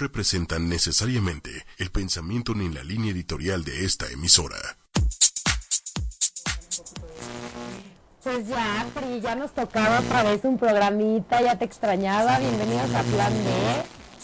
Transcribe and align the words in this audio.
representan 0.00 0.68
necesariamente 0.68 1.64
el 1.78 1.90
pensamiento 1.90 2.54
ni 2.54 2.68
la 2.70 2.82
línea 2.82 3.12
editorial 3.12 3.62
de 3.64 3.84
esta 3.84 4.06
emisora. 4.10 4.56
Pues 8.24 8.48
ya, 8.48 8.86
Pri, 8.94 9.20
ya 9.20 9.34
nos 9.34 9.52
tocaba 9.54 10.00
otra 10.00 10.22
vez 10.24 10.40
un 10.44 10.58
programita, 10.58 11.40
ya 11.42 11.56
te 11.58 11.64
extrañaba. 11.64 12.38
Bienvenidos 12.38 12.94
a 12.94 13.02
Plan 13.02 13.32
B. 13.32 13.50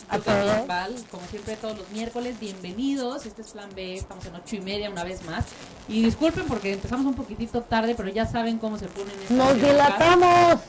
A 0.09 0.19
todos. 0.19 1.03
Como 1.11 1.27
siempre 1.27 1.57
todos 1.57 1.79
los 1.79 1.91
miércoles, 1.91 2.39
bienvenidos. 2.39 3.27
Este 3.27 3.43
es 3.43 3.49
Plan 3.53 3.69
B, 3.75 3.95
estamos 3.97 4.25
en 4.27 4.35
ocho 4.37 4.57
y 4.57 4.61
media 4.61 4.91
una 4.91 5.05
vez 5.05 5.25
más. 5.25 5.45
Y 5.89 6.03
disculpen 6.03 6.45
porque 6.47 6.73
empezamos 6.75 7.07
un 7.07 7.15
poquitito 7.15 7.63
tarde, 7.63 7.95
pero 7.95 8.09
ya 8.09 8.27
saben 8.27 8.59
cómo 8.59 8.79
se 8.79 8.87
ponen 8.87 9.11
estas 9.21 9.31
¡Nos 9.31 9.51
épocas- 9.53 9.71
dilatamos! 9.71 10.61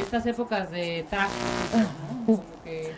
Estas 0.00 0.26
épocas 0.26 0.70
de 0.70 1.06
tráfico, 1.10 1.44
¿no? 1.76 2.26
Como 2.26 2.62
que, 2.64 2.92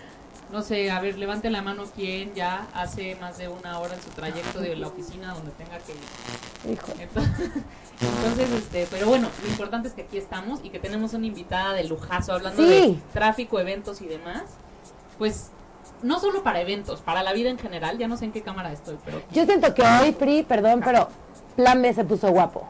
no 0.55 0.63
sé, 0.63 0.89
a 0.91 1.01
ver, 1.01 1.19
levante 1.19 1.51
la 1.51 1.63
mano 1.63 1.83
quién 1.97 2.33
ya 2.33 2.69
hace 2.75 3.17
más 3.17 3.39
de 3.39 3.49
una 3.49 3.81
hora 3.81 3.95
en 3.95 4.01
su 4.01 4.09
trayecto 4.11 4.61
de 4.61 4.77
la 4.77 4.87
oficina 4.87 5.35
donde 5.35 5.51
tenga 5.51 5.79
que 5.79 5.93
ir. 5.93 6.73
Hijo. 6.75 6.87
Entonces, 7.01 7.51
entonces, 8.01 8.51
este, 8.53 8.87
pero 8.89 9.09
bueno, 9.09 9.29
lo 9.43 9.49
importante 9.49 9.89
es 9.89 9.95
que 9.95 10.03
aquí 10.03 10.17
estamos 10.17 10.61
y 10.63 10.71
que 10.71 10.79
tenemos 10.79 11.13
una 11.13 11.27
invitada 11.27 11.73
de 11.73 11.83
lujazo 11.85 12.33
hablando 12.35 12.63
Sí. 12.63 12.69
de 12.69 12.99
tráfico, 13.13 13.59
eventos 13.59 14.01
y 14.01 14.07
demás. 14.07 14.43
Pues 15.19 15.51
no 16.03 16.21
solo 16.21 16.45
para 16.45 16.61
eventos, 16.61 17.01
para 17.01 17.25
la 17.25 17.33
vida 17.33 17.51
en 17.51 17.59
general, 17.59 17.99
ya 17.99 18.07
no 18.07 18.17
sé 18.17 18.27
en 18.27 18.33
qué 18.33 18.43
cámara 18.43 18.73
estoy, 18.73 18.97
pero 19.05 19.21
Yo 19.33 19.45
siento 19.47 19.75
que 19.75 19.83
hoy, 19.83 20.13
Pri, 20.13 20.45
perdón, 20.45 20.83
pero 20.85 21.09
Plan 21.57 21.83
B 21.83 21.93
se 21.93 22.05
puso 22.05 22.31
guapo. 22.31 22.69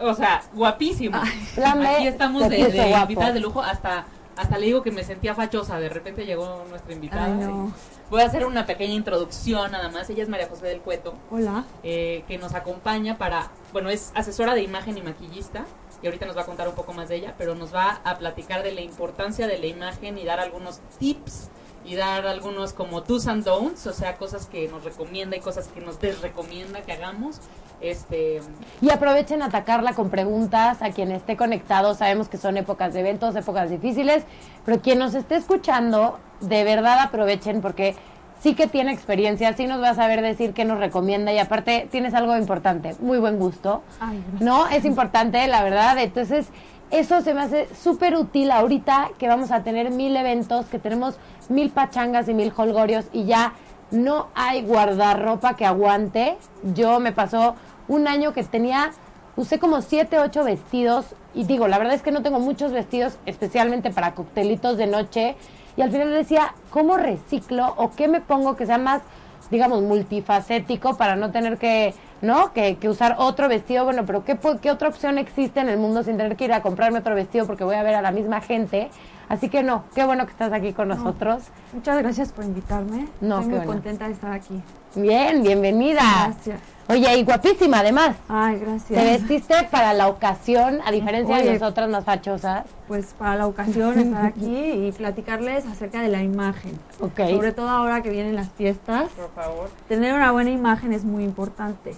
o 0.00 0.14
sea, 0.14 0.42
guapísimo. 0.54 1.20
Plan 1.56 1.80
B 1.80 1.88
Aquí 1.88 2.06
estamos 2.06 2.44
se 2.44 2.48
de, 2.50 2.56
puso 2.66 2.70
de 2.70 2.88
guapo. 2.88 3.02
invitadas 3.02 3.34
de 3.34 3.40
lujo 3.40 3.60
hasta 3.62 4.04
hasta 4.36 4.58
le 4.58 4.66
digo 4.66 4.82
que 4.82 4.90
me 4.90 5.04
sentía 5.04 5.34
fachosa, 5.34 5.78
de 5.78 5.88
repente 5.88 6.24
llegó 6.26 6.64
nuestra 6.68 6.92
invitada. 6.92 7.26
Ay, 7.26 7.32
no. 7.32 7.68
y 7.68 8.10
Voy 8.10 8.22
a 8.22 8.26
hacer 8.26 8.44
una 8.44 8.66
pequeña 8.66 8.94
introducción 8.94 9.70
nada 9.72 9.88
más. 9.88 10.10
Ella 10.10 10.22
es 10.22 10.28
María 10.28 10.48
José 10.48 10.66
del 10.66 10.80
Cueto. 10.80 11.14
Hola. 11.30 11.64
eh, 11.82 12.24
que 12.26 12.38
nos 12.38 12.54
acompaña 12.54 13.18
para, 13.18 13.50
bueno, 13.72 13.88
es 13.90 14.10
asesora 14.14 14.54
de 14.54 14.62
imagen 14.62 14.96
y 14.98 15.02
maquillista, 15.02 15.64
y 16.02 16.06
ahorita 16.06 16.26
nos 16.26 16.36
va 16.36 16.42
a 16.42 16.46
contar 16.46 16.66
un 16.66 16.74
poco 16.74 16.92
más 16.94 17.08
de 17.08 17.16
ella, 17.16 17.34
pero 17.36 17.54
nos 17.54 17.74
va 17.74 18.00
a 18.04 18.16
platicar 18.18 18.62
de 18.62 18.72
la 18.72 18.80
importancia 18.80 19.46
de 19.46 19.58
la 19.58 19.66
imagen 19.66 20.16
y 20.18 20.24
dar 20.24 20.40
algunos 20.40 20.80
tips 20.98 21.50
y 21.84 21.94
dar 21.94 22.26
algunos 22.26 22.72
como 22.72 23.00
do's 23.02 23.26
and 23.26 23.44
don'ts, 23.44 23.86
o 23.86 23.92
sea, 23.92 24.16
cosas 24.16 24.46
que 24.46 24.68
nos 24.68 24.84
recomienda 24.84 25.36
y 25.36 25.40
cosas 25.40 25.68
que 25.68 25.80
nos 25.80 26.00
desrecomienda 26.00 26.82
que 26.82 26.92
hagamos. 26.92 27.40
Este, 27.80 28.40
Y 28.80 28.90
aprovechen 28.90 29.42
a 29.42 29.46
atacarla 29.46 29.94
con 29.94 30.10
preguntas 30.10 30.82
a 30.82 30.90
quien 30.90 31.10
esté 31.12 31.36
conectado. 31.36 31.94
Sabemos 31.94 32.28
que 32.28 32.36
son 32.36 32.56
épocas 32.56 32.92
de 32.92 33.00
eventos, 33.00 33.34
épocas 33.36 33.70
difíciles, 33.70 34.24
pero 34.64 34.80
quien 34.80 34.98
nos 34.98 35.14
esté 35.14 35.36
escuchando, 35.36 36.18
de 36.40 36.64
verdad 36.64 36.98
aprovechen 37.00 37.60
porque 37.60 37.96
sí 38.40 38.54
que 38.54 38.66
tiene 38.66 38.92
experiencia, 38.92 39.52
sí 39.54 39.66
nos 39.66 39.82
va 39.82 39.90
a 39.90 39.94
saber 39.94 40.22
decir 40.22 40.52
qué 40.52 40.64
nos 40.64 40.78
recomienda 40.78 41.32
y 41.32 41.38
aparte 41.38 41.88
tienes 41.90 42.14
algo 42.14 42.36
importante, 42.36 42.96
muy 43.00 43.18
buen 43.18 43.38
gusto. 43.38 43.82
Ay. 44.00 44.22
¿No? 44.40 44.66
Es 44.68 44.84
importante, 44.84 45.46
la 45.46 45.62
verdad. 45.62 45.98
Entonces, 45.98 46.48
eso 46.90 47.20
se 47.20 47.34
me 47.34 47.42
hace 47.42 47.68
súper 47.74 48.16
útil 48.16 48.50
ahorita 48.50 49.10
que 49.18 49.28
vamos 49.28 49.52
a 49.52 49.62
tener 49.62 49.90
mil 49.90 50.16
eventos, 50.16 50.66
que 50.66 50.78
tenemos 50.78 51.18
mil 51.48 51.70
pachangas 51.70 52.28
y 52.28 52.34
mil 52.34 52.52
holgorios 52.56 53.06
y 53.12 53.24
ya 53.24 53.52
no 53.90 54.28
hay 54.34 54.62
guardarropa 54.62 55.54
que 55.54 55.66
aguante. 55.66 56.36
Yo 56.74 57.00
me 57.00 57.12
pasó 57.12 57.54
un 57.88 58.08
año 58.08 58.32
que 58.32 58.42
tenía, 58.44 58.92
usé 59.36 59.58
como 59.58 59.82
siete, 59.82 60.18
ocho 60.18 60.44
vestidos 60.44 61.06
y 61.34 61.44
digo, 61.44 61.68
la 61.68 61.78
verdad 61.78 61.94
es 61.94 62.02
que 62.02 62.12
no 62.12 62.22
tengo 62.22 62.40
muchos 62.40 62.72
vestidos, 62.72 63.18
especialmente 63.26 63.90
para 63.90 64.14
coctelitos 64.14 64.76
de 64.76 64.86
noche. 64.86 65.36
Y 65.76 65.82
al 65.82 65.90
final 65.90 66.12
decía, 66.12 66.54
¿cómo 66.70 66.96
reciclo 66.96 67.74
o 67.76 67.90
qué 67.90 68.08
me 68.08 68.20
pongo 68.20 68.56
que 68.56 68.66
sea 68.66 68.78
más 68.78 69.02
digamos, 69.50 69.82
multifacético 69.82 70.96
para 70.96 71.16
no 71.16 71.30
tener 71.30 71.58
que, 71.58 71.94
¿no? 72.22 72.52
Que, 72.52 72.76
que 72.76 72.88
usar 72.88 73.16
otro 73.18 73.48
vestido. 73.48 73.84
Bueno, 73.84 74.04
pero 74.06 74.24
¿qué, 74.24 74.38
¿qué 74.60 74.70
otra 74.70 74.88
opción 74.88 75.18
existe 75.18 75.60
en 75.60 75.68
el 75.68 75.78
mundo 75.78 76.02
sin 76.02 76.16
tener 76.16 76.36
que 76.36 76.44
ir 76.44 76.52
a 76.52 76.62
comprarme 76.62 76.98
otro 77.00 77.14
vestido 77.14 77.46
porque 77.46 77.64
voy 77.64 77.74
a 77.76 77.82
ver 77.82 77.94
a 77.94 78.02
la 78.02 78.10
misma 78.12 78.40
gente? 78.40 78.90
Así 79.28 79.48
que 79.48 79.62
no, 79.62 79.84
qué 79.94 80.04
bueno 80.04 80.24
que 80.26 80.32
estás 80.32 80.52
aquí 80.52 80.72
con 80.72 80.88
nosotros. 80.88 81.44
Muchas 81.72 81.98
gracias 81.98 82.32
por 82.32 82.44
invitarme. 82.44 83.06
No, 83.20 83.36
Estoy 83.36 83.48
muy 83.50 83.58
bueno. 83.58 83.72
contenta 83.72 84.06
de 84.06 84.12
estar 84.12 84.32
aquí. 84.32 84.60
Bien, 84.94 85.42
bienvenida. 85.42 86.02
Gracias. 86.34 86.60
Oye, 86.88 87.18
y 87.18 87.22
guapísima 87.22 87.78
además. 87.78 88.16
Ay, 88.28 88.56
Te 88.56 88.64
gracias. 88.64 89.04
vestiste 89.04 89.54
para 89.70 89.94
la 89.94 90.08
ocasión, 90.08 90.80
a 90.84 90.90
diferencia 90.90 91.36
de 91.36 91.52
nosotras 91.52 91.88
más 91.88 92.04
fachosas. 92.04 92.64
Pues 92.88 93.14
para 93.16 93.36
la 93.36 93.46
ocasión 93.46 93.96
estar 94.00 94.26
aquí 94.26 94.56
y 94.88 94.90
platicarles 94.90 95.66
acerca 95.66 96.02
de 96.02 96.08
la 96.08 96.22
imagen. 96.24 96.72
Ok. 96.98 97.20
Sobre 97.30 97.52
todo 97.52 97.68
ahora 97.68 98.02
que 98.02 98.10
vienen 98.10 98.34
las 98.34 98.50
fiestas. 98.50 99.08
por 99.10 99.30
favor. 99.32 99.70
Tener 99.88 100.14
una 100.14 100.32
buena 100.32 100.50
imagen 100.50 100.92
es 100.92 101.04
muy 101.04 101.22
importante. 101.22 101.94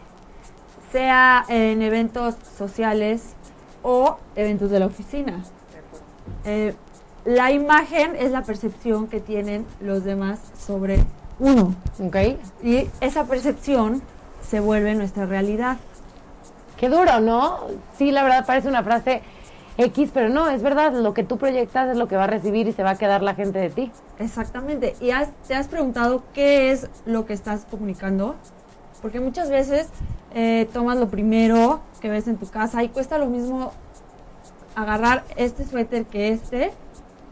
Sea 0.90 1.46
en 1.48 1.80
eventos 1.80 2.34
sociales 2.58 3.22
o 3.82 4.18
eventos 4.36 4.70
de 4.70 4.78
la 4.78 4.86
oficina. 4.86 5.42
Eh, 6.44 6.74
la 7.24 7.50
imagen 7.50 8.14
es 8.16 8.30
la 8.30 8.42
percepción 8.42 9.06
que 9.06 9.20
tienen 9.20 9.64
los 9.80 10.04
demás 10.04 10.38
sobre 10.58 11.02
uno. 11.38 11.74
Ok. 12.04 12.16
Y 12.62 12.88
esa 13.00 13.24
percepción 13.24 14.02
se 14.48 14.60
vuelve 14.60 14.94
nuestra 14.94 15.26
realidad. 15.26 15.76
Qué 16.76 16.88
duro, 16.88 17.20
¿no? 17.20 17.58
Sí, 17.96 18.10
la 18.10 18.22
verdad 18.22 18.44
parece 18.46 18.68
una 18.68 18.82
frase 18.82 19.22
X, 19.78 20.10
pero 20.12 20.28
no, 20.28 20.48
es 20.50 20.62
verdad, 20.62 20.92
lo 20.92 21.14
que 21.14 21.22
tú 21.24 21.38
proyectas 21.38 21.88
es 21.90 21.96
lo 21.96 22.08
que 22.08 22.16
va 22.16 22.24
a 22.24 22.26
recibir 22.26 22.66
y 22.68 22.72
se 22.72 22.82
va 22.82 22.90
a 22.90 22.98
quedar 22.98 23.22
la 23.22 23.34
gente 23.34 23.58
de 23.58 23.70
ti. 23.70 23.90
Exactamente. 24.18 24.94
¿Y 25.00 25.10
has- 25.10 25.30
te 25.46 25.54
has 25.54 25.68
preguntado 25.68 26.22
qué 26.34 26.72
es 26.72 26.88
lo 27.06 27.24
que 27.24 27.32
estás 27.32 27.66
comunicando? 27.70 28.34
Porque 29.00 29.20
muchas 29.20 29.48
veces 29.48 29.88
eh, 30.34 30.68
tomas 30.72 30.96
lo 30.98 31.08
primero 31.08 31.80
que 32.00 32.08
ves 32.10 32.26
en 32.28 32.36
tu 32.36 32.46
casa 32.48 32.82
y 32.82 32.88
cuesta 32.88 33.16
lo 33.18 33.26
mismo 33.26 33.72
agarrar 34.74 35.24
este 35.36 35.64
suéter 35.66 36.04
que 36.06 36.30
este, 36.30 36.72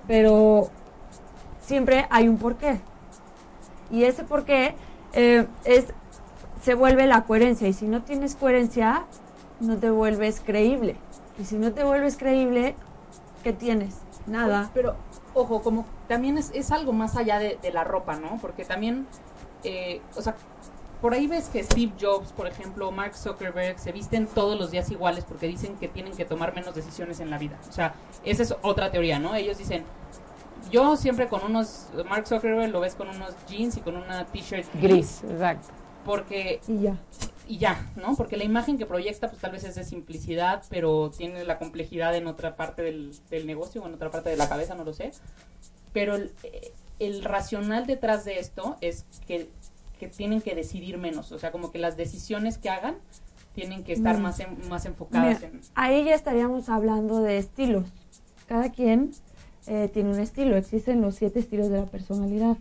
pero 0.06 0.68
siempre 1.60 2.06
hay 2.10 2.28
un 2.28 2.36
porqué. 2.38 2.80
Y 3.90 4.04
ese 4.04 4.24
porqué 4.24 4.74
eh, 5.12 5.46
es, 5.64 5.86
se 6.62 6.74
vuelve 6.74 7.06
la 7.06 7.24
coherencia. 7.24 7.68
Y 7.68 7.72
si 7.72 7.86
no 7.86 8.02
tienes 8.02 8.34
coherencia, 8.36 9.04
no 9.60 9.76
te 9.76 9.90
vuelves 9.90 10.40
creíble. 10.40 10.96
Y 11.38 11.44
si 11.44 11.56
no 11.56 11.72
te 11.72 11.84
vuelves 11.84 12.16
creíble, 12.16 12.74
¿qué 13.42 13.52
tienes? 13.52 13.96
Nada. 14.26 14.70
Pero, 14.74 14.96
ojo, 15.34 15.62
como 15.62 15.86
también 16.08 16.38
es, 16.38 16.50
es 16.54 16.70
algo 16.70 16.92
más 16.92 17.16
allá 17.16 17.38
de, 17.38 17.58
de 17.60 17.72
la 17.72 17.84
ropa, 17.84 18.16
¿no? 18.16 18.38
Porque 18.40 18.64
también, 18.64 19.06
eh, 19.64 20.00
o 20.16 20.22
sea, 20.22 20.36
por 21.00 21.14
ahí 21.14 21.26
ves 21.26 21.48
que 21.48 21.62
Steve 21.64 21.92
Jobs, 21.98 22.32
por 22.32 22.46
ejemplo, 22.46 22.90
Mark 22.90 23.14
Zuckerberg 23.14 23.78
se 23.78 23.90
visten 23.90 24.26
todos 24.26 24.58
los 24.58 24.70
días 24.70 24.90
iguales 24.90 25.24
porque 25.24 25.46
dicen 25.46 25.76
que 25.76 25.88
tienen 25.88 26.14
que 26.14 26.26
tomar 26.26 26.54
menos 26.54 26.74
decisiones 26.74 27.20
en 27.20 27.30
la 27.30 27.38
vida. 27.38 27.58
O 27.68 27.72
sea, 27.72 27.94
esa 28.22 28.42
es 28.42 28.54
otra 28.62 28.90
teoría, 28.90 29.18
¿no? 29.18 29.34
Ellos 29.34 29.56
dicen, 29.56 29.84
yo 30.70 30.96
siempre 30.96 31.28
con 31.28 31.44
unos, 31.44 31.88
Mark 32.08 32.26
Zuckerberg 32.26 32.70
lo 32.70 32.80
ves 32.80 32.94
con 32.94 33.08
unos 33.08 33.34
jeans 33.48 33.76
y 33.76 33.80
con 33.80 33.96
una 33.96 34.26
t-shirt 34.26 34.66
Gris, 34.80 35.22
exacto. 35.24 35.68
porque 36.04 36.60
Y 36.68 36.80
ya. 36.82 36.96
y 37.48 37.58
ya, 37.58 37.90
¿no? 37.96 38.14
Porque 38.16 38.36
la 38.36 38.44
imagen 38.44 38.78
que 38.78 38.86
proyecta, 38.86 39.28
pues 39.28 39.40
tal 39.40 39.52
vez 39.52 39.64
es 39.64 39.74
de 39.74 39.84
simplicidad, 39.84 40.62
pero 40.70 41.10
tiene 41.10 41.44
la 41.44 41.58
complejidad 41.58 42.14
en 42.16 42.26
otra 42.26 42.56
parte 42.56 42.82
del, 42.82 43.12
del 43.30 43.46
negocio 43.46 43.82
o 43.82 43.86
en 43.86 43.94
otra 43.94 44.10
parte 44.10 44.30
de 44.30 44.36
la 44.36 44.48
cabeza, 44.48 44.74
no 44.74 44.84
lo 44.84 44.92
sé. 44.92 45.10
Pero 45.92 46.14
el, 46.14 46.32
eh, 46.44 46.72
el 46.98 47.24
racional 47.24 47.86
detrás 47.86 48.24
de 48.24 48.38
esto 48.38 48.76
es 48.80 49.04
que, 49.26 49.48
que 49.98 50.08
tienen 50.08 50.40
que 50.40 50.54
decidir 50.54 50.98
menos, 50.98 51.32
o 51.32 51.38
sea, 51.38 51.50
como 51.52 51.70
que 51.72 51.78
las 51.78 51.96
decisiones 51.96 52.58
que 52.58 52.70
hagan 52.70 52.96
tienen 53.54 53.82
que 53.82 53.92
estar 53.92 54.16
Mm. 54.18 54.22
más, 54.22 54.38
en- 54.40 54.68
más 54.68 54.86
enfocadas 54.86 55.40
Mira, 55.40 55.48
en... 55.52 55.60
ahí 55.74 56.04
ya 56.04 56.14
estaríamos 56.14 56.68
hablando 56.68 57.20
de 57.20 57.38
estilos. 57.38 57.84
Cada 58.46 58.70
quien 58.70 59.10
eh, 59.66 59.90
tiene 59.92 60.10
un 60.10 60.20
estilo. 60.20 60.56
Existen 60.56 61.00
los 61.00 61.16
siete 61.16 61.40
estilos 61.40 61.68
de 61.68 61.78
la 61.78 61.86
personalidad. 61.86 62.56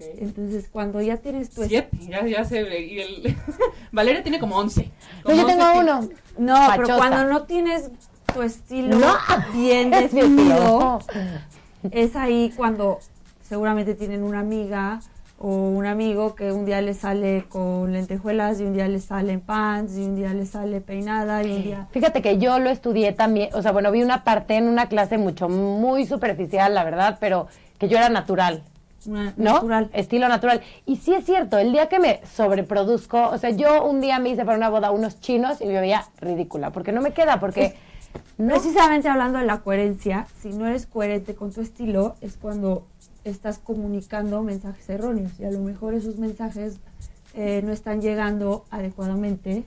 Entonces, 0.00 0.68
cuando 0.70 1.00
ya 1.00 1.16
tienes 1.16 1.50
tu 1.50 1.64
Siete, 1.64 1.90
ya, 2.08 2.24
ya 2.26 2.44
se 2.44 2.62
ve. 2.62 2.86
Y 2.86 3.00
el... 3.00 3.36
Valeria 3.92 4.22
tiene 4.22 4.38
como 4.38 4.56
once. 4.56 4.90
No, 5.24 5.34
yo 5.34 5.42
Como 5.42 5.46
tengo 5.46 5.64
11 5.64 5.78
uno. 5.80 6.08
No, 6.38 6.68
pero 6.76 6.96
cuando 6.96 7.24
no 7.24 7.42
tienes 7.42 7.90
tu 8.32 8.42
estilo 8.42 8.96
No, 8.96 9.14
bien 9.54 9.90
definido, 9.90 10.98
estilo. 11.00 11.90
es 11.90 12.14
ahí 12.14 12.52
cuando 12.56 13.00
seguramente 13.48 13.94
tienen 13.94 14.22
una 14.22 14.40
amiga 14.40 15.00
o 15.40 15.48
un 15.48 15.86
amigo 15.86 16.34
que 16.34 16.52
un 16.52 16.64
día 16.64 16.80
le 16.80 16.94
sale 16.94 17.44
con 17.48 17.92
lentejuelas 17.92 18.60
y 18.60 18.64
un 18.64 18.74
día 18.74 18.88
le 18.88 18.98
sale 18.98 19.32
en 19.32 19.40
pants 19.40 19.96
y 19.96 20.04
un 20.04 20.16
día 20.16 20.34
le 20.34 20.46
sale 20.46 20.80
peinada 20.80 21.44
y 21.44 21.50
un 21.50 21.62
día... 21.62 21.88
Fíjate 21.92 22.22
que 22.22 22.38
yo 22.38 22.58
lo 22.58 22.70
estudié 22.70 23.12
también, 23.12 23.50
o 23.54 23.62
sea, 23.62 23.70
bueno, 23.70 23.92
vi 23.92 24.02
una 24.02 24.24
parte 24.24 24.56
en 24.56 24.68
una 24.68 24.88
clase 24.88 25.16
mucho, 25.16 25.48
muy 25.48 26.06
superficial, 26.06 26.74
la 26.74 26.82
verdad, 26.82 27.18
pero 27.20 27.46
que 27.78 27.88
yo 27.88 27.98
era 27.98 28.08
natural. 28.08 28.62
Una, 29.06 29.32
¿no? 29.36 29.54
natural. 29.54 29.90
Estilo 29.92 30.28
natural. 30.28 30.60
Y 30.84 30.96
sí 30.96 31.14
es 31.14 31.24
cierto, 31.24 31.56
el 31.56 31.70
día 31.70 31.88
que 31.88 32.00
me 32.00 32.20
sobreproduzco, 32.26 33.28
o 33.28 33.38
sea, 33.38 33.50
yo 33.50 33.84
un 33.84 34.00
día 34.00 34.18
me 34.18 34.30
hice 34.30 34.44
para 34.44 34.58
una 34.58 34.70
boda 34.70 34.90
unos 34.90 35.20
chinos 35.20 35.60
y 35.60 35.66
me 35.66 35.80
veía 35.80 36.04
ridícula, 36.20 36.70
porque 36.70 36.90
no 36.90 37.00
me 37.00 37.12
queda, 37.12 37.38
porque 37.38 37.76
no. 38.38 38.54
Precisamente 38.54 39.08
hablando 39.08 39.38
de 39.38 39.46
la 39.46 39.58
coherencia, 39.58 40.26
si 40.40 40.50
no 40.50 40.66
eres 40.66 40.86
coherente 40.86 41.34
con 41.34 41.52
tu 41.52 41.60
estilo, 41.60 42.14
es 42.20 42.36
cuando 42.36 42.86
estás 43.30 43.58
comunicando 43.58 44.42
mensajes 44.42 44.88
erróneos 44.88 45.32
y 45.38 45.44
a 45.44 45.50
lo 45.50 45.60
mejor 45.60 45.94
esos 45.94 46.18
mensajes 46.18 46.78
eh, 47.34 47.62
no 47.64 47.72
están 47.72 48.00
llegando 48.00 48.64
adecuadamente 48.70 49.64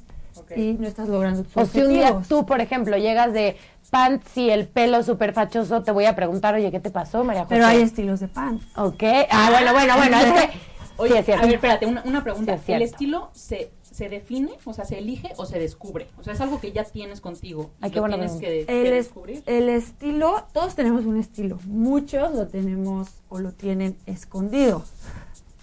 y 0.55 0.73
no 0.73 0.87
estás 0.87 1.07
logrando 1.09 1.43
tus 1.43 1.57
O 1.57 1.65
si 1.65 1.81
un 1.81 1.89
día 1.89 2.21
tú, 2.27 2.45
por 2.45 2.61
ejemplo, 2.61 2.97
llegas 2.97 3.33
de 3.33 3.57
pants 3.89 4.37
y 4.37 4.49
el 4.49 4.67
pelo 4.67 5.03
súper 5.03 5.33
fachoso, 5.33 5.83
te 5.83 5.91
voy 5.91 6.05
a 6.05 6.15
preguntar, 6.15 6.55
oye, 6.55 6.71
¿qué 6.71 6.79
te 6.79 6.89
pasó, 6.89 7.23
María 7.23 7.43
José? 7.43 7.55
Pero 7.55 7.67
hay 7.67 7.81
estilos 7.81 8.19
de 8.19 8.27
pants. 8.27 8.65
Ok. 8.77 9.03
Ah, 9.29 9.49
bueno, 9.51 9.73
bueno, 9.73 9.97
bueno. 9.97 10.17
Es 10.17 10.33
que... 10.33 10.59
Oye, 10.97 11.11
sí, 11.13 11.17
es 11.19 11.25
cierto. 11.25 11.43
a 11.43 11.45
ver, 11.45 11.55
espérate, 11.55 11.85
una, 11.85 12.01
una 12.05 12.23
pregunta. 12.23 12.53
Sí, 12.53 12.59
es 12.59 12.65
cierto. 12.65 12.83
¿El 12.83 12.89
estilo 12.89 13.29
se, 13.33 13.71
se 13.91 14.07
define, 14.09 14.51
o 14.65 14.73
sea, 14.73 14.85
se 14.85 14.97
elige 14.99 15.33
o 15.37 15.45
se 15.45 15.59
descubre? 15.59 16.07
O 16.17 16.23
sea, 16.23 16.33
es 16.33 16.41
algo 16.41 16.59
que 16.59 16.71
ya 16.71 16.83
tienes 16.85 17.21
contigo 17.21 17.71
y 17.81 17.85
Ay, 17.85 17.91
qué 17.91 17.99
lo 17.99 18.07
tienes 18.07 18.31
que, 18.33 18.65
que 18.65 18.81
El, 18.87 18.91
descubrir. 18.93 19.43
el 19.45 19.69
estilo, 19.69 20.45
todos 20.53 20.75
tenemos 20.75 21.05
un 21.05 21.17
estilo. 21.17 21.59
Muchos 21.65 22.33
lo 22.33 22.47
tenemos 22.47 23.09
o 23.29 23.39
lo 23.39 23.51
tienen 23.51 23.95
escondido. 24.05 24.83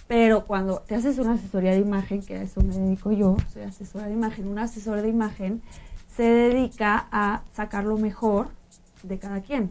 Pero 0.06 0.46
cuando 0.46 0.80
te 0.86 0.94
haces 0.94 1.18
una 1.18 1.34
asesoría 1.34 1.72
de 1.72 1.80
imagen, 1.80 2.22
que 2.22 2.36
a 2.36 2.42
eso 2.42 2.62
me 2.62 2.74
dedico 2.74 3.12
yo, 3.12 3.36
soy 3.52 3.62
asesora 3.62 4.06
de 4.06 4.12
imagen, 4.14 4.48
un 4.48 4.58
asesor 4.58 5.02
de 5.02 5.08
imagen 5.08 5.60
se 6.16 6.22
dedica 6.22 7.08
a 7.12 7.42
sacar 7.54 7.84
lo 7.84 7.96
mejor 7.98 8.48
de 9.02 9.18
cada 9.18 9.40
quien 9.42 9.70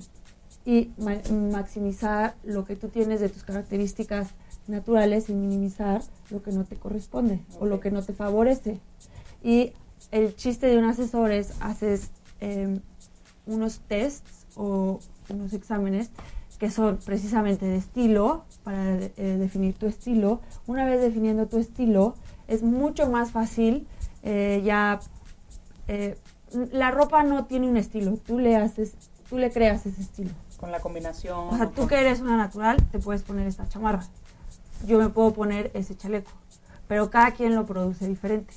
y 0.63 0.92
ma- 0.98 1.18
maximizar 1.51 2.36
lo 2.44 2.65
que 2.65 2.75
tú 2.75 2.88
tienes 2.89 3.19
de 3.19 3.30
tus 3.30 3.44
características 3.44 4.30
naturales 4.68 5.30
y 5.30 5.34
minimizar 5.34 6.02
lo 6.30 6.42
que 6.44 6.52
no 6.52 6.64
te 6.66 6.75
corresponde 6.75 7.40
o 7.60 7.66
lo 7.66 7.80
que 7.80 7.92
no 7.92 8.02
te 8.04 8.14
favorece. 8.14 8.80
Y 9.44 9.72
el 10.12 10.36
chiste 10.36 10.68
de 10.68 10.78
un 10.78 10.86
asesor 10.86 11.31
es 11.31 11.54
haces 11.60 12.12
eh, 12.42 12.80
unos 13.46 13.80
tests 13.88 14.46
o 14.56 15.00
unos 15.30 15.54
exámenes 15.54 16.10
que 16.60 16.72
son 16.72 16.98
precisamente 17.06 17.66
de 17.66 17.78
estilo, 17.78 18.44
para 18.64 18.96
eh, 18.96 19.12
definir 19.40 19.75
tu 19.75 19.86
estilo. 19.86 20.42
Una 20.66 20.86
vez 20.86 21.02
definiendo 21.02 21.46
tu 21.46 21.60
estilo, 21.60 22.16
es 22.48 22.64
mucho 22.64 23.10
más 23.10 23.31
fácil 23.31 23.86
eh, 24.24 24.62
ya... 24.66 25.00
eh, 25.88 26.18
la 26.72 26.92
ropa 26.92 27.24
no 27.24 27.46
tiene 27.46 27.69
un 27.69 27.78
estilo, 27.78 28.18
tú 28.25 28.40
le 28.40 28.56
haces, 28.56 28.94
tú 29.30 29.38
le 29.38 29.52
creas 29.52 29.86
ese 29.86 30.02
estilo. 30.02 30.31
Con 30.60 30.72
la 30.72 30.80
combinación. 30.80 31.50
O 31.50 31.58
sea, 31.58 31.68
tú 31.69 31.81
con- 31.81 31.90
que 31.90 32.00
eres 32.00 32.22
una 32.22 32.38
natural, 32.38 32.78
te 32.92 33.00
puedes 33.00 33.22
poner 33.22 33.46
esta 33.46 33.68
chamarra. 33.68 34.04
Yo 34.86 35.00
me 35.00 35.10
puedo 35.10 35.34
poner 35.34 35.72
ese 35.74 35.96
chaleco. 35.96 36.32
Pero 36.88 37.10
cada 37.10 37.32
quien 37.32 37.56
lo 37.56 37.66
produce 37.66 38.08
diferente. 38.08 38.54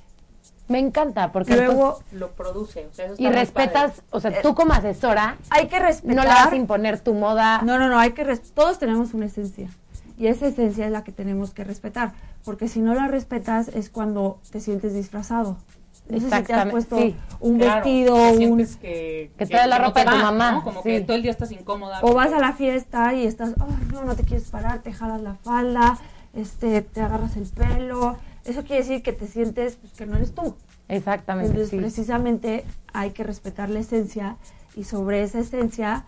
Me 0.68 0.78
encanta, 0.78 1.32
porque 1.32 1.56
Luego, 1.56 2.00
lo 2.12 2.30
produce. 2.30 2.86
O 2.86 2.94
sea, 2.94 3.06
eso 3.06 3.14
y 3.18 3.26
está 3.26 3.38
respetas, 3.38 3.90
padre. 3.92 4.04
o 4.10 4.20
sea, 4.20 4.40
tú 4.42 4.54
como 4.54 4.72
asesora, 4.72 5.36
hay 5.50 5.66
que 5.66 5.80
respetar. 5.80 6.14
no 6.16 6.22
le 6.22 6.28
vas 6.28 6.52
a 6.52 6.56
imponer 6.56 7.00
tu 7.00 7.12
moda. 7.14 7.60
No, 7.62 7.76
no, 7.76 7.88
no, 7.88 7.98
hay 7.98 8.12
que 8.12 8.22
res- 8.22 8.52
todos 8.54 8.78
tenemos 8.78 9.12
una 9.12 9.26
esencia 9.26 9.68
y 10.16 10.28
esa 10.28 10.46
esencia 10.46 10.86
es 10.86 10.92
la 10.92 11.02
que 11.02 11.10
tenemos 11.10 11.50
que 11.52 11.64
respetar, 11.64 12.12
porque 12.44 12.68
si 12.68 12.78
no 12.80 12.94
la 12.94 13.08
respetas 13.08 13.66
es 13.68 13.90
cuando 13.90 14.38
te 14.52 14.60
sientes 14.60 14.94
disfrazado. 14.94 15.56
No 16.10 16.18
sé 16.18 16.24
si 16.24 16.28
te 16.30 16.34
has 16.34 16.40
Exactamente, 16.42 16.70
puesto 16.72 16.96
sí. 16.98 17.16
un 17.40 17.58
Claro, 17.58 17.74
vestido, 17.84 18.14
que 18.16 18.46
un 18.48 18.66
que, 18.80 19.30
Que 19.38 19.46
trae 19.46 19.66
la 19.68 19.78
ropa 19.78 20.00
de 20.00 20.06
tu 20.06 20.16
va, 20.16 20.22
mamá, 20.22 20.52
¿no? 20.52 20.64
Como 20.64 20.82
sí. 20.82 20.88
que 20.88 21.00
todo 21.02 21.16
el 21.16 21.22
día 21.22 21.30
estás 21.30 21.52
incómoda. 21.52 22.00
o 22.02 22.14
vas 22.14 22.32
a 22.32 22.38
la 22.38 22.52
fiesta 22.52 23.14
y 23.14 23.26
estás, 23.26 23.54
oh, 23.60 23.66
no, 23.92 24.04
no 24.04 24.14
te 24.16 24.24
quieres 24.24 24.48
parar, 24.50 24.80
te 24.82 24.92
jalas 24.92 25.20
la 25.22 25.34
falda, 25.36 25.98
este, 26.34 26.82
te 26.82 27.00
agarras 27.00 27.36
el 27.36 27.46
pelo. 27.48 28.16
Eso 28.44 28.62
quiere 28.64 28.82
decir 28.82 29.02
que 29.02 29.12
te 29.12 29.26
sientes 29.26 29.76
pues, 29.76 29.92
que 29.92 30.06
no 30.06 30.16
eres 30.16 30.34
tú. 30.34 30.56
Exactamente, 30.88 31.50
Entonces, 31.50 31.70
sí. 31.70 31.76
precisamente 31.76 32.64
hay 32.92 33.10
que 33.10 33.22
respetar 33.22 33.68
la 33.70 33.78
esencia 33.80 34.36
y 34.74 34.84
sobre 34.84 35.22
esa 35.22 35.38
esencia 35.40 36.04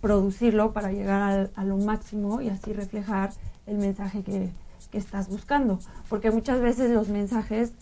producirlo 0.00 0.72
para 0.72 0.90
llegar 0.92 1.22
al- 1.22 1.50
a 1.54 1.64
lo 1.64 1.76
máximo 1.76 2.40
y 2.40 2.48
así 2.48 2.72
reflejar 2.72 3.30
el 3.66 3.78
mensaje 3.78 4.22
que, 4.22 4.50
que 4.90 4.98
estás 4.98 5.28
buscando. 5.28 5.78
Porque 6.08 6.30
muchas 6.30 6.60
veces 6.60 6.90
los 6.90 7.08
mensajes 7.08 7.72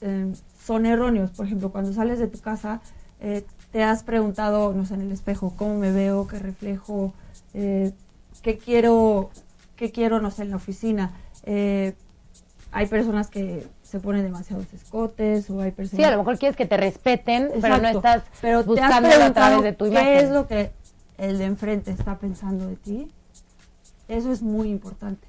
eh, 0.00 0.32
son 0.64 0.86
erróneos. 0.86 1.30
Por 1.30 1.46
ejemplo, 1.46 1.70
cuando 1.70 1.92
sales 1.92 2.18
de 2.18 2.28
tu 2.28 2.38
casa, 2.40 2.80
eh, 3.20 3.44
te 3.72 3.82
has 3.82 4.02
preguntado, 4.02 4.72
no 4.72 4.84
sé, 4.84 4.94
en 4.94 5.02
el 5.02 5.12
espejo, 5.12 5.54
cómo 5.56 5.76
me 5.78 5.92
veo, 5.92 6.26
qué 6.26 6.38
reflejo, 6.38 7.12
eh, 7.54 7.92
qué 8.42 8.58
quiero, 8.58 9.30
qué 9.76 9.90
quiero, 9.90 10.20
no 10.20 10.30
sé, 10.30 10.42
en 10.42 10.50
la 10.50 10.56
oficina. 10.56 11.12
Eh, 11.44 11.94
hay 12.72 12.86
personas 12.86 13.28
que 13.28 13.66
se 13.82 13.98
ponen 13.98 14.22
demasiados 14.22 14.72
escotes 14.72 15.50
o 15.50 15.60
hay 15.60 15.72
personas 15.72 15.96
Sí, 15.96 16.04
a 16.04 16.12
lo 16.12 16.18
mejor 16.18 16.38
quieres 16.38 16.56
que 16.56 16.66
te 16.66 16.76
respeten, 16.76 17.50
pero 17.60 17.78
no 17.78 17.88
estás 17.88 18.22
Pero 18.40 18.62
buscándolo 18.62 19.24
a 19.24 19.32
través 19.32 19.62
de 19.62 19.72
tu 19.72 19.86
imagen. 19.86 20.06
¿Qué 20.06 20.18
es 20.20 20.30
lo 20.30 20.46
que 20.46 20.70
el 21.18 21.38
de 21.38 21.44
enfrente 21.44 21.90
está 21.90 22.18
pensando 22.18 22.66
de 22.66 22.76
ti? 22.76 23.10
Eso 24.06 24.32
es 24.32 24.42
muy 24.42 24.70
importante. 24.70 25.26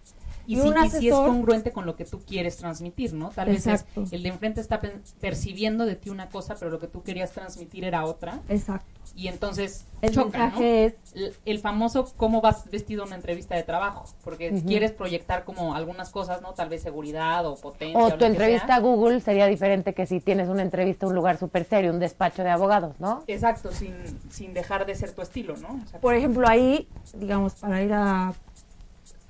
Y, 0.51 0.55
si, 0.55 0.61
un 0.61 0.75
y 0.85 0.89
si 0.89 1.07
es 1.09 1.13
congruente 1.15 1.71
con 1.71 1.85
lo 1.85 1.95
que 1.95 2.05
tú 2.05 2.19
quieres 2.27 2.57
transmitir, 2.57 3.13
¿no? 3.13 3.29
Tal 3.29 3.49
Exacto. 3.49 4.01
vez 4.01 4.07
es- 4.07 4.13
el 4.13 4.23
de 4.23 4.29
enfrente 4.29 4.59
está 4.61 4.79
percibiendo 5.19 5.85
de 5.85 5.95
ti 5.95 6.09
una 6.09 6.29
cosa, 6.29 6.55
pero 6.59 6.71
lo 6.71 6.79
que 6.79 6.87
tú 6.87 7.03
querías 7.03 7.31
transmitir 7.31 7.83
era 7.83 8.05
otra. 8.05 8.39
Exacto. 8.49 8.87
Y 9.15 9.27
entonces 9.27 9.85
El 10.01 10.11
choca, 10.13 10.49
¿no? 10.49 10.61
es 10.61 10.93
el, 11.15 11.33
el 11.45 11.59
famoso 11.59 12.11
cómo 12.17 12.39
vas 12.41 12.69
vestido 12.71 13.03
a 13.03 13.07
una 13.07 13.15
entrevista 13.15 13.55
de 13.55 13.63
trabajo, 13.63 14.05
porque 14.23 14.61
quieres 14.65 14.91
proyectar 14.91 15.43
como 15.43 15.75
algunas 15.75 16.09
cosas, 16.11 16.41
¿no? 16.41 16.53
Tal 16.53 16.69
vez 16.69 16.81
seguridad 16.81 17.45
o 17.45 17.55
potencia. 17.55 17.99
O 17.99 18.13
tu 18.17 18.25
entrevista 18.25 18.67
sea. 18.67 18.75
a 18.75 18.79
Google 18.79 19.19
sería 19.19 19.47
diferente 19.47 19.93
que 19.93 20.05
si 20.05 20.19
tienes 20.21 20.47
una 20.49 20.61
entrevista 20.61 21.05
a 21.05 21.09
un 21.09 21.15
lugar 21.15 21.37
súper 21.37 21.65
serio, 21.65 21.91
un 21.91 21.99
despacho 21.99 22.43
de 22.43 22.49
abogados, 22.51 22.95
¿no? 22.99 23.23
Exacto, 23.27 23.71
sin, 23.71 23.95
sin 24.29 24.53
dejar 24.53 24.85
de 24.85 24.95
ser 24.95 25.11
tu 25.13 25.21
estilo, 25.21 25.55
¿no? 25.57 25.81
O 25.83 25.87
sea, 25.89 25.99
por 25.99 26.15
ejemplo, 26.15 26.47
ahí, 26.47 26.87
digamos, 27.13 27.55
para 27.55 27.81
ir 27.83 27.91
a 27.93 28.33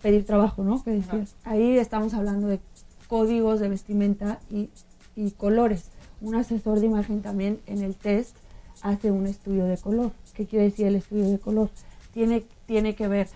pedir 0.01 0.25
trabajo, 0.25 0.63
¿no? 0.63 0.83
Que 0.83 0.91
decías, 0.91 1.35
ahí 1.43 1.77
estamos 1.77 2.13
hablando 2.13 2.47
de 2.47 2.59
códigos 3.07 3.59
de 3.59 3.69
vestimenta 3.69 4.39
y, 4.49 4.69
y 5.15 5.31
colores. 5.31 5.85
Un 6.21 6.35
asesor 6.35 6.79
de 6.79 6.85
imagen 6.87 7.21
también 7.21 7.59
en 7.67 7.81
el 7.83 7.95
test 7.95 8.35
hace 8.81 9.11
un 9.11 9.27
estudio 9.27 9.65
de 9.65 9.77
color. 9.77 10.11
¿Qué 10.33 10.45
quiere 10.45 10.65
decir 10.65 10.87
el 10.87 10.95
estudio 10.95 11.29
de 11.29 11.39
color? 11.39 11.69
Tiene, 12.13 12.43
tiene 12.65 12.95
que 12.95 13.07
ver 13.07 13.27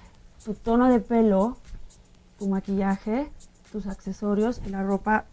tu 0.44 0.54
tono 0.54 0.90
de 0.90 1.00
pelo, 1.00 1.58
tu 2.40 2.48
maquillaje, 2.48 3.28
tus 3.72 3.88
accesorios 3.88 4.62
y 4.66 4.70
la 4.70 4.84
ropa 4.84 5.26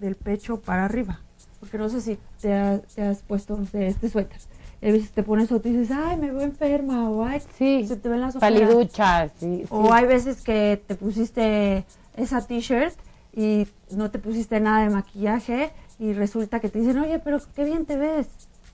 del 0.00 0.16
pecho 0.16 0.60
para 0.60 0.84
arriba. 0.84 1.20
Porque 1.60 1.78
no 1.78 1.88
sé 1.88 2.00
si 2.00 2.18
te, 2.40 2.52
ha- 2.52 2.80
te 2.94 3.02
has 3.02 3.22
puesto, 3.22 3.56
no 3.56 3.64
sé, 3.66 3.86
este 3.86 4.08
suéter. 4.10 4.38
A 4.84 4.88
veces 4.92 5.12
te 5.12 5.22
pones 5.22 5.50
otro 5.50 5.70
y 5.70 5.76
dices, 5.76 5.96
ay, 5.96 6.18
me 6.18 6.30
veo 6.30 6.42
enferma, 6.42 7.08
o 7.08 7.24
ay, 7.24 7.40
Sí, 7.56 7.86
se 7.88 7.96
te 7.96 8.08
ven 8.10 8.20
las 8.20 8.36
ojeras. 8.36 8.60
paliduchas, 8.60 9.32
sí, 9.40 9.60
sí. 9.62 9.66
O 9.70 9.92
hay 9.94 10.04
veces 10.04 10.42
que 10.42 10.82
te 10.86 10.94
pusiste 10.94 11.86
esa 12.16 12.46
t-shirt 12.46 12.94
y 13.34 13.66
no 13.90 14.10
te 14.10 14.18
pusiste 14.18 14.60
nada 14.60 14.82
de 14.82 14.90
maquillaje 14.90 15.70
y 15.98 16.12
resulta 16.12 16.60
que 16.60 16.68
te 16.68 16.80
dicen, 16.80 16.98
oye, 16.98 17.18
pero 17.18 17.38
qué 17.56 17.64
bien 17.64 17.86
te 17.86 17.96
ves. 17.96 18.26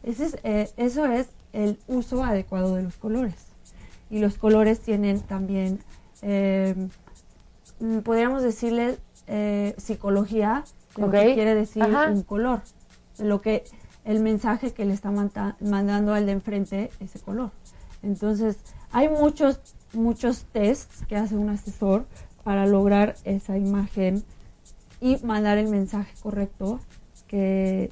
Ese 0.03 0.25
es, 0.27 0.37
eh, 0.43 0.69
eso 0.77 1.07
es 1.07 1.29
el 1.53 1.79
uso 1.87 2.25
adecuado 2.25 2.75
de 2.75 2.83
los 2.83 2.97
colores. 2.97 3.35
Y 4.11 4.19
los 4.19 4.37
colores 4.37 4.81
tienen 4.81 5.21
también, 5.21 5.79
eh, 6.23 6.75
mm, 7.79 7.99
podríamos 7.99 8.43
decirle, 8.43 8.99
eh, 9.29 9.75
psicología 9.79 10.65
de 10.97 11.03
lo 11.03 11.11
que 11.13 11.35
quiere 11.35 11.55
decir 11.55 11.85
Ajá. 11.85 12.09
un 12.11 12.23
color. 12.25 12.63
Lo 13.19 13.41
que, 13.41 13.63
el 14.11 14.21
mensaje 14.21 14.73
que 14.73 14.85
le 14.85 14.93
está 14.95 15.11
manta- 15.11 15.57
mandando 15.61 16.13
al 16.15 16.27
de 16.27 16.33
enfrente 16.33 16.91
ese 17.01 17.19
color. 17.21 17.51
Entonces, 18.03 18.57
hay 18.93 19.09
muchos, 19.09 19.61
muchos 19.93 20.45
tests 20.53 21.05
que 21.09 21.17
hace 21.17 21.37
un 21.37 21.49
asesor 21.51 22.07
para 22.43 22.67
lograr 22.67 23.15
esa 23.25 23.57
imagen 23.59 24.25
y 25.01 25.19
mandar 25.25 25.59
el 25.59 25.69
mensaje 25.69 26.13
correcto 26.23 26.81
que 27.29 27.91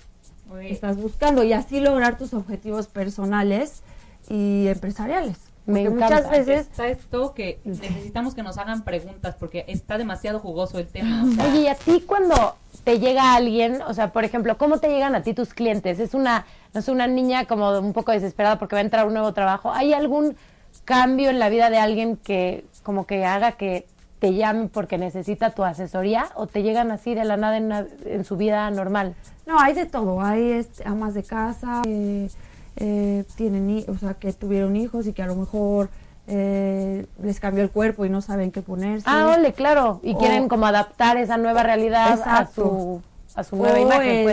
estás 0.62 0.96
buscando 0.96 1.44
y 1.44 1.52
así 1.52 1.78
lograr 1.80 2.18
tus 2.18 2.34
objetivos 2.34 2.87
personales 2.87 3.82
y 4.28 4.66
empresariales. 4.68 5.37
Me 5.66 5.84
Porque 5.84 5.96
encanta. 6.04 6.16
muchas 6.16 6.30
veces 6.30 6.60
está 6.68 6.88
esto 6.88 7.34
que 7.34 7.60
necesitamos 7.64 8.34
que 8.34 8.42
nos 8.42 8.56
hagan 8.56 8.82
preguntas 8.84 9.37
porque 9.38 9.66
está 9.68 9.98
demasiado 9.98 10.40
jugoso 10.40 10.78
el 10.78 10.88
tema. 10.88 11.25
o 11.25 11.30
sea, 11.34 11.44
Oye, 11.46 11.60
y 11.60 11.66
a 11.68 11.75
ti 11.75 12.02
cuando 12.06 12.56
te 12.85 12.99
llega 13.00 13.35
alguien, 13.35 13.82
o 13.82 13.94
sea, 13.94 14.12
por 14.12 14.25
ejemplo, 14.25 14.56
¿cómo 14.58 14.78
te 14.78 14.88
llegan 14.88 15.14
a 15.14 15.23
ti 15.23 15.35
tus 15.35 15.54
clientes? 15.54 15.99
¿Es 15.99 16.14
una, 16.14 16.47
no 16.75 16.82
sé, 16.82 16.90
una 16.90 17.06
niña 17.06 17.44
como 17.47 17.78
un 17.78 17.92
poco 17.92 18.12
desesperada 18.12 18.58
porque 18.58 18.75
va 18.76 18.80
a 18.80 18.85
entrar 18.85 19.06
un 19.06 19.12
nuevo 19.14 19.32
trabajo? 19.32 19.73
¿Hay 19.73 19.92
algún 19.92 20.37
cambio 20.85 21.30
en 21.30 21.38
la 21.38 21.49
vida 21.49 21.70
de 21.70 21.78
alguien 21.78 22.16
que 22.16 22.64
como 22.82 23.06
que 23.06 23.25
haga 23.25 23.52
que 23.52 23.87
te 24.20 24.35
llame 24.35 24.68
porque 24.68 24.99
necesita 24.99 25.50
tu 25.50 25.64
asesoría 25.64 26.26
o 26.35 26.47
te 26.47 26.62
llegan 26.62 26.90
así 26.90 27.14
de 27.14 27.25
la 27.25 27.37
nada 27.37 27.56
en, 27.56 27.64
una- 27.66 27.87
en 28.04 28.25
su 28.25 28.37
vida 28.37 28.70
normal? 28.70 29.14
No, 29.47 29.58
hay 29.61 29.75
de 29.75 29.87
todo. 29.87 30.20
Hay 30.20 30.52
este, 30.52 30.87
amas 30.88 31.14
de 31.14 31.23
casa, 31.23 31.82
eh, 31.87 32.28
eh, 32.76 33.25
tienen, 33.37 33.85
o 33.88 33.97
sea, 33.99 34.14
que 34.14 34.32
tuvieron 34.32 34.76
hijos 34.76 35.06
y 35.06 35.12
que 35.12 35.23
a 35.23 35.26
lo 35.26 35.35
mejor 35.37 35.88
eh, 36.28 37.06
les 37.23 37.40
cambió 37.40 37.62
el 37.64 37.70
cuerpo 37.70 38.04
y 38.04 38.11
no 38.11 38.20
saben 38.20 38.50
qué 38.50 38.61
ponerse. 38.62 39.06
Ah, 39.08 39.35
ole, 39.38 39.52
claro. 39.54 40.00
Y 40.02 40.14
O- 40.14 40.18
quieren 40.18 40.49
como 40.49 40.66
adaptar 40.66 41.16
esa 41.16 41.37
nueva 41.38 41.62
realidad 41.62 42.20
a 42.25 42.47
su, 42.47 43.00
a 43.35 43.42
su 43.44 43.56
nueva 43.56 43.78
o 43.78 43.82
imagen, 43.82 44.25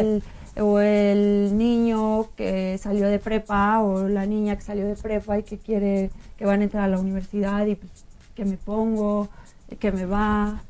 pues. 0.53 0.63
o 0.63 0.79
el 0.79 1.57
niño 1.57 2.27
que 2.35 2.77
salió 2.77 3.07
de 3.07 3.17
prepa 3.19 3.81
o 3.81 4.07
la 4.09 4.25
niña 4.25 4.55
que 4.57 4.61
salió 4.61 4.85
de 4.85 4.95
prepa 4.95 5.39
y 5.39 5.43
que 5.43 5.57
quiere 5.57 6.11
que 6.37 6.45
van 6.45 6.59
a 6.61 6.63
entrar 6.65 6.83
a 6.83 6.87
la 6.89 6.99
universidad 6.99 7.65
y 7.65 7.75
pues 7.75 7.91
que 8.35 8.43
me 8.45 8.57
pongo 8.57 9.29
que 9.79 9.91
me 9.91 10.05
va. 10.05 10.61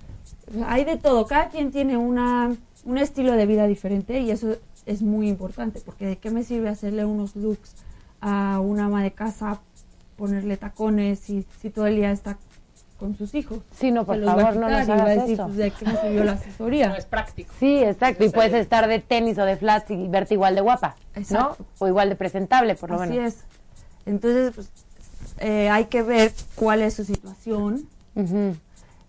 Hay 0.67 0.85
de 0.85 0.97
todo, 0.97 1.25
cada 1.25 1.49
quien 1.49 1.71
tiene 1.71 1.97
una, 1.97 2.55
un 2.85 2.97
estilo 2.99 3.33
de 3.33 3.45
vida 3.47 3.65
diferente 3.65 4.19
y 4.19 4.29
eso 4.29 4.55
es 4.85 5.01
muy 5.01 5.27
importante, 5.27 5.81
porque 5.83 6.05
¿de 6.05 6.17
qué 6.17 6.29
me 6.29 6.43
sirve 6.43 6.69
hacerle 6.69 7.03
unos 7.03 7.35
looks 7.35 7.73
a 8.21 8.59
una 8.59 8.85
ama 8.85 9.01
de 9.03 9.11
casa, 9.11 9.59
ponerle 10.17 10.57
tacones 10.57 11.29
y 11.29 11.45
si 11.61 11.69
todo 11.69 11.87
el 11.87 11.95
día 11.97 12.11
está 12.11 12.37
con 12.99 13.15
sus 13.15 13.35
hijos? 13.35 13.59
Sí, 13.77 13.91
no, 13.91 14.05
por 14.05 14.23
favor, 14.23 14.55
no 14.55 14.69
nos 14.69 14.87
hagas 14.89 15.07
decir, 15.21 15.33
eso. 15.33 15.45
pues, 15.45 15.57
¿de 15.57 15.71
qué 15.71 15.85
me 15.85 15.97
sirvió 15.97 16.23
la 16.23 16.31
asesoría? 16.33 16.89
No 16.89 16.95
es 16.95 17.05
práctico. 17.05 17.53
Sí, 17.59 17.77
exacto. 17.83 18.23
Y 18.23 18.29
puedes 18.29 18.51
bien. 18.51 18.61
estar 18.61 18.87
de 18.87 18.99
tenis 18.99 19.37
o 19.37 19.45
de 19.45 19.57
flats 19.57 19.91
y 19.91 20.07
verte 20.07 20.33
igual 20.35 20.55
de 20.55 20.61
guapa, 20.61 20.95
Exacto. 21.15 21.57
¿no? 21.59 21.65
O 21.79 21.87
igual 21.87 22.09
de 22.09 22.15
presentable, 22.15 22.75
por 22.75 22.91
lo 22.91 23.01
Así 23.01 23.13
menos. 23.13 23.33
es. 23.33 23.43
Entonces, 24.05 24.53
pues, 24.55 24.69
eh, 25.39 25.69
hay 25.69 25.85
que 25.85 26.03
ver 26.03 26.31
cuál 26.55 26.81
es 26.81 26.93
su 26.93 27.03
situación, 27.03 27.87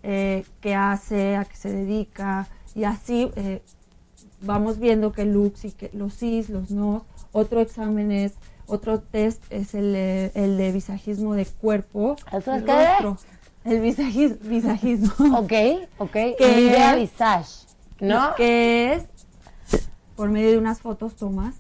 eh, 0.02 0.44
qué 0.60 0.75
hace, 0.75 1.36
a 1.36 1.44
qué 1.44 1.56
se 1.56 1.70
dedica, 1.72 2.48
y 2.75 2.84
así 2.84 3.30
eh, 3.36 3.62
vamos 4.40 4.78
viendo 4.78 5.12
qué 5.12 5.25
looks 5.25 5.64
y 5.64 5.72
que 5.72 5.90
los 5.92 6.14
sís, 6.14 6.48
los 6.48 6.70
no. 6.70 7.04
Otro 7.32 7.60
examen 7.60 8.10
es, 8.10 8.32
otro 8.66 9.00
test 9.00 9.42
es 9.50 9.75
el, 9.75 9.94
el 9.94 10.56
de 10.56 10.73
visajismo 10.73 11.35
de 11.35 11.46
cuerpo. 11.46 12.16
¿Eso 12.32 12.52
y 12.54 12.58
es 12.58 12.62
qué? 12.64 12.87
rostro. 13.02 13.16
El 13.64 13.82
visajis- 13.82 14.38
visajismo. 14.40 15.12
Ok, 15.38 15.52
ok. 15.99 16.11
¿Qué? 16.38 16.61
Idea 16.61 16.94
visage, 16.94 17.66
¿no? 18.00 18.35
Que 18.37 18.94
es, 18.94 19.04
por 20.14 20.30
medio 20.30 20.50
de 20.50 20.58
unas 20.58 20.80
fotos 20.80 21.14
tomas, 21.16 21.56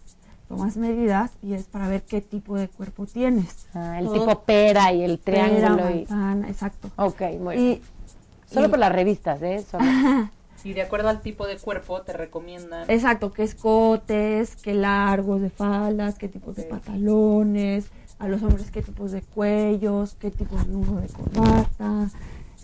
tomas 0.48 0.76
medidas 0.76 1.32
y 1.42 1.54
es 1.54 1.64
para 1.64 1.88
ver 1.88 2.02
qué 2.02 2.20
tipo 2.20 2.56
de 2.56 2.68
cuerpo 2.68 3.06
tienes. 3.06 3.66
Ah, 3.74 3.98
el 3.98 4.06
Todo- 4.06 4.14
tipo 4.20 4.40
pera 4.44 4.92
y 4.92 5.02
el 5.02 5.18
Pera, 5.18 5.46
triángulo. 5.48 5.90
y... 5.90 5.94
manzana, 6.00 6.48
exacto. 6.48 6.90
Ok, 6.96 7.22
muy 7.40 7.56
bien. 7.56 7.68
Y, 7.72 7.82
Solo 8.54 8.66
y- 8.68 8.70
por 8.70 8.78
las 8.78 8.92
revistas, 8.92 9.42
¿eh? 9.42 9.64
Solo. 9.68 9.84
Y 10.66 10.72
de 10.74 10.82
acuerdo 10.82 11.08
al 11.08 11.20
tipo 11.20 11.46
de 11.46 11.58
cuerpo 11.58 12.02
te 12.02 12.12
recomiendan. 12.12 12.90
Exacto, 12.90 13.32
qué 13.32 13.44
escotes, 13.44 14.56
qué 14.56 14.74
largos 14.74 15.40
de 15.40 15.48
faldas, 15.48 16.18
qué 16.18 16.26
tipos 16.28 16.56
de 16.56 16.64
pantalones, 16.64 17.86
a 18.18 18.26
los 18.26 18.42
hombres 18.42 18.70
qué 18.72 18.82
tipos 18.82 19.12
de 19.12 19.22
cuellos, 19.22 20.16
qué 20.18 20.30
tipos 20.32 20.66
de 20.66 20.72
nudo 20.72 21.00
de 21.00 21.06
corbata, 21.08 22.10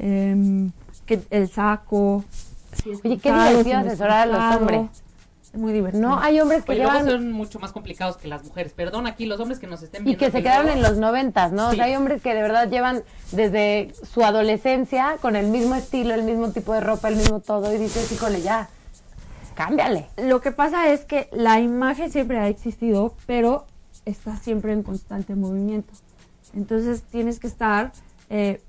em, 0.00 0.72
qué- 1.06 1.22
el 1.30 1.48
saco. 1.48 2.24
si 2.72 2.90
es 2.90 3.00
Oye, 3.04 3.18
qué 3.18 3.32
divertido 3.32 3.78
asesorar 3.78 4.18
a 4.22 4.26
los 4.26 4.56
hombres. 4.56 5.02
Es 5.52 5.60
muy 5.60 5.72
divertido. 5.74 6.08
No, 6.08 6.18
hay 6.18 6.40
hombres 6.40 6.64
que 6.64 6.72
Oye, 6.72 6.82
luego 6.82 6.98
llevan 6.98 7.10
son 7.10 7.32
mucho 7.32 7.58
más 7.58 7.72
complicados 7.72 8.16
que 8.16 8.26
las 8.26 8.42
mujeres. 8.42 8.72
Perdón 8.72 9.06
aquí 9.06 9.26
los 9.26 9.38
hombres 9.38 9.58
que 9.58 9.66
nos 9.66 9.82
estén 9.82 10.02
y 10.02 10.04
viendo. 10.06 10.24
que 10.24 10.30
se 10.30 10.42
quedaron 10.42 10.70
en 10.70 10.80
los 10.80 10.96
noventas, 10.96 11.52
¿no? 11.52 11.68
O 11.68 11.72
sea, 11.72 11.84
hay 11.84 11.94
hombres 11.94 12.22
que 12.22 12.34
de 12.34 12.40
verdad 12.40 12.70
llevan 12.70 13.02
desde 13.32 13.92
su 14.02 14.24
adolescencia 14.24 15.18
con 15.20 15.36
el 15.36 15.48
mismo 15.48 15.74
estilo, 15.74 16.14
el 16.14 16.22
mismo 16.22 16.50
tipo 16.52 16.72
de 16.72 16.80
ropa, 16.80 17.08
el 17.08 17.16
mismo 17.16 17.40
todo 17.40 17.74
y 17.74 17.76
dices, 17.76 18.10
híjole, 18.10 18.40
ya, 18.40 18.70
cámbiale. 19.54 20.08
Lo 20.16 20.40
que 20.40 20.52
pasa 20.52 20.88
es 20.88 21.04
que 21.04 21.28
la 21.32 21.60
imagen 21.60 22.10
siempre 22.10 22.38
ha 22.38 22.48
existido, 22.48 23.14
pero 23.26 23.66
está 24.06 24.36
siempre 24.36 24.72
en 24.72 24.82
constante 24.82 25.34
movimiento. 25.34 25.92
Entonces 26.54 27.02
tienes 27.02 27.38
que 27.38 27.46
estar 27.46 27.92
eh, 28.30 28.62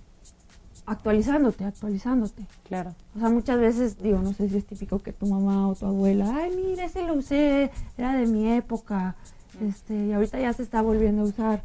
actualizándote, 0.85 1.65
actualizándote. 1.65 2.45
Claro. 2.67 2.93
O 3.15 3.19
sea, 3.19 3.29
muchas 3.29 3.59
veces, 3.59 3.97
digo, 4.01 4.19
no 4.19 4.33
sé 4.33 4.49
si 4.49 4.57
es 4.57 4.65
típico 4.65 4.99
que 4.99 5.13
tu 5.13 5.25
mamá 5.27 5.67
o 5.67 5.75
tu 5.75 5.85
abuela, 5.85 6.31
ay, 6.35 6.51
mira, 6.55 6.85
ese 6.85 7.03
lo 7.03 7.13
usé, 7.13 7.71
era 7.97 8.15
de 8.15 8.25
mi 8.25 8.51
época, 8.51 9.15
este, 9.61 10.07
y 10.07 10.13
ahorita 10.13 10.39
ya 10.39 10.51
se 10.53 10.63
está 10.63 10.81
volviendo 10.81 11.21
a 11.21 11.25
usar. 11.25 11.61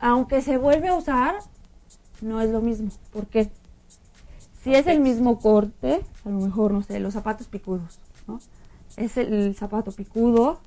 Aunque 0.00 0.40
se 0.42 0.56
vuelve 0.58 0.88
a 0.88 0.94
usar, 0.94 1.36
no 2.20 2.40
es 2.40 2.50
lo 2.50 2.60
mismo. 2.60 2.90
¿Por 3.12 3.26
qué? 3.26 3.50
Si 4.62 4.74
es 4.74 4.86
el 4.86 5.00
mismo 5.00 5.38
corte, 5.38 6.00
a 6.24 6.28
lo 6.30 6.40
mejor, 6.40 6.72
no 6.72 6.82
sé, 6.82 7.00
los 7.00 7.14
zapatos 7.14 7.46
picudos, 7.48 7.98
¿no? 8.26 8.40
Es 8.96 9.16
el, 9.16 9.32
el 9.32 9.54
zapato 9.54 9.92
picudo, 9.92 10.60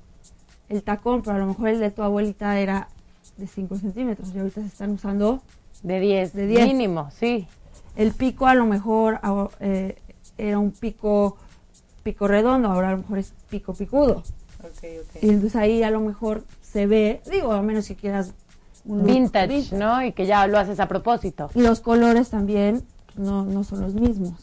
el 0.68 0.82
tacón, 0.82 1.22
pero 1.22 1.36
a 1.36 1.38
lo 1.38 1.46
mejor 1.46 1.68
el 1.68 1.80
de 1.80 1.90
tu 1.90 2.02
abuelita 2.02 2.58
era 2.58 2.88
de 3.36 3.46
5 3.46 3.76
centímetros 3.76 4.34
y 4.34 4.38
ahorita 4.38 4.60
se 4.62 4.66
están 4.66 4.90
usando 4.92 5.42
De 5.82 6.00
10, 6.00 6.32
De 6.32 6.46
10. 6.46 6.66
mínimo, 6.66 7.10
sí. 7.10 7.46
El 7.96 8.12
pico 8.12 8.46
a 8.46 8.54
lo 8.54 8.66
mejor 8.66 9.20
eh, 9.60 9.96
era 10.38 10.58
un 10.58 10.72
pico 10.72 11.36
pico 12.02 12.26
redondo, 12.26 12.68
ahora 12.68 12.88
a 12.88 12.92
lo 12.92 12.98
mejor 12.98 13.18
es 13.18 13.32
pico 13.48 13.74
picudo. 13.74 14.22
Ok, 14.60 14.82
ok. 14.82 15.22
Y 15.22 15.28
entonces 15.30 15.56
ahí 15.56 15.82
a 15.82 15.90
lo 15.90 16.00
mejor 16.00 16.42
se 16.60 16.86
ve, 16.86 17.20
digo, 17.30 17.52
a 17.52 17.62
menos 17.62 17.86
que 17.86 17.94
quieras 17.96 18.32
un 18.84 19.04
Vintage, 19.04 19.46
vintage. 19.48 19.76
¿no? 19.76 20.04
Y 20.04 20.12
que 20.12 20.26
ya 20.26 20.46
lo 20.46 20.58
haces 20.58 20.80
a 20.80 20.88
propósito. 20.88 21.50
Y 21.54 21.62
los 21.62 21.80
colores 21.80 22.30
también 22.30 22.82
no, 23.16 23.44
no 23.44 23.62
son 23.62 23.82
los 23.82 23.94
mismos. 23.94 24.34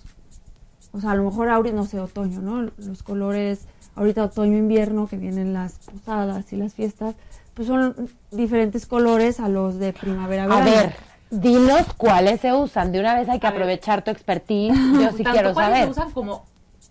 O 0.91 1.01
sea, 1.01 1.11
a 1.11 1.15
lo 1.15 1.23
mejor 1.23 1.49
ahorita, 1.49 1.75
no 1.75 1.85
sé, 1.85 1.99
otoño, 1.99 2.39
¿no? 2.41 2.71
Los 2.77 3.03
colores, 3.03 3.65
ahorita 3.95 4.23
otoño-invierno, 4.23 5.07
que 5.07 5.17
vienen 5.17 5.53
las 5.53 5.73
posadas 5.79 6.51
y 6.53 6.55
las 6.55 6.73
fiestas, 6.73 7.15
pues 7.53 7.67
son 7.67 8.09
diferentes 8.31 8.85
colores 8.85 9.39
a 9.39 9.49
los 9.49 9.77
de 9.77 9.93
primavera 9.93 10.45
A 10.45 10.47
verano. 10.47 10.65
ver, 10.71 10.95
dinos 11.29 11.85
cuáles 11.97 12.41
se 12.41 12.53
usan. 12.53 12.91
De 12.91 12.99
una 12.99 13.15
vez 13.15 13.29
hay 13.29 13.39
que 13.39 13.47
A 13.47 13.51
ver. 13.51 13.59
aprovechar 13.61 14.03
tu 14.03 14.11
expertise. 14.11 14.75
Yo 14.93 15.11
sí 15.11 15.23
Tanto 15.23 15.31
quiero 15.31 15.53
cuáles 15.53 15.79
saber. 15.79 15.83
se 15.85 15.89
usan 15.91 16.11
como 16.11 16.45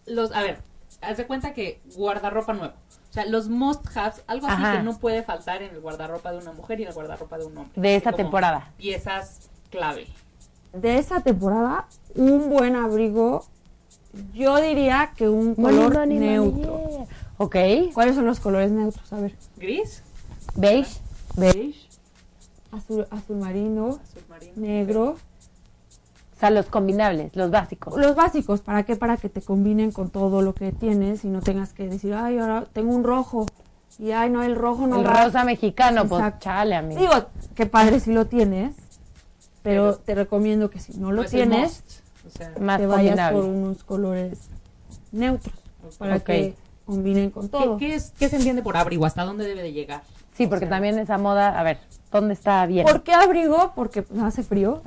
los. 0.07 0.33
A 0.33 0.43
ver, 0.43 0.59
haz 1.01 1.17
de 1.17 1.27
cuenta 1.27 1.53
que 1.53 1.81
guardarropa 1.97 2.53
nuevo. 2.53 2.75
O 3.11 3.13
sea, 3.13 3.25
los 3.25 3.49
must-haves, 3.49 4.23
algo 4.27 4.47
así 4.47 4.63
Ajá. 4.63 4.77
que 4.77 4.83
no 4.83 4.99
puede 4.99 5.23
faltar 5.23 5.63
en 5.63 5.75
el 5.75 5.81
guardarropa 5.81 6.31
de 6.31 6.39
una 6.39 6.53
mujer 6.53 6.79
y 6.81 6.83
en 6.83 6.89
el 6.89 6.95
guardarropa 6.95 7.39
de 7.39 7.47
un 7.47 7.57
hombre. 7.57 7.73
De 7.81 7.97
esta 7.97 8.11
Como 8.13 8.23
temporada. 8.25 8.71
Piezas 8.77 9.49
clave. 9.71 10.07
de 10.75 10.99
esa 10.99 11.21
temporada, 11.23 11.87
un 12.15 12.51
buen 12.51 12.77
abrigo, 12.77 13.47
yo 14.35 14.61
diría 14.61 15.13
que 15.17 15.27
un 15.29 15.55
color 15.55 15.95
money, 15.95 16.19
money, 16.19 16.19
neutro. 16.19 16.89
yeah. 16.91 17.07
Ok. 17.39 17.57
¿Cuáles 17.95 18.15
son 18.15 18.27
los 18.27 18.41
colores 18.41 18.71
neutros? 18.71 19.11
A 19.13 19.17
ver, 19.21 19.35
Gris, 19.57 20.03
Beige. 20.55 21.01
beige, 21.35 21.88
azul, 22.73 23.07
azul 23.11 23.37
marino, 23.37 23.99
azul 24.03 24.23
marino. 24.29 24.53
negro. 24.57 25.17
O 26.37 26.41
sea, 26.41 26.51
los 26.51 26.67
combinables, 26.67 27.35
los 27.35 27.51
básicos. 27.51 27.97
Los 27.97 28.15
básicos, 28.15 28.61
¿para 28.61 28.85
qué? 28.85 28.95
Para 28.95 29.17
que 29.17 29.29
te 29.29 29.43
combinen 29.43 29.91
con 29.91 30.11
todo 30.11 30.41
lo 30.41 30.55
que 30.55 30.71
tienes 30.71 31.25
y 31.25 31.29
no 31.29 31.41
tengas 31.41 31.73
que 31.73 31.89
decir, 31.89 32.15
ay, 32.15 32.39
ahora 32.39 32.65
tengo 32.73 32.95
un 32.95 33.03
rojo. 33.03 33.45
Y 33.99 34.13
ay, 34.13 34.31
no, 34.31 34.45
el 34.45 34.55
rojo 34.55 34.87
no 34.87 35.01
el 35.01 35.07
va. 35.07 35.25
rosa 35.25 35.43
mexicano, 35.45 36.07
pues 36.07 36.21
Exacto. 36.21 36.45
chale, 36.45 36.77
amigo. 36.77 37.01
Digo, 37.01 37.13
qué 37.57 37.67
padre 37.67 37.99
si 37.99 38.13
lo 38.13 38.27
tienes, 38.27 38.77
pero, 39.65 39.91
Pero- 39.91 39.97
te 39.97 40.15
recomiendo 40.15 40.71
que 40.71 40.79
si 40.79 40.97
no 40.99 41.11
lo 41.11 41.25
tienes, 41.25 41.83
O 42.27 42.31
sea, 42.31 42.53
Más 42.61 42.79
te 42.79 42.87
vayas 42.87 43.17
combinable. 43.17 43.39
por 43.41 43.49
unos 43.49 43.85
colores 43.85 44.39
neutros 45.13 45.55
para 45.99 46.21
que 46.21 46.55
combinen 46.85 47.31
con 47.31 47.45
¿qué, 47.45 47.49
todo. 47.49 47.77
qué 47.79 47.95
es, 47.95 48.13
¿qué 48.19 48.29
se 48.29 48.37
entiende 48.37 48.61
por 48.63 48.77
abrigo? 48.77 49.07
¿Hasta 49.07 49.25
dónde 49.25 49.45
debe 49.47 49.63
de 49.63 49.73
llegar? 49.73 50.03
Sí, 50.39 50.47
porque 50.47 50.67
también 50.67 50.97
esa 51.01 51.19
moda, 51.19 51.59
a 51.59 51.65
ver, 51.65 51.81
¿dónde 52.13 52.33
está 52.33 52.65
bien? 52.65 52.87
¿Por 52.87 53.03
qué 53.03 53.13
abrigo? 53.13 53.73
Porque 53.75 54.05
hace 54.23 54.45
frío. 54.45 54.83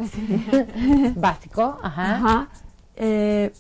Básico, 1.18 1.78
ajá. 1.84 2.16
Ajá. 2.16 2.48
Eh, 2.96 3.52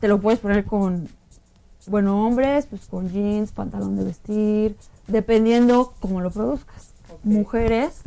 te 0.00 0.08
lo 0.08 0.22
puedes 0.22 0.40
poner 0.40 0.64
con, 0.64 1.06
bueno, 1.86 2.24
hombres, 2.24 2.64
pues 2.64 2.86
con 2.86 3.10
jeans, 3.10 3.52
pantalón 3.52 3.96
de 3.96 4.04
vestir, 4.04 4.76
dependiendo 5.06 5.92
cómo 6.00 6.22
lo 6.22 6.30
produzcas. 6.30 6.94
Mujeres, 7.24 8.00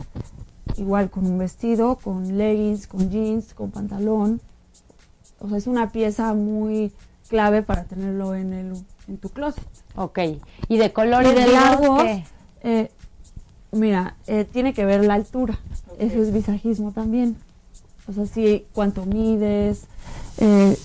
igual 0.77 1.11
con 1.11 1.27
un 1.27 1.37
vestido, 1.37 1.97
con 1.97 2.39
leggings, 2.39 2.87
con 2.87 3.11
jeans, 3.11 3.53
con 3.53 3.69
pantalón. 3.69 4.41
O 5.37 5.47
sea, 5.47 5.59
es 5.59 5.67
una 5.67 5.91
pieza 5.91 6.33
muy 6.33 6.91
clave 7.27 7.61
para 7.61 7.83
tenerlo 7.83 8.33
en, 8.33 8.53
el, 8.53 8.73
en 9.07 9.17
tu 9.19 9.29
closet. 9.29 9.63
Ok. 9.95 10.17
¿Y 10.69 10.77
de 10.79 10.91
colores 10.91 11.33
Y 11.33 11.35
de 11.35 11.47
largos, 11.51 12.03
eh, 12.63 12.89
mira, 13.71 14.15
eh, 14.27 14.45
tiene 14.45 14.73
que 14.73 14.85
ver 14.85 15.05
la 15.05 15.13
altura. 15.15 15.57
Eso 15.99 16.21
es 16.21 16.33
visajismo 16.33 16.91
también. 16.91 17.35
O 18.07 18.13
sea, 18.13 18.25
si 18.25 18.65
cuánto 18.73 19.05
mides, 19.05 19.85
eh, 20.39 20.75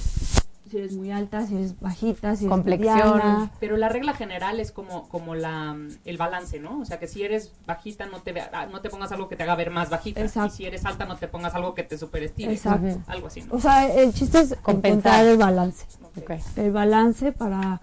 si 0.71 0.79
eres 0.79 0.93
muy 0.95 1.11
alta, 1.13 1.47
si 1.47 1.55
eres 1.57 1.81
bajita, 1.81 2.35
si 2.37 2.45
eres 2.45 2.51
Complexión. 2.53 2.97
mediana. 2.97 3.51
Pero 3.61 3.77
la 3.77 3.89
regla 3.89 4.15
general 4.15 4.59
es 4.61 4.73
como, 4.73 5.09
como 5.09 5.35
la, 5.35 5.77
el 6.05 6.17
balance, 6.19 6.59
¿no? 6.61 6.81
O 6.81 6.85
sea, 6.85 6.99
que 6.99 7.07
si 7.07 7.23
eres 7.23 7.53
bajita, 7.67 8.07
no 8.07 8.21
te, 8.21 8.33
vea- 8.33 8.51
ah, 8.53 8.67
no 8.67 8.81
te 8.81 8.91
pongas 8.91 9.11
algo 9.13 9.29
que 9.29 9.37
te 9.37 9.45
haga 9.45 9.55
ver 9.55 9.71
más 9.71 9.91
bajita. 9.91 10.21
Exacto. 10.21 10.53
Y 10.53 10.57
si 10.57 10.67
eres 10.67 10.85
alta, 10.85 11.05
no 11.07 11.17
te 11.17 11.29
pongas 11.29 11.55
algo 11.55 11.75
que 11.75 11.85
te 11.85 11.97
superestime. 11.97 12.53
Exacto. 12.53 13.01
Algo 13.07 13.29
así, 13.29 13.43
¿no? 13.43 13.55
O 13.55 13.61
sea, 13.61 13.93
el 13.93 14.13
chiste 14.13 14.41
es 14.41 14.55
Compensar. 14.63 15.25
el 15.25 15.39
balance. 15.39 15.87
Ok. 16.05 16.19
Ok. 16.19 16.31
El 16.57 16.73
balance 16.73 17.33
para 17.33 17.81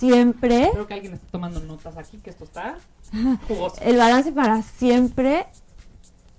siempre, 0.00 0.70
Creo 0.72 0.86
que 0.86 0.94
alguien 0.94 1.14
está 1.14 1.26
tomando 1.30 1.60
notas 1.60 1.96
aquí, 1.96 2.18
que 2.18 2.30
esto 2.30 2.44
está 2.44 2.78
jugoso. 3.46 3.76
el 3.82 3.96
balance 3.98 4.32
para 4.32 4.62
siempre 4.62 5.46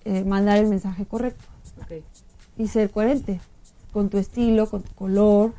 eh, 0.03 0.23
mandar 0.23 0.57
el 0.57 0.67
mensaje 0.67 1.05
correcto. 1.05 1.45
Y 2.57 2.67
ser 2.67 2.91
coherente 2.91 3.39
con 3.93 4.09
tu 4.09 4.17
estilo, 4.17 4.69
con 4.69 4.81
tu 4.81 4.93
color, 4.93 5.53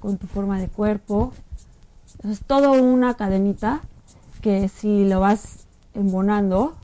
con 0.00 0.18
tu 0.18 0.26
forma 0.26 0.60
de 0.60 0.68
cuerpo. 0.68 1.32
Es 2.28 2.40
todo 2.40 2.72
una 2.72 3.14
cadenita 3.14 3.82
que 4.40 4.68
si 4.68 5.04
lo 5.04 5.20
vas 5.20 5.66
embonando, 5.94 6.74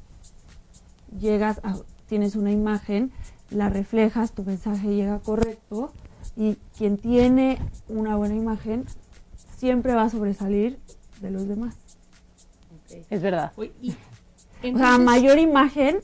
llegas 1.18 1.60
a, 1.62 1.76
tienes 2.08 2.36
una 2.36 2.50
imagen, 2.50 3.12
la 3.50 3.68
reflejas, 3.68 4.32
tu 4.32 4.44
mensaje 4.44 4.94
llega 4.94 5.18
correcto 5.18 5.92
Y 6.36 6.56
quien 6.78 6.96
tiene 6.96 7.58
una 7.88 8.16
buena 8.16 8.34
imagen 8.36 8.86
siempre 9.60 9.94
va 9.94 10.04
a 10.04 10.10
sobresalir 10.10 10.78
de 11.20 11.30
los 11.30 11.46
demás. 11.46 11.76
Es 13.10 13.20
verdad. 13.20 13.52
Y 13.82 13.94
O 14.74 14.78
sea, 14.78 14.96
mayor 14.98 15.38
imagen 15.38 15.98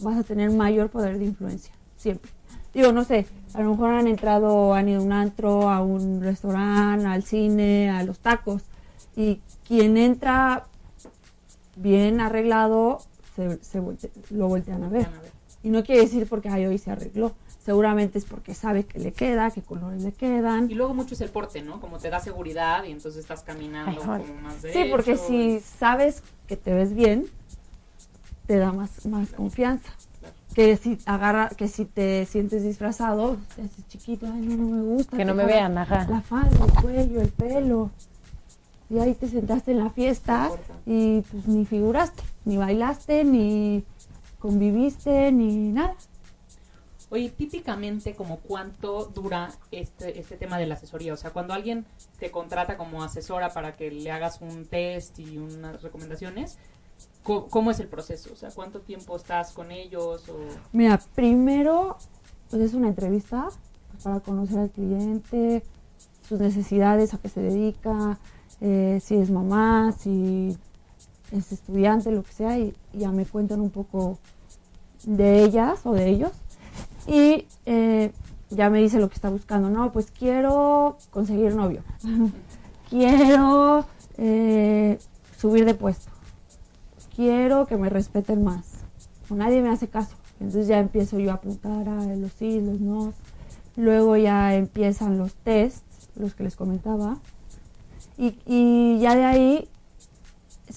vas 0.00 0.16
a 0.16 0.22
tener 0.24 0.50
mayor 0.50 0.88
poder 0.88 1.18
de 1.18 1.26
influencia, 1.26 1.72
siempre. 1.96 2.30
Digo, 2.72 2.90
no 2.92 3.04
sé, 3.04 3.26
a 3.52 3.60
lo 3.60 3.70
mejor 3.72 3.90
han 3.92 4.06
entrado, 4.06 4.72
han 4.74 4.88
ido 4.88 5.00
a 5.00 5.04
un 5.04 5.12
antro, 5.12 5.68
a 5.70 5.82
un 5.82 6.22
restaurante, 6.22 7.04
al 7.06 7.22
cine, 7.22 7.90
a 7.90 8.02
los 8.04 8.18
tacos. 8.18 8.62
Y 9.14 9.40
quien 9.68 9.98
entra 9.98 10.64
bien 11.76 12.20
arreglado, 12.20 13.02
se, 13.36 13.62
se 13.62 13.80
volte- 13.80 14.10
lo 14.30 14.48
voltean 14.48 14.82
a 14.84 14.88
ver. 14.88 15.04
Van 15.04 15.14
a 15.18 15.20
ver. 15.20 15.32
Y 15.62 15.68
no 15.68 15.84
quiere 15.84 16.00
decir 16.00 16.26
porque 16.26 16.48
ay, 16.48 16.64
hoy 16.66 16.78
se 16.78 16.90
arregló. 16.90 17.34
Seguramente 17.64 18.18
es 18.18 18.24
porque 18.24 18.54
sabe 18.54 18.84
que 18.84 18.98
le 18.98 19.12
queda, 19.12 19.52
qué 19.52 19.62
colores 19.62 20.02
le 20.02 20.10
quedan. 20.12 20.68
Y 20.68 20.74
luego 20.74 20.94
mucho 20.94 21.14
es 21.14 21.20
el 21.20 21.30
porte, 21.30 21.62
¿no? 21.62 21.80
Como 21.80 21.98
te 21.98 22.10
da 22.10 22.18
seguridad 22.18 22.82
y 22.82 22.90
entonces 22.90 23.20
estás 23.20 23.44
caminando 23.44 24.00
Ay, 24.02 24.22
como 24.22 24.40
más 24.40 24.56
Sí, 24.72 24.86
porque 24.90 25.16
si 25.16 25.60
sabes 25.60 26.24
que 26.48 26.56
te 26.56 26.74
ves 26.74 26.92
bien, 26.92 27.26
te 28.48 28.56
da 28.56 28.72
más, 28.72 29.06
más 29.06 29.30
confianza. 29.30 29.92
Claro. 30.18 30.34
Que 30.54 30.76
si 30.76 30.98
agarra, 31.06 31.50
que 31.50 31.68
si 31.68 31.84
te 31.84 32.26
sientes 32.26 32.64
disfrazado, 32.64 33.36
te 33.54 33.62
haces 33.62 33.86
chiquito, 33.86 34.26
ay 34.26 34.40
no, 34.40 34.56
no 34.56 34.76
me 34.76 34.82
gusta. 34.82 35.16
Que 35.16 35.24
no 35.24 35.34
me 35.34 35.44
vean, 35.44 35.78
ajá. 35.78 36.08
La 36.10 36.20
falda, 36.20 36.64
el 36.64 36.72
cuello, 36.82 37.20
el 37.20 37.28
pelo. 37.28 37.90
Y 38.90 38.98
ahí 38.98 39.14
te 39.14 39.28
sentaste 39.28 39.70
en 39.70 39.78
la 39.78 39.90
fiesta 39.90 40.50
No 40.50 40.92
y 40.92 41.20
pues 41.22 41.46
ni 41.46 41.64
figuraste, 41.64 42.24
ni 42.44 42.56
bailaste, 42.56 43.22
ni 43.22 43.84
conviviste, 44.40 45.30
ni 45.30 45.70
nada. 45.70 45.94
Oye, 47.12 47.28
típicamente, 47.28 48.14
como 48.14 48.38
cuánto 48.38 49.04
dura 49.04 49.52
este, 49.70 50.18
este 50.18 50.38
tema 50.38 50.56
de 50.56 50.64
la 50.64 50.76
asesoría? 50.76 51.12
O 51.12 51.16
sea, 51.18 51.30
cuando 51.30 51.52
alguien 51.52 51.84
te 52.18 52.30
contrata 52.30 52.78
como 52.78 53.02
asesora 53.02 53.52
para 53.52 53.76
que 53.76 53.90
le 53.90 54.10
hagas 54.10 54.40
un 54.40 54.64
test 54.64 55.18
y 55.18 55.36
unas 55.36 55.82
recomendaciones, 55.82 56.56
¿cómo, 57.22 57.70
es 57.70 57.80
el 57.80 57.88
proceso? 57.88 58.30
O 58.32 58.36
sea, 58.36 58.48
¿cuánto 58.50 58.80
tiempo 58.80 59.14
estás 59.14 59.52
con 59.52 59.70
ellos? 59.70 60.26
O... 60.30 60.38
Mira, 60.72 60.98
primero 61.14 61.98
pues 62.48 62.62
es 62.62 62.72
una 62.72 62.88
entrevista 62.88 63.50
para 64.02 64.20
conocer 64.20 64.60
al 64.60 64.70
cliente, 64.70 65.62
sus 66.26 66.40
necesidades, 66.40 67.12
a 67.12 67.18
qué 67.18 67.28
se 67.28 67.42
dedica, 67.42 68.18
eh, 68.62 69.00
si 69.04 69.16
es 69.16 69.30
mamá, 69.30 69.92
si 69.98 70.56
es 71.30 71.52
estudiante, 71.52 72.10
lo 72.10 72.22
que 72.22 72.32
sea, 72.32 72.58
y 72.58 72.74
ya 72.94 73.12
me 73.12 73.26
cuentan 73.26 73.60
un 73.60 73.68
poco 73.68 74.18
de 75.04 75.44
ellas 75.44 75.84
o 75.84 75.92
de 75.92 76.08
ellos. 76.08 76.32
Y 77.06 77.46
eh, 77.66 78.12
ya 78.50 78.70
me 78.70 78.80
dice 78.80 78.98
lo 78.98 79.08
que 79.08 79.14
está 79.14 79.30
buscando, 79.30 79.70
no, 79.70 79.92
pues 79.92 80.10
quiero 80.10 80.98
conseguir 81.10 81.54
novio, 81.54 81.82
quiero 82.90 83.84
eh, 84.18 84.98
subir 85.38 85.64
de 85.64 85.74
puesto, 85.74 86.10
quiero 87.16 87.66
que 87.66 87.76
me 87.76 87.88
respeten 87.88 88.44
más. 88.44 88.82
O 89.30 89.34
nadie 89.34 89.62
me 89.62 89.70
hace 89.70 89.88
caso. 89.88 90.16
Entonces 90.40 90.66
ya 90.66 90.78
empiezo 90.78 91.18
yo 91.18 91.30
a 91.30 91.34
apuntar 91.34 91.88
a 91.88 92.04
los 92.16 92.32
sí, 92.32 92.60
los 92.60 92.80
no. 92.80 93.12
Luego 93.76 94.16
ya 94.16 94.54
empiezan 94.54 95.16
los 95.16 95.32
tests, 95.34 96.10
los 96.16 96.34
que 96.34 96.44
les 96.44 96.56
comentaba. 96.56 97.18
Y, 98.18 98.98
ya 99.00 99.14
de 99.16 99.24
ahí 99.24 99.68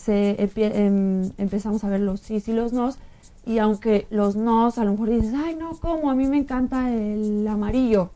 em- 0.07 1.31
empezamos 1.37 1.83
a 1.83 1.89
ver 1.89 1.99
los 2.01 2.19
sí 2.21 2.41
y 2.45 2.51
los 2.53 2.73
nos. 2.73 2.97
Y 3.45 3.59
aunque 3.59 4.07
los 4.09 4.35
nos, 4.35 4.77
a 4.79 4.85
lo 4.85 4.91
mejor 4.91 5.09
dices, 5.09 5.33
ay, 5.35 5.55
no, 5.55 5.71
¿cómo? 5.79 6.09
A 6.09 6.15
mí 6.15 6.25
me 6.27 6.37
encanta 6.37 6.91
el 6.91 7.47
amarillo. 7.47 8.09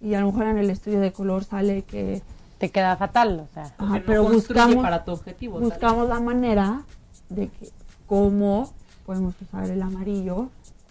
Y 0.00 0.14
a 0.14 0.20
lo 0.20 0.26
mejor 0.26 0.44
en 0.44 0.58
el 0.58 0.70
estudio 0.70 1.00
de 1.00 1.12
color 1.12 1.44
sale 1.44 1.82
que... 1.82 2.22
Te 2.58 2.70
queda 2.70 2.96
fatal, 2.96 3.46
o 3.50 3.52
sea. 3.52 3.74
Ajá, 3.76 3.94
que 3.94 4.00
no 4.00 4.06
pero 4.06 4.22
buscamos, 4.24 4.76
para 4.76 5.04
tu 5.04 5.12
objetivo. 5.12 5.60
buscamos 5.60 6.08
la 6.08 6.20
manera 6.20 6.82
de 7.28 7.48
que 7.48 7.70
cómo 8.06 8.70
podemos 9.04 9.34
usar 9.42 9.68
el 9.68 9.82
amarillo 9.82 10.48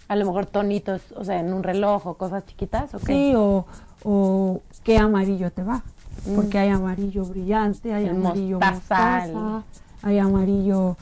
A 0.07 0.15
lo 0.15 0.25
mejor 0.25 0.45
tonitos, 0.45 1.01
o 1.15 1.23
sea, 1.23 1.39
en 1.39 1.53
un 1.53 1.63
reloj 1.63 2.05
o 2.05 2.13
cosas 2.15 2.45
chiquitas, 2.45 2.93
¿o 2.93 2.99
qué? 2.99 3.05
Sí, 3.05 3.33
o, 3.35 3.65
o 4.03 4.61
qué 4.83 4.97
amarillo 4.97 5.51
te 5.51 5.63
va. 5.63 5.81
Mm. 6.27 6.35
Porque 6.35 6.59
hay 6.59 6.69
amarillo 6.69 7.25
brillante, 7.25 7.93
hay 7.93 8.05
El 8.05 8.17
amarillo 8.17 8.59
mostaza, 8.59 9.27
mostaza, 9.27 9.63
hay 10.03 10.19
amarillo... 10.19 10.97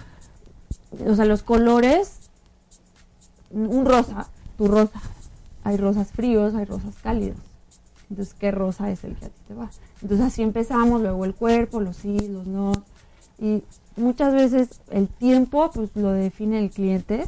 O 1.07 1.15
sea, 1.15 1.25
los 1.25 1.43
colores... 1.43 2.19
Un 3.53 3.85
rosa, 3.85 4.27
tu 4.57 4.67
rosa. 4.67 5.01
Hay 5.63 5.77
rosas 5.77 6.11
fríos, 6.11 6.55
hay 6.55 6.65
rosas 6.65 6.95
cálidos. 7.01 7.37
Entonces, 8.09 8.35
¿qué 8.37 8.51
rosa 8.51 8.91
es 8.91 9.03
el 9.03 9.15
que 9.15 9.25
a 9.25 9.29
ti 9.29 9.41
te 9.47 9.53
va? 9.53 9.69
Entonces, 10.01 10.27
así 10.27 10.41
empezamos, 10.41 11.01
luego 11.01 11.25
el 11.25 11.33
cuerpo, 11.33 11.79
los 11.79 11.97
sí, 11.97 12.19
los 12.27 12.45
no. 12.45 12.73
Y 13.39 13.63
muchas 13.95 14.33
veces 14.33 14.81
el 14.91 15.07
tiempo, 15.07 15.71
pues 15.73 15.89
lo 15.95 16.11
define 16.11 16.59
el 16.59 16.69
cliente. 16.69 17.27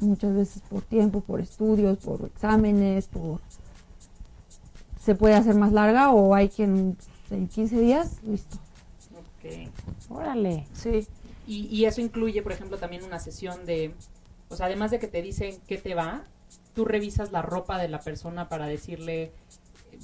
Muchas 0.00 0.34
veces 0.34 0.62
por 0.68 0.82
tiempo, 0.82 1.20
por 1.20 1.40
estudios, 1.40 1.98
por 1.98 2.24
exámenes, 2.24 3.06
por 3.06 3.40
se 5.04 5.14
puede 5.14 5.34
hacer 5.34 5.56
más 5.56 5.72
larga 5.72 6.12
o 6.12 6.34
hay 6.34 6.48
quien 6.48 6.96
en 7.30 7.48
15 7.48 7.80
días, 7.80 8.18
listo. 8.24 8.56
Ok. 9.16 9.68
Órale. 10.10 10.66
Sí. 10.74 11.06
Y, 11.46 11.66
y 11.66 11.86
eso 11.86 12.00
incluye, 12.00 12.42
por 12.42 12.52
ejemplo, 12.52 12.78
también 12.78 13.02
una 13.02 13.18
sesión 13.18 13.66
de, 13.66 13.94
o 14.52 14.56
sea, 14.56 14.66
además 14.66 14.90
de 14.90 14.98
que 14.98 15.08
te 15.08 15.22
dicen 15.22 15.56
qué 15.66 15.78
te 15.78 15.94
va, 15.94 16.24
tú 16.74 16.84
revisas 16.84 17.32
la 17.32 17.42
ropa 17.42 17.78
de 17.78 17.88
la 17.88 18.00
persona 18.00 18.48
para 18.48 18.66
decirle 18.66 19.22
eh, 19.22 19.32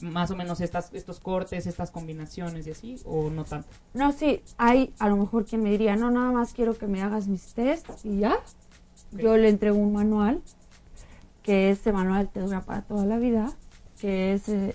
más 0.03 0.31
o 0.31 0.37
menos 0.37 0.61
estas, 0.61 0.93
estos 0.93 1.21
cortes, 1.21 1.67
estas 1.67 1.91
combinaciones 1.91 2.67
y 2.67 2.71
así, 2.71 2.97
o 3.05 3.31
no 3.31 3.45
tanto. 3.45 3.69
No, 3.95 4.13
sí, 4.13 4.43
hay 4.57 4.95
a 4.99 5.09
lo 5.09 5.17
mejor 5.17 5.45
quien 5.45 5.63
me 5.63 5.71
diría, 5.71 5.97
no, 5.97 6.11
nada 6.11 6.33
más 6.33 6.53
quiero 6.53 6.77
que 6.77 6.87
me 6.87 7.03
hagas 7.03 7.29
mis 7.29 7.55
tests 7.55 8.05
y 8.05 8.19
ya. 8.19 8.39
Yo 9.13 9.39
le 9.39 9.49
entrego 9.49 9.79
un 9.79 9.95
manual, 9.95 10.43
que 11.43 11.71
ese 11.71 11.93
manual 11.93 12.29
te 12.29 12.41
dura 12.41 12.61
para 12.61 12.83
toda 12.83 13.07
la 13.07 13.17
vida, 13.17 13.53
que 13.99 14.35
es 14.35 14.49
eh, 14.51 14.75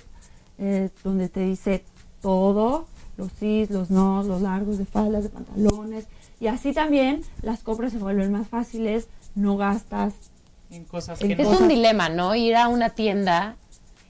eh, 0.58 0.90
donde 1.04 1.30
te 1.30 1.42
dice 1.42 1.84
todo, 2.22 2.88
los 3.18 3.32
sí, 3.34 3.68
los 3.70 3.92
no, 3.92 4.24
los 4.24 4.42
largos 4.42 4.80
de 4.80 4.86
faldas, 4.86 5.24
de 5.24 5.30
pantalones. 5.30 6.08
Y 6.40 6.48
así 6.48 6.74
también 6.74 7.22
las 7.42 7.62
compras 7.62 7.92
se 7.92 8.00
vuelven 8.00 8.32
más 8.32 8.48
fáciles, 8.48 9.08
no 9.36 9.58
gastas. 9.58 10.14
En 10.72 10.86
cosas 10.86 11.20
que 11.20 11.32
Es 11.34 11.38
no. 11.38 11.44
cosas- 11.46 11.62
un 11.62 11.68
dilema, 11.68 12.10
¿no? 12.10 12.34
Ir 12.36 12.56
a 12.56 12.68
una 12.68 12.90
tienda 12.90 13.56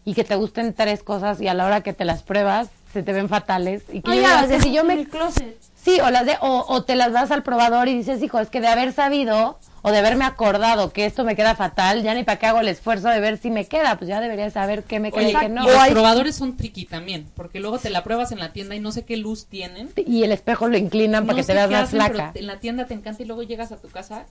y 0.05 0.13
que 0.13 0.23
te 0.23 0.35
gusten 0.35 0.73
tres 0.73 1.03
cosas 1.03 1.41
y 1.41 1.47
a 1.47 1.53
la 1.53 1.65
hora 1.65 1.81
que 1.81 1.93
te 1.93 2.05
las 2.05 2.23
pruebas 2.23 2.69
se 2.93 3.03
te 3.03 3.11
ven 3.11 3.27
fatales. 3.27 3.83
Y 3.91 4.01
que 4.01 4.15
yo 4.15 4.21
ya, 4.21 4.41
las 4.41 4.47
que 4.47 4.61
si 4.61 4.71
yo 4.73 4.81
en 4.81 4.87
me 4.87 4.93
el 4.93 5.09
closet. 5.09 5.57
Sí, 5.75 5.99
o 5.99 6.09
las 6.11 6.25
de, 6.25 6.37
o, 6.39 6.65
o 6.69 6.83
te 6.83 6.95
las 6.95 7.11
das 7.11 7.31
al 7.31 7.43
probador 7.43 7.89
y 7.89 7.93
dices, 7.97 8.21
hijo, 8.23 8.39
es 8.39 8.49
que 8.49 8.61
de 8.61 8.67
haber 8.67 8.93
sabido 8.93 9.59
o 9.81 9.91
de 9.91 9.97
haberme 9.97 10.23
acordado 10.23 10.93
que 10.93 11.05
esto 11.05 11.25
me 11.25 11.35
queda 11.35 11.55
fatal, 11.55 12.03
ya 12.03 12.13
ni 12.13 12.23
para 12.23 12.39
qué 12.39 12.45
hago 12.45 12.61
el 12.61 12.69
esfuerzo 12.69 13.09
de 13.09 13.19
ver 13.19 13.37
si 13.37 13.49
me 13.51 13.65
queda, 13.65 13.97
pues 13.97 14.07
ya 14.07 14.21
debería 14.21 14.49
saber 14.49 14.83
qué 14.85 15.01
me 15.01 15.11
queda 15.11 15.21
Oye, 15.25 15.31
y 15.31 15.35
qué 15.35 15.49
no. 15.49 15.63
y 15.63 15.67
los 15.67 15.75
O 15.75 15.79
hay- 15.81 15.91
probadores 15.91 16.35
son 16.35 16.55
tricky 16.55 16.85
también, 16.85 17.27
porque 17.35 17.59
luego 17.59 17.79
te 17.79 17.89
la 17.89 18.01
pruebas 18.05 18.31
en 18.31 18.39
la 18.39 18.53
tienda 18.53 18.75
y 18.75 18.79
no 18.79 18.93
sé 18.93 19.03
qué 19.03 19.17
luz 19.17 19.47
tienen. 19.47 19.89
Y 19.97 20.23
el 20.23 20.31
espejo 20.31 20.69
lo 20.69 20.77
inclinan 20.77 21.25
para 21.25 21.35
que 21.35 21.43
te 21.43 21.53
veas 21.53 21.69
más 21.69 21.89
flaca. 21.89 22.31
en 22.35 22.47
la 22.47 22.61
tienda 22.61 22.85
te 22.85 22.93
encanta 22.93 23.21
y 23.21 23.25
luego 23.25 23.43
llegas 23.43 23.73
a 23.73 23.77
tu 23.77 23.89
casa 23.89 24.25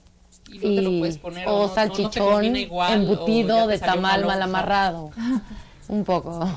y 0.51 0.55
no 0.57 0.61
te 0.75 0.81
lo 0.81 0.99
puedes 0.99 1.17
poner. 1.17 1.47
o 1.47 1.51
no- 1.51 1.67
no 1.67 1.73
salchichón 1.73 2.55
igual, 2.55 2.93
embutido 3.03 3.67
de 3.67 3.79
tamal 3.79 4.01
malo, 4.21 4.27
mal 4.27 4.41
amarrado. 4.41 5.11
Un 5.89 6.03
poco. 6.05 6.47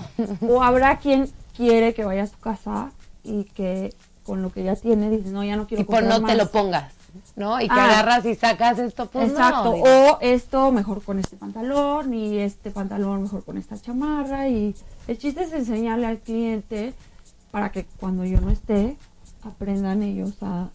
O 0.48 0.62
habrá 0.62 0.98
quien 0.98 1.30
quiere 1.56 1.94
que 1.94 2.04
vayas 2.04 2.30
a 2.30 2.36
tu 2.36 2.40
casa 2.40 2.90
y 3.24 3.44
que 3.44 3.92
con 4.24 4.42
lo 4.42 4.50
que 4.52 4.62
ya 4.64 4.76
tiene 4.76 5.10
dices, 5.10 5.32
no, 5.32 5.42
ya 5.44 5.56
no 5.56 5.66
quiero 5.66 5.82
y 5.82 5.84
por 5.84 5.96
comprar 5.96 6.20
no 6.20 6.26
te 6.26 6.34
más". 6.34 6.44
lo 6.44 6.50
pongas, 6.50 6.92
¿no? 7.34 7.60
Y 7.60 7.68
que 7.68 7.74
Ah. 7.74 7.84
agarras 7.86 8.24
y 8.24 8.34
sacas 8.34 8.78
esto, 8.78 9.06
pues 9.06 9.30
Exacto, 9.30 9.76
no. 9.76 9.82
o 9.82 10.18
esto 10.20 10.70
mejor 10.72 11.02
con 11.02 11.18
este 11.18 11.36
pantalón 11.36 12.12
y 12.14 12.38
este 12.38 12.70
pantalón 12.70 13.22
mejor 13.22 13.44
con 13.44 13.56
esta 13.58 13.80
chamarra 13.80 14.48
y 14.48 14.74
el 15.08 15.18
chiste 15.18 15.42
es 15.42 15.52
enseñarle 15.52 16.06
al 16.06 16.18
cliente 16.18 16.92
para 17.50 17.70
que 17.72 17.84
cuando 17.98 18.24
yo 18.24 18.40
no 18.40 18.50
esté 18.50 18.96
aprendan 19.44 20.02
ellos 20.02 20.34
a 20.42 20.68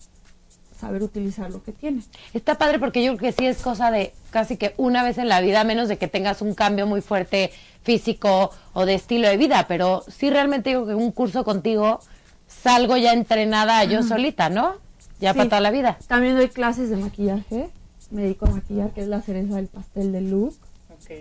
saber 0.82 1.04
utilizar 1.04 1.50
lo 1.52 1.64
que 1.64 1.72
tienen. 1.72 2.04
Está 2.34 2.58
padre 2.58 2.80
porque 2.80 3.04
yo 3.04 3.16
creo 3.16 3.32
que 3.32 3.38
sí 3.38 3.46
es 3.48 3.62
cosa 3.62 3.92
de 3.92 4.14
casi 4.32 4.58
que 4.58 4.74
una 4.78 5.04
vez 5.04 5.18
en 5.18 5.30
la 5.30 5.40
vida, 5.42 5.62
a 5.62 5.64
menos 5.64 5.88
de 5.88 5.98
que 5.98 6.08
tengas 6.08 6.42
un 6.42 6.54
cambio 6.54 6.86
muy 6.88 7.02
fuerte 7.02 7.52
físico 7.84 8.52
o 8.74 8.86
de 8.86 8.96
estilo 8.96 9.28
de 9.30 9.38
vida, 9.38 9.66
pero 9.68 10.04
sí 10.08 10.30
realmente 10.30 10.70
digo 10.72 10.86
que 10.86 10.96
un 10.96 11.12
curso 11.12 11.44
contigo 11.44 12.00
salgo 12.48 12.98
ya 12.98 13.14
entrenada 13.14 13.84
yo 13.86 14.04
solita, 14.04 14.50
¿no? 14.50 14.74
Ya 15.20 15.32
Sí. 15.34 15.38
para 15.38 15.50
toda 15.50 15.62
la 15.62 15.72
vida. 15.72 15.98
También 16.08 16.36
doy 16.36 16.50
clases 16.50 16.90
de 16.90 16.98
maquillaje, 16.98 17.70
me 18.10 18.24
dedico 18.24 18.46
a 18.48 18.50
maquillar, 18.52 18.90
que 18.92 19.02
es 19.02 19.08
la 19.08 19.22
cereza 19.22 19.56
del 19.56 19.68
pastel 19.68 20.12
del 20.12 20.30
look. 20.32 20.56
Ok. 20.90 21.12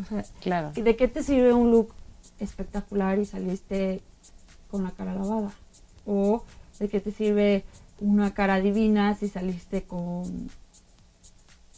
O 0.00 0.04
sea, 0.08 0.24
Claro. 0.40 0.72
¿y 0.74 0.82
¿de 0.82 0.96
qué 0.96 1.08
te 1.08 1.22
sirve 1.22 1.52
un 1.52 1.70
look 1.70 1.92
espectacular 2.40 3.18
y 3.18 3.24
saliste 3.26 4.00
con 4.70 4.82
la 4.84 4.90
cara 4.90 5.14
lavada? 5.14 5.50
¿O 6.06 6.42
de 6.78 6.88
qué 6.88 7.00
te 7.00 7.12
sirve 7.12 7.64
una 8.04 8.34
cara 8.34 8.60
divina 8.60 9.14
si 9.14 9.28
saliste 9.28 9.82
con 9.84 10.48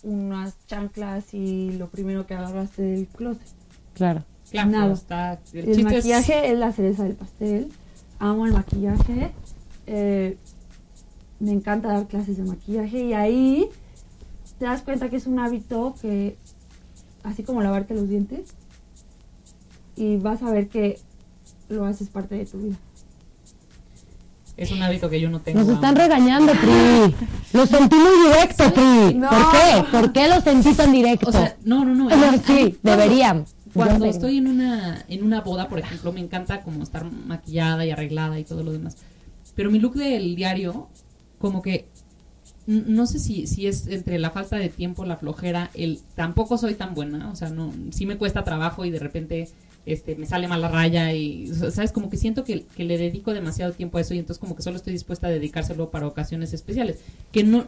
unas 0.02 0.56
chanclas 0.66 1.32
y 1.32 1.72
lo 1.72 1.88
primero 1.88 2.26
que 2.26 2.34
agarraste 2.34 2.82
del 2.82 3.06
closet? 3.06 3.46
Claro. 3.94 4.24
Claro, 4.50 4.70
nada. 4.70 4.92
está, 4.92 5.40
el, 5.52 5.82
maquillaje 5.82 6.46
es, 6.46 6.52
es... 6.52 6.58
la 6.58 6.72
cereza 6.72 7.04
del 7.04 7.14
pastel. 7.14 7.72
Amo 8.18 8.46
el 8.46 8.52
maquillaje. 8.52 9.32
eh, 9.86 10.36
me 11.38 11.52
encanta 11.52 11.88
dar 11.88 12.06
clases 12.06 12.38
de 12.38 12.44
maquillaje 12.44 13.04
y 13.04 13.12
ahí 13.12 13.68
te 14.58 14.64
das 14.64 14.82
cuenta 14.82 15.10
que 15.10 15.16
es 15.16 15.26
un 15.26 15.38
hábito 15.38 15.94
que, 16.00 16.36
así 17.22 17.42
como 17.42 17.60
lavarte 17.62 17.94
los 17.94 18.08
dientes, 18.08 18.54
y 19.96 20.16
vas 20.16 20.42
a 20.42 20.50
ver 20.50 20.68
que 20.68 20.98
lo 21.68 21.84
haces 21.84 22.08
parte 22.08 22.36
de 22.36 22.46
tu 22.46 22.58
vida. 22.58 22.76
Es 24.56 24.70
un 24.70 24.82
hábito 24.82 25.10
que 25.10 25.20
yo 25.20 25.28
no 25.28 25.40
tengo. 25.40 25.60
Nos 25.60 25.68
están 25.68 25.96
regañando, 25.96 26.52
Pri. 26.52 27.14
Lo 27.52 27.66
sentí 27.66 27.96
muy 27.96 28.28
directo, 28.28 28.72
Pri. 28.72 29.14
No. 29.14 29.28
¿Por 29.28 29.50
qué? 29.52 29.84
¿Por 29.90 30.12
qué 30.12 30.28
lo 30.28 30.40
sentí 30.40 30.72
tan 30.74 30.92
directo? 30.92 31.28
O 31.28 31.32
sea, 31.32 31.56
no, 31.64 31.84
no, 31.84 31.94
no. 31.94 32.08
Sí, 32.46 32.78
deberían. 32.82 33.44
Cuando 33.74 34.06
estoy 34.06 34.38
en 34.38 34.46
una, 34.46 35.04
en 35.08 35.22
una 35.22 35.42
boda, 35.42 35.68
por 35.68 35.78
ejemplo, 35.78 36.12
me 36.12 36.20
encanta 36.20 36.62
como 36.62 36.82
estar 36.82 37.04
maquillada 37.04 37.84
y 37.84 37.90
arreglada 37.90 38.38
y 38.38 38.44
todo 38.44 38.62
lo 38.62 38.72
demás. 38.72 38.96
Pero 39.54 39.70
mi 39.70 39.78
look 39.78 39.94
del 39.94 40.34
diario, 40.34 40.88
como 41.38 41.60
que 41.60 41.86
no 42.66 43.06
sé 43.06 43.18
si, 43.18 43.46
si 43.46 43.66
es 43.66 43.86
entre 43.86 44.18
la 44.18 44.30
falta 44.30 44.56
de 44.56 44.68
tiempo, 44.68 45.04
la 45.04 45.16
flojera, 45.16 45.70
el 45.74 46.00
tampoco 46.14 46.58
soy 46.58 46.74
tan 46.74 46.94
buena, 46.94 47.30
o 47.30 47.36
sea, 47.36 47.48
no, 47.48 47.72
sí 47.90 48.06
me 48.06 48.16
cuesta 48.16 48.42
trabajo 48.42 48.84
y 48.84 48.90
de 48.90 48.98
repente 48.98 49.48
este 49.86 50.16
me 50.16 50.26
sale 50.26 50.48
mal 50.48 50.60
la 50.60 50.68
raya 50.68 51.12
y 51.12 51.46
sabes 51.46 51.92
como 51.92 52.10
que 52.10 52.16
siento 52.16 52.44
que, 52.44 52.64
que 52.76 52.84
le 52.84 52.98
dedico 52.98 53.32
demasiado 53.32 53.72
tiempo 53.72 53.98
a 53.98 54.00
eso 54.00 54.14
y 54.14 54.18
entonces 54.18 54.40
como 54.40 54.56
que 54.56 54.62
solo 54.62 54.76
estoy 54.76 54.92
dispuesta 54.92 55.28
a 55.28 55.30
dedicárselo 55.30 55.90
para 55.90 56.06
ocasiones 56.06 56.52
especiales, 56.52 56.98
que 57.32 57.44
no 57.44 57.64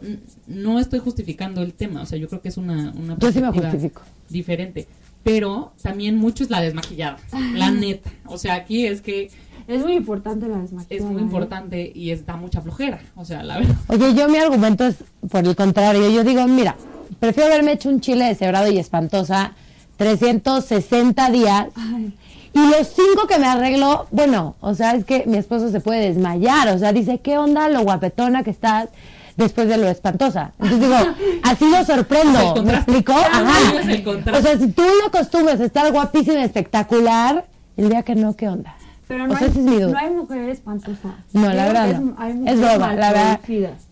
no 0.47 0.79
estoy 0.79 0.99
justificando 0.99 1.61
el 1.61 1.73
tema, 1.73 2.01
o 2.01 2.05
sea, 2.05 2.17
yo 2.17 2.27
creo 2.27 2.41
que 2.41 2.49
es 2.49 2.57
una 2.57 2.93
una 2.95 3.15
sí 3.15 3.19
perspectiva 3.21 3.71
justifico. 3.71 4.01
diferente. 4.29 4.87
Pero 5.23 5.73
también 5.81 6.15
mucho 6.15 6.43
es 6.43 6.49
la 6.49 6.61
desmaquillada, 6.61 7.17
la 7.55 7.71
neta. 7.71 8.09
O 8.25 8.37
sea, 8.37 8.55
aquí 8.55 8.85
es 8.85 9.01
que 9.01 9.29
Es 9.67 9.81
muy 9.83 9.93
importante 9.93 10.47
la 10.47 10.59
desmaquillada. 10.59 11.05
es 11.05 11.11
muy 11.11 11.21
¿eh? 11.21 11.25
importante 11.25 11.91
y 11.93 12.11
es, 12.11 12.25
da 12.25 12.37
mucha 12.37 12.61
flojera. 12.61 13.01
O 13.15 13.25
sea, 13.25 13.43
la 13.43 13.57
verdad. 13.59 13.75
Oye, 13.87 14.13
yo 14.15 14.29
mi 14.29 14.37
argumento 14.37 14.85
es 14.85 14.95
por 15.29 15.45
el 15.45 15.55
contrario. 15.55 16.09
Yo 16.09 16.23
digo, 16.23 16.47
mira, 16.47 16.75
prefiero 17.19 17.49
haberme 17.51 17.73
hecho 17.73 17.89
un 17.89 17.99
chile 17.99 18.25
deshebrado 18.25 18.71
y 18.71 18.77
espantosa 18.79 19.55
360 19.99 21.29
días. 21.29 21.67
Ay, 21.75 22.13
Y 22.53 22.59
los 22.59 22.87
cinco 22.87 23.27
que 23.27 23.37
me 23.37 23.45
arreglo, 23.47 24.07
bueno, 24.11 24.55
o 24.61 24.73
sea, 24.73 24.95
es 24.95 25.05
que 25.05 25.23
mi 25.27 25.37
esposo 25.37 25.69
se 25.69 25.81
puede 25.81 26.01
desmayar. 26.07 26.69
O 26.69 26.79
sea, 26.79 26.91
dice, 26.93 27.19
¿qué 27.19 27.37
onda 27.37 27.69
lo 27.69 27.81
guapetona 27.83 28.43
que 28.43 28.49
estás 28.49 28.89
después 29.37 29.67
de 29.67 29.77
lo 29.77 29.87
espantosa? 29.87 30.53
Entonces 30.59 30.79
digo, 30.81 30.95
así 31.43 31.65
lo 31.69 31.77
Es 31.77 31.89
el 31.89 31.95
sorprendo. 31.95 32.63
¿Me 32.63 32.73
explicó? 32.73 33.13
Ajá. 33.13 33.79
es 33.81 33.87
el 33.87 34.03
contraste. 34.03 34.39
O 34.39 34.41
sea, 34.41 34.57
si 34.57 34.71
tú 34.71 34.81
no 34.81 35.07
acostumbras 35.07 35.59
a 35.59 35.65
estar 35.65 35.91
guapísima, 35.91 36.43
espectacular, 36.43 37.45
el 37.77 37.89
día 37.89 38.01
que 38.03 38.15
no, 38.15 38.35
¿qué 38.35 38.47
onda? 38.47 38.75
Pero 39.07 39.25
O 39.25 39.27
no, 39.27 39.37
sea, 39.37 39.47
hay, 39.47 39.51
es 39.53 39.57
mi 39.57 39.75
duda. 39.79 39.91
no 39.91 39.97
hay 39.97 40.09
mujer 40.15 40.49
espantosa. 40.49 41.15
No, 41.33 41.51
la 41.53 41.65
verdad 41.65 41.89
es- 41.89 41.99
no. 41.99 42.15
hay 42.17 42.43
Es 42.47 42.59
broma, 42.59 42.93
la 42.95 43.11
verdad. 43.11 43.39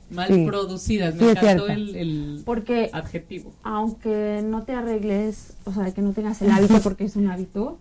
Mal 0.10 0.28
Sí. 0.34 0.46
producidas. 0.46 1.16
Me 1.16 1.20
Sí, 1.22 1.30
encantó 1.32 1.68
el, 1.68 1.96
el 1.96 2.42
Porque 2.46 2.90
adjetivo. 2.94 3.52
aunque 3.64 4.42
no 4.44 4.64
te 4.64 4.74
arregles, 4.74 5.54
o 5.66 5.74
sea, 5.74 5.92
que 5.94 6.02
no 6.02 6.12
tengas 6.14 6.42
el 6.42 6.52
hábito 6.52 6.80
porque 6.82 7.04
es 7.06 7.16
un 7.16 7.28
hábito, 7.28 7.78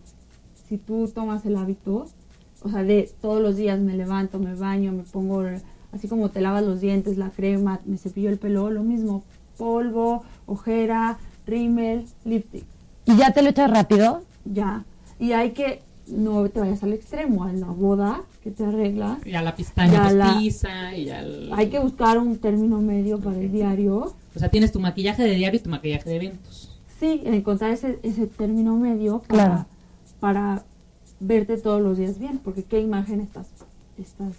si 0.69 0.77
tú 0.79 1.09
tomas 1.15 1.47
el 1.47 1.57
hábito, 1.57 2.07
o 2.63 2.69
sea, 2.69 2.83
de 2.83 3.09
todos 3.21 3.41
los 3.41 3.57
días 3.57 3.79
me 3.79 3.95
levanto, 3.97 4.39
me 4.41 4.55
baño, 4.55 4.91
me 4.93 5.05
pongo, 5.05 5.45
así 5.93 6.09
como 6.09 6.31
te 6.31 6.41
lavas 6.41 6.65
los 6.65 6.81
dientes, 6.81 7.17
la 7.17 7.31
crema, 7.31 7.81
me 7.85 7.97
cepillo 7.99 8.29
el 8.29 8.39
pelo, 8.39 8.71
lo 8.71 8.83
mismo, 8.83 9.23
polvo, 9.57 10.25
ojera, 10.47 11.19
rímel, 11.47 12.07
lipstick, 12.25 12.65
¿Y 13.05 13.17
ya 13.17 13.33
te 13.33 13.43
lo 13.43 13.51
echas 13.51 13.71
rápido? 13.71 14.23
ya. 14.45 14.85
Y 15.21 15.31
hay 15.33 15.53
que, 15.53 15.81
no 16.09 16.49
te 16.49 16.61
vayas 16.61 16.83
al 16.83 16.93
extremo, 16.93 17.45
a 17.45 17.53
la 17.53 17.67
boda, 17.67 18.21
que 18.43 18.51
te 18.51 18.65
arreglas, 18.65 19.19
Ya 19.25 19.43
la 19.43 19.57
pistaña 19.57 19.93
Ya 20.09 20.13
la- 20.13 20.41
y 20.97 21.09
el- 21.11 21.51
hay 21.53 21.69
que 21.69 21.79
buscar 21.79 22.19
un 22.19 22.39
término 22.39 22.81
medio 22.81 23.19
para 23.21 23.39
el 23.39 23.51
diario. 23.51 24.15
O 24.35 24.39
sea, 24.39 24.49
tienes 24.49 24.71
tu 24.73 24.79
maquillaje 24.81 25.23
de 25.25 25.35
diario 25.35 25.59
y 25.59 25.63
tu 25.63 25.71
maquillaje 25.71 26.09
de 26.09 26.17
eventos. 26.17 26.73
Sí, 27.01 27.23
encontrar 27.25 27.73
ese, 27.73 27.99
ese 28.03 28.27
término 28.27 28.77
medio 28.77 29.19
para, 29.21 29.45
Claro. 29.47 29.67
para 30.21 30.65
verte 31.21 31.57
todos 31.59 31.81
los 31.83 31.99
días 31.99 32.19
bien, 32.19 32.39
porque 32.39 32.63
qué 32.63 32.81
imagen 32.81 33.21
estás, 33.21 33.49
estás 33.99 34.35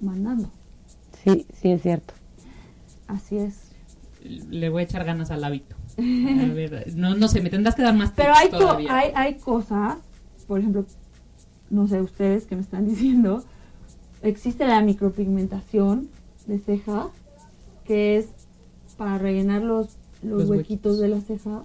mandando. 0.00 0.48
Sí, 1.24 1.46
sí, 1.60 1.70
es 1.70 1.82
cierto. 1.82 2.14
Así 3.06 3.36
es. 3.36 3.68
Le 4.24 4.68
voy 4.68 4.80
a 4.80 4.84
echar 4.84 5.04
ganas 5.04 5.30
al 5.30 5.44
hábito. 5.44 5.76
A 5.98 6.00
ver, 6.54 6.92
no, 6.96 7.14
no 7.16 7.28
sé, 7.28 7.40
me 7.40 7.50
tendrás 7.50 7.74
que 7.74 7.82
dar 7.82 7.94
más 7.94 8.12
Pero 8.14 8.32
hay, 8.34 8.48
todavía. 8.50 8.96
hay, 8.96 9.10
hay 9.14 9.34
cosas, 9.34 9.96
por 10.48 10.58
ejemplo, 10.58 10.84
no 11.70 11.86
sé 11.86 12.00
ustedes 12.00 12.46
que 12.46 12.56
me 12.56 12.62
están 12.62 12.86
diciendo, 12.88 13.44
existe 14.22 14.66
la 14.66 14.80
micropigmentación 14.82 16.08
de 16.46 16.58
ceja, 16.58 17.08
que 17.84 18.16
es 18.16 18.26
para 18.96 19.18
rellenar 19.18 19.62
los, 19.62 19.96
los, 20.22 20.40
Los 20.40 20.50
huequitos 20.50 20.98
huequitos. 20.98 20.98
de 20.98 21.08
la 21.08 21.20
ceja. 21.20 21.64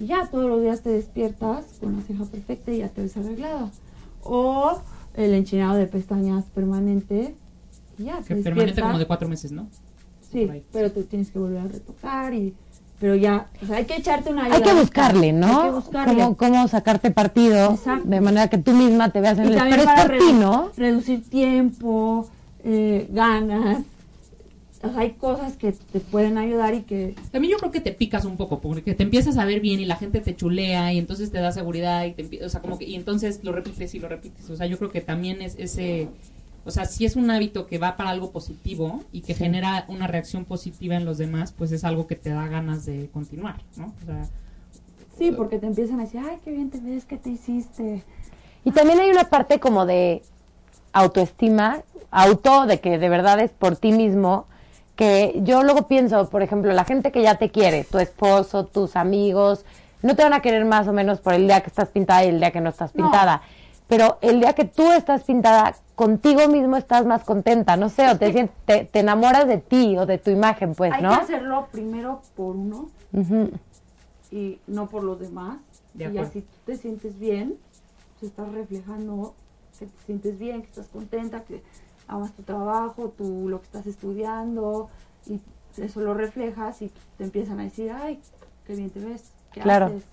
Y 0.00 0.06
ya 0.06 0.26
todos 0.28 0.46
los 0.50 0.60
días 0.62 0.80
te 0.82 0.90
despiertas 0.90 1.78
con 1.80 1.96
la 1.96 2.02
ceja 2.02 2.24
perfecta 2.24 2.72
y 2.72 2.78
ya 2.78 2.88
te 2.88 3.02
ves 3.02 3.16
arreglada. 3.16 3.70
O 4.24 4.80
el 5.14 5.34
enchinado 5.34 5.76
de 5.76 5.86
pestañas 5.86 6.46
permanente. 6.46 7.36
Y 7.98 8.04
ya, 8.04 8.20
Que 8.22 8.34
te 8.34 8.42
permanente 8.42 8.80
como 8.80 8.98
de 8.98 9.06
cuatro 9.06 9.28
meses, 9.28 9.52
¿no? 9.52 9.68
Sí, 10.32 10.48
pero 10.72 10.90
te 10.90 11.04
tienes 11.04 11.30
que 11.30 11.38
volver 11.38 11.58
a 11.58 11.68
retocar 11.68 12.32
y... 12.34 12.54
Pero 13.02 13.16
ya, 13.16 13.48
o 13.60 13.66
sea, 13.66 13.78
hay 13.78 13.84
que 13.84 13.96
echarte 13.96 14.30
una 14.30 14.44
Hay 14.44 14.62
que 14.62 14.74
buscarle, 14.74 15.32
¿no? 15.32 15.62
Hay 15.62 15.70
que 15.70 15.74
buscarle. 15.74 16.14
Cómo, 16.22 16.36
cómo 16.36 16.68
sacarte 16.68 17.10
partido 17.10 17.72
Exacto. 17.72 18.08
de 18.08 18.20
manera 18.20 18.46
que 18.46 18.58
tú 18.58 18.70
misma 18.70 19.10
te 19.10 19.20
veas 19.20 19.36
en 19.40 19.46
Y 19.48 19.54
el 19.54 19.58
Pero 19.60 19.74
es 19.74 19.84
para 19.86 20.06
por 20.06 20.18
ti, 20.18 20.32
¿no? 20.32 20.70
reducir 20.76 21.28
tiempo, 21.28 22.30
eh, 22.62 23.08
ganas. 23.10 23.78
O 24.84 24.88
sea, 24.92 25.00
hay 25.00 25.14
cosas 25.14 25.56
que 25.56 25.72
te 25.72 25.98
pueden 25.98 26.38
ayudar 26.38 26.74
y 26.74 26.82
que... 26.82 27.16
También 27.32 27.50
yo 27.50 27.58
creo 27.58 27.72
que 27.72 27.80
te 27.80 27.90
picas 27.90 28.24
un 28.24 28.36
poco, 28.36 28.60
porque 28.60 28.94
te 28.94 29.02
empiezas 29.02 29.36
a 29.36 29.44
ver 29.46 29.58
bien 29.58 29.80
y 29.80 29.84
la 29.84 29.96
gente 29.96 30.20
te 30.20 30.36
chulea 30.36 30.92
y 30.92 30.98
entonces 30.98 31.32
te 31.32 31.40
da 31.40 31.50
seguridad 31.50 32.04
y 32.04 32.12
te 32.12 32.44
o 32.44 32.48
sea, 32.48 32.60
como 32.60 32.78
que, 32.78 32.84
y 32.84 32.94
entonces 32.94 33.40
lo 33.42 33.50
repites 33.50 33.96
y 33.96 33.98
lo 33.98 34.08
repites. 34.08 34.48
O 34.48 34.54
sea, 34.54 34.68
yo 34.68 34.78
creo 34.78 34.92
que 34.92 35.00
también 35.00 35.42
es 35.42 35.56
ese, 35.58 36.06
o 36.64 36.70
sea, 36.70 36.84
si 36.84 37.04
es 37.04 37.16
un 37.16 37.30
hábito 37.30 37.66
que 37.66 37.78
va 37.78 37.96
para 37.96 38.10
algo 38.10 38.30
positivo 38.30 39.02
y 39.12 39.22
que 39.22 39.34
genera 39.34 39.84
una 39.88 40.06
reacción 40.06 40.44
positiva 40.44 40.96
en 40.96 41.04
los 41.04 41.18
demás, 41.18 41.52
pues 41.52 41.72
es 41.72 41.84
algo 41.84 42.06
que 42.06 42.16
te 42.16 42.30
da 42.30 42.46
ganas 42.48 42.86
de 42.86 43.08
continuar, 43.12 43.56
¿no? 43.76 43.92
O 44.02 44.06
sea, 44.06 44.28
Sí, 45.18 45.30
porque 45.30 45.58
te 45.58 45.66
empiezan 45.66 46.00
a 46.00 46.04
decir, 46.04 46.20
ay, 46.24 46.38
qué 46.44 46.50
bien 46.50 46.70
te 46.70 46.80
ves, 46.80 47.04
¿qué 47.04 47.16
te 47.16 47.30
hiciste? 47.30 48.02
Y 48.64 48.70
también 48.70 48.98
hay 48.98 49.10
una 49.10 49.24
parte 49.24 49.60
como 49.60 49.86
de 49.86 50.22
autoestima, 50.92 51.82
auto, 52.10 52.66
de 52.66 52.80
que 52.80 52.98
de 52.98 53.08
verdad 53.08 53.40
es 53.40 53.50
por 53.50 53.76
ti 53.76 53.92
mismo, 53.92 54.46
que 54.96 55.40
yo 55.42 55.62
luego 55.62 55.86
pienso, 55.88 56.28
por 56.28 56.42
ejemplo, 56.42 56.72
la 56.72 56.84
gente 56.84 57.12
que 57.12 57.22
ya 57.22 57.36
te 57.36 57.50
quiere, 57.50 57.84
tu 57.84 57.98
esposo, 57.98 58.64
tus 58.64 58.96
amigos, 58.96 59.64
no 60.02 60.16
te 60.16 60.22
van 60.22 60.32
a 60.32 60.40
querer 60.40 60.64
más 60.64 60.88
o 60.88 60.92
menos 60.92 61.20
por 61.20 61.34
el 61.34 61.46
día 61.46 61.60
que 61.60 61.68
estás 61.68 61.88
pintada 61.88 62.24
y 62.24 62.28
el 62.28 62.40
día 62.40 62.50
que 62.50 62.60
no 62.60 62.70
estás 62.70 62.94
No. 62.94 63.10
Pero 63.92 64.16
el 64.22 64.40
día 64.40 64.54
que 64.54 64.64
tú 64.64 64.90
estás 64.90 65.24
pintada, 65.24 65.76
contigo 65.94 66.48
mismo 66.48 66.78
estás 66.78 67.04
más 67.04 67.24
contenta, 67.24 67.76
no 67.76 67.90
sé, 67.90 68.08
o 68.08 68.16
te, 68.16 68.48
te, 68.64 68.86
te 68.86 69.00
enamoras 69.00 69.46
de 69.46 69.58
ti 69.58 69.98
o 69.98 70.06
de 70.06 70.16
tu 70.16 70.30
imagen, 70.30 70.74
pues, 70.74 70.94
hay 70.94 71.02
¿no? 71.02 71.10
que 71.10 71.16
hacerlo 71.16 71.68
primero 71.70 72.22
por 72.34 72.56
uno 72.56 72.88
y 74.30 74.58
no 74.66 74.88
por 74.88 75.04
los 75.04 75.20
demás. 75.20 75.58
De 75.92 76.10
y 76.10 76.16
así 76.16 76.40
tú 76.40 76.56
te 76.64 76.78
sientes 76.78 77.18
bien, 77.18 77.58
pues 78.18 78.30
estás 78.30 78.50
reflejando 78.50 79.34
que 79.78 79.84
te 79.84 80.04
sientes 80.06 80.38
bien, 80.38 80.62
que 80.62 80.68
estás 80.68 80.88
contenta, 80.88 81.44
que 81.44 81.62
amas 82.08 82.32
tu 82.32 82.44
trabajo, 82.44 83.10
tu, 83.10 83.50
lo 83.50 83.58
que 83.58 83.66
estás 83.66 83.86
estudiando, 83.86 84.88
y 85.26 85.38
eso 85.76 86.00
lo 86.00 86.14
reflejas 86.14 86.80
y 86.80 86.90
te 87.18 87.24
empiezan 87.24 87.60
a 87.60 87.64
decir, 87.64 87.92
ay, 87.92 88.22
qué 88.66 88.74
bien 88.74 88.88
te 88.88 89.00
ves, 89.00 89.32
qué 89.52 89.60
Claro. 89.60 89.84
haces, 89.84 90.04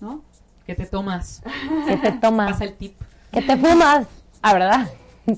¿no? 0.00 0.22
Que 0.66 0.74
te 0.74 0.86
tomas, 0.86 1.42
Que 1.86 1.96
te 1.96 2.12
tomas, 2.12 2.52
pasa 2.52 2.64
el 2.64 2.74
tip. 2.74 2.96
que 3.32 3.42
te 3.42 3.56
fumas, 3.56 4.06
ah, 4.42 4.52
¿verdad? 4.52 4.90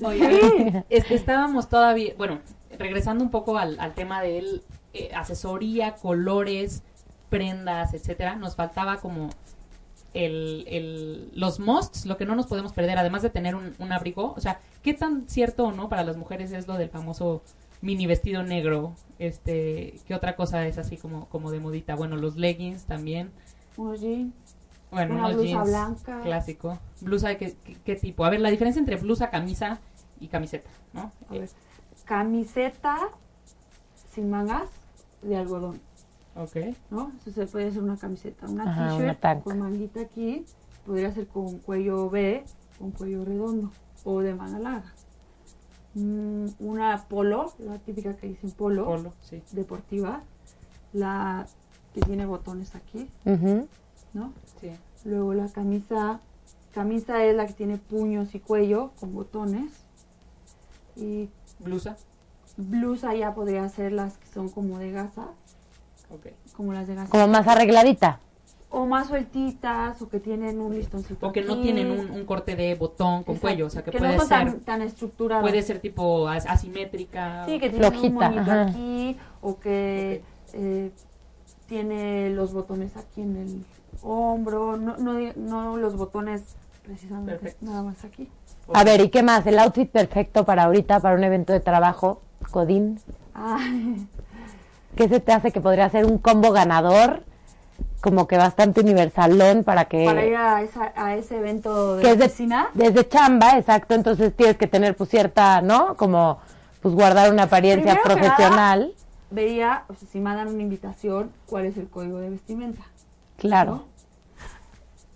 Oye, 0.03 0.83
este, 0.89 1.13
estábamos 1.15 1.69
todavía, 1.69 2.13
bueno, 2.17 2.39
regresando 2.77 3.23
un 3.23 3.29
poco 3.31 3.57
al, 3.57 3.79
al 3.79 3.93
tema 3.93 4.21
de 4.21 4.39
él, 4.39 4.63
eh, 4.93 5.11
asesoría, 5.15 5.95
colores, 5.95 6.83
prendas, 7.29 7.93
etcétera, 7.93 8.35
nos 8.35 8.55
faltaba 8.55 8.97
como 8.97 9.29
el, 10.13 10.65
el, 10.67 11.31
los 11.35 11.59
musts, 11.59 12.05
lo 12.05 12.17
que 12.17 12.25
no 12.25 12.35
nos 12.35 12.47
podemos 12.47 12.73
perder, 12.73 12.97
además 12.97 13.21
de 13.21 13.29
tener 13.29 13.55
un, 13.55 13.73
un 13.79 13.91
abrigo, 13.91 14.33
o 14.35 14.39
sea, 14.39 14.59
¿qué 14.81 14.93
tan 14.93 15.27
cierto 15.27 15.65
o 15.65 15.71
no 15.71 15.89
para 15.89 16.03
las 16.03 16.17
mujeres 16.17 16.51
es 16.51 16.67
lo 16.67 16.75
del 16.77 16.89
famoso 16.89 17.43
mini 17.81 18.07
vestido 18.07 18.41
negro? 18.43 18.95
Este, 19.19 19.95
¿qué 20.07 20.15
otra 20.15 20.35
cosa 20.35 20.65
es 20.67 20.77
así 20.77 20.97
como, 20.97 21.27
como 21.29 21.51
de 21.51 21.59
modita? 21.59 21.95
Bueno, 21.95 22.15
los 22.15 22.37
leggings 22.37 22.85
también. 22.85 23.31
Jeans, 23.77 24.33
Bueno, 24.95 25.13
Una 25.15 25.23
unos 25.27 25.33
blusa 25.35 25.49
jeans 25.49 25.67
blanca. 25.67 26.21
clásico. 26.21 26.79
¿Blusa 27.01 27.27
de 27.27 27.37
qué, 27.37 27.53
qué- 27.65 27.75
qué 27.83 27.95
tipo? 27.97 28.23
A 28.23 28.29
ver, 28.29 28.39
la 28.39 28.49
diferencia 28.49 28.79
entre 28.79 28.95
blusa, 28.95 29.29
camisa 29.29 29.79
y 30.21 30.29
camiseta, 30.29 30.69
¿no? 30.93 31.11
a 31.29 31.33
ver, 31.33 31.49
camiseta 32.05 32.97
sin 34.13 34.29
mangas 34.29 34.69
de 35.21 35.35
algodón, 35.35 35.81
Ok. 36.37 36.55
¿no? 36.91 37.11
Eso 37.19 37.31
se 37.31 37.45
puede 37.47 37.67
hacer 37.67 37.83
una 37.83 37.97
camiseta, 37.97 38.45
una 38.47 38.63
t-shirt 38.97 39.43
con 39.43 39.59
manguita 39.59 39.99
aquí 39.99 40.45
podría 40.85 41.11
ser 41.13 41.27
con 41.27 41.57
cuello 41.59 42.05
V, 42.05 42.45
con 42.79 42.91
cuello 42.91 43.25
redondo 43.25 43.71
o 44.05 44.21
de 44.21 44.33
manga 44.33 44.59
larga. 44.59 44.93
Mm, 45.95 46.45
una 46.59 47.03
polo, 47.09 47.51
la 47.59 47.77
típica 47.79 48.13
que 48.15 48.27
dicen 48.27 48.51
polo, 48.51 48.85
Polo, 48.85 49.13
sí. 49.21 49.43
deportiva, 49.51 50.23
la 50.93 51.45
que 51.93 51.99
tiene 52.01 52.25
botones 52.25 52.75
aquí, 52.75 53.09
Ujú. 53.25 53.67
¿no? 54.13 54.31
Sí. 54.61 54.71
Luego 55.05 55.33
la 55.33 55.47
camisa, 55.47 56.19
camisa 56.73 57.23
es 57.23 57.35
la 57.35 57.45
que 57.47 57.53
tiene 57.53 57.77
puños 57.77 58.35
y 58.35 58.39
cuello 58.39 58.91
con 58.99 59.13
botones. 59.13 59.71
Y 60.97 61.29
Blusa. 61.59 61.95
blusa 62.57 63.13
ya 63.15 63.33
podría 63.33 63.67
ser 63.69 63.91
las 63.93 64.17
que 64.17 64.27
son 64.27 64.49
como 64.49 64.79
de 64.79 64.91
gasa, 64.91 65.27
Ok. 66.09 66.27
como 66.55 66.73
las 66.73 66.87
de 66.87 66.95
gasa. 66.95 67.09
Como 67.09 67.27
más 67.27 67.47
arregladita. 67.47 68.19
O 68.71 68.85
más 68.85 69.07
sueltitas, 69.07 70.01
o 70.01 70.09
que 70.09 70.19
tienen 70.19 70.59
un 70.59 70.73
listoncito. 70.75 71.27
O 71.27 71.31
que 71.31 71.41
no 71.43 71.61
tienen 71.61 71.91
un, 71.91 72.09
un 72.11 72.25
corte 72.25 72.55
de 72.57 72.75
botón 72.75 73.23
con 73.23 73.35
Exacto, 73.35 73.41
cuello, 73.41 73.67
o 73.67 73.69
sea, 73.69 73.83
que, 73.83 73.91
no 73.91 73.99
puede 73.99 74.17
son 74.17 74.27
ser, 74.27 74.37
tan, 74.37 74.59
tan 74.61 74.81
estructuradas. 74.81 75.43
puede 75.43 75.61
ser 75.61 75.79
tipo 75.79 76.27
as- 76.27 76.45
asimétrica. 76.45 77.45
Sí, 77.45 77.59
que 77.59 77.69
tiene 77.69 77.87
un 77.87 78.23
ajá. 78.23 78.63
aquí, 78.65 79.17
o 79.41 79.59
que 79.59 80.23
eh, 80.53 80.91
tiene 81.67 82.31
los 82.31 82.51
botones 82.53 82.97
aquí 82.97 83.21
en 83.21 83.35
el 83.37 83.65
hombro, 84.01 84.77
no, 84.77 84.97
no, 84.97 85.15
di- 85.15 85.33
no 85.35 85.77
los 85.77 85.95
botones 85.95 86.43
precisamente, 86.85 87.55
nada 87.61 87.83
más 87.83 88.03
aquí. 88.03 88.29
A 88.73 88.83
ver, 88.83 89.01
¿y 89.01 89.09
qué 89.09 89.21
más? 89.23 89.45
El 89.45 89.59
outfit 89.59 89.89
perfecto 89.89 90.43
para 90.45 90.63
ahorita, 90.63 90.99
para 90.99 91.15
un 91.15 91.23
evento 91.23 91.53
de 91.53 91.59
trabajo, 91.59 92.21
Codín. 92.51 92.99
Ay, 93.33 94.07
¿Qué 94.95 95.09
se 95.09 95.19
te 95.19 95.33
hace 95.33 95.51
que 95.51 95.59
podría 95.61 95.89
ser 95.89 96.05
un 96.05 96.17
combo 96.17 96.51
ganador? 96.51 97.23
Como 98.01 98.27
que 98.27 98.37
bastante 98.37 98.81
universalón 98.81 99.63
para 99.63 99.85
que... 99.85 100.05
para 100.05 100.25
ir 100.25 100.35
a, 100.35 100.61
esa- 100.61 100.93
a 100.95 101.15
ese 101.15 101.37
evento 101.37 101.97
de 101.97 102.03
que 102.03 102.11
es 102.11 102.17
de, 102.19 102.25
oficina. 102.25 102.67
desde 102.73 103.07
chamba, 103.07 103.57
exacto, 103.57 103.93
entonces 103.95 104.33
tienes 104.35 104.57
que 104.57 104.67
tener 104.67 104.95
pues 104.95 105.09
cierta, 105.09 105.61
¿no? 105.61 105.95
Como 105.95 106.39
pues 106.81 106.93
guardar 106.93 107.31
una 107.31 107.43
apariencia 107.43 107.95
Primero 107.99 108.03
que 108.15 108.21
profesional. 108.21 108.93
Veía, 109.31 109.83
o 109.89 109.95
sea, 109.95 110.07
si 110.07 110.19
mandan 110.19 110.47
una 110.49 110.61
invitación, 110.61 111.31
cuál 111.47 111.65
es 111.65 111.77
el 111.77 111.89
código 111.89 112.19
de 112.19 112.29
vestimenta. 112.29 112.83
Claro. 113.37 113.85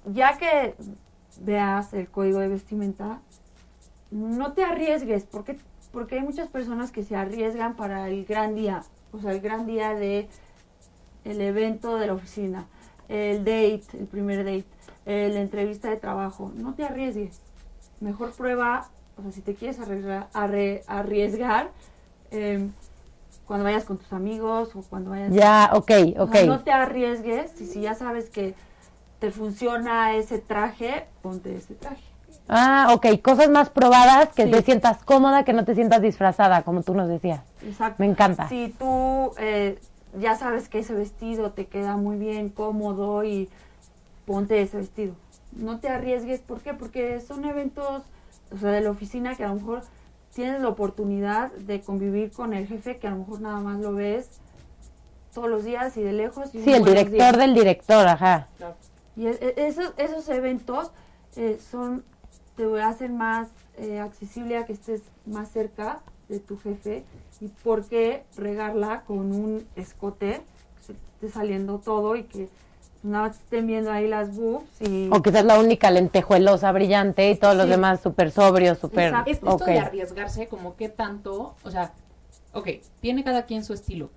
Ya 0.05 0.38
que 0.38 0.75
veas 1.41 1.93
el 1.93 2.10
código 2.10 2.39
de 2.39 2.47
vestimenta, 2.47 3.21
no 4.12 4.53
te 4.53 4.63
arriesgues, 4.63 5.23
porque, 5.23 5.58
porque 5.91 6.15
hay 6.15 6.21
muchas 6.21 6.47
personas 6.49 6.91
que 6.91 7.03
se 7.03 7.15
arriesgan 7.15 7.75
para 7.75 8.10
el 8.10 8.25
gran 8.25 8.55
día, 8.55 8.84
o 9.12 9.19
sea, 9.19 9.32
el 9.32 9.41
gran 9.41 9.65
día 9.67 9.93
de 9.93 10.27
el 11.25 11.41
evento 11.41 11.97
de 11.97 12.08
la 12.08 12.13
oficina, 12.13 12.65
el 13.08 13.39
date, 13.39 13.84
el 13.99 14.08
primer 14.08 14.39
date, 14.45 14.65
eh, 15.05 15.29
la 15.34 15.41
entrevista 15.41 15.89
de 15.89 15.97
trabajo. 15.97 16.51
No 16.55 16.73
te 16.73 16.84
arriesgues. 16.86 17.39
Mejor 17.99 18.32
prueba, 18.34 18.89
o 19.17 19.21
sea, 19.23 19.32
si 19.32 19.41
te 19.41 19.53
quieres 19.53 19.79
arriesgar, 19.79 20.29
arre- 20.34 20.84
arriesgar 20.88 21.71
em, 22.32 22.71
cuando 23.49 23.63
vayas 23.63 23.83
con 23.83 23.97
tus 23.97 24.13
amigos 24.13 24.75
o 24.75 24.83
cuando 24.83 25.09
vayas 25.09 25.33
Ya, 25.33 25.71
ok, 25.73 25.91
o 26.19 26.23
ok. 26.25 26.31
sea, 26.35 26.45
no 26.45 26.59
te 26.59 26.71
arriesgues 26.71 27.59
y 27.59 27.65
si 27.65 27.81
ya 27.81 27.95
sabes 27.95 28.29
que 28.29 28.53
te 29.17 29.31
funciona 29.31 30.13
ese 30.15 30.38
traje, 30.38 31.07
ponte 31.23 31.55
ese 31.55 31.73
traje. 31.73 32.03
Ah, 32.47 32.89
ok, 32.93 33.07
cosas 33.23 33.49
más 33.49 33.71
probadas, 33.71 34.29
que 34.35 34.43
Sí. 34.43 34.51
te 34.51 34.62
sientas 34.62 35.03
cómoda, 35.03 35.45
que 35.45 35.53
no 35.53 35.65
te 35.65 35.73
sientas 35.73 35.99
disfrazada, 35.99 36.62
como 36.62 36.83
tú 36.83 36.93
nos 36.93 37.09
decías. 37.09 37.41
Exacto. 37.65 37.95
Me 37.97 38.05
encanta. 38.05 38.47
Si 38.49 38.69
tú 38.77 39.31
eh, 39.39 39.79
ya 40.19 40.35
sabes 40.35 40.69
que 40.69 40.77
ese 40.79 40.93
vestido 40.93 41.49
te 41.49 41.65
queda 41.65 41.97
muy 41.97 42.17
bien, 42.17 42.49
cómodo 42.49 43.23
y 43.23 43.49
ponte 44.25 44.62
ese 44.62 44.77
vestido. 44.77 45.15
No 45.53 45.79
te 45.79 45.89
arriesgues, 45.89 46.41
¿por 46.41 46.59
qué? 46.59 46.75
Porque 46.75 47.19
son 47.19 47.45
eventos, 47.45 48.03
o 48.53 48.57
sea, 48.59 48.69
de 48.69 48.81
la 48.81 48.91
oficina 48.91 49.33
que 49.35 49.43
a 49.43 49.47
lo 49.47 49.55
mejor 49.55 49.81
tienes 50.33 50.61
la 50.61 50.69
oportunidad 50.69 51.51
de 51.51 51.81
convivir 51.81 52.31
con 52.31 52.53
el 52.53 52.67
jefe 52.67 52.97
que 52.97 53.07
a 53.07 53.11
lo 53.11 53.17
mejor 53.17 53.41
nada 53.41 53.59
más 53.59 53.79
lo 53.79 53.93
ves 53.93 54.29
todos 55.33 55.49
los 55.49 55.63
días 55.63 55.95
y 55.97 56.01
de 56.03 56.13
lejos. 56.13 56.53
Y 56.53 56.63
Sí, 56.63 56.71
el 56.73 56.83
director 56.83 57.11
días. 57.11 57.37
del 57.37 57.53
director, 57.53 58.07
ajá. 58.07 58.47
Claro. 58.57 58.75
Y 59.15 59.27
es- 59.27 59.41
e- 59.41 59.53
esos, 59.57 59.93
esos 59.97 60.27
eventos 60.29 60.91
eh, 61.35 61.59
son, 61.71 62.03
te 62.55 62.81
hacen 62.81 63.17
más 63.17 63.49
eh, 63.77 63.99
accesible 63.99 64.57
a 64.57 64.65
que 64.65 64.73
estés 64.73 65.01
más 65.25 65.49
cerca 65.51 66.01
de 66.27 66.39
tu 66.39 66.57
jefe 66.59 67.03
y 67.39 67.47
por 67.47 67.85
qué 67.85 68.23
regarla 68.35 69.01
con 69.05 69.31
un 69.33 69.65
escote, 69.75 70.41
que 70.77 70.83
se 70.83 70.93
esté 70.93 71.29
saliendo 71.29 71.79
todo 71.79 72.15
y 72.15 72.23
que 72.23 72.49
nada 73.03 73.27
más 73.27 73.38
estén 73.38 73.65
viendo 73.67 73.91
ahí 73.91 74.07
las 74.07 74.35
boobs 74.35 74.81
y... 74.81 75.09
O 75.12 75.21
que 75.21 75.31
seas 75.31 75.45
la 75.45 75.57
única 75.59 75.89
lentejuelosa 75.91 76.71
brillante 76.71 77.29
y 77.31 77.35
todos 77.35 77.55
los 77.55 77.65
Sí. 77.65 77.71
demás 77.71 78.01
súper 78.01 78.31
sobrios, 78.31 78.77
súper... 78.77 79.13
Es- 79.25 79.38
esto 79.38 79.49
ok. 79.55 79.65
de 79.65 79.79
arriesgarse, 79.79 80.47
como 80.47 80.75
que 80.75 80.89
tanto, 80.89 81.55
o 81.63 81.71
sea, 81.71 81.93
ok, 82.53 82.67
tiene 82.99 83.23
cada 83.23 83.43
quien 83.45 83.63
su 83.63 83.73
estilo. 83.73 84.09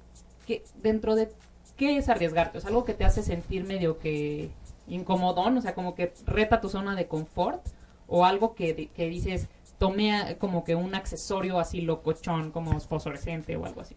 que 0.47 0.65
dentro 0.83 1.15
de 1.15 1.31
qué 1.77 1.97
es 1.97 2.09
arriesgarte? 2.09 2.59
¿Es 2.59 2.67
algo 2.67 2.85
que 2.85 2.95
te 2.95 3.05
hace 3.05 3.23
sentir 3.23 3.65
medio 3.65 3.99
que 4.01 4.51
incomodón? 4.89 5.57
O 5.57 5.61
sea, 5.63 5.75
como 5.75 5.95
que 5.95 6.13
reta 6.27 6.61
tu 6.61 6.69
zona 6.69 6.97
de 6.97 7.07
confort 7.07 7.65
o 8.09 8.25
algo 8.25 8.55
que, 8.55 8.89
que 8.89 9.09
dices, 9.09 9.47
tomé 9.79 10.13
a- 10.15 10.39
como 10.39 10.65
que 10.65 10.75
un 10.75 10.95
accesorio 10.97 11.61
así 11.61 11.81
locochón, 11.83 12.51
como 12.51 12.79
fosforescente 12.81 13.57
o 13.57 13.65
algo 13.65 13.81
así. 13.83 13.95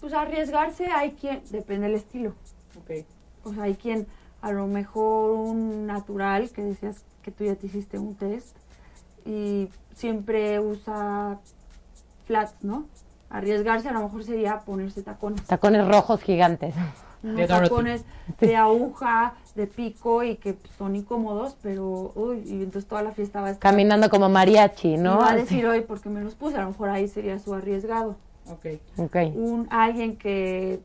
Pues 0.00 0.12
arriesgarse 0.12 0.86
hay 0.86 1.12
quien, 1.12 1.42
depende 1.50 1.86
del 1.86 1.96
estilo. 1.96 2.34
Ok. 2.78 3.06
O 3.44 3.52
sea, 3.52 3.64
hay 3.64 3.74
quien 3.74 4.06
a 4.40 4.52
lo 4.52 4.66
mejor 4.66 5.30
un 5.32 5.86
natural, 5.86 6.50
que 6.50 6.62
decías 6.62 7.04
que 7.22 7.30
tú 7.30 7.44
ya 7.44 7.54
te 7.54 7.66
hiciste 7.66 7.98
un 7.98 8.14
test, 8.14 8.56
y 9.24 9.68
siempre 9.94 10.58
usa 10.58 11.38
flats, 12.26 12.64
¿no? 12.64 12.86
Arriesgarse 13.30 13.88
a 13.88 13.92
lo 13.92 14.02
mejor 14.02 14.24
sería 14.24 14.60
ponerse 14.60 15.02
tacones. 15.02 15.42
Tacones 15.44 15.86
rojos 15.86 16.20
gigantes. 16.22 16.74
Unos 17.22 17.36
De 17.36 17.46
Dorothy. 17.46 17.68
tacones 17.68 18.04
de 18.40 18.56
aguja, 18.56 19.34
de 19.54 19.66
pico 19.68 20.24
y 20.24 20.36
que 20.36 20.56
son 20.76 20.96
incómodos, 20.96 21.56
pero 21.62 22.10
uy, 22.16 22.42
y 22.44 22.62
entonces 22.64 22.86
toda 22.86 23.02
la 23.02 23.12
fiesta 23.12 23.40
va 23.40 23.48
a 23.48 23.50
estar. 23.52 23.70
Caminando 23.70 24.10
como 24.10 24.28
mariachi, 24.28 24.94
y 24.94 24.96
¿no? 24.96 25.18
va 25.18 25.30
a 25.30 25.36
decir 25.36 25.64
hoy 25.66 25.82
porque 25.82 26.08
me 26.08 26.20
los 26.20 26.34
puse, 26.34 26.56
a 26.56 26.62
lo 26.62 26.68
mejor 26.68 26.88
ahí 26.90 27.06
sería 27.06 27.38
su 27.38 27.54
arriesgado. 27.54 28.16
Ok. 28.50 28.66
Ok. 28.98 29.16
Un 29.36 29.68
alguien 29.70 30.16
que 30.16 30.80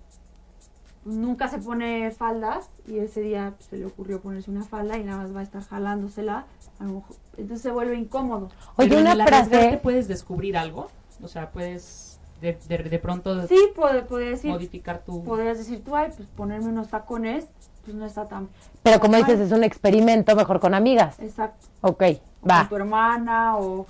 nunca 1.08 1.48
se 1.48 1.58
pone 1.60 2.12
faldas 2.12 2.70
y 2.88 3.00
ese 3.00 3.22
día 3.22 3.54
pues, 3.56 3.70
se 3.70 3.78
le 3.78 3.86
ocurrió 3.86 4.20
ponerse 4.22 4.52
una 4.52 4.64
falda 4.64 4.98
y 4.98 5.04
nada 5.04 5.24
más 5.24 5.36
va 5.36 5.40
a 5.40 5.44
estar 5.44 5.64
jalándosela, 5.64 6.46
a 6.80 6.84
lo 6.84 6.90
mejor, 6.94 7.16
entonces 7.38 7.62
se 7.62 7.72
vuelve 7.72 7.96
incómodo. 7.96 8.50
Oye, 8.76 8.90
Pero 8.90 9.02
una 9.02 9.26
frase... 9.26 9.80
puedes 9.82 10.08
descubrir 10.08 10.58
algo? 10.58 10.90
O 11.24 11.28
sea, 11.28 11.50
puedes 11.50 12.20
de, 12.42 12.58
de, 12.68 12.78
de 12.78 13.00
pronto 13.00 13.48
Sí, 13.48 13.58
puede, 13.76 14.04
puede 14.04 14.30
decir, 14.32 14.52
modificar 14.52 15.00
tu... 15.04 15.24
podrías 15.24 15.58
decir 15.58 15.84
tú, 15.84 15.96
ay, 15.96 16.12
pues 16.16 16.28
ponerme 16.36 16.68
unos 16.68 16.90
tacones, 16.90 17.46
pues 17.84 17.96
no 17.96 18.06
está 18.06 18.28
tan 18.28 18.48
Pero 18.84 19.00
como 19.00 19.18
dices, 19.18 19.40
es 19.40 19.52
un 19.52 19.64
experimento 19.64 20.36
mejor 20.36 20.60
con 20.60 20.74
amigas. 20.76 21.18
exacto. 21.20 21.66
Ok, 21.82 22.04
O 22.44 22.48
va. 22.48 22.60
con 22.60 22.70
tu 22.70 22.76
hermana 22.76 23.58
o 23.58 23.86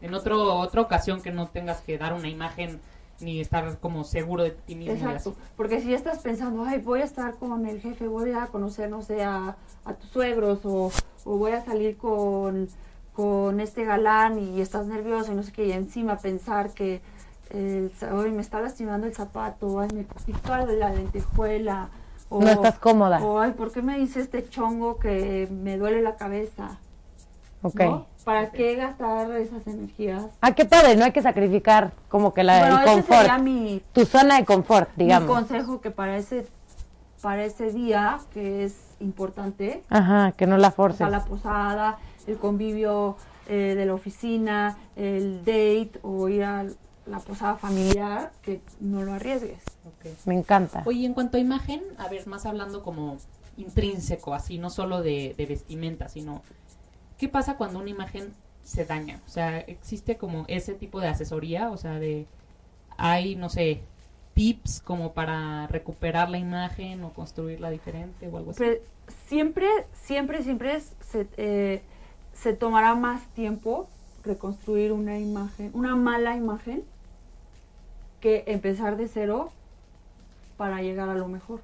En 0.00 0.14
otro, 0.14 0.54
otra 0.58 0.80
ocasión 0.80 1.20
que 1.22 1.30
no 1.30 1.46
tengas 1.46 1.80
que 1.82 1.96
dar 1.98 2.14
una 2.14 2.28
imagen 2.28 2.80
ni 3.24 3.40
estar 3.40 3.78
como 3.78 4.04
seguro 4.04 4.42
de 4.42 4.50
ti 4.52 4.74
mismo. 4.74 4.94
Exacto, 4.94 5.34
porque 5.56 5.80
si 5.80 5.94
estás 5.94 6.18
pensando, 6.18 6.64
ay, 6.64 6.80
voy 6.80 7.00
a 7.00 7.04
estar 7.04 7.34
con 7.36 7.66
el 7.66 7.80
jefe, 7.80 8.06
voy 8.06 8.32
a 8.32 8.46
conocer, 8.46 8.90
no 8.90 9.02
sé, 9.02 9.22
a, 9.22 9.56
a 9.84 9.94
tus 9.94 10.10
suegros 10.10 10.60
o, 10.64 10.90
o 11.24 11.36
voy 11.38 11.52
a 11.52 11.64
salir 11.64 11.96
con, 11.96 12.68
con 13.12 13.60
este 13.60 13.84
galán 13.84 14.38
y 14.38 14.60
estás 14.60 14.86
nervioso 14.86 15.32
y 15.32 15.34
no 15.34 15.42
sé 15.42 15.52
qué, 15.52 15.66
y 15.66 15.72
encima 15.72 16.18
pensar 16.18 16.72
que 16.72 17.00
hoy 18.12 18.30
me 18.32 18.42
está 18.42 18.60
lastimando 18.60 19.06
el 19.06 19.14
zapato, 19.14 19.80
ay, 19.80 19.88
me 19.94 20.04
picó 20.26 20.56
la 20.56 20.90
lentejuela. 20.90 21.88
O, 22.28 22.40
No 22.40 22.48
estás 22.48 22.78
cómoda. 22.78 23.22
O, 23.22 23.38
ay, 23.38 23.52
¿por 23.52 23.70
qué 23.70 23.82
me 23.82 23.98
dice 23.98 24.20
este 24.20 24.48
chongo 24.48 24.98
que 24.98 25.48
me 25.50 25.76
duele 25.76 26.02
la 26.02 26.16
cabeza? 26.16 26.78
Ok. 27.62 27.80
¿no? 27.80 28.06
¿Para 28.24 28.50
qué 28.50 28.74
gastar 28.76 29.30
esas 29.32 29.66
energías? 29.66 30.24
Ah, 30.40 30.54
qué 30.54 30.64
padre, 30.64 30.96
no 30.96 31.04
hay 31.04 31.12
que 31.12 31.20
sacrificar 31.22 31.92
como 32.08 32.32
que 32.32 32.42
la, 32.42 32.58
bueno, 32.60 32.76
el 32.78 32.82
ese 32.84 32.92
confort. 32.94 33.18
sería 33.20 33.38
mi, 33.38 33.82
Tu 33.92 34.06
zona 34.06 34.38
de 34.38 34.44
confort, 34.44 34.90
digamos. 34.96 35.28
consejo 35.30 35.80
que 35.82 35.90
para 35.90 36.16
ese, 36.16 36.46
para 37.20 37.44
ese 37.44 37.70
día, 37.72 38.18
que 38.32 38.64
es 38.64 38.76
importante, 39.00 39.82
Ajá, 39.90 40.32
que 40.32 40.46
no 40.46 40.56
la 40.56 40.68
o 40.68 40.72
forces. 40.72 40.98
sea, 40.98 41.10
la 41.10 41.24
posada, 41.24 41.98
el 42.26 42.38
convivio 42.38 43.16
eh, 43.48 43.74
de 43.76 43.84
la 43.84 43.92
oficina, 43.94 44.78
el 44.96 45.40
date 45.40 45.92
o 46.02 46.28
ir 46.30 46.44
a 46.44 46.64
la 47.06 47.18
posada 47.20 47.56
familiar, 47.56 48.32
que 48.40 48.62
no 48.80 49.02
lo 49.02 49.12
arriesgues. 49.12 49.60
Ok. 49.84 50.06
Me 50.24 50.34
encanta. 50.34 50.82
Oye, 50.86 51.04
en 51.04 51.12
cuanto 51.12 51.36
a 51.36 51.40
imagen, 51.40 51.82
a 51.98 52.08
ver, 52.08 52.26
más 52.26 52.46
hablando 52.46 52.82
como 52.82 53.18
intrínseco, 53.58 54.32
así, 54.34 54.56
no 54.58 54.70
solo 54.70 55.02
de, 55.02 55.34
de 55.36 55.44
vestimenta, 55.46 56.08
sino 56.08 56.42
¿qué 57.18 57.28
pasa 57.28 57.56
cuando 57.56 57.78
una 57.78 57.90
imagen 57.90 58.32
se 58.62 58.84
daña? 58.84 59.20
O 59.26 59.30
sea, 59.30 59.58
¿existe 59.60 60.16
como 60.16 60.44
ese 60.48 60.74
tipo 60.74 61.00
de 61.00 61.08
asesoría? 61.08 61.70
O 61.70 61.76
sea, 61.76 61.98
de, 61.98 62.26
hay, 62.96 63.36
no 63.36 63.48
sé, 63.48 63.80
tips 64.34 64.80
como 64.80 65.12
para 65.12 65.66
recuperar 65.68 66.28
la 66.30 66.38
imagen 66.38 67.02
o 67.04 67.12
construirla 67.12 67.70
diferente 67.70 68.28
o 68.28 68.36
algo 68.36 68.50
así. 68.50 68.58
Pre- 68.58 68.82
siempre, 69.28 69.68
siempre, 69.92 70.42
siempre 70.42 70.80
se, 70.80 71.26
eh, 71.36 71.82
se 72.32 72.52
tomará 72.54 72.94
más 72.94 73.22
tiempo 73.34 73.88
reconstruir 74.24 74.92
una 74.92 75.18
imagen, 75.18 75.70
una 75.74 75.94
mala 75.96 76.36
imagen, 76.36 76.82
que 78.20 78.44
empezar 78.46 78.96
de 78.96 79.06
cero 79.06 79.52
para 80.56 80.80
llegar 80.80 81.10
a 81.10 81.14
lo 81.14 81.28
mejor. 81.28 81.60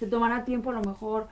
Se 0.00 0.06
tomará 0.06 0.44
tiempo 0.44 0.70
a 0.70 0.72
lo 0.74 0.82
mejor 0.82 1.28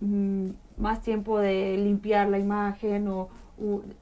mm, 0.00 0.50
más 0.76 1.02
tiempo 1.02 1.38
de 1.38 1.76
limpiar 1.76 2.28
la 2.28 2.38
imagen 2.38 3.08
o, 3.08 3.28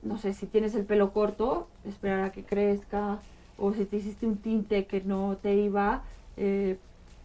no 0.03 0.19
sé, 0.19 0.33
si 0.33 0.47
tienes 0.47 0.75
el 0.75 0.85
pelo 0.85 1.13
corto, 1.13 1.69
esperar 1.85 2.23
a 2.25 2.33
que 2.33 2.45
crezca 2.45 3.19
o 3.59 3.73
si 3.73 3.85
te 3.85 3.97
hiciste 3.97 4.27
un 4.27 4.39
tinte 4.39 4.87
que 4.87 5.03
no 5.03 5.37
te 5.41 5.55
iba, 5.55 6.03
eh, 6.37 6.79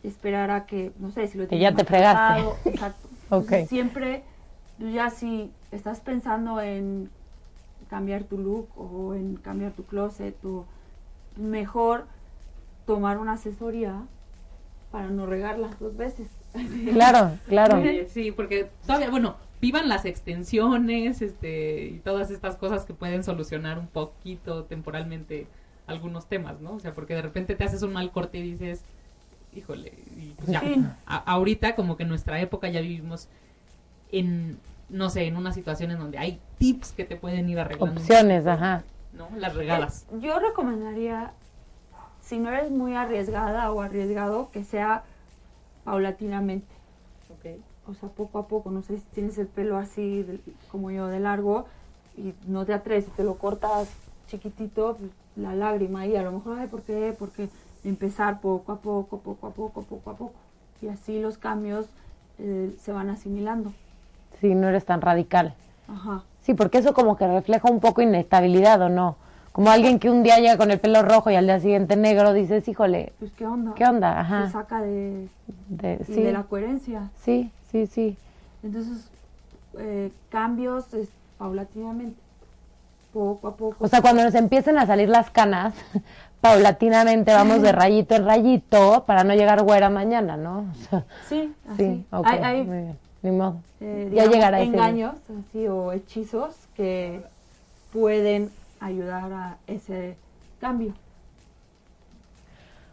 esperar 0.04 0.52
a 0.52 0.66
que, 0.66 0.92
no 1.00 1.12
sé, 1.12 1.28
si 1.28 1.38
lo 1.38 1.48
tienes 1.48 1.64
ya 1.64 1.76
te 1.76 1.86
fregaste. 1.86 2.44
Exacto. 2.70 3.10
Siempre, 3.68 4.24
tú 4.78 4.90
ya 4.90 5.10
si 5.10 5.52
estás 5.72 6.00
pensando 6.00 6.62
en 6.62 7.10
cambiar 7.90 8.24
tu 8.24 8.38
look 8.38 8.68
o 8.76 9.14
en 9.14 9.36
cambiar 9.38 9.72
tu 9.72 9.84
closet 9.84 10.36
o 10.44 10.66
mejor 11.38 12.06
tomar 12.86 13.18
una 13.18 13.34
asesoría 13.34 14.02
para 14.92 15.08
no 15.08 15.26
regarlas 15.26 15.80
dos 15.80 15.96
veces. 15.98 16.30
Claro, 16.94 17.38
claro. 17.48 17.82
Sí, 18.10 18.32
porque 18.32 18.70
todavía, 18.86 19.10
bueno, 19.10 19.36
vivan 19.62 19.90
las 19.90 20.06
extensiones 20.06 21.22
este, 21.22 21.86
y 21.86 22.00
todas 22.04 22.30
estas 22.32 22.56
cosas 22.56 22.86
que 22.86 22.94
pueden 22.94 23.24
solucionar 23.24 23.80
un 23.80 23.88
poquito 23.88 24.64
temporalmente 24.66 25.48
algunos 25.88 26.28
temas, 26.28 26.60
¿no? 26.62 26.74
O 26.74 26.80
sea, 26.80 26.94
porque 26.94 27.14
de 27.16 27.22
repente 27.22 27.56
te 27.56 27.64
haces 27.64 27.82
un 27.84 27.94
mal 27.94 28.12
corte 28.12 28.38
y 28.40 28.42
dices, 28.42 28.84
híjole, 29.54 29.94
y 30.18 30.34
pues 30.38 30.50
ya. 30.50 30.60
Sí. 30.62 30.84
A- 31.06 31.18
ahorita 31.32 31.76
como 31.76 31.96
que 31.98 32.04
en 32.04 32.10
nuestra 32.10 32.40
época 32.42 32.70
ya 32.70 32.82
vivimos 32.82 33.28
en, 34.12 34.58
no 34.90 35.10
sé, 35.10 35.26
en 35.26 35.38
una 35.38 35.52
situación 35.52 35.92
en 35.92 36.00
donde 36.00 36.18
hay 36.18 36.40
tips 36.58 36.92
que 36.92 37.06
te 37.06 37.16
pueden 37.16 37.50
ir 37.50 37.60
arreglando. 37.60 38.00
Opciones, 38.02 38.48
ajá. 38.48 38.84
¿No? 39.14 39.30
Las 39.38 39.56
regadas. 39.56 40.06
Eh, 40.12 40.18
Yo 40.22 40.40
recomendaría, 40.40 41.32
si 42.22 42.38
no 42.40 42.50
eres 42.50 42.70
muy 42.72 42.96
arriesgada 42.96 43.72
o 43.72 43.82
arriesgado, 43.82 44.50
que 44.52 44.64
sea 44.64 45.04
paulatinamente. 45.86 46.68
Ok. 47.30 47.62
O 47.88 47.94
sea, 47.94 48.10
poco 48.10 48.40
a 48.40 48.48
poco. 48.48 48.72
No 48.72 48.82
sé 48.82 48.98
si 48.98 49.04
tienes 49.14 49.38
el 49.38 49.48
pelo 49.48 49.78
así 49.78 50.24
de- 50.24 50.40
como 50.72 50.92
yo 50.92 51.08
de 51.08 51.20
largo 51.22 51.66
y 52.18 52.34
no 52.48 52.66
te 52.66 52.74
atreves 52.74 53.08
y 53.08 53.12
te 53.12 53.24
lo 53.24 53.36
cortas 53.36 53.90
chiquitito, 54.28 54.98
la 55.38 55.54
lágrima 55.56 56.02
ahí. 56.02 56.16
A 56.18 56.24
lo 56.24 56.32
mejor, 56.34 56.58
ay, 56.60 56.68
¿por 56.68 56.82
qué? 56.82 57.16
Porque 57.18 57.48
empezar 57.84 58.42
poco 58.42 58.72
a 58.74 58.78
poco, 58.80 59.20
poco 59.20 59.48
a 59.48 59.52
poco, 59.52 59.84
poco 59.84 60.10
a 60.10 60.16
poco. 60.16 60.34
Y 60.82 60.88
así 60.88 61.22
los 61.22 61.38
cambios 61.38 61.86
eh, 62.40 62.76
se 62.82 62.92
van 62.92 63.10
asimilando. 63.10 63.72
Sí, 64.42 64.54
no 64.56 64.68
eres 64.68 64.84
tan 64.86 65.02
radical. 65.02 65.54
Ajá. 65.88 66.24
Sí, 66.42 66.54
porque 66.54 66.80
eso 66.80 66.94
como 66.94 67.16
que 67.16 67.28
refleja 67.28 67.70
un 67.70 67.80
poco 67.80 68.02
inestabilidad, 68.02 68.82
¿o 68.82 68.90
no? 68.90 69.16
Como 69.56 69.70
alguien 69.72 70.00
que 70.00 70.10
un 70.10 70.22
día 70.22 70.38
llega 70.40 70.58
con 70.58 70.70
el 70.70 70.82
pelo 70.82 71.02
rojo 71.02 71.32
y 71.32 71.36
al 71.36 71.46
día 71.46 71.62
siguiente 71.62 71.96
negro, 71.96 72.34
dices, 72.34 72.68
híjole, 72.68 73.14
Pues, 73.20 73.32
¿qué 73.38 73.46
onda? 73.48 73.74
¿qué 73.76 73.86
onda? 73.86 74.12
Se 74.14 74.20
Ajá. 74.20 74.52
saca 74.52 74.82
de, 74.82 75.30
sí, 76.06 76.22
de 76.24 76.34
la 76.34 76.44
coherencia. 76.44 77.10
sí, 77.24 77.50
sí, 77.72 77.88
sí. 77.88 78.18
Entonces, 78.64 79.08
eh, 79.80 80.12
cambios 80.30 80.94
es, 80.94 81.08
paulatinamente, 81.38 82.18
poco 83.14 83.48
a 83.48 83.56
poco. 83.56 83.78
O 83.80 83.88
sea, 83.88 84.02
cuando 84.02 84.26
nos 84.26 84.36
empiecen 84.36 84.78
a 84.78 84.86
salir 84.88 85.08
las 85.08 85.30
canas, 85.30 85.74
paulatinamente 86.42 87.32
vamos 87.34 87.62
de 87.62 87.72
rayito 87.72 88.14
en 88.16 88.26
rayito 88.26 89.06
para 89.08 89.24
no 89.24 89.36
llegar 89.36 89.64
güera 89.64 89.90
mañana, 89.90 90.36
¿no? 90.36 90.66
O 90.74 90.90
sea, 90.90 91.06
Sí, 91.30 91.54
así. 91.70 91.78
sí, 91.86 92.06
ok, 92.12 92.26
Hay, 92.28 92.40
hay, 92.40 92.64
muy 92.66 92.78
bien, 92.80 92.98
ni 93.24 93.32
modo. 93.32 93.56
eh, 93.80 94.04
ya 94.08 94.10
digamos, 94.24 94.34
llegará 94.36 94.60
ese 94.60 94.68
engaños 94.70 95.16
así, 95.48 95.66
o 95.70 95.94
hechizos 95.94 96.56
que 96.76 97.22
pueden 97.94 98.50
ayudar 98.86 99.32
a 99.34 99.58
ese 99.68 100.18
cambio. 100.60 100.94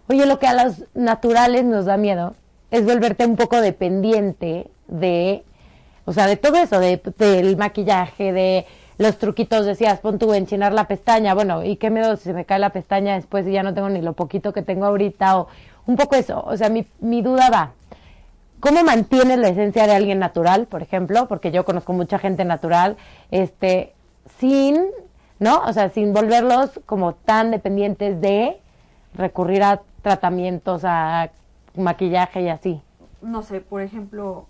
Oye, 0.08 0.26
lo 0.26 0.38
que 0.38 0.46
a 0.46 0.64
los 0.64 0.84
naturales 0.94 1.64
nos 1.64 1.84
da 1.84 1.96
miedo 1.96 2.34
es 2.70 2.84
volverte 2.84 3.26
un 3.26 3.36
poco 3.36 3.60
dependiente 3.60 4.70
de, 4.88 5.44
o 6.04 6.12
sea, 6.12 6.26
de 6.26 6.36
todo 6.36 6.56
eso, 6.56 6.80
de, 6.80 7.00
del 7.18 7.56
maquillaje, 7.56 8.32
de 8.32 8.66
los 8.98 9.18
truquitos, 9.18 9.66
decías, 9.66 10.00
pon 10.00 10.18
tú 10.18 10.32
enchinar 10.34 10.72
la 10.72 10.88
pestaña, 10.88 11.34
bueno, 11.34 11.64
y 11.64 11.76
qué 11.76 11.90
miedo 11.90 12.16
si 12.16 12.24
se 12.24 12.32
me 12.32 12.44
cae 12.44 12.58
la 12.58 12.70
pestaña 12.70 13.14
después 13.14 13.46
y 13.46 13.52
ya 13.52 13.62
no 13.62 13.74
tengo 13.74 13.88
ni 13.88 14.00
lo 14.00 14.14
poquito 14.14 14.52
que 14.52 14.62
tengo 14.62 14.86
ahorita, 14.86 15.38
o 15.38 15.48
un 15.86 15.96
poco 15.96 16.16
eso, 16.16 16.42
o 16.44 16.56
sea, 16.56 16.68
mi, 16.68 16.86
mi 17.00 17.22
duda 17.22 17.50
va, 17.50 17.72
¿cómo 18.60 18.84
mantienes 18.84 19.38
la 19.38 19.48
esencia 19.48 19.86
de 19.86 19.94
alguien 19.94 20.18
natural, 20.18 20.66
por 20.66 20.82
ejemplo? 20.82 21.26
Porque 21.26 21.50
yo 21.50 21.64
conozco 21.64 21.92
mucha 21.92 22.18
gente 22.18 22.44
natural, 22.44 22.96
este, 23.30 23.92
sin, 24.38 24.86
¿no? 25.42 25.60
O 25.66 25.72
sea, 25.72 25.90
sin 25.90 26.12
volverlos 26.12 26.80
como 26.86 27.14
tan 27.14 27.50
dependientes 27.50 28.20
de 28.20 28.58
recurrir 29.14 29.62
a 29.64 29.82
tratamientos, 30.02 30.82
a 30.84 31.30
maquillaje 31.76 32.42
y 32.42 32.48
así. 32.48 32.80
No 33.20 33.42
sé, 33.42 33.60
por 33.60 33.82
ejemplo, 33.82 34.46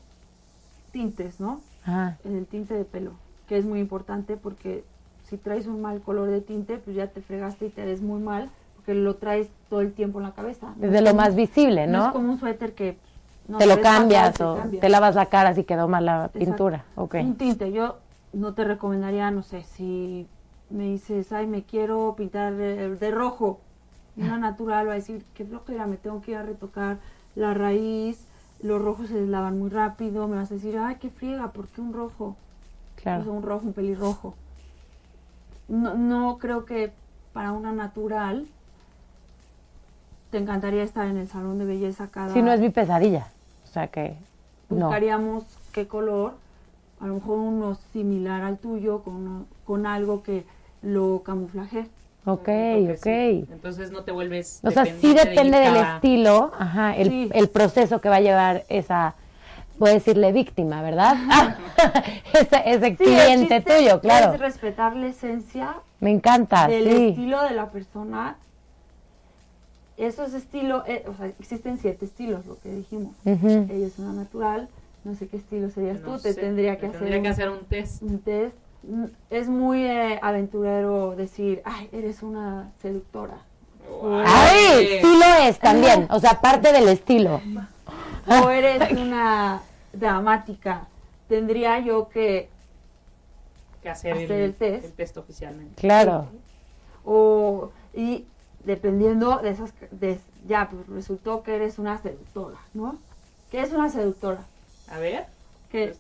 tintes, 0.92 1.40
¿no? 1.40 1.60
Ajá. 1.84 2.18
El 2.24 2.46
tinte 2.46 2.74
de 2.74 2.84
pelo, 2.84 3.12
que 3.48 3.56
es 3.56 3.64
muy 3.64 3.80
importante 3.80 4.36
porque 4.36 4.84
si 5.28 5.36
traes 5.38 5.66
un 5.66 5.80
mal 5.80 6.00
color 6.02 6.28
de 6.28 6.40
tinte, 6.42 6.76
pues 6.76 6.94
ya 6.94 7.06
te 7.06 7.22
fregaste 7.22 7.66
y 7.66 7.70
te 7.70 7.84
ves 7.84 8.02
muy 8.02 8.20
mal 8.20 8.50
porque 8.76 8.94
lo 8.94 9.16
traes 9.16 9.48
todo 9.70 9.80
el 9.80 9.92
tiempo 9.94 10.18
en 10.18 10.24
la 10.24 10.32
cabeza. 10.32 10.68
No 10.68 10.74
Desde 10.76 10.96
es 10.96 11.02
lo 11.02 11.10
como- 11.10 11.22
más 11.22 11.34
visible, 11.34 11.86
No 11.86 11.98
¿no? 11.98 12.06
es 12.08 12.12
como 12.12 12.32
un 12.32 12.38
suéter 12.38 12.74
que 12.74 12.98
no 13.48 13.58
te 13.58 13.66
lo 13.66 13.80
cambias 13.80 14.38
o 14.40 14.58
te 14.80 14.88
lavas 14.88 15.14
la 15.14 15.26
cara 15.26 15.54
si 15.54 15.64
quedó 15.64 15.88
mal 15.88 16.04
la 16.04 16.16
Exacto. 16.26 16.38
pintura. 16.38 16.84
Ok. 16.96 17.14
Un 17.20 17.36
tinte, 17.36 17.72
yo 17.72 17.96
no 18.32 18.52
te 18.54 18.64
recomendaría, 18.64 19.30
no 19.30 19.42
sé, 19.42 19.62
si 19.64 20.26
me 20.72 20.84
dices, 20.84 21.32
ay, 21.32 21.46
me 21.46 21.62
quiero 21.62 22.14
pintar 22.16 22.54
de, 22.54 22.96
de 22.96 23.10
rojo, 23.10 23.60
una 24.16 24.38
natural 24.38 24.88
va 24.88 24.92
a 24.92 24.96
decir, 24.96 25.24
qué 25.34 25.44
flojera, 25.44 25.86
me 25.86 25.96
tengo 25.96 26.20
que 26.22 26.32
ir 26.32 26.36
a 26.38 26.42
retocar 26.42 26.98
la 27.34 27.54
raíz, 27.54 28.26
los 28.60 28.80
rojos 28.80 29.08
se 29.08 29.14
deslavan 29.20 29.58
muy 29.58 29.70
rápido, 29.70 30.28
me 30.28 30.36
vas 30.36 30.50
a 30.50 30.54
decir, 30.54 30.78
ay, 30.78 30.96
qué 31.00 31.10
friega, 31.10 31.52
¿por 31.52 31.68
qué 31.68 31.80
un 31.80 31.92
rojo? 31.92 32.24
O 32.24 33.00
sea, 33.02 33.16
Claro. 33.16 33.32
un 33.32 33.42
rojo, 33.42 33.66
un 33.66 33.72
pelirrojo. 33.72 34.34
No, 35.68 35.94
no 35.94 36.38
creo 36.38 36.64
que 36.64 36.92
para 37.32 37.52
una 37.52 37.72
natural 37.72 38.46
te 40.30 40.38
encantaría 40.38 40.82
estar 40.82 41.06
en 41.08 41.16
el 41.16 41.28
salón 41.28 41.58
de 41.58 41.64
belleza 41.64 42.08
cada... 42.08 42.32
Si 42.32 42.42
no 42.42 42.52
es 42.52 42.60
mi 42.60 42.70
pesadilla. 42.70 43.28
O 43.64 43.66
sea 43.66 43.88
que 43.88 44.16
no. 44.68 44.86
buscaríamos 44.86 45.44
qué 45.72 45.86
color, 45.88 46.34
a 47.00 47.06
lo 47.06 47.14
mejor 47.14 47.38
uno 47.38 47.74
similar 47.92 48.42
al 48.42 48.58
tuyo, 48.58 49.02
con, 49.02 49.46
con 49.64 49.86
algo 49.86 50.22
que 50.22 50.44
lo 50.82 51.22
camuflaje. 51.24 51.86
Ok, 52.24 52.48
ok. 52.48 52.96
sí. 53.02 53.46
Entonces 53.50 53.90
no 53.90 54.04
te 54.04 54.12
vuelves. 54.12 54.60
O 54.62 54.70
sea, 54.70 54.84
sí 54.84 54.92
dependiente 54.92 55.24
de 55.24 55.30
depende 55.30 55.58
ir 55.58 55.72
del 55.72 55.82
estilo, 55.84 56.52
ajá, 56.58 56.96
el, 56.96 57.08
Sí. 57.08 57.30
el 57.34 57.48
proceso 57.48 58.00
que 58.00 58.08
va 58.08 58.16
a 58.16 58.20
llevar 58.20 58.64
esa, 58.68 59.14
voy 59.78 59.90
a 59.90 59.94
decirle 59.94 60.30
víctima, 60.32 60.82
¿verdad? 60.82 61.16
ese 62.32 62.62
ese 62.64 62.80
Sí, 62.80 62.86
el 62.90 62.96
cliente 62.96 63.56
chiste 63.56 63.76
tuyo, 63.78 64.00
claro. 64.00 64.34
Es 64.34 64.40
respetar 64.40 64.94
la 64.96 65.08
esencia 65.08 65.74
Me 66.00 66.10
encanta, 66.10 66.68
del 66.68 66.84
sí. 66.84 67.08
estilo 67.08 67.42
de 67.42 67.50
la 67.54 67.70
persona. 67.70 68.36
Esos 69.96 70.32
estilos, 70.32 70.84
eh, 70.86 71.04
o 71.08 71.14
sea, 71.14 71.26
existen 71.26 71.78
siete 71.78 72.04
estilos, 72.06 72.46
lo 72.46 72.58
que 72.60 72.70
dijimos. 72.70 73.14
Ujú. 73.24 73.66
Ella 73.70 73.86
es 73.86 73.98
una 73.98 74.12
natural, 74.12 74.68
no 75.04 75.14
sé 75.14 75.28
qué 75.28 75.36
estilo 75.36 75.70
serías 75.70 76.00
No 76.00 76.16
tú, 76.16 76.22
te 76.22 76.32
sé, 76.32 76.40
tendría 76.40 76.76
que 76.76 76.82
te 76.82 76.86
hacer 76.86 76.98
tendría 77.00 77.18
un, 77.18 77.22
que 77.24 77.28
hacer 77.28 77.50
un 77.50 77.64
test. 77.66 78.02
un 78.02 78.18
test. 78.20 78.56
Es 79.30 79.48
muy 79.48 79.84
eh, 79.84 80.18
aventurero 80.22 81.14
decir, 81.16 81.62
ay, 81.64 81.88
eres 81.92 82.22
una 82.22 82.70
seductora. 82.80 83.38
Ay, 84.24 84.98
sí 85.00 85.18
lo 85.18 85.46
es 85.46 85.58
también, 85.58 86.06
o 86.10 86.18
sea, 86.18 86.40
parte 86.40 86.72
del 86.72 86.88
estilo. 86.88 87.40
o 88.26 88.50
eres 88.50 88.90
una 88.92 89.60
dramática. 89.92 90.86
Tendría 91.28 91.78
yo 91.80 92.08
que, 92.08 92.48
que 93.82 93.88
hacer, 93.90 94.12
Hacer 94.14 94.32
el, 94.32 94.40
el 94.42 94.54
test. 94.54 94.84
el 94.86 94.92
test 94.92 95.16
oficialmente. 95.16 95.74
Claro. 95.80 96.26
o, 97.04 97.70
y 97.94 98.24
dependiendo 98.64 99.38
de 99.38 99.50
esas, 99.50 99.72
de, 99.90 100.18
ya, 100.46 100.68
pues 100.70 100.86
resultó 100.88 101.42
que 101.42 101.56
eres 101.56 101.78
una 101.78 101.98
seductora, 101.98 102.58
¿no? 102.74 102.96
¿Qué 103.50 103.60
es 103.60 103.72
una 103.72 103.88
seductora? 103.90 104.40
A 104.90 104.98
ver, 104.98 105.26
Que 105.70 105.86
Pues- 105.88 105.98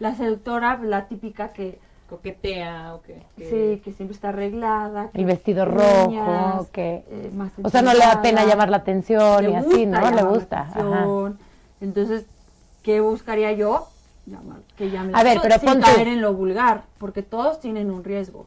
la 0.00 0.14
seductora, 0.14 0.78
la 0.82 1.06
típica 1.06 1.52
que, 1.52 1.78
coquetea 2.16 2.94
o 2.94 3.02
qué. 3.02 3.22
que- 3.36 3.44
sí, 3.76 3.80
que 3.82 3.92
siempre 3.92 4.14
está 4.14 4.28
arreglada. 4.30 5.08
que 5.10 5.18
El 5.20 5.24
vestido 5.26 5.64
rojo, 5.64 6.68
que... 6.72 7.04
eh, 7.08 7.30
más 7.34 7.52
O 7.62 7.68
sea, 7.68 7.82
no 7.82 7.92
le 7.92 8.00
da 8.00 8.22
pena 8.22 8.44
llamar 8.44 8.70
la 8.70 8.78
atención 8.78 9.50
y 9.50 9.54
así, 9.54 9.86
¿no? 9.86 10.00
Le 10.00 10.10
la 10.16 10.22
gusta. 10.22 10.60
Ajá. 10.74 11.06
Entonces, 11.80 12.26
¿qué 12.82 13.00
buscaría 13.00 13.52
yo? 13.52 13.88
Llamar, 14.26 14.58
que 14.76 14.90
llame 14.90 15.12
la 15.12 15.18
A 15.18 15.22
ver, 15.22 15.38
pero 15.42 15.58
sin 15.58 15.68
pon 15.68 15.80
tú- 15.80 15.86
caer 15.86 16.08
en 16.08 16.20
lo 16.22 16.32
vulgar, 16.32 16.82
porque 16.98 17.22
todos 17.22 17.60
tienen 17.60 17.90
un 17.90 18.04
riesgo. 18.04 18.46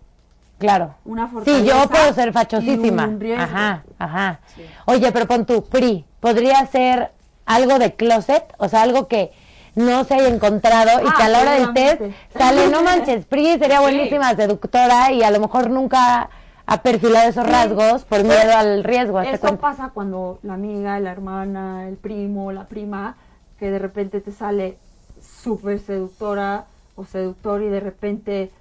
Claro. 0.58 0.96
Una 1.06 1.30
Sí, 1.46 1.64
yo 1.66 1.88
puedo 1.88 2.12
ser 2.14 2.34
fachosísima. 2.34 3.06
un 3.06 3.20
riesgo. 3.20 3.44
Ajá, 3.44 3.84
ajá. 4.00 4.40
Sí. 4.56 4.64
Oye, 4.86 5.12
pero 5.12 5.28
pon 5.28 5.46
tu 5.46 5.64
PRI, 5.66 6.04
¿podría 6.20 6.66
ser 6.66 7.12
algo 7.46 7.78
de 7.78 7.94
closet? 7.94 8.44
O 8.58 8.68
sea, 8.68 8.82
algo 8.82 9.08
que 9.08 9.32
no 9.78 10.04
se 10.04 10.16
haya 10.16 10.28
encontrado 10.28 11.02
y 11.04 11.08
Ah, 11.08 11.14
que 11.18 11.24
a 11.24 11.30
la 11.30 11.40
hora 11.42 11.52
del 11.54 11.74
test 11.74 11.98
seguramente. 12.00 12.16
sale, 12.38 12.68
no 12.70 12.84
manches, 12.84 13.26
Pri 13.26 13.58
sería 13.60 13.80
buenísima 13.88 14.36
seductora 14.36 15.12
y 15.12 15.24
a 15.24 15.32
lo 15.32 15.40
mejor 15.40 15.70
nunca 15.70 16.30
ha 16.66 16.82
perfilado 16.82 17.30
esos 17.30 17.48
rasgos 17.48 18.04
por 18.04 18.24
miedo 18.24 18.52
al 18.58 18.84
riesgo. 18.84 19.22
Eso 19.22 19.40
cuenta. 19.40 19.62
pasa 19.62 19.92
cuando 19.94 20.40
la 20.44 20.56
amiga, 20.56 21.00
la 21.00 21.12
hermana, 21.12 21.88
el 21.88 21.96
primo, 21.96 22.52
la 22.52 22.66
prima, 22.66 23.16
que 23.60 23.72
de 23.72 23.80
repente 23.80 24.20
te 24.20 24.32
sale 24.32 24.78
súper 25.22 25.80
seductora 25.80 26.66
o 26.96 27.06
seductor 27.06 27.62
y 27.62 27.70
de 27.70 27.80
repente 27.80 28.52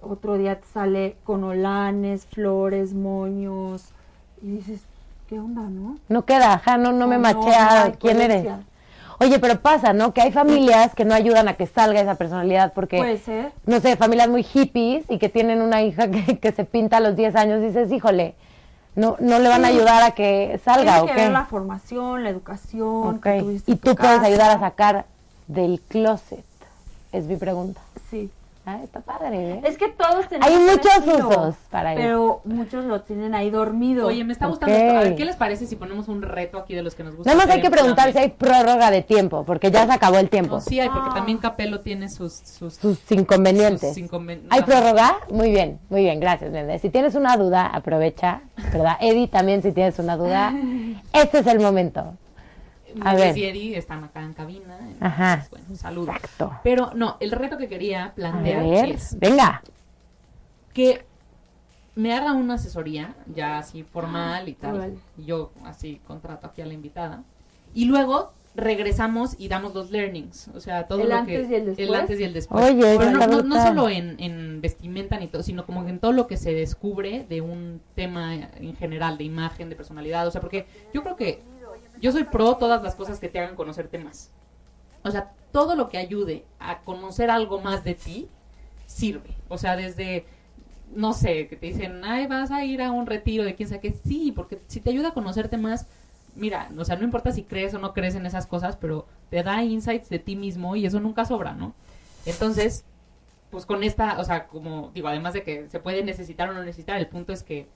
otro 0.00 0.36
día 0.36 0.60
te 0.60 0.66
sale 0.72 1.16
con 1.24 1.42
olanes, 1.44 2.26
flores, 2.26 2.92
moños 2.94 3.86
y 4.42 4.50
dices, 4.56 4.80
¿qué 5.28 5.38
onda, 5.40 5.62
no? 5.62 5.96
No 6.08 6.24
queda, 6.24 6.54
ajá, 6.54 6.76
no, 6.76 6.92
no 6.92 7.06
me 7.08 7.16
No, 7.16 7.22
machea 7.22 7.88
no 7.88 7.94
quién 7.98 8.20
eres. 8.20 8.46
Oye, 9.22 9.38
pero 9.38 9.60
pasa, 9.60 9.92
¿no? 9.92 10.12
Que 10.12 10.20
hay 10.20 10.32
familias 10.32 10.94
que 10.94 11.04
no 11.04 11.14
ayudan 11.14 11.46
a 11.48 11.54
que 11.54 11.66
salga 11.66 12.00
esa 12.00 12.16
personalidad 12.16 12.72
porque, 12.74 12.96
Puede 12.98 13.18
ser. 13.18 13.52
no 13.66 13.80
sé, 13.80 13.96
familias 13.96 14.28
muy 14.28 14.42
hippies 14.42 15.04
y 15.08 15.18
que 15.18 15.28
tienen 15.28 15.62
una 15.62 15.82
hija 15.82 16.10
que, 16.10 16.38
que 16.38 16.52
se 16.52 16.64
pinta 16.64 16.96
a 16.96 17.00
los 17.00 17.14
10 17.16 17.36
años 17.36 17.62
y 17.62 17.66
dices, 17.66 17.92
híjole, 17.92 18.34
no, 18.94 19.16
no 19.20 19.38
le 19.38 19.48
van 19.48 19.64
a 19.64 19.68
ayudar 19.68 20.02
a 20.02 20.10
que 20.10 20.60
salga, 20.64 20.94
Tiene 20.94 21.00
¿o 21.00 21.06
que 21.06 21.12
qué? 21.14 21.20
ver 21.22 21.30
la 21.32 21.44
formación, 21.46 22.24
la 22.24 22.30
educación. 22.30 23.16
Ok. 23.16 23.22
que 23.22 23.38
tuviste 23.40 23.72
Y 23.72 23.76
tú 23.76 23.94
puedes 23.96 24.20
ayudar 24.20 24.50
a 24.50 24.58
sacar 24.60 25.04
del 25.46 25.80
closet, 25.88 26.44
es 27.12 27.24
mi 27.24 27.36
pregunta. 27.36 27.80
Sí. 28.10 28.30
Ah, 28.64 28.78
está 28.84 29.00
padre, 29.00 29.54
¿eh? 29.54 29.60
Es 29.64 29.76
que 29.76 29.88
todos 29.88 30.28
tenemos 30.28 30.48
Hay 30.48 30.56
muchos 30.56 30.96
estilo, 30.98 31.28
usos 31.30 31.56
para 31.68 31.94
eso. 31.94 32.00
Pero 32.00 32.40
muchos 32.44 32.84
lo 32.84 33.00
tienen 33.00 33.34
ahí 33.34 33.50
dormido. 33.50 34.06
Oye, 34.06 34.22
me 34.22 34.32
está 34.32 34.46
gustando 34.46 34.72
esto. 34.76 34.96
A 34.98 35.00
ver, 35.00 35.16
¿qué 35.16 35.24
les 35.24 35.34
parece 35.34 35.66
si 35.66 35.74
ponemos 35.74 36.06
un 36.06 36.22
reto 36.22 36.58
aquí 36.58 36.72
de 36.72 36.82
los 36.82 36.94
que 36.94 37.02
nos 37.02 37.16
gusta? 37.16 37.28
Nada 37.34 37.44
más 37.44 37.52
hay 37.52 37.60
que 37.60 37.70
preguntar 37.70 38.12
si 38.12 38.18
hay 38.18 38.28
prórroga 38.28 38.92
de 38.92 39.02
tiempo, 39.02 39.42
porque 39.44 39.72
ya 39.72 39.84
se 39.86 39.92
acabó 39.92 40.18
el 40.18 40.28
tiempo. 40.28 40.54
No, 40.54 40.60
sí 40.60 40.78
hay, 40.78 40.88
porque 40.90 41.08
Ah. 41.10 41.14
también 41.14 41.38
Capelo 41.38 41.80
tiene 41.80 42.08
sus... 42.08 42.32
sus, 42.34 42.74
Sus 42.74 43.10
inconvenientes. 43.10 43.94
sus 43.94 43.98
inconven- 43.98 44.42
¿Hay 44.50 44.62
prórroga? 44.62 45.16
Muy 45.28 45.50
bien, 45.50 45.80
muy 45.90 46.02
bien, 46.02 46.20
gracias, 46.20 46.52
Méndez. 46.52 46.82
Si 46.82 46.88
tienes 46.88 47.16
una 47.16 47.36
duda, 47.36 47.66
aprovecha, 47.66 48.42
¿verdad? 48.72 48.96
Eddie, 49.00 49.26
también 49.26 49.62
si 49.62 49.72
tienes 49.72 49.98
una 49.98 50.16
duda, 50.16 50.54
este 51.12 51.40
es 51.40 51.46
el 51.48 51.58
momento. 51.58 52.14
Ver. 52.94 53.36
y 53.38 53.44
Eddie 53.44 53.76
están 53.78 54.04
acá 54.04 54.22
en 54.22 54.32
cabina. 54.34 54.78
Ajá. 55.00 55.46
Bueno, 55.50 55.66
saludos. 55.74 56.14
Exacto. 56.16 56.52
Pero 56.62 56.92
no, 56.94 57.16
el 57.20 57.30
reto 57.32 57.56
que 57.58 57.68
quería 57.68 58.06
A 58.06 58.14
plantear 58.14 58.62
ver, 58.64 58.90
es 58.90 59.18
venga. 59.18 59.62
que 60.72 61.04
me 61.94 62.14
haga 62.14 62.32
una 62.32 62.54
asesoría 62.54 63.14
ya 63.34 63.58
así 63.58 63.82
formal 63.82 64.48
y 64.48 64.54
tal. 64.54 64.76
Órale. 64.76 64.94
y 65.18 65.24
yo 65.26 65.52
así 65.64 66.00
contrato 66.06 66.46
aquí 66.46 66.62
a 66.62 66.66
la 66.66 66.72
invitada. 66.74 67.22
Y 67.74 67.84
luego 67.86 68.32
regresamos 68.54 69.34
y 69.38 69.48
damos 69.48 69.72
los 69.74 69.90
learnings, 69.90 70.48
o 70.54 70.60
sea, 70.60 70.86
todo 70.86 71.00
¿El 71.00 71.08
lo 71.08 71.16
antes 71.16 71.48
que 71.48 71.52
y 71.52 71.56
el 71.56 71.64
después? 71.74 72.00
antes 72.00 72.20
y 72.20 72.24
el 72.24 72.34
después. 72.34 72.62
Oye, 72.64 72.96
Pero 72.98 73.10
no, 73.10 73.18
no, 73.20 73.26
no 73.26 73.38
brutal. 73.42 73.68
solo 73.68 73.88
en, 73.88 74.16
en 74.20 74.60
vestimenta 74.60 75.18
ni 75.18 75.26
todo, 75.28 75.42
sino 75.42 75.64
como 75.64 75.88
en 75.88 75.98
todo 75.98 76.12
lo 76.12 76.26
que 76.26 76.36
se 76.36 76.52
descubre 76.52 77.24
de 77.30 77.40
un 77.40 77.80
tema 77.94 78.34
en 78.34 78.76
general, 78.76 79.16
de 79.16 79.24
imagen, 79.24 79.70
de 79.70 79.76
personalidad, 79.76 80.26
o 80.26 80.30
sea, 80.30 80.42
porque 80.42 80.66
yo 80.92 81.02
creo 81.02 81.16
que 81.16 81.42
yo 82.02 82.12
soy 82.12 82.24
pro 82.24 82.56
todas 82.56 82.82
las 82.82 82.94
cosas 82.94 83.20
que 83.20 83.28
te 83.28 83.38
hagan 83.38 83.56
conocerte 83.56 83.98
más. 83.98 84.30
O 85.04 85.10
sea, 85.10 85.32
todo 85.52 85.76
lo 85.76 85.88
que 85.88 85.98
ayude 85.98 86.44
a 86.58 86.80
conocer 86.80 87.30
algo 87.30 87.60
más 87.60 87.84
de 87.84 87.94
ti 87.94 88.28
sirve. 88.86 89.36
O 89.48 89.56
sea, 89.56 89.76
desde, 89.76 90.26
no 90.94 91.12
sé, 91.12 91.48
que 91.48 91.56
te 91.56 91.66
dicen, 91.66 92.04
ay, 92.04 92.26
vas 92.26 92.50
a 92.50 92.64
ir 92.64 92.82
a 92.82 92.90
un 92.90 93.06
retiro 93.06 93.44
de 93.44 93.54
quién 93.54 93.68
sabe 93.68 93.80
qué. 93.80 93.92
Sí, 93.92 94.32
porque 94.34 94.60
si 94.66 94.80
te 94.80 94.90
ayuda 94.90 95.08
a 95.08 95.14
conocerte 95.14 95.56
más, 95.56 95.86
mira, 96.34 96.68
o 96.76 96.84
sea, 96.84 96.96
no 96.96 97.04
importa 97.04 97.32
si 97.32 97.44
crees 97.44 97.72
o 97.74 97.78
no 97.78 97.94
crees 97.94 98.16
en 98.16 98.26
esas 98.26 98.46
cosas, 98.46 98.76
pero 98.76 99.06
te 99.30 99.42
da 99.42 99.62
insights 99.62 100.08
de 100.08 100.18
ti 100.18 100.36
mismo 100.36 100.76
y 100.76 100.86
eso 100.86 101.00
nunca 101.00 101.24
sobra, 101.24 101.52
¿no? 101.54 101.74
Entonces, 102.26 102.84
pues 103.50 103.66
con 103.66 103.84
esta, 103.84 104.18
o 104.18 104.24
sea, 104.24 104.46
como 104.48 104.90
digo, 104.94 105.08
además 105.08 105.34
de 105.34 105.42
que 105.42 105.68
se 105.68 105.78
puede 105.78 106.02
necesitar 106.02 106.48
o 106.48 106.54
no 106.54 106.64
necesitar, 106.64 106.98
el 106.98 107.06
punto 107.06 107.32
es 107.32 107.42
que, 107.42 107.68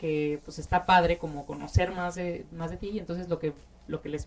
que 0.00 0.40
pues 0.44 0.58
está 0.58 0.86
padre 0.86 1.18
como 1.18 1.44
conocer 1.46 1.92
más 1.92 2.14
de, 2.14 2.46
más 2.52 2.70
de 2.70 2.78
ti 2.78 2.90
y 2.94 2.98
entonces 2.98 3.28
lo 3.28 3.38
que, 3.38 3.52
lo 3.86 4.00
que 4.00 4.08
les 4.08 4.26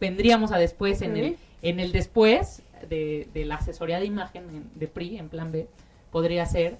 vendríamos 0.00 0.50
a 0.52 0.58
después 0.58 1.02
en 1.02 1.16
el 1.16 1.36
en 1.62 1.78
el 1.78 1.92
después 1.92 2.62
de, 2.88 3.28
de 3.34 3.44
la 3.44 3.56
asesoría 3.56 4.00
de 4.00 4.06
imagen 4.06 4.44
en- 4.50 4.70
de 4.74 4.88
PRI, 4.88 5.18
en 5.18 5.28
plan 5.28 5.52
B, 5.52 5.68
podría 6.10 6.44
ser 6.46 6.76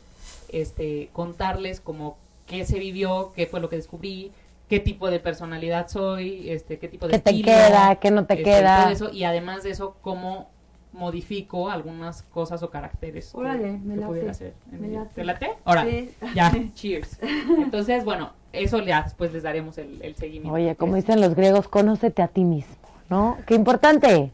este, 0.49 1.09
contarles 1.13 1.81
como 1.81 2.17
qué 2.47 2.65
se 2.65 2.79
vivió, 2.81 3.33
qué 3.37 3.47
fue 3.47 3.61
lo 3.61 3.69
que 3.69 3.77
descubrí, 3.77 4.33
qué 4.69 4.81
tipo 4.81 5.11
de 5.11 5.21
personalidad 5.21 5.89
soy, 5.89 6.51
este, 6.51 6.79
qué 6.79 6.89
tipo 6.89 7.07
de 7.07 7.13
¿Qué 7.13 7.19
te 7.21 7.31
estilo, 7.31 7.47
queda? 7.53 7.97
¿Qué 7.97 8.11
no 8.11 8.25
te 8.27 8.35
este, 8.35 8.45
queda? 8.45 8.83
todo 8.85 8.93
eso, 8.93 9.11
y 9.13 9.25
además 9.25 9.63
de 9.63 9.71
eso, 9.71 9.95
cómo 10.03 10.51
modifico 10.93 11.71
algunas 11.71 12.23
cosas 12.23 12.63
o 12.63 12.71
caracteres 12.71 13.31
que- 13.33 13.39
Órale, 13.39 13.73
me 13.79 13.95
que 13.95 14.01
late, 14.01 14.07
pudiera 14.09 14.31
hacer. 14.31 14.55
me. 14.71 14.99
¿Te 15.15 15.25
late? 15.25 15.51
Ahora, 15.65 15.85
Sí. 15.85 16.11
ya, 16.35 16.53
cheers. 16.75 17.19
Entonces, 17.59 18.05
bueno, 18.05 18.31
eso 18.53 18.79
ya 18.81 19.03
después 19.03 19.33
les 19.33 19.43
daremos 19.43 19.79
el, 19.79 20.01
el 20.03 20.15
seguimiento. 20.17 20.53
Oye, 20.55 20.77
como 20.77 20.97
dicen 20.97 21.21
los 21.21 21.35
griegos, 21.35 21.69
conócete 21.69 22.23
a 22.23 22.29
ti 22.29 22.45
mismo, 22.45 22.75
¿no? 23.09 23.39
Qué 23.47 23.55
importante. 23.55 24.31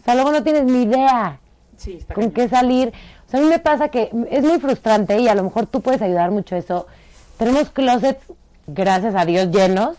O 0.00 0.04
sea, 0.04 0.14
luego 0.14 0.32
no 0.32 0.42
tienes 0.42 0.64
ni 0.64 0.82
idea 0.82 1.38
Sí, 1.76 1.94
está 1.98 2.14
con 2.14 2.30
qué 2.30 2.48
salir. 2.48 2.92
O 3.26 3.30
sea, 3.30 3.38
a 3.40 3.42
mí 3.42 3.48
me 3.48 3.58
pasa 3.58 3.88
que 3.90 4.10
es 4.30 4.42
muy 4.42 4.58
frustrante 4.58 5.18
y 5.20 5.28
a 5.28 5.34
lo 5.34 5.42
mejor 5.44 5.66
tú 5.66 5.80
puedes 5.82 6.00
ayudar 6.02 6.30
mucho 6.30 6.56
eso. 6.56 6.86
Tenemos 7.36 7.70
closets, 7.70 8.24
gracias 8.66 9.14
a 9.14 9.24
Dios, 9.26 9.50
llenos, 9.50 9.96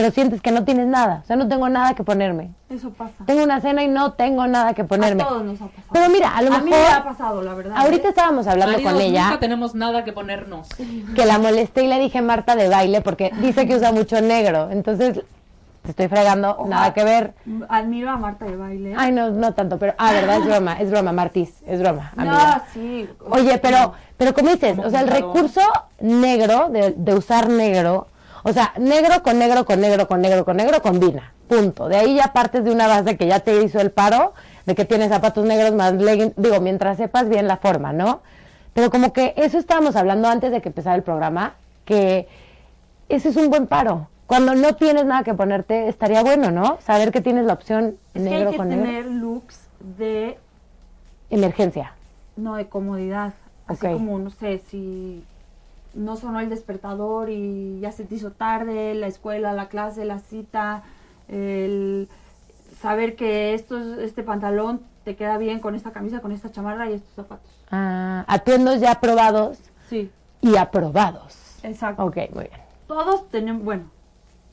pero 0.00 0.12
sientes 0.12 0.40
que 0.40 0.50
no 0.50 0.64
tienes 0.64 0.86
nada. 0.86 1.20
O 1.22 1.26
sea, 1.26 1.36
no 1.36 1.46
tengo 1.46 1.68
nada 1.68 1.94
que 1.94 2.02
ponerme. 2.02 2.52
Eso 2.70 2.90
pasa. 2.90 3.24
Tengo 3.26 3.44
una 3.44 3.60
cena 3.60 3.82
y 3.82 3.88
no 3.88 4.14
tengo 4.14 4.46
nada 4.46 4.72
que 4.72 4.82
ponerme. 4.82 5.22
A 5.22 5.28
todos 5.28 5.44
nos 5.44 5.60
ha 5.60 5.66
pasado. 5.66 5.88
Pero 5.92 6.08
mira, 6.08 6.34
a 6.34 6.40
lo 6.40 6.50
mí 6.52 6.70
me 6.70 6.76
ha 6.76 6.88
mejor 6.88 7.04
pasado, 7.04 7.42
la 7.42 7.52
verdad. 7.52 7.76
ahorita 7.76 8.06
¿eh? 8.06 8.10
estábamos 8.10 8.46
hablando 8.46 8.72
Maridos, 8.72 8.92
con 8.94 9.02
ella 9.02 9.24
Nunca 9.24 9.40
tenemos 9.40 9.74
nada 9.74 10.02
que 10.02 10.12
ponernos. 10.12 10.68
que 11.14 11.26
la 11.26 11.38
molesté 11.38 11.84
y 11.84 11.88
le 11.88 11.98
dije 11.98 12.22
Marta 12.22 12.56
de 12.56 12.70
baile 12.70 13.02
porque 13.02 13.30
dice 13.42 13.66
que 13.66 13.76
usa 13.76 13.92
mucho 13.92 14.22
negro. 14.22 14.70
Entonces, 14.70 15.20
te 15.82 15.90
estoy 15.90 16.08
fregando, 16.08 16.56
Ojalá. 16.58 16.76
nada 16.76 16.94
que 16.94 17.04
ver. 17.04 17.34
Admiro 17.68 18.08
a 18.08 18.16
Marta 18.16 18.46
de 18.46 18.56
baile. 18.56 18.94
Ay, 18.96 19.12
no, 19.12 19.28
no 19.28 19.52
tanto, 19.52 19.78
pero 19.78 19.94
ah, 19.98 20.12
verdad, 20.12 20.38
es 20.38 20.46
broma, 20.46 20.80
es 20.80 20.90
broma, 20.90 21.12
Martis, 21.12 21.52
es 21.66 21.78
broma, 21.78 22.10
amiga. 22.16 22.32
no, 22.56 22.62
sí. 22.72 23.06
Oye, 23.28 23.58
pero, 23.58 23.92
pero 24.16 24.32
como 24.32 24.48
dices, 24.48 24.76
Como 24.76 24.88
o 24.88 24.90
sea, 24.90 25.00
el 25.02 25.08
recurso 25.08 25.60
negro, 26.00 26.70
de, 26.70 26.94
de 26.96 27.14
usar 27.14 27.50
negro, 27.50 28.06
o 28.42 28.52
sea, 28.52 28.72
negro 28.78 29.22
con 29.22 29.38
negro, 29.38 29.64
con 29.64 29.80
negro, 29.80 30.06
con 30.06 30.20
negro, 30.20 30.44
con 30.44 30.56
negro, 30.56 30.82
combina, 30.82 31.32
punto. 31.48 31.88
De 31.88 31.96
ahí 31.96 32.16
ya 32.16 32.32
partes 32.32 32.64
de 32.64 32.70
una 32.72 32.86
base 32.86 33.16
que 33.16 33.26
ya 33.26 33.40
te 33.40 33.62
hizo 33.62 33.80
el 33.80 33.90
paro, 33.90 34.34
de 34.66 34.74
que 34.74 34.84
tienes 34.84 35.08
zapatos 35.08 35.44
negros 35.44 35.72
más 35.74 35.94
leggings, 35.94 36.32
digo, 36.36 36.60
mientras 36.60 36.96
sepas 36.96 37.28
bien 37.28 37.48
la 37.48 37.56
forma, 37.56 37.92
¿no? 37.92 38.20
Pero 38.72 38.90
como 38.90 39.12
que 39.12 39.34
eso 39.36 39.58
estábamos 39.58 39.96
hablando 39.96 40.28
antes 40.28 40.52
de 40.52 40.60
que 40.62 40.68
empezara 40.68 40.96
el 40.96 41.02
programa, 41.02 41.54
que 41.84 42.28
ese 43.08 43.30
es 43.30 43.36
un 43.36 43.50
buen 43.50 43.66
paro. 43.66 44.08
Cuando 44.26 44.54
no 44.54 44.76
tienes 44.76 45.04
nada 45.06 45.24
que 45.24 45.34
ponerte, 45.34 45.88
estaría 45.88 46.22
bueno, 46.22 46.52
¿no? 46.52 46.78
Saber 46.82 47.10
que 47.10 47.20
tienes 47.20 47.46
la 47.46 47.54
opción 47.54 47.96
Es 48.14 48.22
que 48.22 48.30
negro 48.30 48.48
hay 48.50 48.52
que 48.52 48.56
con 48.58 48.68
negro. 48.68 48.84
tener 48.84 49.06
looks 49.06 49.66
de, 49.80 50.38
Emergencia. 51.30 51.92
no, 52.36 52.54
de 52.54 52.66
comodidad. 52.68 53.32
Así 53.66 53.86
como, 53.86 54.18
no 54.18 54.30
sé, 54.30 54.62
si 54.68 55.24
no 55.94 56.16
sonó 56.16 56.40
el 56.40 56.48
despertador 56.50 57.30
y 57.30 57.80
ya 57.80 57.92
se 57.92 58.04
te 58.04 58.14
hizo 58.14 58.30
tarde, 58.32 58.94
la 58.94 59.06
escuela, 59.06 59.52
la 59.52 59.68
clase, 59.68 60.04
la 60.04 60.18
cita, 60.18 60.82
el 61.28 62.08
saber 62.80 63.16
que 63.16 63.54
esto, 63.54 63.78
es- 63.78 63.98
este 63.98 64.22
pantalón 64.22 64.80
te 65.04 65.16
queda 65.16 65.38
bien 65.38 65.60
con 65.60 65.74
esta 65.74 65.90
camisa, 65.92 66.20
con 66.20 66.32
esta 66.32 66.50
chamarra 66.52 66.90
y 66.90 66.94
estos 66.94 67.14
zapatos. 67.14 67.50
Ah, 67.70 68.24
atuendos 68.28 68.80
ya 68.80 69.00
probados 69.00 69.58
Sí, 69.88 70.10
y 70.40 70.56
aprobados. 70.56 71.36
exacto. 71.62 72.04
Ok, 72.04 72.16
muy 72.34 72.44
bien. 72.44 72.60
Todos 72.86 73.28
tenemos, 73.30 73.62
bueno, 73.64 73.84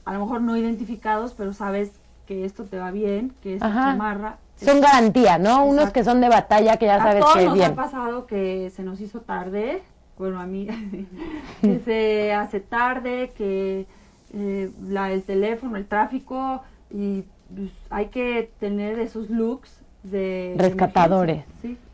a 0.06 0.14
lo 0.14 0.20
mejor 0.22 0.42
no 0.42 0.56
identificados, 0.58 1.34
pero 1.38 1.54
sabes 1.54 1.92
que 2.28 2.46
esto 2.46 2.66
te 2.66 2.78
va 2.78 2.92
bien, 2.92 3.34
que 3.42 3.54
esta 3.56 3.68
Ajá. 3.68 3.84
chamarra... 3.92 4.38
Son 4.58 4.82
garantía, 4.82 5.38
¿no? 5.38 5.66
Unos 5.66 5.92
que 5.92 6.04
son 6.04 6.20
de 6.20 6.30
batalla 6.30 6.78
que 6.78 6.88
ya 6.88 6.96
a 6.96 7.00
sabes 7.00 7.20
todos 7.24 7.38
que 7.38 7.46
nos 7.46 7.54
bien. 7.54 7.72
ha 7.74 7.76
pasado 7.76 8.26
que 8.26 8.72
se 8.76 8.82
nos 8.84 9.00
hizo 9.02 9.20
tarde, 9.22 9.84
bueno, 10.18 10.40
a 10.40 10.46
mí, 10.46 10.68
que 11.62 11.80
se 11.80 12.34
hace 12.34 12.60
tarde, 12.60 13.32
que 13.38 13.86
eh, 14.34 14.72
la, 14.88 15.12
el 15.12 15.24
teléfono, 15.24 15.78
el 15.78 15.86
tráfico, 15.86 16.64
y 16.92 17.24
pues, 17.56 17.72
hay 17.90 18.08
que 18.08 18.52
tener 18.60 19.00
esos 19.00 19.30
looks 19.30 19.82
de... 20.04 20.56
Rescatadores. 20.58 21.44
emergencia. 21.64 21.88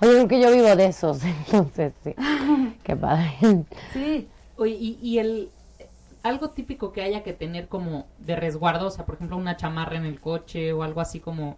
Oye, 0.00 0.10
creo 0.14 0.28
que 0.28 0.40
yo 0.40 0.52
vivo 0.52 0.74
de 0.76 0.86
esos, 0.86 1.22
entonces 1.46 1.92
sí. 2.02 2.14
Qué 2.82 2.96
padre. 2.96 3.32
Sí, 3.40 3.64
sí. 3.92 4.28
Oye, 4.56 4.76
y, 4.78 4.98
y 5.02 5.18
el 5.18 5.50
algo 6.22 6.50
típico 6.50 6.92
que 6.92 7.02
haya 7.02 7.22
que 7.22 7.32
tener 7.32 7.68
como 7.68 8.06
de 8.18 8.36
resguardo, 8.36 8.86
o 8.86 8.90
sea, 8.90 9.04
por 9.04 9.16
ejemplo, 9.16 9.36
una 9.36 9.56
chamarra 9.56 9.96
en 9.96 10.04
el 10.04 10.20
coche 10.20 10.72
o 10.72 10.82
algo 10.82 11.00
así 11.00 11.20
como 11.20 11.56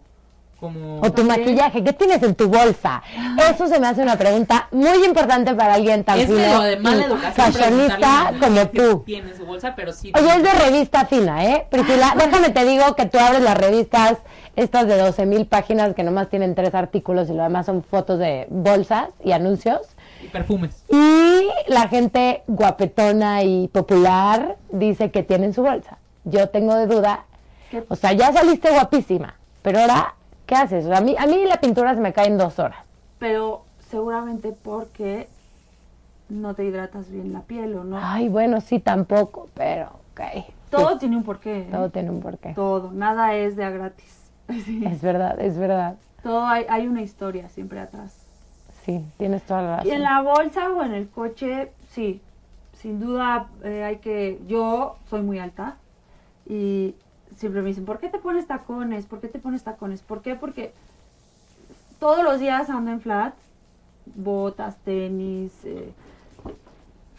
como... 0.59 1.01
O 1.01 1.11
tu 1.11 1.23
maquillaje, 1.23 1.83
¿qué 1.83 1.93
tienes 1.93 2.23
en 2.23 2.35
tu 2.35 2.47
bolsa? 2.47 3.01
Eso 3.49 3.67
se 3.67 3.79
me 3.79 3.87
hace 3.87 4.01
una 4.01 4.17
pregunta 4.17 4.67
muy 4.71 5.03
importante 5.05 5.53
para 5.53 5.75
alguien 5.75 6.03
tan 6.03 6.19
es 6.19 6.27
fino 6.27 6.61
de 6.61 6.77
mala 6.77 7.05
educación 7.05 7.53
fashionista 7.53 8.33
como 8.39 8.67
tú. 8.67 9.03
tiene 9.05 9.31
en 9.31 9.37
su 9.37 9.45
bolsa, 9.45 9.73
pero 9.75 9.91
sí. 9.91 10.11
Oye, 10.15 10.35
es 10.35 10.43
de 10.43 10.51
revista 10.51 11.05
fina, 11.05 11.45
¿eh? 11.45 11.67
Priscila, 11.69 12.15
déjame 12.17 12.49
te 12.49 12.65
digo 12.65 12.95
que 12.95 13.05
tú 13.05 13.17
abres 13.19 13.41
las 13.41 13.57
revistas, 13.57 14.17
estas 14.55 14.87
de 14.87 14.97
12 14.97 15.25
mil 15.25 15.47
páginas 15.47 15.93
que 15.95 16.03
nomás 16.03 16.29
tienen 16.29 16.55
tres 16.55 16.73
artículos 16.73 17.29
y 17.29 17.33
lo 17.33 17.43
demás 17.43 17.65
son 17.65 17.83
fotos 17.83 18.19
de 18.19 18.47
bolsas 18.49 19.09
y 19.23 19.33
anuncios. 19.33 19.81
Y 20.23 20.27
perfumes. 20.27 20.83
Y 20.89 21.49
la 21.67 21.87
gente 21.89 22.43
guapetona 22.47 23.43
y 23.43 23.67
popular 23.67 24.57
dice 24.71 25.11
que 25.11 25.23
tiene 25.23 25.47
en 25.47 25.53
su 25.53 25.61
bolsa. 25.61 25.97
Yo 26.23 26.49
tengo 26.49 26.75
de 26.75 26.87
duda. 26.87 27.25
¿Qué? 27.69 27.83
O 27.89 27.95
sea, 27.95 28.13
ya 28.13 28.31
saliste 28.31 28.69
guapísima, 28.71 29.35
pero 29.61 29.79
ahora, 29.79 30.15
¿qué 30.45 30.55
haces? 30.55 30.85
O 30.85 30.89
sea, 30.89 30.97
a, 30.97 31.01
mí, 31.01 31.15
a 31.17 31.25
mí 31.27 31.45
la 31.45 31.57
pintura 31.57 31.93
se 31.95 32.01
me 32.01 32.13
cae 32.13 32.27
en 32.27 32.37
dos 32.37 32.59
horas. 32.59 32.79
Pero 33.19 33.63
seguramente 33.89 34.51
porque 34.51 35.27
no 36.29 36.53
te 36.53 36.65
hidratas 36.65 37.09
bien 37.09 37.33
la 37.33 37.41
piel 37.41 37.75
o 37.75 37.83
no. 37.83 37.99
Ay, 38.01 38.29
bueno, 38.29 38.61
sí, 38.61 38.79
tampoco, 38.79 39.49
pero, 39.53 39.87
ok. 40.13 40.21
Todo 40.69 40.93
Sí, 40.93 40.99
tiene 40.99 41.17
un 41.17 41.23
porqué. 41.23 41.59
¿eh? 41.61 41.67
todo 41.71 41.89
tiene 41.89 42.09
un 42.09 42.19
porqué. 42.21 42.53
Todo, 42.53 42.91
nada 42.91 43.35
es 43.35 43.55
de 43.55 43.63
a 43.65 43.69
gratis. 43.69 44.21
Sí. 44.65 44.83
Es 44.85 45.01
verdad, 45.01 45.39
es 45.39 45.57
verdad. 45.57 45.95
Todo 46.21 46.45
hay, 46.45 46.65
hay 46.69 46.87
una 46.87 47.01
historia 47.01 47.49
siempre 47.49 47.79
atrás. 47.79 48.15
Sí, 48.83 49.03
tienes 49.17 49.41
toda 49.43 49.61
la 49.61 49.75
razón. 49.77 49.87
Y 49.87 49.91
en 49.95 50.03
la 50.03 50.21
bolsa 50.21 50.69
o 50.69 50.83
en 50.83 50.93
el 50.93 51.09
coche, 51.09 51.71
sí, 51.89 52.21
sin 52.73 52.99
duda 52.99 53.47
eh, 53.63 53.83
hay 53.83 53.97
que... 53.97 54.39
Yo 54.47 54.97
soy 55.09 55.21
muy 55.21 55.39
alta 55.39 55.77
y 56.47 56.93
siempre 57.37 57.61
me 57.61 57.69
dicen, 57.69 57.85
¿por 57.85 57.99
qué 57.99 58.09
te 58.09 58.19
pones 58.19 58.47
tacones? 58.47 59.05
¿Por 59.05 59.19
qué 59.19 59.27
te 59.27 59.39
pones 59.39 59.63
tacones? 59.63 60.01
¿Por 60.01 60.21
qué? 60.21 60.35
Porque 60.35 60.73
todos 61.99 62.23
los 62.23 62.39
días 62.39 62.69
ando 62.69 62.91
en 62.91 63.01
flats, 63.01 63.37
botas, 64.15 64.77
tenis, 64.85 65.51
eh, 65.63 65.91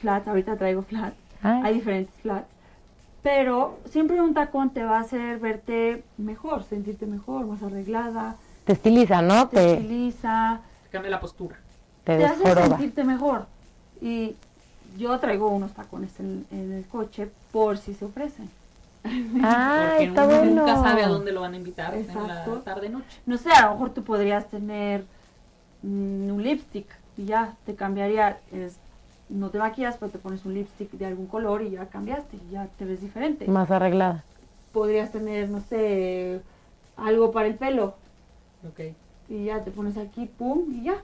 flats, 0.01 0.29
ahorita 0.29 0.57
traigo 0.57 0.83
flats, 0.83 1.17
Ay. 1.43 1.61
hay 1.64 1.75
diferentes 1.75 2.14
flats. 2.23 2.47
Pero 3.23 3.79
siempre 3.91 4.21
un 4.21 4.35
tacón 4.35 4.71
te 4.71 4.85
va 4.85 4.99
a 4.99 5.01
hacer 5.01 5.39
verte 5.41 6.05
mejor, 6.17 6.62
sentirte 6.62 7.07
mejor, 7.07 7.45
más 7.47 7.62
arreglada, 7.62 8.37
Te 8.64 8.73
estiliza, 8.75 9.21
¿no? 9.23 9.49
te 9.49 9.57
Te, 9.57 9.73
estiliza, 9.75 10.61
Cambia 10.93 11.11
la 11.11 11.21
postura. 11.21 11.57
te 12.05 12.19
te 12.19 12.25
hace 12.25 12.45
sentirte 12.55 13.03
mejor. 13.05 13.47
Y 14.01 14.37
yo 14.97 15.19
traigo 15.19 15.49
unos 15.49 15.73
tacones 15.73 16.19
en, 16.21 16.47
en 16.53 16.73
el 16.73 16.85
coche 16.87 17.29
por 17.53 17.79
si 17.79 17.95
se 17.95 18.05
ofrecen. 18.05 18.49
Ah, 19.42 19.86
porque 19.90 20.04
está 20.04 20.24
uno 20.26 20.36
bueno. 20.38 20.54
nunca 20.66 20.76
sabe 20.76 21.02
a 21.04 21.09
dónde 21.09 21.32
lo 21.32 21.40
van 21.40 21.54
a 21.54 21.57
invitar 21.57 21.94
en 21.94 22.00
Exacto. 22.02 22.54
la 22.57 22.61
tarde-noche. 22.62 23.20
No 23.26 23.36
sé, 23.38 23.50
a 23.50 23.66
lo 23.66 23.72
mejor 23.72 23.90
tú 23.90 24.02
podrías 24.04 24.46
tener 24.48 25.04
mm, 25.82 26.30
un 26.30 26.42
lipstick 26.42 26.86
y 27.16 27.24
ya 27.26 27.54
te 27.64 27.74
cambiaría. 27.74 28.38
Es, 28.52 28.78
no 29.28 29.50
te 29.50 29.59
maquillas, 29.59 29.96
pero 29.98 30.11
te 30.12 30.18
pones 30.18 30.44
un 30.44 30.54
lipstick 30.54 30.90
de 30.92 31.07
algún 31.07 31.26
color 31.26 31.62
y 31.62 31.70
ya 31.70 31.86
cambiaste, 31.86 32.36
y 32.36 32.52
ya 32.52 32.68
te 32.78 32.84
ves 32.84 33.00
diferente. 33.00 33.46
Más 33.48 33.70
arreglada. 33.70 34.24
Podrías 34.72 35.11
tener, 35.11 35.48
no 35.48 35.61
sé, 35.61 36.40
algo 36.96 37.32
para 37.32 37.48
el 37.48 37.54
pelo 37.57 37.94
Ok. 38.68 38.80
y 39.28 39.44
ya 39.46 39.62
te 39.64 39.70
pones 39.70 39.96
aquí, 39.96 40.26
pum, 40.26 40.72
y 40.72 40.84
ya. 40.84 41.02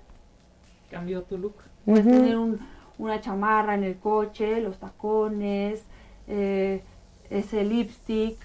Cambió 0.91 1.23
tu 1.23 1.39
look. 1.39 1.55
Puedes 1.85 2.05
tener 2.07 2.37
un- 2.37 2.61
una 2.99 3.21
chamarra 3.21 3.75
en 3.75 3.83
el 3.85 3.97
coche, 3.97 4.61
los 4.61 4.77
tacones, 4.79 5.83
eh, 6.29 6.83
ese 7.39 7.65
lipstick 7.65 8.37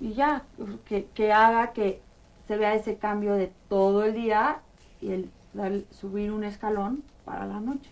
y 0.00 0.14
ya, 0.14 0.42
que, 0.86 1.06
que 1.14 1.32
haga 1.32 1.72
que 1.72 2.00
se 2.48 2.56
vea 2.56 2.74
ese 2.74 2.96
cambio 2.96 3.34
de 3.34 3.52
todo 3.68 4.04
el 4.04 4.14
día 4.14 4.58
y 5.00 5.12
el 5.12 5.30
dar- 5.52 5.82
subir 5.90 6.32
un 6.32 6.44
escalón 6.44 7.02
para 7.24 7.46
la 7.46 7.60
noche. 7.60 7.90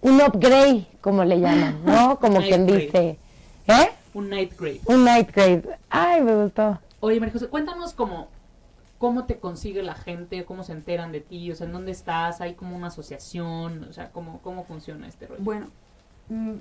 Un 0.00 0.20
upgrade, 0.20 0.86
como 1.00 1.24
le 1.24 1.38
llaman, 1.40 1.84
¿no? 1.84 2.18
Como 2.20 2.40
quien 2.40 2.66
dice. 2.66 3.18
¿Eh? 3.68 3.88
Un 4.14 4.30
night 4.30 4.58
grade. 4.58 4.80
Un 4.86 5.04
night 5.04 5.30
grade. 5.34 5.62
Ay, 5.90 6.20
me 6.22 6.34
gustó. 6.42 6.78
Oye, 7.00 7.20
María 7.20 7.32
José, 7.34 7.48
cuéntanos 7.48 7.92
cómo, 7.94 8.28
cómo 8.98 9.24
te 9.26 9.38
consigue 9.38 9.82
la 9.82 9.94
gente, 9.94 10.44
cómo 10.44 10.64
se 10.64 10.72
enteran 10.72 11.12
de 11.12 11.20
ti, 11.20 11.50
o 11.52 11.54
sea, 11.56 11.66
en 11.66 11.72
dónde 11.72 11.92
estás, 11.92 12.40
hay 12.40 12.54
como 12.54 12.76
una 12.76 12.88
asociación, 12.88 13.84
o 13.88 13.92
sea, 13.92 14.10
cómo, 14.10 14.40
cómo 14.42 14.64
funciona 14.64 15.06
este 15.06 15.26
rollo. 15.26 15.42
Bueno, 15.42 15.66
mm, 16.28 16.54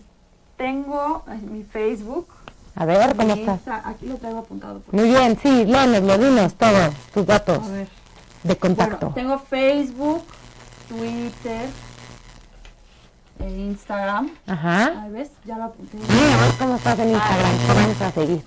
tengo 0.57 1.23
mi 1.49 1.63
Facebook. 1.63 2.27
A 2.75 2.85
ver, 2.85 3.15
¿cómo 3.15 3.33
estás? 3.33 3.59
Aquí 3.85 4.07
lo 4.07 4.15
traigo 4.15 4.39
apuntado. 4.39 4.79
por- 4.79 4.95
Muy 4.95 5.09
bien, 5.09 5.37
sí, 5.41 5.65
léenoslo, 5.65 6.17
dinos 6.17 6.53
todo, 6.55 6.89
tus 7.13 7.25
datos 7.25 7.59
A 7.63 7.67
ver. 7.67 7.87
de 8.43 8.55
contacto. 8.57 9.09
Bueno, 9.09 9.13
tengo 9.15 9.39
Facebook, 9.39 10.23
Twitter, 10.87 11.69
e 13.39 13.49
Instagram. 13.49 14.29
Ajá. 14.47 15.01
Ahí 15.03 15.11
ves, 15.11 15.31
ya 15.45 15.57
lo 15.57 15.65
apunté. 15.65 15.97
Mira, 15.97 16.35
a 16.37 16.41
ver 16.45 16.51
cómo 16.59 16.75
estás 16.75 16.99
en 16.99 17.09
Instagram, 17.09 17.57
te 17.57 17.73
vamos 17.73 18.01
a 18.01 18.11
seguir. 18.11 18.43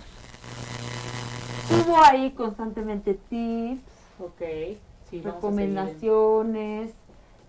Subo 1.69 2.03
ahí 2.03 2.31
constantemente 2.33 3.15
tips, 3.15 3.83
Ok, 4.21 4.43
sí, 5.11 5.21
recomendaciones, 5.23 6.93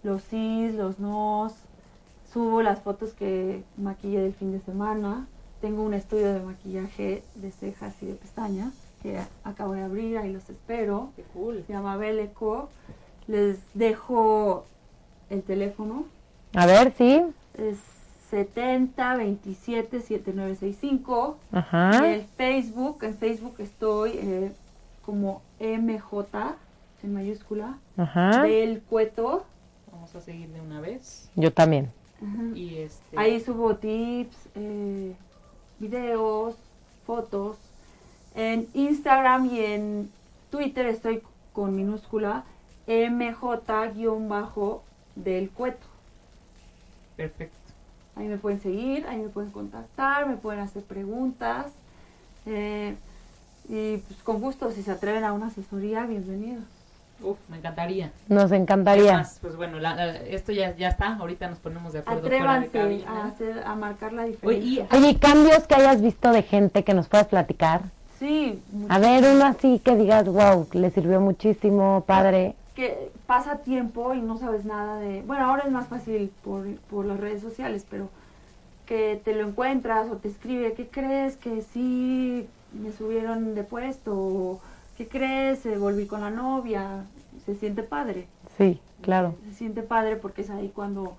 los 0.04 0.22
sís, 0.24 0.74
los 0.74 0.98
nos. 1.00 1.54
Subo 2.34 2.62
las 2.64 2.80
fotos 2.82 3.14
que 3.14 3.64
maquillé 3.78 4.20
del 4.20 4.34
fin 4.34 4.52
de 4.52 4.60
semana. 4.62 5.28
Tengo 5.66 5.82
un 5.82 5.96
estudio 5.96 6.32
de 6.32 6.42
maquillaje 6.42 7.24
de 7.34 7.50
cejas 7.50 7.96
y 8.04 8.06
de 8.06 8.14
pestañas 8.14 8.72
que 9.02 9.20
acabo 9.44 9.74
de 9.74 9.82
abrir, 9.82 10.16
ahí 10.20 10.32
los 10.32 10.48
espero. 10.48 11.10
Qué 11.16 11.24
cool. 11.34 11.64
Se 11.66 11.74
llama 11.74 11.98
Beleco. 11.98 12.70
Les 13.26 13.58
dejo 13.74 14.66
el 15.32 15.42
teléfono. 15.42 16.06
A 16.54 16.68
ver, 16.68 16.94
sí. 16.96 17.20
Es 17.58 17.80
70 18.30 19.16
27 19.16 20.02
7965. 20.02 21.38
Y 21.52 21.58
Ajá. 21.58 22.14
el 22.14 22.26
Facebook, 22.38 23.04
en 23.04 23.18
Facebook 23.18 23.56
estoy 23.58 24.12
eh, 24.22 24.52
como 25.04 25.42
MJ 25.60 26.28
en 27.02 27.14
mayúscula 27.16 27.80
Ajá. 27.98 28.44
del 28.44 28.84
cueto. 28.84 29.46
Vamos 29.92 30.14
a 30.14 30.22
seguir 30.22 30.48
de 30.50 30.62
una 30.62 30.80
vez. 30.80 31.28
Yo 31.36 31.52
también. 31.52 31.92
Y 32.54 32.76
este. 32.76 33.18
Ahí 33.18 33.42
subo 33.42 33.76
tips, 33.78 34.38
eh, 34.54 35.16
videos, 35.80 36.56
fotos. 37.06 37.58
En 38.36 38.68
Instagram 38.74 39.46
y 39.48 39.60
en 39.60 40.12
Twitter 40.52 40.86
estoy 40.88 41.22
con 41.54 41.76
minúscula 41.76 42.44
MJ-del 42.88 44.30
cueto. 45.52 45.86
Perfecto. 47.16 47.56
Ahí 48.16 48.28
me 48.28 48.38
pueden 48.38 48.62
seguir, 48.62 49.06
ahí 49.08 49.18
me 49.18 49.30
pueden 49.30 49.52
contactar, 49.52 50.28
me 50.28 50.38
pueden 50.38 50.62
hacer 50.62 50.84
preguntas. 50.84 51.72
eh, 52.46 52.96
y 53.68 53.98
pues 53.98 54.22
con 54.24 54.40
gusto, 54.42 54.72
si 54.72 54.84
se 54.84 54.92
atreven 54.92 55.24
a 55.24 55.34
una 55.34 55.48
asesoría, 55.48 56.06
bienvenidos. 56.06 56.75
Uf, 57.22 57.38
me 57.50 57.58
encantaría. 57.58 58.12
Nos 58.28 58.52
encantaría. 58.52 59.04
Además, 59.12 59.38
pues 59.42 59.56
bueno, 59.56 59.80
la- 59.80 59.96
la- 59.96 60.16
esto 60.18 60.52
ya, 60.52 60.76
ya 60.76 60.90
está. 60.90 61.16
Ahorita 61.16 61.48
nos 61.50 61.60
ponemos 61.60 61.94
de 61.94 62.00
acuerdo 62.00 62.22
fuera 62.28 62.36
de 62.36 62.68
Atrévanse 62.68 62.70
cabina. 63.06 63.24
a, 63.24 63.28
hacer, 63.28 63.64
a 63.66 63.76
marcar 63.76 64.14
la 64.14 64.24
Oye, 64.24 64.32
diferencia. 64.32 64.88
y 64.92 64.96
Oye, 64.98 65.18
cambios 65.20 65.66
que 65.68 65.76
hayas 65.76 66.02
visto 66.02 66.32
de 66.32 66.44
gente 66.44 66.84
que 66.84 66.94
nos 66.94 67.08
puedas 67.08 67.28
platicar. 67.28 67.82
sí, 68.20 68.62
A 68.90 69.00
ver, 69.00 69.24
uno 69.34 69.46
así 69.46 69.80
que 69.80 69.96
digas, 69.96 70.26
wow, 70.28 70.68
le 70.74 70.90
sirvió 70.92 71.20
muchísimo, 71.22 72.04
padre. 72.06 72.56
que 72.76 73.10
pasa 73.26 73.60
tiempo 73.60 74.14
y 74.14 74.22
no 74.22 74.38
sabes 74.38 74.66
nada 74.66 75.00
de... 75.00 75.22
Bueno, 75.22 75.46
ahora 75.46 75.64
es 75.66 75.72
más 75.72 75.88
fácil 75.88 76.30
por, 76.44 76.66
por 76.90 77.06
las 77.06 77.18
redes 77.20 77.42
sociales, 77.42 77.86
pero 77.90 78.10
que 78.86 79.20
te 79.24 79.34
lo 79.34 79.48
encuentras 79.48 80.10
o 80.12 80.18
te 80.18 80.28
escribe, 80.28 80.74
¿qué 80.74 80.88
crees? 80.88 81.38
Que 81.38 81.62
sí 81.62 82.48
me 82.74 82.92
subieron 82.92 83.56
de 83.56 83.64
puesto, 83.64 84.14
o 84.14 84.62
¿qué 84.98 85.08
crees? 85.08 85.64
Volví 85.80 86.06
con 86.06 86.22
la 86.22 86.30
novia, 86.30 87.06
se 87.46 87.56
siente 87.56 87.84
padre. 87.84 88.28
Sí, 88.58 88.80
claro. 89.02 89.36
Se 89.46 89.54
siente 89.54 89.84
padre 89.84 90.16
porque 90.16 90.42
es 90.42 90.50
ahí 90.50 90.72
cuando 90.74 91.16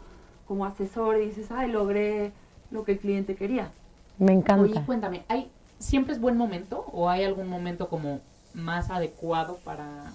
como 0.46 0.64
asesor 0.64 1.18
dices, 1.18 1.50
ay, 1.50 1.70
logré 1.70 2.32
lo 2.70 2.84
que 2.84 2.92
el 2.92 2.98
cliente 2.98 3.34
quería. 3.34 3.70
Me 4.18 4.32
Oye, 4.32 4.34
encanta. 4.40 4.86
cuéntame, 4.86 5.24
¿hay, 5.28 5.50
¿siempre 5.78 6.14
es 6.14 6.20
buen 6.20 6.36
momento 6.36 6.86
o 6.92 7.08
hay 7.10 7.24
algún 7.24 7.48
momento 7.48 7.88
como 7.88 8.20
más 8.54 8.90
adecuado 8.90 9.58
para, 9.64 10.12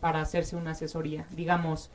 para 0.00 0.20
hacerse 0.20 0.54
una 0.54 0.72
asesoría? 0.72 1.26
Digamos, 1.30 1.90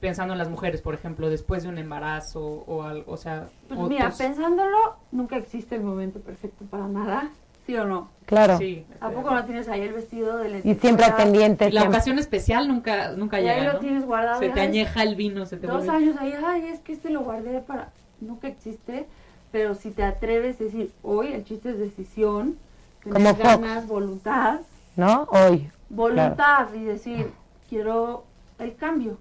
pensando 0.00 0.34
en 0.34 0.38
las 0.38 0.50
mujeres, 0.50 0.80
por 0.82 0.94
ejemplo, 0.94 1.30
después 1.30 1.62
de 1.62 1.68
un 1.68 1.78
embarazo 1.78 2.64
o 2.66 2.82
algo, 2.82 3.12
o 3.12 3.16
sea... 3.16 3.48
Pues 3.68 3.80
mira, 3.80 4.10
pensándolo, 4.10 4.96
nunca 5.12 5.36
existe 5.36 5.76
el 5.76 5.82
momento 5.82 6.18
perfecto 6.20 6.64
para 6.64 6.88
nada, 6.88 7.30
¿sí 7.66 7.76
o 7.76 7.84
no? 7.84 8.08
Claro. 8.26 8.56
Sí, 8.58 8.86
¿A 9.00 9.10
poco 9.10 9.30
no 9.32 9.44
tienes 9.44 9.68
ahí 9.68 9.82
el 9.82 9.92
vestido 9.92 10.38
de 10.38 10.60
Y 10.64 10.74
siempre 10.76 11.04
al 11.04 11.14
pendiente. 11.16 11.66
La 11.70 11.82
siempre. 11.82 11.98
ocasión 11.98 12.18
especial 12.18 12.68
nunca, 12.68 13.12
nunca 13.12 13.38
Y 13.40 13.48
ahí 13.48 13.58
llega, 13.60 13.72
lo 13.72 13.74
¿no? 13.74 13.80
tienes 13.80 14.04
guardado. 14.06 14.38
Se 14.40 14.48
te 14.48 14.60
añeja 14.62 15.02
el 15.02 15.14
vino, 15.14 15.44
se 15.44 15.56
te 15.58 15.66
Dos 15.66 15.84
vuelve... 15.86 15.92
años 15.92 16.16
ahí, 16.18 16.34
ay, 16.44 16.66
es 16.68 16.80
que 16.80 16.92
este 16.94 17.10
lo 17.10 17.20
guardé 17.20 17.60
para... 17.60 17.90
Nunca 18.20 18.48
existe, 18.48 19.06
pero 19.52 19.74
si 19.74 19.90
te 19.90 20.02
atreves 20.04 20.58
a 20.60 20.64
decir, 20.64 20.90
hoy 21.02 21.32
el 21.34 21.44
chiste 21.44 21.70
es 21.70 21.78
decisión, 21.78 22.56
Como 23.02 23.34
tener 23.34 23.52
Fox. 23.52 23.60
ganas, 23.60 23.86
voluntad, 23.86 24.60
¿No? 24.96 25.24
Hoy. 25.30 25.68
voluntad 25.90 26.68
y 26.74 26.84
decir, 26.84 27.30
quiero 27.68 28.24
el 28.58 28.74
cambio. 28.76 29.18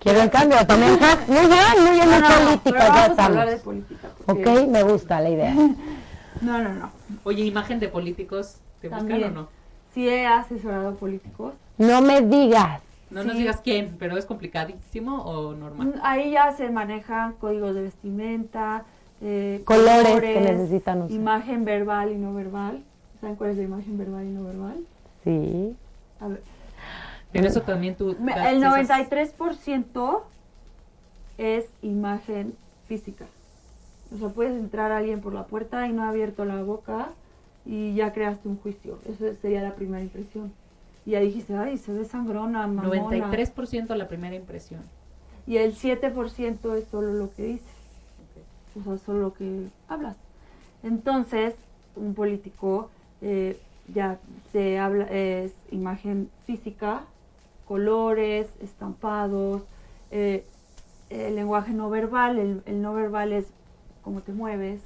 Quiero 0.00 0.20
el 0.22 0.30
cambio 0.30 0.66
también. 0.66 0.98
Muy 1.26 1.46
bien, 1.46 1.82
muy 1.82 1.90
bien, 1.92 2.10
No, 2.10 2.20
no, 2.20 2.26
política, 2.44 2.60
pero 2.64 2.78
ya 2.78 2.88
vamos 2.88 3.00
a 3.00 3.06
estamos. 3.06 3.30
hablar 3.30 3.50
de 3.50 3.56
política. 3.56 4.08
porque- 4.26 4.42
Ok, 4.58 4.68
me 4.68 4.82
gusta 4.82 5.20
la 5.20 5.30
idea. 5.30 5.54
No, 6.40 6.62
no, 6.62 6.72
no. 6.74 6.90
Oye, 7.24 7.44
imagen 7.44 7.80
de 7.80 7.88
políticos, 7.88 8.56
¿te 8.80 8.88
buscan 8.88 9.08
También. 9.08 9.30
o 9.30 9.34
no? 9.42 9.48
Sí 9.94 10.08
he 10.08 10.26
asesorado 10.26 10.94
políticos. 10.96 11.54
No 11.78 12.00
me 12.02 12.20
digas. 12.22 12.80
No 13.10 13.22
nos 13.24 13.36
digas 13.36 13.60
quién, 13.62 13.96
pero 13.98 14.16
es 14.18 14.26
complicadísimo 14.26 15.22
o 15.22 15.54
normal. 15.54 15.88
Mm, 15.88 15.92
Ahí 16.02 16.32
ya 16.32 16.52
se 16.52 16.70
manejan 16.70 17.34
códigos 17.34 17.74
de 17.74 17.82
vestimenta, 17.82 18.84
eh, 19.22 19.62
Colores 19.64 20.20
que 20.20 20.40
necesitan 20.40 21.02
usar. 21.02 21.12
imagen 21.16 21.64
verbal 21.64 22.10
y 22.10 22.16
no 22.16 22.34
verbal. 22.34 22.82
¿Saben 23.20 23.36
cuál 23.36 23.50
es 23.50 23.56
la 23.56 23.62
imagen 23.62 23.96
verbal 23.96 24.24
y 24.24 24.30
no 24.30 24.44
verbal? 24.44 24.76
Sí. 25.24 25.74
A 26.20 26.28
ver, 26.28 26.42
En 27.32 27.44
eso 27.44 27.62
también 27.62 27.94
tú. 27.94 28.16
me- 28.20 28.32
el 28.32 28.58
esas- 28.58 28.60
93% 28.60 30.24
es 31.38 31.66
imagen 31.82 32.54
física. 32.88 33.26
O 34.14 34.18
sea, 34.18 34.28
puedes 34.28 34.56
entrar 34.56 34.92
a 34.92 34.98
alguien 34.98 35.20
por 35.20 35.34
la 35.34 35.46
puerta 35.46 35.86
y 35.88 35.92
no 35.92 36.04
ha 36.04 36.10
abierto 36.10 36.44
la 36.44 36.62
boca 36.62 37.10
y 37.64 37.94
ya 37.94 38.12
creaste 38.12 38.48
un 38.48 38.58
juicio. 38.58 38.98
Esa 39.06 39.34
sería 39.36 39.62
la 39.62 39.74
primera 39.74 40.02
impresión. 40.02 40.52
Y 41.04 41.12
ya 41.12 41.20
dijiste, 41.20 41.56
ay, 41.56 41.78
se 41.78 41.92
ve 41.92 42.04
sangrona, 42.04 42.66
mamona. 42.66 42.88
93% 42.88 43.94
la 43.94 44.08
primera 44.08 44.34
impresión. 44.34 44.82
Y 45.46 45.56
el 45.58 45.74
7% 45.74 46.76
es 46.76 46.88
solo 46.88 47.12
lo 47.12 47.32
que 47.34 47.42
dices. 47.44 47.74
O 48.78 48.82
sea, 48.82 48.98
solo 48.98 49.20
lo 49.20 49.34
que 49.34 49.68
hablas. 49.88 50.16
Entonces, 50.82 51.54
un 51.94 52.14
político 52.14 52.90
eh, 53.22 53.58
ya 53.92 54.18
se 54.52 54.78
habla, 54.78 55.04
es 55.04 55.52
imagen 55.70 56.28
física, 56.46 57.04
colores, 57.66 58.48
estampados, 58.60 59.62
eh, 60.10 60.44
el 61.10 61.36
lenguaje 61.36 61.72
no 61.72 61.88
verbal. 61.88 62.38
El, 62.38 62.62
el 62.66 62.82
no 62.82 62.94
verbal 62.94 63.32
es 63.32 63.46
cómo 64.06 64.20
te 64.20 64.30
mueves, 64.32 64.80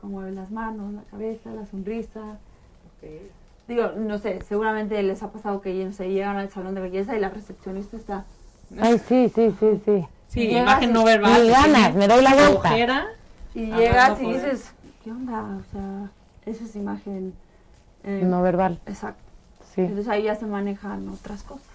cómo 0.00 0.12
mueves 0.20 0.34
las 0.36 0.52
manos, 0.52 0.94
la 0.94 1.02
cabeza, 1.10 1.50
la 1.50 1.66
sonrisa. 1.66 2.38
Digo, 3.66 3.90
no 3.96 4.18
sé, 4.18 4.40
seguramente 4.48 5.02
les 5.02 5.20
ha 5.24 5.32
pasado 5.32 5.60
que 5.60 5.84
no 5.84 5.92
sé, 5.92 6.10
llegan 6.10 6.36
al 6.36 6.48
salón 6.48 6.76
de 6.76 6.80
belleza 6.80 7.16
y 7.16 7.20
la 7.20 7.30
recepcionista 7.30 7.96
está 7.96 8.24
Ay, 8.80 9.00
sí, 9.00 9.28
sí, 9.34 9.52
sí, 9.58 9.82
sí. 9.84 10.06
Sí, 10.28 10.46
Llegas 10.46 10.62
imagen 10.62 10.90
y- 10.90 10.92
no 10.92 11.02
verbal. 11.04 11.42
Que 11.42 11.50
ganas, 11.50 11.94
me 11.96 12.06
doy 12.06 12.22
la 12.22 12.34
vuelta. 12.36 12.76
Y 13.52 13.66
llegas 13.66 14.20
y 14.20 14.32
dices, 14.32 14.72
¿qué 15.02 15.10
onda? 15.10 15.58
O 15.58 15.72
sea, 15.72 16.10
esa 16.46 16.64
es 16.64 16.76
imagen. 16.76 17.34
eh, 18.04 18.22
No 18.24 18.42
verbal. 18.42 18.78
Exacto. 18.86 19.20
Sí. 19.74 19.80
Entonces 19.80 20.06
ahí 20.06 20.22
ya 20.22 20.36
se 20.36 20.46
manejan 20.46 21.08
otras 21.08 21.42
cosas. 21.42 21.66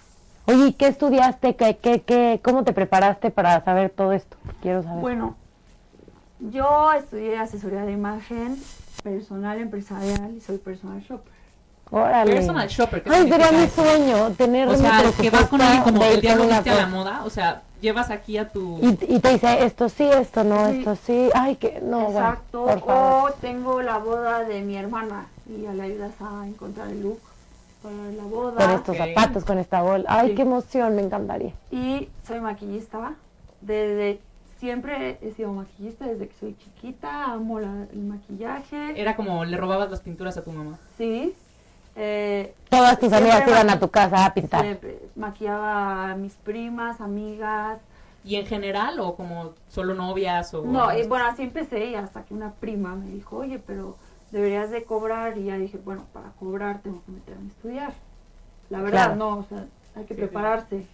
Oye, 0.46 0.68
¿y 0.68 0.72
qué 0.72 0.86
estudiaste? 0.86 1.54
¿Qué, 1.54 1.76
qué, 1.76 2.00
qué, 2.00 2.40
¿Cómo 2.42 2.64
te 2.64 2.72
preparaste 2.72 3.30
para 3.30 3.62
saber 3.62 3.90
todo 3.90 4.12
esto? 4.12 4.38
Quiero 4.62 4.82
saber. 4.82 5.02
Bueno, 5.02 5.36
yo 6.40 6.92
estudié 6.92 7.38
asesoría 7.38 7.82
de 7.84 7.92
imagen 7.92 8.56
personal 9.02 9.58
empresarial 9.58 10.34
y 10.36 10.40
soy 10.40 10.58
personal 10.58 11.00
shopper. 11.00 11.32
Órale. 11.90 12.34
Personal 12.34 12.68
shopper. 12.68 13.02
¿qué 13.02 13.10
Ay, 13.10 13.28
sería 13.28 13.52
mi 13.52 13.66
sueño 13.68 14.30
tener 14.32 14.68
O 14.68 14.76
sea, 14.76 15.04
que 15.20 15.30
vas 15.30 15.46
con 15.48 15.60
alguien 15.60 15.82
como 15.84 16.02
el 16.04 16.18
una 16.40 16.56
viste 16.56 16.70
a 16.70 16.74
la 16.74 16.86
moda. 16.86 17.22
O 17.24 17.30
sea, 17.30 17.62
llevas 17.80 18.10
aquí 18.10 18.36
a 18.38 18.48
tu. 18.50 18.78
Y, 18.82 19.14
y 19.14 19.20
te 19.20 19.28
dice 19.30 19.64
esto 19.64 19.88
sí, 19.88 20.02
esto 20.04 20.42
no, 20.42 20.68
Sí. 20.70 20.78
esto 20.78 20.96
sí. 20.96 21.30
Ay, 21.34 21.56
que 21.56 21.80
no, 21.80 22.06
bueno, 22.06 22.18
Exacto. 22.18 22.64
por 22.66 22.80
favor. 22.84 23.30
o 23.30 23.34
tengo 23.34 23.82
la 23.82 23.98
boda 23.98 24.40
de 24.40 24.62
mi 24.62 24.76
hermana 24.76 25.26
y 25.48 25.62
ya 25.62 25.72
le 25.74 25.82
ayudas 25.84 26.12
a 26.20 26.46
encontrar 26.48 26.88
el 26.88 27.02
look 27.04 27.20
para 27.82 27.94
la 27.94 28.24
boda. 28.24 28.66
Con 28.66 28.70
estos 28.74 28.96
zapatos, 28.96 29.44
con 29.44 29.58
esta 29.58 29.82
bola. 29.82 30.04
Ay, 30.08 30.30
Sí. 30.30 30.34
qué 30.34 30.42
emoción, 30.42 30.96
me 30.96 31.02
encantaría. 31.02 31.52
Y 31.70 32.08
soy 32.26 32.40
maquillista. 32.40 33.12
Desde 33.60 34.20
siempre 34.58 35.18
he 35.20 35.32
sido 35.32 35.52
maquillista 35.52 36.06
desde 36.06 36.28
que 36.28 36.34
soy 36.38 36.56
chiquita. 36.56 37.24
Amo 37.32 37.60
la- 37.60 37.86
el 37.92 38.00
maquillaje. 38.02 39.00
Era 39.00 39.16
como 39.16 39.44
le 39.44 39.56
robabas 39.56 39.90
las 39.90 40.00
pinturas 40.00 40.36
a 40.36 40.42
tu 40.44 40.52
mamá. 40.52 40.78
Sí. 40.96 41.34
Eh, 41.94 42.54
Todas 42.68 42.98
tus 42.98 43.12
amigas 43.12 43.42
iban 43.48 43.70
a 43.70 43.80
tu 43.80 43.88
casa 43.90 44.26
a 44.26 44.34
pintar. 44.34 44.62
siempre 44.62 44.98
maquillaba 45.14 46.10
a 46.10 46.16
mis 46.16 46.34
primas, 46.34 47.00
amigas. 47.00 47.78
¿Y 48.24 48.36
en 48.36 48.46
general 48.46 48.98
o 49.00 49.14
como 49.14 49.54
solo 49.68 49.94
novias 49.94 50.52
o.? 50.52 50.62
No, 50.64 50.96
y 50.96 51.06
bueno, 51.06 51.26
así 51.26 51.42
empecé 51.44 51.86
y 51.86 51.94
hasta 51.94 52.24
que 52.24 52.34
una 52.34 52.52
prima 52.52 52.94
me 52.96 53.06
dijo, 53.08 53.36
oye, 53.36 53.58
pero 53.64 53.96
deberías 54.32 54.70
de 54.70 54.82
cobrar. 54.82 55.38
Y 55.38 55.44
ya 55.44 55.56
dije, 55.56 55.78
bueno, 55.78 56.04
para 56.12 56.30
cobrar 56.30 56.80
tengo 56.80 57.02
que 57.06 57.12
meterme 57.12 57.44
a 57.46 57.52
estudiar. 57.52 57.92
La 58.68 58.78
verdad, 58.82 59.04
Claro. 59.14 59.16
no, 59.16 59.28
o 59.38 59.44
sea, 59.44 59.64
hay 59.94 60.04
que 60.04 60.14
Sí, 60.14 60.20
prepararse. 60.20 60.86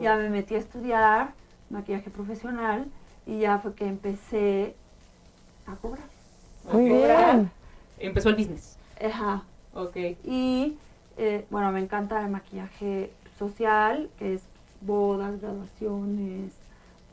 Ya 0.00 0.16
me 0.16 0.28
metí 0.28 0.54
a 0.54 0.58
estudiar 0.58 1.28
maquillaje 1.70 2.10
profesional 2.10 2.86
y 3.26 3.40
ya 3.40 3.58
fue 3.58 3.74
que 3.74 3.86
empecé 3.86 4.74
a 5.66 5.74
cobrar. 5.76 6.04
Muy 6.72 6.84
Ok. 6.84 6.96
bien. 6.96 7.50
Empezó 7.98 8.28
el 8.28 8.36
business. 8.36 8.78
Ajá. 9.04 9.42
Ok. 9.74 9.96
Y 10.24 10.76
eh, 11.16 11.46
bueno, 11.50 11.70
me 11.72 11.80
encanta 11.80 12.22
el 12.22 12.30
maquillaje 12.30 13.10
social, 13.38 14.10
que 14.18 14.34
es 14.34 14.42
bodas, 14.80 15.40
graduaciones, 15.40 16.52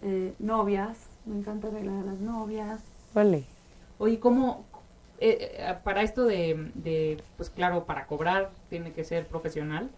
eh, 0.02 0.34
novias. 0.40 0.98
Me 1.26 1.38
encanta 1.38 1.68
arreglar 1.68 2.04
a 2.04 2.06
las 2.06 2.20
novias. 2.20 2.82
Vale. 3.14 3.46
Oye, 4.00 4.20
¿cómo, 4.20 4.66
eh, 5.20 5.56
eh, 5.58 5.76
para 5.84 6.02
esto 6.02 6.26
de, 6.26 6.72
de, 6.76 7.22
pues 7.38 7.50
claro, 7.50 7.86
para 7.86 8.06
cobrar 8.08 8.52
tiene 8.70 8.92
que 8.92 9.04
ser 9.04 9.26
profesional, 9.28 9.90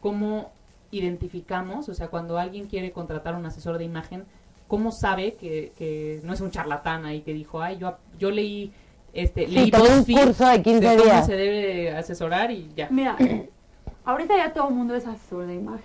¿cómo 0.00 0.50
identificamos, 0.92 1.88
o 1.88 1.94
sea, 1.94 2.08
cuando 2.08 2.38
alguien 2.38 2.66
quiere 2.68 2.92
contratar 2.92 3.34
un 3.34 3.44
asesor 3.46 3.78
de 3.78 3.84
imagen, 3.84 4.24
cómo 4.68 4.92
sabe 4.92 5.34
que, 5.34 5.72
que 5.76 6.20
no 6.22 6.32
es 6.32 6.40
un 6.40 6.50
charlatán 6.50 7.04
ahí 7.04 7.22
que 7.22 7.32
dijo, 7.32 7.60
ay, 7.60 7.78
yo, 7.78 7.96
yo 8.18 8.30
leí, 8.30 8.72
este, 9.12 9.46
Sí, 9.46 9.52
leí 9.52 9.70
tomé 9.70 9.88
un 9.98 10.04
curso 10.04 10.46
de 10.46 10.62
15 10.62 10.86
cómo 10.86 11.02
días. 11.04 11.26
se 11.26 11.34
debe 11.34 11.90
asesorar 11.96 12.50
y 12.50 12.70
ya. 12.76 12.88
Mira, 12.90 13.16
ahorita 14.04 14.36
ya 14.36 14.52
todo 14.52 14.68
el 14.68 14.74
mundo 14.74 14.94
es 14.94 15.06
asesor 15.06 15.46
de 15.46 15.54
imagen. 15.54 15.84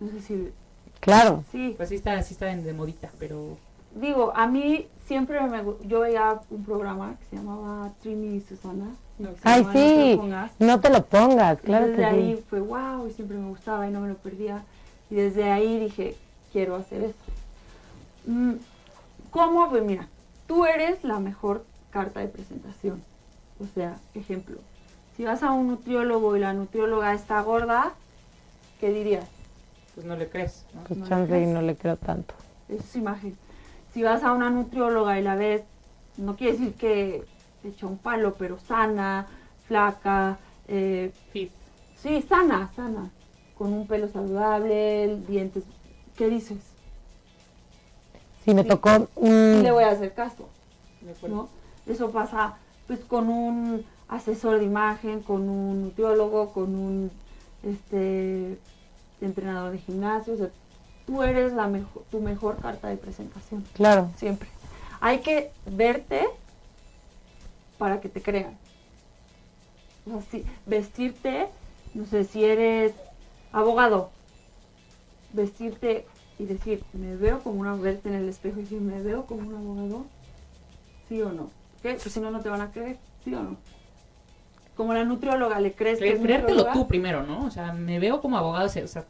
No 0.00 0.08
sé 0.10 0.20
si... 0.20 0.50
Claro. 1.00 1.44
Sí, 1.50 1.74
Pues 1.76 1.88
sí 1.88 1.94
está, 1.94 2.20
sí 2.22 2.34
está 2.34 2.50
en 2.50 2.62
de 2.62 2.72
modita, 2.74 3.10
pero 3.18 3.56
digo, 3.94 4.32
a 4.34 4.46
mí 4.46 4.86
siempre 5.06 5.40
me... 5.40 5.62
Yo 5.86 6.00
veía 6.00 6.40
un 6.50 6.64
programa 6.64 7.16
que 7.18 7.24
se 7.26 7.36
llamaba 7.36 7.90
Trini 8.02 8.36
y 8.36 8.40
Susana. 8.40 8.86
Y 9.28 9.34
que 9.34 9.40
se 9.40 9.48
Ay, 9.48 9.62
llamaba 9.62 9.74
No 9.74 9.80
te 9.80 9.88
sí. 10.02 10.10
lo 10.10 10.16
pongas. 10.20 10.52
No 10.58 10.80
te 10.80 10.90
lo 10.90 11.04
pongas, 11.06 11.60
claro 11.60 11.86
desde 11.86 11.96
que 11.98 12.04
ahí 12.04 12.36
sí. 12.36 12.44
fue 12.48 12.60
wow 12.60 13.06
y 13.06 13.12
siempre 13.12 13.36
me 13.36 13.48
gustaba 13.48 13.86
y 13.88 13.90
no 13.90 14.00
me 14.00 14.08
lo 14.08 14.14
perdía. 14.16 14.62
Y 15.10 15.16
desde 15.16 15.50
ahí 15.50 15.78
dije, 15.78 16.16
quiero 16.52 16.76
hacer 16.76 17.02
esto. 17.04 17.32
Mm, 18.26 18.54
¿Cómo? 19.30 19.68
Pues 19.70 19.82
mira, 19.82 20.08
tú 20.46 20.64
eres 20.64 21.04
la 21.04 21.18
mejor 21.18 21.64
carta 21.90 22.20
de 22.20 22.28
presentación. 22.28 23.02
O 23.60 23.66
sea, 23.74 23.98
ejemplo, 24.14 24.58
si 25.16 25.24
vas 25.24 25.42
a 25.42 25.50
un 25.52 25.68
nutriólogo 25.68 26.36
y 26.36 26.40
la 26.40 26.52
nutrióloga 26.54 27.12
está 27.14 27.40
gorda, 27.42 27.92
¿qué 28.80 28.90
dirías? 28.90 29.26
pues 29.94 30.06
no 30.06 30.16
le 30.16 30.28
crees, 30.28 30.64
¿no? 30.72 30.82
Pues 30.84 30.98
no 30.98 31.26
le 31.26 31.42
y 31.42 31.46
no 31.46 31.60
le 31.62 31.76
creo 31.76 31.96
tanto. 31.96 32.32
Es 32.68 32.94
imagen. 32.96 33.36
Si 33.92 34.02
vas 34.02 34.22
a 34.22 34.32
una 34.32 34.48
nutrióloga 34.48 35.18
y 35.18 35.22
la 35.22 35.34
ves, 35.34 35.62
no 36.16 36.36
quiere 36.36 36.52
decir 36.52 36.74
que 36.74 37.24
echa 37.64 37.86
un 37.86 37.98
palo, 37.98 38.34
pero 38.34 38.58
sana, 38.58 39.26
flaca, 39.66 40.38
eh, 40.68 41.12
Fit. 41.32 41.50
Sí, 41.96 42.22
sana, 42.28 42.70
sana. 42.74 43.10
Con 43.56 43.72
un 43.72 43.86
pelo 43.86 44.08
saludable, 44.08 45.18
dientes. 45.28 45.64
¿Qué 46.16 46.28
dices? 46.28 46.58
Sí, 48.44 48.54
me 48.54 48.62
Sí. 48.62 48.68
tocó 48.68 49.08
un... 49.16 49.62
le 49.62 49.70
voy 49.70 49.84
a 49.84 49.90
hacer 49.90 50.14
caso, 50.14 50.48
de 51.02 51.12
acuerdo. 51.12 51.36
¿no? 51.36 51.48
Eso 51.92 52.10
pasa 52.10 52.54
pues 52.86 53.00
con 53.00 53.28
un 53.28 53.84
asesor 54.08 54.58
de 54.58 54.64
imagen, 54.64 55.20
con 55.20 55.48
un 55.48 55.82
nutriólogo, 55.82 56.52
con 56.52 56.74
un 56.74 57.10
este 57.62 58.58
entrenador 59.20 59.72
de 59.72 59.78
gimnasio. 59.78 60.34
O 60.34 60.36
sea, 60.38 60.48
tú 61.06 61.22
eres 61.22 61.52
la 61.52 61.66
mejor, 61.68 62.02
tu 62.10 62.20
mejor 62.20 62.56
carta 62.58 62.88
de 62.88 62.96
presentación, 62.96 63.64
Claro. 63.74 64.08
siempre. 64.16 64.48
Hay 65.00 65.20
que 65.20 65.52
verte 65.66 66.26
para 67.80 67.98
que 67.98 68.10
te 68.10 68.20
crean. 68.20 68.58
O 70.06 70.10
sea, 70.10 70.30
sí, 70.30 70.44
vestirte, 70.66 71.48
no 71.94 72.04
sé, 72.04 72.24
si 72.24 72.44
eres 72.44 72.92
abogado, 73.52 74.10
vestirte 75.32 76.04
y 76.38 76.44
decir, 76.44 76.84
me 76.92 77.16
veo 77.16 77.40
como 77.40 77.60
una, 77.60 77.74
verte 77.74 78.10
en 78.10 78.16
el 78.16 78.28
espejo 78.28 78.58
y 78.58 78.64
decir, 78.64 78.82
me 78.82 79.00
veo 79.00 79.24
como 79.24 79.48
un 79.48 79.54
abogado, 79.54 80.04
sí 81.08 81.22
o 81.22 81.32
no. 81.32 81.50
¿Qué? 81.82 81.94
Pues 81.94 82.12
si 82.12 82.20
no, 82.20 82.30
no 82.30 82.40
te 82.40 82.50
van 82.50 82.60
a 82.60 82.70
creer, 82.70 82.98
sí 83.24 83.34
o 83.34 83.42
no. 83.42 83.56
Como 84.76 84.92
la 84.92 85.04
nutrióloga, 85.04 85.58
¿le 85.58 85.72
crees 85.72 86.00
que 86.00 86.20
creértelo 86.20 86.66
tú 86.72 86.86
primero, 86.86 87.22
¿no? 87.22 87.46
O 87.46 87.50
sea, 87.50 87.72
me 87.72 87.98
veo 87.98 88.20
como 88.20 88.36
abogado, 88.36 88.66
o 88.66 88.88
sea, 88.88 89.06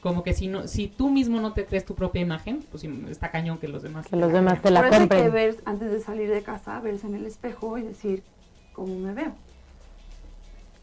como 0.00 0.22
que 0.22 0.32
si 0.32 0.48
no, 0.48 0.66
si 0.66 0.88
tú 0.88 1.10
mismo 1.10 1.40
no 1.40 1.52
te 1.52 1.66
crees 1.66 1.84
tu 1.84 1.94
propia 1.94 2.22
imagen, 2.22 2.64
pues 2.70 2.84
está 2.84 3.30
cañón 3.30 3.58
que 3.58 3.68
los 3.68 3.82
demás. 3.82 4.06
Que 4.06 4.16
los 4.16 4.32
demás 4.32 4.62
te 4.62 4.70
la 4.70 4.80
eso 4.80 4.86
hay 4.86 4.90
que 4.92 4.98
compren. 4.98 5.32
ver, 5.32 5.56
antes 5.64 5.90
de 5.90 6.00
salir 6.00 6.30
de 6.30 6.42
casa, 6.42 6.80
verse 6.80 7.06
en 7.06 7.14
el 7.14 7.26
espejo 7.26 7.78
y 7.78 7.82
decir, 7.82 8.22
¿cómo 8.72 8.98
me 8.98 9.12
veo? 9.12 9.32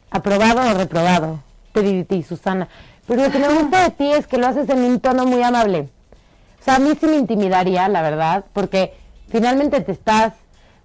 aprobado 0.09 0.71
o 0.71 0.73
reprobado, 0.73 1.39
te 1.73 1.81
di 1.81 2.23
Susana. 2.23 2.67
Pero 3.07 3.23
lo 3.23 3.31
que 3.31 3.39
me 3.39 3.49
gusta 3.49 3.83
de 3.83 3.91
ti 3.91 4.11
es 4.11 4.27
que 4.27 4.37
lo 4.37 4.47
haces 4.47 4.69
en 4.69 4.79
un 4.79 4.99
tono 4.99 5.25
muy 5.25 5.41
amable. 5.43 5.89
O 6.59 6.63
sea, 6.63 6.75
a 6.75 6.79
mí 6.79 6.91
sí 6.99 7.05
me 7.05 7.15
intimidaría, 7.15 7.87
la 7.87 8.01
verdad, 8.01 8.45
porque 8.53 8.93
finalmente 9.29 9.79
te 9.81 9.93
estás, 9.93 10.33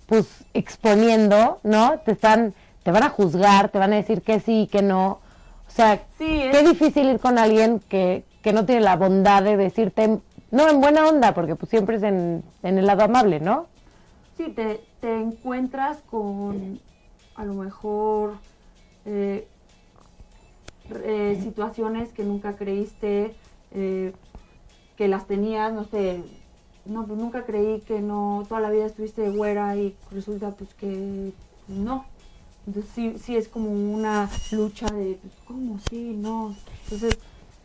pues, 0.07 0.27
exponiendo, 0.55 1.59
¿no? 1.65 1.99
Te 2.05 2.13
están, 2.13 2.55
te 2.85 2.91
van 2.93 3.03
a 3.03 3.09
juzgar, 3.09 3.71
te 3.71 3.79
van 3.79 3.93
a 3.93 3.97
decir 3.97 4.23
que 4.23 4.39
sí 4.41 4.63
y 4.63 4.67
que 4.69 4.83
no. 4.83 5.21
O 5.69 5.71
sea, 5.71 6.03
Sí, 6.19 6.49
qué 6.51 6.63
difícil 6.63 7.09
ir 7.09 7.19
con 7.19 7.39
alguien 7.39 7.81
que, 7.89 8.25
que 8.43 8.53
no 8.53 8.67
tiene 8.67 8.83
la 8.83 8.97
bondad 8.97 9.43
de 9.43 9.57
decirte, 9.57 10.19
no, 10.51 10.69
en 10.69 10.81
buena 10.81 11.07
onda, 11.07 11.33
porque 11.35 11.57
pues 11.57 11.71
siempre 11.71 11.97
es 11.97 12.03
en, 12.03 12.43
en 12.63 12.79
el 12.79 12.87
lado 12.87 13.05
amable, 13.05 13.41
¿no? 13.41 13.67
Sí, 14.37 14.49
te, 14.51 14.81
te 15.01 15.15
encuentras 15.19 15.99
con 16.11 16.79
a 17.35 17.45
lo 17.45 17.55
mejor 17.55 18.35
eh, 19.07 19.47
eh, 21.05 21.39
situaciones 21.43 22.11
que 22.11 22.25
nunca 22.25 22.57
creíste 22.57 23.35
eh, 23.73 24.13
que 24.97 25.09
las 25.09 25.27
tenías, 25.27 25.73
no 25.73 25.85
sé, 25.85 26.23
no, 26.85 27.07
pues 27.07 27.19
nunca 27.19 27.45
creí 27.45 27.81
que 27.81 28.01
no, 28.01 28.45
toda 28.49 28.61
la 28.61 28.71
vida 28.71 28.87
estuviste 28.87 29.31
güera 29.31 29.77
y 29.77 29.97
resulta 30.11 30.51
pues 30.51 30.75
que 30.75 31.33
no. 31.69 32.05
Entonces 32.67 32.93
sí, 32.95 33.15
sí 33.23 33.37
es 33.37 33.49
como 33.49 33.71
una 33.71 34.29
lucha 34.51 34.87
de, 34.87 35.19
pues, 35.21 35.35
¿cómo? 35.47 35.79
Sí, 35.91 36.15
no. 36.17 36.55
Entonces, 36.85 37.19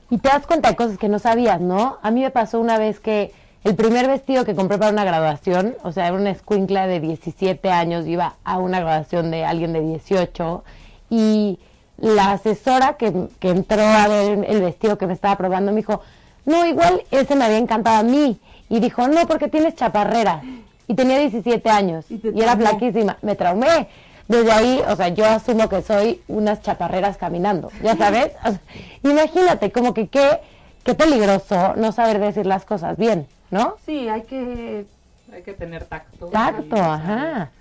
Y 0.09 0.17
te 0.17 0.29
das 0.29 0.47
cuenta 0.47 0.69
de 0.69 0.75
cosas 0.75 0.97
que 0.97 1.09
no 1.09 1.19
sabías, 1.19 1.61
¿no? 1.61 1.97
A 2.01 2.11
mí 2.11 2.21
me 2.21 2.31
pasó 2.31 2.59
una 2.59 2.77
vez 2.77 2.99
que 2.99 3.31
el 3.63 3.75
primer 3.75 4.07
vestido 4.07 4.45
que 4.45 4.55
compré 4.55 4.77
para 4.77 4.91
una 4.91 5.03
graduación, 5.03 5.75
o 5.83 5.91
sea, 5.91 6.07
era 6.07 6.15
una 6.15 6.31
escuincla 6.31 6.87
de 6.87 6.99
17 6.99 7.69
años, 7.69 8.07
iba 8.07 8.35
a 8.43 8.57
una 8.59 8.79
graduación 8.79 9.29
de 9.29 9.45
alguien 9.45 9.73
de 9.73 9.81
18, 9.81 10.63
y 11.09 11.59
la 11.97 12.31
asesora 12.31 12.97
que, 12.97 13.27
que 13.39 13.49
entró 13.49 13.81
a 13.81 14.07
ver 14.07 14.45
el 14.47 14.61
vestido 14.61 14.97
que 14.97 15.07
me 15.07 15.13
estaba 15.13 15.35
probando 15.35 15.71
me 15.71 15.77
dijo, 15.77 16.01
no, 16.45 16.65
igual 16.65 17.03
ese 17.11 17.35
me 17.35 17.43
había 17.43 17.57
encantado 17.57 17.97
a 17.97 18.03
mí. 18.03 18.39
Y 18.69 18.79
dijo, 18.79 19.07
no, 19.07 19.27
porque 19.27 19.49
tienes 19.49 19.75
chaparrera. 19.75 20.41
Y 20.87 20.93
tenía 20.93 21.19
17 21.19 21.69
años, 21.69 22.05
Y 22.09 22.21
y, 22.23 22.41
era 22.41 22.55
flaquísima. 22.55 23.17
Me 23.21 23.35
traumé. 23.35 23.89
Desde 24.27 24.51
ahí, 24.51 24.81
o 24.87 24.95
sea, 24.95 25.07
yo 25.09 25.25
asumo 25.25 25.69
que 25.69 25.81
soy 25.81 26.21
unas 26.27 26.61
chaparreras 26.61 27.17
caminando, 27.17 27.71
¿ya 27.81 27.95
sabes? 27.95 28.33
O 28.43 28.49
sea, 28.49 28.61
imagínate, 29.03 29.71
como 29.71 29.93
que 29.93 30.07
qué, 30.09 30.41
qué 30.83 30.93
peligroso 30.95 31.75
no 31.75 31.91
saber 31.91 32.19
decir 32.19 32.45
las 32.45 32.65
cosas 32.65 32.97
bien, 32.97 33.27
¿no? 33.51 33.75
sí, 33.85 34.09
hay 34.09 34.23
que 34.23 34.85
Hay 35.31 35.43
que 35.43 35.53
tener 35.53 35.85
tacto. 35.85 36.27
Tacto, 36.27 36.75
y, 36.75 36.79
ajá. 36.79 37.51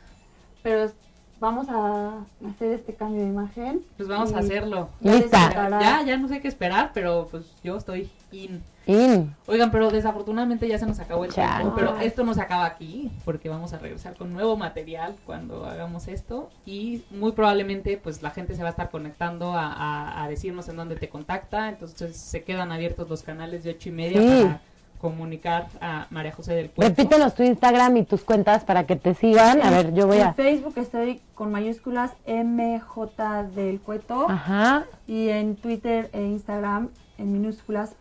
pero 0.63 0.91
vamos 1.39 1.69
a 1.69 2.25
hacer 2.49 2.73
este 2.73 2.95
cambio 2.95 3.23
de 3.23 3.29
imagen. 3.29 3.83
Pues 3.97 4.09
vamos 4.09 4.33
a 4.35 4.39
hacerlo. 4.39 4.89
ya. 5.01 5.31
Ya, 5.31 6.03
ya 6.05 6.17
no 6.17 6.29
sé 6.29 6.41
qué 6.41 6.49
esperar, 6.49 6.91
pero 6.95 7.29
pues 7.31 7.45
yo 7.63 7.77
estoy 7.77 8.11
in. 8.33 8.63
In. 8.87 9.35
Oigan, 9.47 9.71
pero 9.73 9.91
desafortunadamente 9.91 10.69
ya 10.69 10.79
se 10.79 10.87
nos 10.87 11.01
acabó 11.01 11.25
el 11.25 11.33
Chale. 11.33 11.57
tiempo, 11.65 11.75
pero 11.77 11.99
esto 11.99 12.25
no 12.25 12.35
se 12.35 12.41
acaba 12.41 12.65
aquí, 12.67 13.11
porque 13.25 13.49
vamos 13.49 13.73
a 13.73 13.79
regresar 13.79 14.15
con 14.15 14.33
nuevo 14.33 14.57
material 14.57 15.17
cuando 15.27 15.67
hagamos 15.67 16.07
esto 16.09 16.51
y 16.65 17.03
muy 17.11 17.33
probablemente 17.33 17.97
pues 17.97 18.23
la 18.23 18.31
gente 18.31 18.55
se 18.55 18.63
va 18.63 18.69
a 18.69 18.71
estar 18.71 18.91
conectando 18.91 19.53
a, 19.55 19.73
a- 19.73 20.23
a 20.25 20.29
decirnos 20.29 20.69
en 20.69 20.77
dónde 20.77 20.95
te 20.97 21.09
contacta, 21.09 21.69
entonces 21.69 22.17
se 22.17 22.45
quedan 22.45 22.71
abiertos 22.71 23.09
los 23.11 23.23
canales 23.23 23.65
de 23.65 23.71
ocho 23.71 23.89
y 23.89 23.93
media 23.93 24.21
Sí. 24.21 24.43
para 24.45 24.61
comunicar 25.01 25.67
a 25.81 26.07
María 26.11 26.33
José 26.33 26.55
del 26.55 26.71
Puerto. 26.71 26.89
Repítenos 26.97 27.35
tu 27.35 27.43
Instagram 27.43 27.97
y 27.99 28.05
tus 28.05 28.23
cuentas 28.23 28.65
para 28.65 28.87
que 28.87 28.97
te 28.97 29.15
sigan. 29.15 29.61
A 29.63 29.71
ver, 29.71 29.93
yo 29.95 30.07
voy 30.07 30.17
En 30.19 30.29
a... 30.29 30.33
Facebook 30.33 30.73
estoy 30.77 31.21
con 31.35 31.53
mayúsculas 31.53 32.13
MJ 32.27 33.43
del 33.55 33.81
Cueto 33.81 34.27
Ajá. 34.31 34.87
y 35.07 35.29
en 35.29 35.57
Twitter 35.57 36.09
e 36.13 36.23
Instagram 36.23 36.89
en 37.19 37.33
minúsculas 37.33 37.95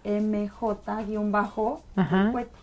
Cueto. 2.32 2.58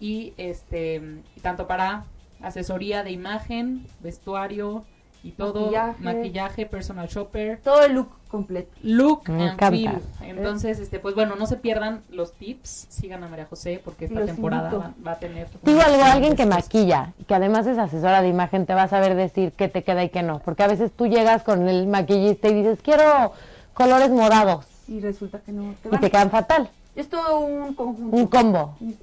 y 0.00 0.32
este 0.36 1.22
tanto 1.42 1.66
para 1.66 2.04
asesoría 2.42 3.02
de 3.02 3.10
imagen, 3.10 3.86
vestuario 4.00 4.84
y 5.22 5.30
todo, 5.30 5.70
Maquillaje. 5.72 6.02
maquillaje, 6.02 6.66
personal 6.66 7.08
shopper. 7.08 7.58
Todo 7.62 7.82
el 7.84 7.94
look 7.94 8.10
completo. 8.28 8.70
Look 8.82 9.28
Me 9.30 9.48
and 9.48 9.70
feel. 9.70 9.98
Entonces, 10.20 10.78
este, 10.80 10.98
pues 10.98 11.14
bueno, 11.14 11.34
no 11.36 11.46
se 11.46 11.56
pierdan 11.56 12.02
los 12.10 12.34
tips. 12.34 12.88
Sigan 12.90 13.24
a 13.24 13.28
María 13.28 13.46
José 13.46 13.80
porque 13.82 14.04
esta 14.04 14.20
Los 14.20 14.26
temporada 14.26 14.70
va, 14.70 14.92
va 15.06 15.12
a 15.12 15.18
tener. 15.18 15.48
Digo 15.62 15.80
algo, 15.80 16.02
alguien 16.04 16.36
que 16.36 16.44
maquilla, 16.44 17.14
que 17.26 17.34
además 17.34 17.66
es 17.66 17.78
asesora 17.78 18.20
de 18.20 18.28
imagen, 18.28 18.66
te 18.66 18.74
va 18.74 18.82
a 18.82 18.88
saber 18.88 19.14
decir 19.14 19.52
qué 19.52 19.68
te 19.68 19.82
queda 19.82 20.04
y 20.04 20.10
qué 20.10 20.22
no. 20.22 20.40
Porque 20.40 20.62
a 20.62 20.68
veces 20.68 20.92
tú 20.92 21.06
llegas 21.06 21.42
con 21.42 21.66
el 21.68 21.86
maquillista 21.86 22.48
y 22.48 22.54
dices, 22.54 22.80
quiero 22.82 23.32
colores 23.72 24.10
morados. 24.10 24.66
Y 24.88 25.00
resulta 25.00 25.38
que 25.40 25.52
no 25.52 25.74
te 25.82 25.88
Y 25.88 25.90
van. 25.90 26.00
te 26.00 26.10
quedan 26.10 26.30
fatal. 26.30 26.70
Es 26.94 27.08
todo 27.08 27.40
un 27.40 27.74
conjunto. 27.74 28.16
Un 28.16 28.26
combo. 28.26 28.76
Sí. 28.78 28.96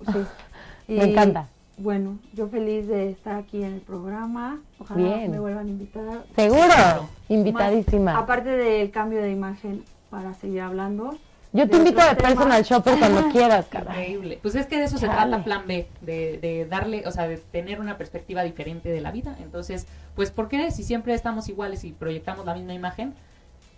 Me 0.87 0.95
Y, 1.07 1.09
encanta. 1.11 1.47
Bueno, 1.77 2.19
yo 2.33 2.47
feliz 2.47 2.87
de 2.87 3.09
estar 3.09 3.37
aquí 3.37 3.63
en 3.63 3.73
el 3.73 3.79
programa. 3.81 4.59
Ojalá 4.77 5.01
Bien. 5.01 5.31
me 5.31 5.39
vuelvan 5.39 5.65
a 5.67 5.69
invitar. 5.69 6.23
Seguro. 6.35 7.09
Invitadísima. 7.29 8.13
Más- 8.13 8.23
aparte 8.23 8.49
del 8.49 8.91
cambio 8.91 9.21
de 9.21 9.31
imagen 9.31 9.83
para 10.09 10.33
seguir 10.35 10.61
hablando. 10.61 11.17
Yo 11.53 11.67
te 11.67 11.77
invito 11.77 12.01
de 12.07 12.15
personal 12.15 12.63
shopper 12.63 12.97
cuando 12.99 13.27
quieras, 13.31 13.65
cara. 13.67 13.91
Increíble. 13.91 14.39
Pues 14.41 14.55
es 14.55 14.67
que 14.67 14.77
de 14.77 14.85
eso 14.85 14.97
se 14.97 15.07
trata 15.07 15.43
Plan 15.43 15.63
B, 15.67 15.87
de, 16.01 16.37
de 16.37 16.65
darle, 16.69 17.03
o 17.07 17.11
sea, 17.11 17.27
de 17.27 17.37
tener 17.37 17.79
una 17.81 17.97
perspectiva 17.97 18.43
diferente 18.43 18.89
de 18.89 19.01
la 19.01 19.11
vida. 19.11 19.35
Entonces, 19.41 19.85
pues, 20.15 20.31
¿por 20.31 20.47
qué 20.49 20.71
si 20.71 20.83
siempre 20.83 21.13
estamos 21.13 21.49
iguales 21.49 21.83
y 21.83 21.91
proyectamos 21.91 22.45
la 22.45 22.53
misma 22.53 22.73
imagen? 22.73 23.13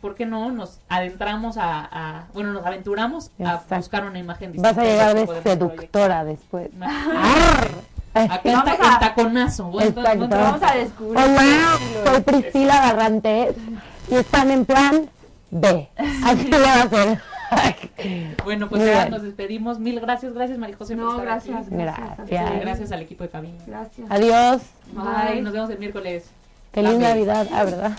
¿Por 0.04 0.16
qué 0.16 0.26
no 0.26 0.52
nos 0.52 0.80
adentramos 0.90 1.56
a, 1.56 1.88
a- 1.90 2.24
bueno, 2.34 2.52
nos 2.52 2.66
aventuramos 2.66 3.32
Exacto. 3.40 3.76
a 3.76 3.78
buscar 3.78 4.04
una 4.06 4.20
imagen 4.20 4.52
distinta? 4.52 4.74
Vas 4.74 4.78
a 4.78 4.84
llegar 4.90 5.16
de 5.16 5.42
seductora 5.42 6.26
después. 6.26 6.68
Acá 8.14 8.42
en, 8.44 8.54
Vamos 8.54 8.66
ta- 8.66 8.90
a- 8.90 8.94
en 8.96 9.00
taconazo. 9.00 9.72
Vamos 9.72 10.62
a 10.62 10.76
descubrir. 10.76 11.18
Hola, 11.24 11.80
soy 12.06 12.22
Priscila 12.22 12.82
Barrantes 12.82 13.56
y 14.12 14.16
están 14.16 14.52
en 14.52 14.66
plan 14.66 15.10
B. 15.52 15.88
Así 16.26 16.44
le 16.50 16.60
va 16.60 16.74
a 16.74 16.82
hacer. 16.84 17.22
Bueno, 18.44 18.68
pues 18.68 18.84
ya 18.86 19.08
nos 19.08 19.22
despedimos. 19.22 19.80
Mil 19.80 20.02
gracias, 20.02 20.34
gracias 20.34 20.58
María 20.60 20.76
José 20.76 20.96
por 20.98 21.06
No, 21.06 21.12
estar 21.12 21.26
gracias. 21.26 21.68
aquí. 21.68 21.76
Gracias. 21.78 22.28
Sí, 22.28 22.36
gracias 22.60 22.92
al 22.92 23.02
equipo 23.04 23.24
de 23.24 23.30
cabina. 23.30 23.64
Gracias. 23.66 24.06
Adiós. 24.12 24.62
Bye, 24.92 25.32
Bye. 25.36 25.42
nos 25.44 25.54
vemos 25.54 25.70
el 25.70 25.80
miércoles. 25.80 26.26
Feliz. 26.74 26.98
Navidad. 27.00 27.48
Ah, 27.54 27.64
¿verdad? 27.64 27.92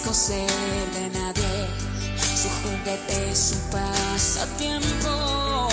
merezco 0.00 0.12
de 0.94 1.10
nadie. 1.10 1.68
Su 2.18 2.48
juguete, 2.62 3.36
su 3.36 3.56
pasatiempo. 3.70 5.68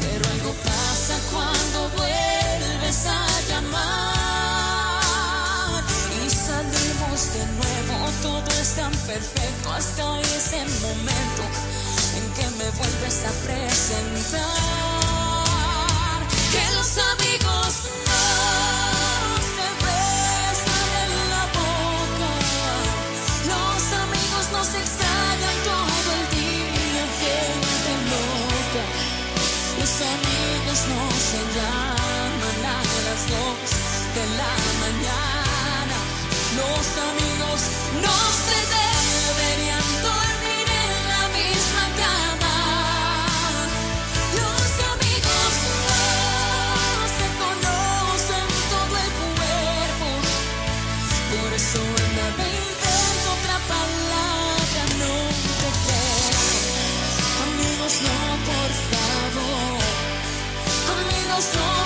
Pero 0.00 0.24
algo 0.28 0.52
pasa 0.64 1.18
cuando 1.32 1.88
vuelves 1.96 3.06
a 3.06 3.26
llamar. 3.48 5.02
Y 6.24 6.30
salimos 6.30 7.32
de 7.32 7.46
nuevo, 7.56 7.94
todo 8.22 8.50
es 8.60 8.70
tan 8.76 8.92
perfecto 8.92 9.72
hasta 9.72 10.20
ese 10.20 10.64
momento 10.80 11.42
en 12.16 12.24
que 12.34 12.46
me 12.58 12.70
vuelves 12.70 13.24
a 13.24 13.32
presentar. 13.46 14.42
Que 16.52 16.64
los 16.74 16.98
amigos 16.98 17.72
La 34.36 34.54
mañana, 34.84 35.96
los 36.60 36.86
amigos, 37.08 37.60
no 38.04 38.16
se 38.46 38.58
deberían 38.76 39.86
dormir 40.08 40.66
en 40.84 40.92
la 41.12 41.22
misma 41.38 41.84
cama, 42.02 42.56
los 44.40 44.68
amigos 44.92 45.52
se 47.16 47.26
conocen 47.42 48.48
todo 48.74 48.94
el 49.04 49.10
cuerpo, 49.20 50.08
por 51.32 51.50
eso 51.54 51.80
en 52.04 52.10
la 52.20 52.28
vida 52.42 52.92
otra 53.36 53.56
palabra 53.72 54.82
no 55.00 55.14
te 55.60 55.68
creo, 55.84 56.40
amigos 57.46 57.94
no 58.06 58.18
por 58.48 58.70
favor, 58.90 59.80
Amigos 60.96 61.46
no. 61.54 61.85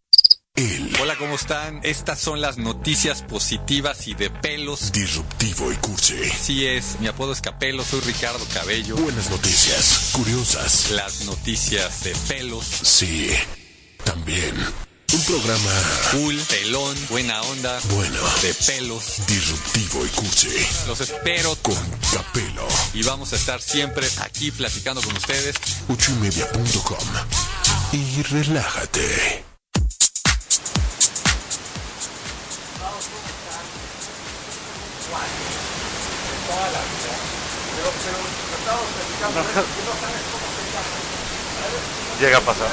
Hola, 1.01 1.15
¿cómo 1.17 1.33
están? 1.35 1.79
Estas 1.83 2.19
son 2.19 2.39
las 2.39 2.57
noticias 2.57 3.23
positivas 3.23 4.07
y 4.07 4.13
de 4.13 4.29
pelos. 4.29 4.91
disruptivo 4.91 5.71
y 5.71 5.75
cursi. 5.77 6.29
Sí 6.39 6.67
es, 6.67 6.99
mi 6.99 7.07
apodo 7.07 7.31
es 7.33 7.41
Capelo, 7.41 7.83
soy 7.83 8.01
Ricardo 8.01 8.45
Cabello. 8.53 8.95
Buenas 8.97 9.31
noticias, 9.31 10.09
curiosas. 10.13 10.91
Las 10.91 11.25
noticias 11.25 12.03
de 12.03 12.13
pelos. 12.27 12.63
Sí, 12.83 13.31
también. 14.03 14.53
Un 15.13 15.21
programa 15.23 15.71
Cool, 16.11 16.37
pelón, 16.47 16.95
buena 17.09 17.41
onda, 17.41 17.79
bueno, 17.95 18.19
de 18.43 18.53
pelos. 18.53 19.15
disruptivo 19.27 20.05
y 20.05 20.09
cursi. 20.09 20.49
Los 20.87 21.01
espero 21.01 21.55
Con 21.63 21.75
Capelo. 22.13 22.67
y 22.93 23.01
vamos 23.03 23.33
a 23.33 23.35
estar 23.35 23.59
siempre 23.61 24.07
aquí 24.21 24.51
platicando 24.51 25.01
con 25.01 25.17
ustedes. 25.17 25.55
ochoymedia.com. 25.87 26.99
Y 27.93 28.21
relájate. 28.21 29.50
Llega 42.19 42.37
a 42.37 42.41
pasar. 42.41 42.69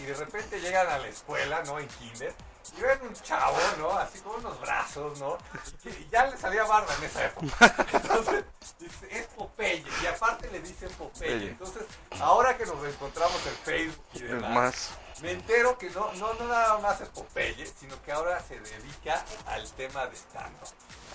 y 0.00 0.04
de 0.04 0.14
repente 0.14 0.60
llegan 0.60 0.86
a 0.88 0.98
la 0.98 1.08
escuela, 1.08 1.62
¿no? 1.64 1.78
En 1.78 1.88
kinder, 1.88 2.34
y 2.76 2.80
ven 2.80 2.98
un 3.02 3.14
chavo, 3.14 3.56
¿no? 3.78 3.96
Así 3.96 4.18
con 4.20 4.36
unos 4.36 4.60
brazos, 4.60 5.18
¿no? 5.18 5.38
Y 5.84 6.08
ya 6.10 6.26
le 6.26 6.36
salía 6.36 6.64
barba 6.64 6.92
en 6.98 7.04
esa 7.04 7.26
época. 7.26 7.74
Entonces, 7.92 8.44
dice, 8.78 9.08
es 9.10 9.26
Popeye, 9.28 9.84
y 10.02 10.06
aparte 10.06 10.50
le 10.50 10.60
dicen 10.60 10.90
Popeye. 10.90 11.48
Entonces, 11.48 11.84
ahora 12.20 12.56
que 12.56 12.66
nos 12.66 12.84
encontramos 12.86 13.40
en 13.46 13.54
Facebook 13.64 14.04
y 14.14 14.20
demás, 14.20 14.50
más. 14.50 14.90
me 15.22 15.32
entero 15.32 15.78
que 15.78 15.90
no, 15.90 16.12
no, 16.14 16.34
no 16.34 16.46
nada 16.46 16.78
más 16.78 17.00
es 17.00 17.08
Popeye, 17.08 17.66
sino 17.80 18.00
que 18.02 18.12
ahora 18.12 18.40
se 18.46 18.60
dedica 18.60 19.24
al 19.46 19.68
tema 19.72 20.06
de 20.06 20.16
stand-up. 20.16 20.68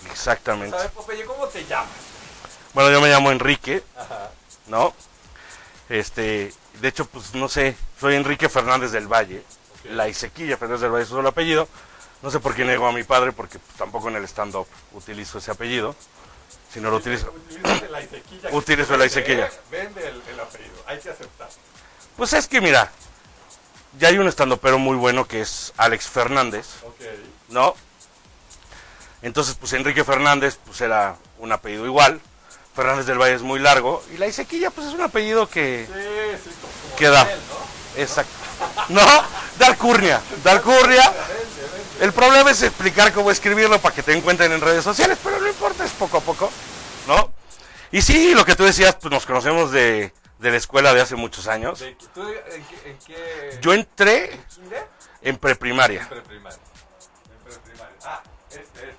Exactamente. 0.10 0.76
¿Sabes, 0.76 0.92
Popeye, 0.92 1.26
cómo 1.26 1.48
te 1.48 1.66
llamas? 1.66 1.90
Bueno, 2.74 2.92
yo 2.92 3.02
me 3.02 3.10
llamo 3.10 3.32
Enrique, 3.32 3.84
Ajá. 3.96 4.32
¿no? 4.68 4.94
Este, 5.90 6.54
de 6.80 6.88
hecho, 6.88 7.06
pues 7.06 7.36
no 7.36 7.50
sé, 7.50 7.76
soy 8.00 8.16
Enrique 8.16 8.50
Fernández 8.50 8.92
del 8.92 9.08
Valle. 9.08 9.44
La 9.86 10.08
Isequilla 10.08 10.58
Fernández 10.58 10.82
del 10.82 10.92
Valle 10.92 11.04
es 11.04 11.10
solo 11.10 11.30
apellido. 11.30 11.68
No 12.22 12.32
sé 12.32 12.40
por 12.40 12.56
qué 12.56 12.64
nego 12.64 12.88
a 12.88 12.92
mi 12.92 13.04
padre, 13.04 13.32
porque 13.32 13.60
pues, 13.60 13.78
tampoco 13.78 14.08
en 14.10 14.16
el 14.16 14.24
stand-up 14.26 14.68
utilizo 14.94 15.40
ese 15.40 15.52
apellido. 15.52 15.96
Si 16.72 16.80
no 16.80 16.90
lo 16.90 16.98
utilizo. 16.98 17.34
Utilizo 18.52 18.96
la 18.96 19.06
Isequilla. 19.06 19.50
Vende 19.70 20.08
el, 20.08 20.22
el 20.30 20.40
apellido, 20.40 20.84
hay 20.86 21.00
que 21.00 21.10
aceptar. 21.10 21.50
Pues 22.16 22.34
es 22.34 22.48
que 22.48 22.62
mira, 22.62 22.92
ya 24.00 24.08
hay 24.08 24.18
un 24.18 24.28
estandopero 24.28 24.80
muy 24.80 24.96
bueno 24.96 25.28
que 25.28 25.42
es 25.42 25.74
Alex 25.78 26.08
Fernández. 26.08 26.68
¿no? 27.50 27.76
Entonces, 29.22 29.56
pues 29.60 29.74
Enrique 29.74 30.04
Fernández, 30.04 30.58
pues 30.66 30.82
era 30.82 31.16
un 31.40 31.52
apellido 31.52 31.86
igual. 31.86 32.20
Fernández 32.76 33.06
del 33.06 33.18
Valle 33.20 33.36
es 33.36 33.42
muy 33.42 33.60
largo. 33.60 34.04
Y 34.14 34.18
la 34.18 34.28
Isequilla, 34.28 34.70
pues 34.72 34.88
es 34.88 34.94
un 34.94 35.02
apellido 35.02 35.48
que. 35.48 35.86
Sí, 35.88 36.50
sí, 36.50 36.50
como 36.62 37.14
él, 37.30 37.40
¿no? 37.50 38.02
Exacto. 38.02 38.32
No, 38.90 39.02
de 39.60 39.66
alcurnia. 39.66 40.22
De 40.44 40.50
alcurnia. 40.52 41.12
El 42.00 42.14
problema 42.14 42.50
es 42.52 42.62
explicar 42.64 43.12
cómo 43.14 43.30
escribirlo 43.30 43.80
para 43.80 43.94
que 43.94 44.02
te 44.02 44.14
encuentren 44.14 44.52
en 44.52 44.62
redes 44.62 44.84
sociales, 44.84 45.20
pero 45.24 45.40
no 45.40 45.48
importa, 45.48 45.86
es 45.86 45.92
poco 45.92 46.18
a 46.18 46.22
poco, 46.22 46.50
¿no? 47.08 47.32
Y 47.92 48.02
sí, 48.02 48.34
lo 48.34 48.44
que 48.46 48.56
tú 48.56 48.64
decías, 48.64 48.96
pues 48.96 49.12
nos 49.12 49.26
conocemos 49.28 49.72
de, 49.72 50.12
de 50.40 50.50
la 50.52 50.58
escuela 50.58 50.94
de 50.96 51.02
hace 51.02 51.16
muchos 51.16 51.48
años. 51.48 51.80
De- 51.80 51.96
¿tú 52.14 52.24
en, 52.24 52.64
qué, 52.64 52.90
en 52.90 52.98
qué- 53.06 53.60
Yo 53.62 53.74
entré 53.74 54.32
¿En 54.34 54.40
en 55.22 55.38
preprimaria. 55.38 56.02
En 56.02 56.08
preprimaria. 56.08 56.58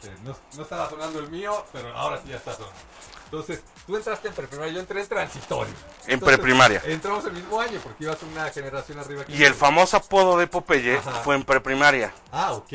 Este. 0.03 0.11
No, 0.25 0.37
no 0.57 0.63
estaba 0.63 0.89
sonando 0.91 1.19
el 1.21 1.29
mío, 1.31 1.65
pero 1.73 1.97
ahora 1.97 2.21
sí 2.23 2.31
ya 2.31 2.37
está 2.37 2.53
sonando. 2.55 2.75
Entonces, 3.25 3.63
tú 3.87 3.97
entraste 3.97 4.29
en 4.29 4.35
preprimaria, 4.35 4.73
yo 4.75 4.81
entré 4.81 5.01
en 5.01 5.09
transitorio. 5.09 5.73
En 6.07 6.15
Entonces, 6.15 6.37
preprimaria. 6.39 6.83
Entramos 6.85 7.25
el 7.25 7.33
mismo 7.33 7.61
año 7.61 7.81
porque 7.83 8.05
ibas 8.05 8.19
una 8.25 8.51
generación 8.51 8.99
arriba 8.99 9.25
que 9.25 9.33
Y 9.35 9.43
el 9.45 9.55
famoso 9.55 9.97
apodo 9.97 10.37
de 10.37 10.47
Popeye 10.47 10.99
Ajá. 10.99 11.11
fue 11.23 11.35
en 11.37 11.45
preprimaria. 11.45 12.13
Ah, 12.31 12.53
ok. 12.53 12.73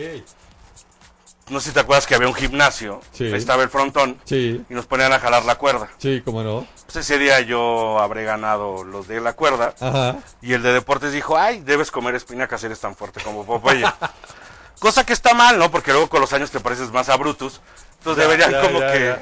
no 1.50 1.62
sé 1.62 1.70
si 1.70 1.74
te 1.74 1.80
acuerdas 1.80 2.06
que 2.06 2.14
había 2.16 2.28
un 2.28 2.34
gimnasio, 2.34 3.00
Sí. 3.14 3.24
ahí 3.26 3.36
estaba 3.36 3.64
el 3.64 3.70
frontón, 3.70 4.20
Sí, 4.26 4.66
y 4.70 4.74
nos 4.74 4.86
ponían 4.86 5.14
a 5.14 5.20
jalar 5.20 5.46
la 5.46 5.56
cuerda. 5.56 5.88
sí, 5.98 6.22
cómo 6.26 6.44
no. 6.44 6.68
Pues 6.86 6.98
ese 6.98 7.18
día 7.20 7.40
yo 7.42 8.00
habré 8.00 8.24
ganado 8.26 8.84
los 8.84 9.08
de 9.08 9.22
la 9.22 9.32
cuerda, 9.34 9.74
Ajá. 9.80 10.18
y 10.42 10.52
el 10.54 10.62
de 10.64 10.74
deportes 10.74 11.14
dijo, 11.14 11.38
ay, 11.38 11.60
debes 11.62 11.90
comer 11.90 12.16
espinacas, 12.16 12.62
eres 12.66 12.80
tan 12.82 12.96
fuerte 12.98 13.22
como 13.22 13.46
Popeye. 13.46 13.86
Cosa 14.80 15.06
que 15.06 15.14
está 15.14 15.34
mal, 15.34 15.58
¿no? 15.58 15.72
Porque 15.72 15.92
luego 15.92 16.08
con 16.10 16.22
los 16.22 16.32
años 16.34 16.52
te 16.52 16.60
pareces 16.60 16.92
más 16.92 17.10
a 17.10 17.18
Brutus. 17.18 17.62
Entonces 18.00 18.24
Ya, 18.24 18.30
deberían 18.30 18.52
ya, 18.52 18.62
como 18.62 18.80
ya, 18.80 18.94
que. 18.94 19.16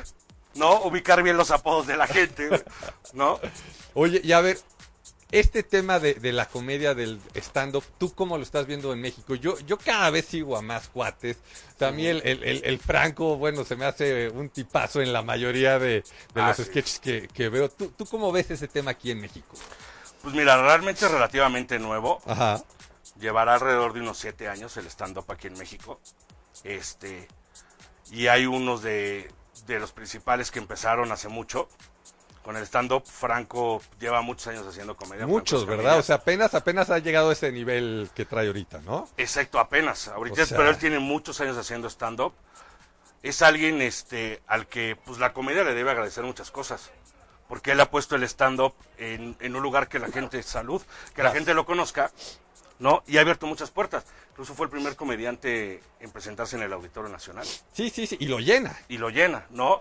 ¿no? 0.55 0.81
Ubicar 0.83 1.23
bien 1.23 1.37
los 1.37 1.51
apodos 1.51 1.87
de 1.87 1.97
la 1.97 2.07
gente, 2.07 2.63
¿no? 3.13 3.39
Oye, 3.93 4.21
y 4.23 4.31
a 4.33 4.41
ver, 4.41 4.59
este 5.31 5.63
tema 5.63 5.99
de, 5.99 6.13
de 6.15 6.31
la 6.33 6.45
comedia 6.47 6.93
del 6.93 7.19
stand-up, 7.35 7.83
¿tú 7.97 8.13
cómo 8.13 8.37
lo 8.37 8.43
estás 8.43 8.65
viendo 8.67 8.93
en 8.93 9.01
México? 9.01 9.35
Yo, 9.35 9.57
yo 9.61 9.77
cada 9.77 10.09
vez 10.11 10.25
sigo 10.25 10.55
a 10.57 10.61
más 10.61 10.87
cuates. 10.89 11.37
También 11.77 12.17
el, 12.17 12.21
el, 12.25 12.43
el- 12.43 12.63
el 12.65 12.79
Franco, 12.79 13.35
bueno, 13.37 13.65
se 13.65 13.75
me 13.75 13.85
hace 13.85 14.29
un 14.29 14.49
tipazo 14.49 15.01
en 15.01 15.11
la 15.11 15.23
mayoría 15.23 15.77
de, 15.79 16.03
de 16.33 16.41
Ah, 16.41 16.49
los 16.49 16.57
sí. 16.57 16.65
sketches 16.65 16.99
que, 16.99 17.27
que 17.33 17.49
veo. 17.49 17.69
¿Tú, 17.69 17.87
¿Tú 17.97 18.05
cómo 18.05 18.31
ves 18.31 18.51
ese 18.51 18.67
tema 18.67 18.91
aquí 18.91 19.11
en 19.11 19.19
México? 19.21 19.55
Pues 20.21 20.33
mira, 20.33 20.61
realmente 20.61 21.05
es 21.05 21.11
relativamente 21.11 21.79
nuevo. 21.79 22.21
Ajá. 22.25 22.63
Llevará 23.19 23.53
alrededor 23.55 23.93
de 23.93 24.01
unos 24.01 24.17
siete 24.17 24.47
años 24.49 24.75
el 24.77 24.87
stand-up 24.87 25.25
aquí 25.31 25.47
en 25.47 25.57
México. 25.57 25.99
Este, 26.63 27.27
y 28.11 28.27
hay 28.27 28.45
unos 28.45 28.81
de, 28.81 29.31
de 29.67 29.79
los 29.79 29.91
principales 29.91 30.51
que 30.51 30.59
empezaron 30.59 31.11
hace 31.11 31.27
mucho. 31.27 31.67
Con 32.43 32.57
el 32.57 32.63
stand-up, 32.63 33.03
Franco 33.07 33.81
lleva 33.99 34.21
muchos 34.21 34.47
años 34.47 34.67
haciendo 34.67 34.95
comedia. 34.95 35.25
Muchos, 35.25 35.65
¿verdad? 35.65 35.97
O 35.97 36.03
sea, 36.03 36.17
apenas, 36.17 36.53
apenas 36.53 36.91
ha 36.91 36.99
llegado 36.99 37.31
a 37.31 37.33
ese 37.33 37.51
nivel 37.51 38.09
que 38.13 38.23
trae 38.25 38.45
ahorita, 38.47 38.81
¿no? 38.81 39.09
Exacto, 39.17 39.57
apenas. 39.59 40.09
Ahorita, 40.09 40.43
O 40.43 40.45
sea- 40.45 40.57
pero 40.57 40.69
él 40.69 40.77
tiene 40.77 40.99
muchos 40.99 41.41
años 41.41 41.57
haciendo 41.57 41.89
stand-up. 41.89 42.33
Es 43.23 43.41
alguien 43.41 43.81
este, 43.81 44.43
al 44.45 44.67
que 44.67 44.95
pues, 45.05 45.17
la 45.17 45.33
comedia 45.33 45.63
le 45.63 45.73
debe 45.73 45.89
agradecer 45.89 46.23
muchas 46.23 46.51
cosas. 46.51 46.91
Porque 47.47 47.71
él 47.71 47.79
ha 47.81 47.89
puesto 47.89 48.15
el 48.15 48.23
stand-up 48.23 48.75
en, 48.97 49.35
en 49.39 49.55
un 49.55 49.63
lugar 49.63 49.87
que 49.87 49.97
la 49.97 50.09
gente, 50.09 50.43
salud, 50.43 50.81
que 51.15 51.23
la 51.23 51.31
gente 51.31 51.53
lo 51.55 51.65
conozca, 51.65 52.11
¿no? 52.79 53.03
Y 53.07 53.17
ha 53.17 53.21
abierto 53.21 53.47
muchas 53.47 53.71
puertas. 53.71 54.05
Incluso 54.31 54.53
fue 54.53 54.65
el 54.65 54.69
primer 54.69 54.95
comediante 54.95 55.81
en 55.99 56.11
presentarse 56.11 56.57
en 56.57 56.63
el 56.63 56.73
Auditorio 56.73 57.09
Nacional. 57.09 57.45
Sí, 57.73 57.89
sí, 57.89 58.05
sí, 58.05 58.17
y 58.19 58.25
lo 58.27 58.39
llena. 58.39 58.77
Y 58.89 58.97
lo 58.97 59.09
llena, 59.09 59.45
¿no? 59.49 59.79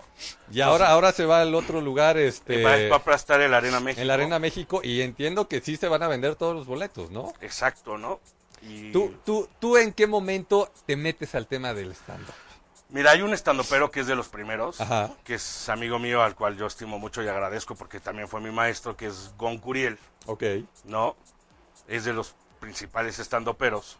Y 0.51 0.61
ahora, 0.61 0.89
ahora 0.89 1.11
se 1.11 1.25
va 1.25 1.41
al 1.41 1.53
otro 1.55 1.81
lugar, 1.81 2.17
este... 2.17 2.63
Va, 2.63 2.97
va 2.97 3.01
a 3.05 3.15
estar 3.15 3.41
en 3.41 3.51
la 3.51 3.57
Arena 3.57 3.79
México. 3.79 4.01
En 4.01 4.07
la 4.07 4.13
Arena 4.13 4.39
México, 4.39 4.81
y 4.83 5.01
entiendo 5.01 5.47
que 5.49 5.59
sí 5.59 5.75
se 5.75 5.87
van 5.89 6.03
a 6.03 6.07
vender 6.07 6.35
todos 6.35 6.55
los 6.55 6.65
boletos, 6.67 7.11
¿no? 7.11 7.33
Exacto, 7.41 7.97
¿no? 7.97 8.21
Y... 8.61 8.91
¿Tú, 8.93 9.13
tú, 9.25 9.49
¿Tú 9.59 9.77
en 9.77 9.91
qué 9.91 10.07
momento 10.07 10.71
te 10.85 10.95
metes 10.95 11.35
al 11.35 11.47
tema 11.47 11.73
del 11.73 11.91
stand-up? 11.91 12.33
Mira, 12.89 13.11
hay 13.11 13.23
un 13.23 13.33
estandopero 13.33 13.91
que 13.91 13.99
es 14.01 14.07
de 14.07 14.15
los 14.15 14.29
primeros, 14.29 14.79
Ajá. 14.79 15.11
que 15.23 15.33
es 15.35 15.69
amigo 15.69 15.99
mío, 15.99 16.21
al 16.21 16.35
cual 16.35 16.55
yo 16.55 16.67
estimo 16.67 16.97
mucho 16.99 17.21
y 17.23 17.27
agradezco 17.27 17.75
porque 17.75 17.99
también 17.99 18.27
fue 18.29 18.39
mi 18.39 18.51
maestro, 18.51 18.95
que 18.95 19.07
es 19.07 19.33
Gon 19.37 19.57
Curiel, 19.57 19.97
Ok. 20.27 20.43
¿no? 20.85 21.15
Es 21.87 22.05
de 22.05 22.13
los 22.13 22.35
principales 22.65 23.19
estandoperos, 23.19 23.95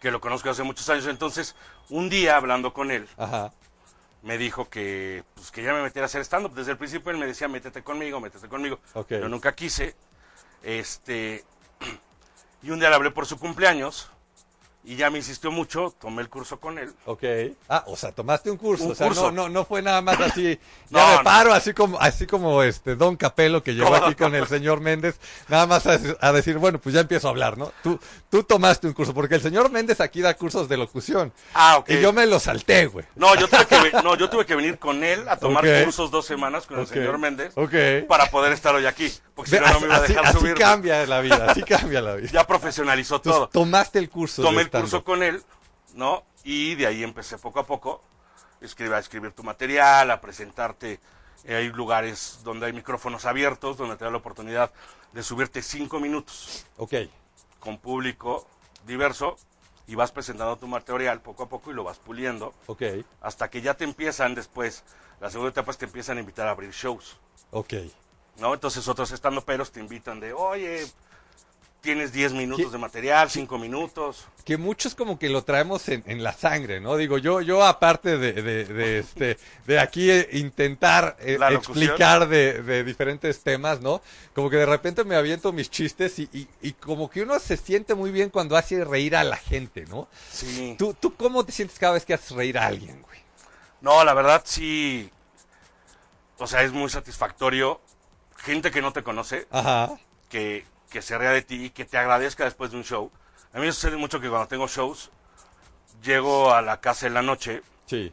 que 0.00 0.12
lo 0.12 0.20
conozco 0.20 0.48
hace 0.48 0.62
muchos 0.62 0.88
años. 0.88 1.06
Entonces, 1.06 1.56
un 1.88 2.08
día 2.08 2.36
hablando 2.36 2.72
con 2.72 2.92
él, 2.92 3.08
Ajá. 3.16 3.52
me 4.22 4.38
dijo 4.38 4.68
que, 4.68 5.24
pues, 5.34 5.50
que 5.50 5.64
ya 5.64 5.72
me 5.72 5.82
metiera 5.82 6.04
a 6.04 6.06
hacer 6.06 6.20
stand-up. 6.24 6.54
Desde 6.54 6.70
el 6.70 6.78
principio 6.78 7.10
él 7.10 7.18
me 7.18 7.26
decía, 7.26 7.48
métete 7.48 7.82
conmigo, 7.82 8.20
métete 8.20 8.48
conmigo. 8.48 8.78
Ok. 8.94 9.10
Yo 9.10 9.28
nunca 9.28 9.56
quise. 9.56 9.96
Este, 10.62 11.44
y 12.62 12.70
un 12.70 12.78
día 12.78 12.90
le 12.90 12.94
hablé 12.94 13.10
por 13.10 13.26
su 13.26 13.38
cumpleaños 13.40 14.08
y 14.86 14.96
ya 14.96 15.10
me 15.10 15.18
insistió 15.18 15.50
mucho, 15.50 15.92
tomé 16.00 16.22
el 16.22 16.28
curso 16.28 16.60
con 16.60 16.78
él. 16.78 16.92
Ok. 17.06 17.24
Ah, 17.68 17.84
o 17.88 17.96
sea, 17.96 18.12
tomaste 18.12 18.50
un 18.50 18.56
curso. 18.56 18.84
Un 18.84 18.92
o 18.92 18.94
sea, 18.94 19.08
curso. 19.08 19.32
No, 19.32 19.42
no, 19.44 19.48
no 19.48 19.64
fue 19.64 19.82
nada 19.82 20.00
más 20.00 20.20
así. 20.20 20.58
No, 20.88 21.00
ya 21.00 21.18
me 21.18 21.24
paro, 21.24 21.52
así 21.52 21.72
como, 21.74 21.98
así 21.98 22.26
como 22.26 22.62
este 22.62 22.94
Don 22.94 23.16
Capelo 23.16 23.60
que 23.64 23.74
llegó 23.74 23.92
aquí 23.92 24.14
con 24.14 24.36
el 24.36 24.46
señor 24.46 24.80
Méndez, 24.80 25.18
nada 25.48 25.66
más 25.66 25.84
a, 25.88 25.98
a 26.20 26.32
decir, 26.32 26.58
bueno, 26.58 26.78
pues 26.80 26.94
ya 26.94 27.00
empiezo 27.00 27.26
a 27.26 27.30
hablar, 27.30 27.58
¿no? 27.58 27.72
Tú, 27.82 27.98
tú 28.30 28.44
tomaste 28.44 28.86
un 28.86 28.92
curso, 28.92 29.12
porque 29.12 29.34
el 29.34 29.40
señor 29.40 29.68
Méndez 29.72 30.00
aquí 30.00 30.20
da 30.20 30.34
cursos 30.34 30.68
de 30.68 30.76
locución. 30.76 31.32
Ah, 31.54 31.78
ok. 31.78 31.90
Y 31.90 32.00
yo 32.00 32.12
me 32.12 32.24
lo 32.26 32.38
salté, 32.38 32.86
güey. 32.86 33.04
No, 33.16 33.34
yo 33.34 33.48
tuve 33.48 33.66
que, 33.66 33.92
no, 34.04 34.16
yo 34.16 34.30
tuve 34.30 34.46
que 34.46 34.54
venir 34.54 34.78
con 34.78 35.02
él 35.02 35.28
a 35.28 35.36
tomar 35.36 35.64
cursos 35.82 36.12
dos 36.12 36.24
semanas 36.24 36.66
con 36.66 36.78
el 36.78 36.86
señor 36.86 37.18
Méndez 37.18 37.52
Ok. 37.56 38.06
para 38.06 38.30
poder 38.30 38.52
estar 38.52 38.72
hoy 38.76 38.86
aquí. 38.86 39.12
Porque 39.34 39.50
si 39.50 39.56
no, 39.58 39.66
no 39.68 39.80
me 39.80 39.86
iba 39.86 39.96
a 39.96 39.98
así, 39.98 40.12
dejar 40.12 40.26
así 40.26 40.38
subir. 40.38 40.54
cambia 40.54 41.04
la 41.06 41.20
vida, 41.20 41.46
así 41.50 41.62
cambia 41.64 42.00
la 42.00 42.14
vida. 42.14 42.30
Ya 42.32 42.46
profesionalizó 42.46 43.16
Entonces, 43.16 43.40
todo. 43.40 43.48
tomaste 43.48 43.98
el 43.98 44.08
curso. 44.08 44.42
Tomé 44.42 44.62
el 44.62 44.70
curso 44.80 45.04
con 45.04 45.22
él, 45.22 45.42
¿no? 45.94 46.22
Y 46.44 46.74
de 46.74 46.86
ahí 46.86 47.02
empecé 47.02 47.38
poco 47.38 47.60
a 47.60 47.66
poco 47.66 48.02
a 48.60 48.98
escribir 48.98 49.32
tu 49.32 49.42
material, 49.44 50.10
a 50.10 50.20
presentarte. 50.20 51.00
Eh, 51.44 51.54
hay 51.54 51.68
lugares 51.68 52.40
donde 52.42 52.66
hay 52.66 52.72
micrófonos 52.72 53.24
abiertos, 53.24 53.76
donde 53.76 53.96
te 53.96 54.04
da 54.04 54.10
la 54.10 54.16
oportunidad 54.16 54.72
de 55.12 55.22
subirte 55.22 55.62
cinco 55.62 56.00
minutos 56.00 56.66
Ok. 56.76 56.94
con 57.60 57.78
público 57.78 58.46
diverso 58.86 59.36
y 59.86 59.94
vas 59.94 60.10
presentando 60.10 60.56
tu 60.56 60.66
material 60.66 61.20
poco 61.20 61.44
a 61.44 61.48
poco 61.48 61.70
y 61.70 61.74
lo 61.74 61.84
vas 61.84 61.98
puliendo 61.98 62.52
Ok. 62.66 62.82
hasta 63.20 63.48
que 63.48 63.62
ya 63.62 63.74
te 63.74 63.84
empiezan 63.84 64.34
después, 64.34 64.82
la 65.20 65.30
segunda 65.30 65.50
etapa 65.50 65.70
es 65.70 65.78
te 65.78 65.84
empiezan 65.84 66.16
a 66.16 66.20
invitar 66.20 66.48
a 66.48 66.50
abrir 66.50 66.70
shows, 66.72 67.16
Ok. 67.52 67.74
¿no? 68.38 68.52
Entonces 68.54 68.86
otros 68.88 69.12
estando 69.12 69.42
peros 69.44 69.70
te 69.70 69.80
invitan 69.80 70.18
de, 70.18 70.32
oye, 70.32 70.86
tienes 71.86 72.12
10 72.12 72.32
minutos 72.32 72.72
de 72.72 72.78
material, 72.78 73.30
5 73.30 73.58
minutos. 73.58 74.26
que 74.44 74.56
muchos 74.56 74.96
como 74.96 75.18
que 75.18 75.28
lo 75.28 75.44
traemos 75.44 75.88
en, 75.88 76.02
en 76.06 76.24
la 76.24 76.32
sangre, 76.32 76.80
¿no? 76.80 76.96
Digo, 76.96 77.16
yo, 77.16 77.40
yo 77.40 77.64
aparte 77.64 78.18
de, 78.18 78.32
de, 78.32 78.64
de, 78.64 78.98
este, 78.98 79.38
de 79.66 79.78
aquí 79.78 80.10
eh, 80.10 80.28
intentar 80.32 81.16
eh, 81.20 81.38
explicar 81.50 82.28
de, 82.28 82.62
de 82.62 82.82
diferentes 82.82 83.40
temas, 83.42 83.80
¿no? 83.80 84.02
Como 84.34 84.50
que 84.50 84.56
de 84.56 84.66
repente 84.66 85.04
me 85.04 85.14
aviento 85.14 85.52
mis 85.52 85.70
chistes 85.70 86.18
y, 86.18 86.28
y, 86.32 86.48
y 86.60 86.72
como 86.72 87.08
que 87.08 87.22
uno 87.22 87.38
se 87.38 87.56
siente 87.56 87.94
muy 87.94 88.10
bien 88.10 88.30
cuando 88.30 88.56
hace 88.56 88.84
reír 88.84 89.14
a 89.14 89.22
la 89.22 89.36
gente, 89.36 89.86
¿no? 89.86 90.08
Sí. 90.30 90.74
¿Tú, 90.76 90.92
¿Tú 90.92 91.14
cómo 91.14 91.44
te 91.44 91.52
sientes 91.52 91.78
cada 91.78 91.92
vez 91.94 92.04
que 92.04 92.14
haces 92.14 92.32
reír 92.32 92.58
a 92.58 92.66
alguien, 92.66 93.00
güey? 93.02 93.20
No, 93.80 94.04
la 94.04 94.12
verdad 94.14 94.42
sí, 94.44 95.08
o 96.38 96.46
sea, 96.48 96.62
es 96.62 96.72
muy 96.72 96.90
satisfactorio. 96.90 97.80
Gente 98.38 98.70
que 98.72 98.82
no 98.82 98.92
te 98.92 99.02
conoce, 99.02 99.46
Ajá. 99.50 99.96
que, 100.28 100.64
que 100.96 101.02
se 101.02 101.18
ría 101.18 101.28
de 101.28 101.42
ti 101.42 101.66
y 101.66 101.70
que 101.70 101.84
te 101.84 101.98
agradezca 101.98 102.44
después 102.44 102.70
de 102.70 102.78
un 102.78 102.82
show. 102.82 103.10
A 103.52 103.58
mí 103.58 103.66
me 103.66 103.72
sucede 103.72 103.98
mucho 103.98 104.18
que 104.18 104.30
cuando 104.30 104.48
tengo 104.48 104.66
shows, 104.66 105.10
llego 106.02 106.54
a 106.54 106.62
la 106.62 106.80
casa 106.80 107.06
en 107.06 107.12
la 107.12 107.20
noche 107.20 107.62
Sí. 107.84 108.10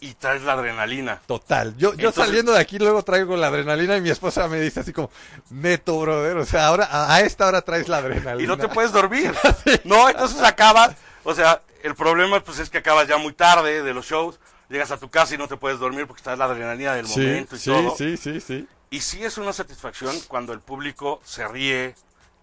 y 0.00 0.14
traes 0.14 0.42
la 0.42 0.54
adrenalina. 0.54 1.20
Total. 1.28 1.72
Yo, 1.76 1.90
yo 1.94 2.08
Entonces- 2.08 2.24
saliendo 2.26 2.50
de 2.52 2.58
aquí 2.58 2.76
luego 2.80 3.04
traigo 3.04 3.36
la 3.36 3.46
adrenalina 3.46 3.96
y 3.96 4.00
mi 4.00 4.10
esposa 4.10 4.48
me 4.48 4.60
dice 4.60 4.80
así 4.80 4.92
como, 4.92 5.12
neto, 5.50 6.00
brother. 6.00 6.36
O 6.38 6.44
sea, 6.44 6.66
ahora, 6.66 6.88
a, 6.90 7.14
a 7.14 7.20
esta 7.20 7.46
hora 7.46 7.62
traes 7.62 7.88
la 7.88 7.98
adrenalina. 7.98 8.42
y 8.42 8.48
no 8.48 8.58
te 8.58 8.66
puedes 8.66 8.90
dormir. 8.90 9.32
No, 9.84 10.08
entonces 10.10 10.42
acabas, 10.42 10.96
o 11.22 11.34
sea, 11.36 11.62
el 11.84 11.94
problema 11.94 12.40
pues 12.40 12.58
es 12.58 12.68
que 12.68 12.78
acabas 12.78 13.06
ya 13.06 13.16
muy 13.16 13.32
tarde 13.32 13.84
de 13.84 13.94
los 13.94 14.06
shows, 14.06 14.40
llegas 14.68 14.90
a 14.90 14.96
tu 14.96 15.08
casa 15.08 15.36
y 15.36 15.38
no 15.38 15.46
te 15.46 15.56
puedes 15.56 15.78
dormir 15.78 16.08
porque 16.08 16.18
está 16.20 16.34
la 16.34 16.46
adrenalina 16.46 16.94
del 16.96 17.06
Sí, 17.06 17.20
momento 17.20 17.54
y 17.54 17.58
sí, 17.60 17.70
todo. 17.70 17.94
sí, 17.96 18.16
sí, 18.16 18.40
sí. 18.40 18.66
Y 18.90 19.00
sí 19.00 19.24
es 19.24 19.38
una 19.38 19.52
satisfacción 19.52 20.14
cuando 20.28 20.52
el 20.52 20.60
público 20.60 21.20
se 21.24 21.46
ríe, 21.48 21.94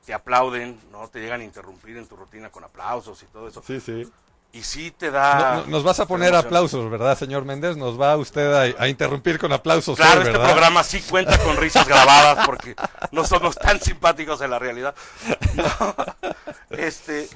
te 0.06 0.14
aplauden, 0.14 0.80
no 0.92 1.08
te 1.08 1.20
llegan 1.20 1.42
a 1.42 1.44
interrumpir 1.44 1.98
en 1.98 2.08
tu 2.08 2.16
rutina 2.16 2.50
con 2.50 2.64
aplausos 2.64 3.22
y 3.24 3.26
todo 3.28 3.48
eso. 3.48 3.64
Sí, 3.66 3.80
sí. 3.80 4.10
Y 4.54 4.64
sí 4.64 4.92
te 4.92 5.12
da 5.12 5.56
No- 5.56 5.62
no- 5.62 5.68
nos 5.68 5.84
vas 5.84 6.02
a 6.02 6.06
poner 6.06 6.36
aplausos, 6.36 6.90
¿verdad, 6.92 7.18
señor 7.18 7.46
Méndez? 7.46 7.78
Nos 7.78 8.00
va 8.00 8.18
usted 8.18 8.52
a, 8.76 8.84
a 8.84 8.88
interrumpir 8.90 9.40
con 9.40 9.54
aplausos. 9.54 9.96
Claro, 9.96 10.20
hoy, 10.20 10.28
este 10.28 10.32
¿verdad? 10.34 10.52
programa 10.52 10.84
sí 10.84 11.02
cuenta 11.04 11.38
con 11.42 11.56
risas 11.56 11.88
grabadas 11.88 12.46
porque 12.46 12.76
no 13.12 13.24
somos 13.24 13.56
tan 13.56 13.80
simpáticos 13.80 14.42
en 14.42 14.52
la 14.52 14.60
realidad. 14.60 14.94
No. 15.56 15.96
Este, 16.78 17.30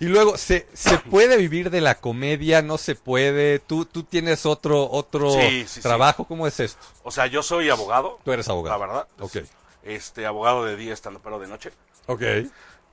Y 0.00 0.06
luego, 0.06 0.36
¿se, 0.36 0.66
¿se 0.72 0.98
puede 0.98 1.36
vivir 1.36 1.70
de 1.70 1.80
la 1.80 1.96
comedia? 2.00 2.60
¿No 2.62 2.76
se 2.78 2.94
puede? 2.96 3.60
¿Tú, 3.60 3.84
tú 3.84 4.02
tienes 4.02 4.46
otro, 4.46 4.90
otro 4.90 5.30
Sí, 5.32 5.60
sí, 5.60 5.66
sí. 5.68 5.80
trabajo? 5.80 6.24
¿Cómo 6.26 6.46
es 6.46 6.58
esto? 6.60 6.84
o 7.04 7.10
sea, 7.10 7.26
yo 7.26 7.42
soy 7.42 7.70
abogado, 7.70 8.18
Tú 8.24 8.32
eres 8.32 8.48
abogado. 8.48 8.78
la 8.78 8.86
verdad. 8.86 9.08
Ok. 9.20 9.36
Este, 9.84 10.26
abogado 10.26 10.64
de 10.64 10.76
día, 10.76 10.92
estando 10.92 11.20
pero 11.20 11.38
de 11.38 11.46
noche. 11.46 11.70
Ok. 12.06 12.22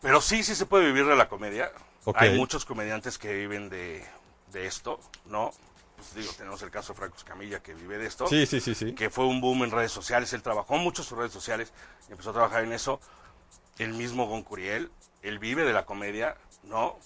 Pero 0.02 0.22
sí, 0.22 0.44
sí 0.44 0.54
se 0.56 0.66
puede 0.66 0.86
vivir 0.86 1.06
de 1.06 1.16
la 1.16 1.28
comedia. 1.30 1.72
Hay 2.16 2.38
muchos 2.38 2.64
comediantes 2.66 3.18
que 3.18 3.34
viven 3.34 3.70
de, 3.70 4.04
de 4.52 4.66
esto, 4.68 5.00
¿no? 5.26 5.52
Pues 5.98 6.14
digo, 6.16 6.32
tenemos 6.38 6.62
el 6.62 6.72
caso 6.72 6.94
de 6.94 7.00
Franco 7.00 7.18
Escamilla 7.18 7.60
que 7.62 7.74
vive 7.74 7.98
de 7.98 8.06
esto. 8.08 8.28
Sí, 8.28 8.46
sí, 8.46 8.60
sí, 8.62 8.74
sí. 8.74 8.94
Que 8.94 9.10
fue 9.10 9.26
un 9.26 9.42
boom 9.42 9.64
en 9.64 9.72
redes 9.72 9.92
sociales. 9.92 10.32
Él 10.34 10.42
trabajó 10.42 10.78
mucho 10.78 11.02
en 11.02 11.08
sus 11.08 11.18
redes 11.18 11.34
sociales 11.34 11.74
y 12.08 12.12
empezó 12.12 12.30
a 12.30 12.34
trabajar 12.34 12.64
en 12.64 12.72
eso. 12.72 13.00
El 13.78 13.94
mismo 13.94 14.26
Gon 14.28 14.44
Curiel, 14.44 14.90
él 15.22 15.40
vive 15.40 15.64
de 15.66 15.74
la 15.74 15.86
comedia, 15.86 16.36
¿no? 16.64 16.98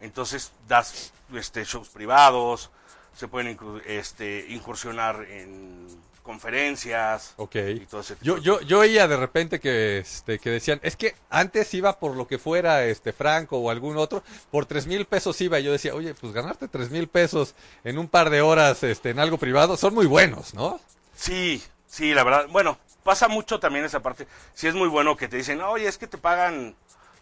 Entonces 0.00 0.52
das 0.68 1.12
este, 1.34 1.64
shows 1.64 1.88
privados, 1.88 2.70
se 3.14 3.28
pueden 3.28 3.58
este, 3.86 4.46
incursionar 4.48 5.24
en 5.24 5.86
conferencias 6.22 7.34
Ok. 7.36 7.54
y 7.54 7.86
todo 7.86 8.00
ese 8.00 8.16
tipo 8.16 8.24
Yo, 8.26 8.38
yo, 8.38 8.60
yo 8.62 8.80
oía 8.80 9.06
de 9.06 9.16
repente 9.16 9.60
que, 9.60 9.98
este, 9.98 10.40
que 10.40 10.50
decían, 10.50 10.80
es 10.82 10.96
que 10.96 11.14
antes 11.30 11.72
iba 11.72 11.98
por 12.00 12.16
lo 12.16 12.26
que 12.26 12.38
fuera 12.38 12.84
este 12.84 13.12
Franco 13.12 13.58
o 13.58 13.70
algún 13.70 13.96
otro, 13.96 14.24
por 14.50 14.66
tres 14.66 14.86
mil 14.88 15.06
pesos 15.06 15.40
iba. 15.40 15.60
Y 15.60 15.64
yo 15.64 15.72
decía, 15.72 15.94
oye, 15.94 16.14
pues 16.14 16.32
ganarte 16.32 16.66
tres 16.66 16.90
mil 16.90 17.06
pesos 17.08 17.54
en 17.84 17.96
un 17.96 18.08
par 18.08 18.28
de 18.30 18.42
horas 18.42 18.82
este, 18.82 19.10
en 19.10 19.20
algo 19.20 19.38
privado 19.38 19.76
son 19.76 19.94
muy 19.94 20.06
buenos, 20.06 20.52
¿no? 20.52 20.80
Sí, 21.14 21.62
sí, 21.86 22.12
la 22.12 22.24
verdad. 22.24 22.46
Bueno, 22.50 22.76
pasa 23.04 23.28
mucho 23.28 23.60
también 23.60 23.84
esa 23.84 24.00
parte. 24.00 24.26
Sí 24.52 24.66
es 24.66 24.74
muy 24.74 24.88
bueno 24.88 25.16
que 25.16 25.28
te 25.28 25.36
dicen, 25.36 25.62
oye, 25.62 25.86
es 25.86 25.96
que 25.96 26.08
te 26.08 26.18
pagan, 26.18 26.74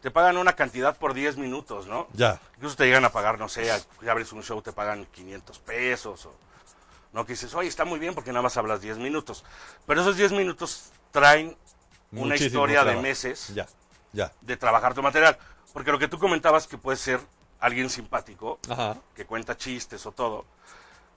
te 0.05 0.11
pagan 0.11 0.37
una 0.37 0.53
cantidad 0.53 0.95
por 0.99 1.15
10 1.15 1.39
minutos, 1.39 1.87
¿no? 1.87 2.09
Ya. 2.13 2.39
Incluso 2.57 2.77
te 2.77 2.85
llegan 2.85 3.07
a 3.07 3.09
pagar, 3.11 3.39
no 3.39 3.49
sé, 3.49 3.65
si 4.03 4.07
abres 4.07 4.33
un 4.35 4.43
show 4.43 4.61
te 4.61 4.71
pagan 4.71 5.07
500 5.07 5.59
pesos 5.61 6.27
o... 6.27 6.35
No, 7.15 7.25
que 7.25 7.33
dices, 7.33 7.55
oye, 7.55 7.71
está 7.71 7.87
muy 7.87 7.99
bien 7.99 8.15
porque 8.15 8.29
nada 8.31 8.43
más 8.43 8.55
hablas 8.59 8.83
10 8.83 8.99
minutos. 8.99 9.47
Pero 9.87 10.03
esos 10.03 10.19
10 10.19 10.33
minutos 10.33 10.91
traen 11.11 11.57
una 12.13 12.37
historia 12.37 12.85
de 12.85 12.97
meses 12.97 13.49
Ya, 13.55 13.67
ya. 14.13 14.31
de 14.43 14.59
trabajar 14.59 14.93
tu 14.93 15.03
material. 15.03 15.39
Porque 15.73 15.91
lo 15.91 15.99
que 15.99 16.07
tú 16.09 16.19
comentabas 16.19 16.67
que 16.67 16.77
puede 16.77 16.99
ser 16.99 17.19
alguien 17.59 17.89
simpático, 17.89 18.59
Ajá. 18.69 18.99
que 19.17 19.25
cuenta 19.25 19.57
chistes 19.57 20.05
o 20.05 20.13
todo, 20.13 20.45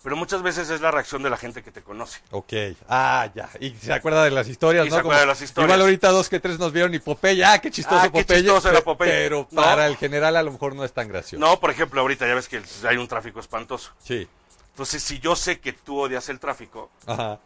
pero 0.08 0.16
muchas 0.16 0.42
veces 0.42 0.70
es 0.70 0.80
la 0.80 0.90
reacción 0.90 1.22
de 1.22 1.30
la 1.30 1.36
gente 1.36 1.62
que 1.62 1.70
te 1.70 1.82
conoce. 1.82 2.22
Ok. 2.32 2.54
Ah, 2.88 3.28
ya. 3.36 3.50
Y 3.60 3.72
se 3.72 3.92
acuerda 3.92 4.24
de 4.24 4.32
las 4.32 4.48
historias, 4.48 4.86
Y 4.86 4.90
¿no? 4.90 4.96
se 4.96 5.00
acuerda 5.02 5.20
de 5.20 5.28
las 5.28 5.42
historias. 5.42 5.68
Igual 5.68 5.82
ahorita 5.82 6.08
dos 6.12 6.30
que 6.30 6.40
tres 6.40 6.58
nos 6.60 6.72
vieron 6.72 6.94
y 6.94 7.00
Popeye. 7.00 7.44
Ah, 7.44 7.60
qué 7.60 7.70
chistoso 7.70 8.00
Ah, 8.00 8.04
qué 8.04 8.22
Popeye. 8.22 8.40
chistoso 8.42 8.70
era 8.70 8.78
pe- 8.80 8.86
Popeye. 8.86 9.12
Pero 9.12 9.50
No. 9.52 9.62
para 9.62 9.86
el 9.86 9.98
general 9.98 10.38
a 10.38 10.44
lo 10.44 10.54
mejor 10.54 10.76
no 10.76 10.86
es 10.86 10.94
tan 10.94 11.10
gracioso. 11.10 11.46
No, 11.46 11.60
por 11.60 11.72
ejemplo, 11.72 12.00
ahorita 12.00 12.26
ya 12.26 12.36
ves 12.36 12.48
que 12.48 12.62
hay 12.88 12.96
un 12.96 13.10
tráfico 13.10 13.42
espantoso. 13.42 13.92
Sí. 14.02 14.26
Entonces, 14.70 15.04
si 15.04 15.20
yo 15.20 15.36
sé 15.36 15.60
que 15.60 15.74
tú 15.74 16.00
odias 16.00 16.30
el 16.30 16.40
tráfico, 16.40 16.90
Ajá. 17.06 17.40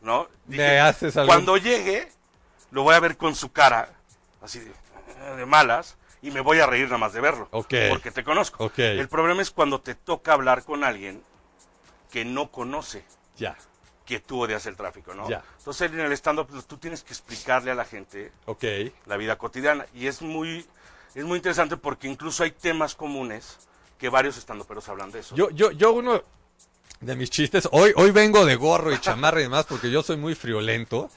¿no? 0.00 0.26
Me 0.46 0.80
haces 0.80 1.18
algún- 1.18 1.34
Cuando 1.34 1.58
llegue, 1.58 2.08
lo 2.70 2.82
voy 2.82 2.94
a 2.94 3.00
ver 3.00 3.18
con 3.18 3.34
su 3.34 3.52
cara, 3.52 3.90
así 4.40 4.60
de, 4.60 4.72
de 5.36 5.44
malas, 5.44 5.96
y 6.22 6.30
me 6.30 6.40
voy 6.40 6.60
a 6.60 6.66
reír 6.66 6.86
nada 6.86 6.96
más 6.96 7.12
de 7.12 7.20
verlo. 7.20 7.46
Ok. 7.50 7.74
Porque 7.90 8.10
te 8.10 8.24
conozco. 8.24 8.64
Ok. 8.64 8.78
El 8.78 9.08
problema 9.10 9.42
es 9.42 9.50
cuando 9.50 9.82
te 9.82 9.94
toca 9.94 10.32
hablar 10.32 10.62
con 10.64 10.82
alguien 10.82 11.22
que 12.10 12.24
no 12.24 12.50
conoce 12.50 13.04
Ya. 13.38 13.56
que 14.04 14.20
tú 14.20 14.40
odias 14.40 14.66
el 14.66 14.76
tráfico, 14.76 15.14
¿no? 15.14 15.28
Ya. 15.28 15.42
Entonces, 15.58 15.90
en 15.92 16.00
el 16.00 16.12
stand-up, 16.12 16.46
pues, 16.48 16.66
tú 16.66 16.76
tienes 16.78 17.02
que 17.02 17.12
explicarle 17.12 17.70
a 17.70 17.74
la 17.74 17.84
gente 17.84 18.30
Ok. 18.46 18.64
la 19.06 19.16
vida 19.16 19.36
cotidiana. 19.36 19.86
Y 19.94 20.06
es 20.06 20.22
muy, 20.22 20.64
es 21.14 21.24
muy 21.24 21.36
interesante 21.38 21.76
porque 21.76 22.06
incluso 22.08 22.44
hay 22.44 22.52
temas 22.52 22.94
comunes 22.94 23.58
que 23.98 24.08
varios 24.08 24.36
estandoperos 24.36 24.88
hablan 24.88 25.10
de 25.10 25.20
eso. 25.20 25.34
Yo, 25.34 25.50
yo, 25.50 25.70
yo 25.72 25.92
uno 25.92 26.22
de 27.00 27.16
mis 27.16 27.30
chistes, 27.30 27.68
hoy, 27.72 27.92
hoy 27.96 28.10
vengo 28.10 28.44
de 28.46 28.56
gorro 28.56 28.92
y 28.92 28.98
chamarra 29.00 29.40
y 29.40 29.44
demás 29.44 29.66
porque 29.68 29.90
yo 29.90 30.02
soy 30.02 30.16
muy 30.16 30.34
friolento, 30.34 31.10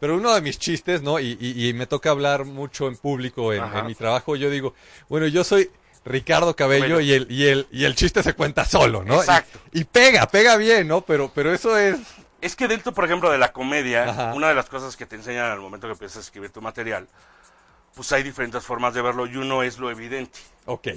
pero 0.00 0.16
uno 0.16 0.34
de 0.34 0.40
mis 0.40 0.58
chistes, 0.58 1.02
¿no? 1.02 1.20
Y, 1.20 1.36
y- 1.40 1.68
y 1.68 1.74
me 1.74 1.86
toca 1.86 2.10
hablar 2.10 2.46
mucho 2.46 2.88
en 2.88 2.96
público 2.96 3.52
en 3.52 3.86
mi 3.86 3.94
trabajo, 3.94 4.34
yo 4.34 4.48
digo, 4.50 4.74
bueno, 5.08 5.26
yo 5.26 5.44
soy 5.44 5.70
Ricardo 6.04 6.56
Cabello 6.56 7.00
y 7.00 7.12
el, 7.12 7.30
y 7.30 7.46
el, 7.48 7.66
y 7.70 7.84
el 7.84 7.94
chiste 7.94 8.22
se 8.22 8.34
cuenta 8.34 8.64
solo, 8.64 9.04
¿no? 9.04 9.20
Exacto. 9.20 9.58
Y, 9.72 9.80
y 9.80 9.84
pega, 9.84 10.26
pega 10.28 10.56
bien, 10.56 10.88
¿no? 10.88 11.02
Pero, 11.02 11.30
pero 11.34 11.52
eso 11.52 11.76
es, 11.76 11.98
Es 12.40 12.56
que 12.56 12.68
dentro, 12.68 12.92
por 12.92 13.04
ejemplo, 13.04 13.30
de 13.30 13.38
la 13.38 13.52
comedia, 13.52 14.04
Ajá. 14.10 14.34
una 14.34 14.48
de 14.48 14.54
las 14.54 14.68
cosas 14.68 14.96
que 14.96 15.04
te 15.06 15.16
enseñan 15.16 15.46
al 15.50 15.60
momento 15.60 15.86
que 15.86 15.92
empiezas 15.92 16.16
a 16.18 16.20
escribir 16.20 16.50
tu 16.50 16.62
material, 16.62 17.06
pues 17.94 18.10
hay 18.12 18.22
diferentes 18.22 18.64
formas 18.64 18.94
de 18.94 19.02
verlo 19.02 19.26
y 19.26 19.36
uno 19.36 19.62
es 19.62 19.78
lo 19.78 19.90
evidente. 19.90 20.38
ok. 20.66 20.88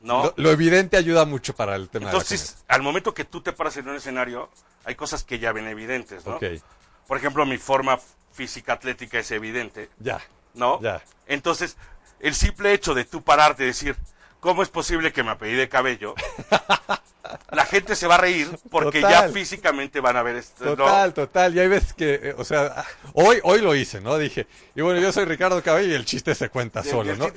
¿No? 0.00 0.24
Lo, 0.24 0.34
lo 0.36 0.50
evidente 0.50 0.96
ayuda 0.96 1.24
mucho 1.24 1.54
para 1.54 1.76
el 1.76 1.88
tema 1.88 2.06
Entonces, 2.06 2.64
al 2.66 2.82
momento 2.82 3.14
que 3.14 3.24
tú 3.24 3.40
te 3.40 3.52
paras 3.52 3.76
en 3.76 3.88
un 3.88 3.94
escenario, 3.94 4.50
hay 4.84 4.96
cosas 4.96 5.22
que 5.22 5.38
ya 5.38 5.52
ven 5.52 5.68
evidentes, 5.68 6.24
de 6.24 6.30
¿no? 6.30 6.34
la 6.34 6.40
comedia. 6.40 6.58
Ok. 6.60 7.06
Por 7.06 7.18
ejemplo, 7.18 7.46
mi 7.46 7.56
forma 7.56 8.00
física 8.32 8.72
atlética 8.72 9.20
es 9.20 9.30
evidente, 9.30 9.90
Ya. 10.00 10.20
¿no? 10.54 10.80
Ya. 10.80 11.02
Entonces, 11.28 11.76
el 12.18 12.34
simple 12.34 12.72
hecho 12.72 12.94
de 12.94 13.04
tú 13.04 13.22
pararte 13.22 13.62
y 13.62 13.66
decir, 13.66 13.94
¿cómo 14.42 14.62
es 14.62 14.68
posible 14.68 15.12
que 15.12 15.22
me 15.22 15.30
apellide 15.30 15.68
cabello? 15.70 16.14
la 17.52 17.64
gente 17.64 17.94
se 17.96 18.06
va 18.06 18.16
a 18.16 18.18
reír 18.18 18.50
porque 18.70 19.00
ya 19.00 19.28
físicamente 19.28 20.00
van 20.00 20.16
a 20.16 20.22
ver 20.22 20.36
esto. 20.36 20.64
¿no? 20.64 20.76
Total, 20.76 21.14
total. 21.14 21.54
Y 21.54 21.60
hay 21.60 21.68
veces 21.68 21.94
que, 21.94 22.14
eh, 22.22 22.34
o 22.36 22.44
sea, 22.44 22.84
hoy, 23.14 23.38
hoy 23.44 23.60
lo 23.60 23.74
hice, 23.74 24.00
¿no? 24.00 24.18
Dije, 24.18 24.46
y 24.74 24.80
bueno, 24.80 25.00
yo 25.00 25.12
soy 25.12 25.24
Ricardo 25.24 25.62
Cabello 25.62 25.92
y 25.92 25.94
el 25.94 26.04
chiste 26.04 26.34
se 26.34 26.48
cuenta 26.48 26.82
solo, 26.82 27.14
¿no? 27.16 27.28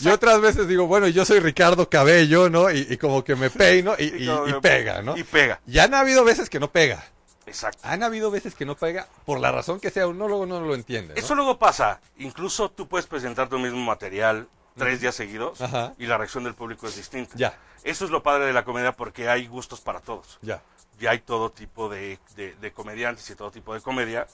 Y 0.00 0.08
otras 0.08 0.40
veces 0.40 0.66
digo, 0.66 0.86
bueno, 0.86 1.06
yo 1.08 1.24
soy 1.24 1.38
Ricardo 1.40 1.88
Cabello, 1.88 2.48
¿no? 2.50 2.70
Y, 2.70 2.86
y 2.90 2.96
como 2.96 3.22
que 3.22 3.36
me 3.36 3.50
peino 3.50 3.94
y, 3.98 4.04
y- 4.24 4.30
y 4.48 4.52
pega, 4.60 5.02
¿no? 5.02 5.16
y 5.16 5.22
pega. 5.22 5.60
Y 5.66 5.78
han 5.78 5.92
habido 5.94 6.24
veces 6.24 6.48
que 6.48 6.58
no 6.58 6.70
pega. 6.72 7.04
Exacto. 7.46 7.78
Han 7.82 8.02
habido 8.02 8.30
veces 8.30 8.54
que 8.54 8.64
no 8.64 8.74
pega 8.74 9.06
por 9.26 9.38
la 9.38 9.52
razón 9.52 9.78
que 9.78 9.90
sea, 9.90 10.06
uno 10.06 10.26
luego 10.28 10.46
no 10.46 10.60
lo 10.60 10.74
entiende, 10.74 11.12
¿no? 11.14 11.20
Eso 11.20 11.34
luego 11.34 11.58
pasa. 11.58 12.00
Incluso 12.16 12.70
tú 12.70 12.88
puedes 12.88 13.06
presentar 13.06 13.48
tu 13.50 13.58
mismo 13.58 13.80
material 13.80 14.48
tres 14.76 15.00
días 15.00 15.14
seguidos 15.14 15.60
Ajá. 15.60 15.94
y 15.98 16.06
la 16.06 16.18
reacción 16.18 16.44
del 16.44 16.54
público 16.54 16.86
es 16.86 16.96
distinta. 16.96 17.34
Ya. 17.36 17.56
Eso 17.84 18.04
es 18.04 18.10
lo 18.10 18.22
padre 18.22 18.46
de 18.46 18.52
la 18.52 18.64
comedia 18.64 18.92
porque 18.92 19.28
hay 19.28 19.46
gustos 19.46 19.80
para 19.80 20.00
todos. 20.00 20.38
Ya. 20.42 20.62
Ya 20.98 21.10
hay 21.10 21.20
todo 21.20 21.50
tipo 21.50 21.88
de, 21.88 22.18
de- 22.36 22.54
de 22.56 22.72
comediantes 22.72 23.28
y 23.30 23.34
todo 23.34 23.50
tipo 23.50 23.74
de 23.74 23.80
comedia, 23.80 24.26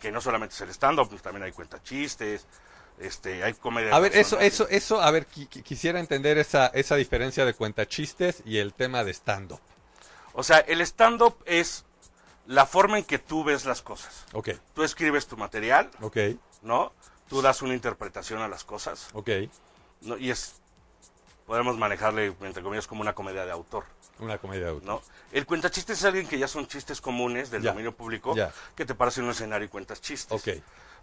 que 0.00 0.10
no 0.12 0.20
solamente 0.20 0.54
es 0.54 0.60
el 0.60 0.70
stand-up, 0.70 1.08
pues 1.08 1.22
también 1.22 1.44
hay 1.44 1.52
cuentachistes, 1.52 2.44
este, 2.98 3.42
hay 3.44 3.54
comedia... 3.54 3.94
A 3.94 4.00
ver, 4.00 4.16
eso, 4.16 4.38
eso, 4.40 4.68
eso, 4.68 5.00
a 5.00 5.10
ver, 5.10 5.26
qui- 5.28 5.48
qui- 5.48 5.62
quisiera 5.62 6.00
entender 6.00 6.36
esa, 6.38 6.66
esa 6.68 6.96
diferencia 6.96 7.44
de 7.44 7.54
cuentachistes 7.54 8.42
y 8.44 8.58
el 8.58 8.74
tema 8.74 9.04
de 9.04 9.12
stand-up. 9.14 9.60
O 10.32 10.42
sea, 10.42 10.58
el 10.58 10.80
stand-up 10.82 11.36
es 11.46 11.84
la 12.46 12.66
forma 12.66 12.98
en 12.98 13.04
que 13.04 13.18
tú 13.18 13.44
ves 13.44 13.64
las 13.64 13.82
cosas. 13.82 14.24
Ok, 14.32 14.50
Tú 14.74 14.82
escribes 14.82 15.26
tu 15.26 15.36
material, 15.36 15.90
ok, 16.00 16.16
¿no? 16.62 16.92
Tú 17.28 17.42
das 17.42 17.60
una 17.62 17.74
interpretación 17.74 18.40
a 18.40 18.48
las 18.48 18.64
cosas, 18.64 19.08
ok. 19.12 19.30
¿No? 20.02 20.16
Y 20.16 20.30
es, 20.30 20.54
podemos 21.46 21.76
manejarle, 21.78 22.34
entre 22.42 22.62
comillas, 22.62 22.86
como 22.86 23.00
una 23.00 23.14
comedia 23.14 23.44
de 23.44 23.52
autor. 23.52 23.84
Una 24.18 24.38
comedia 24.38 24.64
de 24.64 24.70
autor. 24.70 24.86
¿no? 24.86 25.02
El 25.32 25.46
cuentachistes 25.46 25.98
es 25.98 26.04
alguien 26.04 26.26
que 26.26 26.38
ya 26.38 26.48
son 26.48 26.66
chistes 26.66 27.00
comunes 27.00 27.50
del 27.50 27.62
Ya. 27.62 27.70
dominio 27.70 27.94
público, 27.94 28.34
Ya. 28.34 28.52
que 28.76 28.84
te 28.84 28.94
paras 28.94 29.16
en 29.18 29.24
un 29.24 29.30
escenario 29.30 29.66
y 29.66 29.68
cuentas 29.68 30.00
chistes. 30.00 30.42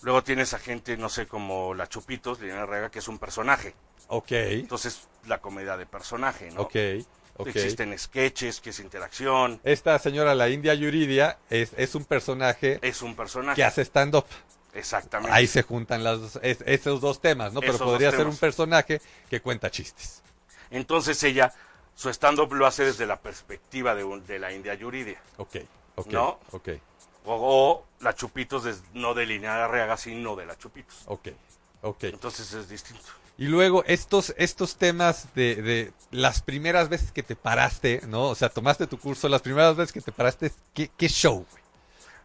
Luego 0.02 0.24
tienes 0.24 0.54
a 0.54 0.60
gente, 0.60 0.98
no 0.98 1.08
sé, 1.10 1.26
como 1.26 1.74
la 1.74 1.88
Chupitos, 1.88 2.40
Liliana 2.40 2.66
Rega, 2.66 2.90
que 2.92 3.00
es 3.00 3.08
un 3.08 3.18
personaje. 3.18 3.74
ok, 4.08 4.32
Entonces, 4.32 5.08
la 5.26 5.40
comedia 5.40 5.78
de 5.78 5.86
personaje, 5.86 6.52
¿no? 6.52 6.62
ok. 6.62 6.76
Existen 7.46 7.98
sketches, 8.00 8.62
que 8.62 8.70
es 8.70 8.80
interacción, 8.80 9.60
Esta 9.66 10.00
señora, 10.00 10.34
la 10.36 10.48
India 10.50 10.74
Yuridia, 10.74 11.38
es, 11.50 11.74
es 11.76 11.94
un 11.96 12.06
personaje 12.06 12.80
es 12.82 13.02
un 13.02 13.14
personaje. 13.16 13.56
que 13.58 13.64
hace 13.66 13.82
stand-up. 13.84 14.26
Exactamente. 14.76 15.36
Ahí 15.36 15.48
se 15.48 15.64
juntan 15.64 16.04
las, 16.04 16.20
dos- 16.20 16.40
es- 16.44 16.62
esos 16.66 17.02
dos 17.02 17.20
temas, 17.22 17.54
¿no? 17.54 17.62
Pero 17.62 17.74
Esos 17.76 17.88
podría 17.88 18.12
ser 18.12 18.28
un 18.28 18.38
personaje 18.38 19.02
que 19.30 19.42
cuenta 19.42 19.72
chistes. 19.72 20.22
Entonces 20.70 21.22
ella, 21.24 21.54
su 21.96 22.10
stand-up 22.10 22.54
lo 22.54 22.66
hace 22.68 22.84
desde 22.86 23.06
la 23.06 23.18
perspectiva 23.20 23.96
de, 23.96 24.04
un- 24.04 24.26
de 24.28 24.38
la 24.38 24.52
India 24.52 24.74
Yuridia. 24.74 25.20
Ok, 25.38 25.56
ok, 25.96 26.08
¿No? 26.12 26.40
ok, 26.52 26.70
O, 27.26 27.34
o 27.36 27.86
la 28.04 28.14
Chupitos, 28.14 28.66
des- 28.66 28.84
no 28.94 29.14
de 29.14 29.26
Liliana 29.26 29.68
Reaga, 29.68 29.98
sino 29.98 30.36
de 30.36 30.46
la 30.46 30.58
Chupitos. 30.58 31.04
ok, 31.06 31.30
ok. 31.82 32.04
Entonces 32.06 32.52
es 32.54 32.68
distinto. 32.70 33.04
Y 33.38 33.48
luego 33.48 33.84
estos, 33.86 34.34
estos 34.38 34.78
temas 34.78 35.28
de, 35.36 35.56
de 35.62 35.94
las 36.12 36.42
primeras 36.42 36.88
veces 36.88 37.12
que 37.12 37.22
te 37.24 37.36
paraste, 37.36 38.02
¿no? 38.08 38.30
O 38.30 38.36
sea, 38.36 38.48
tomaste 38.50 38.88
tu 38.88 38.98
curso, 39.00 39.28
las 39.28 39.42
primeras 39.42 39.76
veces 39.76 39.92
que 39.92 40.00
te 40.02 40.12
paraste, 40.14 40.52
¿qué, 40.74 40.90
qué 40.98 41.08
show, 41.10 41.46
güey? 41.52 41.64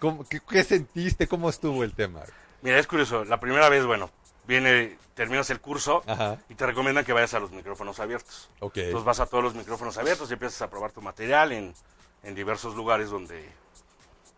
¿Cómo- 0.00 0.26
qué, 0.28 0.40
qué 0.40 0.64
sentiste? 0.64 1.28
¿Cómo 1.28 1.48
estuvo 1.50 1.84
el 1.84 1.94
tema? 1.94 2.22
Mira, 2.62 2.78
es 2.78 2.86
curioso. 2.86 3.24
La 3.24 3.38
primera 3.40 3.68
vez, 3.68 3.84
bueno, 3.86 4.10
viene, 4.46 4.98
terminas 5.14 5.48
el 5.50 5.60
curso 5.60 6.02
Ajá. 6.06 6.38
y 6.48 6.54
te 6.54 6.66
recomiendan 6.66 7.04
que 7.04 7.12
vayas 7.12 7.34
a 7.34 7.40
los 7.40 7.50
micrófonos 7.52 8.00
abiertos. 8.00 8.50
Ok. 8.60 8.78
Entonces 8.78 9.04
vas 9.04 9.20
a 9.20 9.26
todos 9.26 9.44
los 9.44 9.54
micrófonos 9.54 9.96
abiertos 9.98 10.28
y 10.30 10.32
empiezas 10.34 10.60
a 10.62 10.70
probar 10.70 10.92
tu 10.92 11.00
material 11.02 11.52
en, 11.52 11.74
en 12.22 12.34
diversos 12.34 12.74
lugares 12.74 13.10
donde, 13.10 13.48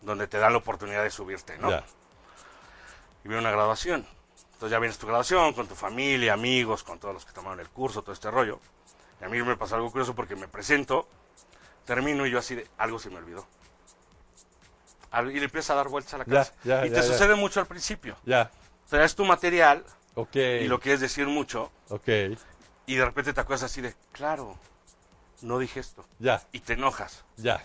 donde 0.02 0.26
te 0.26 0.38
dan 0.38 0.52
la 0.52 0.58
oportunidad 0.58 1.02
de 1.02 1.10
subirte, 1.10 1.56
¿no? 1.58 1.70
Ya. 1.70 1.84
Y 3.24 3.28
viene 3.28 3.40
una 3.40 3.50
graduación. 3.52 4.06
Entonces 4.54 4.70
ya 4.70 4.78
vienes 4.78 4.98
tu 4.98 5.06
graduación 5.06 5.52
con 5.54 5.66
tu 5.66 5.74
familia, 5.74 6.34
amigos, 6.34 6.82
con 6.84 6.98
todos 7.00 7.14
los 7.14 7.24
que 7.24 7.32
tomaron 7.32 7.58
el 7.60 7.68
curso, 7.68 8.02
todo 8.02 8.12
este 8.12 8.30
rollo. 8.30 8.60
Y 9.20 9.24
a 9.24 9.28
mí 9.28 9.42
me 9.42 9.56
pasó 9.56 9.74
algo 9.76 9.90
curioso 9.90 10.14
porque 10.14 10.36
me 10.36 10.46
presento, 10.48 11.08
termino 11.84 12.26
y 12.26 12.30
yo 12.30 12.38
así 12.38 12.54
de, 12.56 12.66
algo 12.78 12.98
se 12.98 13.10
me 13.10 13.16
olvidó. 13.16 13.46
Y 15.20 15.38
le 15.38 15.44
empiezas 15.44 15.70
a 15.70 15.74
dar 15.74 15.88
vueltas 15.88 16.14
a 16.14 16.18
la 16.18 16.24
casa. 16.24 16.52
ya, 16.64 16.86
y 16.86 16.90
te 16.90 16.96
ya. 16.96 17.02
sucede 17.02 17.34
mucho 17.34 17.60
al 17.60 17.66
principio. 17.66 18.16
Ya, 18.24 18.50
Traes 18.88 19.14
tu 19.14 19.24
material 19.24 19.84
ok. 20.14 20.34
y 20.36 20.66
lo 20.68 20.78
quieres 20.80 21.00
decir 21.00 21.26
mucho 21.26 21.70
Ok, 21.88 22.08
y 22.86 22.94
de 22.96 23.04
repente 23.04 23.32
te 23.32 23.40
acuerdas 23.40 23.62
así 23.64 23.80
de, 23.80 23.94
claro, 24.12 24.58
no 25.42 25.58
dije 25.58 25.80
esto. 25.80 26.04
ya, 26.18 26.42
Y 26.52 26.60
te 26.60 26.74
enojas. 26.74 27.24
ya. 27.36 27.62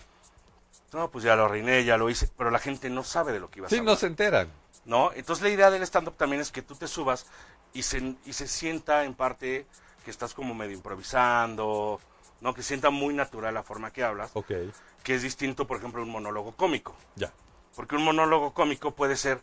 No, 0.92 1.10
pues 1.10 1.22
ya 1.22 1.36
lo 1.36 1.44
arruiné, 1.44 1.84
ya 1.84 1.98
lo 1.98 2.08
hice, 2.08 2.30
pero 2.36 2.50
la 2.50 2.58
gente 2.58 2.88
no 2.88 3.04
sabe 3.04 3.32
de 3.32 3.40
lo 3.40 3.50
que 3.50 3.58
ibas 3.58 3.68
a 3.70 3.74
Sí, 3.74 3.80
hablar. 3.80 3.94
no 3.94 3.98
se 4.00 4.06
enteran. 4.06 4.48
¿no? 4.86 5.12
Entonces 5.12 5.42
la 5.42 5.50
idea 5.50 5.70
del 5.70 5.82
stand-up 5.82 6.16
también 6.16 6.40
es 6.40 6.50
que 6.50 6.62
tú 6.62 6.74
te 6.76 6.88
subas 6.88 7.26
y 7.74 7.82
se, 7.82 8.14
y 8.24 8.32
se 8.32 8.48
sienta 8.48 9.04
en 9.04 9.12
parte 9.14 9.66
que 10.02 10.10
estás 10.10 10.32
como 10.32 10.54
medio 10.54 10.74
improvisando, 10.74 12.00
¿no? 12.40 12.54
Que 12.54 12.62
sienta 12.62 12.90
muy 12.90 13.14
natural 13.14 13.54
la 13.54 13.62
forma 13.62 13.92
que 13.92 14.04
hablas, 14.04 14.30
Ok, 14.34 14.52
que 15.02 15.14
es 15.14 15.22
distinto, 15.22 15.66
por 15.66 15.78
ejemplo, 15.78 16.00
a 16.00 16.04
un 16.04 16.10
monólogo 16.10 16.52
cómico. 16.52 16.94
ya. 17.16 17.32
Porque 17.76 17.94
un 17.94 18.04
monólogo 18.04 18.52
cómico 18.54 18.90
puede 18.92 19.16
ser 19.16 19.40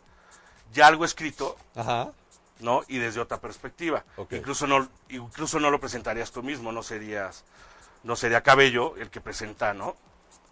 ya 0.72 0.86
algo 0.88 1.04
escrito, 1.06 1.56
Ajá. 1.74 2.12
¿no? 2.60 2.82
Y 2.88 2.98
desde 2.98 3.20
otra 3.20 3.40
perspectiva. 3.40 4.04
Incluso 4.30 4.66
no 4.66 4.88
incluso 5.08 5.58
no 5.60 5.70
lo 5.70 5.80
presentarías 5.80 6.32
tú 6.32 6.42
mismo, 6.42 6.70
no 6.72 6.82
serías 6.82 7.44
no 8.02 8.14
sería 8.14 8.42
Cabello 8.42 8.94
el 8.98 9.10
que 9.10 9.20
presenta, 9.20 9.72
¿no? 9.74 9.96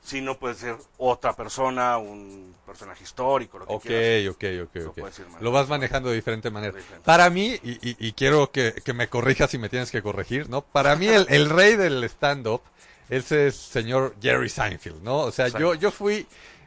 Sino 0.05 0.39
puede 0.39 0.55
ser 0.55 0.76
otra 0.98 1.35
persona, 1.35 1.97
un 1.97 2.55
personaje 2.66 3.02
histórico, 3.05 3.59
lo 3.59 3.66
que 3.66 3.72
Ok, 3.72 3.82
quieras. 3.82 4.35
ok, 4.35 4.44
ok, 4.68 4.74
Lo 4.85 4.90
ok. 4.90 4.98
ir 4.98 5.05
manejando. 5.05 5.39
Lo 5.40 5.51
vas 5.52 5.68
manejando 5.68 6.09
de 6.10 6.16
diferente 6.16 6.51
manera. 6.51 6.72
De 6.74 6.78
diferente. 6.78 7.06
Para 7.06 7.31
mí, 7.31 7.59
y, 7.64 7.70
y- 7.90 7.97
y 7.98 8.12
quiero 8.12 8.51
que, 8.51 8.74
que 8.85 8.93
me 8.93 9.09
corrijas 9.09 9.51
si 9.51 9.56
me 9.56 9.70
tienes 9.70 9.90
que 9.90 10.02
corregir, 10.02 10.51
¿no? 10.51 10.60
Para 10.60 10.94
mí 10.94 11.09
el, 11.09 11.26
el 11.31 11.48
rey 11.48 11.76
del 11.76 12.05
stand-up 12.05 12.60
es 13.09 13.32
el 13.32 13.51
señor 13.52 14.14
Jerry 14.20 14.51
Seinfeld, 14.51 15.02
¿no? 15.02 15.20
O 15.20 15.32
sea, 15.32 15.48
yo, 15.48 15.52
Seinfeld. 15.59 15.81
yo 15.81 15.90
fui, 15.90 16.26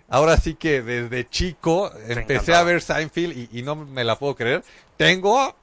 ahora 0.09 0.38
sí 0.38 0.55
que 0.55 0.81
desde 0.81 1.30
chico 1.30 1.91
empecé 2.07 2.22
encantaba. 2.23 2.59
a 2.59 2.64
ver 2.64 2.81
Seinfeld 2.81 3.38
y, 3.38 3.59
y 3.59 3.61
no 3.61 3.76
me 3.76 4.03
la 4.03 4.18
puedo 4.18 4.35
creer. 4.35 4.64
Tengo, 4.97 5.55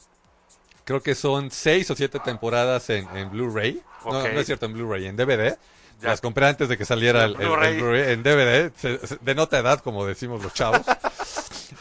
creo 0.84 1.02
que 1.02 1.16
son 1.16 1.50
seis 1.50 1.90
o 1.90 1.96
siete 1.96 2.20
temporadas 2.20 2.88
en, 2.90 3.08
en 3.16 3.30
Blu-ray. 3.30 3.82
No, 4.04 4.12
no 4.12 4.26
es 4.40 4.46
cierto, 4.46 4.66
en 4.66 4.74
Blu-ray, 4.74 5.06
en 5.06 5.16
DVD. 5.16 5.56
Ya. 6.00 6.08
Las 6.10 6.20
compré 6.20 6.46
antes 6.46 6.68
de 6.68 6.76
que 6.76 6.84
saliera 6.84 7.24
el, 7.24 7.36
el- 7.40 7.94
en 7.96 8.22
DVD. 8.22 8.70
Se- 8.76 9.06
se- 9.06 9.16
de 9.20 9.34
nota 9.34 9.58
edad, 9.58 9.80
como 9.80 10.04
decimos 10.06 10.42
los 10.42 10.52
chavos. 10.54 10.80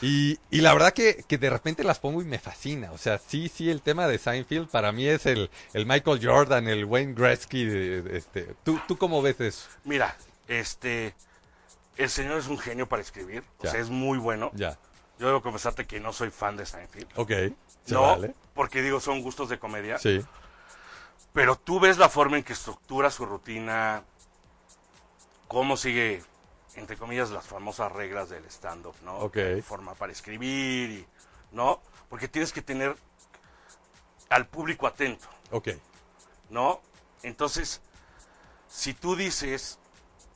Y, 0.02 0.38
y 0.50 0.62
la 0.62 0.74
verdad 0.74 0.92
que, 0.92 1.24
que 1.28 1.38
de 1.38 1.50
repente 1.50 1.84
las 1.84 2.00
pongo 2.00 2.22
y 2.22 2.26
me 2.26 2.40
fascina. 2.40 2.92
O 2.92 2.98
sea, 2.98 3.20
sí, 3.20 3.48
sí, 3.48 3.70
el 3.70 3.82
tema 3.82 4.08
de 4.08 4.18
Seinfeld 4.18 4.68
para 4.70 4.92
mí 4.92 5.08
es 5.08 5.26
el, 5.26 5.50
el 5.74 5.86
Michael 5.86 6.20
Jordan, 6.22 6.68
el 6.68 6.84
Wayne 6.86 7.14
Gretzky. 7.14 7.68
este. 8.12 8.54
¿Tú, 8.64 8.80
¿Tú 8.88 8.98
cómo 8.98 9.22
ves 9.22 9.40
eso? 9.40 9.68
Mira, 9.86 10.16
este 10.48 11.14
el 11.96 12.10
señor 12.10 12.40
es 12.40 12.48
un 12.48 12.58
genio 12.58 12.90
para 12.90 13.02
escribir, 13.02 13.44
o 13.60 13.68
sea, 13.70 13.80
es 13.80 13.90
muy 13.90 14.18
bueno. 14.18 14.52
Ya. 14.56 14.78
Yo 15.20 15.28
debo 15.28 15.42
confesarte 15.42 15.86
que 15.86 16.00
no 16.00 16.12
soy 16.12 16.32
fan 16.32 16.58
de 16.58 16.66
Seinfeld. 16.66 17.08
Ok. 17.16 17.32
No, 17.88 18.02
vale. 18.02 18.34
porque 18.56 18.82
digo, 18.82 19.00
son 19.00 19.22
gustos 19.22 19.48
de 19.50 19.60
comedia. 19.60 20.00
Sí. 20.00 20.22
Pero 21.34 21.56
tú 21.58 21.80
ves 21.80 21.98
la 21.98 22.10
forma 22.10 22.38
en 22.38 22.44
que 22.44 22.54
estructura 22.54 23.10
su 23.10 23.26
rutina, 23.26 24.04
cómo 25.48 25.76
sigue, 25.78 26.24
entre 26.76 26.96
comillas, 26.96 27.32
las 27.32 27.46
famosas 27.46 27.92
reglas 27.92 28.30
del 28.30 28.46
stand-up, 28.46 28.96
¿no? 29.04 29.18
Ok. 29.18 29.38
Forma 29.64 29.96
para 29.96 30.12
escribir, 30.12 30.90
y, 30.92 31.08
¿no? 31.52 31.82
Porque 32.10 32.28
tienes 32.28 32.54
que 32.54 32.62
tener 32.62 32.96
al 34.30 34.48
público 34.48 34.88
atento, 34.88 35.28
Ok. 35.52 35.70
¿no? 36.50 36.82
Entonces, 37.24 37.82
si 38.68 38.94
tú 38.94 39.16
dices, 39.16 39.80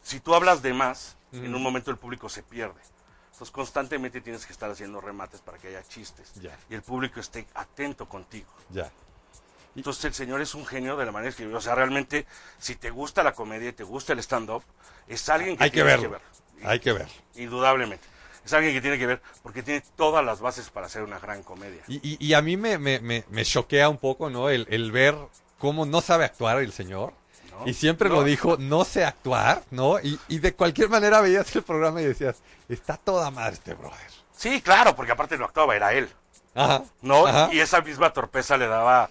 si 0.04 0.20
tú 0.20 0.34
hablas 0.34 0.62
de 0.62 0.74
más, 0.74 1.16
en 1.32 1.54
un 1.54 1.62
momento 1.62 1.92
el 1.92 1.98
público 1.98 2.30
se 2.30 2.42
pierde. 2.42 2.80
Entonces, 3.26 3.52
constantemente 3.52 4.22
tienes 4.22 4.46
que 4.46 4.54
estar 4.54 4.72
haciendo 4.72 5.00
remates 5.02 5.42
para 5.42 5.60
que 5.60 5.68
haya 5.68 5.84
chistes. 5.84 6.34
Ya. 6.36 6.58
Y 6.70 6.76
el 6.76 6.82
público 6.82 7.20
esté 7.20 7.46
atento 7.54 8.08
contigo. 8.10 8.50
Ya. 8.72 8.92
Entonces 9.78 10.04
el 10.06 10.14
señor 10.14 10.42
es 10.42 10.54
un 10.56 10.66
genio 10.66 10.98
de 10.98 11.06
la 11.06 11.12
manera 11.12 11.34
que. 11.34 11.46
O 11.48 11.62
sea, 11.62 11.76
realmente, 11.76 12.26
si 12.58 12.76
te 12.76 12.90
gusta 12.90 13.24
la 13.24 13.34
comedia 13.34 13.70
y 13.70 13.74
te 13.74 13.84
gusta 13.84 14.12
el 14.14 14.20
stand-up, 14.20 14.64
es 15.08 15.30
alguien 15.30 15.56
que 15.56 15.64
Hay 15.64 15.72
que 15.72 15.84
verlo. 15.84 16.10
ver. 16.10 16.22
Hay 16.64 16.80
que 16.80 16.92
ver. 16.92 17.08
Indudablemente. 17.36 18.06
Es 18.44 18.54
alguien 18.54 18.74
que 18.74 18.82
tiene 18.82 18.98
que 18.98 19.06
ver 19.06 19.22
porque 19.44 19.62
tiene 19.62 19.84
todas 19.96 20.24
las 20.26 20.40
bases 20.40 20.70
para 20.70 20.86
hacer 20.88 21.04
una 21.04 21.20
gran 21.20 21.44
comedia. 21.44 21.82
Y, 21.88 21.96
y- 21.96 22.18
y 22.20 22.34
a 22.34 22.42
mí 22.42 22.58
me, 22.58 22.78
me, 22.78 23.00
me, 23.00 23.24
me 23.30 23.46
choquea 23.46 23.90
un 23.90 23.98
poco, 23.98 24.30
¿no? 24.30 24.50
El, 24.50 24.66
el 24.70 24.92
ver 24.92 25.16
cómo 25.60 25.86
no 25.86 26.02
sabe 26.02 26.26
actuar 26.26 26.60
el 26.60 26.72
señor. 26.72 27.14
¿no? 27.52 27.68
Y 27.68 27.74
siempre 27.74 28.08
No. 28.10 28.16
lo 28.16 28.24
dijo, 28.24 28.56
no 28.58 28.84
sé 28.86 29.04
actuar, 29.06 29.64
¿no? 29.72 30.00
Y, 30.00 30.20
y 30.28 30.40
de 30.40 30.54
cualquier 30.56 30.90
manera 30.90 31.22
veías 31.22 31.54
el 31.56 31.64
programa 31.64 32.02
y 32.02 32.06
decías, 32.06 32.38
está 32.70 32.98
toda 32.98 33.30
madre 33.32 33.54
este 33.56 33.74
brother. 33.74 33.98
Sí, 34.36 34.62
claro, 34.62 34.96
porque 34.96 35.12
aparte 35.12 35.38
no 35.38 35.46
actuaba, 35.46 35.76
era 35.76 35.94
él. 35.94 36.10
Ajá. 36.56 36.84
¿No? 37.02 37.28
ajá. 37.28 37.50
Y 37.54 37.60
esa 37.60 37.82
misma 37.82 38.14
torpeza 38.14 38.58
le 38.58 38.68
daba 38.68 39.10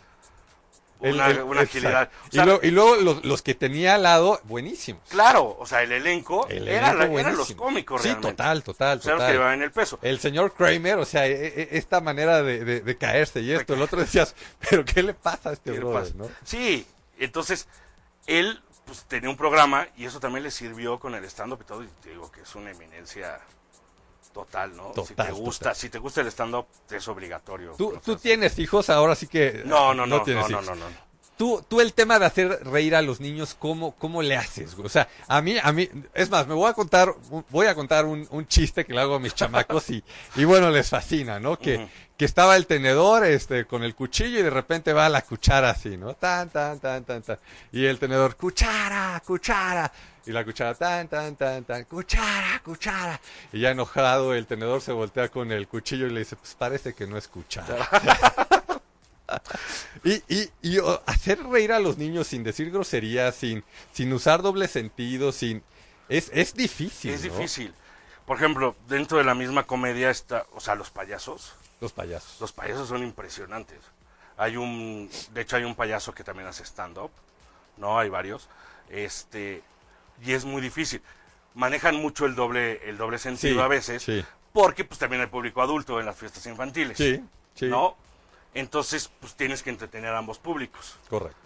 una, 1.01 1.27
el- 1.29 1.43
una 1.43 1.61
agilidad. 1.63 2.11
O 2.29 2.31
sea, 2.33 2.43
y, 2.43 2.47
luego, 2.47 2.61
y 2.63 2.71
luego 2.71 2.97
los, 2.97 3.25
los 3.25 3.43
que 3.43 3.55
tenía 3.55 3.95
al 3.97 4.03
lado, 4.05 4.41
buenísimos. 4.45 5.03
Claro, 5.09 5.57
o 5.59 5.67
sea, 5.67 5.83
el 5.83 5.93
elenco, 5.93 6.47
El 6.49 6.67
era, 6.69 6.91
elenco 6.93 7.15
la- 7.15 7.21
eran 7.21 7.37
los 7.37 7.53
cómicos 7.55 8.03
Sí, 8.03 8.09
realmente. 8.09 8.31
total, 8.31 8.63
total, 8.63 8.99
O 8.99 9.03
sea, 9.03 9.15
los 9.15 9.25
que 9.57 9.65
el 9.65 9.71
peso. 9.73 9.99
El 10.03 10.19
señor 10.21 10.53
Kramer, 10.55 10.99
o 10.99 11.05
sea, 11.05 11.27
e- 11.27 11.33
e- 11.47 11.69
esta 11.73 12.01
manera 12.01 12.43
de, 12.43 12.65
de- 12.65 12.81
de 12.81 12.97
caerse 12.97 13.41
y 13.41 13.53
esto, 13.53 13.75
el 13.75 13.83
otro 13.83 14.01
decías, 14.01 14.35
pero 14.71 14.85
¿qué 14.85 15.03
le 15.03 15.15
pasa 15.15 15.51
a 15.51 15.53
este 15.53 15.71
¿Qué 15.73 15.79
le 15.79 15.85
brother, 15.85 16.15
no? 16.17 16.29
Sí, 16.45 16.87
entonces 17.19 17.69
él 18.27 18.61
pues, 18.85 19.05
tenía 19.05 19.29
un 19.31 19.37
programa 19.37 19.89
y 19.97 20.05
eso 20.05 20.21
también 20.21 20.45
le 20.45 20.51
sirvió 20.51 20.99
con 20.99 21.15
el 21.15 21.25
stand-up 21.25 21.59
y 21.63 21.65
todo. 21.65 21.83
Y 21.83 21.89
te 22.03 22.11
digo 22.11 22.31
que 22.31 22.41
es 22.43 22.55
una 22.55 22.71
eminencia 22.71 23.41
total, 24.37 24.77
¿no? 24.77 24.93
si 25.03 25.15
te 25.15 25.33
gusta, 25.33 25.65
total. 25.65 25.77
si 25.77 25.89
te 25.89 25.99
gusta 25.99 26.21
el 26.21 26.27
stand-up, 26.27 26.67
es 26.91 27.09
obligatorio. 27.09 27.73
¿Tú, 27.79 27.99
tú 28.05 28.17
tienes 28.17 28.59
hijos, 28.59 28.91
ahora 28.91 29.15
sí 29.15 29.29
que... 29.29 29.63
No, 29.65 29.95
no, 29.95 30.07
no, 30.07 30.19
no, 30.19 30.23
tienes 30.25 30.51
no, 30.51 30.61
hijos. 30.61 30.67
no, 30.67 30.75
no, 30.75 30.91
no. 30.91 31.06
Tú, 31.37 31.63
tú 31.69 31.81
el 31.83 31.93
tema 31.93 32.19
de 32.19 32.25
hacer 32.25 32.61
reír 32.65 32.95
a 32.95 33.03
los 33.03 33.21
niños, 33.21 33.55
¿cómo, 33.59 33.95
cómo 33.97 34.23
le 34.23 34.37
haces? 34.37 34.75
güey? 34.75 34.87
O 34.87 34.89
sea, 34.89 35.09
a 35.29 35.43
mí, 35.43 35.57
a 35.63 35.71
mí, 35.73 35.89
es 36.15 36.31
más, 36.31 36.47
me 36.47 36.55
voy 36.55 36.71
a 36.71 36.73
contar, 36.73 37.15
voy 37.51 37.67
a 37.67 37.75
contar 37.75 38.07
un, 38.07 38.27
un 38.31 38.49
chiste 38.49 38.87
que 38.87 38.95
le 38.95 39.01
hago 39.01 39.17
a 39.17 39.21
mis 39.21 39.35
chamacos 39.35 39.91
y, 39.91 40.03
y 40.37 40.45
bueno, 40.45 40.71
les 40.71 40.89
fascina, 40.89 41.39
¿no? 41.39 41.59
Que, 41.59 41.89
que 42.17 42.25
estaba 42.25 42.57
el 42.57 42.67
tenedor, 42.67 43.25
este, 43.27 43.67
con 43.67 43.83
el 43.83 43.95
cuchillo 43.95 44.39
y 44.39 44.43
de 44.43 44.51
repente 44.51 44.95
va 44.95 45.09
la 45.11 45.21
cuchara 45.23 45.71
así, 45.71 45.99
¿no? 45.99 46.15
Tan, 46.15 46.49
tan, 46.49 46.81
tan, 46.81 47.05
tan, 47.05 47.23
tan. 47.23 47.39
Y 47.71 47.85
el 47.85 47.99
tenedor, 47.99 48.37
cuchara, 48.37 49.23
cuchara. 49.25 49.93
Y 50.25 50.33
la 50.33 50.45
cuchara, 50.45 50.75
tan, 50.75 51.07
tan, 51.09 51.37
tan, 51.37 51.65
tan, 51.65 51.85
cuchara, 51.85 52.61
cuchara. 52.65 53.21
Y 53.53 53.61
ya 53.61 53.71
enojado, 53.71 54.33
el 54.35 54.47
tenedor 54.47 54.81
se 54.81 54.93
voltea 54.93 55.29
con 55.29 55.53
el 55.53 55.69
cuchillo 55.69 56.07
y 56.07 56.11
le 56.11 56.21
dice, 56.21 56.37
pues 56.37 56.55
parece 56.55 56.95
que 56.95 57.07
no 57.07 57.19
es 57.19 57.29
cuchara. 57.29 57.87
Y, 60.05 60.23
y, 60.29 60.51
y 60.63 60.79
hacer 61.07 61.43
reír 61.43 61.73
a 61.73 61.81
los 61.81 61.99
niños 61.99 62.29
sin 62.29 62.45
decir 62.45 62.71
groserías, 62.71 63.35
sin, 63.35 63.65
sin 63.93 64.13
usar 64.13 64.43
doble 64.43 64.69
sentido, 64.69 65.33
sin... 65.33 65.63
Es, 66.09 66.31
es 66.33 66.55
difícil, 66.55 67.11
es 67.13 67.25
¿no? 67.25 67.33
difícil. 67.37 67.75
Por 68.25 68.37
ejemplo, 68.37 68.77
dentro 68.89 69.19
de 69.19 69.25
la 69.25 69.35
misma 69.35 69.65
comedia 69.65 70.11
está, 70.11 70.47
o 70.55 70.61
sea, 70.61 70.75
los 70.77 70.91
payasos. 70.91 71.55
Los 71.81 71.93
payasos. 71.93 72.41
Los 72.41 72.53
payasos 72.53 72.89
son 72.89 73.03
impresionantes. 73.03 73.79
Hay 74.37 74.57
un, 74.57 75.11
de 75.33 75.41
hecho 75.41 75.57
hay 75.57 75.65
un 75.65 75.75
payaso 75.75 76.13
que 76.15 76.23
también 76.23 76.47
hace 76.49 76.63
stand-up, 76.65 77.11
¿no? 77.77 77.99
Hay 77.99 78.09
varios. 78.09 78.49
Este, 78.91 79.63
y 80.25 80.33
es 80.33 80.45
muy 80.45 80.61
difícil. 80.63 81.03
Manejan 81.55 81.97
mucho 81.97 82.27
el 82.27 82.35
doble, 82.35 82.89
el 82.89 82.99
doble 82.99 83.19
sentido 83.19 83.55
Sí, 83.57 83.61
a 83.61 83.69
veces, 83.69 84.03
sí. 84.03 84.25
porque 84.53 84.85
pues 84.85 84.99
también 85.01 85.23
hay 85.23 85.29
público 85.29 85.63
adulto 85.63 85.99
en 85.99 86.07
las 86.07 86.17
fiestas 86.17 86.45
infantiles, 86.47 86.99
Sí, 86.99 87.21
sí. 87.55 87.67
¿no? 87.67 87.97
Entonces, 88.57 89.11
pues 89.21 89.35
tienes 89.35 89.63
que 89.63 89.71
entretener 89.71 90.13
a 90.15 90.19
ambos 90.19 90.39
públicos. 90.39 90.97
Correcto. 91.09 91.39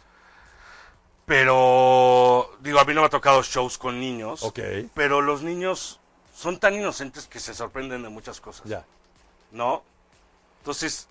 Pero, 1.26 2.50
digo, 2.60 2.80
a 2.80 2.84
mí 2.84 2.94
no 2.94 3.00
me 3.02 3.06
ha 3.06 3.10
tocado 3.10 3.42
shows 3.42 3.78
con 3.78 4.00
niños, 4.00 4.42
Ok. 4.42 4.58
pero 4.94 5.20
los 5.20 5.42
niños 5.42 6.00
son 6.34 6.58
tan 6.58 6.74
inocentes 6.74 7.26
que 7.26 7.38
se 7.38 7.54
sorprenden 7.54 8.02
de 8.02 8.08
muchas 8.08 8.40
cosas. 8.40 8.66
Ya. 8.66 8.84
¿no? 9.52 9.82
Entonces, 10.58 11.08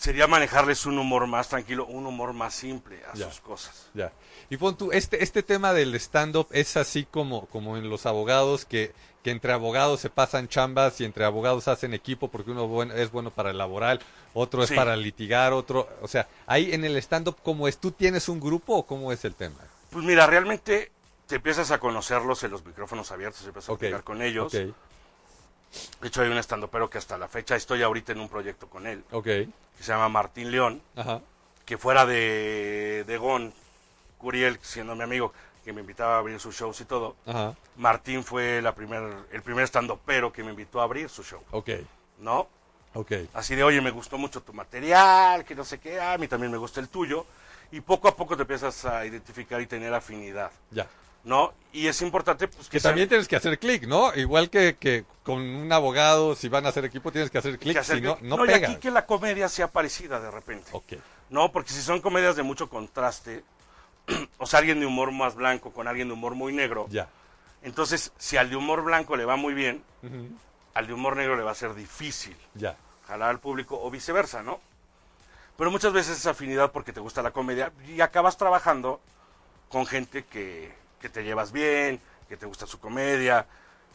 sería 0.00 0.26
manejarles 0.26 0.86
un 0.86 0.98
humor 0.98 1.26
más 1.26 1.48
tranquilo, 1.50 1.84
un 1.84 2.06
humor 2.06 2.32
más 2.32 2.54
simple 2.54 3.02
a 3.12 3.14
Ya. 3.14 3.26
sus 3.28 3.40
cosas. 3.40 3.88
Ya. 3.92 4.10
Y 4.48 4.56
pon 4.56 4.74
tú, 4.76 4.90
este, 4.92 5.22
este 5.22 5.42
tema 5.42 5.74
del 5.74 5.94
stand-up 5.96 6.46
es 6.52 6.78
así 6.78 7.04
como, 7.04 7.44
como 7.46 7.76
en 7.76 7.90
los 7.90 8.06
abogados, 8.06 8.64
que, 8.64 8.94
que 9.22 9.30
entre 9.30 9.52
abogados 9.52 10.00
se 10.00 10.08
pasan 10.08 10.48
chambas 10.48 10.98
y 11.02 11.04
entre 11.04 11.26
abogados 11.26 11.68
hacen 11.68 11.92
equipo 11.92 12.28
porque 12.28 12.50
uno 12.50 12.66
buen- 12.66 12.90
es 12.92 13.12
bueno 13.12 13.30
para 13.30 13.50
el 13.50 13.58
laboral, 13.58 14.00
otro 14.32 14.62
es 14.62 14.70
Sí. 14.70 14.74
para 14.74 14.96
litigar, 14.96 15.52
otro... 15.52 15.86
O 16.00 16.08
sea, 16.08 16.26
ahí 16.46 16.72
en 16.72 16.86
el 16.86 16.96
stand-up, 16.96 17.36
¿cómo 17.42 17.68
es? 17.68 17.76
¿Tú 17.76 17.90
tienes 17.90 18.30
un 18.30 18.40
grupo 18.40 18.76
o 18.76 18.86
cómo 18.86 19.12
es 19.12 19.24
el 19.26 19.34
tema? 19.34 19.58
Pues 19.90 20.02
mira, 20.04 20.26
realmente 20.26 20.90
te 21.26 21.36
empiezas 21.36 21.70
a 21.72 21.78
conocerlos 21.78 22.42
en 22.42 22.52
los 22.52 22.64
micrófonos 22.64 23.10
abiertos, 23.12 23.44
empiezas 23.46 23.68
a 23.68 23.76
platicar 23.76 24.02
con 24.02 24.22
ellos. 24.22 24.50
De 26.00 26.08
hecho, 26.08 26.22
hay 26.22 26.28
un 26.28 26.38
estandopero 26.38 26.90
que 26.90 26.98
hasta 26.98 27.16
la 27.18 27.28
fecha 27.28 27.56
estoy 27.56 27.82
ahorita 27.82 28.12
en 28.12 28.20
un 28.20 28.28
proyecto 28.28 28.68
con 28.68 28.86
él, 28.86 29.04
ok, 29.12 29.24
que 29.24 29.50
se 29.78 29.92
llama 29.92 30.08
Martín 30.08 30.50
León, 30.50 30.82
ajá, 30.96 31.20
que 31.64 31.78
fuera 31.78 32.06
de, 32.06 33.04
de 33.06 33.16
Gon, 33.18 33.52
Curiel, 34.18 34.58
siendo 34.62 34.94
mi 34.96 35.02
amigo, 35.02 35.32
que 35.64 35.72
me 35.72 35.80
invitaba 35.82 36.16
a 36.16 36.18
abrir 36.18 36.40
sus 36.40 36.56
shows 36.56 36.80
y 36.80 36.84
todo, 36.84 37.16
ajá, 37.26 37.54
Martín 37.76 38.24
fue 38.24 38.60
la 38.62 38.74
primer, 38.74 39.02
el 39.30 39.42
primer 39.42 39.64
estandopero 39.64 40.32
que 40.32 40.42
me 40.42 40.50
invitó 40.50 40.80
a 40.80 40.84
abrir 40.84 41.08
su 41.08 41.22
show, 41.22 41.42
ok, 41.52 41.70
¿no? 42.18 42.48
ok, 42.94 43.12
Así 43.34 43.54
de, 43.54 43.62
oye, 43.62 43.80
me 43.80 43.90
gustó 43.92 44.18
mucho 44.18 44.42
tu 44.42 44.52
material, 44.52 45.44
que 45.44 45.54
no 45.54 45.64
sé 45.64 45.78
qué, 45.78 46.00
a 46.00 46.18
mí 46.18 46.26
también 46.26 46.50
me 46.50 46.58
gusta 46.58 46.80
el 46.80 46.88
tuyo. 46.88 47.24
Y 47.72 47.80
poco 47.80 48.08
a 48.08 48.16
poco 48.16 48.34
te 48.34 48.42
empiezas 48.42 48.84
a 48.84 49.06
identificar 49.06 49.60
y 49.60 49.66
tener 49.66 49.94
afinidad, 49.94 50.50
ya. 50.72 50.88
¿No? 51.24 51.52
Y 51.72 51.86
es 51.86 52.02
importante, 52.02 52.48
pues, 52.48 52.68
que, 52.68 52.78
Que 52.78 52.82
también 52.82 53.08
tienes 53.08 53.28
que 53.28 53.36
hacer 53.36 53.58
clic, 53.58 53.86
¿no? 53.86 54.12
Igual 54.14 54.50
que, 54.50 54.76
que 54.76 55.04
con 55.22 55.40
un 55.40 55.72
abogado, 55.72 56.34
si 56.34 56.48
van 56.48 56.66
a 56.66 56.70
hacer 56.70 56.84
equipo, 56.84 57.12
tienes 57.12 57.30
que 57.30 57.38
hacer 57.38 57.58
clic, 57.58 57.80
si 57.82 58.00
no, 58.00 58.18
no 58.22 58.44
y 58.44 58.48
pega. 58.48 58.68
aquí 58.68 58.76
que 58.78 58.90
la 58.90 59.06
comedia 59.06 59.48
sea 59.48 59.68
parecida 59.68 60.18
de 60.20 60.30
repente, 60.30 60.70
¿no? 61.28 61.52
Porque 61.52 61.70
si 61.72 61.82
son 61.82 62.00
comedias 62.00 62.34
de 62.36 62.42
mucho 62.42 62.68
contraste, 62.68 63.44
o 64.38 64.46
sea, 64.46 64.58
alguien 64.58 64.80
de 64.80 64.86
humor 64.86 65.12
más 65.12 65.34
blanco 65.36 65.72
con 65.72 65.86
alguien 65.86 66.08
de 66.08 66.14
humor 66.14 66.34
muy 66.34 66.52
negro, 66.52 66.86
ya, 66.90 67.08
Entonces, 67.62 68.12
si 68.18 68.36
al 68.36 68.50
de 68.50 68.56
humor 68.56 68.82
blanco 68.82 69.16
le 69.16 69.24
va 69.24 69.36
muy 69.36 69.54
bien, 69.54 69.84
al 70.74 70.86
de 70.88 70.94
humor 70.94 71.16
negro 71.16 71.36
le 71.36 71.42
va 71.42 71.52
a 71.52 71.54
ser 71.54 71.74
difícil 71.74 72.36
Ya. 72.54 72.76
jalar 73.06 73.30
al 73.30 73.38
público 73.38 73.78
o 73.80 73.90
viceversa, 73.90 74.42
¿no? 74.42 74.58
Pero 75.56 75.70
muchas 75.70 75.92
veces 75.92 76.16
es 76.18 76.26
afinidad 76.26 76.72
porque 76.72 76.92
te 76.92 77.00
gusta 77.00 77.22
la 77.22 77.30
comedia 77.32 77.70
y 77.86 78.00
acabas 78.00 78.36
trabajando 78.38 79.00
con 79.68 79.84
gente 79.86 80.24
que, 80.24 80.72
que 81.00 81.08
te 81.08 81.22
llevas 81.22 81.52
bien, 81.52 82.00
que 82.28 82.36
te 82.36 82.46
gusta 82.46 82.66
su 82.66 82.78
comedia, 82.78 83.46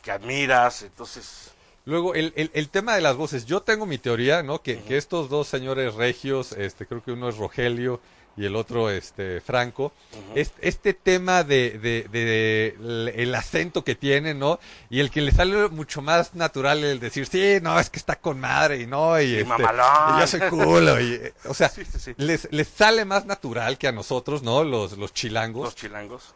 que 0.01 0.11
admiras, 0.11 0.81
entonces... 0.83 1.51
Luego, 1.85 2.15
el, 2.15 2.33
el, 2.35 2.49
el 2.55 2.69
tema 2.69 2.95
de 2.95 3.01
las 3.01 3.15
voces. 3.15 3.45
Yo 3.45 3.61
tengo 3.61 3.85
mi 3.85 3.99
teoría, 3.99 4.41
¿no? 4.41 4.61
Que, 4.63 4.81
que 4.81 4.97
estos 4.97 5.29
dos 5.29 5.47
señores 5.47 5.93
regios, 5.93 6.51
este, 6.53 6.87
creo 6.87 7.03
que 7.03 7.11
uno 7.11 7.29
es 7.29 7.37
Rogelio 7.37 8.01
y 8.35 8.43
el 8.45 8.55
otro, 8.55 8.89
este, 8.89 9.39
Franco, 9.39 9.93
es- 10.33 10.51
este 10.61 10.95
tema 10.95 11.43
de, 11.43 11.77
de, 11.77 12.07
de 12.11 12.75
el, 12.79 13.13
el 13.15 13.35
acento 13.35 13.83
que 13.83 13.93
tienen, 13.93 14.39
¿no? 14.39 14.59
Y 14.89 14.99
el 14.99 15.11
que 15.11 15.21
le 15.21 15.31
sale 15.31 15.69
mucho 15.69 16.01
más 16.01 16.33
natural 16.33 16.83
el 16.83 16.99
decir, 16.99 17.27
sí, 17.27 17.59
no, 17.61 17.79
es 17.79 17.91
que 17.91 17.99
está 17.99 18.15
con 18.15 18.39
madre 18.39 18.81
y 18.81 18.87
no, 18.87 19.21
y, 19.21 19.25
Y 19.25 19.35
este, 19.35 19.45
mamalón. 19.45 20.17
y 20.17 20.21
yo 20.21 20.27
soy 20.27 20.39
culo, 20.49 20.99
y, 20.99 21.13
eh, 21.13 21.33
o 21.45 21.53
sea, 21.53 21.69
Sí, 21.75 21.85
sí, 21.85 21.99
sí. 21.99 22.13
Les, 22.17 22.51
les 22.51 22.67
sale 22.67 23.05
más 23.05 23.27
natural 23.27 23.77
que 23.77 23.87
a 23.87 23.91
nosotros, 23.91 24.41
¿no? 24.41 24.63
Los, 24.63 24.97
los 24.97 25.13
chilangos. 25.13 25.65
Los 25.65 25.75
chilangos. 25.75 26.33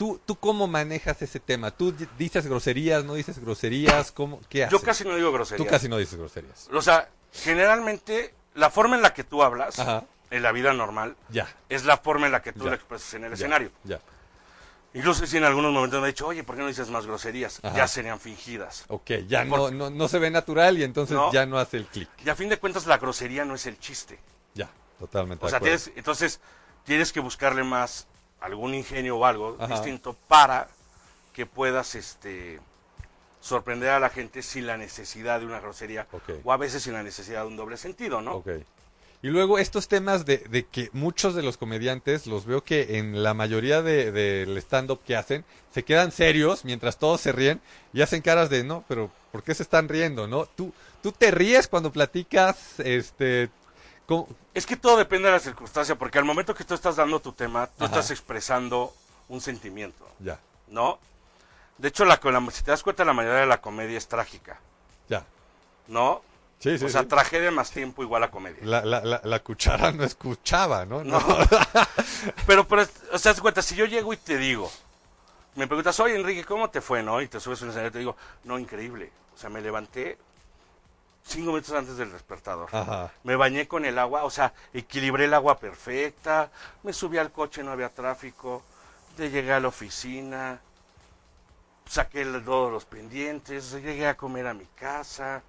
¿Tú, 0.00 0.18
¿Tú 0.24 0.34
cómo 0.36 0.66
manejas 0.66 1.20
ese 1.20 1.40
tema? 1.40 1.70
¿Tú 1.72 1.92
di- 1.92 2.08
dices 2.16 2.46
groserías, 2.46 3.04
no 3.04 3.12
dices 3.12 3.38
groserías? 3.38 4.10
¿Cómo, 4.12 4.40
¿Qué 4.48 4.64
haces? 4.64 4.72
Yo 4.72 4.82
casi 4.82 5.04
no 5.04 5.14
digo 5.14 5.30
groserías. 5.30 5.66
Tú 5.66 5.70
casi 5.70 5.90
no 5.90 5.98
dices 5.98 6.18
groserías. 6.18 6.70
O 6.72 6.80
sea, 6.80 7.10
generalmente 7.34 8.32
la 8.54 8.70
forma 8.70 8.96
en 8.96 9.02
la 9.02 9.12
que 9.12 9.24
tú 9.24 9.42
hablas 9.42 9.78
Ajá. 9.78 10.04
en 10.30 10.42
la 10.42 10.52
vida 10.52 10.72
normal 10.72 11.16
Ya. 11.28 11.54
es 11.68 11.84
la 11.84 11.98
forma 11.98 12.24
en 12.24 12.32
la 12.32 12.40
que 12.40 12.54
tú 12.54 12.60
Ya. 12.64 12.70
lo 12.70 12.76
expresas 12.76 13.12
en 13.12 13.24
el 13.24 13.30
Ya, 13.32 13.34
escenario. 13.34 13.70
Ya. 13.84 14.00
Incluso 14.94 15.26
si 15.26 15.36
en 15.36 15.44
algunos 15.44 15.70
momentos 15.70 16.00
me 16.00 16.08
he 16.08 16.12
dicho, 16.12 16.26
oye, 16.26 16.44
¿por 16.44 16.56
qué 16.56 16.62
no 16.62 16.68
dices 16.68 16.88
más 16.88 17.04
groserías? 17.06 17.60
Ajá. 17.62 17.76
Ya 17.76 17.86
serían 17.86 18.18
fingidas. 18.18 18.86
Ok, 18.88 19.10
ya 19.28 19.44
no, 19.44 19.70
no, 19.70 19.90
no 19.90 20.08
se 20.08 20.18
ve 20.18 20.30
natural 20.30 20.78
y 20.78 20.82
entonces 20.82 21.14
No. 21.14 21.30
ya 21.30 21.44
no 21.44 21.58
hace 21.58 21.76
el 21.76 21.84
clic. 21.84 22.08
Y 22.24 22.30
a 22.30 22.34
fin 22.34 22.48
de 22.48 22.58
cuentas 22.58 22.86
la 22.86 22.96
grosería 22.96 23.44
no 23.44 23.54
es 23.54 23.66
el 23.66 23.78
chiste. 23.78 24.18
Ya, 24.54 24.70
totalmente. 24.98 25.44
O 25.44 25.46
de 25.46 25.50
sea, 25.50 25.58
acuerdo. 25.58 25.76
tienes, 25.76 25.96
entonces 25.98 26.40
tienes 26.84 27.12
que 27.12 27.20
buscarle 27.20 27.62
más 27.64 28.08
algún 28.40 28.74
ingenio 28.74 29.18
o 29.18 29.24
algo 29.24 29.56
Ajá. 29.58 29.74
distinto 29.74 30.16
para 30.28 30.68
que 31.32 31.46
puedas 31.46 31.94
este 31.94 32.60
sorprender 33.40 33.90
a 33.90 34.00
la 34.00 34.10
gente 34.10 34.42
sin 34.42 34.66
la 34.66 34.76
necesidad 34.76 35.40
de 35.40 35.46
una 35.46 35.60
grosería 35.60 36.06
o 36.44 36.52
a 36.52 36.56
veces 36.56 36.82
sin 36.82 36.92
la 36.92 37.02
necesidad 37.02 37.42
de 37.42 37.48
un 37.48 37.56
doble 37.56 37.76
sentido, 37.76 38.20
¿no? 38.20 38.34
Ok. 38.36 38.48
Y 39.22 39.28
luego 39.28 39.58
estos 39.58 39.86
temas 39.86 40.24
de, 40.24 40.38
de 40.38 40.64
que 40.64 40.88
muchos 40.94 41.34
de 41.34 41.42
los 41.42 41.58
comediantes, 41.58 42.26
los 42.26 42.46
veo 42.46 42.64
que 42.64 42.96
en 42.98 43.22
la 43.22 43.34
mayoría 43.34 43.82
de- 43.82 44.12
del 44.12 44.56
stand-up 44.58 45.00
que 45.06 45.14
hacen, 45.14 45.44
se 45.74 45.82
quedan 45.84 46.10
serios 46.10 46.64
mientras 46.64 46.98
todos 46.98 47.20
se 47.20 47.32
ríen 47.32 47.60
y 47.92 48.00
hacen 48.00 48.22
caras 48.22 48.48
de, 48.48 48.64
no, 48.64 48.82
pero 48.88 49.10
¿por 49.30 49.42
qué 49.42 49.54
se 49.54 49.62
están 49.62 49.88
riendo, 49.90 50.26
no? 50.26 50.46
Tú, 50.46 50.72
tú 51.02 51.12
te 51.12 51.30
ríes 51.30 51.68
cuando 51.68 51.92
platicas, 51.92 52.80
este... 52.80 53.50
¿cómo? 54.10 54.28
Es 54.54 54.66
que 54.66 54.76
todo 54.76 54.96
depende 54.96 55.28
de 55.28 55.34
la 55.34 55.40
circunstancia, 55.40 55.94
porque 55.96 56.18
al 56.18 56.24
momento 56.24 56.52
que 56.54 56.64
tú 56.64 56.74
estás 56.74 56.96
dando 56.96 57.20
tu 57.20 57.32
tema, 57.32 57.68
tú 57.68 57.84
Ajá. 57.84 57.94
estás 57.94 58.10
expresando 58.10 58.92
un 59.28 59.40
sentimiento, 59.40 60.04
Ya, 60.18 60.38
¿no? 60.66 60.98
De 61.78 61.88
hecho, 61.88 62.04
la, 62.04 62.20
la- 62.22 62.50
si 62.50 62.62
te 62.64 62.72
das 62.72 62.82
cuenta, 62.82 63.04
la 63.04 63.12
mayoría 63.12 63.40
de 63.40 63.46
la 63.46 63.60
comedia 63.60 63.96
es 63.96 64.08
trágica, 64.08 64.58
ya. 65.08 65.24
¿no? 65.86 66.22
Sí, 66.58 66.76
sí, 66.78 66.84
o 66.84 66.88
sea, 66.88 67.02
sí. 67.02 67.06
tragedia 67.06 67.50
más 67.50 67.70
tiempo 67.70 68.02
igual 68.02 68.22
a 68.24 68.30
comedia. 68.30 68.58
La, 68.64 68.84
la, 68.84 69.00
la, 69.00 69.20
la 69.24 69.38
cuchara 69.42 69.92
no 69.92 70.04
escuchaba, 70.04 70.84
¿no? 70.84 71.02
No. 71.04 71.18
pero, 72.46 72.66
pero, 72.68 72.82
o 73.12 73.18
sea, 73.18 73.32
das 73.32 73.40
cuenta, 73.40 73.62
si 73.62 73.76
yo 73.76 73.86
llego 73.86 74.12
y 74.12 74.16
te 74.18 74.36
digo, 74.36 74.70
me 75.54 75.66
preguntas, 75.66 75.98
oye 76.00 76.16
Enrique, 76.16 76.44
¿cómo 76.44 76.68
te 76.68 76.80
fue, 76.80 77.02
no? 77.02 77.22
Y 77.22 77.28
te 77.28 77.40
subes 77.40 77.60
a 77.60 77.64
un 77.64 77.70
escenario 77.70 77.88
y 77.90 77.92
te 77.92 77.98
digo, 78.00 78.16
no, 78.44 78.58
increíble. 78.58 79.10
O 79.34 79.38
sea, 79.38 79.48
me 79.48 79.60
levanté 79.62 80.18
cinco 81.24 81.48
minutos 81.52 81.72
antes 81.72 81.96
del 81.96 82.12
despertador. 82.12 82.68
Ajá. 82.72 83.12
Me 83.22 83.36
bañé 83.36 83.68
con 83.68 83.84
el 83.84 83.98
agua, 83.98 84.24
o 84.24 84.30
sea, 84.30 84.52
equilibré 84.72 85.26
el 85.26 85.34
agua 85.34 85.58
perfecta, 85.58 86.50
me 86.82 86.92
subí 86.92 87.18
al 87.18 87.32
coche, 87.32 87.62
no 87.62 87.72
había 87.72 87.88
tráfico, 87.88 88.62
ya 89.16 89.26
llegué 89.26 89.52
a 89.52 89.60
la 89.60 89.68
oficina, 89.68 90.60
saqué 91.86 92.24
todos 92.44 92.72
los 92.72 92.84
pendientes, 92.84 93.72
llegué 93.72 94.06
a 94.06 94.16
comer 94.16 94.46
a 94.46 94.54
mi 94.54 94.66
casa, 94.66 95.42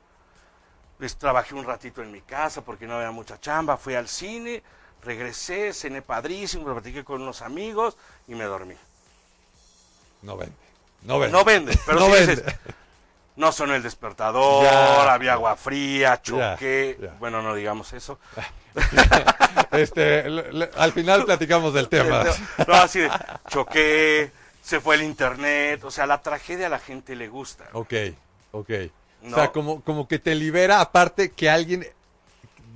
les 0.99 1.15
trabajé 1.15 1.55
un 1.55 1.65
ratito 1.65 2.01
en 2.01 2.11
mi 2.11 2.21
casa 2.21 2.61
porque 2.61 2.87
no 2.87 2.95
había 2.95 3.11
mucha 3.11 3.39
chamba, 3.39 3.77
fui 3.77 3.95
al 3.95 4.07
cine, 4.07 4.63
regresé, 5.03 5.73
cené 5.73 6.01
padrísimo, 6.01 6.65
platiqué 6.65 7.03
con 7.03 7.21
unos 7.21 7.41
amigos 7.41 7.97
y 8.27 8.35
me 8.35 8.43
dormí. 8.43 8.75
No 10.21 10.37
vende. 10.37 10.55
No 11.01 11.19
vende. 11.19 11.37
No 11.37 11.43
vende, 11.43 11.79
pero 11.85 11.99
no 12.01 12.05
si 12.05 12.11
vende. 12.11 12.35
dices, 12.35 12.55
no 13.35 13.51
sonó 13.51 13.75
el 13.75 13.83
despertador, 13.83 14.63
Ya, 14.65 15.13
había 15.13 15.33
agua 15.33 15.55
fría, 15.55 16.21
choqué, 16.21 16.97
ya. 17.01 17.15
bueno, 17.19 17.41
no 17.41 17.55
digamos 17.55 17.93
eso. 17.93 18.19
Este, 19.71 20.29
le- 20.29 20.51
le- 20.53 20.69
al 20.77 20.91
final 20.93 21.25
platicamos 21.25 21.73
del 21.73 21.87
tema. 21.89 22.23
No, 22.67 22.73
así 22.75 22.99
de, 22.99 23.09
choqué, 23.49 24.31
se 24.61 24.79
fue 24.79 24.95
el 24.95 25.03
internet, 25.03 25.83
o 25.83 25.91
sea, 25.91 26.05
la 26.05 26.21
tragedia 26.21 26.67
a 26.67 26.69
la 26.69 26.79
gente 26.79 27.15
le 27.15 27.27
gusta. 27.27 27.65
Ok, 27.73 27.93
ok. 28.51 28.69
O 29.25 29.35
sea, 29.35 29.51
como, 29.51 29.81
como 29.81 30.07
que 30.07 30.19
te 30.19 30.33
libera, 30.35 30.81
aparte 30.81 31.31
que 31.31 31.49
alguien 31.49 31.85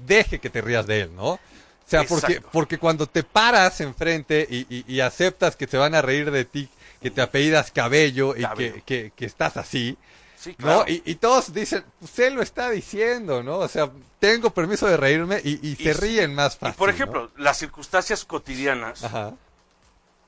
deje 0.06 0.40
que 0.40 0.50
te 0.50 0.62
rías 0.62 0.86
de 0.86 1.02
él, 1.02 1.16
¿no? 1.16 1.32
O 1.32 1.40
sea, 1.88 2.04
porque, 2.04 2.42
porque 2.52 2.78
cuando 2.78 3.08
te 3.08 3.24
paras 3.24 3.80
enfrente 3.82 4.48
y, 4.50 4.66
y, 4.70 4.86
y 4.88 5.00
aceptas 5.02 5.56
que 5.56 5.68
se 5.68 5.78
van 5.78 5.96
a 5.96 6.02
reír 6.02 6.32
de 6.32 6.46
ti, 6.46 6.70
que 7.02 7.12
te 7.12 7.22
apellidas 7.22 7.72
cabello 7.72 8.36
y 8.36 8.42
Cabello. 8.42 8.74
que, 8.76 8.82
que, 8.82 9.12
que 9.16 9.26
estás 9.26 9.58
así, 9.58 9.98
Sí, 10.46 10.56
¿no? 10.60 10.86
Y, 10.88 11.02
y 11.06 11.16
todos 11.16 11.52
dicen, 11.54 11.84
pues 12.00 12.20
él 12.20 12.36
lo 12.36 12.42
está 12.44 12.70
diciendo, 12.70 13.42
¿no? 13.42 13.58
O 13.58 13.68
sea, 13.68 13.90
tengo 14.20 14.52
permiso 14.52 14.86
de 14.88 14.96
reírme 14.96 15.42
y, 15.44 15.68
y 15.68 15.76
se 15.76 15.84
Y- 15.90 15.94
ríen 15.94 16.36
más 16.36 16.56
Y 16.56 16.60
fácil. 16.60 16.78
por 16.78 16.90
¿no? 16.90 16.94
ejemplo, 16.94 17.32
las 17.38 17.58
circunstancias 17.58 18.26
cotidianas, 18.26 19.04
Ajá, 19.04 19.34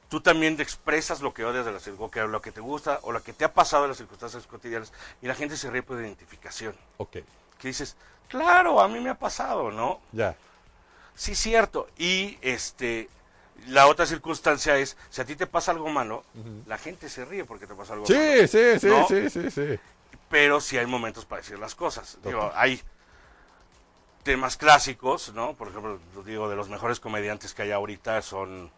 tú 0.10 0.22
también 0.22 0.58
te 0.58 0.64
expresas 0.64 1.22
lo 1.22 1.34
que 1.34 1.46
odias 1.46 1.66
de 1.66 1.72
la 1.72 1.80
cir- 1.80 1.96
o 2.00 2.28
lo 2.28 2.42
que 2.42 2.52
te 2.52 2.62
gusta 2.62 3.00
o 3.04 3.12
lo 3.12 3.22
que 3.22 3.34
te 3.34 3.46
ha 3.46 3.54
pasado 3.54 3.84
en 3.84 3.90
las 3.90 3.98
circunstancias 3.98 4.48
cotidianas 4.48 4.92
y 5.22 5.28
la 5.28 5.36
gente 5.36 5.56
se 5.56 5.70
ríe 5.70 5.84
por 5.84 6.00
identificación. 6.00 6.76
ok, 6.98 7.18
Que 7.60 7.68
dices, 7.68 7.96
claro, 8.28 8.82
a 8.82 8.88
mí 8.88 9.00
me 9.00 9.12
ha 9.12 9.16
pasado, 9.20 9.70
¿no? 9.72 10.00
ya. 10.12 10.36
Sí, 11.14 11.34
cierto. 11.36 11.88
Y 11.98 12.38
este, 12.42 13.10
la 13.68 13.88
otra 13.88 14.06
circunstancia 14.06 14.78
es, 14.78 14.96
si 15.10 15.20
a 15.22 15.26
ti 15.26 15.36
te 15.36 15.48
pasa 15.48 15.72
algo 15.72 15.90
malo, 15.90 16.24
la 16.68 16.78
gente 16.78 17.10
se 17.10 17.26
ríe 17.26 17.44
porque 17.46 17.66
te 17.68 17.74
pasa 17.76 17.94
algo 17.94 18.06
malo. 18.08 18.20
Sí, 18.22 18.48
sí, 18.48 18.80
sí, 18.80 18.88
¿no? 18.88 19.08
sí, 19.08 19.30
sí, 19.30 19.50
sí. 19.52 19.80
Pero 20.30 20.60
sí 20.60 20.78
hay 20.78 20.86
momentos 20.86 21.26
para 21.26 21.42
decir 21.42 21.58
las 21.58 21.76
cosas. 21.76 22.18
Digo, 22.24 22.52
hay 22.56 22.82
temas 24.24 24.58
clásicos, 24.58 25.34
¿no? 25.34 25.54
Por 25.54 25.70
ejemplo, 25.70 26.00
digo, 26.26 26.50
de 26.50 26.56
los 26.56 26.68
mejores 26.70 27.00
comediantes 27.00 27.54
que 27.54 27.62
hay 27.62 27.72
ahorita 27.72 28.22
son 28.22 28.70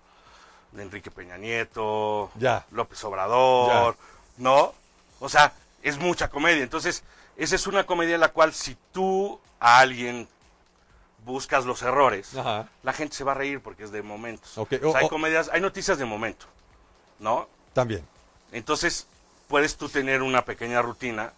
de 0.72 0.84
Enrique 0.84 1.10
Peña 1.10 1.38
Nieto, 1.38 2.30
Ya. 2.36 2.66
López 2.72 3.04
Obrador, 3.04 3.98
¿no? 4.38 4.74
O 5.20 5.28
sea, 5.28 5.52
es 5.82 5.98
mucha 5.98 6.30
comedia. 6.30 6.62
Entonces, 6.62 7.04
esa 7.36 7.56
es 7.56 7.66
una 7.66 7.86
comedia 7.86 8.16
en 8.16 8.22
la 8.22 8.30
cual 8.30 8.54
si 8.54 8.78
tú 8.92 9.40
a 9.60 9.80
alguien 9.80 10.28
buscas 11.26 11.66
los 11.66 11.82
errores, 11.82 12.36
Ajá. 12.38 12.68
la 12.84 12.94
gente 12.94 13.16
se 13.16 13.24
va 13.24 13.32
a 13.32 13.36
reír 13.36 13.60
porque 13.62 13.84
es 13.84 13.92
de 13.92 14.04
momentos. 14.04 14.56
O 14.58 14.68
sea, 14.68 15.00
hay 15.00 15.10
comedias, 15.10 15.50
hay 15.52 15.62
noticias 15.62 15.98
de 15.98 16.06
momento, 16.06 16.46
¿no? 17.20 17.48
También. 17.74 18.06
Entonces, 18.52 19.08
puedes 19.50 19.76
tú 19.78 19.90
tener 19.90 20.22
una 20.22 20.46
pequeña 20.46 20.82
rutina 20.82 21.34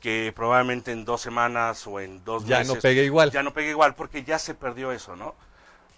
que 0.00 0.32
probablemente 0.36 0.92
en 0.92 1.06
dos 1.06 1.22
semanas 1.22 1.86
o 1.86 1.98
en 1.98 2.22
dos 2.22 2.44
Ya 2.44 2.58
meses... 2.58 2.74
no 2.74 2.80
pegue 2.80 3.02
igual. 3.02 3.30
Ya 3.32 3.42
no 3.42 3.52
pegue 3.54 3.70
igual 3.70 3.94
porque 3.94 4.22
ya 4.22 4.38
se 4.38 4.54
perdió 4.54 4.92
eso, 4.92 5.16
¿no? 5.16 5.34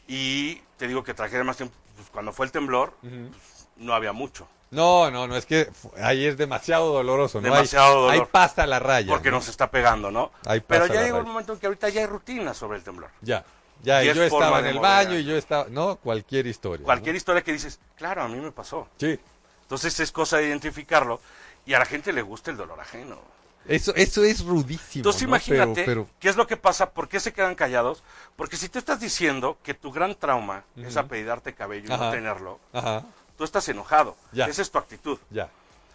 Y 0.06 0.62
te 0.78 0.86
digo 0.86 1.02
que 1.02 1.14
traje 1.14 1.42
más 1.42 1.56
tiempo, 1.56 1.74
pues, 1.96 2.08
cuando 2.10 2.32
fue 2.32 2.46
el 2.46 2.52
temblor, 2.52 2.94
pues, 3.00 3.66
no 3.76 3.92
había 3.92 4.12
mucho, 4.12 4.48
No, 4.70 5.10
no, 5.10 5.26
no, 5.26 5.36
es 5.36 5.46
que 5.46 5.68
ahí 6.00 6.26
es 6.26 6.36
demasiado 6.36 6.92
doloroso, 6.92 7.40
¿no? 7.40 7.44
Demasiado 7.52 7.86
ahí, 7.86 7.94
dolor. 7.94 8.12
Ahí 8.12 8.28
pasa 8.30 8.66
la 8.66 8.78
raya. 8.78 9.08
porque 9.12 9.30
¿no? 9.30 9.38
nos 9.38 9.48
está 9.48 9.68
pegando, 9.68 10.12
¿no? 10.12 10.30
Ahí 10.46 10.62
Pero 10.64 10.82
pasa 10.82 10.94
ya 10.94 11.02
llegó 11.02 11.18
un 11.18 11.26
momento 11.26 11.54
en 11.54 11.58
que 11.58 11.66
ahorita 11.66 11.88
ya 11.88 12.02
hay 12.02 12.06
rutinas 12.06 12.56
sobre 12.56 12.78
el 12.78 12.84
temblor. 12.84 13.10
Ya, 13.20 13.44
ya, 13.82 14.04
Y 14.04 14.14
yo 14.14 14.22
estaba 14.22 14.60
en 14.60 14.66
el 14.66 14.78
baño 14.78 15.18
y 15.18 15.24
yo 15.24 15.36
estaba... 15.36 15.66
No, 15.68 15.96
cualquier 15.96 16.46
historia. 16.46 16.84
Cualquier 16.84 17.16
historia 17.16 17.42
que 17.42 17.52
dices, 17.52 17.80
claro, 17.96 18.22
a 18.22 18.28
mí 18.28 18.36
me 18.36 18.52
pasó. 18.52 18.88
Sí. 18.96 19.18
Entonces 19.62 19.98
es 20.00 20.12
cosa 20.12 20.38
de 20.38 20.46
identificarlo 20.46 21.20
y 21.68 21.74
a 21.74 21.78
la 21.78 21.84
gente 21.84 22.12
le 22.14 22.22
gusta 22.22 22.50
el 22.50 22.56
dolor 22.56 22.80
ajeno. 22.80 23.20
Eso, 23.66 23.94
eso 23.94 24.24
es 24.24 24.42
rudísimo, 24.42 25.00
Entonces 25.00 25.22
¿no? 25.22 25.28
imagínate 25.28 25.84
Pero, 25.84 26.04
pero- 26.06 26.08
qué 26.18 26.30
es 26.30 26.36
lo 26.36 26.46
que 26.46 26.56
pasa, 26.56 26.90
por 26.92 27.06
qué 27.08 27.20
se 27.20 27.34
quedan 27.34 27.54
callados, 27.54 28.02
porque 28.36 28.56
si 28.56 28.70
tú 28.70 28.78
estás 28.78 29.00
diciendo 29.00 29.58
que 29.62 29.74
tu 29.74 29.92
gran 29.92 30.14
trauma 30.14 30.64
es 30.76 30.92
Ujú. 30.96 31.00
apellidarte 31.00 31.54
cabello 31.54 31.84
y 31.84 31.98
no 31.98 32.10
tenerlo, 32.10 32.58
Ajá, 32.72 33.04
tú 33.36 33.44
estás 33.44 33.68
enojado. 33.68 34.16
Ya. 34.32 34.46
Esa 34.46 34.62
es 34.62 34.70
tu 34.70 34.78
actitud. 34.78 35.18
ya. 35.28 35.50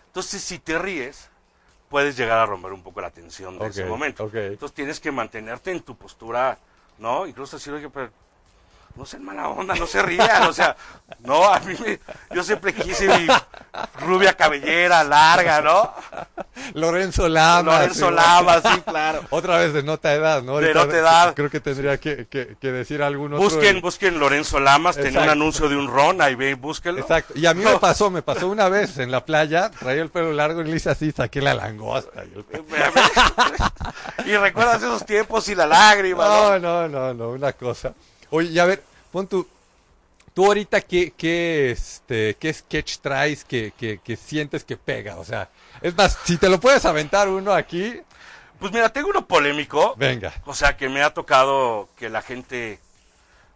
Entonces 0.05 0.43
si 0.43 0.59
te 0.59 0.77
ríes, 0.77 1.29
puedes 1.89 2.15
llegar 2.15 2.37
a 2.37 2.45
romper 2.45 2.71
un 2.73 2.83
poco 2.83 3.01
la 3.01 3.09
tensión 3.09 3.57
de 3.57 3.65
ese 3.67 3.85
momento. 3.85 4.29
Entonces 4.31 4.75
tienes 4.75 4.99
que 4.99 5.11
mantenerte 5.11 5.71
en 5.71 5.81
tu 5.81 5.95
postura, 5.97 6.59
¿no? 6.99 7.25
Incluso 7.25 7.57
decir, 7.57 7.73
oye, 7.73 7.89
pero 7.89 8.11
no 8.95 9.06
sean 9.06 9.24
mala 9.26 9.49
onda, 9.49 9.74
no 9.76 9.88
se 9.88 10.02
rían, 10.02 10.44
o 10.44 10.53
sea, 10.53 10.76
no, 11.20 11.45
a 11.52 11.60
mí 11.61 11.74
me, 11.84 11.99
yo 12.36 12.44
siempre 12.44 12.74
quise 12.74 13.07
mi 13.07 13.28
rubia 14.02 14.34
cabellera 14.34 15.03
larga, 15.03 15.61
¿no? 15.61 15.91
Lorenzo 16.76 17.28
Lamas. 17.28 17.65
Lorenzo 17.82 18.10
sí, 18.10 18.14
Lamas, 18.15 18.61
sí, 18.64 18.82
claro. 18.82 19.22
Otra 19.32 19.57
vez 19.57 19.74
de 19.74 19.82
nota 19.84 20.14
edad, 20.14 20.44
¿no? 20.44 20.57
De 20.57 20.74
nota 20.74 20.95
edad. 20.98 21.34
Creo 21.34 21.49
que 21.49 21.60
tendría 21.60 21.99
que, 21.99 22.28
que- 22.28 22.56
que 22.61 22.72
decir 22.72 23.02
algún 23.02 23.34
otro. 23.34 23.44
Busquen, 23.44 23.82
busquen 23.82 24.20
Lorenzo 24.20 24.60
Lamas, 24.60 24.95
tenía 24.95 25.22
un 25.22 25.30
anuncio 25.30 25.68
de 25.70 25.76
un 25.76 25.88
ron, 25.88 26.22
ahí 26.22 26.36
ve, 26.36 26.53
búsquenlo. 26.56 27.02
Exacto. 27.02 27.34
Y 27.36 27.45
a 27.48 27.53
mí 27.53 27.64
me 27.64 27.80
pasó, 27.80 28.11
me 28.11 28.22
pasó 28.22 28.48
una 28.48 28.70
vez 28.70 28.98
en 28.99 29.11
la 29.11 29.26
playa, 29.26 29.72
traía 29.72 30.02
el 30.03 30.10
pelo 30.10 30.32
largo 30.34 30.61
y 30.61 30.65
le 30.65 30.76
hice 30.76 30.91
así, 30.91 31.11
saqué 31.11 31.41
la 31.41 31.53
langosta. 31.56 32.24
Y, 32.26 32.38
el 32.38 32.44
pe- 32.44 32.64
y 34.26 34.38
recuerdas 34.38 34.78
esos 34.84 35.06
tiempos 35.06 35.48
y 35.49 35.56
la 35.56 35.65
lágrima, 35.65 36.26
¿no? 36.28 36.60
no, 36.60 36.60
no, 36.60 36.88
no, 36.88 37.14
no, 37.14 37.30
una 37.30 37.53
cosa. 37.53 37.94
Oye, 38.35 38.49
y 38.49 38.57
a 38.57 38.65
ver, 38.65 38.84
pon 39.11 39.27
tu, 39.27 39.47
tú 40.34 40.45
ahorita 40.47 40.81
qué, 40.81 41.11
qué, 41.15 41.69
este, 41.69 42.35
qué 42.39 42.51
sketch 42.51 42.97
traes 42.97 43.45
que, 43.45 43.73
que, 43.77 43.99
que 43.99 44.15
sientes 44.15 44.64
que 44.64 44.76
pega, 44.76 45.18
o 45.18 45.23
sea, 45.23 45.49
es 45.81 45.95
más, 45.95 46.18
si 46.23 46.38
te 46.38 46.49
lo 46.49 46.60
puedes 46.60 46.84
aventar 46.85 47.30
uno 47.30 47.53
aquí, 47.53 48.01
Pues 48.60 48.72
mira, 48.72 48.89
tengo 48.89 49.10
uno 49.10 49.27
polémico. 49.27 49.93
venga, 49.97 50.34
O 50.45 50.55
sea, 50.55 50.76
que 50.76 50.89
me 50.89 51.03
ha 51.03 51.14
tocado 51.14 51.89
que 51.95 52.10
la 52.10 52.23
gente 52.23 52.80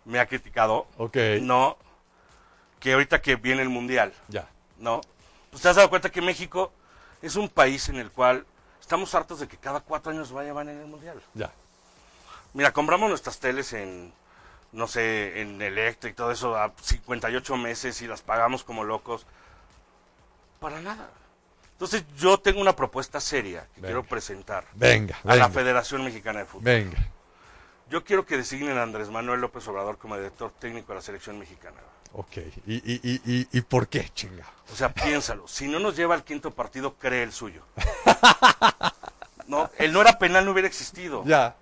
me 0.06 0.20
ha 0.20 0.28
criticado. 0.28 0.86
ok, 0.98 1.18
No. 1.42 1.76
Que 2.80 2.94
ahorita 2.94 3.20
que 3.24 3.36
viene 3.36 3.64
el 3.64 3.70
mundial, 3.70 4.14
ya, 4.28 4.48
¿no? 4.78 5.02
Pues 5.50 5.64
te 5.64 5.70
has 5.70 5.76
dado 5.78 5.90
cuenta 5.90 6.12
que 6.12 6.22
México 6.22 6.72
es 7.24 7.36
un 7.36 7.50
país 7.50 7.90
en 7.90 7.96
el 7.96 8.12
cual 8.12 8.46
estamos 8.80 9.16
hartos 9.16 9.40
de 9.40 9.48
que 9.48 9.58
cada 9.58 9.80
cuatro 9.80 10.12
años 10.12 10.32
vaya 10.32 10.54
van 10.54 10.70
en 10.70 10.80
el 10.82 10.86
mundial. 10.86 11.20
ya, 11.34 11.50
Mira, 12.54 12.72
compramos 12.72 13.10
nuestras 13.10 13.40
teles 13.40 13.74
en, 13.74 14.14
no 14.78 14.88
sé, 14.88 15.42
en 15.42 15.62
Electra 15.62 16.10
y 16.10 16.14
todo 16.14 16.32
eso 16.32 16.56
a 16.56 16.72
58 16.82 17.58
meses 17.58 18.02
y 18.02 18.08
las 18.08 18.22
pagamos 18.22 18.64
como 18.64 18.84
locos. 18.86 19.26
Para 20.60 20.80
nada. 20.82 21.10
Entonces 21.74 22.06
yo 22.16 22.40
tengo 22.40 22.62
una 22.62 22.76
propuesta 22.76 23.20
seria 23.20 23.62
que 23.76 23.82
Venga. 23.82 23.88
quiero 23.88 24.04
presentar 24.04 24.66
venga, 24.74 25.18
a 25.24 25.36
la 25.36 25.50
Federación 25.50 26.04
Mexicana 26.04 26.40
de 26.40 26.46
Fútbol. 26.46 26.64
venga, 26.64 26.98
Yo 27.90 28.04
quiero 28.04 28.26
que 28.26 28.38
designen 28.38 28.78
a 28.78 28.84
Andrés 28.84 29.10
Manuel 29.10 29.42
López 29.42 29.68
Obrador 29.68 29.98
como 29.98 30.16
director 30.18 30.52
técnico 30.60 30.88
de 30.94 30.96
la 30.96 31.02
selección 31.04 31.38
mexicana. 31.38 31.78
ok, 32.14 32.38
y, 32.66 32.76
y, 32.76 33.00
y, 33.04 33.22
y, 33.26 33.48
y 33.52 33.62
por 33.62 33.88
qué, 33.88 34.10
chinga, 34.10 34.46
O 34.74 34.76
sea, 34.76 34.92
piénsalo. 34.92 35.48
Si 35.48 35.68
no 35.68 35.80
nos 35.80 35.96
lleva 35.96 36.16
al 36.16 36.24
quinto 36.24 36.50
partido, 36.52 36.96
cree 36.96 37.24
el 37.24 37.32
suyo. 37.32 37.64
No, 39.48 39.70
el 39.78 39.94
no 39.94 40.02
era 40.02 40.20
penal 40.20 40.44
no 40.44 40.52
hubiera 40.52 40.68
existido. 40.68 41.24
ya, 41.26 41.56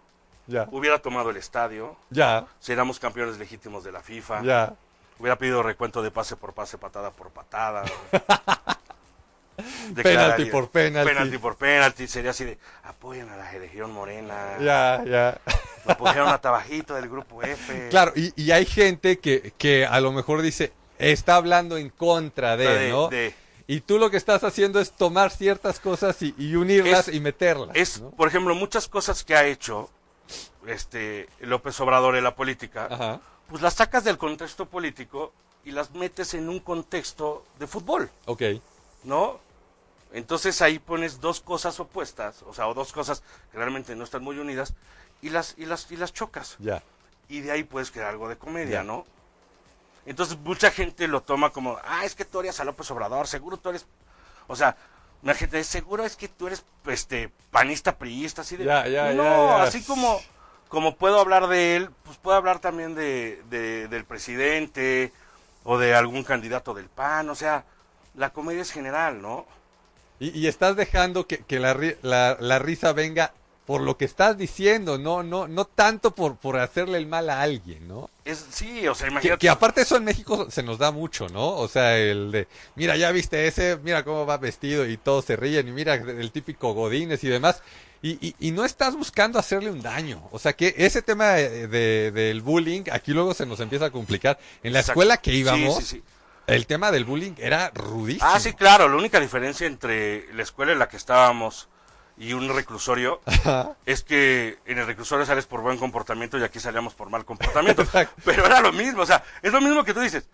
ya, 0.48 0.68
Hubiera 0.72 1.00
tomado 1.00 1.30
el 1.32 1.38
estadio, 1.38 1.96
ya, 2.10 2.46
seríamos 2.60 3.00
campeones 3.00 3.38
legítimos 3.38 3.84
de 3.84 3.92
la 3.92 4.02
FIFA. 4.02 4.44
ya, 4.44 4.74
Hubiera 5.20 5.38
pedido 5.38 5.64
recuento 5.64 6.02
de 6.02 6.12
pase 6.12 6.36
por 6.36 6.54
pase, 6.54 6.78
patada 6.78 7.10
por 7.12 7.30
patada. 7.30 7.84
Penalti 10.04 10.46
por 10.46 10.70
penalti. 10.70 11.10
Penalti 11.14 11.38
por 11.38 11.56
penalti. 11.56 12.08
Sería 12.08 12.32
así 12.32 12.44
de, 12.44 12.58
apoyen 12.84 13.30
a 13.30 13.38
la 13.38 13.52
Legión 13.54 13.92
Morena. 13.92 14.58
ya, 14.60 15.02
ya. 15.06 15.40
Apoyaron 15.88 16.28
a 16.30 16.40
Tabajito 16.40 16.96
del 16.96 17.08
grupo 17.08 17.42
F. 17.44 17.88
Claro, 17.90 18.12
y, 18.16 18.34
y 18.36 18.52
hay 18.52 18.66
gente 18.66 19.20
que, 19.20 19.54
que 19.58 19.86
a 19.86 20.02
lo 20.02 20.12
mejor 20.12 20.42
dice, 20.42 20.74
está 21.00 21.36
hablando 21.36 21.78
en 21.78 21.90
contra 21.90 22.58
de, 22.58 22.68
De- 22.68 22.90
¿no? 22.90 23.08
de- 23.08 23.34
Y 23.68 23.82
tú 23.82 23.98
lo 24.00 24.10
que 24.10 24.18
estás 24.18 24.44
haciendo 24.44 24.80
es 24.82 24.92
tomar 24.92 25.32
ciertas 25.32 25.80
cosas 25.80 26.22
y, 26.22 26.34
y 26.38 26.56
unirlas 26.56 27.08
Es- 27.08 27.16
y 27.16 27.20
meterlas. 27.22 27.70
Es, 27.76 28.02
¿no? 28.02 28.10
por 28.12 28.28
ejemplo, 28.28 28.54
muchas 28.56 28.88
cosas 28.90 29.24
que 29.24 29.36
ha 29.36 29.46
hecho 29.46 29.90
este 30.68 31.30
López 31.40 31.80
Obrador 31.80 32.16
en 32.16 32.24
la 32.24 32.36
política, 32.36 32.88
Ajá. 32.90 33.20
pues 33.50 33.62
las 33.62 33.76
sacas 33.76 34.04
del 34.04 34.18
contexto 34.18 34.66
político 34.66 35.34
y 35.64 35.72
las 35.72 35.92
metes 35.92 36.34
en 36.34 36.50
un 36.50 36.60
contexto 36.60 37.44
de 37.60 37.68
fútbol, 37.68 38.10
Ok, 38.26 38.42
¿no? 39.04 39.40
Entonces 40.14 40.62
ahí 40.62 40.80
pones 40.80 41.20
dos 41.20 41.42
cosas 41.42 41.80
opuestas, 41.80 42.42
o 42.44 42.54
sea, 42.54 42.68
o 42.68 42.74
dos 42.74 42.94
cosas 42.94 43.22
que 43.52 43.58
realmente 43.58 43.96
no 43.96 44.04
están 44.04 44.24
muy 44.24 44.38
unidas 44.40 44.74
y 45.22 45.30
las 45.30 45.56
y 45.58 45.66
las 45.66 45.92
y 45.92 45.98
las 45.98 46.14
chocas. 46.14 46.56
ya. 46.60 46.82
Y 47.28 47.42
de 47.42 47.52
ahí 47.52 47.64
puedes 47.64 47.90
crear 47.90 48.10
algo 48.10 48.30
de 48.30 48.38
comedia, 48.38 48.78
Ya. 48.80 48.84
¿no? 48.84 49.06
Entonces 50.06 50.38
mucha 50.38 50.70
gente 50.70 51.08
lo 51.08 51.22
toma 51.24 51.50
como, 51.50 51.80
ah, 51.84 52.06
es 52.06 52.14
que 52.14 52.24
tú 52.26 52.40
eres 52.42 52.60
a 52.60 52.64
López 52.64 52.90
Obrador, 52.92 53.28
seguro 53.28 53.58
tú 53.58 53.70
eres, 53.70 53.88
o 54.48 54.56
sea, 54.56 54.78
la 55.24 55.34
gente 55.34 55.58
dice, 55.58 55.72
seguro 55.72 56.06
es 56.06 56.16
que 56.16 56.28
tú 56.28 56.46
eres, 56.46 56.64
este, 56.86 57.32
panista, 57.50 57.98
priista, 57.98 58.42
así 58.44 58.56
de, 58.58 58.66
Ya, 58.66 58.88
ya, 58.88 59.12
no, 59.14 59.24
ya. 59.24 59.64
así 59.64 59.82
como, 59.84 60.22
como 60.70 60.96
puedo 60.96 61.20
hablar 61.20 61.48
de 61.48 61.76
él, 61.76 61.90
pues 62.04 62.18
puedo 62.18 62.38
hablar 62.38 62.60
también 62.60 62.96
de, 62.96 63.42
de- 63.50 63.88
del 63.88 64.06
presidente 64.06 65.12
o 65.64 65.78
de 65.78 65.96
algún 65.96 66.24
candidato 66.24 66.74
del 66.74 66.90
PAN, 66.90 67.30
o 67.30 67.36
sea, 67.36 67.66
la 68.16 68.32
comedia 68.32 68.62
es 68.62 68.72
general, 68.72 69.22
¿no? 69.22 69.46
Y, 70.20 70.38
y 70.38 70.48
estás 70.48 70.76
dejando 70.76 71.28
que, 71.28 71.40
que 71.40 71.60
la, 71.60 71.78
la, 72.02 72.38
la 72.40 72.60
risa 72.60 72.94
venga 72.94 73.34
por 73.66 73.82
lo 73.82 73.98
que 73.98 74.06
estás 74.06 74.38
diciendo, 74.38 74.98
no, 74.98 75.24
no, 75.24 75.48
no 75.48 75.66
tanto 75.66 76.12
por, 76.16 76.38
por 76.38 76.58
hacerle 76.60 76.98
el 77.00 77.08
mal 77.08 77.30
a 77.30 77.42
alguien, 77.42 77.88
¿no? 77.88 78.10
Es, 78.24 78.46
sí, 78.52 78.88
o 78.88 78.96
sea, 78.96 79.08
Que, 79.08 79.12
imagínate. 79.12 79.40
que 79.40 79.50
aparte 79.50 79.82
eso 79.82 79.96
en 79.98 80.04
México 80.04 80.50
se 80.52 80.64
nos 80.64 80.78
da 80.78 80.92
mucho, 80.92 81.30
¿no? 81.30 81.56
O 81.58 81.68
sea, 81.68 81.98
el 81.98 82.32
de, 82.32 82.48
mira, 82.76 82.96
ya 82.98 83.12
viste 83.12 83.48
ese, 83.48 83.78
mira 83.84 84.04
cómo 84.04 84.26
va 84.26 84.38
vestido 84.38 84.86
y 84.88 84.98
todos 84.98 85.26
se 85.26 85.36
ríen 85.36 85.68
y 85.68 85.72
mira 85.72 85.96
el 85.96 86.32
típico 86.32 86.74
Godines 86.74 87.24
y 87.24 87.30
demás. 87.30 87.62
Y, 88.06 88.20
y, 88.28 88.36
y 88.50 88.52
no 88.52 88.66
estás 88.66 88.96
buscando 88.96 89.40
hacerle 89.40 89.72
un 89.72 89.82
daño. 89.82 90.22
O 90.32 90.38
sea, 90.38 90.54
que 90.54 90.76
ese 90.78 91.02
tema 91.02 91.30
de, 91.30 91.68
de- 91.68 92.12
del 92.12 92.42
bullying, 92.42 92.84
aquí 92.92 93.14
luego 93.14 93.34
se 93.34 93.48
nos 93.48 93.60
empieza 93.60 93.86
a 93.86 93.90
complicar. 93.90 94.38
En 94.62 94.74
la 94.74 94.82
Exacto. 94.82 95.00
escuela 95.02 95.18
que 95.18 95.34
íbamos, 95.34 95.78
sí, 95.78 95.84
sí. 95.98 96.04
el 96.46 96.68
tema 96.68 96.92
del 96.92 97.04
bullying 97.04 97.34
era 97.40 97.72
rudísimo. 97.74 98.28
Ah, 98.32 98.40
sí, 98.40 98.54
claro. 98.54 98.88
La 98.90 98.96
única 98.98 99.20
diferencia 99.20 99.66
entre 99.66 100.32
la 100.36 100.44
escuela 100.44 100.72
en 100.74 100.78
la 100.78 100.88
que 100.88 100.98
estábamos 100.98 101.68
y 102.18 102.34
un 102.34 102.48
reclusorio 102.54 103.22
Ajá. 103.26 103.76
es 103.88 104.04
que 104.04 104.60
en 104.68 104.78
el 104.78 104.86
reclusorio 104.86 105.26
sales 105.26 105.48
por 105.48 105.62
buen 105.62 105.80
comportamiento 105.80 106.38
y 106.38 106.44
aquí 106.44 106.60
salíamos 106.60 106.94
por 106.94 107.10
mal 107.10 107.26
comportamiento. 107.26 107.84
Pero 108.24 108.46
era 108.46 108.62
lo 108.62 108.72
mismo, 108.72 109.02
o 109.02 109.06
sea, 109.08 109.24
es 109.42 109.52
lo 109.52 109.62
mismo 109.62 109.84
que 109.84 109.96
tú 109.96 110.00
dices. 110.02 110.28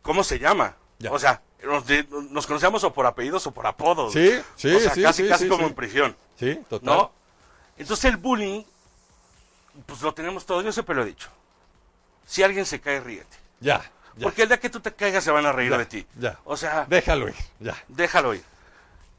¿Cómo 0.00 0.24
se 0.24 0.38
llama? 0.38 0.76
Ya. 1.02 1.10
O 1.12 1.18
sea, 1.18 1.40
nos, 1.64 1.86
de- 1.86 2.06
nos 2.30 2.46
conocíamos 2.46 2.84
o 2.84 2.92
por 2.92 3.06
apellidos 3.06 3.46
o 3.46 3.50
por 3.50 3.66
apodos. 3.66 4.12
Sí, 4.12 4.40
sí, 4.56 4.74
o 4.74 4.78
sea, 4.80 4.94
sí, 4.94 5.02
casi, 5.02 5.22
sí, 5.24 5.28
casi 5.28 5.44
sí, 5.44 5.50
como 5.50 5.66
en 5.66 5.74
prisión. 5.74 6.16
Sí, 6.38 6.58
total. 6.68 6.86
¿No? 6.96 7.12
Entonces 7.76 8.04
el 8.06 8.16
bullying, 8.18 8.62
pues 9.86 10.00
lo 10.02 10.14
tenemos 10.14 10.46
todos. 10.46 10.64
Yo 10.64 10.72
siempre 10.72 10.94
lo 10.94 11.02
he 11.02 11.06
dicho. 11.06 11.28
Si 12.26 12.42
alguien 12.42 12.64
se 12.66 12.80
cae, 12.80 13.00
ríete. 13.00 13.36
Ya, 13.60 13.78
ya. 14.16 14.22
Porque 14.22 14.42
el 14.42 14.48
día 14.48 14.60
que 14.60 14.70
tú 14.70 14.80
te 14.80 14.92
caigas 14.94 15.24
se 15.24 15.30
van 15.30 15.44
a 15.46 15.52
reír 15.52 15.72
Ya, 15.72 15.78
de 15.78 15.86
ti. 15.86 16.06
ya. 16.18 16.38
O 16.44 16.56
sea, 16.56 16.86
Déjalo 16.88 17.28
ir, 17.28 17.34
ya. 17.60 17.76
déjalo 17.88 18.34
ir. 18.34 18.44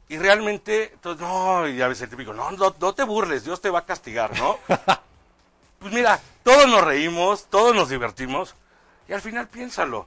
Y 0.08 0.18
realmente, 0.18 0.90
entonces, 0.94 1.20
no, 1.26 1.66
y 1.68 1.80
a 1.82 1.88
veces 1.88 2.02
el 2.02 2.10
típico, 2.10 2.32
no, 2.34 2.50
no, 2.52 2.74
no 2.78 2.94
te 2.94 3.02
burles, 3.04 3.44
Dios 3.44 3.60
te 3.60 3.70
va 3.70 3.80
a 3.80 3.84
castigar, 3.86 4.38
¿no? 4.38 4.58
pues 5.78 5.92
mira, 5.92 6.20
todos 6.42 6.68
nos 6.68 6.82
reímos, 6.84 7.46
todos 7.46 7.74
nos 7.74 7.88
divertimos, 7.88 8.54
y 9.08 9.12
al 9.14 9.20
final 9.22 9.48
piénsalo. 9.48 10.06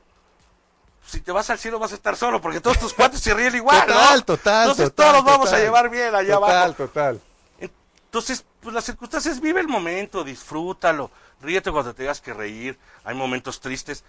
Si 1.08 1.22
te 1.22 1.32
vas 1.32 1.50
al 1.50 1.58
cielo 1.58 1.80
vas 1.80 1.94
a 1.94 1.96
estar 1.96 2.16
solo, 2.18 2.42
porque 2.42 2.60
todos 2.60 2.78
tus 2.80 2.94
cuates 2.94 3.22
se 3.22 3.34
ríen 3.34 3.56
igual, 3.56 3.80
Total, 3.88 4.18
¿no? 4.20 4.26
total, 4.26 4.62
Entonces 4.64 4.94
total, 4.94 5.12
todos 5.14 5.24
vamos 5.26 5.48
a 5.48 5.52
total. 5.52 5.62
llevar 5.66 5.90
bien 5.90 6.14
allá 6.14 6.34
total, 6.36 6.54
abajo. 6.56 6.74
total. 6.74 7.22
Entonces, 7.60 8.44
pues 8.62 8.74
las 8.76 8.84
circunstancias, 8.84 9.40
vive 9.40 9.62
el 9.62 9.68
momento, 9.68 10.24
disfrútalo, 10.24 11.10
ríete 11.42 11.72
cuando 11.72 11.94
te 11.94 12.00
tengas 12.04 12.20
que 12.22 12.34
reír, 12.34 12.78
hay 13.04 13.16
momentos 13.16 13.60
tristes, 13.62 14.04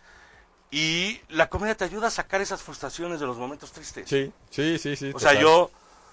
y 0.71 1.21
la 1.29 1.49
comedia 1.49 1.77
te 1.77 1.85
ayuda 1.85 2.09
a 2.09 2.11
sacar 2.11 2.41
esas 2.41 2.63
frustraciones 2.63 3.21
de 3.21 3.27
los 3.27 3.37
momentos 3.39 3.73
tristes. 3.73 4.09
Sí, 4.09 4.33
sí, 4.51 4.79
sí, 4.79 4.97
sí. 4.97 5.13
O 5.15 5.19
sea, 5.19 5.31
total. 5.31 5.43
yo, 5.43 5.71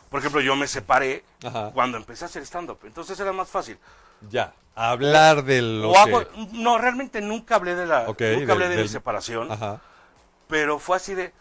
por 0.09 0.19
ejemplo, 0.19 0.41
yo 0.41 0.55
me 0.55 0.67
separé 0.67 1.23
Ajá. 1.43 1.71
cuando 1.73 1.97
empecé 1.97 2.25
a 2.25 2.27
hacer 2.27 2.43
stand-up. 2.45 2.79
Entonces 2.83 3.19
era 3.19 3.33
más 3.33 3.49
fácil. 3.49 3.77
Ya. 4.29 4.53
Hablar 4.75 5.43
de 5.43 5.61
lo 5.61 5.89
o 5.91 5.93
que... 5.93 5.99
hago, 5.99 6.23
no, 6.53 6.77
realmente 6.77 7.21
nunca 7.21 7.55
hablé 7.55 7.75
de 7.75 7.85
la, 7.85 8.01
Ok, 8.09 8.21
nunca 8.21 8.39
del- 8.39 8.51
hablé 8.51 8.65
de 8.69 8.75
mi 8.75 8.81
del- 8.81 8.89
separación, 8.89 9.51
Ajá. 9.51 9.81
Pero 10.47 10.79
fue 10.79 10.97
así 10.97 11.15
de, 11.15 11.33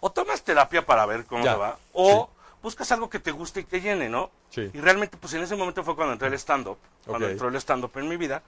o 0.00 0.10
tomas 0.10 0.42
terapia 0.42 0.84
para 0.84 1.06
ver 1.06 1.24
cómo 1.24 1.44
Ya, 1.44 1.52
te 1.54 1.58
va, 1.58 1.78
o 1.92 2.30
buscas 2.62 2.90
algo 2.92 3.10
que 3.10 3.18
te 3.18 3.30
guste 3.30 3.60
y 3.60 3.64
te 3.64 3.80
llene, 3.80 4.08
¿no? 4.08 4.30
Sí. 4.50 4.70
Y 4.72 4.80
realmente, 4.80 5.16
pues 5.16 5.34
en 5.34 5.42
ese 5.42 5.56
momento 5.56 5.84
fue 5.84 5.94
cuando 5.96 6.12
entré 6.12 6.28
el 6.28 6.34
stand-up, 6.34 6.78
cuando 7.06 7.28
entró 7.28 7.48
el 7.48 7.56
stand-up 7.56 7.92
en 7.96 8.08
mi 8.08 8.16
vida, 8.16 8.42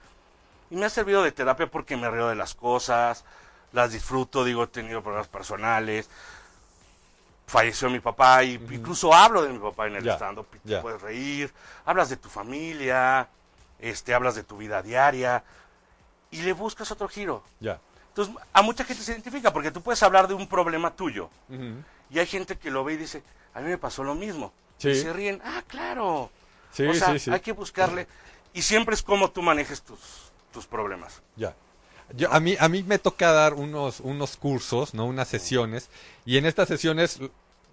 y 0.69 0.75
me 0.75 0.85
ha 0.85 0.89
servido 0.89 1.23
de 1.23 1.31
terapia 1.31 1.67
porque 1.67 1.97
me 1.97 2.09
río 2.09 2.27
de 2.27 2.35
las 2.35 2.55
cosas, 2.55 3.23
las 3.71 3.91
disfruto, 3.91 4.43
digo, 4.43 4.63
he 4.63 4.67
tenido 4.67 5.01
problemas 5.01 5.27
personales, 5.27 6.09
falleció 7.47 7.89
mi 7.89 7.99
papá 7.99 8.43
y 8.43 8.53
incluso 8.53 9.13
hablo 9.13 9.41
de 9.41 9.49
mi 9.49 9.59
papá 9.59 9.87
en 9.87 9.95
el 9.95 10.09
stand-up 10.09 10.47
y 10.53 10.67
te 10.67 10.77
puedes 10.77 11.01
reír, 11.01 11.51
hablas 11.85 12.09
de 12.09 12.17
tu 12.17 12.29
familia, 12.29 13.27
este, 13.79 14.13
hablas 14.13 14.35
de 14.35 14.43
tu 14.43 14.57
vida 14.57 14.81
diaria 14.81 15.43
y 16.31 16.41
le 16.43 16.53
buscas 16.53 16.91
otro 16.91 17.07
giro. 17.07 17.43
Ya. 17.59 17.79
Entonces, 18.19 18.43
a 18.51 18.61
mucha 18.61 18.83
gente 18.83 19.01
se 19.01 19.13
identifica 19.13 19.53
porque 19.53 19.71
tú 19.71 19.81
puedes 19.81 20.03
hablar 20.03 20.27
de 20.27 20.33
un 20.33 20.45
problema 20.45 20.91
tuyo 20.91 21.29
y 22.09 22.19
hay 22.19 22.25
gente 22.25 22.57
que 22.57 22.69
lo 22.69 22.83
ve 22.83 22.93
y 22.93 22.97
dice, 22.97 23.23
a 23.53 23.61
mí 23.61 23.69
me 23.69 23.77
pasó 23.77 24.03
lo 24.03 24.13
mismo. 24.13 24.51
Sí. 24.77 24.89
Y 24.89 24.95
se 24.95 25.13
ríen, 25.13 25.41
ah, 25.41 25.63
claro. 25.67 26.29
Sí, 26.73 26.85
o 26.85 26.93
sea, 26.93 27.13
sí, 27.13 27.19
sí. 27.19 27.31
hay 27.31 27.39
que 27.39 27.53
buscarle. 27.53 28.07
Y 28.53 28.61
siempre 28.61 28.93
es 28.93 29.03
como 29.03 29.31
tú 29.31 29.41
manejes 29.41 29.81
tus, 29.83 29.99
tus 30.51 30.65
problemas. 30.65 31.21
Ya. 31.37 31.55
Yo, 32.13 32.29
a, 32.33 32.41
mí, 32.41 32.57
a 32.59 32.67
mí 32.67 32.83
me 32.83 32.99
toca 32.99 33.31
dar 33.31 33.53
unos, 33.53 34.01
unos 34.01 34.35
cursos, 34.35 34.93
¿no? 34.93 35.05
Unas 35.05 35.29
sesiones. 35.29 35.89
Y 36.25 36.37
en 36.37 36.45
estas 36.45 36.67
sesiones, 36.67 37.19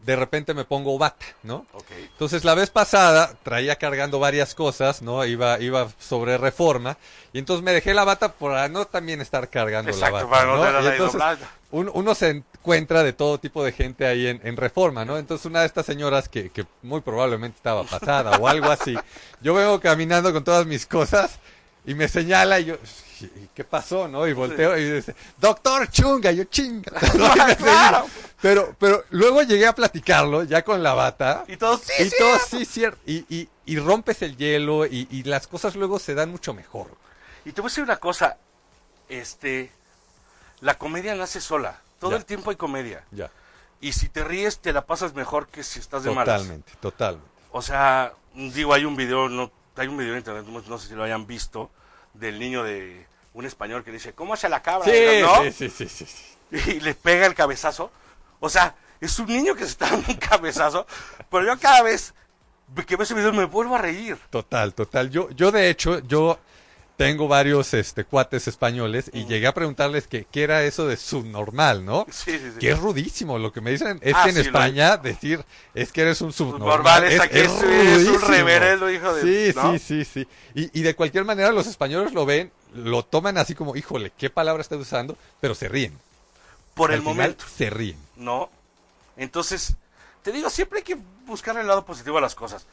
de 0.05 0.14
repente 0.16 0.55
me 0.55 0.64
pongo 0.64 0.97
bata, 0.98 1.27
¿no? 1.43 1.66
Ok. 1.73 1.90
Entonces, 2.12 2.44
la 2.44 2.55
vez 2.55 2.70
pasada 2.70 3.35
traía 3.43 3.77
cargando 3.77 4.18
varias 4.20 4.55
cosas, 4.55 5.02
¿no? 5.02 5.24
Iba, 5.24 5.59
iba 5.60 5.89
sobre 5.98 6.39
reforma. 6.39 6.97
Y 7.32 7.39
entonces 7.39 7.64
me 7.64 7.73
dejé 7.73 7.93
la 7.93 8.05
bata 8.05 8.32
para 8.32 8.68
no 8.68 8.85
también 8.86 9.20
estar 9.20 9.48
cargando 9.51 9.90
Exacto, 9.90 10.16
la 10.18 10.23
bata. 10.24 10.31
para 10.31 10.47
no 10.47 10.56
¿no? 10.56 10.62
tenerla 10.62 10.81
Y 10.82 10.86
ahí 10.86 10.93
entonces, 10.93 11.12
doblada. 11.14 11.51
un- 11.73 11.90
uno 11.93 12.14
se 12.14 12.31
encuentra 12.31 13.02
de 13.02 13.12
todo 13.12 13.39
tipo 13.39 13.64
de 13.64 13.73
gente 13.73 14.06
ahí 14.06 14.27
en, 14.28 14.40
en 14.44 14.56
reforma, 14.56 15.05
¿no? 15.05 15.18
Entonces 15.18 15.44
una 15.47 15.60
de 15.60 15.66
estas 15.66 15.86
señoras 15.86 16.28
que, 16.28 16.51
que 16.51 16.64
muy 16.82 17.01
probablemente 17.01 17.56
estaba 17.56 17.82
pasada 17.85 18.39
o 18.39 18.47
algo 18.48 18.70
así, 18.70 18.97
yo 19.40 19.55
vengo 19.55 19.81
caminando 19.81 20.32
con 20.32 20.44
todas 20.44 20.66
mis 20.66 20.86
cosas 20.86 21.39
y 21.87 21.95
me 21.95 22.09
señala 22.09 22.59
y 22.61 22.67
yo, 22.67 22.77
"¿Y 23.21 23.49
¿qué 23.55 23.65
pasó, 23.65 24.09
no? 24.09 24.27
Y 24.27 24.33
volteo 24.33 24.77
y 24.77 24.91
dice, 24.93 25.15
doctor 25.39 25.89
Chunga, 25.91 26.33
y 26.33 26.37
yo 26.37 26.45
chinga. 26.45 26.93
Pero, 28.43 28.77
pero 28.79 29.03
luego 29.11 29.43
llegué 29.43 29.67
a 29.67 29.75
platicarlo 29.75 30.45
ya 30.45 30.63
con 30.63 30.83
la 30.83 30.93
bata. 30.93 31.45
Y 31.49 31.57
todos, 31.57 31.81
sí, 31.81 32.03
y 32.05 32.11
todos, 32.19 32.43
sí, 32.43 32.65
cierto. 32.67 32.99
Y, 33.07 33.25
y, 33.35 33.49
y 33.65 33.79
rompes 33.79 34.21
el 34.23 34.37
hielo 34.37 34.85
y, 34.85 35.09
y 35.11 35.23
las 35.23 35.47
cosas 35.47 35.75
luego 35.75 35.99
se 35.99 36.15
dan 36.15 36.31
mucho 36.31 36.53
mejor. 36.53 36.89
Y 37.47 37.53
te 37.53 37.63
voy 37.63 37.69
a 37.69 37.71
decir 37.71 37.83
una 37.85 37.97
cosa, 37.97 38.37
este, 39.09 39.73
la 40.61 40.77
comedia 40.77 41.15
nace 41.15 41.41
sola. 41.41 41.81
Todo 41.99 42.11
Ya. 42.13 42.17
el 42.19 42.25
tiempo 42.27 42.51
hay 42.51 42.57
comedia. 42.57 43.03
Ya. 43.11 43.31
Y 43.81 43.93
si 43.95 44.09
te 44.11 44.23
ríes, 44.23 44.59
te 44.59 44.73
la 44.75 44.85
pasas 44.85 45.15
mejor 45.15 45.49
que 45.49 45.63
si 45.65 45.81
estás 45.81 46.05
de 46.05 46.11
malas. 46.11 46.37
Totalmente, 46.43 46.73
totalmente. 46.81 47.29
O 47.53 47.63
sea, 47.63 48.13
digo, 48.35 48.75
hay 48.75 48.85
un 48.85 48.97
video, 48.97 49.29
no, 49.31 49.51
hay 49.77 49.89
un 49.89 49.97
video 49.97 50.12
en 50.12 50.19
internet, 50.19 50.47
no, 50.47 50.78
sé 50.78 50.89
si 50.89 50.94
lo 50.94 51.03
hayan 51.03 51.27
visto, 51.27 51.70
del 52.15 52.39
niño 52.39 52.62
de 52.62 53.07
un 53.35 53.44
español 53.44 53.85
que 53.85 53.93
dice, 53.93 54.12
¿cómo 54.12 54.35
hace 54.35 54.48
la 54.48 54.62
cabra? 54.62 54.85
Sí, 54.85 55.20
¿No? 55.20 55.43
sí, 55.44 55.53
sí, 55.53 55.70
sí, 55.70 55.89
sí, 55.89 56.07
sí. 56.07 56.70
Y 56.70 56.81
le 56.81 56.94
pega 56.94 57.27
el 57.27 57.35
cabezazo. 57.35 57.90
O 58.40 58.48
sea, 58.48 58.77
es 59.01 59.19
un 59.19 59.27
niño 59.27 59.55
que 59.55 59.65
se 59.65 59.70
está 59.70 59.90
dando 59.90 60.07
un 60.09 60.16
cabezazo, 60.16 60.86
pero 61.31 61.44
yo 61.44 61.59
cada 61.59 61.82
vez 61.82 62.15
que 62.86 62.97
veo 62.97 63.05
ese 63.05 63.15
video 63.15 63.32
me 63.32 63.44
vuelvo 63.44 63.74
a 63.74 63.78
reír. 63.78 64.19
Total, 64.31 64.74
total. 64.74 65.11
Yo, 65.11 65.31
yo 65.31 65.53
de 65.53 65.70
hecho, 65.70 66.01
yo 66.01 66.39
tengo 66.97 67.28
varios 67.28 67.74
este, 67.74 68.05
cuates 68.05 68.48
españoles 68.48 69.10
y 69.12 69.27
llegué 69.27 69.47
a 69.47 69.52
preguntarles 69.55 70.06
que, 70.06 70.24
qué 70.24 70.43
era 70.44 70.64
eso 70.64 70.86
de 70.86 70.97
subnormal, 70.97 71.85
¿no? 71.85 72.06
Sí, 72.10 72.39
sí, 72.39 72.51
sí. 72.52 72.59
Que 72.59 72.70
es 72.70 72.78
rudísimo. 72.78 73.39
Lo 73.39 73.52
que 73.52 73.60
me 73.60 73.70
dicen 73.70 73.98
es 74.02 74.14
Ah, 74.16 74.24
que 74.24 74.31
en 74.31 74.36
sí, 74.36 74.40
España 74.43 74.97
decir 74.97 75.44
es 75.74 75.93
que 75.93 76.02
eres 76.02 76.20
un 76.23 76.32
subnormal. 76.32 76.78
Subnormal 76.78 77.05
es 77.05 77.20
aquí, 77.20 77.39
es- 77.39 77.62
es 77.62 78.09
un 78.09 78.23
reverendo 78.23 78.90
hijo 78.90 79.12
de- 79.14 79.52
Sí, 79.52 79.56
¿no? 79.56 79.73
sí, 79.73 79.78
sí, 79.78 80.05
sí. 80.05 80.28
Y, 80.55 80.78
y 80.81 80.82
de 80.82 80.94
cualquier 80.97 81.24
manera 81.27 81.52
los 81.52 81.66
españoles 81.66 82.14
lo 82.14 82.24
ven, 82.24 82.51
lo 82.74 83.02
toman 83.05 83.36
así 83.39 83.55
como, 83.55 83.77
híjole, 83.77 84.12
¿qué 84.16 84.31
palabra 84.31 84.62
estás 84.62 84.78
usando? 84.78 85.16
Pero 85.40 85.55
se 85.55 85.68
ríen. 85.68 85.98
Por 86.74 86.90
Al 86.90 86.97
el 86.97 87.01
final, 87.02 87.14
momento. 87.16 87.44
Se 87.55 87.68
ríen. 87.70 87.98
¿no? 88.16 88.48
Entonces, 89.16 89.74
te 90.23 90.32
digo, 90.32 90.51
siempre 90.51 90.78
hay 90.78 90.85
que 90.85 90.97
buscar 91.27 91.56
el 91.59 91.66
lado 91.66 91.85
positivo 91.85 92.18
a 92.18 92.20
las 92.20 92.35
cosas. 92.35 92.66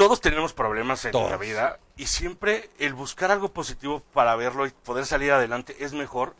Todos 0.00 0.22
tenemos 0.22 0.54
problemas 0.54 1.04
en 1.04 1.12
Todos. 1.12 1.30
la 1.30 1.36
vida 1.36 1.78
y 1.98 2.06
siempre 2.06 2.70
el 2.78 2.94
buscar 2.94 3.30
algo 3.30 3.50
positivo 3.50 4.00
para 4.14 4.34
verlo 4.34 4.66
y 4.66 4.70
poder 4.70 5.04
salir 5.04 5.30
adelante 5.30 5.76
es 5.80 5.92
mejor 5.92 6.34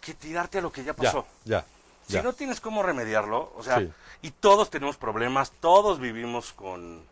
que 0.00 0.14
tirarte 0.14 0.58
a 0.58 0.60
lo 0.60 0.70
que 0.70 0.82
ya 0.84 0.92
Ya, 0.92 0.94
pasó. 0.94 1.26
ya. 1.44 1.64
Si 2.08 2.20
no 2.22 2.32
tienes 2.32 2.60
cómo 2.60 2.84
remediarlo, 2.84 3.52
o 3.56 3.62
sea, 3.64 3.80
Sí. 3.80 3.90
y 4.22 4.30
todos 4.30 4.70
tenemos 4.70 4.96
problemas, 4.96 5.50
todos 5.58 5.98
vivimos 5.98 6.52
con, 6.52 7.02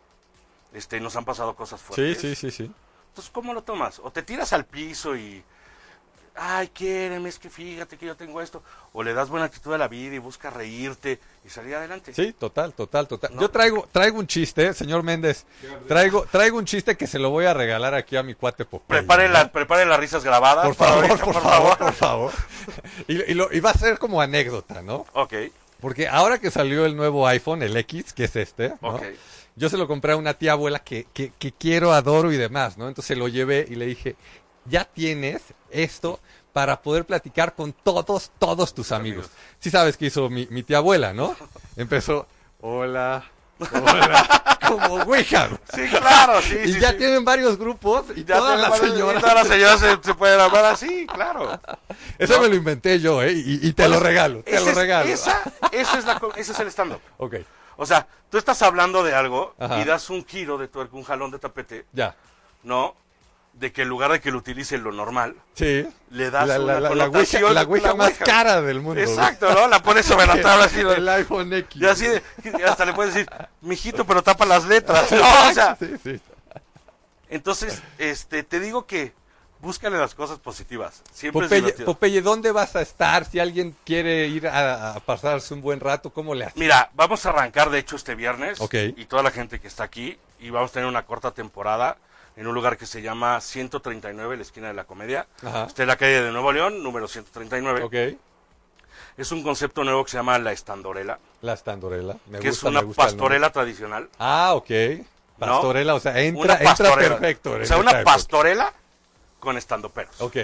este, 0.71 1.01
nos 1.01 1.17
han 1.17 1.25
pasado 1.25 1.53
cosas 1.57 1.81
Sí, 1.81 1.85
fuertes. 1.87 2.21
sí, 2.21 2.35
sí, 2.35 2.51
sí. 2.51 2.71
Entonces, 3.09 3.29
¿cómo 3.33 3.53
lo 3.53 3.61
tomas? 3.61 3.99
O 3.99 4.11
te 4.11 4.23
tiras 4.23 4.53
al 4.53 4.63
piso 4.63 5.17
y, 5.17 5.43
ay, 6.37 6.67
quiéreme, 6.69 7.29
es 7.29 7.39
que 7.39 7.49
fíjate 7.49 7.97
que 7.97 8.05
yo 8.05 8.15
tengo 8.15 8.41
esto. 8.41 8.61
O 8.93 9.03
le 9.03 9.13
das 9.13 9.29
buena 9.29 9.45
actitud 9.45 9.73
a 9.73 9.77
la 9.77 9.87
vida 9.87 10.15
y 10.15 10.19
buscas 10.19 10.53
reírte 10.53 11.19
y 11.45 11.49
salir 11.49 11.75
adelante. 11.75 12.13
Sí, 12.13 12.33
total, 12.33 12.73
total, 12.73 13.07
total. 13.07 13.35
No. 13.35 13.41
Yo 13.41 13.49
traigo, 13.49 13.87
traigo 13.91 14.19
un 14.19 14.27
chiste, 14.27 14.73
señor 14.73 15.03
Méndez. 15.03 15.45
Traigo, 15.87 16.25
traigo 16.31 16.57
un 16.57 16.65
chiste 16.65 16.95
que 16.97 17.07
se 17.07 17.19
lo 17.19 17.29
voy 17.29 17.45
a 17.45 17.53
regalar 17.53 17.93
aquí 17.93 18.15
a 18.17 18.23
mi 18.23 18.35
cuate 18.35 18.65
Popeye. 18.65 18.99
Prepare, 19.01 19.27
¿no? 19.27 19.33
la- 19.33 19.51
prepare 19.51 19.85
las 19.85 19.99
risas 19.99 20.23
grabadas. 20.23 20.65
Por 20.65 20.75
favor, 20.75 21.03
ahorita, 21.05 21.25
por 21.25 21.41
favor, 21.41 21.77
por 21.77 21.93
favor. 21.93 22.31
Y, 23.07 23.31
y 23.31 23.33
lo- 23.33 23.51
y 23.51 23.59
va 23.59 23.71
a 23.71 23.77
ser 23.77 23.97
como 23.99 24.21
anécdota, 24.21 24.81
¿no? 24.81 25.05
Ok, 25.13 25.33
Porque 25.79 26.07
ahora 26.07 26.39
que 26.39 26.49
salió 26.51 26.85
el 26.85 26.95
nuevo 26.95 27.27
iPhone, 27.27 27.61
el 27.63 27.75
X, 27.77 28.13
que 28.13 28.23
es 28.25 28.35
este, 28.35 28.69
¿no? 28.81 28.89
ok. 28.95 29.03
yo 29.55 29.69
se 29.69 29.77
lo 29.77 29.87
compré 29.87 30.13
a 30.13 30.17
una 30.17 30.33
tía 30.33 30.53
abuela 30.53 30.79
que, 30.79 31.05
que, 31.13 31.31
que 31.37 31.51
quiero, 31.51 31.93
adoro 31.93 32.31
y 32.31 32.37
demás, 32.37 32.77
¿no? 32.77 32.87
Entonces 32.87 33.17
lo 33.17 33.27
llevé 33.27 33.65
y 33.69 33.75
le 33.75 33.85
dije, 33.85 34.15
ya 34.65 34.85
tienes 34.85 35.41
esto 35.71 36.19
para 36.53 36.81
poder 36.81 37.05
platicar 37.05 37.53
con 37.55 37.73
todos, 37.73 38.31
todos 38.39 38.73
tus 38.73 38.91
amigos. 38.91 39.29
Sí 39.59 39.69
sabes 39.69 39.97
qué 39.97 40.05
hizo 40.07 40.29
mi, 40.29 40.47
mi 40.49 40.63
tía 40.63 40.77
abuela, 40.77 41.13
¿no? 41.13 41.35
Empezó, 41.75 42.27
hola, 42.61 43.23
hola, 43.59 44.57
como 44.67 44.95
Ouija. 45.03 45.49
Sí, 45.73 45.87
claro, 45.89 46.41
sí, 46.41 46.57
Y 46.65 46.73
sí, 46.73 46.79
ya 46.79 46.91
sí. 46.91 46.97
tienen 46.97 47.25
varios 47.25 47.57
grupos 47.57 48.05
y 48.15 48.23
Ya 48.23 48.37
todas 48.37 48.59
las 48.59 48.79
señoras. 48.79 49.21
Todas 49.21 49.35
las 49.35 49.47
señoras 49.47 49.79
se, 49.79 49.97
se 50.03 50.13
pueden 50.15 50.39
amar 50.39 50.65
así, 50.65 51.05
claro. 51.07 51.59
Eso 52.17 52.35
¿no? 52.37 52.41
me 52.43 52.49
lo 52.49 52.55
inventé 52.55 52.99
yo, 52.99 53.21
¿eh? 53.21 53.33
Y, 53.33 53.67
y 53.67 53.73
te 53.73 53.87
lo 53.89 53.99
regalo, 53.99 54.41
te 54.43 54.59
lo 54.59 54.69
es- 54.69 54.75
regalo. 54.75 55.09
Esa, 55.09 55.41
esa 55.71 55.99
es 55.99 56.05
la, 56.05 56.21
ese 56.37 56.51
es 56.53 56.59
el 56.59 56.67
stand-up. 56.69 57.01
Ok, 57.17 57.35
O 57.77 57.85
sea, 57.85 58.07
tú 58.29 58.37
estás 58.37 58.61
hablando 58.61 59.03
de 59.03 59.13
algo 59.13 59.53
Ajá. 59.59 59.81
y 59.81 59.83
das 59.83 60.09
un 60.09 60.25
giro 60.25 60.57
de 60.57 60.69
tuerca, 60.69 60.95
un 60.95 61.03
jalón 61.03 61.31
de 61.31 61.39
tapete, 61.39 61.85
ya. 61.91 62.15
¿no? 62.63 62.95
De 63.55 63.71
que 63.71 63.83
en 63.83 63.87
lugar 63.89 64.11
de 64.11 64.19
que 64.19 64.31
lo 64.31 64.37
utilice 64.37 64.77
lo 64.77 64.91
normal, 64.91 65.35
Sí. 65.53 65.87
le 66.09 66.29
das 66.29 66.45
la, 66.47 66.59
una 66.59 66.73
la, 66.73 66.89
la, 66.89 66.95
la 66.95 67.05
ouija, 67.07 67.39
la 67.53 67.61
ouija 67.63 67.93
más 67.95 68.09
ouija. 68.09 68.25
cara 68.25 68.61
del 68.61 68.81
mundo. 68.81 68.99
Exacto, 68.99 69.49
¿no? 69.53 69.67
La 69.69 69.81
pones 69.81 70.05
sobre 70.05 70.27
la 70.27 70.41
tabla 70.41 70.65
así. 70.65 70.81
El 70.81 71.07
iPhone 71.07 71.53
X. 71.53 71.81
Y 71.81 71.85
así, 71.85 72.05
hasta 72.67 72.83
le 72.85 72.91
puedes 72.93 73.13
decir, 73.13 73.29
mijito, 73.61 74.05
pero 74.05 74.21
tapa 74.21 74.45
las 74.45 74.65
letras. 74.65 75.09
No, 75.09 75.17
o 75.49 75.53
sea, 75.53 75.77
Sí, 75.79 75.87
sí. 76.03 76.19
entonces, 77.29 77.81
este, 77.97 78.43
te 78.43 78.59
digo 78.59 78.85
que 78.85 79.13
búscale 79.61 79.97
las 79.97 80.13
cosas 80.15 80.37
positivas. 80.39 81.01
Siempre 81.11 81.41
es 81.43 81.47
Popeye, 81.47 81.61
divertido. 81.61 81.85
Popeye, 81.85 82.21
¿dónde 82.21 82.51
vas 82.51 82.75
a 82.75 82.81
estar? 82.81 83.25
Si 83.25 83.39
alguien 83.39 83.75
quiere 83.85 84.27
ir 84.27 84.47
a, 84.47 84.93
a 84.95 84.99
pasarse 84.99 85.53
un 85.53 85.61
buen 85.61 85.79
rato, 85.79 86.11
¿cómo 86.11 86.35
le 86.35 86.45
haces? 86.45 86.57
Mira, 86.57 86.91
vamos 86.93 87.25
a 87.25 87.29
arrancar 87.29 87.69
de 87.69 87.79
hecho 87.79 87.95
este 87.95 88.15
viernes. 88.15 88.59
Ok. 88.61 88.75
Y 88.97 89.05
toda 89.05 89.23
la 89.23 89.31
gente 89.31 89.59
que 89.59 89.67
está 89.67 89.83
aquí. 89.83 90.17
Y 90.39 90.49
vamos 90.49 90.71
a 90.71 90.73
tener 90.73 90.87
una 90.89 91.05
corta 91.05 91.31
temporada 91.31 91.97
en 92.35 92.47
un 92.47 92.53
lugar 92.53 92.77
que 92.77 92.85
se 92.85 93.01
llama 93.01 93.39
139, 93.39 94.35
la 94.35 94.41
esquina 94.41 94.67
de 94.67 94.73
la 94.73 94.83
comedia. 94.83 95.27
Ajá. 95.43 95.65
Está 95.65 95.83
en 95.83 95.87
la 95.87 95.95
calle 95.95 96.21
de 96.21 96.31
Nuevo 96.31 96.51
León, 96.51 96.83
número 96.83 97.07
139. 97.07 97.83
Ok. 97.83 98.19
Es 99.17 99.31
un 99.31 99.43
concepto 99.43 99.83
nuevo 99.85 100.03
que 100.03 100.11
se 100.11 100.17
llama 100.17 100.37
la 100.39 100.51
estandorela, 100.51 101.19
La 101.41 101.53
estandorela. 101.53 102.17
Me 102.27 102.39
que 102.39 102.49
gusta, 102.49 102.67
es 102.67 102.71
una 102.71 102.81
me 102.81 102.87
gusta 102.87 103.03
pastorela 103.03 103.49
tradicional. 103.51 104.09
Ah, 104.19 104.53
ok. 104.55 104.69
Pastorela, 105.39 105.95
o 105.95 105.99
sea, 105.99 106.19
entra, 106.19 106.57
entra 106.61 106.95
perfecto. 106.95 107.53
O 107.53 107.65
sea, 107.65 107.77
una 107.77 108.03
pastorela 108.03 108.73
con 109.39 109.57
estandoperos. 109.57 110.19
Ok, 110.19 110.37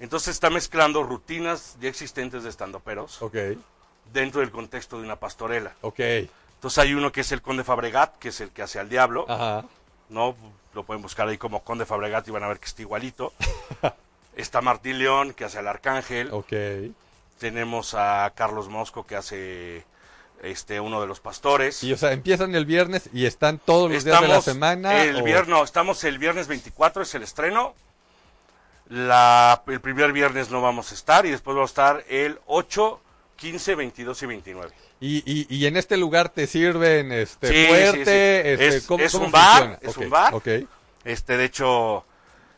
Entonces 0.00 0.28
está 0.28 0.50
mezclando 0.50 1.02
rutinas 1.02 1.76
ya 1.80 1.88
existentes 1.88 2.42
de 2.42 2.50
estandoperos 2.50 3.20
ok, 3.22 3.36
dentro 4.12 4.40
del 4.40 4.50
contexto 4.50 4.98
de 4.98 5.04
una 5.04 5.16
pastorela. 5.16 5.72
ok. 5.82 6.00
Entonces 6.54 6.78
hay 6.78 6.94
uno 6.94 7.12
que 7.12 7.20
es 7.20 7.30
el 7.32 7.42
Conde 7.42 7.64
Fabregat, 7.64 8.18
que 8.18 8.30
es 8.30 8.40
el 8.40 8.50
que 8.50 8.62
hace 8.62 8.78
al 8.80 8.88
diablo. 8.88 9.26
Ajá. 9.28 9.64
¿no? 10.08 10.34
Lo 10.76 10.82
pueden 10.84 11.00
buscar 11.00 11.26
ahí 11.26 11.38
como 11.38 11.64
Conde 11.64 11.86
Fabregat 11.86 12.28
y 12.28 12.30
van 12.30 12.44
a 12.44 12.48
ver 12.48 12.58
que 12.60 12.66
está 12.66 12.82
igualito. 12.82 13.32
está 14.36 14.60
Martín 14.60 14.98
León, 14.98 15.32
que 15.32 15.46
hace 15.46 15.58
al 15.58 15.66
Arcángel. 15.68 16.28
Ok. 16.30 16.52
Tenemos 17.38 17.94
a 17.94 18.30
Carlos 18.36 18.68
Mosco, 18.68 19.06
que 19.06 19.16
hace 19.16 19.84
este 20.42 20.78
uno 20.78 21.00
de 21.00 21.06
los 21.06 21.18
pastores. 21.20 21.82
Y 21.82 21.94
o 21.94 21.96
sea, 21.96 22.12
empiezan 22.12 22.54
el 22.54 22.66
viernes 22.66 23.08
y 23.14 23.24
están 23.24 23.58
todos 23.58 23.90
los 23.90 24.04
días 24.04 24.20
de 24.20 24.28
la 24.28 24.42
semana. 24.42 25.02
El 25.02 25.16
o- 25.16 25.24
viernes, 25.24 25.48
no, 25.48 25.64
estamos 25.64 26.04
el 26.04 26.18
viernes 26.18 26.46
24, 26.46 27.02
es 27.04 27.14
el 27.14 27.22
estreno. 27.22 27.74
La, 28.90 29.62
el 29.68 29.80
primer 29.80 30.12
viernes 30.12 30.50
no 30.50 30.60
vamos 30.60 30.92
a 30.92 30.94
estar 30.94 31.24
y 31.24 31.30
después 31.30 31.54
vamos 31.54 31.70
a 31.70 31.72
estar 31.72 32.04
el 32.10 32.38
8, 32.46 33.00
15, 33.36 33.74
22 33.74 34.22
y 34.22 34.26
29. 34.26 34.70
Y, 35.00 35.16
y, 35.30 35.46
y 35.54 35.66
en 35.66 35.76
este 35.76 35.96
lugar 35.96 36.30
te 36.30 36.46
sirven 36.46 37.12
este 37.12 37.48
Sí, 37.48 37.66
fuerte, 37.68 37.92
sí. 37.92 38.00
este, 38.00 38.76
Es- 38.76 38.86
¿cómo- 38.86 39.04
es 39.04 39.12
cómo 39.12 39.26
un 39.26 39.32
bar, 39.32 39.58
funciona? 39.58 39.78
es 39.82 39.96
Ok, 39.96 40.02
un 40.02 40.10
bar. 40.10 40.34
Ok, 40.34 40.48
Este, 41.04 41.36
de 41.36 41.44
hecho, 41.44 42.04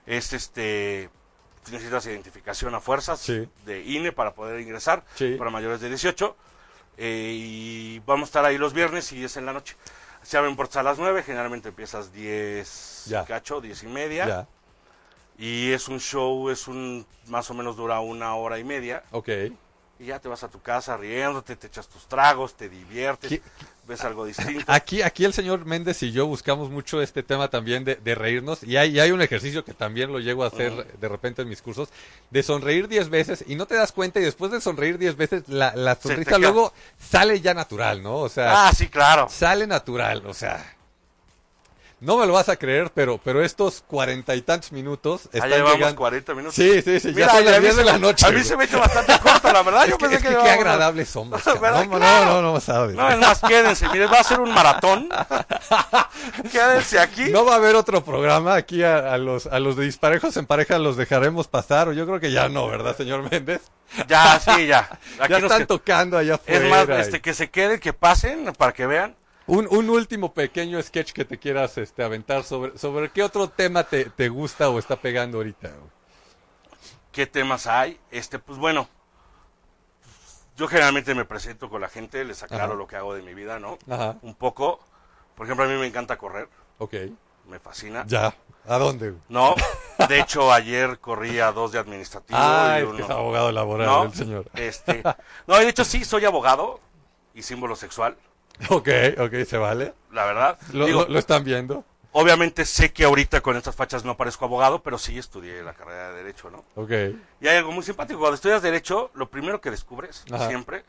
es 0.06 0.32
este. 0.32 1.10
Necesitas 1.70 2.06
identificación 2.06 2.74
a 2.74 2.80
fuerzas 2.80 3.26
de 3.66 3.82
INE 3.84 4.12
para 4.12 4.32
poder 4.34 4.58
ingresar 4.60 5.04
para 5.36 5.50
mayores 5.50 5.80
de 5.80 5.88
18. 5.90 6.34
eh, 6.96 7.32
y 7.36 7.98
vamos 8.06 8.26
a 8.26 8.30
estar 8.30 8.44
ahí 8.44 8.56
los 8.58 8.72
viernes 8.72 9.12
y 9.12 9.22
es 9.22 9.36
en 9.36 9.44
la 9.46 9.52
noche. 9.52 9.76
Se 10.22 10.36
abren 10.38 10.56
puertas 10.56 10.78
a 10.78 10.82
las 10.82 10.98
9, 10.98 11.22
generalmente 11.22 11.68
empiezas 11.68 12.12
10 12.12 13.04
Ya. 13.06 13.24
cacho, 13.24 13.60
10 13.60 13.82
y 13.82 13.86
media. 13.86 14.26
ya, 14.26 14.46
Y 15.38 15.70
es 15.72 15.86
un 15.88 16.00
show, 16.00 16.48
es 16.50 16.66
un. 16.68 17.06
Más 17.26 17.50
o 17.50 17.54
menos 17.54 17.76
dura 17.76 18.00
una 18.00 18.34
hora 18.34 18.58
y 18.58 18.64
media. 18.64 19.02
ok. 19.10 19.28
Y 20.00 20.06
ya 20.06 20.18
te 20.20 20.28
vas 20.28 20.44
a 20.44 20.48
tu 20.48 20.60
casa 20.60 20.96
riéndote, 20.96 21.56
te 21.56 21.66
echas 21.66 21.88
tus 21.88 22.06
tragos, 22.06 22.54
te 22.54 22.68
diviertes, 22.68 23.28
¿Qué- 23.30 23.42
ves 23.86 24.04
algo 24.04 24.24
distinto. 24.26 24.64
Aquí, 24.70 25.00
aquí 25.02 25.24
el 25.24 25.32
señor 25.32 25.64
Méndez 25.64 26.02
y 26.02 26.12
yo 26.12 26.26
buscamos 26.26 26.68
mucho 26.70 27.00
este 27.02 27.22
tema 27.22 27.48
también 27.48 27.84
de, 27.84 27.96
de 27.96 28.14
reírnos 28.14 28.62
y 28.62 28.76
hay, 28.76 28.90
y 28.96 29.00
hay 29.00 29.10
un 29.12 29.22
ejercicio 29.22 29.64
que 29.64 29.72
también 29.74 30.12
lo 30.12 30.20
llego 30.20 30.44
a 30.44 30.48
hacer 30.48 30.98
de 30.98 31.08
repente 31.08 31.42
en 31.42 31.48
mis 31.48 31.62
cursos, 31.62 31.88
de 32.30 32.42
sonreír 32.42 32.86
10 32.86 33.08
veces 33.08 33.44
y 33.46 33.54
no 33.56 33.66
te 33.66 33.74
das 33.76 33.92
cuenta 33.92 34.20
y 34.20 34.24
después 34.24 34.52
de 34.52 34.60
sonreír 34.60 34.98
10 34.98 35.16
veces 35.16 35.48
la, 35.48 35.74
la 35.74 35.94
sonrisa 35.96 36.38
luego 36.38 36.72
sale 36.98 37.40
ya 37.40 37.54
natural, 37.54 38.02
¿no? 38.02 38.16
O 38.18 38.28
sea, 38.28 38.68
Ah, 38.68 38.72
sí, 38.74 38.88
claro. 38.88 39.26
sale 39.30 39.66
natural, 39.66 40.24
o 40.26 40.34
sea... 40.34 40.74
No 42.00 42.16
me 42.16 42.26
lo 42.26 42.32
vas 42.32 42.48
a 42.48 42.54
creer, 42.56 42.92
pero, 42.94 43.18
pero 43.18 43.42
estos 43.42 43.82
cuarenta 43.84 44.36
y 44.36 44.42
tantos 44.42 44.70
minutos 44.70 45.28
están 45.32 45.50
llevamos 45.50 45.74
llegando... 45.74 45.96
40 45.96 46.34
minutos. 46.34 46.54
Sí, 46.54 46.80
sí, 46.80 47.00
sí, 47.00 47.08
Mira, 47.08 47.26
ya 47.26 47.32
son 47.32 47.44
las 47.44 47.54
a 47.54 47.58
mí 47.58 47.64
10 47.64 47.76
de 47.76 47.84
la 47.84 47.98
noche. 47.98 48.24
A 48.24 48.28
mí 48.28 48.34
güey. 48.36 48.44
se 48.46 48.56
me 48.56 48.64
hecho 48.64 48.78
bastante 48.78 49.18
corto, 49.18 49.52
la 49.52 49.62
verdad. 49.64 49.86
Yo 49.86 49.92
Es 49.94 49.98
que, 49.98 49.98
pensé 50.08 50.16
es 50.16 50.22
que 50.22 50.28
que 50.28 50.42
qué 50.44 50.50
agradables 50.50 51.08
somos. 51.08 51.42
No, 51.46 51.54
no, 51.84 51.98
Claro. 51.98 52.40
no, 52.40 52.52
no 52.52 52.60
sabes. 52.60 52.94
No, 52.94 53.08
es 53.08 53.18
más, 53.18 53.40
quédense. 53.40 53.88
Miren, 53.88 54.12
va 54.12 54.20
a 54.20 54.24
ser 54.24 54.38
un 54.38 54.54
maratón. 54.54 55.08
quédense 56.52 56.98
aquí. 56.98 57.30
No 57.30 57.44
va 57.44 57.54
a 57.54 57.56
haber 57.56 57.74
otro 57.76 58.04
programa 58.04 58.54
aquí 58.54 58.82
a, 58.82 59.12
a 59.12 59.18
los 59.18 59.46
a 59.46 59.58
los 59.58 59.76
de 59.76 59.84
disparejos 59.84 60.36
en 60.36 60.46
pareja 60.46 60.78
los 60.78 60.96
dejaremos 60.96 61.48
pasar 61.48 61.88
o 61.88 61.92
yo 61.92 62.06
creo 62.06 62.20
que 62.20 62.30
ya 62.32 62.48
no, 62.48 62.68
¿verdad, 62.68 62.96
señor 62.96 63.28
Méndez? 63.30 63.62
Ya, 64.06 64.38
sí, 64.38 64.66
ya. 64.66 64.88
Aquí 65.18 65.32
ya 65.32 65.38
están 65.38 65.58
que- 65.60 65.66
tocando 65.66 66.18
allá 66.18 66.34
afuera. 66.36 66.64
Es 66.64 66.70
más, 66.70 66.98
y- 66.98 67.00
este, 67.00 67.20
que 67.20 67.34
se 67.34 67.50
queden, 67.50 67.80
que 67.80 67.92
pasen 67.92 68.52
para 68.56 68.72
que 68.72 68.86
vean. 68.86 69.16
Un, 69.48 69.66
un 69.70 69.90
último 69.90 70.32
pequeño 70.32 70.80
sketch 70.82 71.12
que 71.12 71.24
te 71.24 71.38
quieras 71.38 71.76
este 71.78 72.04
aventar 72.04 72.44
sobre 72.44 72.78
sobre 72.78 73.10
qué 73.10 73.22
otro 73.24 73.48
tema 73.48 73.82
te, 73.84 74.04
te 74.06 74.28
gusta 74.28 74.68
o 74.70 74.78
está 74.78 74.94
pegando 74.96 75.38
ahorita. 75.38 75.70
qué 77.12 77.26
temas 77.26 77.66
hay. 77.66 77.98
Este, 78.10 78.38
pues 78.38 78.58
bueno, 78.58 78.88
yo 80.56 80.68
generalmente 80.68 81.14
me 81.14 81.24
presento 81.24 81.68
con 81.68 81.80
la 81.80 81.88
gente, 81.88 82.24
les 82.24 82.42
aclaro 82.42 82.64
Ajá. 82.64 82.74
lo 82.74 82.86
que 82.86 82.96
hago 82.96 83.14
de 83.14 83.22
mi 83.22 83.34
vida, 83.34 83.58
¿no? 83.58 83.78
Ajá. 83.90 84.16
Un 84.22 84.34
poco. 84.34 84.80
Por 85.34 85.46
ejemplo, 85.46 85.64
a 85.64 85.68
mí 85.68 85.74
me 85.76 85.86
encanta 85.86 86.18
correr, 86.18 86.48
Ok. 86.78 86.94
me 87.46 87.58
fascina. 87.60 88.04
Ya. 88.06 88.34
¿A 88.66 88.76
dónde? 88.76 89.14
No, 89.30 89.54
de 90.08 90.20
hecho 90.20 90.52
ayer 90.52 90.98
corrí 90.98 91.38
a 91.38 91.52
dos 91.52 91.72
de 91.72 91.78
administrativo 91.78 92.38
Ah, 92.38 92.76
y 92.78 92.82
es 92.82 92.88
uno. 92.88 92.96
que 92.96 93.02
es 93.04 93.10
abogado 93.10 93.50
laboral 93.52 93.86
¿No? 93.86 94.02
el 94.04 94.12
señor. 94.14 94.50
Este, 94.54 95.02
no, 95.46 95.56
de 95.56 95.68
hecho 95.68 95.84
sí 95.84 96.04
soy 96.04 96.24
abogado 96.26 96.80
y 97.34 97.42
símbolo 97.42 97.76
sexual, 97.76 98.16
Ok, 98.70 98.88
ok, 99.18 99.34
se 99.46 99.56
vale. 99.58 99.94
la 100.12 100.24
verdad. 100.26 100.58
Lo, 100.72 100.86
Digo, 100.86 101.02
lo- 101.02 101.08
lo 101.08 101.18
están 101.18 101.44
viendo. 101.44 101.84
obviamente 102.12 102.64
sé 102.64 102.92
que 102.92 103.04
ahorita 103.04 103.40
con 103.40 103.56
estas 103.56 103.76
fachas 103.76 104.04
no 104.04 104.16
parezco 104.16 104.44
abogado, 104.44 104.82
pero 104.82 104.98
sí 104.98 105.18
estudié 105.18 105.62
la 105.62 105.74
carrera 105.74 106.10
de 106.10 106.16
derecho, 106.24 106.50
¿no? 106.50 106.64
Ok. 106.74 106.90
Y 107.40 107.48
hay 107.48 107.56
algo 107.58 107.72
muy 107.72 107.82
simpático. 107.84 108.18
Cuando 108.18 108.34
estudias 108.34 108.62
Derecho, 108.62 109.10
lo 109.14 109.28
primero 109.30 109.60
que 109.60 109.70
descubres, 109.70 110.24
Ajá. 110.32 110.48
siempre, 110.48 110.84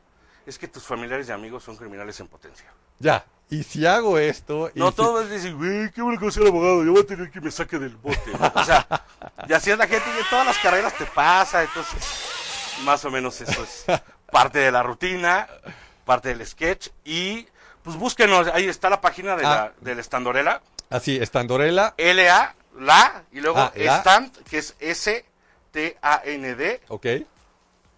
es 0.46 0.58
que 0.58 0.68
tus 0.68 0.84
familiares 0.84 1.30
y 1.30 1.32
amigos 1.32 1.64
son 1.64 1.76
criminales 1.78 2.20
en 2.20 2.28
potencia. 2.28 2.66
Ya. 3.00 3.26
Y 3.52 3.64
si 3.64 3.86
hago 3.86 4.18
esto 4.20 4.70
y 4.76 4.80
No 4.80 4.90
si- 4.92 4.96
todos 4.98 5.30
dicen, 5.30 5.58
güey, 5.58 5.92
qué 5.92 6.02
bueno 6.04 6.20
que 6.20 6.32
ser 6.32 6.46
abogado, 6.48 6.84
yo 6.84 6.92
voy 6.92 7.02
a 7.02 7.06
tener 7.06 7.30
que 7.32 7.42
me 7.42 7.50
saque 7.52 7.78
del 7.80 7.96
bote. 7.98 8.20
¿no? 8.40 8.52
O 8.56 8.64
sea, 8.64 8.88
y 9.48 9.54
así 9.54 9.72
es 9.72 9.78
la 9.78 9.88
gente 9.88 10.06
y 10.16 10.20
en 10.20 10.26
todas 10.30 10.46
las 10.46 10.58
carreras 10.60 10.94
te 10.98 11.06
pasa. 11.08 11.64
Entonces, 11.64 12.00
más 12.84 13.04
o 13.06 13.12
menos 13.12 13.40
eso 13.42 13.64
es 13.64 13.86
parte 14.32 14.60
de 14.60 14.72
la 14.72 14.84
rutina, 14.84 15.48
parte 16.06 16.30
del 16.30 16.46
sketch. 16.46 16.90
Y 17.04 17.48
pues 17.90 18.00
búsquenos, 18.00 18.48
ahí 18.48 18.68
está 18.68 18.90
la 18.90 19.02
página 19.02 19.36
de 19.36 19.46
Ah. 19.46 19.50
la, 19.50 19.74
del 19.82 20.00
Estandorela, 20.00 20.62
Así, 20.90 21.18
Estandorela. 21.18 21.94
L-A, 21.98 22.56
la, 22.80 23.24
y 23.32 23.42
luego 23.42 23.60
Ah, 23.60 23.72
la. 23.76 23.98
Stand, 24.00 24.32
que 24.50 24.58
es 24.60 24.76
S-T-A-N-D, 24.80 26.82
Ok. 26.90 27.06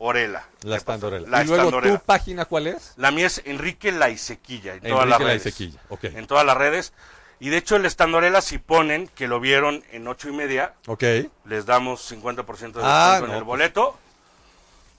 Orela. 0.03 0.47
La 0.63 0.77
Estandorela. 0.77 1.27
La 1.29 1.43
y 1.43 1.45
luego 1.45 1.61
Estandorela. 1.63 1.99
tu 1.99 2.05
página 2.05 2.45
cuál 2.45 2.67
es? 2.67 2.93
La 2.97 3.11
mía 3.11 3.27
es 3.27 3.41
Enrique 3.45 3.91
Laisequilla, 3.91 4.73
en 4.73 4.81
todas 4.81 5.05
Enrique 5.05 5.09
las 5.09 5.19
redes. 5.19 5.45
Laisequilla, 5.45 5.79
ok. 5.89 6.03
En 6.05 6.27
todas 6.27 6.45
las 6.45 6.57
redes. 6.57 6.93
Y 7.39 7.49
de 7.49 7.57
hecho, 7.57 7.75
el 7.75 7.85
Estandorela, 7.85 8.41
si 8.41 8.57
ponen 8.57 9.07
que 9.09 9.27
lo 9.27 9.39
vieron 9.39 9.83
en 9.91 10.07
ocho 10.07 10.29
y 10.29 10.31
media, 10.31 10.73
Ok. 10.87 11.03
les 11.45 11.65
damos 11.65 12.01
50% 12.11 12.79
de 12.79 12.83
descuento 12.83 12.83
Ah, 12.83 13.15
en 13.19 13.27
no, 13.27 13.33
el 13.33 13.39
pues. 13.39 13.45
boleto. 13.45 13.97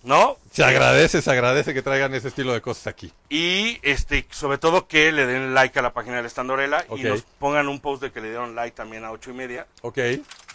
¿No? 0.02 0.36
Se 0.52 0.64
agradece, 0.64 1.22
se 1.22 1.30
agradece 1.30 1.72
que 1.72 1.80
traigan 1.82 2.12
ese 2.14 2.28
estilo 2.28 2.52
de 2.52 2.60
cosas 2.60 2.88
aquí. 2.88 3.12
Y 3.28 3.78
este, 3.82 4.26
sobre 4.30 4.58
todo 4.58 4.88
que 4.88 5.12
le 5.12 5.26
den 5.26 5.54
like 5.54 5.78
a 5.78 5.82
la 5.82 5.92
página 5.92 6.16
del 6.16 6.26
Estandorela 6.26 6.84
Ok. 6.88 6.98
y 6.98 7.02
nos 7.04 7.22
pongan 7.38 7.68
un 7.68 7.80
post 7.80 8.02
de 8.02 8.10
que 8.10 8.20
le 8.20 8.28
dieron 8.30 8.54
like 8.56 8.74
también 8.76 9.04
a 9.04 9.12
ocho 9.12 9.30
y 9.30 9.34
media. 9.34 9.66
Ok. 9.82 9.98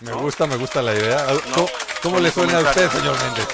Me 0.01 0.11
¿No? 0.11 0.19
gusta, 0.19 0.45
me 0.47 0.57
gusta 0.57 0.81
la 0.81 0.93
idea. 0.93 1.25
No. 1.55 1.65
¿Cómo, 2.03 2.19
le 2.19 2.29
suena 2.29 2.57
a 2.57 2.61
usted, 2.61 2.89
señor 2.91 3.17
Méndez? 3.23 3.47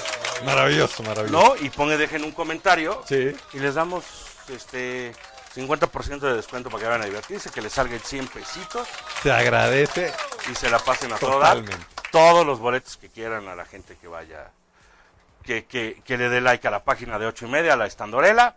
Maravilloso, 0.44 1.02
maravilloso. 1.04 1.54
¿No? 1.56 1.64
Y 1.64 1.70
pongan, 1.70 1.96
dejen 1.98 2.24
un 2.24 2.32
comentario. 2.32 3.02
Sí. 3.08 3.32
Y 3.52 3.58
les 3.60 3.74
damos 3.74 4.04
este 4.48 5.12
50% 5.54 6.18
de 6.18 6.34
descuento 6.34 6.68
para 6.68 6.80
que 6.82 6.86
vayan 6.88 7.02
a 7.02 7.06
divertirse, 7.06 7.50
que 7.50 7.62
les 7.62 7.72
salgan 7.72 8.00
100 8.00 8.26
pesitos. 8.28 8.88
Se 9.22 9.30
agradece. 9.30 10.12
y 10.50 10.54
se 10.56 10.68
la 10.68 10.78
pasen 10.80 11.12
a 11.12 11.16
toda. 11.16 11.32
Totalmente. 11.54 11.86
Todos 12.10 12.44
los 12.44 12.58
boletos 12.58 12.96
que 12.96 13.08
quieran 13.08 13.48
a 13.48 13.54
la 13.54 13.64
gente 13.64 13.96
que 14.00 14.06
vaya, 14.08 14.50
que, 15.44 15.64
que, 15.66 16.00
que 16.04 16.16
le 16.18 16.28
dé 16.28 16.40
like 16.40 16.66
a 16.66 16.70
la 16.70 16.84
página 16.84 17.18
de 17.18 17.26
ocho 17.26 17.46
y 17.46 17.50
media, 17.50 17.74
a 17.74 17.76
la 17.76 17.86
estandorela, 17.86 18.56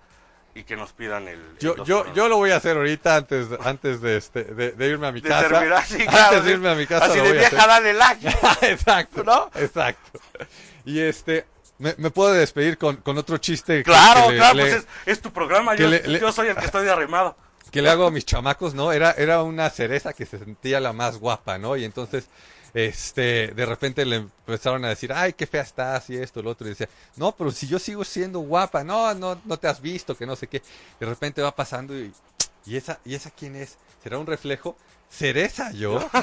y 0.55 0.63
que 0.63 0.75
nos 0.75 0.91
pidan 0.93 1.27
el. 1.27 1.35
el 1.39 1.57
Yo, 1.59 1.75
yo, 1.83 2.03
por 2.05 2.13
yo 2.13 2.27
lo 2.27 2.37
voy 2.37 2.51
a 2.51 2.55
hacer 2.57 2.77
ahorita 2.77 3.15
antes, 3.15 3.47
antes 3.63 4.01
de, 4.01 4.17
este, 4.17 4.43
de, 4.43 4.71
de 4.71 4.87
irme 4.87 5.07
a 5.07 5.11
mi 5.11 5.21
de 5.21 5.29
casa. 5.29 5.47
terminar, 5.49 5.85
sí, 5.85 5.93
antes 6.01 6.07
claro, 6.09 6.35
de 6.41 6.43
sí. 6.43 6.49
irme 6.51 6.69
a 6.69 6.75
mi 6.75 6.87
casa. 6.87 7.05
Así 7.05 7.17
lo 7.17 7.23
de 7.25 7.29
voy 7.29 7.37
a 7.37 7.41
vieja, 7.41 7.57
hacer. 7.57 7.67
dale 7.69 7.93
like. 7.93 8.27
exacto, 8.71 9.23
¿No? 9.23 9.51
Exacto. 9.55 10.19
Y 10.85 10.99
este, 10.99 11.45
me, 11.77 11.93
me 11.97 12.09
puedo 12.09 12.33
despedir 12.33 12.77
con, 12.77 12.95
con 12.97 13.17
otro 13.17 13.37
chiste. 13.37 13.83
Claro, 13.83 14.27
que 14.27 14.31
le- 14.33 14.37
claro, 14.37 14.55
le- 14.55 14.61
pues 14.63 14.73
es, 14.75 14.87
es 15.05 15.21
tu 15.21 15.31
programa, 15.31 15.75
yo, 15.75 15.87
le- 15.87 16.01
le- 16.07 16.19
yo 16.19 16.31
soy 16.31 16.47
el 16.47 16.55
que 16.55 16.65
estoy 16.65 16.85
de 16.85 16.91
arrimado. 16.91 17.35
que 17.71 17.81
le 17.81 17.89
hago 17.89 18.07
a 18.07 18.11
mis 18.11 18.25
chamacos, 18.25 18.73
¿no? 18.73 18.91
Era, 18.93 19.11
era 19.11 19.43
una 19.43 19.69
cereza 19.69 20.13
que 20.13 20.25
se 20.25 20.39
sentía 20.39 20.79
la 20.79 20.93
más 20.93 21.17
guapa, 21.19 21.57
¿no? 21.59 21.75
Y 21.75 21.83
entonces, 21.85 22.29
este, 22.85 23.47
de 23.47 23.65
repente 23.65 24.05
le 24.05 24.17
empezaron 24.17 24.85
a 24.85 24.89
decir, 24.89 25.11
ay, 25.11 25.33
qué 25.33 25.47
fea 25.47 25.61
estás 25.63 26.09
y 26.11 26.17
esto, 26.17 26.43
lo 26.43 26.51
otro. 26.51 26.67
Y 26.67 26.71
decía, 26.71 26.87
no, 27.15 27.31
pero 27.31 27.49
si 27.51 27.67
yo 27.67 27.79
sigo 27.79 28.03
siendo 28.03 28.39
guapa, 28.39 28.83
no, 28.83 29.13
no, 29.15 29.41
no 29.45 29.57
te 29.57 29.67
has 29.67 29.81
visto, 29.81 30.15
que 30.15 30.25
no 30.27 30.35
sé 30.35 30.47
qué. 30.47 30.61
De 30.99 31.05
repente 31.07 31.41
va 31.41 31.55
pasando 31.55 31.97
y, 31.97 32.13
¿y 32.65 32.77
esa, 32.77 32.99
¿y 33.03 33.15
esa 33.15 33.31
quién 33.31 33.55
es? 33.55 33.77
¿Será 34.03 34.19
un 34.19 34.27
reflejo? 34.27 34.77
¿Cereza 35.09 35.71
yo? 35.71 35.99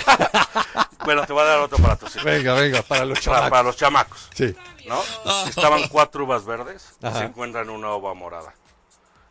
Bueno, 1.05 1.27
te 1.27 1.35
voy 1.35 1.43
a 1.43 1.47
dar 1.47 1.59
otro 1.59 1.77
para 1.79 1.97
tus 1.97 2.11
hijos. 2.17 2.25
venga, 2.25 2.55
venga, 2.55 2.81
para 2.81 3.05
los 3.05 3.19
Para, 3.19 3.25
chamacos. 3.25 3.51
para 3.51 3.63
los 3.63 3.77
chamacos, 3.77 4.31
Sí. 4.35 4.57
¿no? 4.89 5.03
Estaban 5.47 5.87
cuatro 5.89 6.25
uvas 6.25 6.47
verdes 6.47 6.95
y 7.03 7.07
Ajá. 7.07 7.19
se 7.19 7.25
encuentran 7.27 7.69
una 7.69 7.95
uva 7.95 8.15
morada. 8.15 8.55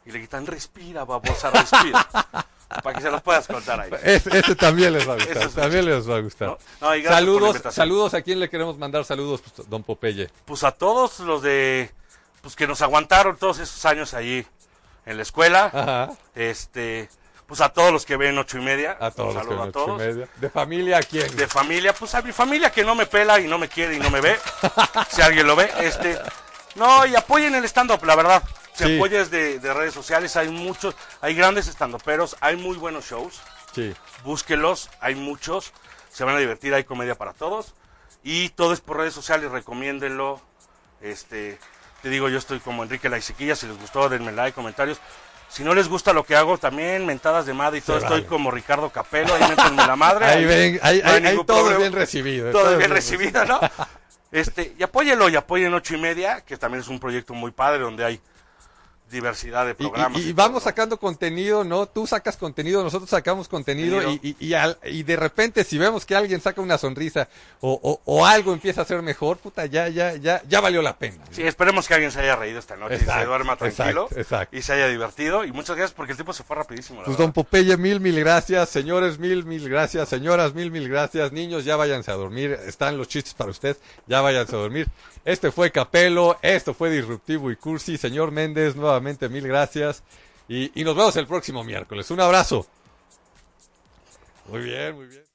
Y 0.06 0.12
le 0.12 0.22
quitan, 0.22 0.45
respira, 0.45 1.04
babosa, 1.04 1.50
respira. 1.50 2.08
para 2.82 2.95
que 2.98 3.02
se 3.02 3.12
los 3.12 3.22
puedas 3.22 3.48
contar 3.48 3.80
ahí. 3.82 3.91
Ese 4.04 4.56
también 4.56 4.94
les 4.94 5.08
va 5.08 5.14
a 5.14 5.16
gustar, 5.18 5.38
es- 5.38 5.54
también 5.54 5.86
les 5.86 6.10
va 6.10 6.16
a 6.18 6.20
gustar. 6.22 6.58
Saludos, 7.08 7.62
saludos, 7.72 8.14
¿a 8.14 8.22
quién 8.22 8.40
le 8.40 8.50
queremos 8.50 8.78
mandar 8.78 9.06
saludos, 9.06 9.41
pues, 9.41 9.70
don 9.70 9.84
Popeye? 9.84 10.30
pues 10.45 10.64
a 10.64 10.72
todos 10.72 11.20
los 11.20 11.41
de 11.41 11.91
pues 12.41 12.56
que 12.56 12.68
nos 12.68 12.82
aguantaron 12.82 13.38
todos 13.38 13.60
esos 13.60 13.86
años 13.86 14.14
ahí 14.14 14.45
en 15.06 15.16
la 15.18 15.24
escuela 15.24 15.66
Ajá. 15.74 16.10
este 16.36 17.10
pues 17.48 17.62
a 17.62 17.70
todos 17.70 17.91
los 17.94 18.06
que 18.06 18.18
ven 18.18 18.38
ocho 18.38 18.58
y 18.58 18.62
media 18.62 18.98
A 19.00 19.12
todos 19.12 19.34
los 19.36 19.44
que 19.44 19.50
ven 19.50 19.60
a 19.60 19.62
ocho 19.64 19.70
y 19.70 19.72
todos 19.86 19.98
media. 19.98 20.28
¿De 20.38 20.50
familia 20.50 20.98
a 20.98 21.02
quién? 21.04 21.36
de 21.36 21.48
familia 21.48 21.94
pues 21.94 22.16
a 22.16 22.22
mi 22.22 22.32
familia 22.32 22.70
que 22.72 22.84
no 22.84 22.95
me 22.95 23.06
pela 23.06 23.40
y 23.40 23.48
no 23.48 23.58
me 23.58 23.68
quiere 23.70 23.95
y 23.95 24.00
no 24.00 24.10
me 24.10 24.20
ve 24.22 24.38
si 25.10 25.22
alguien 25.22 25.45
lo 25.48 25.56
ve 25.56 25.70
este 25.82 26.20
no 26.76 27.06
y 27.06 27.16
apoyen 27.16 27.54
el 27.56 27.64
stand 27.66 27.91
up 27.91 28.04
la 28.06 28.16
verdad 28.16 28.44
si 28.76 28.84
Sí. 28.86 28.95
apoyas 28.98 29.30
de, 29.30 29.60
de 29.60 29.74
redes 29.74 29.94
sociales 29.94 30.36
hay 30.36 30.50
muchos 30.50 30.95
hay 31.22 31.36
grandes 31.36 31.68
estandoperos 31.68 32.36
hay 32.41 32.56
muy 32.58 32.76
buenos 32.78 33.06
shows 33.06 33.40
Sí. 33.76 33.94
búsquelos, 34.24 34.90
hay 35.00 35.16
muchos, 35.16 35.74
se 36.12 36.24
van 36.24 36.36
a 36.36 36.40
divertir, 36.40 36.74
hay 36.76 36.84
comedia 36.84 37.16
para 37.16 37.34
todos 37.34 37.74
y 38.24 38.50
todo 38.50 38.72
es 38.74 38.82
por 38.82 38.98
redes 38.98 39.14
sociales, 39.16 39.50
recomiéndenlo. 39.52 40.40
Este, 41.02 41.58
te 42.02 42.10
digo, 42.10 42.30
yo 42.30 42.38
estoy 42.38 42.60
como 42.60 42.84
Enrique 42.84 43.10
Laisequilla, 43.10 43.56
si 43.56 43.66
les 43.68 43.78
gustó 43.80 44.08
denme 44.10 44.32
like, 44.32 44.54
comentarios. 44.54 45.00
Si 45.50 45.64
no 45.64 45.74
les 45.74 45.88
gusta 45.90 46.14
lo 46.14 46.24
que 46.24 46.36
hago, 46.36 46.58
también 46.58 47.06
mentadas 47.06 47.45
de 47.45 47.54
madre 47.54 47.80
y 47.80 47.82
todo, 47.82 48.00
Se 48.00 48.06
estoy 48.06 48.24
como 48.24 48.50
Ricardo 48.52 48.90
Capelo, 48.91 49.34
ahí 49.36 49.41
métanme 49.50 49.86
la 49.86 49.95
madre. 49.95 50.26
Ahí 50.28 50.45
ven, 50.45 50.80
ahí, 50.84 51.02
no 51.04 51.10
hay 51.12 51.26
ahí- 51.26 51.36
todo 51.38 51.58
es 51.58 51.62
problema. 51.64 51.78
bien 51.80 51.94
recibido. 51.94 52.52
Todo 52.52 52.72
es 52.74 52.78
bien 52.78 52.91
recibido, 52.91 53.44
¿no? 53.45 53.60
Este, 54.32 54.74
y 54.80 54.84
apóyenlo 54.84 55.30
y 55.30 55.36
apoyen 55.36 55.74
ocho 55.74 55.95
y 55.95 56.00
media, 56.00 56.41
que 56.41 56.58
también 56.58 56.82
es 56.82 56.88
un 56.88 57.00
proyecto 57.00 57.34
muy 57.34 57.52
padre 57.52 57.80
donde 57.80 58.04
hay 58.06 58.22
diversidad 59.14 59.65
de 59.65 59.72
Y, 59.72 59.76
programas. 59.76 60.19
y- 60.22 60.30
y 60.30 60.34
vamos 60.34 60.64
sacando 60.64 60.98
contenido, 60.98 61.64
¿no? 61.64 61.85
Tú 61.85 62.06
sacas 62.06 62.35
contenido, 62.35 62.84
nosotros 62.84 63.10
sacamos 63.10 63.48
contenido 63.48 64.02
y, 64.22 64.53
al- 64.53 64.77
y 64.84 65.03
de 65.03 65.15
repente 65.15 65.64
si 65.64 65.77
vemos 65.77 66.06
que 66.06 66.15
alguien 66.15 66.41
saca 66.41 66.60
una 66.60 66.77
sonrisa 66.77 67.30
o, 67.61 67.80
o- 67.81 68.02
o 68.03 68.26
algo 68.26 68.52
empieza 68.52 68.81
a 68.81 68.85
ser 68.85 69.02
mejor, 69.02 69.38
puta, 69.38 69.65
ya, 69.68 69.88
ya, 69.88 70.15
ya, 70.18 70.41
ya 70.49 70.60
valió 70.60 70.81
la 70.81 70.98
pena. 70.98 71.23
Sí, 71.31 71.44
esperemos 71.44 71.88
que 71.88 71.94
alguien 71.94 72.11
se 72.11 72.19
haya 72.19 72.35
reído 72.35 72.60
esta 72.60 72.76
noche 72.76 72.95
y 72.95 73.06
se 73.06 73.26
duerma 73.26 73.56
tranquilo 73.56 74.03
exacto, 74.11 74.19
exacto. 74.19 74.57
y 74.57 74.61
se 74.61 74.73
haya 74.73 74.88
divertido. 74.90 75.45
Y 75.45 75.52
muchas 75.53 75.77
gracias 75.77 75.94
porque 75.95 76.11
el 76.11 76.18
tiempo 76.18 76.34
se 76.34 76.44
fue 76.44 76.56
rapidísimo. 76.57 76.99
la 76.99 77.06
Pues 77.06 77.15
verdad. 77.18 77.26
don 77.27 77.34
Popeye, 77.34 77.77
mil, 77.77 77.99
mil 78.02 78.19
gracias. 78.19 78.69
Señores, 78.69 79.19
mil, 79.19 79.45
mil 79.45 79.69
gracias. 79.69 80.10
Señoras, 80.10 80.53
mil, 80.56 80.72
mil 80.72 80.90
gracias. 80.90 81.31
Niños, 81.31 81.64
ya 81.64 81.76
váyanse 81.76 82.11
a 82.11 82.15
dormir. 82.15 82.57
Están 82.65 82.98
los 82.98 83.07
chistes 83.07 83.34
para 83.35 83.52
usted. 83.52 83.77
Ya 84.07 84.22
váyanse 84.22 84.56
a 84.56 84.60
dormir. 84.60 84.88
Este 85.26 85.52
fue 85.52 85.72
Capelo. 85.72 86.38
Esto 86.41 86.74
fue 86.74 86.90
Disruptivo 86.90 87.52
y 87.52 87.56
Cursi. 87.56 87.98
Señor 87.98 88.32
Méndez, 88.32 88.76
nuevamente 88.76 89.30
mil 89.30 89.48
gracias. 89.48 90.04
Y, 90.48 90.80
y 90.80 90.84
nos 90.84 90.95
vemos 90.95 91.16
el 91.16 91.28
próximo 91.28 91.64
miércoles. 91.64 92.12
Un 92.12 92.20
abrazo. 92.20 92.68
Muy 94.50 94.62
bien, 94.62 94.95
muy 94.95 95.08
bien. 95.08 95.33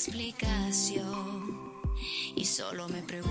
Explicación. 0.00 1.60
Y 2.34 2.46
solo 2.46 2.88
me 2.88 3.02
pregunto 3.02 3.29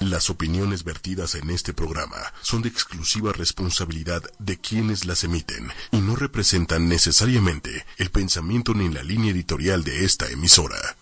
Las 0.00 0.30
opiniones 0.30 0.82
vertidas 0.82 1.34
en 1.34 1.50
este 1.50 1.74
programa 1.74 2.32
son 2.40 2.62
de 2.62 2.70
exclusiva 2.70 3.34
responsabilidad 3.34 4.22
de 4.38 4.58
quienes 4.58 5.04
las 5.04 5.24
emiten 5.24 5.70
y 5.92 5.98
no 5.98 6.16
representan 6.16 6.88
necesariamente 6.88 7.84
el 7.98 8.10
pensamiento 8.10 8.72
ni 8.72 8.88
la 8.88 9.02
línea 9.02 9.30
editorial 9.30 9.84
de 9.84 10.06
esta 10.06 10.26
emisora. 10.30 10.96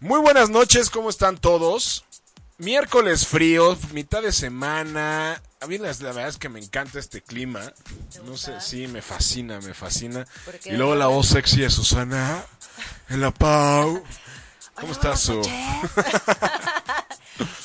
Muy 0.00 0.20
buenas 0.20 0.50
noches, 0.50 0.90
¿cómo 0.90 1.08
están 1.08 1.38
todos? 1.38 2.04
Miércoles 2.58 3.26
frío, 3.26 3.78
mitad 3.94 4.20
de 4.20 4.32
semana. 4.32 5.40
A 5.62 5.66
mí 5.66 5.78
la, 5.78 5.92
la 5.92 6.12
verdad 6.12 6.28
es 6.28 6.36
que 6.36 6.50
me 6.50 6.60
encanta 6.60 6.98
este 6.98 7.22
clima. 7.22 7.72
No 8.26 8.36
sé, 8.36 8.60
sí, 8.60 8.86
me 8.86 9.00
fascina, 9.00 9.60
me 9.62 9.72
fascina. 9.72 10.26
Y 10.66 10.72
luego 10.72 10.94
la 10.94 11.06
voz 11.06 11.28
sexy 11.28 11.62
de 11.62 11.70
Susana 11.70 12.44
en 13.08 13.22
la 13.22 13.30
Pau. 13.30 14.04
¿Cómo 14.80 14.92
estás, 14.92 15.20
Su? 15.20 15.40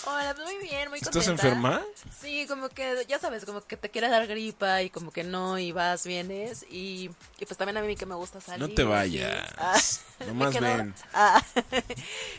Hola, 0.06 0.36
muy 0.44 0.58
bien, 0.58 0.90
muy 0.90 1.00
contenta. 1.00 1.20
¿Estás 1.20 1.28
enferma? 1.28 1.82
Sí, 2.22 2.46
como 2.48 2.70
que, 2.70 3.06
ya 3.08 3.20
sabes, 3.20 3.46
como 3.46 3.62
que 3.66 3.76
te 3.78 3.90
quiere 3.90 4.10
dar 4.10 4.28
gripa 4.28 4.82
y 4.82 4.90
como 4.90 5.12
que 5.12 5.24
no, 5.24 5.60
y 5.60 5.72
vas, 5.72 6.06
vienes, 6.06 6.64
y, 6.70 7.12
y 7.40 7.46
pues 7.46 7.58
también 7.58 7.78
a 7.78 7.82
mí 7.82 7.96
que 7.96 8.06
me 8.06 8.16
gusta 8.16 8.40
salir. 8.42 8.68
No 8.68 8.74
te 8.74 8.84
vayas. 8.84 9.50
Ah, 9.58 9.80
Nomás 10.28 10.58
ven. 10.60 10.94
Ah, 11.14 11.44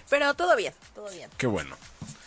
pero 0.08 0.34
todo 0.34 0.56
bien, 0.56 0.74
todo 0.94 1.10
bien. 1.10 1.28
Qué 1.36 1.46
bueno. 1.46 1.76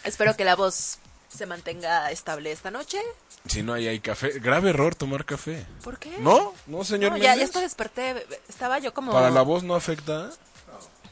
Espero 0.03 0.35
que 0.35 0.45
la 0.45 0.55
voz 0.55 0.99
se 1.30 1.45
mantenga 1.45 2.11
estable 2.11 2.51
esta 2.51 2.69
noche. 2.72 2.99
Si 3.47 3.63
no 3.63 3.73
hay, 3.73 3.88
hay 3.88 3.99
café. 3.99 4.39
Grave 4.39 4.69
error 4.69 4.95
tomar 4.95 5.26
café. 5.26 5.65
¿Por 5.84 5.97
qué? 5.99 6.15
¿No? 6.19 6.53
¿No, 6.67 6.84
señor 6.84 7.11
No, 7.11 7.17
ya, 7.17 7.35
ya 7.35 7.47
desperté, 7.59 8.26
estaba 8.47 8.80
yo 8.80 8.93
como... 8.93 9.11
¿Para 9.11 9.30
la 9.30 9.41
voz 9.41 9.63
no 9.63 9.76
afecta? 9.76 10.31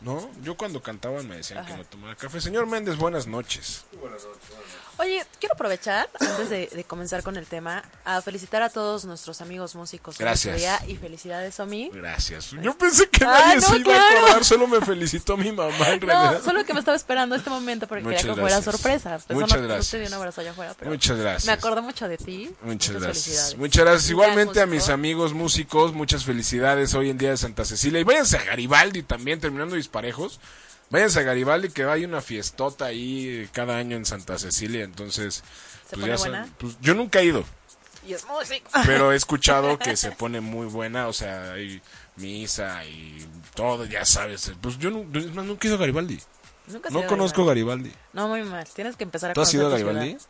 ¿No? 0.04 0.30
Yo 0.42 0.56
cuando 0.58 0.82
cantaban 0.82 1.28
me 1.28 1.38
decían 1.38 1.66
que 1.66 1.78
no 1.78 1.86
tomara 1.86 2.16
café. 2.16 2.42
Señor 2.42 2.68
Méndez, 2.68 2.98
buenas 2.98 3.26
noches. 3.26 3.86
Oye, 4.98 5.26
quiero 5.40 5.56
aprovechar, 5.56 6.08
antes 6.20 6.50
de, 6.50 6.68
de 6.68 6.84
comenzar 6.84 7.24
con 7.24 7.36
el 7.36 7.46
tema, 7.48 7.84
a 8.06 8.22
felicitar 8.22 8.62
a 8.62 8.70
todos 8.70 9.06
nuestros 9.06 9.42
amigos 9.42 9.76
músicos. 9.76 10.18
Gracias. 10.18 10.62
y 10.88 10.96
felicidades, 10.96 11.60
Omi. 11.60 11.90
Gracias. 11.94 12.52
Yo 12.62 12.78
pensé 12.78 13.10
que 13.10 13.24
Ah, 13.26 13.40
nadie 13.46 13.56
no, 13.62 13.62
se 13.70 13.78
iba 13.78 13.94
a 13.94 13.98
claro. 13.98 14.18
acordar, 14.20 14.46
solo 14.46 14.68
me 14.68 14.82
felicitó 14.82 15.36
mi 15.36 15.52
mamá 15.52 15.90
en 15.90 16.02
realidad. 16.02 16.34
No, 16.40 16.44
solo 16.44 16.64
que 16.64 16.74
me 16.74 16.80
estaba 16.80 16.96
esperando 16.96 17.36
este 17.36 17.50
momento 17.50 17.88
porque 17.88 18.04
Muchas 18.04 18.22
quería 18.22 18.36
que 18.36 18.42
fuera 18.42 18.56
gracias. 18.58 18.76
sorpresa. 18.76 19.20
Pues 19.26 19.40
Muchas 19.40 19.58
no, 19.58 19.62
no 19.64 19.68
gracias. 19.74 19.92
te 19.92 20.00
di 20.00 20.06
un 20.08 20.14
abrazo 20.14 20.42
allá 20.42 20.52
afuera, 20.52 20.76
pero 20.78 20.92
Muchas 20.92 21.18
gracias. 21.18 21.46
Me 21.46 21.52
acordé 21.54 21.82
mucho 21.82 22.08
de 22.08 22.18
ti. 22.18 22.52
Muchas 22.62 22.92
gracias. 22.92 23.24
felicidades. 23.26 23.58
Muchas 23.58 23.84
gracias. 23.86 24.12
Un 24.12 24.18
gran 24.18 24.30
Igualmente 24.32 24.62
a 24.62 24.66
mis 24.68 24.90
amigos 24.90 25.34
músicos, 25.34 25.94
muchas 25.94 26.24
felicidades 26.24 26.94
hoy 26.94 27.10
en 27.10 27.18
día 27.18 27.32
de 27.32 27.38
Santa 27.38 27.66
Cecilia. 27.66 28.00
Y 28.00 28.04
váyanse 28.04 28.38
a 28.38 28.44
Garibaldi 28.44 29.04
también, 29.04 29.40
terminando 29.40 29.76
disparejos. 29.76 30.40
Váyanse 30.94 31.22
a 31.22 31.24
Garibaldi 31.24 31.70
que 31.70 31.86
hay 31.86 32.06
una 32.06 32.22
fiestota 32.22 32.86
ahí 32.86 33.50
cada 33.52 33.78
año 33.78 33.98
en 33.98 34.06
Santa 34.06 34.38
Cecilia. 34.38 34.84
Entonces, 34.84 35.44
¿Se 35.90 35.96
pues 35.96 36.02
pone 36.02 36.08
ya 36.08 36.18
buena? 36.18 36.50
pues, 36.60 36.78
yo 36.82 36.94
nunca 36.94 37.20
he 37.20 37.26
ido. 37.26 37.44
Y 38.08 38.14
es 38.14 38.24
músico. 38.28 38.70
pero 38.86 39.12
he 39.12 39.16
escuchado 39.16 39.80
que 39.80 39.98
se 39.98 40.12
pone 40.12 40.40
muy 40.40 40.68
buena, 40.68 41.08
o 41.08 41.14
sea, 41.14 41.54
hay 41.54 41.82
misa 42.16 42.86
y 42.86 43.26
todo, 43.56 43.86
ya 43.86 44.06
sabes. 44.06 44.52
Pues 44.62 44.78
yo 44.78 44.92
no, 44.92 45.04
es 45.18 45.34
más, 45.34 45.46
nunca 45.46 45.66
he 45.66 45.70
ido 45.70 45.78
a 45.78 45.80
Garibaldi. 45.80 46.20
Nunca 46.68 46.92
no 46.92 47.08
conozco 47.08 47.44
Garibaldi. 47.44 47.92
No, 48.14 48.28
muy 48.28 48.44
mal. 48.44 48.68
Tienes 48.72 48.96
que 48.96 49.04
empezar 49.04 49.32
a 49.32 49.34
¿Tú 49.34 49.42
has 49.42 49.52
ido 49.52 49.66
a 49.66 49.72
Garibaldi? 49.72 50.10
ciudad. 50.12 50.26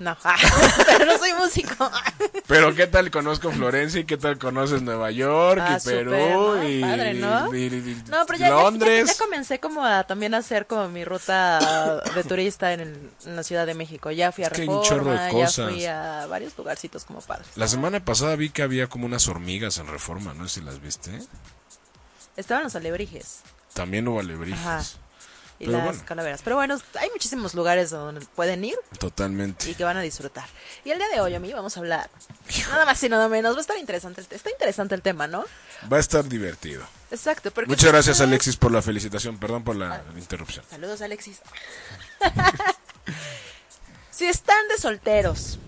No, 0.00 0.16
pero 0.86 1.06
no 1.06 1.16
soy 1.18 1.32
músico. 1.34 1.88
Pero 2.48 2.74
¿qué 2.74 2.86
tal 2.88 3.10
conozco 3.10 3.50
Florencia 3.52 4.00
y 4.00 4.04
qué 4.04 4.16
tal 4.18 4.38
conoces 4.38 4.82
Nueva 4.82 5.10
York 5.12 5.62
Ah, 5.64 5.78
y 5.80 5.84
Perú 5.84 6.62
y, 6.62 6.80
Padre, 6.82 7.14
¿no? 7.14 7.54
y- 7.54 7.64
y- 7.66 8.02
No, 8.08 8.26
pero 8.26 8.38
ya, 8.38 8.48
ya- 8.48 8.54
Londres? 8.54 9.06
Ya, 9.06 9.12
ya 9.14 9.18
comencé 9.18 9.60
como 9.60 9.82
a 9.84 10.04
también 10.04 10.34
a 10.34 10.38
hacer 10.38 10.66
como 10.66 10.88
mi 10.88 11.04
ruta 11.04 12.02
de 12.14 12.24
turista 12.24 12.72
en, 12.74 12.80
el- 12.80 13.10
en 13.24 13.36
la 13.36 13.42
Ciudad 13.44 13.66
de 13.66 13.74
México. 13.74 14.10
Ya 14.10 14.30
fui 14.32 14.44
a 14.44 14.48
un 14.48 14.54
Reforma, 14.54 14.82
chorro 14.82 15.10
de 15.12 15.16
ya 15.16 15.68
fui 15.68 15.86
a 15.86 16.26
varios 16.26 16.58
lugarcitos 16.58 17.04
como 17.04 17.20
padres. 17.20 17.46
La 17.56 17.66
semana 17.68 18.04
pasada 18.04 18.36
vi 18.36 18.50
que 18.50 18.62
había 18.62 18.88
como 18.88 19.06
unas 19.06 19.26
hormigas 19.28 19.78
en 19.78 19.86
Reforma, 19.86 20.34
no 20.34 20.46
sé 20.48 20.60
si 20.60 20.66
las 20.66 20.80
viste. 20.82 21.10
Estaban 22.36 22.64
los 22.64 22.74
alebrijes. 22.74 23.40
También 23.72 24.06
hubo 24.08 24.20
alebrijes. 24.20 24.60
Ajá. 24.60 24.82
Y 25.58 25.66
Pero 25.66 25.78
las 25.78 25.86
bueno. 25.86 26.02
calaveras. 26.04 26.42
Pero 26.42 26.56
bueno, 26.56 26.76
hay 27.00 27.10
muchísimos 27.10 27.54
lugares 27.54 27.90
donde 27.90 28.24
pueden 28.34 28.64
ir 28.64 28.76
Totalmente. 28.98 29.70
y 29.70 29.74
que 29.74 29.84
van 29.84 29.96
a 29.96 30.00
disfrutar. 30.02 30.44
Y 30.84 30.90
el 30.90 30.98
día 30.98 31.08
de 31.08 31.20
hoy, 31.20 31.34
a 31.34 31.40
mí 31.40 31.52
vamos 31.52 31.76
a 31.76 31.80
hablar 31.80 32.10
nada 32.70 32.84
más 32.84 33.02
y 33.02 33.08
nada 33.08 33.28
menos. 33.28 33.54
Va 33.54 33.58
a 33.58 33.60
estar 33.60 33.78
interesante, 33.78 34.20
el- 34.20 34.26
está 34.30 34.50
interesante 34.50 34.94
el 34.94 35.02
tema, 35.02 35.26
¿no? 35.26 35.44
Va 35.92 35.96
a 35.98 36.00
estar 36.00 36.24
divertido. 36.24 36.84
Exacto. 37.10 37.50
Porque 37.52 37.68
Muchas 37.68 37.90
gracias, 37.92 38.16
ustedes- 38.16 38.28
Alexis, 38.28 38.56
por 38.56 38.72
la 38.72 38.82
felicitación. 38.82 39.38
Perdón 39.38 39.62
por 39.64 39.76
la 39.76 40.02
interrupción. 40.16 40.64
Saludos, 40.68 41.00
Alexis. 41.02 41.40
si 44.10 44.26
están 44.26 44.68
de 44.68 44.78
solteros 44.78 45.58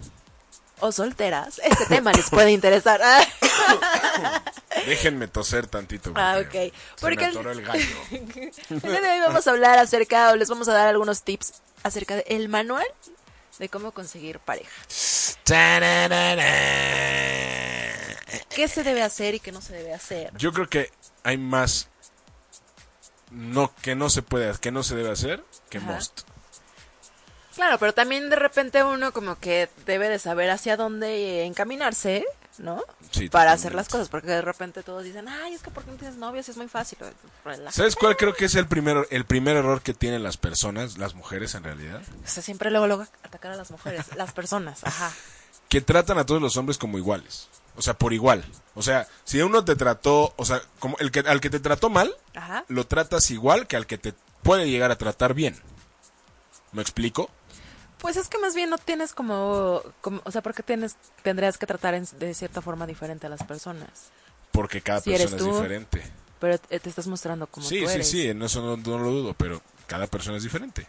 o 0.81 0.93
solteras, 0.93 1.61
este 1.65 1.87
tema 1.87 2.13
les 2.13 2.29
puede 2.31 2.51
interesar. 2.53 3.01
Déjenme 4.87 5.27
toser 5.29 5.67
tantito. 5.67 6.13
Ah, 6.15 6.39
ok. 6.41 6.53
Se 6.53 6.73
Porque 7.01 7.17
me 7.17 7.25
el- 7.25 7.31
atoró 7.31 7.51
el 7.53 7.63
gallo. 7.63 7.97
El 8.11 8.81
día 8.81 9.01
de 9.01 9.11
hoy 9.11 9.21
vamos 9.21 9.47
a 9.47 9.51
hablar 9.51 9.79
acerca, 9.79 10.31
o 10.31 10.37
les 10.37 10.49
vamos 10.49 10.69
a 10.69 10.73
dar 10.75 10.87
algunos 10.89 11.23
tips 11.23 11.55
acerca 11.83 12.17
del 12.17 12.49
manual 12.49 12.87
de 13.59 13.69
cómo 13.69 13.93
conseguir 13.93 14.39
pareja. 14.39 14.71
¿Qué 18.55 18.69
se 18.69 18.83
debe 18.83 19.03
hacer 19.03 19.35
y 19.35 19.41
qué 19.41 19.53
no 19.53 19.61
se 19.61 19.73
debe 19.75 19.93
hacer? 19.95 20.33
Yo 20.37 20.53
creo 20.53 20.69
que 20.69 20.91
hay 21.23 21.37
más 21.39 21.89
no 23.31 23.75
que 23.83 23.95
no 23.95 24.09
se 24.11 24.23
puede, 24.23 24.57
que 24.59 24.71
no 24.71 24.83
se 24.83 24.95
debe 24.95 25.11
hacer 25.11 25.43
que 25.69 25.79
Ajá. 25.79 25.93
must. 25.93 26.21
Claro, 27.57 27.79
pero 27.79 27.93
también 27.95 28.31
de 28.31 28.37
repente 28.37 28.85
uno 28.85 29.13
como 29.13 29.39
que 29.41 29.69
debe 29.87 30.09
de 30.09 30.19
saber 30.19 30.51
hacia 30.51 30.77
dónde 30.77 31.45
encaminarse, 31.45 32.25
¿no? 32.59 32.83
Sí, 33.11 33.29
Para 33.31 33.53
hacer 33.53 33.75
las 33.75 33.89
cosas, 33.89 34.09
porque 34.11 34.29
de 34.29 34.43
repente 34.43 34.83
todos 34.83 35.03
dicen, 35.05 35.27
ay, 35.29 35.55
es 35.55 35.63
que 35.63 35.71
porque 35.71 35.91
no 35.91 35.97
tienes 35.97 36.17
novios 36.19 36.49
es 36.49 36.57
muy 36.59 36.69
fácil. 36.69 36.99
¿Sabes 37.71 37.97
cuál 37.97 38.17
creo 38.17 38.35
que 38.35 38.45
es 38.45 38.55
el 38.55 38.67
primer 38.67 39.07
el 39.11 39.25
primer 39.25 39.57
error 39.57 39.81
que 39.81 39.95
tienen 39.95 40.23
las 40.23 40.37
personas, 40.37 40.99
las 40.99 41.15
mujeres 41.15 41.55
en 41.55 41.65
realidad? 41.65 42.03
O 42.25 42.29
sea, 42.29 42.43
siempre 42.43 42.71
luego, 42.71 42.87
luego 42.87 43.07
atacar 43.23 43.53
a 43.53 43.57
las 43.57 43.71
mujeres, 43.71 44.15
las 44.17 44.33
personas, 44.33 44.85
ajá. 44.85 45.11
Que 45.69 45.81
tratan 45.81 46.19
a 46.19 46.27
todos 46.27 46.41
los 46.41 46.57
hombres 46.59 46.79
como 46.79 46.99
iguales. 46.99 47.49
O 47.75 47.83
sea, 47.83 47.95
por 47.95 48.13
igual. 48.13 48.45
O 48.75 48.83
sea, 48.83 49.07
si 49.25 49.41
uno 49.43 49.65
te 49.65 49.77
trató, 49.77 50.33
o 50.37 50.45
sea, 50.45 50.63
como 50.79 50.97
el 50.99 51.11
que 51.11 51.21
al 51.21 51.41
que 51.41 51.51
te 51.51 51.61
trató 51.61 51.91
mal, 51.91 52.15
Ajá. 52.35 52.65
lo 52.69 52.87
tratas 52.87 53.31
igual 53.31 53.67
que 53.67 53.77
al 53.77 53.87
que 53.87 53.99
te 53.99 54.15
puede 54.43 54.69
llegar 54.71 54.91
a 54.91 54.97
tratar 54.99 55.35
bien. 55.35 55.61
¿Me 56.73 56.83
explico? 56.83 57.31
Pues 57.99 58.17
es 58.17 58.29
que 58.29 58.39
más 58.39 58.55
bien 58.55 58.71
no 58.71 58.79
tienes 58.79 59.13
como, 59.15 59.83
como 60.01 60.21
o 60.25 60.31
sea, 60.31 60.43
porque 60.43 60.63
tienes, 60.63 60.97
tendrías 61.23 61.57
que 61.59 61.67
tratar 61.67 61.95
en- 61.95 62.07
de 62.19 62.35
cierta 62.35 62.61
forma 62.61 62.87
diferente 62.87 63.27
a 63.27 63.31
las 63.31 63.43
personas. 63.43 63.89
Porque 64.53 64.81
cada 64.81 65.01
Si 65.01 65.11
persona 65.11 65.37
es 65.37 65.45
diferente. 65.45 66.03
Pero 66.39 66.59
te 66.59 66.79
te 66.79 66.89
estás 66.89 67.07
mostrando 67.07 67.47
como 67.47 67.67
Sí, 67.67 67.81
tú 67.81 67.89
sí, 67.89 67.95
eres. 67.95 68.11
sí, 68.11 68.29
en 68.29 68.43
eso 68.43 68.61
no, 68.63 68.77
no 68.77 68.99
lo 68.99 69.11
dudo, 69.11 69.35
pero 69.35 69.63
cada 69.87 70.07
persona 70.07 70.37
es 70.37 70.43
diferente. 70.43 70.87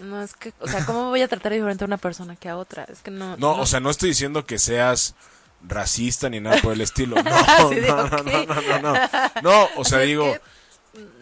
No 0.00 0.22
es 0.22 0.34
que, 0.34 0.52
o 0.60 0.66
sea, 0.68 0.84
¿cómo 0.86 1.08
voy 1.10 1.22
a 1.22 1.28
tratar 1.28 1.52
diferente 1.52 1.84
a 1.84 1.86
una 1.86 1.98
persona 1.98 2.36
que 2.36 2.48
a 2.48 2.56
otra? 2.56 2.84
Es 2.84 3.00
que 3.00 3.10
no. 3.10 3.36
No, 3.36 3.60
o 3.60 3.66
sea, 3.66 3.80
no 3.80 3.90
estoy 3.90 4.08
diciendo 4.10 4.44
que 4.46 4.58
seas 4.58 5.14
racista 5.66 6.28
ni 6.28 6.40
nada 6.40 6.60
por 6.62 6.72
el 6.72 6.80
estilo. 6.80 7.16
No, 7.22 7.68
Sí, 7.70 7.76
no, 7.86 7.96
no, 8.08 8.16
no, 8.22 8.44
no, 8.46 8.62
no, 8.62 8.78
no. 8.92 9.08
No, 9.42 9.68
o 9.76 9.84
sea, 9.84 9.98
digo, 10.00 10.24
que- 10.32 10.40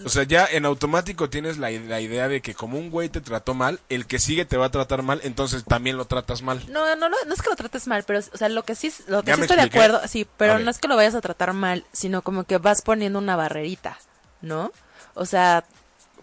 o 0.04 0.08
sea, 0.08 0.24
ya 0.24 0.46
en 0.46 0.64
automático 0.64 1.30
tienes 1.30 1.58
la, 1.58 1.70
la 1.70 2.00
idea 2.00 2.28
de 2.28 2.42
que 2.42 2.54
como 2.54 2.78
un 2.78 2.90
güey 2.90 3.08
te 3.08 3.20
trató 3.20 3.54
mal, 3.54 3.80
el 3.88 4.06
que 4.06 4.18
sigue 4.18 4.44
te 4.44 4.56
va 4.56 4.66
a 4.66 4.70
tratar 4.70 5.02
mal, 5.02 5.20
entonces 5.24 5.64
también 5.64 5.96
lo 5.96 6.04
tratas 6.06 6.42
mal. 6.42 6.62
No, 6.68 6.94
no, 6.96 7.08
no, 7.08 7.16
no 7.26 7.34
es 7.34 7.40
que 7.42 7.50
lo 7.50 7.56
trates 7.56 7.86
mal, 7.86 8.04
pero, 8.04 8.18
o 8.18 8.36
sea, 8.36 8.48
lo 8.48 8.64
que 8.64 8.74
sí, 8.74 8.92
lo 9.06 9.22
que 9.22 9.34
sí 9.34 9.40
estoy 9.40 9.56
de 9.56 9.62
acuerdo, 9.62 10.00
sí, 10.08 10.26
pero 10.36 10.58
no 10.58 10.70
es 10.70 10.78
que 10.78 10.88
lo 10.88 10.96
vayas 10.96 11.14
a 11.14 11.20
tratar 11.20 11.52
mal, 11.52 11.84
sino 11.92 12.22
como 12.22 12.44
que 12.44 12.58
vas 12.58 12.82
poniendo 12.82 13.18
una 13.18 13.36
barrerita, 13.36 13.98
¿no? 14.40 14.72
O 15.14 15.24
sea, 15.26 15.64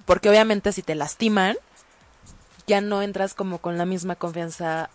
porque 0.06 0.30
obviamente 0.30 0.72
si 0.74 0.82
te 0.82 0.96
lastiman, 0.96 1.58
ya 2.68 2.82
no 2.82 3.02
entras 3.02 3.34
como 3.34 3.60
con 3.60 3.78
la 3.78 3.86
misma 3.86 4.16
confianza 4.16 4.90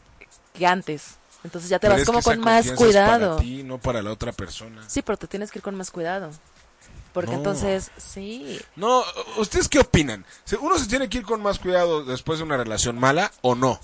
que 0.52 0.66
antes. 0.66 1.16
Entonces 1.42 1.68
ya 1.68 1.78
te 1.78 1.88
Pero 1.88 1.98
vas 1.98 2.06
como 2.06 2.22
con 2.22 2.40
más 2.40 2.66
confianza 2.66 2.72
es 2.72 2.78
cuidado. 2.78 3.36
para 3.36 3.42
ti, 3.42 3.62
no 3.62 3.78
para 3.78 4.00
la 4.02 4.10
otra 4.12 4.32
persona. 4.32 4.82
Sí, 4.88 5.02
pero 5.02 5.18
te 5.18 5.26
tienes 5.26 5.50
que 5.50 5.58
ir 5.58 5.62
con 5.62 5.74
más 5.74 5.90
cuidado. 5.90 6.30
Porque 7.14 7.30
No. 7.30 7.38
entonces, 7.38 7.90
sí. 7.96 8.60
No, 8.76 9.02
¿ustedes 9.38 9.68
qué 9.70 9.78
opinan? 9.78 10.26
¿Se- 10.44 10.56
¿Uno 10.58 10.76
se 10.78 10.86
tiene 10.88 11.08
que 11.08 11.18
ir 11.18 11.24
con 11.24 11.40
más 11.40 11.58
cuidado 11.58 12.04
después 12.04 12.38
de 12.40 12.44
una 12.44 12.58
relación 12.58 12.98
mala 12.98 13.32
o 13.40 13.54
no? 13.54 13.80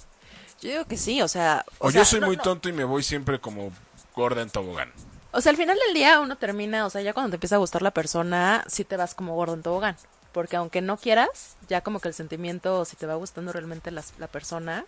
Yo 0.60 0.68
digo 0.70 0.84
que 0.84 0.98
sí, 0.98 1.22
o 1.22 1.28
sea... 1.28 1.64
O, 1.78 1.90
sea, 1.90 2.02
yo 2.02 2.04
soy 2.04 2.20
no, 2.20 2.26
muy 2.26 2.36
no. 2.36 2.42
tonto 2.42 2.68
y 2.68 2.72
me 2.74 2.84
voy 2.84 3.02
siempre 3.02 3.40
como 3.40 3.72
gorda 4.14 4.42
en 4.42 4.50
tobogán. 4.50 4.92
O 5.32 5.40
sea, 5.40 5.50
al 5.50 5.56
final 5.56 5.78
del 5.86 5.94
día 5.94 6.20
uno 6.20 6.36
termina, 6.36 6.84
o 6.84 6.90
sea, 6.90 7.00
ya 7.02 7.14
cuando 7.14 7.30
te 7.30 7.36
empieza 7.36 7.54
a 7.54 7.58
gustar 7.60 7.82
la 7.82 7.92
persona, 7.92 8.64
sí 8.66 8.84
te 8.84 8.96
vas 8.98 9.14
como 9.14 9.34
gordo 9.36 9.54
en 9.54 9.62
tobogán. 9.62 9.96
Porque 10.32 10.56
aunque 10.56 10.80
no 10.82 10.96
quieras, 10.96 11.56
ya 11.68 11.80
como 11.82 12.00
que 12.00 12.08
el 12.08 12.14
sentimiento, 12.14 12.84
si 12.84 12.96
te 12.96 13.06
va 13.06 13.14
gustando 13.14 13.52
realmente 13.52 13.90
las- 13.92 14.12
la 14.18 14.26
persona, 14.26 14.84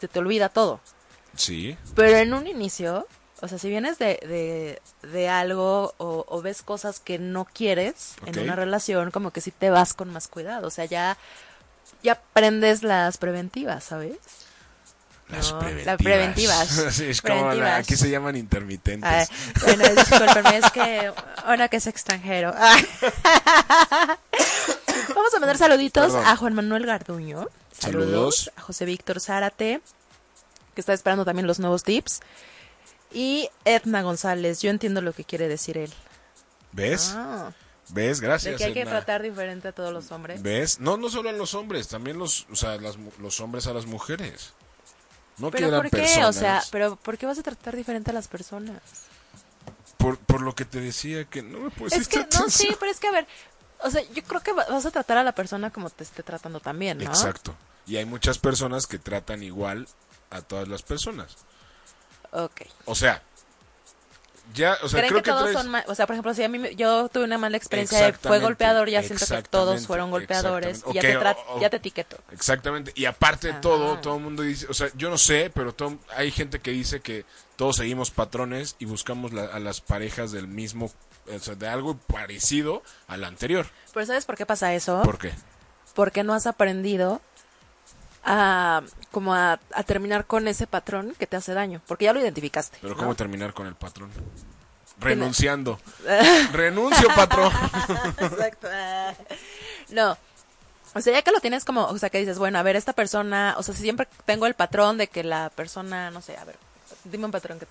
se 0.00 0.08
te 0.08 0.18
olvida 0.18 0.48
todo. 0.48 0.80
Sí. 1.36 1.76
Pero 1.94 2.16
en 2.16 2.32
un 2.34 2.46
inicio, 2.46 3.06
o 3.40 3.48
sea, 3.48 3.58
si 3.58 3.68
vienes 3.68 3.98
de, 3.98 4.18
de, 4.22 4.80
de 5.08 5.28
algo 5.28 5.94
o, 5.98 6.24
o 6.28 6.42
ves 6.42 6.62
cosas 6.62 6.98
que 7.00 7.18
no 7.18 7.44
quieres 7.44 8.14
Ok. 8.22 8.28
en 8.28 8.40
una 8.44 8.56
relación, 8.56 9.10
como 9.10 9.30
que 9.30 9.40
sí 9.40 9.50
te 9.52 9.70
vas 9.70 9.94
con 9.94 10.10
más 10.12 10.26
cuidado. 10.28 10.66
O 10.66 10.70
sea, 10.70 10.84
ya, 10.86 11.16
ya 12.02 12.12
aprendes 12.12 12.82
las 12.82 13.16
preventivas, 13.18 13.84
¿sabes? 13.84 14.16
Las 15.28 15.52
No, 15.52 15.58
preventivas. 15.58 15.86
Las 15.86 15.96
preventivas. 16.02 16.68
Sí, 16.94 17.04
es 17.04 17.20
como 17.22 17.34
la- 17.34 17.40
Preventivas. 17.50 17.78
aquí 17.80 17.96
se 17.96 18.10
llaman 18.10 18.34
intermitentes. 18.36 19.08
Ay, 19.10 19.26
bueno, 19.62 19.84
discúlpenme, 19.94 20.56
es 20.58 20.70
que 20.72 21.12
ahora 21.44 21.68
que 21.68 21.76
es 21.76 21.86
extranjero. 21.86 22.52
Vamos 25.14 25.34
a 25.34 25.40
mandar 25.40 25.56
saluditos 25.58 26.12
Perdón. 26.12 26.26
a 26.26 26.36
Juan 26.36 26.54
Manuel 26.54 26.86
Garduño. 26.86 27.46
Saludos. 27.78 28.06
Saludos. 28.10 28.52
A 28.56 28.60
José 28.62 28.84
Víctor 28.84 29.20
Zárate, 29.20 29.80
que 30.74 30.80
está 30.80 30.92
esperando 30.92 31.24
también 31.24 31.46
los 31.46 31.58
nuevos 31.58 31.82
tips. 31.82 32.20
Y 33.12 33.48
Edna 33.64 34.02
González, 34.02 34.60
yo 34.60 34.70
entiendo 34.70 35.00
lo 35.00 35.12
que 35.12 35.24
quiere 35.24 35.48
decir 35.48 35.78
él. 35.78 35.92
¿Ves? 36.72 37.12
Ah, 37.16 37.52
¿Ves? 37.88 38.20
de 38.20 38.26
Gracias. 38.26 38.56
que 38.58 38.64
hay 38.64 38.74
que 38.74 38.82
Edna. 38.82 38.90
tratar 38.90 39.22
diferente 39.22 39.68
a 39.68 39.72
todos 39.72 39.92
los 39.92 40.10
hombres. 40.12 40.42
¿Ves? 40.42 40.78
No, 40.80 40.96
no 40.98 41.08
solo 41.08 41.30
a 41.30 41.32
los 41.32 41.54
hombres, 41.54 41.88
también 41.88 42.18
los, 42.18 42.46
o 42.50 42.56
sea, 42.56 42.76
las 42.76 42.96
mu- 42.98 43.10
los 43.18 43.40
hombres 43.40 43.66
a 43.66 43.72
las 43.72 43.86
mujeres. 43.86 44.52
No 45.38 45.50
Pero 45.50 45.70
¿por 45.70 45.84
qué? 45.90 45.96
personas. 45.98 46.36
O 46.36 46.38
sea, 46.38 46.62
pero 46.70 46.96
¿por 46.96 47.16
qué 47.16 47.24
vas 47.26 47.38
a 47.38 47.42
tratar 47.42 47.76
diferente 47.76 48.10
a 48.10 48.14
las 48.14 48.28
personas? 48.28 48.80
por, 49.96 50.16
por 50.18 50.42
lo 50.42 50.54
que 50.54 50.64
te 50.64 50.80
decía 50.80 51.24
que 51.24 51.42
no 51.42 51.58
me 51.58 51.70
puedes 51.70 51.92
es 51.98 52.06
que, 52.06 52.24
no, 52.38 52.48
sí, 52.48 52.68
pero 52.78 52.92
es 52.92 53.00
que 53.00 53.08
a 53.08 53.10
ver, 53.10 53.26
o 53.82 53.90
sea, 53.90 54.00
yo 54.12 54.22
creo 54.22 54.40
que 54.42 54.52
va- 54.52 54.64
vas 54.68 54.86
a 54.86 54.90
tratar 54.92 55.18
a 55.18 55.24
la 55.24 55.32
persona 55.32 55.70
como 55.72 55.90
te 55.90 56.04
esté 56.04 56.22
tratando 56.22 56.60
también, 56.60 56.98
¿no? 56.98 57.04
Exacto. 57.04 57.54
Y 57.86 57.96
hay 57.96 58.04
muchas 58.04 58.38
personas 58.38 58.86
que 58.86 58.98
tratan 59.00 59.42
igual 59.42 59.88
a 60.30 60.40
todas 60.42 60.68
las 60.68 60.82
personas. 60.82 61.36
Ok. 62.32 62.62
O 62.86 62.94
sea, 62.94 63.22
ya, 64.54 64.78
o 64.82 64.88
sea, 64.88 65.00
¿Creen 65.00 65.12
creo 65.12 65.22
que, 65.22 65.30
todos 65.30 65.50
traes- 65.50 65.62
son 65.62 65.74
O 65.88 65.94
sea, 65.94 66.06
por 66.06 66.14
ejemplo, 66.14 66.32
si 66.32 66.42
a 66.42 66.48
mí 66.48 66.74
yo 66.74 67.08
tuve 67.10 67.24
una 67.24 67.36
mala 67.36 67.56
experiencia 67.58 68.06
de 68.06 68.12
fue 68.14 68.38
golpeador, 68.40 68.88
ya 68.88 69.02
siento 69.02 69.26
que 69.26 69.42
todos 69.42 69.86
fueron 69.86 70.10
golpeadores 70.10 70.82
y 70.90 70.94
ya, 70.94 71.00
te 71.02 71.16
o- 71.18 71.34
o- 71.48 71.60
ya 71.60 71.68
te 71.70 71.76
etiqueto. 71.76 72.16
Exactamente. 72.32 72.92
Y 72.94 73.04
aparte 73.04 73.48
de 73.48 73.54
todo, 73.60 73.98
todo 73.98 74.16
el 74.16 74.22
mundo 74.22 74.42
dice, 74.42 74.66
o 74.68 74.74
sea, 74.74 74.88
yo 74.96 75.10
no 75.10 75.18
sé, 75.18 75.50
pero 75.54 75.74
todo- 75.74 75.98
hay 76.16 76.30
gente 76.30 76.60
que 76.60 76.70
dice 76.70 77.00
que 77.00 77.26
todos 77.56 77.76
seguimos 77.76 78.10
patrones 78.10 78.76
y 78.78 78.86
buscamos 78.86 79.32
la- 79.34 79.44
a 79.46 79.58
las 79.58 79.80
parejas 79.82 80.32
del 80.32 80.48
mismo, 80.48 80.90
o 81.30 81.38
sea, 81.38 81.54
de 81.54 81.68
algo 81.68 81.98
parecido 81.98 82.82
al 83.06 83.24
anterior. 83.24 83.66
Pero 83.92 84.06
¿sabes 84.06 84.24
por 84.24 84.36
qué 84.36 84.46
pasa 84.46 84.72
eso? 84.74 85.02
¿Por 85.02 85.18
qué? 85.18 85.32
Porque 85.94 86.24
no 86.24 86.32
has 86.32 86.46
aprendido 86.46 87.20
a 88.30 88.82
como 89.10 89.34
a, 89.34 89.58
a 89.72 89.82
terminar 89.84 90.26
con 90.26 90.46
ese 90.48 90.66
patrón 90.66 91.14
que 91.18 91.26
te 91.26 91.36
hace 91.36 91.54
daño, 91.54 91.80
porque 91.86 92.04
ya 92.04 92.12
lo 92.12 92.20
identificaste. 92.20 92.76
Pero 92.82 92.94
¿no? 92.94 93.00
¿cómo 93.00 93.14
terminar 93.14 93.54
con 93.54 93.66
el 93.66 93.74
patrón? 93.74 94.10
Renunciando. 95.00 95.80
Renuncio, 96.52 97.08
patrón. 97.14 97.52
Exacto. 98.18 98.68
No. 99.90 100.16
O 100.94 101.00
sea, 101.00 101.12
ya 101.12 101.22
que 101.22 101.30
lo 101.30 101.40
tienes 101.40 101.64
como, 101.64 101.84
o 101.86 101.98
sea, 101.98 102.10
que 102.10 102.18
dices, 102.18 102.38
bueno, 102.38 102.58
a 102.58 102.62
ver, 102.62 102.74
esta 102.76 102.92
persona, 102.92 103.54
o 103.58 103.62
sea, 103.62 103.74
si 103.74 103.82
siempre 103.82 104.08
tengo 104.24 104.46
el 104.46 104.54
patrón 104.54 104.98
de 104.98 105.06
que 105.06 105.22
la 105.22 105.50
persona, 105.50 106.10
no 106.10 106.20
sé, 106.20 106.36
a 106.36 106.44
ver, 106.44 106.56
dime 107.04 107.26
un 107.26 107.30
patrón 107.30 107.58
que, 107.60 107.66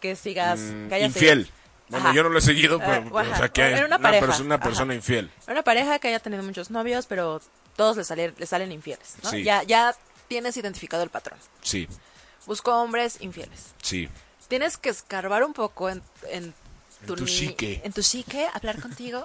que 0.00 0.16
sigas, 0.16 0.58
Mm, 0.58 0.88
que 0.88 0.94
hayas 0.96 1.08
infiel. 1.08 1.38
seguido. 1.46 1.56
Bueno, 1.88 2.06
Ajá. 2.06 2.14
yo 2.16 2.22
no 2.24 2.28
lo 2.30 2.38
he 2.38 2.42
seguido, 2.42 2.78
Ah, 2.82 3.02
pero, 3.04 3.14
o 3.14 3.36
sea, 3.36 3.48
que 3.50 3.74
una 3.74 3.86
una, 3.86 3.98
pareja, 3.98 4.26
persona, 4.26 4.46
una 4.46 4.60
persona 4.60 4.94
infiel. 4.94 5.30
Una 5.46 5.62
pareja 5.62 5.98
que 5.98 6.08
haya 6.08 6.18
tenido 6.20 6.42
muchos 6.42 6.70
novios, 6.70 7.06
pero 7.06 7.40
todos 7.76 7.96
le, 7.96 8.04
salir- 8.04 8.34
le 8.38 8.46
salen 8.46 8.72
infieles, 8.72 9.16
¿no? 9.22 9.30
Sí. 9.30 9.42
Ya, 9.44 9.62
ya 9.62 9.94
tienes 10.28 10.56
identificado 10.56 11.02
el 11.02 11.10
patrón. 11.10 11.38
Sí, 11.62 11.88
Busco 12.46 12.74
hombres 12.74 13.18
infieles. 13.20 13.66
sí. 13.82 14.08
Tienes 14.48 14.76
que 14.76 14.90
escarbar 14.90 15.44
un 15.44 15.54
poco 15.54 15.88
en, 15.88 16.02
en 16.28 16.52
tu, 17.06 17.14
tu 17.16 17.24
ni- 17.24 17.30
psique. 17.30 17.80
En 17.84 17.92
tu 17.94 18.02
psique, 18.02 18.46
hablar 18.52 18.82
contigo. 18.82 19.24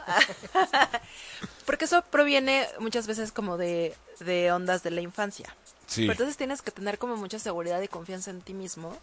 Porque 1.65 1.85
eso 1.85 2.01
proviene 2.03 2.67
muchas 2.79 3.07
veces 3.07 3.31
como 3.31 3.57
de, 3.57 3.93
de 4.19 4.51
ondas 4.51 4.83
de 4.83 4.91
la 4.91 5.01
infancia. 5.01 5.53
Sí. 5.85 6.01
Pero 6.01 6.13
entonces 6.13 6.37
tienes 6.37 6.61
que 6.61 6.71
tener 6.71 6.97
como 6.97 7.17
mucha 7.17 7.39
seguridad 7.39 7.81
y 7.81 7.87
confianza 7.87 8.31
en 8.31 8.41
ti 8.41 8.53
mismo, 8.53 8.95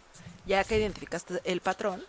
ya 0.45 0.63
que 0.63 0.77
identificaste 0.79 1.41
el 1.43 1.61
patrón, 1.61 2.03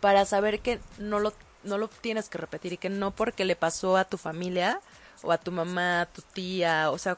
para 0.00 0.24
saber 0.24 0.60
que 0.60 0.80
no 0.98 1.18
lo, 1.18 1.32
no 1.64 1.76
lo 1.76 1.88
tienes 1.88 2.28
que 2.28 2.38
repetir 2.38 2.72
y 2.74 2.76
que 2.78 2.88
no 2.88 3.10
porque 3.10 3.44
le 3.44 3.56
pasó 3.56 3.96
a 3.96 4.04
tu 4.04 4.16
familia 4.16 4.80
o 5.22 5.32
a 5.32 5.38
tu 5.38 5.50
mamá, 5.52 6.02
a 6.02 6.06
tu 6.06 6.22
tía, 6.22 6.90
o 6.90 6.98
sea, 6.98 7.16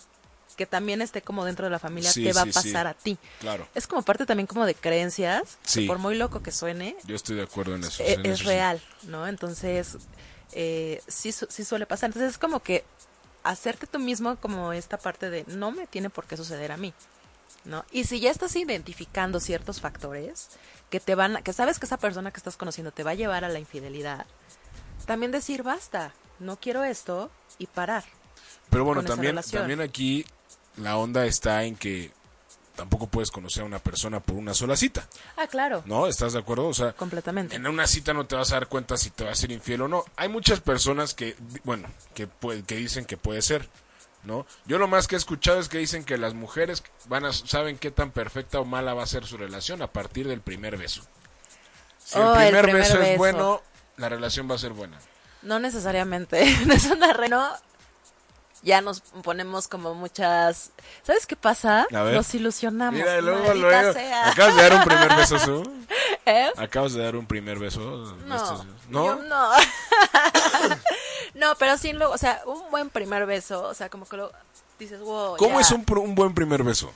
que 0.56 0.66
también 0.66 1.01
esté 1.01 1.22
como 1.22 1.44
dentro 1.44 1.64
de 1.66 1.70
la 1.70 1.78
familia, 1.78 2.12
Sí, 2.12 2.22
te 2.24 2.32
va 2.32 2.43
sí, 2.43 2.51
a 2.51 2.52
pasar 2.52 2.86
sí. 2.86 2.90
a 2.90 2.94
ti. 2.94 3.18
Claro. 3.40 3.66
Es 3.74 3.86
como 3.86 4.02
parte 4.02 4.27
también 4.27 4.47
como 4.47 4.66
de 4.66 4.74
creencias, 4.74 5.59
que 5.72 5.86
por 5.86 5.98
muy 5.98 6.16
loco 6.16 6.43
que 6.43 6.51
suene, 6.52 6.97
Yo 7.05 7.16
estoy 7.16 7.36
de 7.36 7.43
acuerdo 7.43 7.77
en 7.77 7.85
eso. 7.85 8.02
e- 8.02 8.14
en 8.14 8.27
es 8.27 8.40
eso 8.40 8.48
real, 8.51 8.81
¿no? 9.05 9.27
Entonces, 9.27 9.97
eh, 10.52 11.01
sí, 11.09 11.32
sí 11.32 11.64
suele 11.64 11.86
pasar. 11.86 12.09
Entonces 12.09 12.32
es 12.32 12.39
como 12.39 12.60
que 12.60 12.85
hacerte 13.43 13.86
tú 13.86 13.98
mismo 13.98 14.36
como 14.36 14.72
esta 14.74 14.98
parte 14.98 15.31
de 15.31 15.44
no 15.47 15.70
me 15.70 15.86
tiene 15.86 16.10
por 16.10 16.27
qué 16.27 16.36
suceder 16.36 16.72
a 16.72 16.77
mí, 16.77 16.93
¿no? 17.64 17.85
Y 17.90 18.05
si 18.05 18.20
ya 18.20 18.31
estás 18.31 18.55
identificando 18.56 19.40
ciertos 19.40 19.81
factores 19.81 20.48
que 20.90 21.01
te 21.01 21.14
van, 21.14 21.43
que 21.43 21.52
sabes 21.55 21.78
que 21.78 21.86
esa 21.86 21.97
persona 21.97 22.32
que 22.32 22.36
estás 22.39 22.56
conociendo 22.59 22.93
te 22.93 23.02
va 23.02 23.12
a 23.12 23.14
llevar 23.14 23.44
a 23.44 23.48
la 23.48 23.59
infidelidad, 23.60 24.27
también 25.06 25.32
decir 25.32 25.62
basta, 25.62 26.12
no 26.40 26.58
quiero 26.58 26.82
esto 26.84 27.30
y 27.58 27.66
parar. 27.66 28.04
Pero 28.70 28.84
bueno, 28.84 29.02
también, 29.04 29.38
también 29.50 29.80
aquí 29.80 30.24
la 30.76 30.96
onda 30.96 31.26
está 31.26 31.64
en 31.64 31.76
que 31.76 32.10
tampoco 32.76 33.08
puedes 33.08 33.30
conocer 33.30 33.62
a 33.62 33.66
una 33.66 33.78
persona 33.78 34.20
por 34.20 34.36
una 34.36 34.54
sola 34.54 34.74
cita, 34.76 35.06
Ah, 35.36 35.46
claro. 35.46 35.82
¿no? 35.86 36.06
¿Estás 36.06 36.32
de 36.32 36.38
acuerdo? 36.38 36.66
O 36.68 36.72
sea, 36.74 36.92
Completamente. 36.92 37.56
en 37.56 37.66
una 37.66 37.86
cita 37.86 38.14
no 38.14 38.26
te 38.26 38.36
vas 38.36 38.52
a 38.52 38.54
dar 38.54 38.68
cuenta 38.68 38.96
si 38.96 39.10
te 39.10 39.24
va 39.24 39.32
a 39.32 39.34
ser 39.34 39.50
infiel 39.52 39.82
o 39.82 39.88
no. 39.88 40.04
Hay 40.16 40.28
muchas 40.28 40.60
personas 40.60 41.12
que, 41.14 41.36
bueno, 41.64 41.88
que, 42.14 42.26
que 42.66 42.76
dicen 42.76 43.04
que 43.04 43.16
puede 43.18 43.42
ser, 43.42 43.68
¿no? 44.22 44.46
Yo 44.66 44.78
lo 44.78 44.88
más 44.88 45.08
que 45.08 45.16
he 45.16 45.18
escuchado 45.18 45.58
es 45.60 45.68
que 45.68 45.76
dicen 45.78 46.04
que 46.04 46.16
las 46.16 46.32
mujeres 46.32 46.82
van 47.06 47.26
a, 47.26 47.32
saben 47.34 47.76
qué 47.76 47.90
tan 47.90 48.12
perfecta 48.12 48.60
o 48.60 48.64
mala 48.64 48.94
va 48.94 49.02
a 49.02 49.06
ser 49.06 49.26
su 49.26 49.36
relación 49.36 49.82
a 49.82 49.88
partir 49.92 50.26
del 50.26 50.40
primer 50.40 50.78
beso. 50.78 51.02
Si 52.02 52.18
Oh, 52.18 52.34
el 52.36 52.54
el 52.54 52.62
primer, 52.62 52.80
beso, 52.82 53.00
es 53.02 53.18
bueno, 53.18 53.60
la 53.98 54.08
relación 54.08 54.50
va 54.50 54.54
a 54.54 54.58
ser 54.58 54.72
buena. 54.72 54.98
No 55.42 55.58
necesariamente. 55.58 56.42
En 56.42 56.70
ese 56.70 56.96
terreno 56.96 57.48
ya 58.62 58.80
nos 58.82 59.00
ponemos 59.00 59.68
como 59.68 59.94
muchas... 59.94 60.70
¿Sabes 61.02 61.26
qué 61.26 61.34
pasa? 61.36 61.86
Nos 61.90 62.34
ilusionamos. 62.34 63.00
Mira, 63.00 63.20
luego, 63.20 63.54
luego. 63.54 63.92
sea. 63.94 64.28
Acabas 64.30 64.54
de 64.56 64.62
dar 64.62 64.74
un 64.74 64.84
primer 64.84 65.16
beso, 65.16 65.38
Su. 65.38 65.62
¿Eh? 66.26 66.50
Acabas 66.58 66.92
de 66.92 67.02
dar 67.02 67.16
un 67.16 67.26
primer 67.26 67.58
beso. 67.58 67.80
No, 68.26 68.36
Estos- 68.36 68.66
¿No? 68.90 69.16
no. 69.22 69.50
no, 71.34 71.54
pero 71.58 71.78
sí, 71.78 71.92
lo, 71.92 72.10
o 72.10 72.18
sea, 72.18 72.42
un 72.46 72.70
buen 72.70 72.90
primer 72.90 73.24
beso, 73.26 73.62
o 73.62 73.74
sea, 73.74 73.88
como 73.88 74.06
que 74.06 74.16
lo 74.18 74.30
dices, 74.78 75.00
wow. 75.00 75.36
¿Cómo 75.38 75.54
ya. 75.58 75.60
es 75.66 75.70
un, 75.70 75.84
un 75.98 76.14
buen 76.14 76.34
primer 76.34 76.62
beso? 76.62 76.92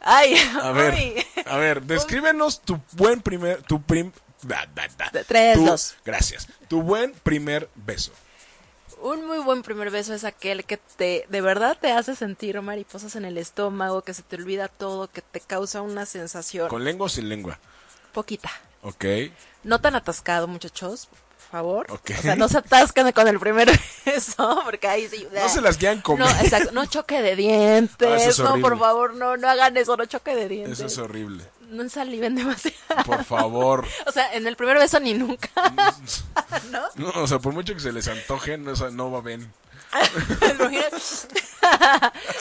Ay, 0.00 0.36
A 0.62 0.70
ver, 0.70 0.94
uy. 1.16 1.26
a 1.46 1.56
ver, 1.56 1.82
descríbenos 1.82 2.60
tu 2.60 2.78
buen 2.92 3.20
primer, 3.20 3.62
tu 3.62 3.82
prim. 3.82 4.12
Tres, 5.26 5.56
Tu- 5.56 5.64
dos. 5.66 5.94
Gracias. 6.04 6.48
Tu 6.68 6.82
buen 6.82 7.12
primer 7.22 7.68
beso. 7.74 8.12
Un 9.00 9.26
muy 9.26 9.38
buen 9.38 9.62
primer 9.62 9.90
beso 9.90 10.14
es 10.14 10.24
aquel 10.24 10.64
que 10.64 10.78
te, 10.96 11.26
de 11.28 11.40
verdad 11.42 11.76
te 11.78 11.92
hace 11.92 12.14
sentir 12.16 12.58
mariposas 12.62 13.16
en 13.16 13.24
el 13.26 13.36
estómago, 13.36 14.00
que 14.02 14.14
se 14.14 14.22
te 14.22 14.36
olvida 14.36 14.68
todo, 14.68 15.08
que 15.08 15.20
te 15.20 15.40
causa 15.40 15.82
una 15.82 16.06
sensación 16.06 16.68
¿Con 16.68 16.84
lengua 16.84 17.06
o 17.06 17.08
sin 17.10 17.28
lengua? 17.28 17.58
poquita. 18.12 18.50
Ok. 18.82 19.04
No 19.62 19.80
tan 19.80 19.94
atascado, 19.94 20.46
muchachos, 20.46 21.08
por 21.08 21.50
favor. 21.50 21.86
Ok. 21.90 22.12
O 22.18 22.22
sea, 22.22 22.36
no 22.36 22.48
se 22.48 22.58
atascan 22.58 23.10
con 23.12 23.28
el 23.28 23.38
primer 23.40 23.68
beso, 24.06 24.60
porque 24.64 24.86
ahí 24.88 25.08
sí. 25.08 25.26
No 25.32 25.48
se 25.50 25.60
las 25.60 25.76
quieran 25.76 26.00
comer. 26.00 26.26
No, 26.26 26.40
exacto, 26.42 26.70
no 26.72 26.86
choque 26.86 27.20
de 27.20 27.36
dientes. 27.36 28.08
Ah, 28.08 28.16
eso 28.16 28.44
es 28.44 28.50
no, 28.50 28.60
por 28.60 28.78
favor, 28.78 29.14
no, 29.14 29.36
no 29.36 29.48
hagan 29.50 29.76
eso, 29.76 29.96
no 29.96 30.06
choque 30.06 30.34
de 30.34 30.48
dientes. 30.48 30.78
Eso 30.78 30.86
es 30.86 30.96
horrible. 30.98 31.44
No 31.68 31.82
ensaliven 31.82 32.34
demasiado. 32.36 33.04
Por 33.06 33.24
favor. 33.24 33.86
O 34.06 34.12
sea, 34.12 34.32
en 34.34 34.46
el 34.46 34.56
primer 34.56 34.78
beso 34.78 35.00
ni 35.00 35.14
nunca. 35.14 35.48
¿No? 36.70 36.82
No, 36.96 37.22
o 37.22 37.26
sea, 37.26 37.38
por 37.38 37.52
mucho 37.52 37.74
que 37.74 37.80
se 37.80 37.92
les 37.92 38.08
antoje, 38.08 38.58
no, 38.58 38.72
o 38.72 38.76
sea, 38.76 38.90
no 38.90 39.10
va 39.10 39.20
bien. 39.20 39.52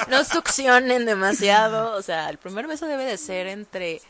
no 0.10 0.24
succionen 0.24 1.06
demasiado. 1.06 1.94
O 1.96 2.02
sea, 2.02 2.30
el 2.30 2.38
primer 2.38 2.68
beso 2.68 2.86
debe 2.88 3.06
de 3.06 3.18
ser 3.18 3.48
entre 3.48 4.02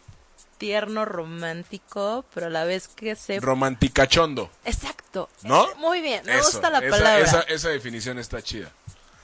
tierno, 0.57 1.05
romántico, 1.05 2.25
pero 2.33 2.47
a 2.47 2.49
la 2.49 2.63
vez 2.63 2.87
que 2.87 3.15
se... 3.15 3.39
Romanticachondo. 3.39 4.49
Exacto. 4.65 5.29
¿No? 5.43 5.67
Muy 5.75 6.01
bien, 6.01 6.25
me 6.25 6.37
Eso, 6.37 6.51
gusta 6.51 6.69
la 6.69 6.79
esa- 6.79 6.89
palabra. 6.89 7.19
Esa, 7.19 7.41
esa 7.41 7.69
definición 7.69 8.17
está 8.17 8.41
chida. 8.41 8.71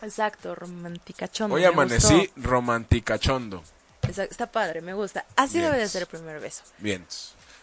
Exacto, 0.02 0.56
romanticachondo. 0.56 1.56
Hoy 1.56 1.66
amanecí 1.66 2.30
romanticachondo. 2.36 3.64
Está 4.18 4.52
padre, 4.52 4.82
me 4.82 4.94
gusta. 4.94 5.26
Así 5.36 5.60
Bien. 5.60 5.66
debe 5.66 5.80
de 5.80 5.90
ser 5.90 6.04
el 6.04 6.08
primer 6.08 6.40
beso. 6.40 6.64
Bien. 6.80 7.06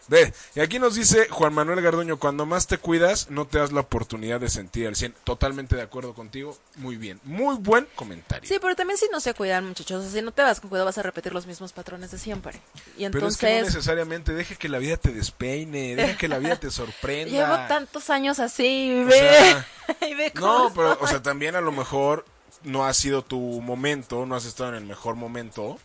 Ve, 0.09 0.33
y 0.55 0.61
aquí 0.61 0.79
nos 0.79 0.95
dice 0.95 1.27
Juan 1.29 1.53
Manuel 1.53 1.81
Garduño, 1.81 2.19
cuando 2.19 2.47
más 2.47 2.69
te 2.69 2.79
cuidas, 2.79 3.29
no 3.29 3.47
te 3.47 3.59
das 3.59 3.73
la 3.73 3.81
oportunidad 3.81 4.39
de 4.39 4.49
sentir 4.49 4.87
el 4.87 4.95
100. 4.95 5.15
Totalmente 5.25 5.75
de 5.75 5.83
acuerdo 5.83 6.15
contigo. 6.15 6.57
Muy 6.77 6.97
bien. 6.97 7.21
Muy 7.25 7.57
buen 7.57 7.89
comentario. 7.97 8.49
Sí, 8.49 8.59
pero 8.61 8.77
también 8.77 8.99
si 8.99 9.07
no 9.11 9.19
se 9.19 9.35
cuidan, 9.35 9.67
muchachos, 9.67 9.99
o 9.99 10.03
sea, 10.03 10.21
si 10.21 10.23
no 10.25 10.31
te 10.31 10.43
vas 10.43 10.61
con 10.61 10.71
cuidado 10.71 10.87
vas 10.87 10.99
a 10.99 11.03
repetir 11.03 11.35
los 11.35 11.47
mismos 11.47 11.73
patrones 11.73 12.13
de 12.13 12.19
siempre. 12.19 12.61
Y 12.97 13.09
Pero 13.09 13.27
es 13.27 13.37
que 13.37 13.47
no 13.47 13.53
entonces 13.53 13.75
necesariamente, 13.75 14.33
deja 14.33 14.55
que 14.55 14.69
la 14.69 14.79
vida 14.79 14.97
te 14.97 15.11
despeine, 15.11 15.97
deja 15.97 16.17
que 16.17 16.29
la 16.29 16.39
vida 16.39 16.57
te 16.57 16.71
sorprenda. 16.71 17.33
llevo 17.33 17.57
tantos 17.67 18.09
años 18.11 18.39
así, 18.39 18.87
y 18.87 19.03
O 19.03 19.07
ve, 19.07 19.19
sea, 19.19 19.67
y 20.09 20.15
ve 20.15 20.33
cómo 20.33 20.69
No, 20.69 20.73
pero, 20.73 20.99
o 21.01 21.07
sea, 21.09 21.21
también 21.21 21.57
a 21.57 21.61
lo 21.61 21.73
mejor 21.73 22.25
no 22.63 22.87
ha 22.87 22.95
sido 22.95 23.23
tu 23.23 23.41
momento, 23.61 24.25
no 24.25 24.37
has 24.37 24.45
estado 24.45 24.71
en 24.71 24.77
el 24.77 24.85
mejor 24.85 25.17
momento, 25.17 25.79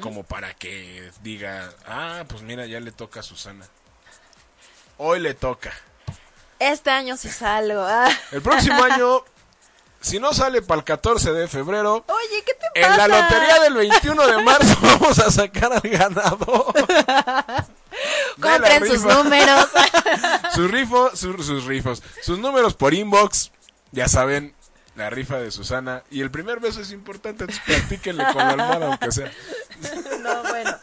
Como 0.00 0.22
para 0.22 0.54
que 0.54 1.10
diga, 1.22 1.72
ah, 1.86 2.24
pues 2.28 2.42
mira, 2.42 2.66
ya 2.66 2.78
le 2.78 2.92
toca 2.92 3.20
a 3.20 3.22
Susana. 3.22 3.66
Hoy 4.98 5.20
le 5.20 5.34
toca. 5.34 5.72
Este 6.58 6.90
año 6.90 7.16
sí 7.16 7.28
salgo. 7.28 7.80
ah. 7.80 8.08
El 8.32 8.42
próximo 8.42 8.82
año, 8.82 9.24
si 10.00 10.20
no 10.20 10.32
sale 10.32 10.62
para 10.62 10.78
el 10.78 10.84
14 10.84 11.32
de 11.32 11.48
febrero, 11.48 12.04
Oye, 12.06 12.44
¿qué 12.44 12.54
te 12.54 12.80
en 12.80 12.96
la 12.96 13.08
lotería 13.08 13.60
del 13.60 13.74
21 13.74 14.26
de 14.26 14.42
marzo 14.42 14.76
vamos 14.82 15.18
a 15.18 15.30
sacar 15.30 15.72
al 15.72 15.80
ganador. 15.80 16.72
Compren 18.40 18.86
sus 18.86 19.02
números. 19.02 19.68
sus 20.54 20.70
rifos, 20.70 21.18
sus, 21.18 21.46
sus 21.46 21.64
rifos, 21.64 22.02
sus 22.22 22.38
números 22.38 22.74
por 22.74 22.94
inbox, 22.94 23.50
ya 23.92 24.06
saben, 24.08 24.54
la 24.96 25.10
rifa 25.10 25.38
de 25.38 25.50
Susana. 25.50 26.02
Y 26.10 26.20
el 26.22 26.30
primer 26.30 26.60
beso 26.60 26.80
es 26.80 26.90
importante, 26.92 27.44
entonces 27.44 27.62
practíquenle 27.64 28.24
con 28.32 28.36
la 28.36 28.50
almohada, 28.50 28.86
aunque 28.86 29.12
sea. 29.12 29.30
no, 30.20 30.42
bueno. 30.42 30.76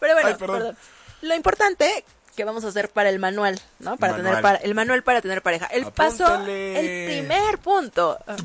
Pero 0.00 0.14
bueno, 0.14 0.28
Ay, 0.28 0.34
perdón. 0.34 0.58
perdón. 0.58 0.76
Lo 1.22 1.34
importante 1.34 2.04
que 2.36 2.44
vamos 2.44 2.64
a 2.64 2.68
hacer 2.68 2.90
para 2.90 3.08
el 3.08 3.18
manual, 3.18 3.60
¿no? 3.78 3.96
Para 3.96 4.12
Manual. 4.12 4.30
tener 4.32 4.42
para, 4.42 4.58
el 4.58 4.74
manual 4.74 5.02
para 5.02 5.22
tener 5.22 5.42
pareja. 5.42 5.66
El 5.66 5.86
paso, 5.86 6.44
el 6.46 7.06
primer 7.06 7.58
punto. 7.58 8.18
El 8.28 8.36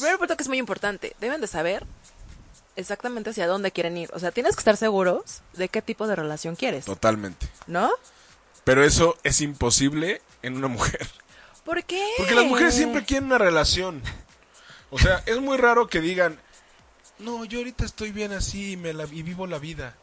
primer 0.00 0.18
punto 0.18 0.36
que 0.36 0.42
es 0.42 0.48
muy 0.48 0.58
importante. 0.58 1.16
Deben 1.20 1.40
de 1.40 1.46
saber 1.48 1.84
exactamente 2.76 3.30
hacia 3.30 3.48
dónde 3.48 3.72
quieren 3.72 3.96
ir. 3.98 4.08
O 4.14 4.20
sea, 4.20 4.30
tienes 4.30 4.54
que 4.54 4.60
estar 4.60 4.76
seguros 4.76 5.42
de 5.54 5.68
qué 5.68 5.82
tipo 5.82 6.06
de 6.06 6.14
relación 6.14 6.54
quieres, 6.54 6.84
Totalmente. 6.84 7.48
¿no? 7.66 7.90
Pero 8.62 8.84
eso 8.84 9.18
es 9.24 9.40
imposible 9.40 10.22
en 10.42 10.56
una 10.56 10.68
mujer. 10.68 11.08
¿Por 11.68 11.84
qué? 11.84 12.02
Porque 12.16 12.34
las 12.34 12.46
mujeres 12.46 12.74
siempre 12.74 13.04
quieren 13.04 13.26
una 13.26 13.36
relación. 13.36 14.00
O 14.88 14.98
sea, 14.98 15.22
es 15.26 15.38
muy 15.38 15.58
raro 15.58 15.86
que 15.86 16.00
digan, 16.00 16.40
no, 17.18 17.44
yo 17.44 17.58
ahorita 17.58 17.84
estoy 17.84 18.10
bien 18.10 18.32
así 18.32 18.72
y, 18.72 18.76
me 18.78 18.94
la, 18.94 19.04
y 19.04 19.22
vivo 19.22 19.46
la 19.46 19.58
vida. 19.58 19.94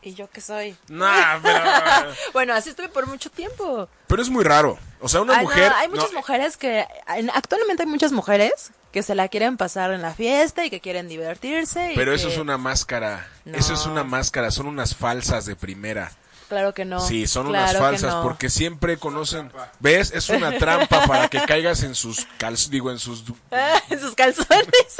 ¿Y 0.00 0.14
yo 0.14 0.30
qué 0.30 0.40
soy? 0.40 0.74
Nah, 0.88 1.40
pero... 1.42 1.60
bueno, 2.32 2.54
así 2.54 2.70
estuve 2.70 2.88
por 2.88 3.06
mucho 3.06 3.30
tiempo. 3.30 3.86
Pero 4.06 4.22
es 4.22 4.30
muy 4.30 4.44
raro. 4.44 4.78
O 5.02 5.10
sea, 5.10 5.20
una 5.20 5.34
Ay, 5.34 5.44
no, 5.44 5.50
mujer... 5.50 5.72
hay 5.76 5.88
muchas 5.90 6.10
no, 6.12 6.20
mujeres 6.20 6.56
que. 6.56 6.86
en- 7.08 7.28
Actualmente 7.34 7.82
hay 7.82 7.88
muchas 7.90 8.12
mujeres 8.12 8.70
que 8.92 9.02
se 9.02 9.14
la 9.14 9.28
quieren 9.28 9.58
pasar 9.58 9.92
en 9.92 10.00
la 10.00 10.14
fiesta 10.14 10.64
y 10.64 10.70
que 10.70 10.80
quieren 10.80 11.06
divertirse. 11.06 11.92
y 11.92 11.96
Pero 11.96 12.14
eso 12.14 12.28
que- 12.28 12.32
es 12.34 12.40
una 12.40 12.56
máscara. 12.56 13.28
No. 13.44 13.58
Eso 13.58 13.74
es 13.74 13.84
una 13.84 14.04
máscara. 14.04 14.50
Son 14.50 14.66
unas 14.68 14.96
falsas 14.96 15.44
de 15.44 15.54
primera. 15.54 16.12
Claro 16.52 16.74
que 16.74 16.84
no. 16.84 17.00
Sí, 17.00 17.26
son 17.26 17.48
Claro 17.48 17.70
unas 17.70 17.80
falsas 17.82 18.12
no. 18.16 18.22
porque 18.22 18.50
siempre 18.50 18.98
conocen. 18.98 19.50
¿Ves? 19.80 20.12
Es 20.14 20.28
una 20.28 20.58
trampa 20.58 21.06
para 21.06 21.28
que 21.28 21.40
caigas 21.46 21.82
en 21.82 21.94
sus 21.94 22.26
cal... 22.36 22.56
digo 22.68 22.90
en 22.90 22.98
sus 22.98 23.24
en 23.88 23.98
sus 23.98 24.14
calzones. 24.14 24.98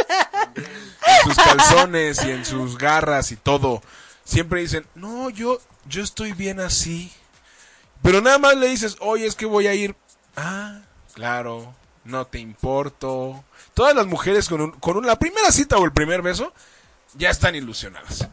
en 0.56 1.24
sus 1.24 1.34
calzones 1.36 2.24
y 2.24 2.30
en 2.30 2.46
sus 2.46 2.78
garras 2.78 3.32
y 3.32 3.36
todo. 3.36 3.82
Siempre 4.24 4.62
dicen, 4.62 4.86
"No, 4.94 5.28
yo 5.28 5.60
yo 5.84 6.02
estoy 6.02 6.32
bien 6.32 6.58
así." 6.58 7.12
Pero 8.02 8.22
nada 8.22 8.38
más 8.38 8.56
le 8.56 8.68
dices, 8.68 8.96
"Oye, 9.00 9.26
es 9.26 9.34
que 9.34 9.44
voy 9.44 9.66
a 9.66 9.74
ir." 9.74 9.94
Ah, 10.36 10.80
claro. 11.12 11.74
No 12.04 12.26
te 12.26 12.38
importo. 12.38 13.44
Todas 13.74 13.94
las 13.94 14.06
mujeres 14.06 14.48
con, 14.48 14.62
un- 14.62 14.70
con 14.72 14.96
un- 14.96 15.06
la 15.06 15.18
primera 15.18 15.52
cita 15.52 15.76
o 15.76 15.84
el 15.84 15.92
primer 15.92 16.22
beso 16.22 16.54
ya 17.12 17.28
están 17.28 17.54
ilusionadas. 17.54 18.26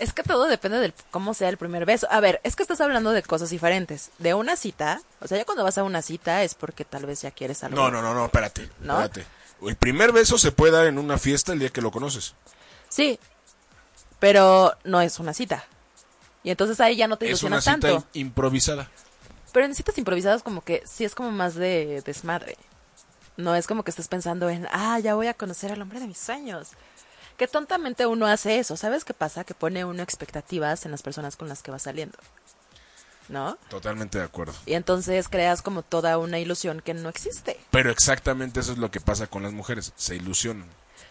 Es 0.00 0.12
que 0.12 0.22
todo 0.24 0.46
depende 0.46 0.78
de 0.78 0.92
cómo 1.10 1.34
sea 1.34 1.48
el 1.48 1.56
primer 1.56 1.84
beso. 1.86 2.08
A 2.10 2.18
ver, 2.20 2.40
es 2.42 2.56
que 2.56 2.62
estás 2.62 2.80
hablando 2.80 3.12
de 3.12 3.22
cosas 3.22 3.50
diferentes. 3.50 4.10
De 4.18 4.34
una 4.34 4.56
cita, 4.56 5.00
o 5.20 5.28
sea, 5.28 5.38
ya 5.38 5.44
cuando 5.44 5.62
vas 5.62 5.78
a 5.78 5.84
una 5.84 6.02
cita 6.02 6.42
es 6.42 6.54
porque 6.54 6.84
tal 6.84 7.06
vez 7.06 7.22
ya 7.22 7.30
quieres 7.30 7.62
algo. 7.62 7.76
No, 7.76 7.90
no, 7.90 8.02
no, 8.02 8.12
no, 8.14 8.24
espérate. 8.24 8.68
¿No? 8.80 9.00
Espérate. 9.00 9.26
El 9.62 9.76
primer 9.76 10.10
beso 10.12 10.38
se 10.38 10.52
puede 10.52 10.72
dar 10.72 10.86
en 10.86 10.98
una 10.98 11.18
fiesta 11.18 11.52
el 11.52 11.58
día 11.60 11.68
que 11.68 11.82
lo 11.82 11.90
conoces. 11.90 12.34
Sí, 12.88 13.18
pero 14.18 14.74
no 14.84 15.00
es 15.00 15.18
una 15.18 15.34
cita. 15.34 15.64
Y 16.42 16.50
entonces 16.50 16.80
ahí 16.80 16.96
ya 16.96 17.06
no 17.08 17.16
te 17.18 17.30
Es 17.30 17.42
una 17.42 17.56
ilusionas 17.56 17.64
cita 17.64 17.72
tanto. 17.88 18.06
im- 18.14 18.20
improvisada. 18.22 18.90
Pero 19.52 19.66
en 19.66 19.74
citas 19.74 19.98
improvisadas 19.98 20.42
como 20.42 20.62
que 20.62 20.82
sí 20.86 21.04
es 21.04 21.14
como 21.14 21.30
más 21.30 21.54
de 21.54 22.02
desmadre. 22.04 22.56
No 23.36 23.54
es 23.54 23.66
como 23.66 23.82
que 23.84 23.90
estés 23.90 24.08
pensando 24.08 24.48
en, 24.48 24.66
ah, 24.72 24.98
ya 25.00 25.14
voy 25.14 25.26
a 25.26 25.34
conocer 25.34 25.72
al 25.72 25.82
hombre 25.82 26.00
de 26.00 26.06
mis 26.06 26.18
sueños. 26.18 26.68
Que 27.40 27.48
tontamente 27.48 28.04
uno 28.04 28.26
hace 28.26 28.58
eso. 28.58 28.76
¿Sabes 28.76 29.06
qué 29.06 29.14
pasa? 29.14 29.44
Que 29.44 29.54
pone 29.54 29.86
uno 29.86 30.02
expectativas 30.02 30.84
en 30.84 30.90
las 30.90 31.00
personas 31.00 31.36
con 31.36 31.48
las 31.48 31.62
que 31.62 31.70
va 31.70 31.78
saliendo. 31.78 32.18
¿No? 33.30 33.56
Totalmente 33.70 34.18
de 34.18 34.24
acuerdo. 34.24 34.52
Y 34.66 34.74
entonces 34.74 35.26
creas 35.26 35.62
como 35.62 35.80
toda 35.82 36.18
una 36.18 36.38
ilusión 36.38 36.82
que 36.82 36.92
no 36.92 37.08
existe. 37.08 37.58
Pero 37.70 37.90
exactamente 37.90 38.60
eso 38.60 38.72
es 38.72 38.78
lo 38.78 38.90
que 38.90 39.00
pasa 39.00 39.26
con 39.26 39.42
las 39.42 39.54
mujeres. 39.54 39.94
Se 39.96 40.16
ilusionan. 40.16 40.68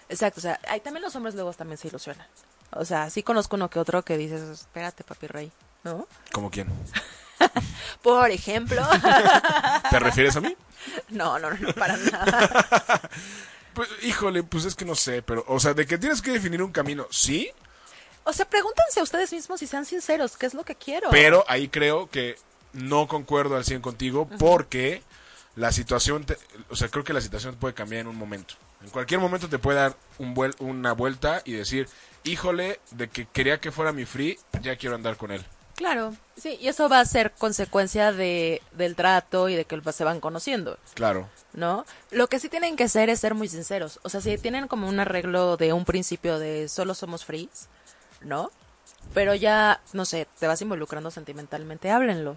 Exacto, 0.08 0.40
o 0.40 0.42
sea, 0.44 0.60
ahí 0.68 0.82
también 0.82 1.02
los 1.02 1.16
hombres 1.16 1.34
luego 1.34 1.52
también 1.54 1.80
se 1.80 1.88
ilusionan. 1.88 2.28
O 2.74 2.86
sea, 2.86 3.10
sí 3.10 3.24
conozco 3.24 3.56
uno 3.56 3.72
que 3.72 3.80
otro 3.80 4.04
que 4.04 4.16
dices, 4.16 4.44
espérate, 4.44 5.04
papi 5.04 5.26
rey, 5.26 5.52
¿no? 5.84 6.08
¿Como 6.32 6.52
quién? 6.52 6.68
Por 8.04 8.30
ejemplo. 8.30 8.88
¿Te 9.90 9.98
refieres 9.98 10.36
a 10.36 10.42
mí? 10.42 10.56
No, 11.10 11.40
no, 11.40 11.50
no, 11.52 11.74
para 11.74 11.98
nada. 11.98 13.02
Pues, 13.80 14.04
híjole, 14.04 14.44
pues 14.44 14.66
es 14.66 14.76
que 14.76 14.84
no 14.84 14.94
sé, 14.94 15.22
pero, 15.22 15.46
o 15.48 15.58
sea, 15.58 15.74
de 15.74 15.86
que 15.88 15.98
tienes 15.98 16.22
que 16.22 16.32
definir 16.32 16.62
un 16.62 16.74
camino, 16.74 17.08
sí, 17.12 17.50
O 18.26 18.34
sea, 18.34 18.44
pregúntense 18.46 19.00
a 19.00 19.04
ustedes 19.04 19.32
mismos 19.32 19.62
y 19.62 19.68
sean 19.68 19.86
sinceros, 19.86 20.36
¿qué 20.36 20.48
es 20.48 20.54
lo 20.54 20.66
que 20.66 20.76
quiero? 20.76 21.10
pero 21.12 21.46
ahí 21.48 21.70
creo 21.70 22.10
que 22.10 22.36
no 22.74 23.08
concuerdo 23.08 23.56
al 23.56 23.64
100 23.64 23.80
contigo 23.82 24.28
porque 24.38 25.02
la 25.56 25.72
situación, 25.72 26.26
te- 26.26 26.38
o 26.70 26.76
sea, 26.76 26.90
creo 26.90 27.06
que 27.06 27.14
la 27.14 27.22
situación 27.22 27.56
puede 27.56 27.74
cambiar 27.74 28.02
en 28.02 28.08
un 28.08 28.18
momento. 28.18 28.56
En 28.84 28.90
cualquier 28.90 29.22
momento 29.22 29.48
te 29.48 29.60
puede 29.60 29.78
dar 29.80 29.96
un 30.18 30.36
vuel- 30.36 30.56
una 30.60 30.92
vuelta 30.92 31.42
y 31.46 31.54
decir, 31.54 31.88
híjole, 32.26 32.82
de 32.92 33.08
que 33.08 33.28
quería 33.28 33.62
que 33.62 33.72
fuera 33.72 33.94
mi 33.94 34.04
free, 34.06 34.38
ya 34.62 34.76
quiero 34.76 34.96
andar 34.96 35.16
con 35.16 35.32
él. 35.32 35.46
Claro, 35.80 36.14
sí, 36.36 36.58
y 36.60 36.68
eso 36.68 36.90
va 36.90 37.00
a 37.00 37.06
ser 37.06 37.32
consecuencia 37.32 38.12
de, 38.12 38.62
del 38.74 38.98
trato 38.98 39.48
y 39.48 39.56
de 39.56 39.64
que 39.64 39.82
se 39.94 40.04
van 40.04 40.20
conociendo, 40.20 40.78
Claro. 40.94 41.30
¿no? 41.54 41.86
Lo 42.12 42.28
que 42.28 42.38
sí 42.38 42.50
tienen 42.50 42.76
que 42.76 42.84
hacer 42.84 43.10
es 43.10 43.22
ser 43.22 43.34
muy 43.34 43.48
sinceros. 43.48 43.98
O 44.04 44.10
sea, 44.10 44.20
si 44.20 44.38
tienen 44.38 44.68
como 44.68 44.90
un 44.90 45.00
arreglo 45.00 45.56
de 45.56 45.72
un 45.72 45.86
principio 45.86 46.38
de 46.38 46.68
solo 46.68 46.94
somos 46.96 47.24
frees, 47.24 47.70
¿no? 48.20 48.52
Pero 49.14 49.34
ya, 49.36 49.80
no 49.94 50.04
sé, 50.04 50.28
te 50.38 50.48
vas 50.48 50.62
involucrando 50.62 51.12
sentimentalmente, 51.12 51.90
háblenlo. 51.92 52.36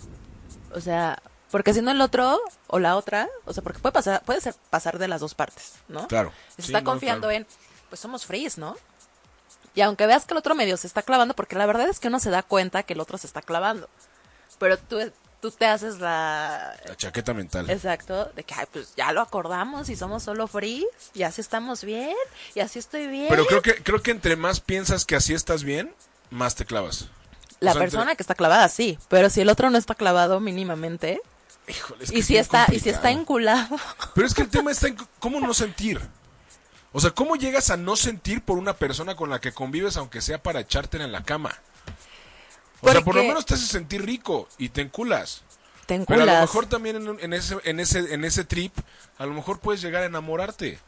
O 0.73 0.81
sea, 0.81 1.21
porque 1.51 1.75
si 1.75 1.83
no 1.83 1.91
el 1.91 2.01
otro 2.01 2.41
o 2.69 2.79
la 2.79 2.95
otra, 2.95 3.29
o 3.45 3.53
sea, 3.53 3.65
porque 3.65 3.81
puede 3.81 3.93
pasar, 3.93 4.23
puede 4.23 4.41
ser 4.41 4.55
pasar 4.71 5.01
de 5.01 5.09
las 5.09 5.21
dos 5.21 5.35
partes, 5.35 5.73
¿no? 5.89 6.07
Claro. 6.07 6.33
Se 6.55 6.63
Sí, 6.63 6.69
está 6.69 6.81
no, 6.83 6.85
confiando 6.85 7.27
claro. 7.27 7.39
en, 7.45 7.47
pues 7.89 8.01
somos 8.01 8.25
frees, 8.25 8.57
¿no? 8.57 8.77
Y 9.75 9.81
aunque 9.81 10.07
veas 10.07 10.25
que 10.27 10.35
el 10.35 10.39
otro 10.39 10.55
medio 10.55 10.77
se 10.77 10.87
está 10.87 11.03
clavando, 11.03 11.35
porque 11.35 11.57
la 11.57 11.67
verdad 11.67 11.89
es 11.89 11.99
que 11.99 12.09
uno 12.09 12.21
se 12.21 12.31
da 12.31 12.43
cuenta 12.43 12.83
que 12.83 12.93
el 12.93 13.01
otro 13.01 13.17
se 13.19 13.27
está 13.27 13.41
clavando. 13.41 13.89
Pero 14.59 14.77
tú, 14.79 14.99
tú 15.41 15.51
te 15.51 15.67
haces 15.67 15.99
la... 15.99 16.75
La 16.87 16.97
chaqueta 16.97 17.33
mental. 17.33 17.69
Exacto, 17.71 18.27
de 18.37 18.45
que, 18.45 18.55
ay, 18.55 18.67
pues 18.73 18.95
ya 18.97 19.13
lo 19.13 19.21
acordamos 19.23 19.89
y 19.89 19.97
somos 19.97 20.23
solo 20.25 20.49
y 21.15 21.23
así 21.23 21.41
estamos 21.41 21.85
bien, 21.85 22.15
y 22.55 22.61
así 22.61 22.79
estoy 22.79 23.07
bien. 23.07 23.27
Pero 23.31 23.47
creo 23.47 23.63
que, 23.63 23.83
creo 23.83 24.03
que 24.03 24.11
entre 24.11 24.37
más 24.37 24.61
piensas 24.61 25.05
que 25.07 25.17
así 25.17 25.33
estás 25.33 25.65
bien, 25.65 25.93
más 26.31 26.55
te 26.55 26.65
clavas. 26.67 27.09
La 27.61 27.71
O 27.71 27.75
sea, 27.75 27.81
persona 27.81 28.03
entre- 28.03 28.17
que 28.17 28.23
está 28.25 28.35
clavada, 28.35 28.69
sí, 28.69 28.99
pero 29.09 29.31
si 29.31 29.41
el 29.41 29.49
otro 29.49 29.71
no 29.71 29.79
está 29.79 29.95
clavado 29.95 30.39
mínimamente, 30.41 31.21
Híjole, 31.69 32.05
es 32.05 32.11
que 32.11 32.19
y 32.19 32.23
si 32.23 32.37
está, 32.37 32.67
y 32.73 32.81
si 32.81 32.91
está 32.91 33.11
enculado, 33.11 33.77
Pero 34.15 34.27
es 34.27 34.35
que 34.35 34.43
el 34.43 34.49
tema 34.49 34.71
está 34.73 34.89
en 34.89 34.97
cómo 35.21 35.41
no 35.41 35.55
sentir. 35.55 36.01
O 36.93 37.01
sea, 37.01 37.11
¿cómo 37.11 37.37
llegas 37.37 37.71
a 37.71 37.77
no 37.77 37.97
sentir 37.97 38.43
por 38.43 38.59
una 38.59 38.75
persona 38.75 39.17
con 39.17 39.31
la 39.31 39.41
que 39.41 39.53
convives 39.53 39.97
aunque 39.97 40.21
sea 40.21 40.43
para 40.43 40.61
echártela 40.61 41.05
en 41.05 41.13
la 41.13 41.23
cama? 41.25 41.51
O 42.81 42.91
sea, 42.91 43.01
por 43.03 43.15
lo 43.15 43.23
menos 43.23 43.47
te 43.47 43.55
hace 43.55 43.67
sentir 43.67 44.05
rico 44.05 44.49
y 44.59 44.69
te 44.71 44.81
enculas. 44.83 45.43
te 45.87 45.99
Pero 46.01 46.23
a 46.23 46.27
lo 46.27 46.33
enculas. 46.33 46.41
mejor 46.43 46.67
también 46.67 46.97
en, 46.97 47.19
en 47.21 47.33
ese, 47.33 47.57
en, 47.65 47.81
ese, 47.81 48.13
en 48.13 48.25
ese 48.25 48.45
trip, 48.45 48.73
a 49.19 49.25
lo 49.27 49.33
mejor 49.33 49.61
puedes 49.61 49.81
llegar 49.81 50.03
a 50.03 50.07
enamorarte. 50.07 50.79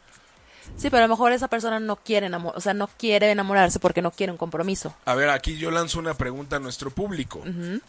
Sí, 0.77 0.89
pero 0.91 1.05
a 1.05 1.07
lo 1.07 1.13
mejor 1.15 1.33
esa 1.33 1.49
persona 1.49 1.79
no 1.79 1.97
quiere 1.97 2.27
enamor, 2.27 2.55
o 2.57 2.61
sea, 2.61 2.73
no 2.73 2.89
quiere 2.89 3.31
enamorarse 3.31 3.79
porque 3.79 4.01
no 4.03 4.11
quiere 4.11 4.33
un 4.33 4.39
compromiso. 4.39 4.95
A 5.05 5.15
ver, 5.15 5.29
aquí 5.29 5.59
yo 5.59 5.71
lanzo 5.71 5.99
una 5.99 6.15
pregunta 6.15 6.57
a 6.57 6.59
nuestro 6.59 6.91
público. 6.91 7.43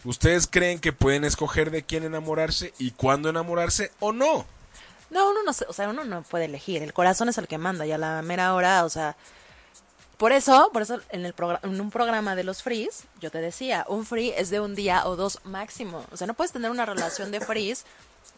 ¿Ustedes 0.04 0.46
creen 0.46 0.78
que 0.78 0.92
pueden 0.92 1.24
escoger 1.24 1.70
de 1.70 1.82
quién 1.84 2.04
enamorarse 2.04 2.74
y 2.78 2.90
cuándo 2.92 3.30
enamorarse 3.30 3.92
o 3.98 4.12
no? 4.12 4.46
No, 5.10 5.30
uno 5.30 5.42
no, 5.44 5.52
se- 5.52 5.66
o 5.66 5.72
sea, 5.72 5.88
uno 5.88 6.04
no 6.04 6.22
puede 6.22 6.46
elegir. 6.46 6.82
El 6.82 6.92
corazón 6.92 7.28
es 7.28 7.38
el 7.38 7.46
que 7.48 7.58
manda 7.58 7.86
y 7.86 7.92
a 7.92 7.98
la 7.98 8.22
mera 8.22 8.54
hora, 8.54 8.84
o 8.84 8.88
sea, 8.88 9.16
por 10.16 10.32
eso, 10.32 10.70
por 10.72 10.82
eso 10.82 10.98
en 11.10 11.26
el 11.26 11.34
en 11.62 11.80
un 11.80 11.90
programa 11.90 12.34
de 12.34 12.42
los 12.44 12.62
frees, 12.62 13.04
yo 13.20 13.30
te 13.30 13.38
decía, 13.40 13.84
un 13.88 14.06
free 14.06 14.32
es 14.36 14.48
de 14.50 14.60
un 14.60 14.74
día 14.74 15.06
o 15.06 15.14
dos 15.16 15.40
máximo. 15.44 16.04
O 16.10 16.16
sea, 16.16 16.26
no 16.26 16.34
puedes 16.34 16.52
tener 16.52 16.70
una 16.70 16.86
relación 16.86 17.30
de 17.30 17.40
frees 17.40 17.84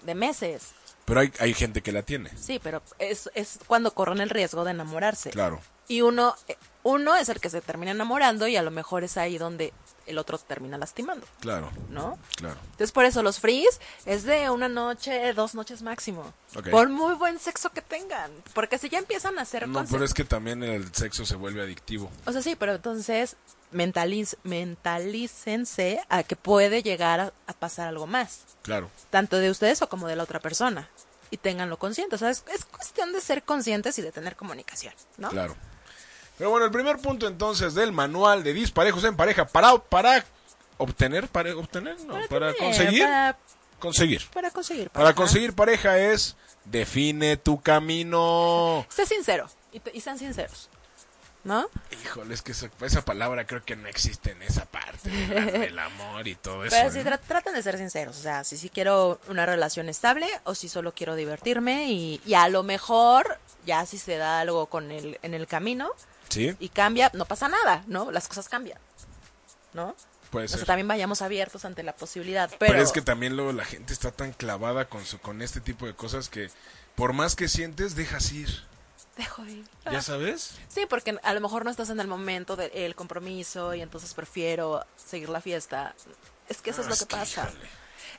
de 0.03 0.15
meses. 0.15 0.73
Pero 1.05 1.21
hay, 1.21 1.33
hay 1.39 1.55
gente 1.55 1.81
que 1.81 1.93
la 1.93 2.03
tiene. 2.03 2.31
Sí, 2.37 2.61
pero 2.63 2.83
es, 2.99 3.31
es 3.35 3.61
cuando 3.67 3.95
corren 3.95 4.21
el 4.21 4.29
riesgo 4.29 4.65
de 4.65 4.73
enamorarse. 4.73 5.31
Claro. 5.31 5.61
Y 5.87 6.03
uno, 6.03 6.35
eh, 6.49 6.57
uno 6.83 7.17
es 7.17 7.29
el 7.31 7.41
que 7.41 7.49
se 7.49 7.61
termina 7.63 7.93
enamorando 7.93 8.47
y 8.49 8.57
a 8.57 8.63
lo 8.63 8.71
mejor 8.71 9.05
es 9.05 9.17
ahí 9.17 9.39
donde 9.39 9.73
el 10.09 10.19
otro 10.19 10.39
termina 10.39 10.79
lastimando, 10.79 11.27
Claro. 11.41 11.71
¿no? 11.91 12.19
Claro. 12.37 12.57
Entonces 12.65 12.93
por 12.93 13.05
eso 13.05 13.23
los 13.23 13.39
frees 13.41 13.81
es 14.07 14.25
de 14.25 14.51
una 14.51 14.69
noche, 14.69 15.33
dos 15.35 15.55
noches 15.55 15.83
máximo. 15.83 16.33
Por 16.71 16.89
muy 16.89 17.15
buen 17.15 17.39
sexo 17.39 17.71
que 17.71 17.83
tengan. 17.83 18.31
Porque 18.55 18.79
si 18.79 18.89
ya 18.89 18.99
empiezan 18.99 19.39
a 19.39 19.43
hacer 19.43 19.69
No, 19.69 19.85
pero 19.91 20.05
es 20.05 20.15
que 20.15 20.25
también 20.25 20.63
el 20.63 20.95
sexo 20.95 21.25
se 21.27 21.37
vuelve 21.37 21.63
adictivo. 21.63 22.11
O 22.27 22.33
sea, 22.33 22.43
sí, 22.43 22.57
pero 22.57 22.75
entonces 22.75 23.37
mentaliz 23.71 24.37
mentalícense 24.45 26.01
a 26.09 26.23
que 26.23 26.37
puede 26.37 26.83
llegar 26.83 27.21
a, 27.21 27.33
a 27.47 27.53
pasar 27.53 27.89
algo 27.89 28.07
más. 28.07 28.41
Claro. 28.63 28.91
Tanto 29.11 29.37
de 29.39 29.51
ustedes 29.51 29.83
o 29.83 29.89
como 29.89 30.09
de 30.09 30.17
la 30.17 30.23
otra 30.25 30.41
persona. 30.41 30.89
Y 31.31 31.37
ténganlo 31.37 31.79
consciente. 31.79 32.15
O 32.15 32.19
sea, 32.19 32.31
es, 32.31 32.43
es 32.53 32.65
cuestión 32.65 33.13
de 33.13 33.21
ser 33.21 33.43
conscientes 33.43 33.99
y 33.99 34.03
de 34.03 34.13
tener 34.13 34.37
comunicación, 34.37 34.95
¿no? 35.19 35.29
Claro. 35.29 35.55
Pero 36.39 36.51
bueno, 36.51 36.67
el 36.67 36.73
primer 36.73 36.99
punto 36.99 37.27
entonces 37.27 37.75
del 37.75 37.93
manual 37.93 38.43
de 38.45 38.53
disparejos 38.55 39.03
en 39.05 39.17
pareja 39.17 39.47
para, 39.47 39.77
para 39.79 40.25
obtener, 40.79 41.29
para 41.29 41.55
obtener, 41.57 42.01
no, 42.05 42.15
para, 42.29 42.53
tener, 42.53 42.57
conseguir, 42.57 43.03
Para, 43.05 43.37
conseguir. 43.81 44.27
para 44.33 44.51
conseguir. 44.51 44.91
Para 44.91 45.05
pareja. 45.07 45.17
conseguir 45.17 45.53
pareja 45.55 45.99
es 45.99 46.37
define 46.65 47.37
tu 47.37 47.61
camino. 47.61 48.87
Sé 48.91 49.05
sincero. 49.07 49.49
Y, 49.73 49.83
y 49.93 50.01
sean 50.01 50.19
sinceros. 50.19 50.69
¿No? 51.45 51.67
Híjole, 52.05 52.35
es 52.35 52.43
que 52.43 52.53
esa, 52.53 52.69
esa 52.83 53.05
palabra 53.05 53.47
creo 53.47 53.65
que 53.65 53.75
no 53.77 53.89
existe 53.89 54.33
en 54.33 54.43
esa 54.43 54.67
parte 54.67 55.09
del 55.09 55.79
amor 55.79 56.27
y 56.29 56.35
todo 56.35 56.65
eso. 56.65 56.75
Pero 56.77 56.91
sí, 56.93 56.99
¿eh? 56.99 57.05
tra- 57.05 57.21
traten 57.27 57.55
de 57.55 57.63
ser 57.63 57.79
sinceros. 57.79 58.19
O 58.19 58.23
sea, 58.23 58.45
si 58.45 58.57
sí 58.59 58.69
quiero 58.69 59.19
una 59.29 59.47
relación 59.47 59.89
estable 59.89 60.27
o 60.45 60.55
si 60.55 60.69
solo 60.69 60.93
quiero 60.93 61.15
divertirme 61.15 61.91
y, 61.91 62.21
y 62.27 62.35
a 62.35 62.49
lo 62.49 62.65
mejor 62.65 63.39
ya 63.65 63.87
si 63.87 63.99
se 63.99 64.17
da 64.17 64.41
algo 64.41 64.67
con 64.67 64.91
el, 64.91 65.19
en 65.23 65.33
el 65.33 65.47
camino 65.47 65.91
Sí, 66.29 66.55
y 66.59 66.69
cambia, 66.69 67.11
no 67.15 67.25
pasa 67.25 67.49
nada, 67.49 67.85
¿no? 67.87 68.11
Las 68.11 68.29
cosas 68.29 68.49
cambian. 68.49 68.79
¿No? 69.73 69.95
puede 70.29 70.47
O 70.47 70.49
sea, 70.49 70.59
ser. 70.59 70.67
también 70.67 70.89
vayamos 70.89 71.23
abiertos 71.23 71.65
ante 71.65 71.83
la 71.83 71.95
posibilidad. 71.95 72.51
Pero, 72.59 72.73
Pero, 72.73 72.83
es 72.83 72.93
que 72.93 73.03
también 73.03 73.37
luego 73.37 73.53
la 73.53 73.65
gente 73.65 73.93
está 73.93 74.11
tan 74.11 74.33
clavada 74.33 74.87
con, 74.87 75.05
su, 75.05 75.19
con 75.19 75.43
este 75.43 75.61
tipo 75.61 75.87
de 75.87 75.95
cosas 75.95 76.29
que 76.29 76.51
por 76.95 77.13
más 77.13 77.37
que 77.37 77.49
sientes, 77.49 77.95
dejas 77.95 78.33
ir. 78.33 78.49
Dejo 79.17 79.45
ir. 79.47 79.65
¿Ya 79.91 80.03
sabes? 80.03 80.55
Sí, 80.69 80.87
porque 80.89 81.19
a 81.23 81.33
lo 81.33 81.41
mejor 81.41 81.65
no 81.65 81.71
estás 81.71 81.91
en 81.91 82.01
el 82.01 82.07
momento 82.07 82.57
del 82.57 82.95
compromiso 82.95 83.75
y 83.75 83.81
entonces 83.81 84.15
prefiero 84.15 84.85
seguir 84.97 85.29
la 85.29 85.41
fiesta. 85.41 85.95
Es 86.49 86.61
que 86.61 86.71
eso 86.71 86.81
es 86.83 86.87
lo 86.87 86.95
es 86.95 87.01
que 87.01 87.07
que, 87.07 87.17
pasa. 87.17 87.51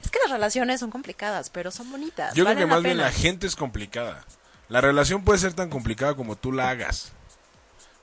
Es 0.04 0.12
que 0.12 0.20
las 0.24 0.32
relaciones 0.32 0.80
son 0.80 0.92
complicadas, 0.92 1.50
pero 1.50 1.72
son 1.72 1.92
bonitas. 1.92 2.34
Yo 2.36 2.46
creo 2.46 2.58
que 2.58 2.66
más 2.66 2.84
bien 2.84 2.98
la 2.98 3.12
gente 3.12 3.48
es 3.48 3.56
complicada. 3.56 4.26
La 4.68 4.82
relación 4.82 5.24
puede 5.24 5.40
ser 5.40 5.54
tan 5.54 5.70
complicada 5.70 6.16
como 6.16 6.36
tú 6.36 6.52
la 6.52 6.70
hagas. 6.70 7.12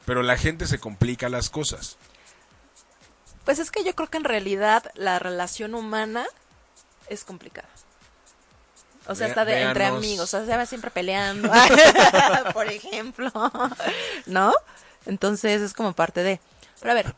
Pero 0.07 0.23
la 0.23 0.39
gente 0.39 0.67
se 0.67 0.79
complica 0.79 1.29
las 1.29 1.51
cosas. 1.51 1.99
Pues 3.45 3.59
es 3.59 3.71
que 3.71 3.85
yo 3.85 3.95
creo 3.95 4.09
que 4.09 4.17
en 4.17 4.25
realidad 4.25 4.91
la 4.95 5.19
relación 5.19 5.75
humana 5.75 6.25
es 7.09 7.25
complicada. 7.25 7.69
O 9.09 9.15
sea, 9.15 9.27
Ve- 9.27 9.31
está 9.31 9.45
de, 9.45 9.63
entre 9.63 9.85
amigos, 9.85 10.25
o 10.35 10.39
sea, 10.39 10.47
se 10.47 10.57
va 10.57 10.67
siempre 10.67 10.91
peleando, 10.91 11.51
por 12.53 12.67
ejemplo, 12.69 13.31
¿no? 14.27 14.53
Entonces 15.05 15.61
es 15.61 15.75
como 15.75 15.93
parte 15.93 16.23
de... 16.23 16.41
Pero 16.81 16.91
a 16.91 16.95
ver, 16.95 17.15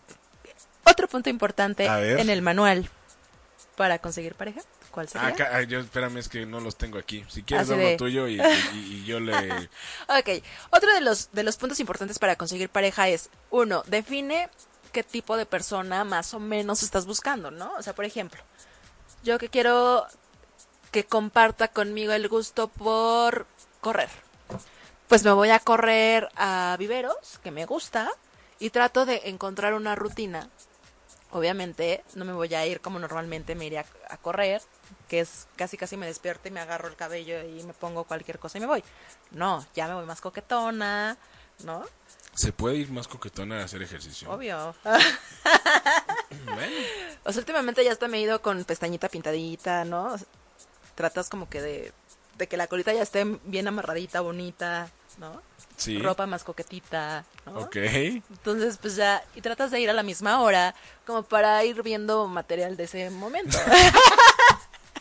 otro 0.85 1.09
punto 1.09 1.31
importante 1.31 1.87
en 1.87 2.29
el 2.29 2.43
manual 2.43 2.91
para 3.77 3.99
conseguir 3.99 4.35
pareja, 4.35 4.61
¿cuál 4.91 5.09
sería? 5.09 5.29
Acá, 5.29 5.63
yo, 5.63 5.81
espérame, 5.81 6.19
es 6.19 6.29
que 6.29 6.47
no 6.47 6.61
los 6.61 6.77
tengo 6.77 6.99
aquí. 6.99 7.25
Si 7.29 7.43
quieres, 7.43 7.69
Así 7.69 7.71
dar 7.77 7.79
lo 7.85 7.89
de- 7.91 7.97
tuyo 7.97 8.29
y, 8.29 8.41
y- 8.41 8.75
y 8.75 9.05
yo 9.05 9.21
le... 9.21 9.33
Ok, 10.09 10.45
otro 10.71 10.93
de 10.93 11.01
los, 11.01 11.31
de 11.33 11.43
los 11.43 11.57
puntos 11.57 11.81
importantes 11.81 12.19
para 12.19 12.37
conseguir 12.37 12.69
pareja 12.71 13.09
es, 13.09 13.31
uno, 13.51 13.83
define 13.87 14.49
qué 14.93 15.03
tipo 15.03 15.37
de 15.37 15.47
persona 15.47 16.05
más 16.05 16.33
o 16.35 16.41
menos 16.41 16.83
estás 16.83 17.05
buscando, 17.07 17.51
¿no? 17.51 17.73
O 17.79 17.83
sea, 17.83 17.95
por 17.95 18.05
ejemplo, 18.05 18.43
yo 19.23 19.39
que 19.39 19.49
quiero 19.49 20.07
que 20.91 21.05
comparta 21.05 21.69
conmigo 21.69 22.13
el 22.13 22.29
gusto 22.29 22.69
por 22.69 23.47
correr. 23.81 24.09
Pues 25.09 25.25
me 25.25 25.33
voy 25.33 25.51
a 25.51 25.59
correr 25.61 26.29
a 26.37 26.77
viveros, 26.79 27.39
que 27.43 27.51
me 27.51 27.67
gusta, 27.67 28.11
y 28.59 28.71
trato 28.71 29.05
de 29.07 29.23
encontrar 29.25 29.75
una 29.75 29.95
rutina 29.95 30.49
obviamente 31.31 32.03
no 32.15 32.25
me 32.25 32.33
voy 32.33 32.55
a 32.55 32.67
ir 32.67 32.81
como 32.81 32.99
normalmente 32.99 33.55
me 33.55 33.67
iría 33.67 33.85
a, 34.09 34.15
a 34.15 34.17
correr, 34.17 34.63
que 35.09 35.21
es 35.21 35.47
casi 35.57 35.77
casi 35.77 35.97
me 35.97 36.07
despierto 36.07 36.49
y 36.49 36.51
me 36.51 36.61
agarro 36.61 36.89
el 36.89 36.97
cabello 36.97 37.43
y 37.43 37.63
me 37.65 37.75
pongo 37.75 38.05
cualquier 38.05 38.39
cosa 38.39 38.59
y 38.59 38.61
me 38.61 38.67
voy. 38.67 38.85
No, 39.31 39.67
ya 39.75 39.89
me 39.89 39.95
voy 39.95 40.07
más 40.07 40.21
coquetona, 40.21 41.17
¿no? 41.65 41.85
¿Se 42.35 42.53
puede 42.53 42.77
ir 42.77 42.91
más 42.91 43.09
coquetona 43.09 43.61
a 43.61 43.65
hacer 43.65 43.83
ejercicio? 43.83 44.31
Obvio. 44.31 44.75
Bueno, 44.85 45.03
O 47.25 47.33
sea, 47.33 47.41
últimamente 47.41 47.85
ya 47.85 47.93
hasta 47.93 48.09
me 48.09 48.19
he 48.19 48.21
ido 48.21 48.41
con 48.41 48.65
pestañita 48.65 49.09
pintadita, 49.09 49.85
¿no? 49.85 50.15
Tratas 50.95 51.29
como 51.29 51.49
que 51.49 51.61
de, 51.61 51.93
de 52.37 52.47
que 52.47 52.57
la 52.57 52.69
colita 52.69 52.93
ya 52.93 53.03
esté 53.03 53.25
bien 53.45 53.67
amarradita, 53.69 54.21
bonita, 54.21 54.91
¿no? 55.19 55.43
Sí. 55.77 55.99
Ropa 55.99 56.27
más 56.27 56.43
coquetita, 56.43 57.25
¿no? 57.47 57.61
ok. 57.61 57.77
Entonces, 57.77 58.79
pues 58.81 58.97
ya, 58.97 59.23
y 59.35 59.41
tratas 59.41 59.71
de 59.71 59.81
ir 59.81 59.91
a 59.91 59.93
la 59.93 60.03
misma 60.03 60.41
hora, 60.41 60.75
como 61.07 61.23
para 61.23 61.65
ir 61.65 61.83
viendo 61.83 62.27
material 62.27 62.77
de 62.77 62.85
ese 62.85 63.11
momento. 63.11 63.57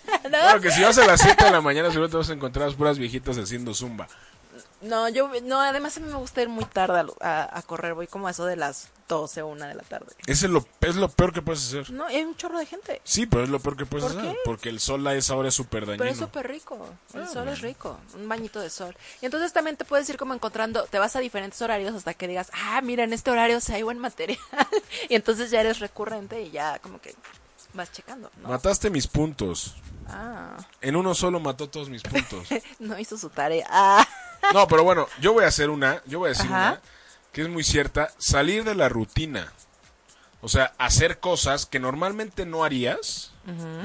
¿No? 0.23 0.29
Claro 0.29 0.61
que 0.61 0.71
si 0.71 0.81
vas 0.81 0.97
a 0.97 1.05
las 1.05 1.21
7 1.21 1.45
de 1.45 1.51
la 1.51 1.61
mañana 1.61 1.89
seguro 1.89 2.09
te 2.09 2.17
vas 2.17 2.29
a 2.29 2.33
encontrar 2.33 2.67
las 2.67 2.75
puras 2.75 2.97
viejitas 2.97 3.37
haciendo 3.37 3.73
zumba. 3.73 4.07
No, 4.81 5.09
yo, 5.09 5.27
no, 5.43 5.59
además 5.59 5.97
a 5.97 6.01
mí 6.01 6.07
me 6.07 6.17
gusta 6.17 6.41
ir 6.43 6.49
muy 6.49 6.65
tarde 6.65 6.99
a, 6.99 7.05
a- 7.43 7.57
a 7.57 7.61
correr, 7.63 7.95
voy 7.95 8.05
como 8.05 8.27
a 8.27 8.31
eso 8.31 8.45
de 8.45 8.55
las 8.55 8.89
12 9.07 9.41
o 9.41 9.47
1 9.47 9.65
de 9.65 9.73
la 9.73 9.81
tarde. 9.81 10.07
Ese 10.27 10.45
es 10.45 10.51
lo, 10.51 10.63
es 10.81 10.95
lo 10.95 11.09
peor 11.09 11.33
que 11.33 11.41
puedes 11.41 11.65
hacer. 11.67 11.89
No, 11.89 12.05
hay 12.05 12.21
un 12.23 12.35
chorro 12.35 12.59
de 12.59 12.65
gente. 12.67 13.01
Sí, 13.03 13.25
pero 13.25 13.43
es 13.43 13.49
lo 13.49 13.59
peor 13.59 13.75
que 13.75 13.87
puedes 13.87 14.05
¿Por 14.05 14.17
hacer. 14.19 14.33
qué? 14.33 14.37
Porque 14.45 14.69
el 14.69 14.79
sol 14.79 15.07
a 15.07 15.15
esa 15.15 15.35
hora 15.35 15.47
es 15.49 15.55
súper 15.55 15.85
dañino. 15.87 15.97
Pero 16.03 16.11
es 16.11 16.17
súper 16.19 16.47
rico. 16.47 16.77
El 17.15 17.21
Ah, 17.23 17.27
sol 17.27 17.47
es 17.47 17.61
rico. 17.61 17.97
Un 18.15 18.29
bañito 18.29 18.59
de 18.59 18.69
sol. 18.69 18.95
Y 19.21 19.25
entonces 19.25 19.51
también 19.51 19.77
te 19.77 19.85
puedes 19.85 20.07
ir 20.09 20.17
como 20.17 20.35
encontrando, 20.35 20.83
te 20.83 20.99
vas 20.99 21.15
a 21.15 21.19
diferentes 21.21 21.59
horarios 21.61 21.95
hasta 21.95 22.13
que 22.13 22.27
digas, 22.27 22.51
ah, 22.53 22.79
mira, 22.81 23.03
en 23.03 23.13
este 23.13 23.31
horario 23.31 23.59
sí 23.61 23.73
hay 23.73 23.81
buen 23.81 23.97
material. 23.97 24.37
y 25.09 25.15
entonces 25.15 25.49
ya 25.49 25.61
eres 25.61 25.79
recurrente 25.79 26.41
y 26.43 26.51
ya 26.51 26.77
como 26.79 27.01
que 27.01 27.15
vas 27.73 27.91
checando, 27.91 28.29
¿no? 28.43 28.49
Mataste 28.49 28.91
mis 28.91 29.07
puntos. 29.07 29.75
Ah, 30.07 30.55
En 30.81 30.95
uno 30.95 31.15
solo 31.15 31.39
mató 31.39 31.67
todos 31.67 31.89
mis 31.89 32.03
puntos. 32.03 32.47
no 32.79 32.99
hizo 32.99 33.17
su 33.17 33.29
tarea. 33.31 33.65
Ah. 33.71 34.07
No, 34.53 34.67
pero 34.67 34.83
bueno, 34.83 35.07
yo 35.19 35.33
voy 35.33 35.43
a 35.43 35.47
hacer 35.47 35.69
una, 35.69 36.01
yo 36.05 36.19
voy 36.19 36.27
a 36.27 36.33
decir 36.33 36.51
Ajá. 36.51 36.71
una 36.71 36.81
que 37.31 37.41
es 37.41 37.49
muy 37.49 37.63
cierta, 37.63 38.11
salir 38.17 38.63
de 38.63 38.75
la 38.75 38.89
rutina. 38.89 39.51
O 40.41 40.49
sea, 40.49 40.73
hacer 40.77 41.19
cosas 41.19 41.65
que 41.65 41.79
normalmente 41.79 42.45
no 42.45 42.63
harías. 42.63 43.31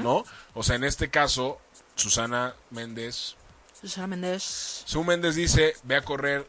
¿no? 0.01 0.25
O 0.53 0.63
sea, 0.63 0.75
en 0.75 0.83
este 0.83 1.09
caso, 1.09 1.59
Susana 1.95 2.53
Méndez, 2.69 3.35
Susana 3.79 4.07
Méndez. 4.07 4.83
Su 4.85 5.03
Méndez 5.03 5.35
dice, 5.35 5.75
ve 5.83 5.97
a 5.97 6.01
correr 6.01 6.47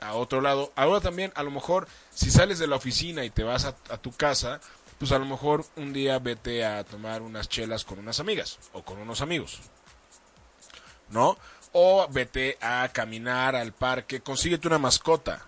a 0.00 0.14
otro 0.14 0.40
lado. 0.40 0.72
Ahora 0.76 1.00
también, 1.00 1.32
a 1.34 1.42
lo 1.42 1.50
mejor, 1.50 1.88
si 2.14 2.30
sales 2.30 2.58
de 2.58 2.66
la 2.66 2.76
oficina 2.76 3.24
y 3.24 3.30
te 3.30 3.42
vas 3.42 3.64
a, 3.64 3.74
a 3.88 3.98
tu 3.98 4.12
casa, 4.12 4.60
pues 4.98 5.12
a 5.12 5.18
lo 5.18 5.24
mejor 5.26 5.64
un 5.76 5.92
día 5.92 6.18
vete 6.18 6.64
a 6.64 6.84
tomar 6.84 7.22
unas 7.22 7.48
chelas 7.48 7.84
con 7.84 7.98
unas 7.98 8.20
amigas 8.20 8.58
o 8.72 8.82
con 8.82 8.98
unos 8.98 9.20
amigos. 9.20 9.60
¿No? 11.10 11.36
O 11.72 12.06
vete 12.10 12.58
a 12.60 12.88
caminar 12.92 13.54
al 13.54 13.72
parque, 13.72 14.20
consíguete 14.20 14.68
una 14.68 14.78
mascota. 14.78 15.44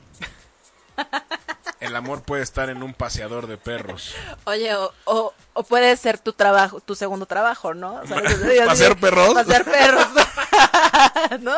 El 1.80 1.96
amor 1.96 2.22
puede 2.22 2.42
estar 2.42 2.70
en 2.70 2.82
un 2.82 2.94
paseador 2.94 3.48
de 3.48 3.56
perros. 3.56 4.14
Oye, 4.44 4.72
o, 4.76 4.92
o, 5.04 5.34
o 5.54 5.62
puede 5.62 5.96
ser 5.96 6.18
tu 6.18 6.32
trabajo, 6.32 6.80
tu 6.80 6.94
segundo 6.94 7.26
trabajo, 7.26 7.74
¿no? 7.74 7.94
O 7.96 8.06
sea, 8.06 8.22
yo- 8.22 8.28
yo- 8.46 8.52
yo- 8.54 8.66
¿Pasear 8.66 8.96
perros? 8.98 9.34
Perros. 9.64 10.06
¿No? 11.40 11.54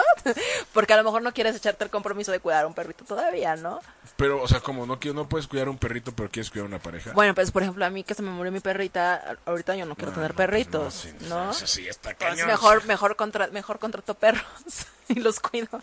Porque 0.72 0.92
a 0.92 0.96
lo 0.96 1.04
mejor 1.04 1.22
no 1.22 1.32
quieres 1.32 1.54
echarte 1.56 1.84
el 1.84 1.90
compromiso 1.90 2.32
de 2.32 2.40
cuidar 2.40 2.64
a 2.64 2.66
un 2.66 2.74
perrito 2.74 3.04
todavía, 3.04 3.56
¿no? 3.56 3.80
Pero, 4.16 4.42
o 4.42 4.48
sea, 4.48 4.60
como 4.60 4.86
no, 4.86 4.98
quiero- 4.98 5.14
no 5.14 5.28
puedes 5.28 5.46
cuidar 5.46 5.68
a 5.68 5.70
un 5.70 5.78
perrito, 5.78 6.12
pero 6.12 6.30
quieres 6.30 6.50
cuidar 6.50 6.66
a 6.66 6.68
una 6.68 6.78
pareja. 6.78 7.12
Bueno, 7.12 7.34
pues 7.34 7.50
por 7.50 7.62
ejemplo, 7.62 7.84
a 7.84 7.90
mí 7.90 8.04
que 8.04 8.14
se 8.14 8.22
me 8.22 8.30
murió 8.30 8.52
mi 8.52 8.60
perrita, 8.60 9.36
ahorita 9.46 9.74
yo 9.76 9.86
no 9.86 9.94
quiero 9.96 10.12
tener 10.12 10.34
perritos, 10.34 11.08
¿no? 11.28 11.50
Eso 11.50 11.66
sí, 11.66 11.86
está 11.88 12.14
Pues 12.14 12.30
cañón. 12.30 12.46
mejor, 12.46 12.84
mejor, 12.86 13.16
contra, 13.16 13.48
mejor 13.48 13.78
contrato 13.78 14.14
perros 14.14 14.44
y 15.08 15.20
los 15.20 15.40
cuido, 15.40 15.80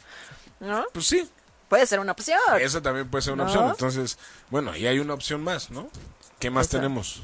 ¿no? 0.59 0.85
Pues 0.93 1.07
sí. 1.07 1.29
Puede 1.69 1.88
ser 1.88 2.01
una 2.01 2.11
opción. 2.11 2.38
Esa 2.59 2.81
también 2.81 3.09
puede 3.09 3.21
ser 3.21 3.31
una 3.33 3.43
opción. 3.45 3.69
Entonces, 3.69 4.17
bueno, 4.49 4.75
y 4.75 4.88
hay 4.88 4.99
una 4.99 5.13
opción 5.13 5.41
más, 5.41 5.71
¿no? 5.71 5.89
¿Qué 6.38 6.49
más 6.49 6.67
Esa. 6.67 6.77
tenemos? 6.77 7.21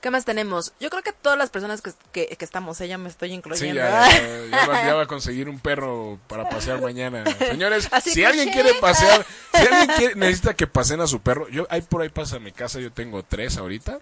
¿Qué 0.00 0.10
más 0.10 0.24
tenemos? 0.24 0.72
Yo 0.78 0.90
creo 0.90 1.02
que 1.02 1.12
todas 1.12 1.36
las 1.36 1.50
personas 1.50 1.82
que, 1.82 1.90
que, 2.12 2.26
que 2.36 2.44
estamos, 2.44 2.80
ella 2.80 2.98
me 2.98 3.08
estoy 3.08 3.30
Sí, 3.30 3.34
incluyendo. 3.34 3.80
ya, 3.80 4.08
ya, 4.08 4.46
ya 4.50 4.66
va, 4.66 4.84
ya 4.86 4.94
va 4.94 5.02
a 5.02 5.06
conseguir 5.08 5.48
un 5.48 5.58
perro 5.58 6.18
para 6.28 6.48
pasear 6.48 6.80
mañana. 6.80 7.24
Señores, 7.38 7.88
Así 7.92 8.10
si 8.10 8.24
alguien 8.24 8.50
quiere 8.50 8.74
pasear, 8.74 9.26
si 9.52 9.66
alguien 9.66 9.88
quiere- 9.96 10.14
necesita 10.14 10.54
que 10.54 10.66
pasen 10.68 11.00
a 11.00 11.06
su 11.08 11.20
perro, 11.20 11.48
yo 11.48 11.66
ahí 11.68 11.80
por 11.82 12.02
ahí 12.02 12.10
pasa 12.10 12.38
mi 12.38 12.52
casa, 12.52 12.78
yo 12.78 12.92
tengo 12.92 13.22
tres 13.24 13.56
ahorita. 13.58 13.98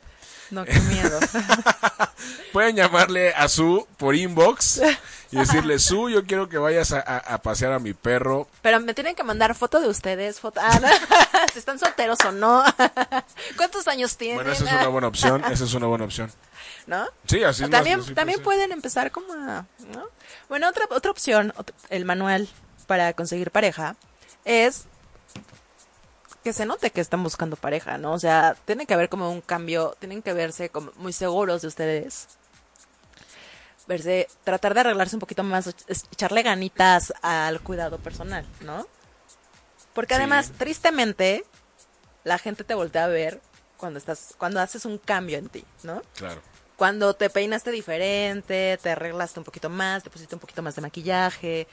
No, 0.51 0.64
qué 0.64 0.78
miedo. 0.81 1.18
Pueden 2.52 2.77
llamarle 2.77 3.35
a 3.35 3.48
su 3.48 3.86
por 3.97 4.14
inbox 4.14 4.81
y 5.31 5.36
decirle, 5.36 5.78
Su, 5.86 6.09
yo 6.09 6.24
quiero 6.24 6.48
que 6.48 6.59
vayas 6.59 6.93
a, 6.93 7.01
a- 7.01 7.18
a 7.35 7.43
pasear 7.43 7.73
a 7.73 7.78
mi 7.78 7.93
perro. 7.94 8.48
Pero 8.62 8.81
me 8.81 8.94
tienen 8.94 9.14
que 9.14 9.23
mandar 9.24 9.55
foto 9.55 9.81
de 9.81 9.89
ustedes, 9.89 10.40
foto, 10.40 10.60
ah, 10.62 10.78
no, 10.81 10.89
si 11.52 11.59
están 11.59 11.78
solteros 11.78 12.18
o 12.24 12.32
no. 12.32 12.64
¿Cuántos 13.56 13.86
años 13.89 14.16
tienen? 14.16 14.36
Bueno, 14.36 14.52
esa 14.52 14.64
es 14.64 14.73
una 14.73 14.89
buena 14.89 15.09
opción, 15.09 15.44
esa 15.51 15.64
es 15.64 15.74
una 15.74 15.86
buena 15.86 16.05
opción. 16.05 16.31
¿No? 16.86 17.05
Sí, 17.27 17.43
así 17.43 17.64
es 17.64 17.70
también, 17.70 17.98
más- 17.98 18.14
también 18.14 18.40
puede 18.43 18.59
pueden 18.59 18.73
empezar 18.73 19.10
como 19.10 19.32
a, 19.32 19.66
¿no? 19.93 20.09
Bueno, 20.48 20.68
otra, 20.68 20.86
otra 20.90 21.10
opción, 21.10 21.52
el 21.90 22.05
manual 22.05 22.48
para 22.86 23.12
conseguir 23.12 23.51
pareja, 23.51 23.97
es 24.44 24.85
que 26.47 26.52
se 26.52 26.64
note 26.64 26.93
que 26.93 27.01
están 27.01 27.24
buscando 27.24 27.56
pareja, 27.56 27.98
¿no? 27.98 28.12
O 28.12 28.20
sea, 28.20 28.55
tiene 28.66 28.86
que 28.86 28.94
haber 28.94 29.09
como 29.09 29.32
un 29.32 29.40
cambio, 29.40 29.97
tienen 29.98 30.23
que 30.23 30.32
verse 30.32 30.68
como 30.68 30.93
muy 30.94 31.12
seguros 31.12 31.60
de 31.62 31.66
ustedes. 31.66 32.28
Verse, 33.89 34.28
tratar 34.44 34.73
de 34.73 34.78
arreglarse 34.78 35.16
un 35.16 35.20
poquito 35.20 35.43
más, 35.43 35.66
echarle 35.89 36.44
ganitas 36.44 37.12
al 37.20 37.60
cuidado 37.62 37.98
personal, 37.98 38.47
¿no? 38.60 38.86
Porque 39.93 40.14
Sí. 40.14 40.20
además, 40.20 40.52
tristemente, 40.56 41.44
la 42.23 42.39
gente 42.39 42.62
te 42.62 42.74
voltea 42.74 43.06
a 43.06 43.09
ver 43.09 43.40
cuando 43.77 43.98
estás, 43.98 44.36
cuando 44.39 44.60
haces 44.60 44.85
un 44.85 44.98
cambio 44.98 45.39
en 45.39 45.48
ti, 45.48 45.64
¿no? 45.82 46.01
Claro. 46.14 46.40
Cuando 46.77 47.14
te 47.14 47.28
peinaste 47.28 47.73
diferente, 47.73 48.78
te 48.81 48.90
arreglaste 48.90 49.40
un 49.40 49.44
poquito 49.44 49.68
más, 49.68 50.05
te 50.05 50.10
pusiste 50.10 50.36
un 50.36 50.40
poquito 50.40 50.62
más 50.62 50.77
de 50.77 50.82
maquillaje, 50.82 51.66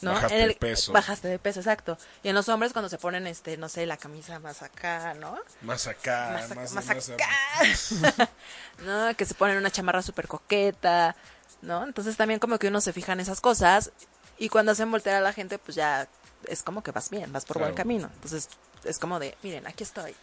¿no? 0.00 0.12
Bajaste 0.12 0.42
En 0.42 0.48
de 0.48 0.54
peso. 0.54 0.92
Bajaste 0.92 1.28
de 1.28 1.38
peso, 1.38 1.60
exacto. 1.60 1.96
Y 2.22 2.28
en 2.28 2.34
los 2.34 2.48
hombres 2.48 2.72
cuando 2.72 2.88
se 2.88 2.98
ponen, 2.98 3.26
este, 3.26 3.56
no 3.56 3.68
sé, 3.68 3.86
la 3.86 3.96
camisa 3.96 4.38
más 4.40 4.62
acá, 4.62 5.14
¿no? 5.14 5.38
Más 5.62 5.86
acá, 5.86 6.30
Más 6.32 6.48
más, 6.56 6.72
más 6.72 6.86
más- 6.86 7.10
acá. 7.10 7.28
¿No? 8.84 9.14
Que 9.16 9.24
se 9.24 9.34
ponen 9.34 9.56
una 9.56 9.70
chamarra 9.70 10.02
súper 10.02 10.28
coqueta, 10.28 11.16
¿no? 11.62 11.84
Entonces 11.84 12.16
también 12.16 12.40
como 12.40 12.58
que 12.58 12.68
uno 12.68 12.80
se 12.80 12.92
fija 12.92 13.12
en 13.12 13.20
esas 13.20 13.40
cosas 13.40 13.92
y 14.38 14.48
cuando 14.48 14.72
hacen 14.72 14.90
voltear 14.90 15.16
a 15.16 15.20
la 15.20 15.32
gente, 15.32 15.58
pues 15.58 15.74
ya 15.76 16.08
es 16.46 16.62
como 16.62 16.82
que 16.82 16.90
vas 16.92 17.10
bien, 17.10 17.32
vas 17.32 17.44
por 17.44 17.58
buen 17.58 17.74
camino. 17.74 18.10
Entonces 18.14 18.48
es 18.84 18.98
como 18.98 19.18
de, 19.18 19.36
miren, 19.42 19.66
aquí 19.66 19.82
estoy. 19.84 20.14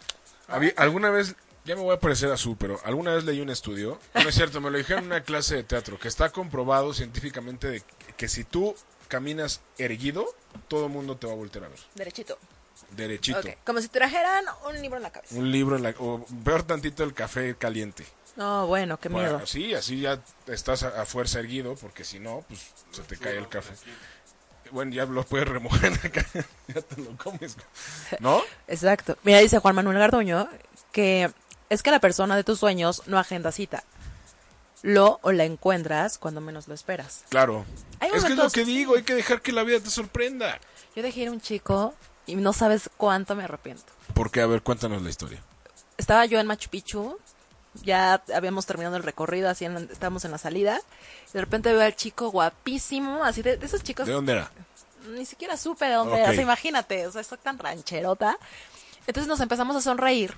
Alguna 0.78 1.10
vez, 1.10 1.36
ya 1.66 1.76
me 1.76 1.82
voy 1.82 1.96
a 1.96 2.00
parecer 2.00 2.32
a 2.32 2.38
su, 2.38 2.56
pero 2.58 2.80
alguna 2.86 3.14
vez 3.16 3.24
leí 3.24 3.42
un 3.42 3.50
estudio, 3.50 4.00
no 4.14 4.30
es 4.30 4.36
cierto, 4.36 4.62
me 4.62 4.70
lo 4.70 4.78
dijeron 4.78 5.04
en 5.06 5.12
una 5.12 5.24
clase 5.24 5.56
de 5.56 5.64
teatro, 5.64 5.98
que 6.00 6.08
está 6.08 6.30
comprobado 6.30 6.94
científicamente 6.94 7.68
de 7.70 7.84
que 8.18 8.28
si 8.28 8.44
tú 8.44 8.76
caminas 9.14 9.62
erguido, 9.78 10.26
todo 10.68 10.88
el 10.88 10.92
mundo 10.92 11.18
te 11.18 11.28
va 11.28 11.34
a 11.34 11.36
voltear 11.36 11.66
a 11.66 11.68
ver. 11.68 11.78
Derechito. 11.94 12.40
Derechito. 12.98 13.42
Como 13.64 13.80
si 13.80 13.88
trajeran 13.88 14.44
un 14.68 14.82
libro 14.82 14.98
en 14.98 15.04
la 15.04 15.12
cabeza. 15.12 15.36
Un 15.36 15.52
libro, 15.52 15.76
en 15.76 15.84
la, 15.84 15.94
o 16.00 16.26
peor 16.44 16.64
tantito 16.64 17.04
el 17.04 17.14
café 17.14 17.56
caliente. 17.56 18.08
No, 18.38 18.66
bueno, 18.66 19.00
qué 19.00 19.10
miedo. 19.10 19.34
Bueno, 19.34 19.46
sí, 19.46 19.76
así 19.76 20.00
ya 20.00 20.20
estás 20.48 20.82
a, 20.82 21.00
a 21.00 21.06
fuerza 21.06 21.38
erguido, 21.40 21.76
porque 21.76 22.04
si 22.04 22.20
no, 22.20 22.44
pues 22.48 22.60
se 22.90 23.04
te 23.04 23.18
cae 23.18 23.38
el 23.38 23.48
café. 23.48 23.76
Bueno, 24.72 24.92
ya 24.92 25.06
lo 25.06 25.24
puedes 25.24 25.48
remojar 25.48 25.94
acá, 25.94 26.26
ya 26.68 26.82
te 26.82 27.00
lo 27.00 27.16
comes. 27.18 27.56
¿No? 28.20 28.42
Exacto. 28.68 29.16
Mira, 29.22 29.38
dice 29.38 29.60
Juan 29.60 29.76
Manuel 29.76 30.00
Garduño 30.00 30.50
que 30.92 31.32
es 31.70 31.84
que 31.84 31.92
la 31.92 32.00
persona 32.00 32.36
de 32.36 32.44
tus 32.44 32.58
sueños 32.58 33.04
no 33.06 33.20
agenda 33.20 33.52
cita. 33.52 33.84
Lo 34.84 35.20
o 35.24 35.32
la 35.32 35.46
encuentras 35.46 36.18
cuando 36.20 36.40
menos 36.42 36.68
lo 36.68 36.74
esperas. 36.76 37.24
Claro. 37.30 37.66
Hay 38.00 38.12
es 38.14 38.24
que 38.26 38.34
es 38.34 38.38
lo 38.38 38.50
que 38.52 38.66
digo, 38.66 38.96
hay 38.96 39.04
que 39.04 39.16
dejar 39.16 39.42
que 39.42 39.52
la 39.52 39.64
vida 39.64 39.80
te 39.80 39.90
sorprenda. 39.90 40.60
Yo 40.96 41.02
dejé 41.02 41.22
ir 41.22 41.30
a 41.30 41.32
un 41.32 41.42
chico 41.42 41.96
y 42.28 42.36
no 42.36 42.54
sabes 42.54 42.90
cuánto 42.98 43.34
me 43.36 43.46
arrepiento. 43.46 43.92
¿Por 44.14 44.30
qué? 44.30 44.42
A 44.42 44.46
ver, 44.46 44.62
cuéntanos 44.62 45.02
la 45.02 45.10
historia. 45.10 45.42
Estaba 45.98 46.26
yo 46.26 46.40
en 46.40 46.48
Machu 46.48 46.70
Picchu, 46.70 47.18
ya 47.82 48.22
habíamos 48.36 48.66
terminado 48.66 48.98
el 48.98 49.04
recorrido, 49.04 49.50
así 49.50 49.66
en- 49.66 49.90
estábamos 49.92 50.26
en 50.26 50.32
la 50.32 50.38
salida. 50.38 50.80
Y 51.30 51.34
de 51.34 51.42
repente 51.42 51.72
veo 51.72 51.82
al 51.82 51.96
chico 51.96 52.30
guapísimo, 52.30 53.24
así 53.24 53.42
de, 53.42 53.56
de 53.58 53.66
esos 53.66 53.84
chicos. 53.84 54.06
¿De 54.06 54.14
dónde 54.14 54.34
era? 54.34 54.52
Ni 55.10 55.26
siquiera 55.26 55.56
supe 55.58 55.86
de 55.86 55.94
dónde 55.94 56.18
era, 56.20 56.30
o 56.30 56.34
sea, 56.34 56.44
imagínate, 56.44 57.08
o 57.08 57.12
sea, 57.12 57.22
estoy 57.22 57.38
tan 57.38 57.58
rancherota. 57.58 58.38
Entonces 59.08 59.28
nos 59.28 59.40
empezamos 59.40 59.76
a 59.78 59.82
sonreír 59.82 60.34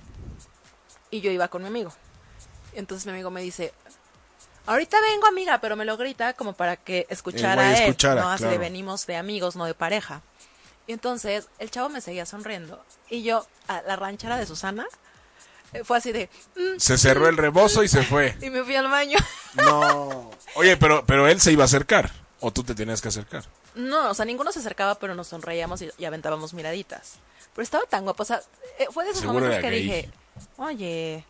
y 1.10 1.20
yo 1.20 1.30
iba 1.30 1.48
con 1.48 1.62
mi 1.62 1.68
amigo. 1.68 1.92
Entonces 2.74 3.06
mi 3.06 3.12
amigo 3.12 3.30
me 3.30 3.40
dice, 3.42 3.72
ahorita 4.66 4.98
vengo 5.00 5.26
amiga, 5.26 5.58
pero 5.60 5.76
me 5.76 5.84
lo 5.84 5.96
grita 5.96 6.32
como 6.34 6.52
para 6.52 6.76
que 6.76 7.06
escuchara 7.10 7.62
a 7.70 7.76
él, 7.78 7.82
escuchara, 7.84 8.22
¿no? 8.22 8.28
Así 8.30 8.44
de 8.44 8.50
claro. 8.50 8.60
venimos 8.60 9.06
de 9.06 9.16
amigos, 9.16 9.56
no 9.56 9.64
de 9.64 9.74
pareja. 9.74 10.22
Y 10.86 10.92
entonces 10.92 11.48
el 11.58 11.70
chavo 11.70 11.88
me 11.88 12.00
seguía 12.00 12.26
sonriendo 12.26 12.82
y 13.10 13.22
yo, 13.22 13.46
a 13.68 13.82
la 13.82 13.96
ranchera 13.96 14.36
de 14.36 14.46
Susana, 14.46 14.86
eh, 15.72 15.82
fue 15.82 15.96
así 15.98 16.12
de... 16.12 16.28
mm, 16.56 16.78
Se 16.78 16.96
cerró 16.96 17.28
el 17.28 17.36
rebozo 17.36 17.82
y 17.82 17.88
se 17.88 18.02
fue. 18.04 18.36
y 18.42 18.50
me 18.50 18.62
fui 18.62 18.76
al 18.76 18.88
baño. 18.88 19.18
No. 19.54 20.30
Oye, 20.56 20.76
pero, 20.76 21.04
pero 21.06 21.26
él 21.28 21.40
se 21.40 21.50
iba 21.50 21.62
a 21.62 21.66
acercar. 21.66 22.10
O 22.40 22.50
tú 22.52 22.62
te 22.62 22.74
tenías 22.74 23.00
que 23.00 23.08
acercar. 23.08 23.42
No, 23.74 24.10
o 24.10 24.14
sea, 24.14 24.26
ninguno 24.26 24.52
se 24.52 24.58
acercaba, 24.58 24.96
pero 24.96 25.14
nos 25.14 25.28
sonreíamos 25.28 25.80
y, 25.80 25.90
y 25.96 26.04
aventábamos 26.04 26.52
miraditas. 26.52 27.14
Pero 27.54 27.62
estaba 27.62 27.84
tan 27.86 28.04
guapo, 28.04 28.22
o 28.22 28.26
sea, 28.26 28.42
eh, 28.78 28.86
fue 28.90 29.04
de 29.04 29.10
esos 29.12 29.22
Seguro 29.22 29.40
momentos 29.40 29.62
que 29.62 29.70
gay. 29.70 29.82
dije, 29.82 30.10
oye, 30.58 31.24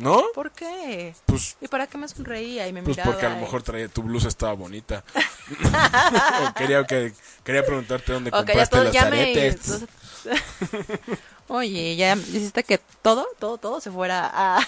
¿No? 0.00 0.22
¿por 0.34 0.50
qué? 0.50 1.14
Pues- 1.26 1.56
¿Y 1.60 1.68
para 1.68 1.86
qué 1.86 1.98
me 1.98 2.08
sonreía 2.08 2.66
y 2.66 2.72
me 2.72 2.82
Pues 2.82 2.96
miraba? 2.96 3.12
porque 3.12 3.26
a 3.26 3.30
lo 3.30 3.36
mejor 3.36 3.62
traía 3.62 3.86
tu 3.88 4.02
blusa 4.02 4.28
estaba 4.28 4.54
bonita. 4.54 5.04
o 6.48 6.54
quería 6.54 6.84
que 6.86 7.12
quería 7.44 7.64
preguntarte 7.64 8.12
dónde 8.12 8.30
Ok, 8.30 8.34
ya 8.34 8.44
compraste 8.46 8.76
todo, 8.76 8.84
las 8.84 8.92
ya 8.94 9.04
me... 9.10 9.20
aretes. 9.20 9.84
Oye, 11.48 11.96
ya 11.96 12.14
hiciste 12.16 12.64
que 12.64 12.78
todo, 13.02 13.26
todo, 13.38 13.58
todo 13.58 13.80
se 13.80 13.90
fuera 13.90 14.30
a... 14.32 14.60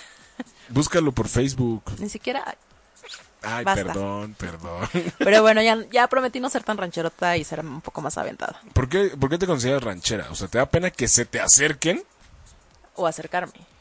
Búscalo 0.69 1.13
por 1.13 1.29
Facebook. 1.29 1.83
Ni 1.99 2.09
siquiera... 2.09 2.57
Ay, 3.45 3.65
Basta. 3.65 3.85
perdón, 3.85 4.35
perdón. 4.39 4.89
Pero 5.19 5.43
bueno, 5.43 5.63
ya, 5.63 5.77
ya 5.91 6.07
prometí 6.09 6.39
no 6.41 6.49
ser 6.49 6.63
tan 6.63 6.77
rancherota 6.79 7.37
y 7.37 7.43
ser 7.45 7.61
un 7.61 7.81
poco 7.81 8.01
más 8.01 8.17
aventada. 8.19 8.61
¿Por 8.73 8.89
qué, 8.89 9.17
¿Por 9.19 9.31
qué 9.31 9.39
te 9.39 9.47
consideras 9.49 9.83
ranchera? 9.83 10.29
O 10.31 10.35
sea, 10.37 10.47
¿te 10.47 10.59
da 10.59 10.67
pena 10.67 10.91
que 10.91 11.09
se 11.09 11.25
te 11.25 11.41
acerquen? 11.41 12.05
O 12.95 13.07
acercarme. 13.07 13.72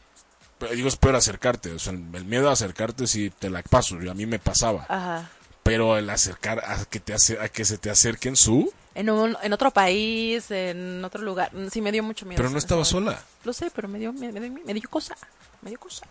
Digo, 0.70 0.88
es 0.88 0.96
peor 0.96 1.16
acercarte. 1.16 1.72
O 1.72 1.78
sea, 1.78 1.92
el 1.92 2.24
miedo 2.24 2.48
a 2.48 2.52
acercarte 2.52 3.06
sí 3.06 3.30
te 3.38 3.50
la 3.50 3.62
paso. 3.62 3.96
A 3.96 4.14
mí 4.14 4.26
me 4.26 4.38
pasaba. 4.38 4.86
Ajá. 4.88 5.28
Pero 5.62 5.96
el 5.96 6.10
acercar 6.10 6.58
a 6.64 6.84
que, 6.86 6.98
te 7.00 7.14
ace- 7.14 7.38
a 7.40 7.48
que 7.48 7.64
se 7.64 7.78
te 7.78 7.88
acerquen 7.90 8.34
su... 8.36 8.72
En, 8.94 9.08
un, 9.10 9.36
en 9.42 9.52
otro 9.52 9.70
país, 9.70 10.50
en 10.50 11.04
otro 11.04 11.22
lugar. 11.22 11.50
Sí, 11.72 11.80
me 11.80 11.92
dio 11.92 12.02
mucho 12.02 12.26
miedo. 12.26 12.36
Pero 12.36 12.50
no 12.50 12.58
estaba 12.58 12.84
sola. 12.84 13.22
Lo 13.44 13.52
sé, 13.52 13.70
pero 13.74 13.88
me 13.88 13.98
dio, 13.98 14.12
me, 14.12 14.32
me 14.32 14.40
dio, 14.40 14.52
me 14.64 14.74
dio 14.74 14.88
cosa. 14.90 15.16
Me 15.62 15.70
dio 15.70 15.78
cosa. 15.78 16.04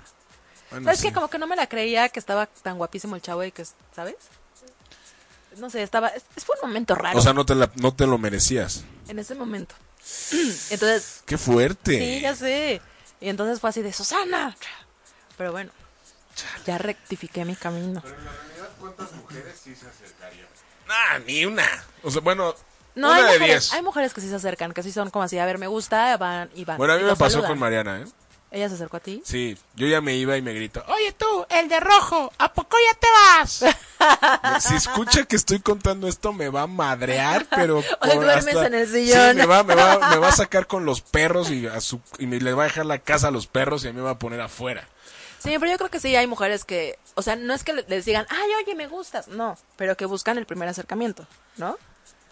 Bueno, 0.71 0.85
¿Sabes 0.85 0.99
sí. 1.01 1.07
qué? 1.07 1.13
Como 1.13 1.27
que 1.29 1.37
no 1.37 1.47
me 1.47 1.55
la 1.57 1.67
creía 1.67 2.07
que 2.09 2.19
estaba 2.19 2.45
tan 2.47 2.77
guapísimo 2.77 3.15
el 3.15 3.21
chavo 3.21 3.43
y 3.43 3.51
que, 3.51 3.65
¿sabes? 3.95 4.15
No 5.57 5.69
sé, 5.69 5.83
estaba... 5.83 6.07
es- 6.09 6.23
es- 6.35 6.45
fue 6.45 6.55
un 6.61 6.69
momento 6.69 6.95
raro. 6.95 7.19
O 7.19 7.21
sea, 7.21 7.33
no 7.33 7.45
te, 7.45 7.55
la- 7.55 7.71
no 7.75 7.93
te 7.93 8.07
lo 8.07 8.17
merecías. 8.17 8.83
En 9.09 9.19
ese 9.19 9.35
momento. 9.35 9.75
Entonces... 10.69 11.21
¡Qué 11.25 11.37
fuerte! 11.37 11.99
Sí, 11.99 12.21
ya 12.21 12.35
sé. 12.35 12.81
Y 13.21 13.29
entonces 13.29 13.59
fue 13.59 13.69
así 13.69 13.81
de 13.81 13.93
Susana. 13.93 14.55
Pero 15.37 15.51
bueno, 15.51 15.71
ya 16.65 16.77
rectifiqué 16.77 17.45
mi 17.45 17.55
camino. 17.55 18.03
¿Cuántas 18.79 19.11
mujeres 19.13 19.59
sí 19.63 19.75
se 19.75 19.87
acercarían? 19.87 20.47
Ah, 20.89 21.19
ni 21.25 21.45
una. 21.45 21.67
O 22.03 22.11
sea, 22.11 22.21
bueno, 22.21 22.53
No, 22.95 23.07
una 23.09 23.15
hay 23.17 23.21
de 23.23 23.27
mujeres, 23.39 23.47
diez. 23.47 23.73
hay 23.73 23.81
mujeres 23.81 24.13
que 24.13 24.21
sí 24.21 24.27
se 24.29 24.35
acercan, 24.35 24.73
que 24.73 24.83
sí 24.83 24.91
son 24.91 25.09
como 25.11 25.23
así, 25.23 25.37
a 25.39 25.45
ver, 25.45 25.57
me 25.59 25.67
gusta, 25.67 26.17
van 26.17 26.49
y 26.55 26.65
van. 26.65 26.77
Bueno, 26.77 26.93
a 26.93 26.97
mí 26.97 27.03
me 27.03 27.09
pasó 27.15 27.29
saludan. 27.33 27.51
con 27.51 27.59
Mariana, 27.59 28.01
¿eh? 28.01 28.05
¿Ella 28.53 28.67
se 28.67 28.75
acercó 28.75 28.97
a 28.97 28.99
ti? 28.99 29.21
Sí, 29.25 29.57
yo 29.75 29.87
ya 29.87 30.01
me 30.01 30.15
iba 30.15 30.35
y 30.35 30.41
me 30.41 30.53
gritó, 30.53 30.83
oye 30.89 31.13
tú, 31.13 31.45
el 31.49 31.69
de 31.69 31.79
rojo, 31.79 32.33
¿a 32.37 32.51
poco 32.53 32.75
ya 32.85 32.99
te 32.99 33.07
vas? 33.13 34.61
si 34.63 34.75
escucha 34.75 35.23
que 35.23 35.37
estoy 35.37 35.59
contando 35.61 36.07
esto 36.09 36.33
me 36.33 36.49
va 36.49 36.63
a 36.63 36.67
madrear, 36.67 37.45
pero... 37.49 37.81
Por 38.01 38.15
duermes 38.15 38.55
en 38.55 38.73
el 38.73 38.87
sillón. 38.89 39.31
Sí, 39.31 39.37
me 39.37 39.45
va, 39.45 39.63
me, 39.63 39.73
va, 39.73 40.09
me 40.09 40.17
va 40.17 40.27
a 40.27 40.31
sacar 40.35 40.67
con 40.67 40.85
los 40.85 40.99
perros 40.99 41.49
y, 41.49 41.65
a 41.67 41.79
su, 41.79 42.01
y 42.19 42.27
me 42.27 42.41
le 42.41 42.51
va 42.53 42.63
a 42.63 42.65
dejar 42.67 42.85
la 42.85 42.99
casa 42.99 43.29
a 43.29 43.31
los 43.31 43.47
perros 43.47 43.85
y 43.85 43.87
a 43.87 43.91
mí 43.93 43.97
me 43.97 44.03
va 44.03 44.11
a 44.11 44.19
poner 44.19 44.41
afuera. 44.41 44.85
Sí, 45.39 45.55
pero 45.57 45.71
yo 45.71 45.77
creo 45.77 45.89
que 45.89 46.01
sí 46.01 46.13
hay 46.17 46.27
mujeres 46.27 46.65
que, 46.65 46.99
o 47.15 47.21
sea, 47.21 47.37
no 47.37 47.53
es 47.53 47.63
que 47.63 47.71
le- 47.73 47.85
les 47.87 48.03
digan, 48.03 48.27
ay, 48.29 48.49
oye, 48.63 48.75
me 48.75 48.87
gustas, 48.87 49.29
no, 49.29 49.57
pero 49.77 49.95
que 49.95 50.05
buscan 50.05 50.37
el 50.37 50.45
primer 50.45 50.67
acercamiento, 50.67 51.25
¿no? 51.55 51.77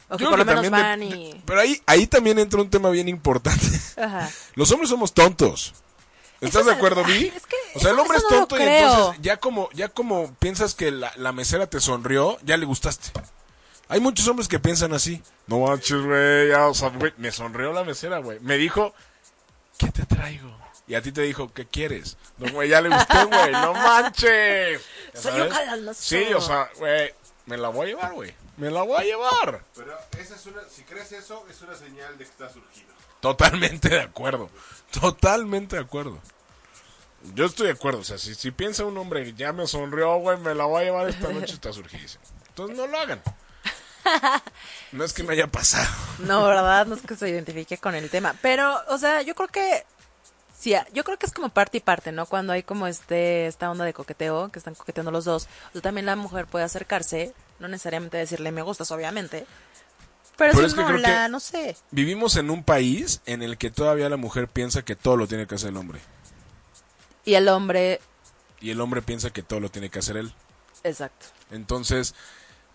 O 0.09 0.17
que 0.17 0.25
Yo 0.25 0.29
por 0.31 0.39
lo 0.39 0.43
menos 0.45 0.69
van 0.69 0.99
de- 0.99 1.05
y... 1.05 1.41
Pero 1.45 1.61
ahí, 1.61 1.81
ahí 1.85 2.07
también 2.07 2.37
entra 2.39 2.59
un 2.61 2.69
tema 2.69 2.89
bien 2.89 3.07
importante. 3.07 3.65
Ajá. 3.95 4.29
Los 4.55 4.69
hombres 4.71 4.89
somos 4.89 5.13
tontos. 5.13 5.73
¿Estás 6.41 6.65
de 6.65 6.71
acuerdo, 6.71 7.03
Vi? 7.03 7.27
es 7.35 7.45
que 7.45 7.55
o 7.75 7.79
sea, 7.79 7.91
el 7.91 7.99
hombre 7.99 8.17
es 8.17 8.23
no 8.23 8.29
tonto 8.29 8.57
y 8.57 8.63
entonces 8.63 9.21
ya 9.21 9.37
como, 9.37 9.69
ya 9.73 9.89
como 9.89 10.33
piensas 10.35 10.73
que 10.73 10.91
la, 10.91 11.11
la 11.17 11.31
mesera 11.31 11.67
te 11.67 11.79
sonrió, 11.79 12.37
ya 12.43 12.57
le 12.57 12.65
gustaste. 12.65 13.11
Hay 13.89 13.99
muchos 13.99 14.27
hombres 14.27 14.47
que 14.47 14.59
piensan 14.59 14.93
así. 14.93 15.21
No 15.47 15.59
manches, 15.59 16.01
güey, 16.01 16.49
ya, 16.49 16.67
o 16.67 16.73
sea, 16.73 16.89
güey, 16.89 17.11
me 17.17 17.31
sonrió 17.31 17.73
la 17.73 17.83
mesera, 17.83 18.19
güey. 18.19 18.39
Me 18.39 18.57
dijo, 18.57 18.93
¿qué 19.77 19.91
te 19.91 20.05
traigo? 20.05 20.55
Y 20.87 20.95
a 20.95 21.01
ti 21.01 21.11
te 21.11 21.21
dijo, 21.21 21.51
¿qué 21.53 21.65
quieres? 21.65 22.17
No, 22.37 22.51
güey, 22.51 22.69
ya 22.69 22.81
le 22.81 22.89
gusté, 22.89 23.23
güey, 23.25 23.51
no 23.51 23.73
manches. 23.73 24.81
¿Ya 25.13 25.21
Soy 25.21 25.41
un. 25.41 25.95
Sí, 25.95 26.33
o 26.33 26.41
sea, 26.41 26.69
güey, 26.77 27.13
me 27.45 27.57
la 27.57 27.69
voy 27.69 27.85
a 27.85 27.89
llevar, 27.89 28.13
güey. 28.13 28.33
Me 28.57 28.69
la 28.69 28.81
voy 28.83 28.97
a 28.97 29.03
llevar. 29.03 29.63
Pero 29.75 29.97
esa 30.19 30.35
es 30.35 30.45
una, 30.45 30.61
si 30.69 30.83
crees 30.83 31.11
eso, 31.11 31.45
es 31.49 31.61
una 31.61 31.75
señal 31.75 32.17
de 32.17 32.25
que 32.25 32.29
está 32.31 32.49
surgido. 32.51 32.89
Totalmente 33.21 33.89
de 33.89 34.01
acuerdo. 34.01 34.49
Totalmente 34.91 35.75
de 35.75 35.81
acuerdo. 35.81 36.19
Yo 37.35 37.45
estoy 37.45 37.67
de 37.67 37.73
acuerdo. 37.73 37.99
O 37.99 38.03
sea, 38.03 38.17
si, 38.17 38.33
si 38.35 38.51
piensa 38.51 38.85
un 38.85 38.97
hombre, 38.97 39.33
ya 39.33 39.53
me 39.53 39.67
sonrió, 39.67 40.17
güey, 40.17 40.37
me 40.37 40.55
la 40.55 40.65
voy 40.65 40.81
a 40.81 40.85
llevar 40.85 41.09
esta 41.09 41.29
noche, 41.29 41.53
está 41.53 41.73
surgidísimo. 41.73 42.23
Entonces 42.49 42.77
no 42.77 42.87
lo 42.87 42.99
hagan. 42.99 43.21
No 44.91 45.03
es 45.03 45.13
que 45.13 45.23
me 45.23 45.33
haya 45.33 45.47
pasado. 45.47 45.87
No, 46.19 46.45
¿verdad? 46.45 46.87
No 46.87 46.95
es 46.95 47.01
que 47.01 47.15
se 47.15 47.29
identifique 47.29 47.77
con 47.77 47.93
el 47.93 48.09
tema. 48.09 48.35
Pero, 48.41 48.75
o 48.87 48.97
sea, 48.97 49.21
yo 49.21 49.35
creo 49.35 49.47
que. 49.47 49.85
Sí, 50.57 50.73
yo 50.93 51.03
creo 51.03 51.17
que 51.17 51.25
es 51.25 51.31
como 51.31 51.49
parte 51.49 51.77
y 51.77 51.81
parte, 51.81 52.11
¿no? 52.11 52.25
Cuando 52.25 52.51
hay 52.51 52.63
como 52.63 52.87
este 52.87 53.47
esta 53.47 53.69
onda 53.69 53.85
de 53.85 53.93
coqueteo, 53.93 54.49
que 54.51 54.59
están 54.59 54.75
coqueteando 54.75 55.11
los 55.11 55.25
dos. 55.25 55.47
O 55.69 55.73
sea, 55.73 55.81
también 55.81 56.05
la 56.05 56.15
mujer 56.15 56.47
puede 56.47 56.65
acercarse, 56.65 57.33
no 57.59 57.67
necesariamente 57.67 58.17
decirle 58.17 58.51
me 58.51 58.61
gustas, 58.61 58.91
obviamente. 58.91 59.45
Pero, 60.39 60.65
es 60.65 60.73
que 60.73 60.81
no, 60.81 60.87
creo 60.87 60.97
la, 60.99 61.25
que- 61.25 61.29
no 61.31 61.39
sé. 61.39 61.75
Vivimos 61.91 62.35
en 62.37 62.49
un 62.49 62.63
país 62.63 63.21
en 63.27 63.43
el 63.43 63.57
que 63.59 63.69
todavía 63.69 64.09
la 64.09 64.17
mujer 64.17 64.47
piensa 64.47 64.81
que 64.83 64.95
todo 64.95 65.17
lo 65.17 65.27
tiene 65.27 65.45
que 65.45 65.55
hacer 65.55 65.69
el 65.69 65.77
hombre. 65.77 65.99
Y 67.25 67.35
el 67.35 67.47
hombre, 67.49 67.99
Y 68.61 68.71
el 68.71 68.81
hombre 68.81 69.01
piensa 69.01 69.29
que 69.31 69.43
todo 69.43 69.59
lo 69.59 69.69
tiene 69.69 69.89
que 69.89 69.99
hacer 69.99 70.17
él. 70.17 70.33
exacto. 70.83 71.27
Entonces, 71.51 72.15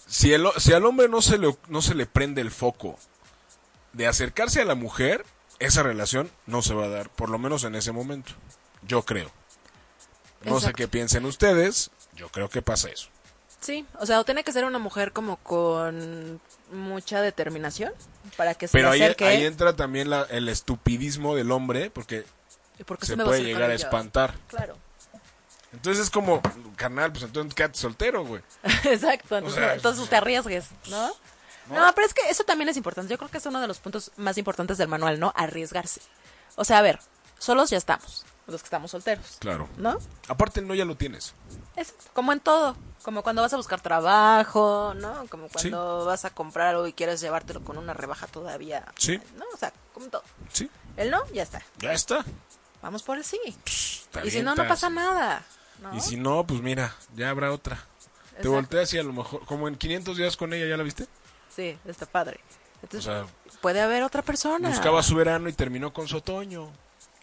si, 0.07 0.33
el, 0.33 0.47
si 0.59 0.73
al 0.75 0.85
hombre 0.85 1.09
no 1.09 1.23
se, 1.23 1.39
le, 1.39 1.57
no 1.69 1.81
se 1.83 1.95
le 1.95 2.07
prende 2.07 2.41
el 2.43 2.51
foco 2.51 2.99
de 3.93 4.07
acercarse 4.07 4.61
a 4.61 4.65
la 4.65 4.75
mujer, 4.75 5.25
esa 5.61 5.83
relación 5.83 6.31
no 6.47 6.61
se 6.63 6.75
va 6.75 6.85
a 6.85 6.89
dar, 6.89 7.09
por 7.11 7.31
lo 7.31 7.39
menos 7.39 7.65
en 7.65 7.75
ese 7.75 7.93
momento. 7.93 8.33
Yo 8.83 9.03
creo. 9.05 9.31
No 10.45 10.61
sé 10.61 10.73
qué 10.75 10.89
piensen 10.89 11.25
ustedes, 11.25 11.91
yo 12.15 12.29
creo 12.29 12.51
que 12.51 12.61
pasa 12.61 12.91
eso. 12.91 13.09
Sí, 13.65 13.87
o 13.99 14.05
sea, 14.05 14.21
o 14.21 14.25
tiene 14.27 14.45
que 14.45 14.53
ser 14.53 14.67
una 14.67 14.79
mujer 14.79 15.13
como 15.13 15.37
con 15.39 16.39
mucha 16.71 17.23
determinación 17.23 17.93
para 18.37 18.55
que 18.55 18.69
se 18.69 18.73
Pero 18.73 18.91
ahí, 18.91 19.01
acerque. 19.01 19.25
ahí 19.27 19.45
entra 19.47 19.75
también 19.75 20.11
la- 20.11 20.27
el 20.29 20.51
estupidismo 20.51 21.35
del 21.35 21.51
hombre, 21.51 21.91
porque 21.91 22.27
¿Y 22.79 22.85
por 22.85 22.99
qué 22.99 23.07
se 23.07 23.17
puede 23.17 23.43
llegar 23.43 23.71
a 23.71 23.75
espantar. 23.75 24.35
Claro. 24.49 24.77
Entonces 25.73 26.05
es 26.05 26.11
como, 26.11 26.43
carnal, 26.77 27.11
pues 27.11 27.25
entonces 27.25 27.55
quédate 27.55 27.79
soltero, 27.79 28.25
güey. 28.27 28.43
Exacto, 28.85 29.39
entonces, 29.39 29.55
sea, 29.59 29.69
no- 29.69 29.73
entonces 29.75 30.09
te 30.11 30.17
arriesgues, 30.17 30.67
¿no? 30.89 31.09
¿no? 31.71 31.93
pero 31.95 32.07
es 32.07 32.13
que 32.13 32.29
eso 32.29 32.45
también 32.45 32.69
es 32.69 32.77
importante. 32.77 33.11
Yo 33.11 33.17
creo 33.19 33.31
que 33.31 33.39
es 33.39 33.47
uno 33.47 33.61
de 33.63 33.67
los 33.67 33.79
puntos 33.79 34.11
más 34.19 34.37
importantes 34.37 34.77
del 34.77 34.89
manual, 34.89 35.19
¿no? 35.19 35.33
Arriesgarse. 35.35 36.03
O 36.57 36.65
sea, 36.65 36.79
a 36.79 36.83
ver, 36.83 37.01
solos 37.39 37.71
ya 37.71 37.79
estamos, 37.79 38.27
los 38.47 38.61
que 38.63 38.67
estamos 38.67 38.91
solteros, 38.91 39.37
Claro. 39.39 39.69
¿no? 39.79 39.99
Aparte 40.29 40.61
el 40.61 40.67
no 40.69 40.75
ya 40.75 40.85
lo 40.85 40.97
tienes. 40.97 41.35
Es 41.77 41.95
como 42.13 42.33
en 42.33 42.41
todo, 42.41 42.77
como 43.03 43.23
cuando 43.23 43.43
vas 43.43 43.53
a 43.53 43.57
buscar 43.57 43.81
trabajo, 43.81 44.93
¿no? 44.97 45.27
Como 45.29 45.49
cuando 45.49 46.05
vas 46.05 46.25
a 46.25 46.31
comprar 46.31 46.69
algo 46.69 46.87
y 46.87 46.93
quieres 46.93 47.21
llevártelo 47.21 47.63
con 47.65 47.79
una 47.79 47.95
rebaja 47.95 48.27
todavía, 48.27 48.85
Sí. 48.97 49.19
¿no? 49.37 49.45
O 49.53 49.57
sea, 49.57 49.73
como 49.93 50.07
en 50.07 50.11
todo. 50.13 50.23
Sí. 50.53 50.71
El 50.97 51.11
no, 51.11 51.23
ya 51.33 51.43
está. 51.43 51.63
Ya 51.79 51.93
está. 51.93 52.25
Vamos 52.83 53.03
por 53.03 53.17
el 53.17 53.25
sí. 53.25 53.41
y 54.25 54.31
si 54.31 54.43
no, 54.43 54.55
no 54.55 54.69
pasa 54.69 54.91
nada. 54.91 55.43
¿no? 55.81 55.95
Y 55.97 56.01
si 56.01 56.17
no, 56.17 56.47
pues 56.47 56.61
mira, 56.61 56.95
ya 57.17 57.31
habrá 57.31 57.51
otra. 57.53 57.79
Te 58.41 58.49
volteas 58.49 58.93
y 58.95 58.99
a 58.99 59.03
lo 59.03 59.13
mejor, 59.13 59.45
como 59.47 59.69
en 59.69 59.77
500 59.77 60.17
días 60.17 60.37
con 60.37 60.53
ella, 60.53 60.67
¿ya 60.67 60.77
la 60.77 60.83
viste? 60.83 61.07
Sí, 61.55 61.79
está 61.87 62.05
padre. 62.05 62.41
O 62.43 62.79
Entonces, 62.83 63.05
sea, 63.05 63.27
puede 63.63 63.81
haber 63.81 64.03
otra 64.03 64.23
persona. 64.23 64.69
buscaba 64.69 65.03
su 65.03 65.15
verano 65.15 65.49
y 65.49 65.53
terminó 65.53 65.93
con 65.93 66.07
su 66.09 66.17
otoño. 66.19 66.69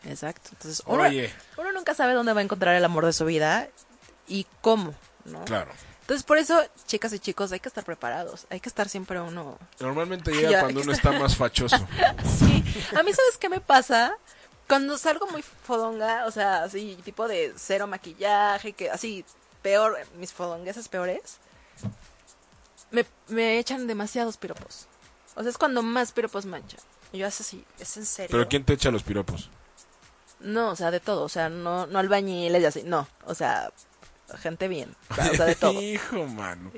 Exacto. 0.05 0.49
Entonces, 0.53 0.83
uno, 0.85 1.03
Oye. 1.03 1.31
uno 1.57 1.71
nunca 1.71 1.93
sabe 1.93 2.13
dónde 2.13 2.33
va 2.33 2.39
a 2.39 2.43
encontrar 2.43 2.75
el 2.75 2.85
amor 2.85 3.05
de 3.05 3.13
su 3.13 3.25
vida 3.25 3.69
y 4.27 4.47
cómo, 4.61 4.93
¿no? 5.25 5.45
Claro. 5.45 5.71
Entonces, 6.01 6.23
por 6.23 6.37
eso, 6.37 6.61
chicas 6.87 7.13
y 7.13 7.19
chicos, 7.19 7.51
hay 7.51 7.59
que 7.59 7.69
estar 7.69 7.85
preparados. 7.85 8.45
Hay 8.49 8.59
que 8.59 8.67
estar 8.67 8.89
siempre 8.89 9.21
uno... 9.21 9.57
Normalmente 9.79 10.31
llega 10.35 10.49
ya, 10.49 10.59
cuando 10.61 10.81
uno 10.81 10.91
está. 10.91 11.09
está 11.09 11.21
más 11.21 11.35
fachoso. 11.35 11.77
Sí. 12.39 12.63
A 12.97 13.03
mí, 13.03 13.13
¿sabes 13.13 13.37
qué 13.39 13.49
me 13.49 13.61
pasa? 13.61 14.13
Cuando 14.67 14.97
salgo 14.97 15.27
muy 15.27 15.41
fodonga, 15.41 16.25
o 16.25 16.31
sea, 16.31 16.63
así, 16.63 16.97
tipo 17.03 17.27
de 17.27 17.53
cero 17.55 17.87
maquillaje, 17.87 18.73
que 18.73 18.89
así, 18.89 19.23
peor, 19.61 19.97
mis 20.17 20.33
fodonguesas 20.33 20.89
peores, 20.89 21.37
me, 22.89 23.05
me 23.27 23.59
echan 23.59 23.87
demasiados 23.87 24.37
piropos. 24.37 24.87
O 25.35 25.41
sea, 25.41 25.49
es 25.49 25.57
cuando 25.57 25.81
más 25.81 26.11
piropos 26.11 26.45
manchan. 26.45 26.79
Y 27.13 27.19
yo 27.19 27.27
así, 27.27 27.43
sí, 27.43 27.65
¿es 27.79 27.97
en 27.97 28.05
serio? 28.05 28.29
Pero 28.31 28.47
¿quién 28.47 28.63
te 28.63 28.73
echa 28.73 28.91
los 28.91 29.03
piropos? 29.03 29.49
No, 30.43 30.71
o 30.71 30.75
sea, 30.75 30.91
de 30.91 30.99
todo. 30.99 31.23
O 31.23 31.29
sea, 31.29 31.49
no, 31.49 31.87
no 31.87 31.99
albañiles 31.99 32.61
y 32.61 32.65
así. 32.65 32.83
No, 32.83 33.07
o 33.25 33.33
sea, 33.35 33.71
gente 34.39 34.67
bien. 34.67 34.95
O 35.09 35.35
sea, 35.35 35.45
de 35.45 35.55
todo. 35.55 35.71
Hijo, 35.81 36.25
mano. 36.27 36.71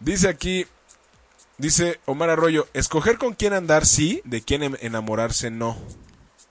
Dice 0.00 0.28
aquí, 0.28 0.66
dice 1.58 2.00
Omar 2.06 2.30
Arroyo, 2.30 2.66
escoger 2.74 3.18
con 3.18 3.34
quién 3.34 3.52
andar 3.52 3.86
sí, 3.86 4.20
de 4.24 4.42
quién 4.42 4.62
em- 4.62 4.76
enamorarse 4.80 5.50
no. 5.50 5.76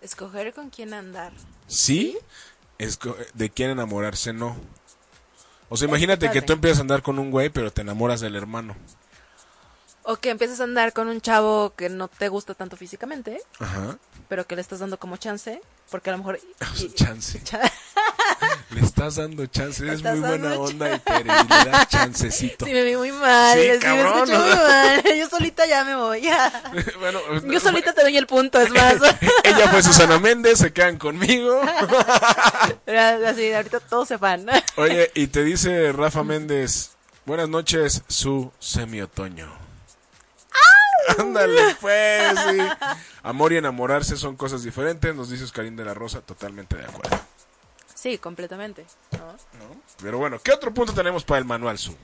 Escoger 0.01 0.53
con 0.53 0.69
quién 0.69 0.93
andar. 0.93 1.33
Sí, 1.67 2.17
esco- 2.79 3.15
de 3.33 3.49
quién 3.49 3.69
enamorarse 3.71 4.33
no. 4.33 4.55
O 5.69 5.77
sea, 5.77 5.87
imagínate 5.87 6.29
que 6.31 6.41
tú 6.41 6.53
empiezas 6.53 6.79
a 6.79 6.81
andar 6.81 7.01
con 7.01 7.17
un 7.19 7.31
güey, 7.31 7.49
pero 7.49 7.71
te 7.71 7.81
enamoras 7.81 8.19
del 8.19 8.35
hermano. 8.35 8.75
O 10.03 10.15
que 10.17 10.29
empieces 10.31 10.59
a 10.59 10.63
andar 10.63 10.93
con 10.93 11.07
un 11.09 11.21
chavo 11.21 11.73
que 11.75 11.87
no 11.89 12.07
te 12.07 12.27
gusta 12.27 12.53
tanto 12.55 12.75
físicamente, 12.75 13.39
Ajá. 13.59 13.97
pero 14.27 14.47
que 14.47 14.55
le 14.55 14.61
estás 14.61 14.79
dando 14.79 14.97
como 14.97 15.17
chance, 15.17 15.61
porque 15.91 16.09
a 16.09 16.13
lo 16.13 16.17
mejor... 16.19 16.39
y- 16.79 16.89
Chance. 16.93 17.39
cha- 17.43 17.71
Le 18.71 18.81
estás 18.81 19.15
dando 19.17 19.45
chance, 19.45 19.87
es 19.91 20.01
muy 20.01 20.19
buena 20.19 20.55
onda 20.55 20.95
y 20.95 20.99
te 20.99 21.19
le 21.23 21.25
das 21.25 21.87
chancecito. 21.89 22.65
Sí, 22.65 22.73
me 22.73 22.83
vi 22.83 22.95
muy 22.95 23.11
mal, 23.11 23.55
Sí, 23.55 23.63
sí, 23.63 23.69
me 23.73 23.77
cabrón, 23.79 24.13
escucho 24.23 24.37
¿no? 24.39 24.45
muy 24.45 24.55
mal. 24.55 25.03
Yo 25.19 25.29
solita 25.29 25.65
ya 25.67 25.83
me 25.83 25.95
voy, 25.95 26.21
ya. 26.21 26.63
bueno, 26.99 27.19
Yo 27.47 27.59
solita 27.59 27.93
te 27.93 28.01
doy 28.01 28.17
el 28.17 28.25
punto, 28.25 28.59
es 28.59 28.71
más. 28.71 28.95
ella 29.43 29.69
fue 29.69 29.83
Susana 29.83 30.17
Méndez, 30.17 30.57
se 30.59 30.73
quedan 30.73 30.97
conmigo. 30.97 31.61
Así, 33.21 33.53
ahorita 33.53 33.79
todos 33.81 34.07
se 34.07 34.17
van. 34.17 34.47
Oye, 34.77 35.11
y 35.13 35.27
te 35.27 35.43
dice 35.43 35.91
Rafa 35.91 36.23
Méndez, 36.23 36.91
buenas 37.25 37.49
noches, 37.49 38.01
su 38.07 38.51
semiotoño. 38.59 39.60
Ándale, 41.19 41.75
pues, 41.79 42.39
sí. 42.49 42.57
Amor 43.23 43.53
y 43.53 43.57
enamorarse 43.57 44.17
son 44.17 44.35
cosas 44.35 44.63
diferentes, 44.63 45.15
nos 45.15 45.29
dice 45.29 45.43
Oscarín 45.43 45.75
de 45.75 45.85
la 45.85 45.93
Rosa, 45.93 46.21
totalmente 46.21 46.75
de 46.75 46.85
acuerdo. 46.85 47.19
Sí, 47.93 48.17
completamente. 48.17 48.85
¿no? 49.11 49.81
Pero 50.01 50.17
bueno, 50.17 50.39
¿qué 50.39 50.51
otro 50.51 50.73
punto 50.73 50.93
tenemos 50.93 51.23
para 51.23 51.39
el 51.39 51.45
manual, 51.45 51.77
Su? 51.77 51.95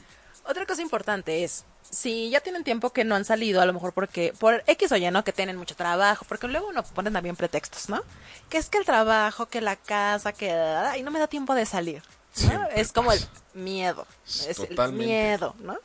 Otra 0.45 0.65
cosa 0.65 0.81
importante 0.81 1.43
es, 1.43 1.65
si 1.89 2.29
ya 2.29 2.39
tienen 2.39 2.63
tiempo 2.63 2.91
que 2.91 3.03
no 3.03 3.15
han 3.15 3.25
salido, 3.25 3.61
a 3.61 3.65
lo 3.65 3.73
mejor 3.73 3.93
porque, 3.93 4.33
por 4.39 4.63
X 4.67 4.91
o 4.91 4.95
Y, 4.95 5.09
¿no? 5.11 5.23
Que 5.23 5.33
tienen 5.33 5.57
mucho 5.57 5.75
trabajo, 5.75 6.25
porque 6.29 6.47
luego 6.47 6.67
uno 6.69 6.83
ponen 6.83 7.13
también 7.13 7.35
pretextos, 7.35 7.89
¿no? 7.89 8.01
Que 8.49 8.57
es 8.57 8.69
que 8.69 8.77
el 8.77 8.85
trabajo, 8.85 9.47
que 9.47 9.59
la 9.59 9.75
casa, 9.75 10.31
que... 10.31 10.51
Ay, 10.51 11.03
no 11.03 11.11
me 11.11 11.19
da 11.19 11.27
tiempo 11.27 11.53
de 11.53 11.65
salir. 11.65 12.01
¿no? 12.43 12.67
Es 12.75 12.91
como 12.91 13.11
el 13.11 13.19
miedo. 13.53 14.05
Es 14.25 14.59
el 14.59 14.93
miedo, 14.93 15.55
¿no? 15.59 15.77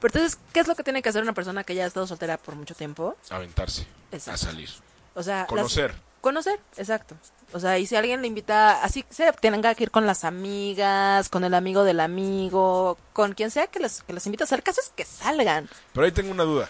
Pero 0.00 0.14
entonces, 0.14 0.38
¿qué 0.52 0.60
es 0.60 0.66
lo 0.68 0.74
que 0.74 0.82
tiene 0.84 1.00
que 1.02 1.08
hacer 1.08 1.22
una 1.22 1.32
persona 1.32 1.64
que 1.64 1.74
ya 1.74 1.84
ha 1.84 1.86
estado 1.86 2.06
soltera 2.06 2.36
por 2.38 2.54
mucho 2.54 2.74
tiempo? 2.74 3.16
Aventarse, 3.30 3.86
Exacto. 4.12 4.32
a 4.34 4.50
salir. 4.50 4.70
O 5.14 5.22
sea, 5.22 5.38
las- 5.40 5.48
Conocer. 5.48 5.94
conocer, 6.20 6.60
exacto. 6.76 7.14
O 7.52 7.60
sea, 7.60 7.78
y 7.78 7.86
si 7.86 7.96
alguien 7.96 8.20
le 8.20 8.26
invita, 8.28 8.82
así 8.82 9.04
se 9.08 9.32
tenga 9.34 9.74
que 9.74 9.84
ir 9.84 9.90
con 9.90 10.04
las 10.06 10.24
amigas, 10.24 11.28
con 11.28 11.44
el 11.44 11.54
amigo 11.54 11.84
del 11.84 12.00
amigo, 12.00 12.98
con 13.12 13.32
quien 13.34 13.50
sea 13.50 13.68
que 13.68 13.78
les, 13.78 14.02
que 14.02 14.12
les 14.12 14.26
invita 14.26 14.44
a 14.44 14.46
hacer 14.46 14.62
caso 14.62 14.80
es 14.80 14.90
que 14.94 15.04
salgan. 15.04 15.68
Pero 15.92 16.04
ahí 16.04 16.12
tengo 16.12 16.32
una 16.32 16.42
duda. 16.44 16.68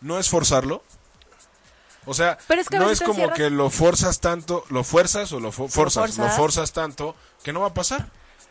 ¿No 0.00 0.18
es 0.18 0.28
forzarlo? 0.28 0.82
O 2.04 2.12
sea, 2.14 2.36
Pero 2.48 2.60
es 2.60 2.68
que 2.68 2.76
a 2.76 2.80
no 2.80 2.90
es 2.90 3.00
como 3.00 3.14
encierras- 3.22 3.36
que 3.36 3.50
lo 3.50 3.70
forzas 3.70 4.18
tanto, 4.18 4.64
lo 4.70 4.82
fuerzas 4.82 5.30
o 5.32 5.38
lo 5.38 5.50
fo- 5.52 5.68
forzas, 5.68 6.10
lo 6.18 6.24
forzas. 6.24 6.36
forzas 6.36 6.72
tanto 6.72 7.14
que 7.44 7.52
no 7.52 7.60
va 7.60 7.68
a 7.68 7.74
pasar. 7.74 8.08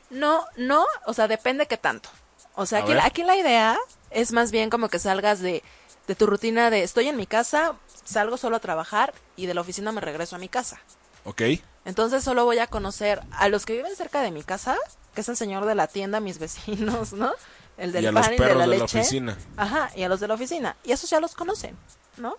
No, 0.10 0.46
no, 0.56 0.86
o 1.06 1.14
sea, 1.14 1.28
depende 1.28 1.68
qué 1.68 1.76
tanto. 1.78 2.10
O 2.56 2.66
sea, 2.66 2.80
aquí, 2.80 2.92
aquí 2.94 3.24
la 3.24 3.36
idea 3.38 3.78
es 4.10 4.32
más 4.32 4.52
bien 4.52 4.70
como 4.70 4.90
que 4.90 5.00
salgas 5.00 5.40
de, 5.40 5.64
de 6.08 6.16
tu 6.16 6.26
rutina 6.28 6.70
de 6.70 6.84
estoy 6.84 7.08
en 7.08 7.18
mi 7.18 7.26
casa, 7.26 7.76
salgo 8.04 8.38
solo 8.38 8.58
a 8.58 8.60
trabajar 8.60 9.14
y 9.36 9.46
de 9.46 9.54
la 9.54 9.62
oficina 9.62 9.92
me 9.92 10.02
regreso 10.02 10.36
a 10.36 10.40
mi 10.40 10.50
casa. 10.50 10.80
¿Ok? 11.24 11.42
Entonces 11.86 12.24
solo 12.24 12.46
voy 12.46 12.60
a 12.60 12.68
conocer 12.68 13.22
a 13.32 13.48
los 13.48 13.66
que 13.66 13.74
viven 13.74 13.96
cerca 13.96 14.22
de 14.22 14.32
mi 14.32 14.44
casa, 14.44 14.78
que 15.16 15.22
es 15.22 15.30
el 15.30 15.38
señor 15.38 15.66
de 15.66 15.76
la 15.76 15.88
tienda, 15.88 16.20
mis 16.20 16.38
vecinos, 16.40 17.14
¿no? 17.14 17.32
El 17.78 17.92
del 17.94 18.04
Y 18.04 18.08
a 18.08 18.12
pan 18.12 18.24
los 18.24 18.32
y 18.34 18.38
de 18.38 18.40
la 18.40 18.48
de 18.54 18.56
la 18.56 18.68
leche. 18.68 19.00
oficina. 19.00 19.38
Ajá, 19.58 19.90
y 19.96 20.04
a 20.04 20.10
los 20.10 20.20
de 20.20 20.28
la 20.28 20.34
oficina. 20.34 20.76
Y 20.84 20.92
esos 20.92 21.10
ya 21.10 21.20
los 21.20 21.34
conocen, 21.36 21.78
¿no? 22.18 22.36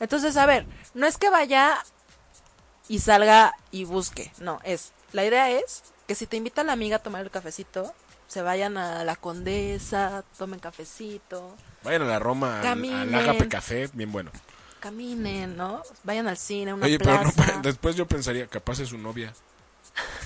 Entonces, 0.00 0.36
a 0.36 0.44
ver, 0.44 0.66
no 0.92 1.06
es 1.06 1.16
que 1.16 1.30
vaya 1.30 1.78
y 2.88 2.98
salga 2.98 3.54
y 3.70 3.84
busque, 3.84 4.30
no, 4.38 4.60
es, 4.62 4.92
la 5.12 5.24
idea 5.24 5.50
es 5.50 5.82
que 6.06 6.14
si 6.14 6.26
te 6.26 6.36
invita 6.36 6.62
la 6.64 6.72
amiga 6.72 6.96
a 6.96 7.02
tomar 7.02 7.22
el 7.22 7.30
cafecito, 7.30 7.92
se 8.28 8.42
vayan 8.42 8.76
a 8.76 9.04
la 9.04 9.16
condesa, 9.16 10.24
tomen 10.38 10.60
cafecito, 10.60 11.56
Vayan 11.84 12.02
a 12.02 12.06
la 12.06 12.18
Roma, 12.18 12.60
al, 12.62 13.14
Agape 13.14 13.48
Café, 13.48 13.88
bien 13.92 14.10
bueno. 14.10 14.32
caminen, 14.80 15.56
¿no? 15.56 15.82
Vayan 16.02 16.26
al 16.26 16.36
cine, 16.36 16.72
a 16.72 16.74
una 16.74 16.86
Oye, 16.86 16.98
pero 16.98 17.20
plaza. 17.20 17.52
no, 17.56 17.62
después 17.62 17.94
yo 17.94 18.06
pensaría, 18.06 18.48
capaz 18.48 18.80
es 18.80 18.88
su 18.88 18.98
novia. 18.98 19.32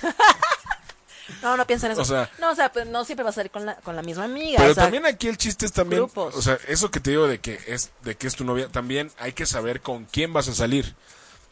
No, 1.43 1.57
no 1.57 1.65
piensen 1.65 1.93
eso. 1.93 2.01
O 2.03 2.05
sea- 2.05 2.29
no, 2.41 2.51
o 2.51 2.55
sea, 2.57 2.73
pues 2.73 2.87
no 2.89 3.05
siempre 3.05 3.23
vas 3.23 3.35
a 3.35 3.37
salir 3.37 3.53
con 3.53 3.65
la, 3.65 3.77
con 3.77 3.95
la 3.95 4.03
misma 4.03 4.25
amiga. 4.25 4.59
Pero 4.59 4.73
o 4.73 4.75
sea, 4.75 4.83
también 4.85 5.07
aquí 5.07 5.29
el 5.29 5.37
chiste 5.39 5.65
es 5.65 5.73
también, 5.73 6.03
grupos. 6.03 6.35
o 6.35 6.43
sea, 6.43 6.59
eso 6.67 6.91
que 6.91 6.99
te 6.99 7.11
digo 7.11 7.29
de 7.29 7.39
que 7.39 7.59
es 7.69 7.91
de 8.03 8.17
que 8.17 8.27
es 8.27 8.35
tu 8.35 8.45
novia, 8.45 8.67
también 8.69 9.13
hay 9.17 9.33
que 9.33 9.47
saber 9.47 9.81
con 9.81 10.07
quién 10.07 10.33
vas 10.33 10.49
a 10.49 10.55
salir. 10.55 10.95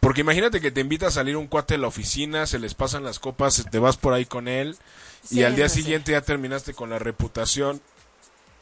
Porque 0.00 0.22
imagínate 0.22 0.60
que 0.60 0.72
te 0.72 0.80
invita 0.80 1.06
a 1.06 1.10
salir 1.12 1.36
un 1.36 1.46
cuate 1.46 1.74
de 1.74 1.78
la 1.78 1.86
oficina, 1.86 2.46
se 2.46 2.58
les 2.58 2.74
pasan 2.74 3.04
las 3.04 3.20
copas, 3.20 3.64
te 3.70 3.78
vas 3.78 3.96
por 3.96 4.14
ahí 4.14 4.24
con 4.24 4.48
él 4.48 4.76
Sí, 5.24 5.40
y 5.40 5.42
al 5.44 5.54
día 5.56 5.64
no 5.64 5.68
sé. 5.70 5.76
siguiente 5.76 6.12
ya 6.12 6.20
terminaste 6.22 6.74
con 6.74 6.90
la 6.90 6.98
reputación. 6.98 7.80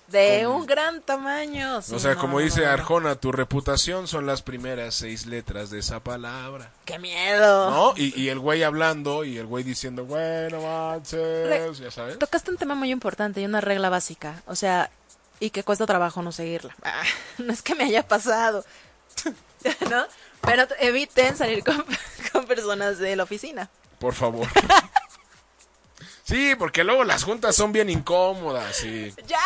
de 0.09 0.47
un 0.47 0.67
gran 0.67 1.01
tamaño. 1.03 1.83
sí, 1.83 1.95
o 1.95 1.99
sea, 1.99 2.15
no, 2.15 2.21
como 2.21 2.39
dice. 2.41 2.65
Arjona, 2.67 3.17
tu 3.17 3.33
reputación 3.33 4.07
son 4.09 4.25
las 4.27 4.43
primeras 4.43 4.95
seis 4.95 5.27
letras 5.27 5.71
de 5.71 5.81
esa 5.81 6.01
palabra. 6.01 6.71
¡Qué 6.85 6.99
miedo! 6.99 7.71
¿No? 7.71 7.95
Y, 7.97 8.21
y 8.21 8.29
el 8.29 8.39
güey 8.39 8.63
hablando 8.63 9.25
y 9.25 9.37
el 9.39 9.47
güey 9.47 9.65
diciendo, 9.65 10.05
bueno, 10.05 10.61
manches, 10.63 11.79
ya 11.79 11.91
sabes. 11.91 12.19
Tocaste 12.19 12.51
un 12.51 12.57
tema 12.57 12.75
muy 12.75 12.91
importante 12.93 13.41
y 13.41 13.45
una 13.45 13.61
regla 13.61 13.89
básica. 13.91 14.43
O 14.47 14.55
sea, 14.55 14.91
y 15.41 15.51
que 15.51 15.65
cuesta 15.65 15.87
trabajo 15.87 16.23
no 16.23 16.33
seguirla. 16.33 16.75
Ah, 16.85 17.03
no 17.39 17.53
es 17.53 17.63
que 17.63 17.75
me 17.75 17.85
haya 17.85 18.07
pasado. 18.07 18.65
¿No? 19.91 20.07
Pero 20.43 20.67
eviten 20.79 21.37
salir 21.37 21.65
con, 21.65 21.85
con 22.33 22.47
personas 22.47 22.99
de 22.99 23.17
la 23.17 23.25
oficina. 23.25 23.69
Por 23.99 24.15
favor. 24.15 24.47
Sí, 26.27 26.55
porque 26.59 26.85
luego 26.85 27.05
las 27.05 27.25
juntas 27.25 27.55
son 27.55 27.73
bien 27.73 27.89
incómodas 27.89 28.83
y... 28.85 29.15
¡Ya! 29.27 29.39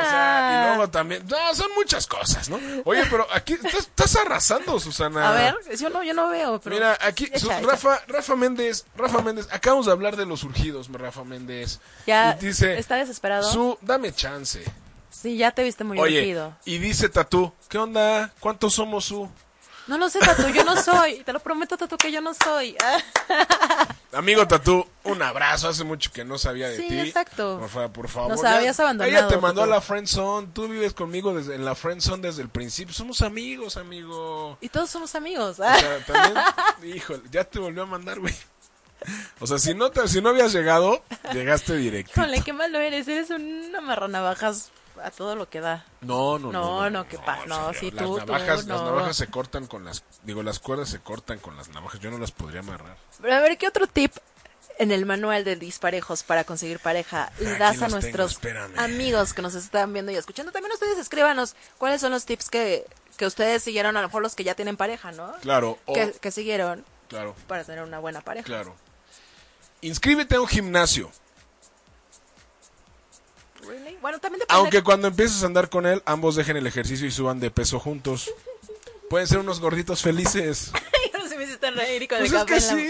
O 0.00 0.10
sea, 0.10 0.50
y 0.50 0.68
luego 0.68 0.90
también... 0.90 1.26
No, 1.26 1.54
son 1.54 1.70
muchas 1.74 2.06
cosas, 2.06 2.48
¿no? 2.48 2.60
Oye, 2.84 3.02
pero 3.10 3.26
aquí 3.32 3.54
estás, 3.54 3.74
estás 3.74 4.16
arrasando, 4.16 4.78
Susana. 4.78 5.28
A 5.28 5.32
ver, 5.32 5.56
yo 5.76 5.88
no, 5.90 6.02
yo 6.02 6.14
no 6.14 6.28
veo, 6.28 6.60
pero... 6.60 6.76
Mira, 6.76 6.96
aquí, 7.00 7.28
su-. 7.34 7.48
Rafa, 7.48 8.00
Rafa 8.06 8.36
Méndez, 8.36 8.84
Rafa 8.96 9.22
Méndez, 9.22 9.48
acabamos 9.50 9.86
de 9.86 9.92
hablar 9.92 10.16
de 10.16 10.26
los 10.26 10.40
surgidos, 10.40 10.88
Rafa 10.92 11.24
Méndez. 11.24 11.80
Ya 12.06 12.36
y 12.40 12.46
dice, 12.46 12.78
está 12.78 12.96
desesperado. 12.96 13.50
Su, 13.50 13.78
dame 13.80 14.12
chance. 14.12 14.62
Sí, 15.10 15.36
ya 15.36 15.50
te 15.50 15.64
viste 15.64 15.82
muy 15.82 15.98
Oye, 15.98 16.20
urgido. 16.20 16.56
y 16.64 16.78
dice 16.78 17.08
Tatú, 17.08 17.52
¿qué 17.68 17.78
onda? 17.78 18.30
¿Cuántos 18.40 18.74
somos, 18.74 19.06
Su? 19.06 19.28
No 19.88 19.98
lo 19.98 20.08
sé, 20.10 20.18
Tatu, 20.20 20.48
yo 20.48 20.64
no 20.64 20.80
soy. 20.82 21.20
Te 21.24 21.32
lo 21.32 21.40
prometo, 21.40 21.76
Tatu, 21.76 21.96
que 21.96 22.12
yo 22.12 22.20
no 22.20 22.32
soy. 22.34 22.76
Amigo 24.12 24.46
Tatú, 24.46 24.86
un 25.04 25.22
abrazo, 25.22 25.68
hace 25.68 25.84
mucho 25.84 26.10
que 26.12 26.24
no 26.24 26.38
sabía 26.38 26.68
de 26.68 26.76
Sí, 26.78 26.88
ti. 26.88 27.00
exacto. 27.00 27.58
Por, 27.60 27.68
fa- 27.68 27.88
por 27.92 28.08
favor. 28.08 28.30
Nos 28.32 28.42
Ya- 28.42 28.56
habías 28.56 28.78
abandonado, 28.80 29.16
Ella 29.16 29.28
te 29.28 29.36
mandó 29.38 29.62
a 29.62 29.66
la 29.66 29.80
friend 29.80 30.06
zone, 30.06 30.48
tú 30.54 30.66
vives 30.68 30.94
conmigo 30.94 31.34
desde, 31.34 31.54
en 31.54 31.64
la 31.64 31.74
friend 31.74 32.00
zone 32.00 32.26
desde 32.26 32.42
el 32.42 32.48
principio. 32.48 32.94
Somos 32.94 33.20
amigos, 33.22 33.76
amigo. 33.76 34.56
Y 34.60 34.68
todos 34.68 34.90
somos 34.90 35.14
amigos. 35.14 35.58
O 35.58 35.62
sea, 35.62 36.04
también, 36.06 36.42
híjole, 36.96 37.22
ya 37.30 37.44
te 37.44 37.58
volvió 37.58 37.82
a 37.82 37.86
mandar, 37.86 38.18
güey. 38.20 38.34
O 39.40 39.46
sea, 39.46 39.58
si 39.58 39.74
no, 39.74 39.90
te, 39.90 40.08
si 40.08 40.20
no 40.20 40.30
habías 40.30 40.52
llegado, 40.52 41.02
llegaste 41.32 41.76
directo. 41.76 42.12
Híjole, 42.20 42.40
qué 42.42 42.52
malo 42.52 42.80
eres. 42.80 43.06
Eres 43.08 43.30
una 43.30 43.80
marranavajas 43.80 44.70
a 45.02 45.10
todo 45.10 45.36
lo 45.36 45.48
que 45.48 45.60
da. 45.60 45.84
No, 46.00 46.38
no, 46.38 46.52
no. 46.52 46.90
No, 46.90 46.90
no. 46.90 47.06
No, 47.46 47.72
sí, 47.74 47.90
las 47.90 48.04
tú, 48.04 48.18
navajas, 48.18 48.62
tú, 48.62 48.68
las 48.68 48.80
no. 48.80 48.84
navajas 48.84 49.16
se 49.16 49.26
cortan 49.28 49.66
con 49.66 49.84
las, 49.84 50.02
digo, 50.22 50.42
las 50.42 50.58
cuerdas 50.58 50.88
se 50.88 51.00
cortan 51.00 51.38
con 51.38 51.56
las 51.56 51.68
navajas. 51.68 52.00
Yo 52.00 52.10
no 52.10 52.18
las 52.18 52.30
podría 52.32 52.60
amarrar. 52.60 52.96
Pero 53.20 53.34
a 53.34 53.40
ver, 53.40 53.56
¿qué 53.58 53.66
otro 53.68 53.86
tip 53.86 54.12
en 54.78 54.92
el 54.92 55.06
manual 55.06 55.42
de 55.44 55.56
disparejos 55.56 56.22
para 56.22 56.44
conseguir 56.44 56.78
pareja 56.78 57.32
le 57.40 57.50
Aquí 57.50 57.58
das 57.58 57.82
a 57.82 57.88
nuestros 57.88 58.38
amigos 58.76 59.34
que 59.34 59.42
nos 59.42 59.54
están 59.54 59.92
viendo 59.92 60.12
y 60.12 60.16
escuchando? 60.16 60.52
También 60.52 60.72
ustedes 60.72 60.98
escríbanos 60.98 61.56
cuáles 61.78 62.00
son 62.00 62.12
los 62.12 62.24
tips 62.26 62.48
que, 62.50 62.86
que 63.16 63.26
ustedes 63.26 63.62
siguieron, 63.62 63.96
a 63.96 64.02
lo 64.02 64.08
mejor 64.08 64.22
los 64.22 64.34
que 64.34 64.44
ya 64.44 64.54
tienen 64.54 64.76
pareja, 64.76 65.10
¿no? 65.12 65.32
Claro, 65.40 65.78
o- 65.86 65.92
Que, 65.94 66.12
que 66.12 66.30
siguieron 66.30 66.84
Claro, 67.08 67.34
para 67.46 67.64
tener 67.64 67.82
una 67.82 67.98
buena 67.98 68.20
pareja. 68.20 68.44
claro. 68.46 68.76
Inscríbete 69.80 70.34
a 70.36 70.40
un 70.40 70.48
gimnasio. 70.48 71.10
Really? 73.66 73.96
Bueno, 74.00 74.18
también 74.18 74.40
depende. 74.40 74.60
Aunque 74.60 74.82
cuando 74.82 75.08
empieces 75.08 75.42
a 75.42 75.46
andar 75.46 75.68
con 75.68 75.86
él, 75.86 76.02
ambos 76.06 76.36
dejen 76.36 76.56
el 76.56 76.66
ejercicio 76.66 77.06
y 77.06 77.10
suban 77.10 77.40
de 77.40 77.50
peso 77.50 77.78
juntos. 77.78 78.32
Pueden 79.10 79.26
ser 79.26 79.38
unos 79.38 79.60
gorditos 79.60 80.02
felices. 80.02 80.70
no 81.14 81.22
sé 81.22 81.28
si 81.30 81.36
me 81.36 81.44
hiciste 81.44 81.70
reír 81.70 82.06
con 82.08 82.18
Pues 82.18 82.32
el 82.32 82.38
es 82.38 82.44
que 82.44 82.60
sí. 82.60 82.88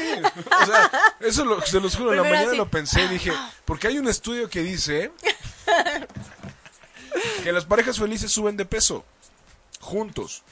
O 0.63 0.67
sea, 0.67 0.91
eso 1.21 1.45
lo, 1.45 1.61
se 1.63 1.81
los 1.81 1.97
juro, 1.97 2.11
en 2.13 2.17
la 2.19 2.23
mañana 2.25 2.49
así. 2.49 2.57
lo 2.57 2.69
pensé 2.69 3.05
y 3.05 3.09
dije, 3.09 3.33
porque 3.65 3.87
hay 3.87 3.99
un 3.99 4.09
estudio 4.09 4.51
que 4.51 4.63
dice 4.63 5.13
que 7.45 7.53
las 7.53 7.65
parejas 7.65 7.99
felices 7.99 8.33
suben 8.33 8.57
de 8.57 8.65
peso 8.65 9.05
juntos. 9.81 10.43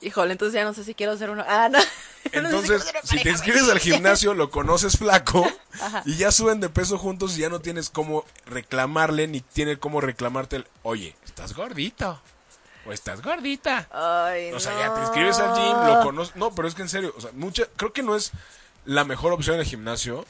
Híjole, 0.00 0.32
entonces 0.32 0.54
ya 0.54 0.64
no 0.64 0.74
sé 0.74 0.84
si 0.84 0.94
quiero 0.94 1.16
ser 1.16 1.30
uno. 1.30 1.44
Ah, 1.46 1.68
no. 1.70 1.78
Yo 2.32 2.42
no 2.42 2.48
sé 2.50 2.56
Entonces, 2.56 2.90
una 2.90 3.00
si 3.02 3.22
te 3.22 3.30
inscribes 3.30 3.68
al 3.68 3.78
gimnasio, 3.78 4.34
lo 4.34 4.50
conoces 4.50 4.98
flaco 4.98 5.46
Ajá. 5.80 6.02
y 6.04 6.16
ya 6.16 6.30
suben 6.32 6.60
de 6.60 6.68
peso 6.68 6.98
juntos 6.98 7.36
y 7.38 7.40
ya 7.42 7.48
no 7.48 7.60
tienes 7.60 7.88
cómo 7.88 8.24
reclamarle 8.46 9.26
ni 9.28 9.40
tiene 9.40 9.78
cómo 9.78 10.00
reclamarte 10.00 10.56
el, 10.56 10.66
oye, 10.82 11.16
estás 11.24 11.54
gordito 11.54 12.20
o 12.84 12.92
estás 12.92 13.22
gordita. 13.22 13.88
Ay, 13.90 14.52
O 14.52 14.60
sea, 14.60 14.72
no. 14.74 14.80
ya 14.80 14.94
te 14.94 15.00
inscribes 15.02 15.38
al 15.38 15.54
gym, 15.56 15.86
lo 15.94 16.02
conoces. 16.02 16.36
No, 16.36 16.54
pero 16.54 16.68
es 16.68 16.74
que 16.74 16.82
en 16.82 16.88
serio, 16.88 17.14
o 17.16 17.20
sea, 17.20 17.30
mucha, 17.32 17.64
creo 17.76 17.92
que 17.92 18.02
no 18.02 18.16
es 18.16 18.32
la 18.84 19.04
mejor 19.04 19.32
opción 19.32 19.54
en 19.54 19.60
el 19.60 19.66
gimnasio, 19.66 20.26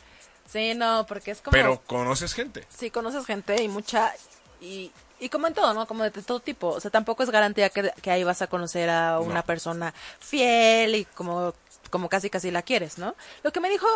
Sí, 0.51 0.74
no, 0.74 1.05
porque 1.09 1.32
es 1.32 1.40
como... 1.40 1.51
pero 1.51 1.82
conoces 1.86 2.32
gente. 2.32 2.64
Sí, 2.68 2.90
conoces 2.93 3.26
gente 3.26 3.60
y 3.62 3.68
mucha... 3.68 4.14
Y, 4.60 4.93
y 5.20 5.28
como 5.28 5.47
en 5.47 5.55
todo, 5.55 5.72
¿no? 5.74 5.86
Como 5.86 6.02
de, 6.05 6.10
todo 6.10 6.40
tipo. 6.40 6.68
O 6.68 6.80
sea, 6.80 6.90
tampoco 6.90 7.22
es 7.22 7.30
garantía 7.30 7.70
que, 7.70 7.90
que 8.02 8.10
ahí 8.10 8.24
vas 8.24 8.43
a 8.43 8.47
conocer 8.47 8.90
a 8.90 9.18
una 9.20 9.36
No. 9.40 9.44
persona 9.47 9.94
fiel 10.20 10.94
y 10.94 11.05
como, 11.06 11.55
como 11.90 12.09
casi 12.09 12.28
casi 12.30 12.51
la 12.51 12.62
quieres, 12.62 12.98
¿no? 12.98 13.14
Lo 13.43 13.52
que 13.52 13.60
me 13.60 13.70
dijo 13.70 13.86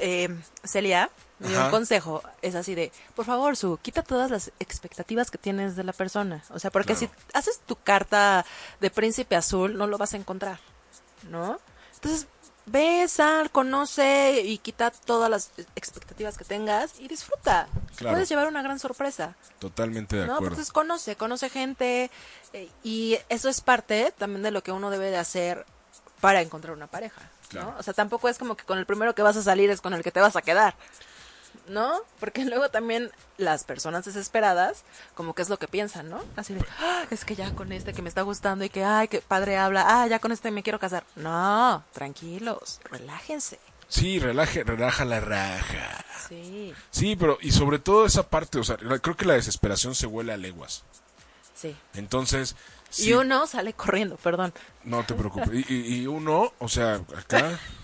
eh, 0.00 0.28
Celia, 0.64 1.10
me 1.38 1.48
dio 1.48 1.64
un 1.64 1.70
consejo, 1.70 2.22
es 2.42 2.54
así 2.54 2.74
de, 2.74 2.92
por 3.14 3.24
favor, 3.24 3.56
Su, 3.56 3.78
quita 3.80 4.02
todas 4.02 4.30
las 4.30 4.50
expectativas 4.58 5.30
que 5.30 5.38
tienes 5.38 5.76
de 5.76 5.84
la 5.84 5.92
persona. 5.92 6.42
O 6.50 6.58
sea, 6.58 6.70
porque 6.70 6.94
Claro. 6.94 7.12
si 7.14 7.36
haces 7.36 7.60
tu 7.60 7.76
carta 7.76 8.44
de 8.80 8.90
príncipe 8.90 9.34
azul, 9.36 9.76
no 9.78 9.86
lo 9.86 9.96
vas 9.98 10.14
a 10.14 10.16
encontrar, 10.18 10.58
¿no? 11.30 11.58
Entonces, 11.94 12.26
ve, 12.68 13.06
sal, 13.08 13.50
conoce 13.50 14.42
y 14.44 14.58
quita 14.58 14.90
todas 14.90 15.30
las 15.30 15.50
expectativas 15.76 16.36
que 16.38 16.44
tengas 16.44 16.98
y 16.98 17.08
disfruta. 17.08 17.68
Claro. 17.96 18.14
Puedes 18.14 18.28
llevar 18.28 18.46
una 18.48 18.62
gran 18.62 18.78
sorpresa. 18.78 19.34
Totalmente 19.58 20.16
de 20.16 20.26
¿no? 20.26 20.34
acuerdo. 20.34 20.54
Entonces 20.54 20.72
conoce, 20.72 21.16
conoce 21.16 21.48
gente 21.50 22.10
eh, 22.52 22.68
y 22.82 23.18
eso 23.28 23.48
es 23.48 23.60
parte 23.60 24.12
también 24.16 24.42
de 24.42 24.50
lo 24.50 24.62
que 24.62 24.72
uno 24.72 24.90
debe 24.90 25.10
de 25.10 25.16
hacer 25.16 25.66
para 26.20 26.40
encontrar 26.42 26.74
una 26.74 26.86
pareja, 26.86 27.20
Claro. 27.48 27.72
¿no? 27.72 27.78
O 27.78 27.82
sea, 27.82 27.94
tampoco 27.94 28.28
es 28.28 28.38
como 28.38 28.56
que 28.56 28.64
con 28.64 28.78
el 28.78 28.86
primero 28.86 29.14
que 29.14 29.22
vas 29.22 29.36
a 29.36 29.42
salir 29.42 29.70
es 29.70 29.80
con 29.80 29.94
el 29.94 30.02
que 30.02 30.10
te 30.10 30.20
vas 30.20 30.36
a 30.36 30.42
quedar, 30.42 30.74
¿no? 31.66 32.00
Porque 32.20 32.44
luego 32.44 32.68
también 32.70 33.10
las 33.36 33.64
personas 33.64 34.04
desesperadas, 34.04 34.84
como 35.14 35.34
que 35.34 35.42
es 35.42 35.48
lo 35.48 35.58
que 35.58 35.68
piensan, 35.68 36.08
¿no? 36.10 36.20
Así 36.36 36.54
de, 36.54 36.64
"Ah, 36.80 37.04
es 37.10 37.24
que 37.24 37.34
ya 37.36 37.54
con 37.54 37.72
este 37.72 37.92
que 37.92 38.02
me 38.02 38.08
está 38.08 38.22
gustando 38.22 38.64
y 38.64 38.70
que, 38.70 38.84
ay, 38.84 39.08
que 39.08 39.20
padre 39.20 39.56
habla, 39.58 39.84
ah, 39.86 40.06
ya 40.06 40.18
con 40.18 40.32
este 40.32 40.50
me 40.50 40.62
quiero 40.62 40.78
casar. 40.78 41.04
No, 41.16 41.84
tranquilos, 41.92 42.80
relájense. 42.90 43.58
Sí, 43.88 44.18
relaje, 44.18 44.64
relaja 44.64 45.04
la 45.04 45.20
raja. 45.20 46.04
Sí, 46.28 46.74
Sí, 46.90 47.16
pero 47.16 47.38
y 47.40 47.52
sobre 47.52 47.78
todo 47.78 48.04
esa 48.04 48.28
parte, 48.28 48.58
o 48.58 48.64
sea, 48.64 48.76
creo 48.76 49.16
que 49.16 49.24
la 49.24 49.34
desesperación 49.34 49.94
se 49.94 50.06
huele 50.06 50.32
a 50.32 50.36
leguas. 50.36 50.82
sí. 51.54 51.74
Entonces, 51.94 52.54
Y 52.98 53.12
uno 53.12 53.46
sale 53.46 53.72
corriendo, 53.74 54.16
perdón. 54.16 54.52
no 54.84 55.04
te 55.04 55.14
preocupes. 55.14 55.48
Y, 55.52 55.74
y- 55.74 55.94
y 56.02 56.06
uno, 56.06 56.52
o 56.58 56.68
sea, 56.68 57.00
acá 57.16 57.58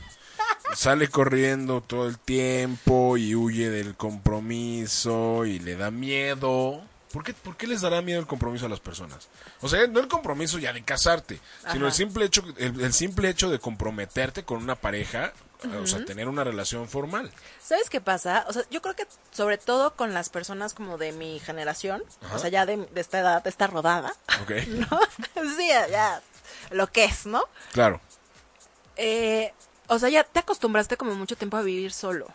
sale 0.75 1.09
corriendo 1.09 1.81
todo 1.81 2.09
el 2.09 2.19
tiempo 2.19 3.17
y 3.17 3.35
huye 3.35 3.71
del 3.71 3.95
compromiso 3.97 5.45
y 5.45 5.59
le 5.59 5.77
da 5.77 5.91
miedo. 5.91 6.83
¿Por 7.13 7.23
qué, 7.23 7.33
por 7.33 7.57
qué 7.57 7.69
les 7.69 7.81
dará 7.81 8.03
miedo 8.03 8.19
el 8.19 8.27
compromiso 8.27 8.67
a 8.67 8.69
las 8.69 8.81
personas? 8.81 9.29
O 9.61 9.69
sea, 9.69 9.87
no 9.87 10.01
el 10.01 10.09
compromiso 10.09 10.59
ya 10.59 10.73
de 10.73 10.83
casarte, 10.83 11.39
sino 11.71 11.87
el 11.87 11.93
simple 11.93 12.25
hecho, 12.25 12.43
el, 12.57 12.81
el 12.81 12.93
simple 12.93 13.29
hecho 13.29 13.51
de 13.51 13.61
comprometerte 13.61 14.43
con 14.43 14.61
una 14.61 14.75
pareja, 14.75 15.33
o 15.81 15.87
sea, 15.87 16.05
tener 16.05 16.29
una 16.29 16.43
relación 16.43 16.89
formal. 16.89 17.31
¿Sabes 17.63 17.89
qué 17.89 18.01
pasa? 18.01 18.45
O 18.49 18.53
sea, 18.53 18.65
yo 18.69 18.83
creo 18.83 18.97
que 18.97 19.07
sobre 19.31 19.59
todo 19.59 19.95
con 19.95 20.13
las 20.13 20.29
personas 20.29 20.75
como 20.75 20.99
de 20.99 21.13
mi 21.13 21.39
generación, 21.39 22.03
Ajá. 22.21 22.35
o 22.35 22.39
sea, 22.41 22.51
ya 22.51 22.67
de, 22.67 22.79
de 22.79 23.01
esta 23.01 23.21
edad, 23.21 23.45
de 23.45 23.51
esta 23.51 23.69
rodada, 23.69 24.13
sí, 24.49 25.69
ya, 25.69 26.21
lo 26.71 26.91
que 26.91 27.05
es, 27.05 27.27
¿no? 27.27 27.45
Claro. 27.73 28.01
Eh, 28.97 29.53
o 29.89 29.99
sea, 29.99 30.09
ya 30.09 30.25
te 30.25 30.41
acostumbraste 30.41 30.97
como 30.97 31.15
mucho 31.15 31.37
tiempo 31.37 31.57
a 31.57 31.63
vivir 31.63 31.93
solo, 31.93 32.27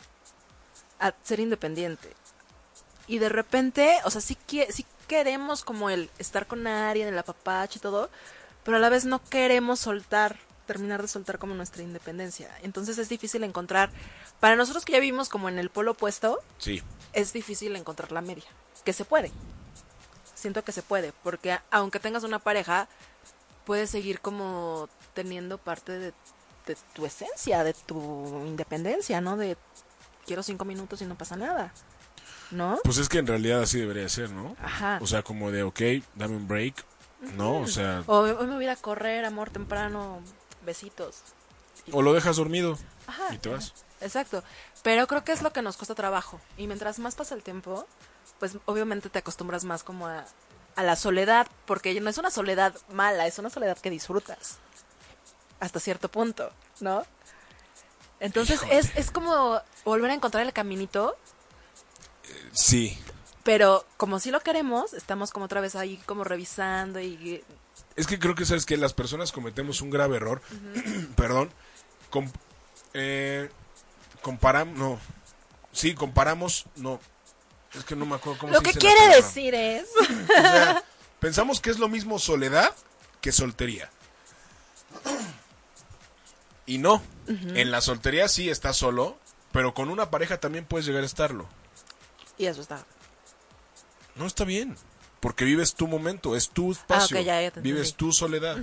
a 1.00 1.14
ser 1.24 1.40
independiente. 1.40 2.14
Y 3.08 3.18
de 3.20 3.30
repente, 3.30 3.98
o 4.06 4.12
sea, 4.12 4.22
sí, 4.22 4.36
que, 4.36 4.72
sí 4.72 4.86
queremos 5.08 5.64
como 5.64 5.90
el 5.90 6.10
estar 6.20 6.46
con 6.46 6.68
alguien, 6.68 7.08
el 7.08 7.18
apapacho 7.18 7.80
y 7.80 7.82
todo, 7.82 8.10
pero 8.64 8.78
a 8.78 8.80
la 8.80 8.90
vez 8.90 9.06
no 9.06 9.24
queremos 9.24 9.80
soltar, 9.80 10.38
terminar 10.68 11.02
de 11.02 11.08
soltar 11.08 11.40
como 11.40 11.56
nuestra 11.56 11.82
independencia. 11.82 12.56
Entonces 12.62 13.00
es 13.00 13.10
difícil 13.10 13.44
encontrar, 13.44 13.90
para 14.40 14.56
nosotros 14.56 14.86
que 14.86 14.94
ya 14.94 15.00
vivimos 15.00 15.28
como 15.30 15.50
en 15.50 15.58
el 15.58 15.72
polo 15.72 15.92
opuesto, 15.92 16.40
Sí. 16.60 16.84
es 17.14 17.34
difícil 17.34 17.76
encontrar 17.76 18.12
la 18.12 18.22
media. 18.22 18.46
Que 18.86 18.94
se 18.94 19.06
puede. 19.06 19.32
Siento 20.36 20.64
que 20.64 20.72
se 20.72 20.84
puede, 20.84 21.12
porque 21.24 21.58
aunque 21.72 22.00
tengas 22.00 22.24
una 22.24 22.40
pareja, 22.40 22.88
puedes 23.66 23.90
seguir 23.90 24.22
como 24.22 24.88
teniendo 25.16 25.58
parte 25.58 25.92
de, 25.98 26.14
de 26.70 26.78
tu 26.94 27.06
esencia, 27.06 27.64
de 27.64 27.74
tu 27.74 27.98
independencia, 28.46 29.20
¿no? 29.22 29.38
De 29.38 29.58
quiero 30.26 30.44
cinco 30.44 30.66
minutos 30.66 31.02
y 31.02 31.06
no 31.06 31.18
pasa 31.18 31.36
nada. 31.36 31.74
¿No? 32.52 32.80
Pues 32.84 32.98
es 32.98 33.10
que 33.10 33.20
en 33.20 33.28
realidad 33.28 33.62
así 33.62 33.80
debería 33.80 34.08
ser, 34.10 34.30
¿no? 34.32 34.56
Ajá. 34.64 35.00
O 35.02 35.08
sea, 35.08 35.22
como 35.24 35.52
de, 35.52 35.64
ok, 35.64 35.80
dame 36.16 36.36
un 36.36 36.48
break, 36.48 36.84
¿no? 37.36 37.58
O 37.58 37.68
sea, 37.68 38.04
O 38.08 38.20
hoy 38.20 38.48
me 38.48 38.56
voy 38.56 38.64
a 38.64 38.64
ir 38.66 38.70
a 38.72 38.76
correr, 38.76 39.26
amor, 39.26 39.50
temprano, 39.52 40.20
besitos. 40.66 41.22
o 41.92 42.02
lo 42.02 42.14
dejas 42.14 42.38
dormido 42.38 42.78
Ajá. 43.08 43.34
y 43.34 43.38
te 43.38 43.50
vas. 43.50 43.74
Exacto. 44.02 44.44
Pero 44.84 45.08
creo 45.08 45.24
que 45.24 45.32
es 45.32 45.42
lo 45.42 45.52
que 45.54 45.62
nos 45.62 45.78
cuesta 45.78 45.94
trabajo. 45.96 46.40
Y 46.58 46.68
mientras 46.68 46.98
más 47.00 47.16
pasa 47.16 47.36
el 47.36 47.44
tiempo, 47.44 47.86
pues 48.40 48.58
obviamente 48.66 49.10
te 49.10 49.20
acostumbras 49.20 49.64
más 49.66 49.84
como 49.84 50.08
a, 50.08 50.26
a 50.76 50.84
la 50.84 50.96
soledad, 50.96 51.48
porque 51.66 52.00
no 52.00 52.10
es 52.10 52.18
una 52.18 52.32
soledad 52.32 52.74
mala, 52.92 53.28
es 53.28 53.38
una 53.40 53.50
soledad 53.50 53.78
que 53.78 53.90
disfrutas. 53.90 54.58
Hasta 55.60 55.80
cierto 55.80 56.10
punto, 56.10 56.52
¿no? 56.80 57.06
Entonces 58.20 58.62
es, 58.70 58.92
es 58.96 59.12
como 59.12 59.62
volver 59.86 60.12
a 60.12 60.14
encontrar 60.14 60.46
el 60.46 60.54
caminito, 60.54 61.16
Sí. 62.52 62.98
pero 63.44 63.86
como 63.98 64.20
si 64.20 64.32
lo 64.32 64.42
queremos, 64.42 64.94
estamos 64.94 65.32
como 65.32 65.46
otra 65.46 65.62
vez 65.62 65.76
ahí 65.76 65.98
como 66.06 66.24
revisando 66.24 67.00
y... 67.00 67.44
Es 67.96 68.08
que 68.08 68.20
creo 68.20 68.36
que 68.36 68.46
sabes 68.46 68.66
que 68.66 68.78
las 68.78 68.94
personas 68.94 69.32
cometemos 69.32 69.82
un 69.82 69.90
grave 69.90 70.18
error. 70.18 70.42
Perdón. 71.16 71.50
Com- 72.10 72.32
eh, 72.94 73.50
comparamos, 74.22 74.78
no. 74.78 75.00
Sí, 75.74 75.96
comparamos, 75.96 76.66
no. 76.78 77.00
Es 77.74 77.84
que 77.84 77.96
no 77.96 78.06
me 78.06 78.16
acuerdo 78.16 78.40
cómo 78.40 78.54
Lo 78.54 78.60
se 78.60 78.64
que 78.66 78.70
dice 78.74 78.80
quiere 78.80 79.16
decir 79.16 79.54
es... 79.56 79.88
O 80.00 80.28
sea, 80.28 80.84
pensamos 81.20 81.60
que 81.62 81.70
es 81.72 81.80
lo 81.80 81.88
mismo 81.90 82.20
soledad 82.20 82.74
que 83.22 83.32
soltería. 83.32 83.90
Y 86.70 86.78
no. 86.78 87.02
En 87.28 87.72
la 87.72 87.82
soltería 87.82 88.28
sí 88.28 88.50
estás 88.50 88.78
solo, 88.78 89.18
pero 89.52 89.74
con 89.74 89.90
una 89.90 90.10
pareja 90.12 90.40
también 90.40 90.66
puedes 90.66 90.86
llegar 90.86 91.04
a 91.04 91.06
estarlo. 91.06 91.48
y 92.38 92.46
eso 92.46 92.62
está... 92.62 92.86
No 94.16 94.26
está 94.28 94.44
bien, 94.44 94.76
porque 95.20 95.46
vives 95.46 95.74
tu 95.76 95.88
momento, 95.88 96.36
es 96.36 96.50
tu 96.50 96.72
espacio, 96.74 97.18
Ah, 97.18 97.22
ok, 97.22 97.26
ya, 97.26 97.42
ya 97.42 97.52
vives 97.62 97.96
tu 97.96 98.12
soledad. 98.12 98.58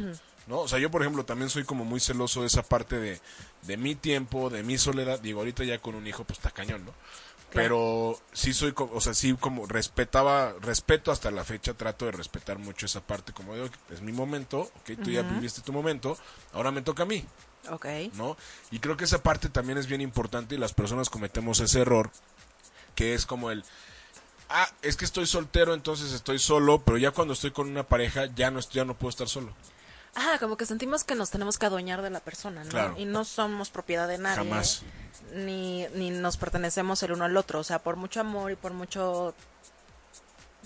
¿no? 0.46 0.60
O 0.60 0.68
sea, 0.68 0.78
yo 0.78 0.90
por 0.90 1.02
ejemplo 1.02 1.24
también 1.24 1.48
soy 1.50 1.64
como 1.64 1.84
muy 1.84 1.98
celoso 1.98 2.42
de 2.42 2.46
esa 2.46 2.62
parte 2.62 2.98
de, 2.98 3.20
de 3.62 3.76
mi 3.76 3.94
tiempo, 3.94 4.50
de 4.50 4.62
mi 4.62 4.78
soledad. 4.78 5.18
Digo, 5.20 5.40
ahorita 5.40 5.64
ya 5.64 5.78
con 5.78 5.94
un 5.94 6.06
hijo 6.06 6.24
pues 6.24 6.38
está 6.38 6.50
cañón, 6.50 6.84
¿no? 6.84 6.94
Pero 7.52 8.20
sí 8.32 8.52
soy, 8.52 8.74
o 8.76 9.00
sea, 9.00 9.14
sí 9.14 9.34
como 9.40 9.66
respetaba, 9.66 10.52
respeto 10.60 11.10
hasta 11.10 11.30
la 11.30 11.42
fecha, 11.42 11.72
trato 11.74 12.04
de 12.04 12.12
respetar 12.12 12.58
mucho 12.58 12.84
esa 12.86 13.00
parte, 13.00 13.32
como 13.32 13.54
digo, 13.54 13.68
es 13.90 14.02
mi 14.02 14.12
momento, 14.12 14.60
ok, 14.60 14.90
tú 15.02 15.10
ya 15.10 15.22
viviste 15.22 15.62
tu 15.62 15.72
momento, 15.72 16.18
ahora 16.52 16.70
me 16.70 16.82
toca 16.82 17.04
a 17.04 17.06
mí, 17.06 17.24
Ok. 17.70 17.86
¿no? 18.14 18.36
Y 18.70 18.78
creo 18.80 18.96
que 18.96 19.04
esa 19.04 19.22
parte 19.22 19.48
también 19.48 19.78
es 19.78 19.86
bien 19.86 20.00
importante 20.00 20.54
y 20.54 20.58
las 20.58 20.72
personas 20.72 21.10
cometemos 21.10 21.60
ese 21.60 21.80
error, 21.80 22.10
que 22.94 23.14
es 23.14 23.26
como 23.26 23.50
el, 23.50 23.64
ah, 24.48 24.68
es 24.82 24.96
que 24.96 25.04
estoy 25.04 25.26
soltero, 25.26 25.74
entonces 25.74 26.12
estoy 26.12 26.38
solo, 26.38 26.82
pero 26.82 26.98
ya 26.98 27.10
cuando 27.10 27.34
estoy 27.34 27.50
con 27.50 27.68
una 27.68 27.82
pareja 27.84 28.26
ya 28.34 28.50
no, 28.50 28.58
estoy- 28.60 28.76
ya 28.76 28.84
no 28.84 28.94
puedo 28.94 29.10
estar 29.10 29.28
solo. 29.28 29.52
Ah, 30.18 30.36
como 30.40 30.56
que 30.56 30.64
sentimos 30.64 31.04
que 31.04 31.14
nos 31.14 31.30
tenemos 31.30 31.58
que 31.58 31.66
adueñar 31.66 32.00
de 32.00 32.08
la 32.08 32.20
persona, 32.20 32.64
¿no? 32.64 32.70
Claro. 32.70 32.94
Y 32.96 33.04
no 33.04 33.24
somos 33.26 33.68
propiedad 33.68 34.08
de 34.08 34.16
nadie. 34.16 34.36
Jamás. 34.48 34.82
Ni, 35.34 35.86
ni 35.94 36.08
nos 36.08 36.38
pertenecemos 36.38 37.02
el 37.02 37.12
uno 37.12 37.26
al 37.26 37.36
otro. 37.36 37.58
O 37.60 37.64
sea, 37.64 37.80
por 37.80 37.96
mucho 37.96 38.20
amor 38.20 38.50
y 38.50 38.56
por 38.56 38.72
mucho 38.72 39.34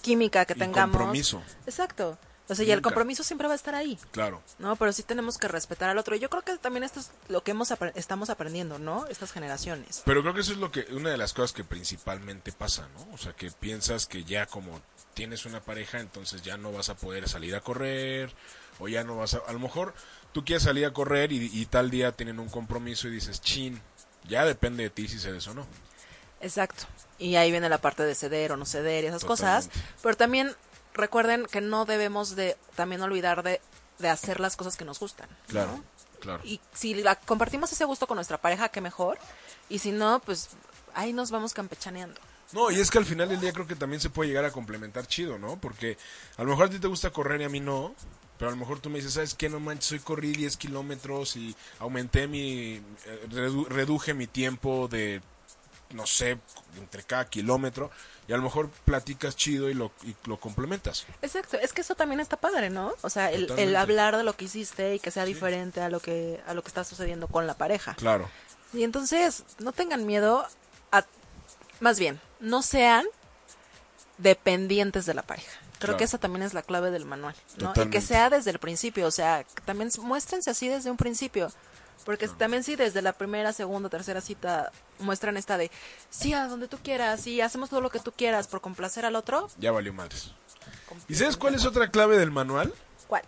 química 0.02 0.44
que 0.44 0.52
Y 0.54 0.56
tengamos. 0.58 0.96
compromiso. 0.96 1.42
Exacto. 1.66 2.16
O 2.50 2.54
sea, 2.54 2.64
y 2.64 2.70
el 2.70 2.78
Nunca. 2.78 2.88
compromiso 2.90 3.22
siempre 3.22 3.46
va 3.46 3.52
a 3.52 3.56
estar 3.56 3.74
ahí. 3.74 3.98
Claro. 4.10 4.42
¿no? 4.58 4.74
Pero 4.76 4.92
sí 4.92 5.02
tenemos 5.04 5.38
que 5.38 5.48
respetar 5.48 5.88
al 5.88 5.98
otro. 5.98 6.16
Y 6.16 6.18
yo 6.18 6.28
creo 6.28 6.42
que 6.42 6.58
también 6.58 6.82
esto 6.82 7.00
es 7.00 7.10
lo 7.28 7.42
que 7.42 7.52
hemos 7.52 7.70
apre- 7.70 7.92
estamos 7.94 8.28
aprendiendo, 8.28 8.78
¿no? 8.78 9.06
Estas 9.06 9.32
generaciones. 9.32 10.02
Pero 10.04 10.22
creo 10.22 10.34
que 10.34 10.40
eso 10.40 10.52
es 10.52 10.58
lo 10.58 10.70
que 10.72 10.86
una 10.90 11.10
de 11.10 11.16
las 11.16 11.32
cosas 11.32 11.52
que 11.52 11.64
principalmente 11.64 12.52
pasa, 12.52 12.88
¿no? 12.96 13.14
O 13.14 13.18
sea, 13.18 13.32
que 13.34 13.50
piensas 13.52 14.06
que 14.06 14.24
ya 14.24 14.46
como 14.46 14.80
tienes 15.14 15.46
una 15.46 15.60
pareja, 15.60 16.00
entonces 16.00 16.42
ya 16.42 16.56
no 16.56 16.72
vas 16.72 16.88
a 16.88 16.96
poder 16.96 17.28
salir 17.28 17.54
a 17.54 17.60
correr 17.60 18.32
o 18.78 18.88
ya 18.88 19.04
no 19.04 19.16
vas 19.16 19.34
a 19.34 19.38
a 19.46 19.52
lo 19.52 19.58
mejor 19.58 19.94
tú 20.32 20.44
quieres 20.44 20.62
salir 20.62 20.86
a 20.86 20.92
correr 20.92 21.32
y, 21.32 21.50
y 21.52 21.66
tal 21.66 21.90
día 21.90 22.12
tienen 22.12 22.38
un 22.40 22.48
compromiso 22.48 23.08
y 23.08 23.12
dices, 23.12 23.40
"Chin, 23.40 23.80
ya 24.28 24.44
depende 24.44 24.82
de 24.84 24.90
ti 24.90 25.06
si 25.08 25.18
cedes 25.18 25.46
o 25.48 25.54
no." 25.54 25.66
Exacto. 26.40 26.84
Y 27.18 27.36
ahí 27.36 27.50
viene 27.50 27.68
la 27.68 27.78
parte 27.78 28.02
de 28.02 28.14
ceder 28.14 28.52
o 28.52 28.56
no 28.56 28.64
ceder 28.64 29.04
y 29.04 29.08
esas 29.08 29.24
cosas. 29.24 29.68
Pero 30.02 30.16
también 30.16 30.54
recuerden 30.94 31.46
que 31.46 31.60
no 31.60 31.84
debemos 31.84 32.36
de 32.36 32.56
también 32.76 33.02
olvidar 33.02 33.42
de, 33.42 33.60
de 33.98 34.08
hacer 34.08 34.40
las 34.40 34.56
cosas 34.56 34.76
que 34.76 34.84
nos 34.84 34.98
gustan. 35.00 35.28
¿no? 35.30 35.36
Claro. 35.48 35.82
Claro. 36.20 36.42
Y 36.44 36.60
si 36.74 36.94
la, 36.94 37.16
compartimos 37.16 37.72
ese 37.72 37.84
gusto 37.86 38.06
con 38.06 38.16
nuestra 38.16 38.38
pareja, 38.38 38.68
qué 38.68 38.80
mejor. 38.80 39.18
Y 39.70 39.78
si 39.78 39.90
no, 39.92 40.20
pues 40.20 40.50
ahí 40.94 41.12
nos 41.12 41.30
vamos 41.30 41.54
campechaneando. 41.54 42.20
No, 42.52 42.70
y 42.70 42.80
es 42.80 42.90
que 42.90 42.98
al 42.98 43.06
final 43.06 43.28
del 43.28 43.40
día 43.40 43.52
creo 43.52 43.66
que 43.66 43.76
también 43.76 44.00
se 44.00 44.10
puede 44.10 44.28
llegar 44.28 44.44
a 44.44 44.50
complementar 44.50 45.06
chido, 45.06 45.38
¿no? 45.38 45.56
Porque 45.60 45.96
a 46.36 46.42
lo 46.42 46.50
mejor 46.50 46.66
a 46.66 46.70
ti 46.70 46.78
te 46.78 46.88
gusta 46.88 47.10
correr 47.10 47.40
y 47.40 47.44
a 47.44 47.48
mí 47.48 47.60
no, 47.60 47.94
Pero 48.38 48.48
a 48.48 48.52
lo 48.52 48.56
mejor 48.58 48.80
tú 48.80 48.90
me 48.90 48.96
dices, 48.98 49.12
¿sabes 49.14 49.34
qué? 49.34 49.48
No 49.48 49.60
manches, 49.60 49.92
hoy 49.92 49.98
corrí 50.00 50.32
10 50.32 50.56
kilómetros 50.56 51.36
y 51.36 51.54
aumenté 51.78 52.26
mi... 52.26 52.82
eh, 53.06 53.26
redu- 53.30 53.68
reduje 53.68 54.12
mi 54.14 54.26
tiempo 54.26 54.88
de, 54.88 55.20
no 55.90 56.06
sé, 56.06 56.38
entre 56.78 57.02
cada 57.02 57.24
kilómetro. 57.26 57.90
Y 58.28 58.32
a 58.32 58.36
lo 58.36 58.42
mejor 58.44 58.70
platicas 58.84 59.34
chido 59.34 59.68
y 59.68 59.74
lo, 59.74 59.90
y 60.04 60.14
lo 60.24 60.38
complementas. 60.38 61.04
Exacto, 61.20 61.56
es 61.58 61.72
que 61.72 61.80
eso 61.80 61.96
también 61.96 62.20
está 62.20 62.36
padre, 62.36 62.70
¿no? 62.70 62.92
O 63.02 63.10
sea, 63.10 63.32
el, 63.32 63.50
el 63.58 63.74
hablar 63.74 64.16
de 64.16 64.22
lo 64.22 64.36
que 64.36 64.44
hiciste 64.44 64.94
y 64.94 65.00
que 65.00 65.10
sea 65.10 65.24
diferente 65.24 65.80
a 65.80 65.88
lo 65.88 65.98
que 66.00 66.40
a 66.46 66.54
lo 66.54 66.62
que 66.62 66.68
está 66.68 66.84
sucediendo 66.84 67.26
con 67.26 67.46
la 67.48 67.54
pareja. 67.54 67.94
Claro. 67.94 68.30
Y 68.72 68.84
entonces, 68.84 69.42
no 69.58 69.72
tengan 69.72 70.06
miedo 70.06 70.46
a 70.92 71.04
más 71.80 71.98
bien, 71.98 72.20
no 72.38 72.62
sean 72.62 73.04
dependientes 74.18 75.06
de 75.06 75.14
la 75.14 75.22
pareja. 75.22 75.50
Creo 75.78 75.78
Claro. 75.88 75.96
que 75.96 76.04
esa 76.04 76.18
también 76.18 76.42
es 76.42 76.52
la 76.52 76.62
clave 76.62 76.90
del 76.90 77.06
manual, 77.06 77.34
¿no? 77.58 77.72
Y 77.74 77.88
que 77.88 78.02
sea 78.02 78.28
desde 78.28 78.50
el 78.50 78.58
principio, 78.58 79.06
o 79.06 79.10
sea, 79.10 79.44
que 79.44 79.62
también 79.62 79.90
muéstrense 80.02 80.50
así 80.50 80.68
desde 80.68 80.90
un 80.90 80.98
principio. 80.98 81.50
Porque 82.10 82.26
también 82.26 82.64
si 82.64 82.74
desde 82.74 83.02
la 83.02 83.12
primera, 83.12 83.52
segunda, 83.52 83.88
tercera 83.88 84.20
cita 84.20 84.72
muestran 84.98 85.36
esta 85.36 85.56
de, 85.56 85.70
sí, 86.10 86.34
a 86.34 86.48
donde 86.48 86.66
tú 86.66 86.76
quieras, 86.82 87.20
sí, 87.20 87.40
hacemos 87.40 87.70
todo 87.70 87.80
lo 87.80 87.88
que 87.90 88.00
tú 88.00 88.10
quieras 88.10 88.48
por 88.48 88.60
complacer 88.60 89.04
al 89.04 89.14
otro, 89.14 89.48
Ya 89.58 89.70
valió 89.70 89.92
madres. 89.94 90.32
¿Y 91.06 91.14
sabes 91.14 91.36
cuál 91.36 91.54
es 91.54 91.64
otra 91.64 91.88
clave 91.92 92.18
del 92.18 92.32
manual? 92.32 92.74
¿Cuál? 93.06 93.22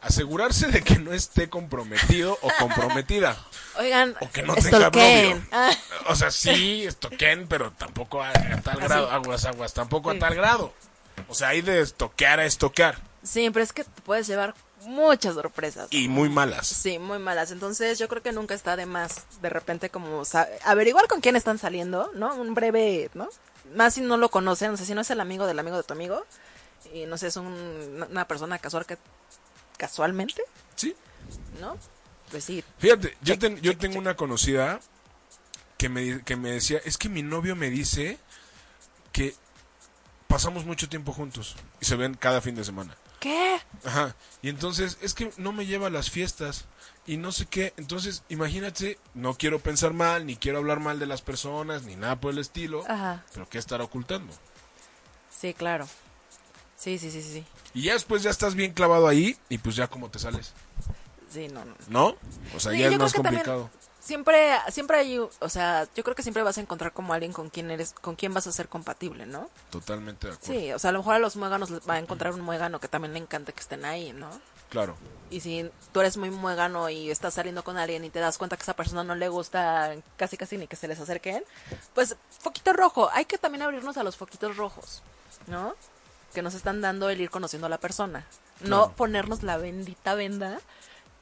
Asegurarse 0.00 0.68
de 0.68 0.80
que 0.82 0.98
no 1.00 1.12
esté 1.12 1.50
comprometido 1.50 2.38
o 2.40 2.48
comprometida. 2.58 3.36
Oigan, 3.78 4.16
O 4.22 4.30
que 4.30 4.40
no 4.42 4.54
tenga 4.54 4.88
novio. 4.88 5.42
Ah. 5.52 5.70
O 6.06 6.16
sea, 6.16 6.30
sí, 6.30 6.86
estoquen, 6.86 7.46
pero 7.46 7.72
tampoco 7.72 8.22
a, 8.22 8.30
a 8.30 8.32
tal 8.62 8.78
Así. 8.78 8.84
grado. 8.88 9.10
Aguas, 9.10 9.44
aguas, 9.44 9.74
tampoco 9.74 10.12
Sí. 10.12 10.16
a 10.16 10.20
tal 10.20 10.34
grado. 10.34 10.72
O 11.28 11.34
sea, 11.34 11.48
hay 11.48 11.60
de 11.60 11.82
estoquear 11.82 12.40
a 12.40 12.46
estoquear. 12.46 12.98
Sí, 13.22 13.50
pero 13.50 13.62
es 13.62 13.74
que 13.74 13.84
te 13.84 14.00
puedes 14.00 14.26
llevar 14.26 14.54
muchas 14.86 15.34
sorpresas. 15.34 15.88
Y 15.90 16.08
muy 16.08 16.28
malas. 16.28 16.66
Sí, 16.66 16.98
muy 16.98 17.18
malas. 17.18 17.50
Entonces 17.50 17.98
yo 17.98 18.08
creo 18.08 18.22
que 18.22 18.32
nunca 18.32 18.54
está 18.54 18.76
de 18.76 18.86
más 18.86 19.24
de 19.40 19.48
repente 19.50 19.90
como 19.90 20.22
averiguar 20.64 21.08
con 21.08 21.20
quién 21.20 21.36
están 21.36 21.58
saliendo, 21.58 22.10
¿no? 22.14 22.34
Un 22.34 22.54
breve, 22.54 23.10
¿no? 23.14 23.28
Más 23.74 23.94
si 23.94 24.00
no 24.00 24.16
lo 24.16 24.30
conocen, 24.30 24.72
o 24.72 24.76
sea, 24.76 24.84
si 24.86 24.94
no 24.94 25.00
es 25.02 25.10
el 25.10 25.20
amigo 25.20 25.46
del 25.46 25.58
amigo 25.58 25.76
de 25.76 25.82
tu 25.84 25.92
amigo 25.92 26.24
y 26.92 27.06
no 27.06 27.16
sé, 27.16 27.28
es 27.28 27.36
un- 27.36 28.06
una 28.10 28.26
persona 28.26 28.58
casual 28.58 28.84
que 28.86 28.98
casualmente, 29.76 30.42
Sí. 30.76 30.94
¿no? 31.60 31.76
Pues 32.30 32.44
sí. 32.44 32.64
Fíjate, 32.78 33.16
yo, 33.22 33.38
ten- 33.38 33.60
yo 33.60 33.76
tengo 33.76 33.98
una 33.98 34.16
conocida 34.16 34.80
que 35.78 35.88
me, 35.88 36.22
que 36.24 36.36
me 36.36 36.50
decía, 36.52 36.80
es 36.84 36.96
que 36.98 37.08
mi 37.08 37.22
novio 37.22 37.56
me 37.56 37.70
dice 37.70 38.18
que 39.12 39.34
pasamos 40.28 40.64
mucho 40.64 40.88
tiempo 40.88 41.12
juntos 41.12 41.56
y 41.80 41.84
se 41.84 41.96
ven 41.96 42.14
cada 42.14 42.40
fin 42.40 42.54
de 42.54 42.64
semana. 42.64 42.96
¿Qué? 43.22 43.60
Ajá. 43.84 44.16
Y 44.42 44.48
entonces, 44.48 44.98
es 45.00 45.14
que 45.14 45.30
no 45.36 45.52
me 45.52 45.64
lleva 45.64 45.86
a 45.86 45.90
las 45.90 46.10
fiestas 46.10 46.64
y 47.06 47.18
no 47.18 47.30
sé 47.30 47.46
qué. 47.46 47.72
Entonces, 47.76 48.24
imagínate, 48.28 48.98
no 49.14 49.34
quiero 49.34 49.60
pensar 49.60 49.92
mal, 49.92 50.26
ni 50.26 50.34
quiero 50.34 50.58
hablar 50.58 50.80
mal 50.80 50.98
de 50.98 51.06
las 51.06 51.22
personas, 51.22 51.84
ni 51.84 51.94
nada 51.94 52.16
por 52.20 52.32
el 52.32 52.38
estilo. 52.38 52.82
Ajá. 52.88 53.24
Pero 53.32 53.48
¿qué 53.48 53.58
estará 53.58 53.84
ocultando? 53.84 54.32
Sí, 55.30 55.54
claro. 55.54 55.86
Sí, 56.76 56.98
sí, 56.98 57.12
sí, 57.12 57.22
sí. 57.22 57.44
Y 57.74 57.82
ya 57.82 57.92
después 57.92 58.24
ya 58.24 58.30
estás 58.30 58.56
bien 58.56 58.72
clavado 58.72 59.06
ahí 59.06 59.36
y 59.48 59.58
pues 59.58 59.76
ya 59.76 59.86
como 59.86 60.10
te 60.10 60.18
sales. 60.18 60.52
Sí, 61.32 61.46
no, 61.46 61.64
no. 61.64 61.74
¿No? 61.88 62.16
O 62.56 62.60
sea, 62.60 62.72
Sí, 62.72 62.78
ya 62.78 62.88
es 62.88 62.98
más 62.98 63.12
también- 63.12 63.34
complicado. 63.36 63.70
Siempre, 64.02 64.58
siempre 64.70 64.98
hay, 64.98 65.18
o 65.18 65.48
sea, 65.48 65.86
yo 65.94 66.02
creo 66.02 66.16
que 66.16 66.24
siempre 66.24 66.42
vas 66.42 66.58
a 66.58 66.60
encontrar 66.60 66.92
como 66.92 67.14
alguien 67.14 67.32
con 67.32 67.50
quien 67.50 67.70
eres, 67.70 67.92
con 67.92 68.16
quien 68.16 68.34
vas 68.34 68.48
a 68.48 68.52
ser 68.52 68.68
compatible, 68.68 69.26
¿no? 69.26 69.48
Totalmente 69.70 70.26
de 70.26 70.32
acuerdo. 70.34 70.52
Sí, 70.52 70.72
o 70.72 70.78
sea, 70.80 70.90
a 70.90 70.92
lo 70.92 70.98
mejor 70.98 71.14
a 71.14 71.18
los 71.20 71.36
muéganos 71.36 71.70
les 71.70 71.88
va 71.88 71.94
a 71.94 71.98
encontrar 72.00 72.32
un 72.32 72.40
muégano 72.40 72.80
que 72.80 72.88
también 72.88 73.12
le 73.12 73.20
encanta 73.20 73.52
que 73.52 73.60
estén 73.60 73.84
ahí, 73.84 74.12
¿no? 74.12 74.28
Claro. 74.70 74.96
Y 75.30 75.40
si 75.40 75.70
tú 75.92 76.00
eres 76.00 76.16
muy 76.16 76.30
muégano 76.30 76.90
y 76.90 77.12
estás 77.12 77.34
saliendo 77.34 77.62
con 77.62 77.78
alguien 77.78 78.04
y 78.04 78.10
te 78.10 78.18
das 78.18 78.38
cuenta 78.38 78.56
que 78.56 78.64
esa 78.64 78.74
persona 78.74 79.04
no 79.04 79.14
le 79.14 79.28
gusta 79.28 79.94
casi 80.16 80.36
casi 80.36 80.56
ni 80.58 80.66
que 80.66 80.76
se 80.76 80.88
les 80.88 80.98
acerquen, 80.98 81.44
pues 81.94 82.16
foquito 82.40 82.72
rojo, 82.72 83.08
hay 83.12 83.26
que 83.26 83.38
también 83.38 83.62
abrirnos 83.62 83.96
a 83.98 84.02
los 84.02 84.16
foquitos 84.16 84.56
rojos, 84.56 85.02
¿no? 85.46 85.76
Que 86.34 86.42
nos 86.42 86.54
están 86.54 86.80
dando 86.80 87.08
el 87.08 87.20
ir 87.20 87.30
conociendo 87.30 87.66
a 87.66 87.70
la 87.70 87.78
persona. 87.78 88.26
No 88.60 88.92
ponernos 88.92 89.44
la 89.44 89.58
bendita 89.58 90.14
venda 90.14 90.58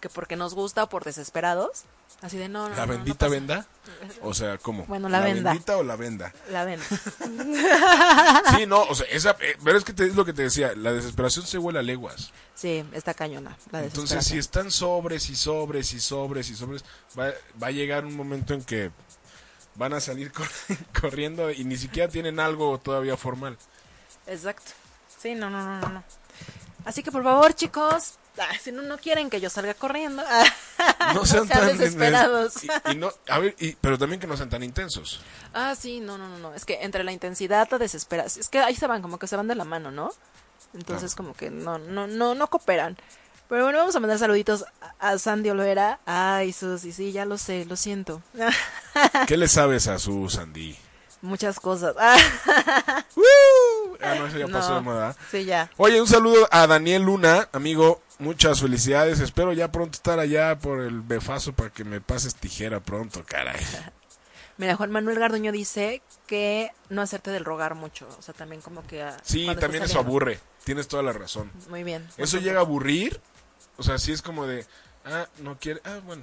que 0.00 0.08
porque 0.08 0.36
nos 0.36 0.54
gusta 0.54 0.84
o 0.84 0.88
por 0.88 1.04
desesperados, 1.04 1.84
así 2.22 2.36
de 2.36 2.48
no, 2.48 2.68
no, 2.68 2.74
¿La 2.74 2.86
no, 2.86 2.86
no 2.86 2.92
bendita 2.98 3.28
venda? 3.28 3.66
O 4.22 4.34
sea, 4.34 4.58
¿cómo? 4.58 4.84
Bueno, 4.86 5.08
la 5.08 5.20
venda. 5.20 5.50
bendita 5.50 5.76
o 5.76 5.82
la 5.82 5.96
venda? 5.96 6.32
La 6.50 6.64
venda. 6.64 6.84
Sí, 8.56 8.66
no, 8.66 8.82
o 8.82 8.94
sea, 8.94 9.06
esa, 9.10 9.36
eh, 9.40 9.56
pero 9.64 9.78
es 9.78 9.84
que 9.84 9.92
te, 9.92 10.06
es 10.06 10.14
lo 10.16 10.24
que 10.24 10.32
te 10.32 10.42
decía, 10.42 10.72
la 10.76 10.92
desesperación 10.92 11.46
se 11.46 11.58
huele 11.58 11.78
a 11.78 11.82
leguas. 11.82 12.32
Sí, 12.54 12.84
está 12.92 13.14
cañona. 13.14 13.56
La 13.70 13.84
Entonces, 13.84 14.24
si 14.24 14.38
están 14.38 14.70
sobres 14.70 15.30
y 15.30 15.36
sobres 15.36 15.92
y 15.92 16.00
sobres 16.00 16.50
y 16.50 16.54
sobres, 16.56 16.84
va, 17.18 17.30
va 17.62 17.68
a 17.68 17.70
llegar 17.70 18.04
un 18.04 18.16
momento 18.16 18.54
en 18.54 18.62
que 18.64 18.90
van 19.76 19.92
a 19.94 20.00
salir 20.00 20.32
cor- 20.34 20.48
corriendo 21.00 21.50
y 21.50 21.64
ni 21.64 21.76
siquiera 21.76 22.08
tienen 22.10 22.40
algo 22.40 22.78
todavía 22.78 23.16
formal. 23.16 23.56
Exacto. 24.26 24.72
Sí, 25.20 25.34
no, 25.34 25.48
no, 25.50 25.64
no, 25.64 25.80
no, 25.80 25.88
no. 25.88 26.04
Así 26.84 27.02
que 27.02 27.12
por 27.12 27.22
favor, 27.22 27.54
chicos, 27.54 28.14
ah, 28.40 28.54
si 28.62 28.72
no, 28.72 28.82
no 28.82 28.98
quieren 28.98 29.30
que 29.30 29.40
yo 29.40 29.50
salga 29.50 29.74
corriendo, 29.74 30.22
No 31.14 31.24
sean, 31.26 31.48
tan 31.48 31.66
desesperados. 31.78 32.64
Y, 32.64 32.68
y 32.92 32.94
no, 32.96 33.10
a 33.28 33.38
ver, 33.38 33.54
y- 33.60 33.72
pero 33.80 33.98
también 33.98 34.20
que 34.20 34.26
no 34.26 34.36
sean 34.36 34.50
tan 34.50 34.62
intensos. 34.62 35.20
Ah, 35.54 35.74
sí, 35.78 36.00
no, 36.00 36.18
no, 36.18 36.28
no, 36.28 36.38
no. 36.38 36.54
Es 36.54 36.64
que 36.64 36.78
entre 36.82 37.04
la 37.04 37.12
intensidad, 37.12 37.68
la 37.70 37.78
desesperación, 37.78 38.40
es 38.40 38.48
que 38.48 38.58
ahí 38.58 38.74
se 38.74 38.86
van, 38.86 39.02
como 39.02 39.18
que 39.18 39.26
se 39.26 39.36
van 39.36 39.48
de 39.48 39.54
la 39.54 39.64
mano, 39.64 39.90
¿no? 39.90 40.10
Entonces 40.74 41.14
como 41.14 41.34
que 41.34 41.50
no, 41.50 41.78
no, 41.78 42.06
no, 42.06 42.34
no 42.34 42.46
cooperan. 42.48 42.96
Pero 43.48 43.64
bueno, 43.64 43.78
vamos 43.78 43.96
a 43.96 44.00
mandar 44.00 44.18
saluditos 44.20 44.64
a, 45.00 45.10
a 45.10 45.18
Sandy 45.18 45.50
Olvera. 45.50 45.98
Ay, 46.06 46.52
Susi, 46.52 46.92
sí, 46.92 47.10
ya 47.10 47.24
lo 47.24 47.36
sé, 47.36 47.64
lo 47.64 47.74
siento. 47.76 48.22
¿Qué 49.26 49.36
le 49.36 49.48
sabes 49.48 49.88
a 49.88 49.98
su 49.98 50.28
Sandy? 50.30 50.76
Muchas 51.22 51.60
cosas. 51.60 51.94
Ah, 54.02 54.14
no, 54.14 54.26
eso 54.26 54.38
ya 54.38 54.48
pasó 54.48 54.70
No, 54.70 54.74
de 54.76 54.80
moda. 54.80 55.16
Sí, 55.30 55.44
ya. 55.44 55.70
Oye, 55.76 56.00
un 56.00 56.06
saludo 56.06 56.48
a 56.50 56.66
Daniel 56.66 57.02
Luna, 57.02 57.48
amigo. 57.52 58.00
Muchas 58.18 58.60
felicidades. 58.60 59.20
Espero 59.20 59.52
ya 59.52 59.70
pronto 59.70 59.96
estar 59.96 60.18
allá 60.18 60.58
por 60.58 60.80
el 60.80 61.02
befazo 61.02 61.52
para 61.52 61.68
que 61.68 61.84
me 61.84 62.00
pases 62.00 62.34
tijera 62.34 62.80
pronto, 62.80 63.22
caray. 63.26 63.60
Mira, 64.56 64.76
Juan 64.76 64.90
Manuel 64.90 65.18
Garduño 65.18 65.52
dice 65.52 66.02
que 66.26 66.70
no 66.88 67.02
hacerte 67.02 67.30
del 67.30 67.44
rogar 67.44 67.74
mucho. 67.74 68.08
O 68.18 68.22
sea, 68.22 68.34
también 68.34 68.60
como 68.62 68.86
que... 68.86 69.02
ah, 69.02 69.16
Sí, 69.22 69.46
también 69.58 69.84
eso 69.84 69.98
aburre. 69.98 70.38
Tienes 70.64 70.88
toda 70.88 71.02
la 71.02 71.12
razón. 71.12 71.50
Muy 71.68 71.82
bien. 71.82 72.06
Eso 72.16 72.38
llega 72.38 72.58
a 72.60 72.62
aburrir. 72.62 73.20
O 73.78 73.82
sea, 73.82 73.98
sí 73.98 74.12
es 74.12 74.20
como 74.20 74.46
de, 74.46 74.66
ah, 75.06 75.26
no 75.38 75.58
quiere, 75.58 75.80
ah, 75.84 76.00
bueno. 76.04 76.22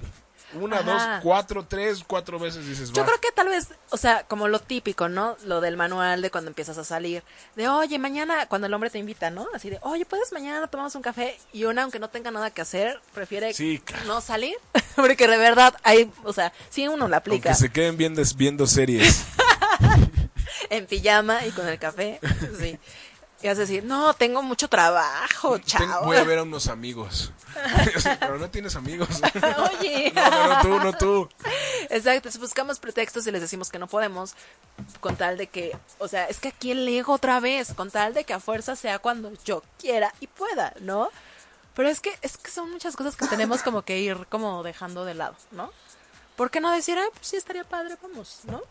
Una, 0.54 0.78
Ajá. 0.78 0.90
dos, 0.92 1.02
cuatro, 1.22 1.66
tres, 1.66 2.02
cuatro 2.06 2.38
veces 2.38 2.66
dices, 2.66 2.90
Yo 2.92 3.02
va. 3.02 3.06
creo 3.08 3.20
que 3.20 3.32
tal 3.32 3.48
vez, 3.48 3.68
o 3.90 3.96
sea, 3.98 4.24
como 4.24 4.48
lo 4.48 4.58
típico, 4.60 5.08
¿no? 5.08 5.36
Lo 5.44 5.60
del 5.60 5.76
manual 5.76 6.22
de 6.22 6.30
cuando 6.30 6.48
empiezas 6.48 6.78
a 6.78 6.84
salir. 6.84 7.22
De, 7.54 7.68
oye, 7.68 7.98
mañana, 7.98 8.46
cuando 8.46 8.66
el 8.66 8.72
hombre 8.74 8.88
te 8.90 8.98
invita, 8.98 9.30
¿no? 9.30 9.46
Así 9.54 9.68
de, 9.70 9.78
oye, 9.82 10.06
¿puedes 10.06 10.32
mañana 10.32 10.66
tomamos 10.68 10.94
un 10.94 11.02
café? 11.02 11.38
Y 11.52 11.64
una, 11.64 11.82
aunque 11.82 11.98
no 11.98 12.08
tenga 12.08 12.30
nada 12.30 12.50
que 12.50 12.62
hacer, 12.62 13.00
prefiere 13.12 13.52
Sí, 13.52 13.78
claro. 13.84 14.04
no 14.06 14.20
salir. 14.20 14.56
Porque 14.96 15.28
de 15.28 15.36
verdad 15.36 15.74
hay, 15.82 16.10
o 16.24 16.32
sea, 16.32 16.52
sí 16.70 16.88
uno 16.88 17.08
la 17.08 17.18
aplica 17.18 17.50
Aunque 17.50 17.60
se 17.66 17.70
queden 17.72 17.96
viendo, 17.96 18.22
viendo 18.36 18.66
series. 18.66 19.24
en 20.70 20.86
pijama 20.86 21.44
y 21.46 21.50
con 21.50 21.66
el 21.68 21.78
café. 21.78 22.20
Sí. 22.58 22.78
Y 23.40 23.46
vas 23.46 23.56
a 23.56 23.60
decir, 23.60 23.84
no, 23.84 24.14
tengo 24.14 24.42
mucho 24.42 24.68
trabajo, 24.68 25.58
chao. 25.58 26.04
voy 26.04 26.16
a 26.16 26.24
ver 26.24 26.40
a 26.40 26.42
unos 26.42 26.66
amigos. 26.68 27.32
Pero 28.20 28.38
no 28.38 28.50
tienes 28.50 28.74
amigos. 28.74 29.08
Oye. 29.80 30.12
No, 30.12 30.48
no, 30.48 30.62
tú, 30.62 30.68
no 30.80 30.92
tú. 30.92 31.28
Exacto, 31.88 32.28
buscamos 32.40 32.80
pretextos 32.80 33.26
y 33.26 33.30
les 33.30 33.40
decimos 33.40 33.70
que 33.70 33.78
no 33.78 33.86
podemos, 33.86 34.34
con 35.00 35.16
tal 35.16 35.38
de 35.38 35.46
que, 35.46 35.76
o 35.98 36.08
sea, 36.08 36.26
es 36.26 36.40
que 36.40 36.48
aquí 36.48 36.72
el 36.72 36.86
ego 36.88 37.12
otra 37.12 37.38
vez, 37.38 37.72
con 37.74 37.90
tal 37.90 38.12
de 38.12 38.24
que 38.24 38.34
a 38.34 38.40
fuerza 38.40 38.74
sea 38.74 38.98
cuando 38.98 39.32
yo 39.44 39.62
quiera 39.78 40.12
y 40.20 40.26
pueda, 40.26 40.74
¿no? 40.80 41.08
Pero 41.74 41.88
es 41.88 42.00
que, 42.00 42.18
es 42.22 42.36
que 42.36 42.50
son 42.50 42.72
muchas 42.72 42.96
cosas 42.96 43.14
que 43.14 43.26
tenemos 43.28 43.62
como 43.62 43.82
que 43.82 44.00
ir 44.00 44.26
como 44.28 44.64
dejando 44.64 45.04
de 45.04 45.14
lado, 45.14 45.36
¿no? 45.52 45.70
¿Por 46.34 46.50
qué 46.50 46.60
no 46.60 46.72
decir, 46.72 46.98
ah, 46.98 47.08
pues 47.14 47.28
sí 47.28 47.36
estaría 47.36 47.62
padre, 47.62 47.96
vamos, 48.02 48.40
¿no? 48.44 48.62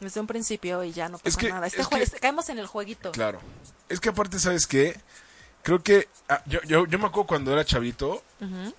Desde 0.00 0.20
un 0.20 0.26
principio 0.26 0.82
y 0.84 0.92
ya 0.92 1.08
no 1.08 1.18
pasa 1.18 1.28
Es 1.28 1.36
que- 1.36 1.48
nada. 1.50 1.66
Este 1.66 1.80
es 1.82 1.88
jue- 1.88 2.10
que- 2.10 2.20
caemos 2.20 2.48
en 2.48 2.58
el 2.58 2.66
jueguito. 2.66 3.12
Claro. 3.12 3.40
Es 3.88 4.00
que 4.00 4.08
aparte, 4.10 4.38
¿sabes 4.38 4.66
qué? 4.66 4.98
Creo 5.62 5.82
que 5.82 6.08
ah, 6.28 6.42
yo, 6.46 6.60
yo, 6.64 6.86
yo 6.86 6.98
me 6.98 7.06
acuerdo 7.06 7.26
cuando 7.26 7.52
era 7.52 7.64
chavito, 7.64 8.22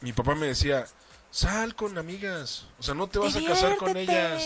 mi 0.02 0.14
papá 0.14 0.36
me 0.36 0.48
decía, 0.48 0.86
sal 1.32 1.76
con 1.76 1.98
amigas. 1.98 2.68
O 2.80 2.84
sea, 2.84 2.94
no 2.94 3.08
te 3.08 3.18
vas 3.20 3.36
a 3.36 3.44
casar 3.44 3.78
con 3.78 3.98
ellas. 3.98 4.44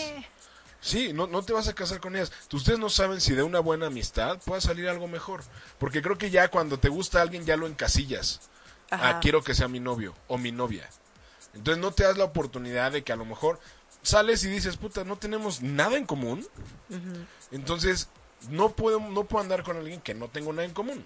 Sí, 0.80 1.12
no, 1.12 1.26
no 1.26 1.42
te 1.42 1.52
vas 1.52 1.68
a 1.68 1.74
casar 1.74 2.00
con 2.00 2.16
ellas. 2.16 2.32
Ustedes 2.52 2.78
no 2.78 2.88
saben 2.88 3.20
si 3.20 3.34
de 3.34 3.42
una 3.42 3.60
buena 3.60 3.88
amistad 3.88 4.38
pueda 4.46 4.62
salir 4.62 4.88
algo 4.88 5.06
mejor. 5.08 5.42
Porque 5.78 6.00
creo 6.00 6.16
que 6.16 6.30
ya 6.30 6.48
cuando 6.48 6.78
te 6.78 6.88
gusta 6.88 7.20
alguien 7.20 7.44
ya 7.44 7.56
lo 7.58 7.66
encasillas. 7.66 8.40
Ajá. 8.90 9.10
Ah, 9.10 9.20
quiero 9.20 9.44
que 9.44 9.54
sea 9.54 9.68
mi 9.68 9.78
novio 9.80 10.14
o 10.26 10.38
mi 10.38 10.52
novia. 10.52 10.88
Entonces 11.52 11.82
no 11.82 11.92
te 11.92 12.04
das 12.04 12.16
la 12.16 12.24
oportunidad 12.24 12.92
de 12.92 13.04
que 13.04 13.12
a 13.12 13.16
lo 13.16 13.26
mejor 13.26 13.60
sales 14.02 14.44
y 14.44 14.48
dices, 14.48 14.76
puta, 14.76 15.04
no 15.04 15.16
tenemos 15.16 15.62
nada 15.62 15.96
en 15.96 16.06
común. 16.06 16.46
Entonces 17.50 18.08
no 18.48 18.70
puedo, 18.70 19.00
no 19.00 19.24
puedo 19.24 19.42
andar 19.42 19.62
con 19.62 19.76
alguien 19.76 20.00
que 20.00 20.14
no 20.14 20.28
tengo 20.28 20.52
nada 20.52 20.64
en 20.64 20.74
común. 20.74 21.04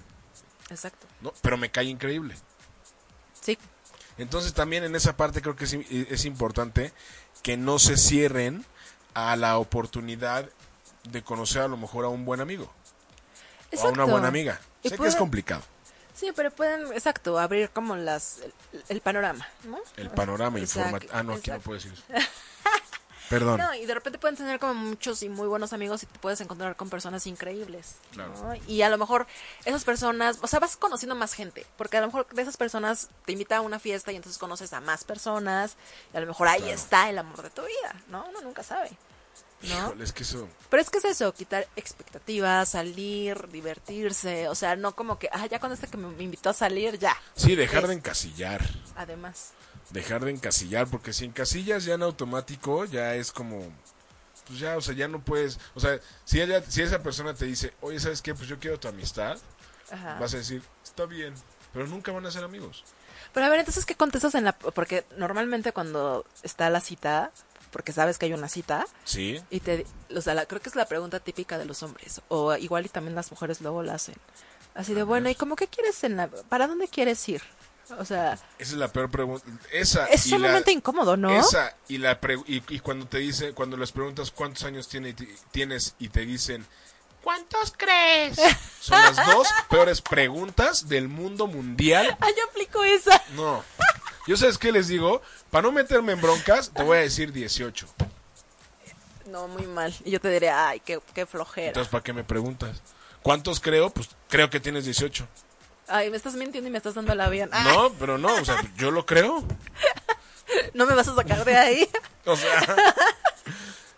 Exacto. 0.71 1.07
¿no? 1.21 1.33
Pero 1.43 1.57
me 1.57 1.71
cae 1.71 1.87
increíble. 1.87 2.37
Sí. 3.41 3.59
Entonces 4.17 4.55
también 4.55 4.85
en 4.85 4.95
esa 4.95 5.17
parte 5.17 5.43
creo 5.43 5.57
que 5.57 5.65
es, 5.65 5.75
es 5.75 6.25
importante 6.25 6.93
que 7.43 7.57
no 7.57 7.79
se 7.79 7.97
cierren 7.97 8.65
a 9.15 9.37
la 9.37 9.59
oportunidad 9.59 10.49
de 11.11 11.23
conocer 11.23 11.63
a 11.63 11.69
lo 11.69 11.77
mejor 11.77 12.05
a 12.05 12.09
un 12.09 12.25
buen 12.25 12.41
amigo. 12.41 12.73
O 13.77 13.89
a 13.89 13.91
una 13.91 14.05
buena 14.05 14.29
amiga. 14.29 14.61
Y 14.83 14.89
Sé 14.89 14.97
que 14.97 15.09
es 15.09 15.17
complicado. 15.17 15.63
Sí, 16.15 16.31
pero 16.35 16.51
pueden, 16.53 16.93
exacto, 16.93 17.39
abrir 17.39 17.71
como 17.71 17.97
las 17.97 18.39
el, 18.73 18.85
el 18.89 19.01
panorama, 19.01 19.49
¿no? 19.65 19.79
El 19.97 20.11
panorama 20.11 20.61
informativo. 20.61 21.13
Ah, 21.13 21.25
no, 21.25 21.35
aquí 21.35 21.51
no 21.51 21.59
puedo 21.59 21.81
decir 21.81 21.93
eso. 21.93 22.05
Perdón. 23.31 23.59
No, 23.59 23.75
y 23.75 23.87
de 23.87 23.95
repente 23.95 24.19
pueden 24.19 24.37
tener 24.37 24.59
como 24.61 24.75
muchos 24.75 25.23
y 25.23 25.29
muy 25.29 25.49
buenos 25.49 25.73
amigos 25.73 26.03
y 26.03 26.07
te 26.07 26.19
puedes 26.19 26.41
encontrar 26.41 26.77
con 26.77 26.91
personas 26.91 27.27
increíbles. 27.27 27.97
Claro. 28.13 28.33
¿no? 28.43 28.55
Y 28.69 28.83
a 28.83 28.89
lo 28.89 28.99
mejor 28.99 29.27
esas 29.65 29.85
personas, 29.85 30.39
o 30.43 30.47
sea, 30.47 30.61
vas 30.61 30.77
conociendo 30.77 31.15
más 31.15 31.33
gente, 31.33 31.67
porque 31.79 31.97
a 31.97 32.01
lo 32.01 32.07
mejor 32.09 32.27
de 32.29 32.43
esas 32.43 32.57
personas 32.57 33.09
te 33.25 33.33
invita 33.33 33.57
a 33.57 33.61
una 33.63 33.79
fiesta 33.79 34.13
y 34.13 34.17
entonces 34.17 34.39
conoces 34.39 34.73
a 34.75 34.81
más 34.81 35.05
personas 35.05 35.77
y 36.13 36.17
a 36.17 36.21
lo 36.21 36.27
mejor 36.27 36.49
ahí 36.49 36.61
Claro. 36.61 36.75
está 36.75 37.09
el 37.11 37.19
amor 37.19 37.43
de 37.43 37.51
tu 37.51 37.63
vida, 37.63 37.95
¿no? 38.09 38.27
Uno 38.29 38.41
nunca 38.43 38.63
sabe. 38.63 38.91
¿no? 39.63 39.69
Híjole, 39.87 40.05
es 40.05 40.13
que 40.13 40.25
eso... 40.25 40.47
Pero 40.69 40.83
es 40.83 40.91
que 40.91 40.99
es 40.99 41.07
eso, 41.07 41.33
quitar 41.33 41.67
expectativas, 41.75 42.69
salir, 42.69 43.49
divertirse, 43.49 44.49
o 44.51 44.55
sea, 44.55 44.77
no 44.77 44.95
como 44.95 45.19
que, 45.19 45.31
ah, 45.33 45.47
ya 45.47 45.59
con 45.59 45.73
este 45.73 45.87
que 45.87 45.97
me 45.97 46.09
me 46.09 46.23
invitó 46.25 46.51
a 46.51 46.53
salir, 46.53 46.99
ya. 46.99 47.17
Sí, 47.35 47.55
dejar 47.57 47.85
Es- 47.85 47.89
de 47.89 47.95
encasillar. 47.95 48.61
Además. 48.95 49.53
Dejar 49.91 50.25
de 50.25 50.31
encasillar, 50.33 50.87
porque 50.89 51.13
si 51.13 51.25
encasillas 51.25 51.85
ya 51.85 51.95
en 51.95 52.03
automático, 52.03 52.85
ya 52.85 53.15
es 53.15 53.31
como... 53.33 53.61
Pues 54.47 54.59
ya, 54.59 54.77
o 54.77 54.81
sea, 54.81 54.95
ya 54.95 55.09
no 55.09 55.21
puedes... 55.25 55.59
O 55.75 55.81
sea, 55.81 55.99
si, 56.25 56.41
ella, 56.41 56.63
si 56.69 56.83
esa 56.83 57.03
persona 57.03 57.35
te 57.35 57.45
dice, 57.47 57.73
oye, 57.81 57.99
¿sabes 58.01 58.21
qué? 58.23 58.35
Pues 58.35 58.49
yo 58.49 58.59
quiero 58.59 58.79
tu 58.79 58.89
amistad, 58.89 59.39
Ajá. 59.91 60.19
vas 60.19 60.35
a 60.35 60.39
decir, 60.39 60.63
está 60.83 61.07
bien, 61.07 61.33
pero 61.73 61.87
nunca 61.87 62.13
van 62.13 62.27
a 62.27 62.31
ser 62.31 62.45
amigos. 62.45 62.85
Pero 63.33 63.47
a 63.47 63.49
ver, 63.49 63.61
entonces, 63.61 63.87
¿qué 63.87 63.95
contestas 63.95 64.35
en 64.35 64.45
la...? 64.45 64.53
Porque 64.53 65.05
normalmente 65.17 65.73
cuando 65.73 66.27
está 66.43 66.69
la 66.71 66.81
cita, 66.81 67.31
porque 67.71 67.93
sabes 67.93 68.19
que 68.19 68.27
hay 68.27 68.33
una 68.35 68.49
cita, 68.49 68.87
Sí. 69.05 69.41
y 69.51 69.61
te... 69.61 69.87
O 70.15 70.21
sea, 70.21 70.35
la- 70.35 70.47
creo 70.47 70.61
que 70.61 70.69
es 70.69 70.77
la 70.77 70.87
pregunta 70.87 71.21
típica 71.21 71.57
de 71.59 71.65
los 71.65 71.83
hombres, 71.83 72.21
o 72.29 72.55
igual 72.57 72.85
y 72.87 72.91
también 72.91 73.15
las 73.15 73.31
mujeres 73.31 73.61
luego 73.61 73.83
la 73.83 73.95
hacen. 73.95 74.17
Así 74.75 74.93
de, 74.93 75.05
bueno, 75.05 75.31
¿y 75.31 75.35
cómo 75.37 75.57
qué 75.57 75.69
quieres 75.69 76.05
en 76.05 76.17
la... 76.17 76.29
¿Para 76.29 76.67
dónde 76.67 76.89
quieres 76.89 77.27
ir? 77.29 77.43
O 77.99 78.05
sea, 78.05 78.33
Esa 78.33 78.45
es 78.59 78.73
la 78.73 78.89
peor 78.89 79.11
pregunta. 79.11 79.45
Esa 79.73 80.07
es 80.07 80.23
sumamente 80.23 80.73
incómodo, 80.73 81.17
¿no? 81.17 81.31
Esa 81.39 81.77
y 81.89 81.99
la 81.99 82.19
pre- 82.21 82.41
y, 82.47 82.63
y 82.75 82.81
cuando 82.81 83.07
te 83.07 83.19
dice, 83.19 83.53
cuando 83.53 83.77
les 83.77 83.93
preguntas 83.93 84.31
cuántos 84.31 84.65
años 84.65 84.89
tiene, 84.89 85.15
tienes 85.51 85.95
y 85.99 86.09
te 86.09 86.21
dicen 86.25 86.67
¿Cuántos 87.23 87.73
crees? 87.77 88.39
Son 88.81 89.01
las 89.01 89.17
dos 89.27 89.49
peores 89.71 90.03
preguntas 90.03 90.89
del 90.89 91.09
mundo 91.09 91.47
mundial. 91.47 92.17
Ah, 92.21 92.29
yo 92.37 92.45
aplico 92.51 92.85
esa. 92.85 93.23
No. 93.35 93.63
Yo 94.27 94.37
sabes 94.37 94.59
qué 94.59 94.71
les 94.73 94.89
digo, 94.89 95.23
para 95.51 95.63
no 95.63 95.73
meterme 95.73 96.13
en 96.13 96.21
broncas, 96.21 96.71
te 96.75 96.83
voy 96.83 96.99
a 96.99 97.01
decir 97.01 97.33
18. 97.33 97.87
No, 99.27 99.49
muy 99.49 99.67
mal. 99.67 99.95
Y 100.05 100.11
yo 100.11 100.21
te 100.21 100.29
diré, 100.29 100.51
ay, 100.51 100.81
qué, 100.81 101.01
qué 101.15 101.25
flojera. 101.27 101.69
Entonces, 101.69 101.91
¿para 101.91 102.05
qué 102.05 102.13
me 102.13 102.25
preguntas? 102.25 102.83
¿Cuántos 103.23 103.59
creo? 103.59 103.89
Pues 103.91 104.11
creo 104.29 104.51
que 104.51 104.61
tienes 104.61 104.85
18. 104.85 105.27
Ay, 105.89 106.11
me 106.11 106.17
estás 106.17 106.35
mintiendo 106.35 106.69
y 106.69 106.71
me 106.73 106.79
estás 106.79 106.95
dando 106.95 107.13
avión. 107.23 107.51
Ah, 107.53 107.65
No, 107.73 107.93
pero 107.95 108.17
no, 108.19 108.35
o 108.35 108.45
sea, 108.45 108.63
yo 108.77 108.91
lo 108.91 109.05
creo. 109.07 109.45
no 110.75 110.87
me 110.87 110.95
vas 110.95 111.09
a 111.09 111.15
sacar 111.15 111.45
de 111.45 111.57
ahí. 111.57 111.89
O 112.27 112.37
sea, 112.37 112.59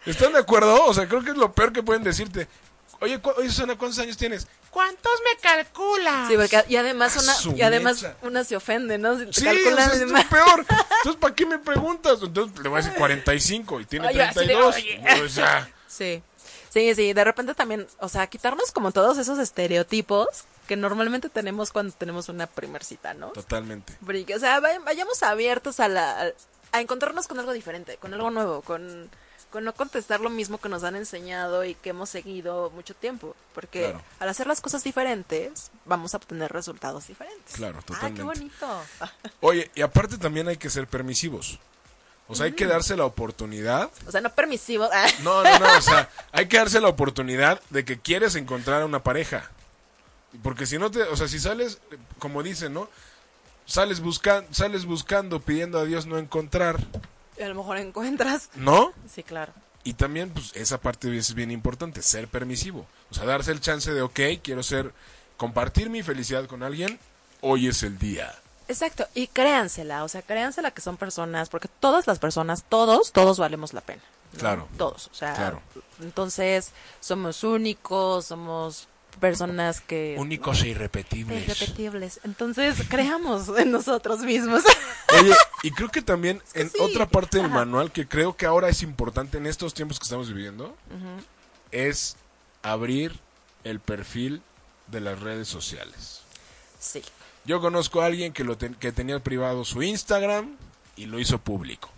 ¿están 0.05 0.32
de 0.32 0.40
acuerdo? 0.40 0.84
O 0.86 0.92
sea, 0.94 1.06
creo 1.06 1.23
que 1.23 1.31
es 1.31 1.36
lo 1.36 1.52
peor 1.52 1.73
que 1.73 1.82
pueden 1.82 2.02
decirte. 2.02 2.48
Oye, 3.00 3.20
cu- 3.20 3.32
oye 3.36 3.48
Susana, 3.50 3.76
¿cuántos 3.78 3.98
años 4.00 4.16
tienes? 4.16 4.48
¿Cuántos 4.70 5.12
me 5.24 5.39
calculas? 5.40 6.28
Sí, 6.28 6.34
porque 6.36 6.65
y 6.68 6.76
además 6.76 7.16
una 7.44 7.56
y 7.56 7.62
además 7.62 8.02
mecha. 8.02 8.16
una 8.23 8.42
se 8.42 8.56
ofende, 8.56 8.98
¿no? 8.98 9.16
Si 9.18 9.26
te 9.26 9.32
Sí, 9.32 9.47
o 9.47 9.76
sea, 9.76 9.86
es 9.92 10.00
lo 10.10 10.28
peor. 10.28 10.66
Entonces, 10.68 11.16
¿para 11.20 11.34
qué 11.34 11.47
me 11.47 11.58
preguntas? 11.60 12.18
Entonces 12.23 12.58
le 12.62 12.68
voy 12.68 12.81
a 12.81 12.82
decir 12.82 12.98
45 12.98 13.81
y 13.81 13.84
tiene 13.84 14.08
Oye, 14.08 14.23
así 14.23 14.40
de, 14.40 14.47
32. 14.47 14.74
oye. 14.74 15.23
O 15.24 15.28
sea, 15.28 15.68
Sí. 15.86 16.23
Sí, 16.68 16.94
sí, 16.94 17.12
de 17.12 17.24
repente 17.24 17.55
también, 17.55 17.86
o 18.00 18.08
sea, 18.08 18.26
quitarnos 18.26 18.73
como 18.73 18.90
todos 18.92 19.16
esos 19.18 19.39
estereotipos 19.39 20.26
que 20.67 20.77
normalmente 20.77 21.28
tenemos 21.28 21.70
cuando 21.73 21.93
tenemos 21.95 22.28
una 22.28 22.47
primer 22.47 22.85
cita, 22.85 23.15
¿no? 23.15 23.28
totalmente. 23.28 23.97
O 24.35 24.39
sea, 24.39 24.61
vay- 24.61 24.83
vayamos 24.85 25.23
abiertos 25.23 25.81
a 25.81 25.89
la 25.89 26.33
a, 26.73 26.81
encontrarnos 26.81 27.27
con 27.28 27.39
algo 27.39 27.53
diferente, 27.53 27.97
con 27.97 28.12
algo 28.15 28.31
nuevo, 28.31 28.62
con 28.62 29.09
con 29.51 29.65
no 29.65 29.73
contestar 29.75 30.20
lo 30.20 30.28
mismo 30.28 30.59
que 30.59 30.69
nos 30.69 30.83
han 30.83 30.97
enseñado 30.97 31.65
y 31.65 31.75
que 31.77 31.91
hemos 31.91 32.11
seguido 32.11 32.69
mucho 32.70 32.95
tiempo, 32.95 33.35
porque 33.55 33.83
Claro. 33.85 34.03
al 34.19 34.28
hacer 34.28 34.47
las 34.49 34.61
cosas 34.61 34.83
diferentes 34.85 35.70
vamos 35.86 36.12
a 36.12 36.17
obtener 36.19 36.53
resultados 36.53 37.07
diferentes. 37.07 37.55
Claro, 37.55 37.78
Ah, 37.78 37.83
qué 37.86 37.95
totalmente. 37.95 38.23
bonito. 38.25 38.83
Oye, 39.41 39.70
y 39.75 39.83
aparte 39.83 40.19
también 40.19 40.49
hay 40.49 40.57
que 40.57 40.69
ser 40.69 40.86
permisivos. 40.89 41.59
O 42.28 42.35
sea, 42.35 42.47
hay 42.47 42.53
que 42.53 42.67
darse 42.67 42.97
la 42.97 43.05
oportunidad. 43.05 43.89
O 44.07 44.11
sea, 44.11 44.20
no 44.20 44.31
permisivo. 44.35 44.89
Ah. 44.93 45.07
No, 45.23 45.45
no, 45.45 45.59
no, 45.61 45.78
o 45.78 45.81
sea, 45.81 46.11
hay 46.33 46.49
que 46.49 46.59
darse 46.59 46.81
la 46.81 46.89
oportunidad 46.89 47.61
de 47.70 47.85
que 47.85 48.01
quieres 48.01 48.35
encontrar 48.35 48.83
a 48.83 48.85
una 48.85 49.05
pareja. 49.05 49.49
Porque 50.43 50.67
si 50.67 50.79
no 50.79 50.91
te, 50.91 51.03
o 51.03 51.17
sea, 51.17 51.29
si 51.29 51.39
sales, 51.39 51.79
como 52.19 52.43
dicen, 52.43 52.75
¿no? 52.75 52.89
Sales 53.65 54.01
buscando, 54.01 54.53
sales 54.53 54.85
buscando, 54.85 55.41
pidiendo 55.41 55.79
a 55.79 55.85
Dios 55.85 56.07
no 56.07 56.19
encontrar, 56.19 56.79
Y 57.39 57.43
a 57.43 57.49
lo 57.49 57.55
mejor 57.55 57.79
encuentras. 57.79 58.49
¿no? 58.55 58.93
Sí, 59.13 59.23
claro. 59.23 59.53
Y 59.85 59.95
también, 59.95 60.31
pues, 60.31 60.51
esa 60.55 60.79
parte 60.81 61.17
es 61.17 61.35
bien 61.35 61.51
importante, 61.51 62.03
ser 62.03 62.29
permisivo. 62.29 62.87
O 63.11 63.15
sea, 63.15 63.25
darse 63.25 63.53
el 63.53 63.61
chance 63.61 63.93
de, 63.93 64.03
ok, 64.03 64.21
quiero 64.43 64.63
ser, 64.63 64.93
compartir 65.37 65.91
mi 65.91 66.03
felicidad 66.03 66.47
con 66.47 66.63
alguien, 66.63 66.99
hoy 67.41 67.69
es 67.69 67.83
el 67.83 67.99
día. 67.99 68.35
Exacto, 68.69 69.07
y 69.15 69.29
créansela, 69.29 70.03
o 70.03 70.09
sea, 70.09 70.23
créansela 70.23 70.73
que 70.73 70.81
son 70.81 70.97
personas, 70.97 71.49
porque 71.49 71.69
todas 71.69 72.07
las 72.09 72.19
personas, 72.19 72.65
todos, 72.69 73.13
todos 73.13 73.39
valemos 73.39 73.73
la 73.73 73.81
pena. 73.81 74.03
¿no? 74.33 74.39
Claro. 74.41 74.69
Todos, 74.77 75.07
o 75.07 75.15
sea, 75.15 75.35
Claro. 75.35 75.63
entonces 76.01 76.73
somos 77.01 77.45
únicos, 77.45 78.27
somos 78.27 78.89
personas 79.20 79.81
que... 79.81 80.15
Únicos 80.19 80.62
e 80.62 80.69
irrepetibles. 80.69 81.43
Irrepetibles. 81.45 82.20
Entonces, 82.25 82.77
creamos 82.89 83.49
en 83.59 83.70
nosotros 83.70 84.20
mismos. 84.20 84.62
Oye, 85.20 85.35
y 85.62 85.70
creo 85.70 85.89
que 85.89 86.03
también 86.03 86.43
en 86.55 86.70
sí. 86.70 86.77
otra 86.81 87.07
parte 87.07 87.39
del 87.39 87.47
Ajá. 87.47 87.55
manual 87.55 87.93
que 87.93 88.07
creo 88.07 88.36
que 88.36 88.47
ahora 88.47 88.69
es 88.69 88.83
importante 88.83 89.39
en 89.39 89.47
estos 89.47 89.75
tiempos 89.75 89.99
que 89.99 90.05
estamos 90.05 90.28
viviendo, 90.33 90.77
es 91.73 92.17
abrir 92.62 93.19
el 93.65 93.81
perfil 93.81 94.43
de 94.89 95.01
las 95.01 95.19
redes 95.20 95.49
sociales. 95.49 96.23
Sí. 96.78 97.03
Yo 97.45 97.61
conozco 97.61 98.01
a 98.03 98.07
alguien 98.07 98.33
que, 98.33 98.45
lo 98.45 98.57
ten- 98.59 98.75
que 98.75 98.93
tenía 98.93 99.19
privado 99.20 99.65
su 99.65 99.83
Instagram 99.83 100.57
y 100.97 101.07
lo 101.07 101.19
hizo 101.19 101.39
público. 101.39 101.91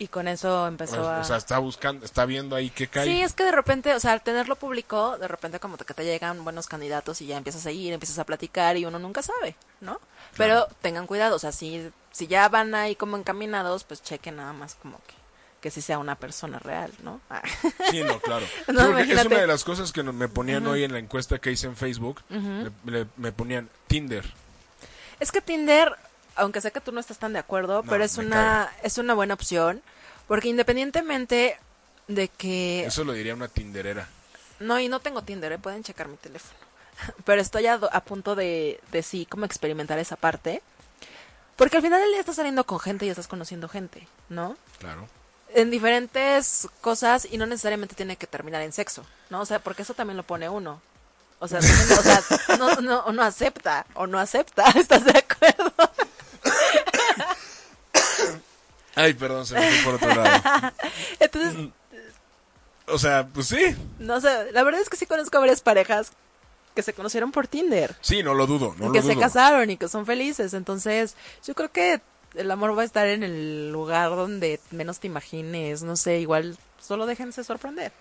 Y 0.00 0.06
con 0.08 0.28
eso 0.28 0.66
empezó 0.68 1.02
O, 1.02 1.08
a... 1.08 1.18
o 1.20 1.24
sea, 1.24 1.36
está 1.36 1.58
buscando, 1.58 2.04
está 2.04 2.24
viendo 2.24 2.54
ahí 2.54 2.70
qué 2.70 2.86
cae. 2.86 3.04
Sí, 3.04 3.20
es 3.20 3.32
que 3.32 3.42
de 3.44 3.50
repente, 3.50 3.92
o 3.94 4.00
sea, 4.00 4.12
al 4.12 4.22
tenerlo 4.22 4.54
público, 4.54 5.18
de 5.18 5.26
repente 5.26 5.58
como 5.58 5.76
que 5.76 5.92
te 5.92 6.04
llegan 6.04 6.44
buenos 6.44 6.68
candidatos 6.68 7.20
y 7.20 7.26
ya 7.26 7.36
empiezas 7.36 7.66
a 7.66 7.72
ir, 7.72 7.92
empiezas 7.92 8.18
a 8.20 8.24
platicar 8.24 8.76
y 8.76 8.84
uno 8.84 8.98
nunca 9.00 9.22
sabe, 9.22 9.56
¿no? 9.80 10.00
Pero 10.36 10.68
tengan 10.82 11.06
cuidado, 11.08 11.34
o 11.34 11.38
sea, 11.40 11.50
si, 11.50 11.90
si 12.12 12.28
ya 12.28 12.48
van 12.48 12.76
ahí 12.76 12.94
como 12.94 13.16
encaminados, 13.16 13.82
pues 13.82 14.00
chequen 14.02 14.36
nada 14.36 14.52
más 14.52 14.76
como 14.76 14.98
que, 14.98 15.14
que 15.60 15.70
sí 15.72 15.80
sea 15.82 15.98
una 15.98 16.14
persona 16.14 16.60
real, 16.60 16.92
¿no? 17.02 17.20
Ah. 17.30 17.42
Sí, 17.90 18.04
no, 18.04 18.20
claro. 18.20 18.46
No, 18.68 18.96
es 18.98 19.26
una 19.26 19.38
de 19.40 19.46
las 19.48 19.64
cosas 19.64 19.90
que 19.90 20.04
me 20.04 20.28
ponían 20.28 20.62
Ujú. 20.62 20.74
hoy 20.74 20.84
en 20.84 20.92
la 20.92 21.00
encuesta 21.00 21.40
que 21.40 21.50
hice 21.50 21.66
en 21.66 21.74
Facebook. 21.76 22.22
Ujú. 22.30 22.70
me, 22.84 22.92
le- 22.92 23.06
me 23.16 23.32
ponían 23.32 23.68
Tinder. 23.88 24.24
Es 25.18 25.32
que 25.32 25.40
Tinder, 25.40 25.92
aunque 26.38 26.60
sé 26.60 26.70
que 26.72 26.80
tú 26.80 26.92
no 26.92 27.00
estás 27.00 27.18
tan 27.18 27.32
de 27.32 27.38
acuerdo, 27.38 27.82
No, 27.82 27.90
pero 27.90 28.04
es 28.04 28.16
una, 28.18 28.72
es 28.82 28.98
una 28.98 29.14
buena 29.14 29.34
opción, 29.34 29.82
porque 30.26 30.48
independientemente 30.48 31.58
de 32.06 32.28
que... 32.28 32.84
Eso 32.86 33.04
lo 33.04 33.12
diría 33.12 33.34
una 33.34 33.48
Tinderera. 33.48 34.08
No, 34.60 34.78
y 34.80 34.88
no 34.88 35.00
tengo 35.00 35.22
Tinder, 35.22 35.52
¿eh? 35.52 35.58
pueden 35.58 35.84
checar 35.84 36.08
mi 36.08 36.16
teléfono. 36.16 36.58
Pero 37.24 37.40
estoy 37.40 37.66
a, 37.66 37.74
a 37.74 38.00
punto 38.00 38.34
de, 38.34 38.80
de 38.90 39.02
sí, 39.04 39.24
como 39.26 39.44
experimentar 39.44 39.98
esa 40.00 40.16
parte. 40.16 40.62
Porque 41.54 41.76
al 41.76 41.82
final 41.82 42.00
del 42.00 42.10
día 42.10 42.20
estás 42.20 42.36
saliendo 42.36 42.64
con 42.64 42.80
gente 42.80 43.06
y 43.06 43.08
estás 43.10 43.28
conociendo 43.28 43.68
gente, 43.68 44.08
¿no? 44.28 44.56
Claro. 44.78 45.08
En 45.54 45.70
diferentes 45.70 46.68
cosas 46.80 47.26
y 47.30 47.36
no 47.38 47.46
necesariamente 47.46 47.94
tiene 47.94 48.16
que 48.16 48.26
terminar 48.26 48.62
en 48.62 48.72
sexo, 48.72 49.04
¿no? 49.30 49.40
O 49.40 49.46
sea, 49.46 49.58
porque 49.60 49.82
eso 49.82 49.94
también 49.94 50.16
lo 50.16 50.22
pone 50.24 50.48
uno. 50.48 50.80
O 51.40 51.46
sea, 51.48 51.60
también- 51.60 51.92
o 51.98 52.02
sea 52.02 52.22
no, 52.58 52.74
no, 52.80 52.98
o 53.00 53.12
no 53.12 53.22
acepta 53.22 53.86
o 53.94 54.06
no 54.08 54.18
acepta, 54.18 54.64
¿estás 54.74 55.04
de 55.04 55.18
acuerdo? 55.18 55.87
Ay, 58.98 59.14
perdón, 59.14 59.46
se 59.46 59.54
me 59.54 59.70
fue 59.70 59.84
por 59.84 59.94
otro 59.94 60.22
lado. 60.22 60.72
Entonces, 61.20 61.68
O 62.86 62.98
sea, 62.98 63.26
pues 63.32 63.46
sí. 63.48 63.76
no 63.98 64.20
sé, 64.20 64.50
la 64.52 64.62
verdad 64.62 64.80
es 64.80 64.88
que 64.88 64.96
sí 64.96 65.06
conozco 65.06 65.36
a 65.36 65.40
varias 65.40 65.60
parejas 65.60 66.12
que 66.74 66.82
se 66.82 66.92
conocieron 66.94 67.30
por 67.32 67.46
Tinder. 67.48 67.96
Sí, 68.00 68.22
no 68.22 68.34
lo 68.34 68.46
dudo, 68.46 68.74
no 68.78 68.84
y 68.84 68.86
lo 68.88 68.92
que 68.92 69.00
dudo. 69.02 69.12
se 69.12 69.18
casaron 69.18 69.70
y 69.70 69.76
que 69.76 69.88
son 69.88 70.06
felices. 70.06 70.54
Entonces, 70.54 71.16
yo 71.46 71.54
creo 71.54 71.70
que 71.70 72.00
el 72.34 72.50
amor 72.50 72.76
va 72.76 72.82
a 72.82 72.84
estar 72.84 73.06
en 73.08 73.22
el 73.22 73.70
lugar 73.72 74.10
donde 74.10 74.60
menos 74.70 75.00
te 75.00 75.06
imagines. 75.06 75.82
No 75.82 75.96
sé, 75.96 76.18
igual 76.20 76.56
solo 76.80 77.06
déjense 77.06 77.44
sorprender. 77.44 77.92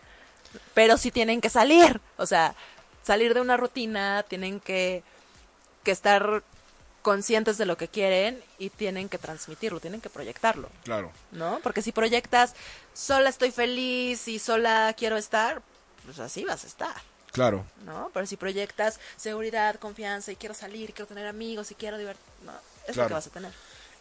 Pero 0.73 0.97
sí 0.97 1.11
tienen 1.11 1.41
que 1.41 1.49
salir. 1.49 1.99
O 2.17 2.25
sea, 2.25 2.55
salir 3.03 3.33
de 3.33 3.41
una 3.41 3.57
rutina, 3.57 4.23
tienen 4.27 4.59
que, 4.59 5.03
que 5.83 5.91
estar 5.91 6.43
conscientes 7.07 7.57
de 7.57 7.65
lo 7.65 7.77
que 7.77 7.87
quieren 7.87 8.43
y 8.59 8.69
tienen 8.69 9.07
que 9.07 9.17
transmitirlo, 9.17 9.79
tienen 9.79 10.01
que 10.01 10.09
proyectarlo, 10.09 10.69
Claro. 10.83 11.13
¿no? 11.31 11.61
Porque 11.63 11.81
si 11.81 11.93
proyectas, 11.93 12.53
sola 12.93 13.29
estoy 13.29 13.51
feliz 13.51 14.27
y 14.27 14.39
sola 14.39 14.93
quiero 14.97 15.15
estar, 15.15 15.61
pues 16.03 16.19
así 16.19 16.43
vas 16.43 16.65
a 16.65 16.67
estar. 16.67 16.95
Claro. 17.31 17.65
¿no? 17.85 18.11
Pero 18.13 18.25
si 18.25 18.35
proyectas 18.35 18.99
seguridad, 19.15 19.75
confianza 19.75 20.33
y 20.33 20.35
quiero 20.35 20.53
salir, 20.53 20.91
quiero 20.91 21.07
tener 21.07 21.27
amigos 21.27 21.71
y 21.71 21.75
quiero 21.75 21.97
divertir, 21.97 22.25
no, 22.45 22.51
es 22.83 22.87
lo 22.89 22.93
Claro. 22.95 23.07
que 23.07 23.13
vas 23.13 23.27
a 23.27 23.29
tener. 23.29 23.51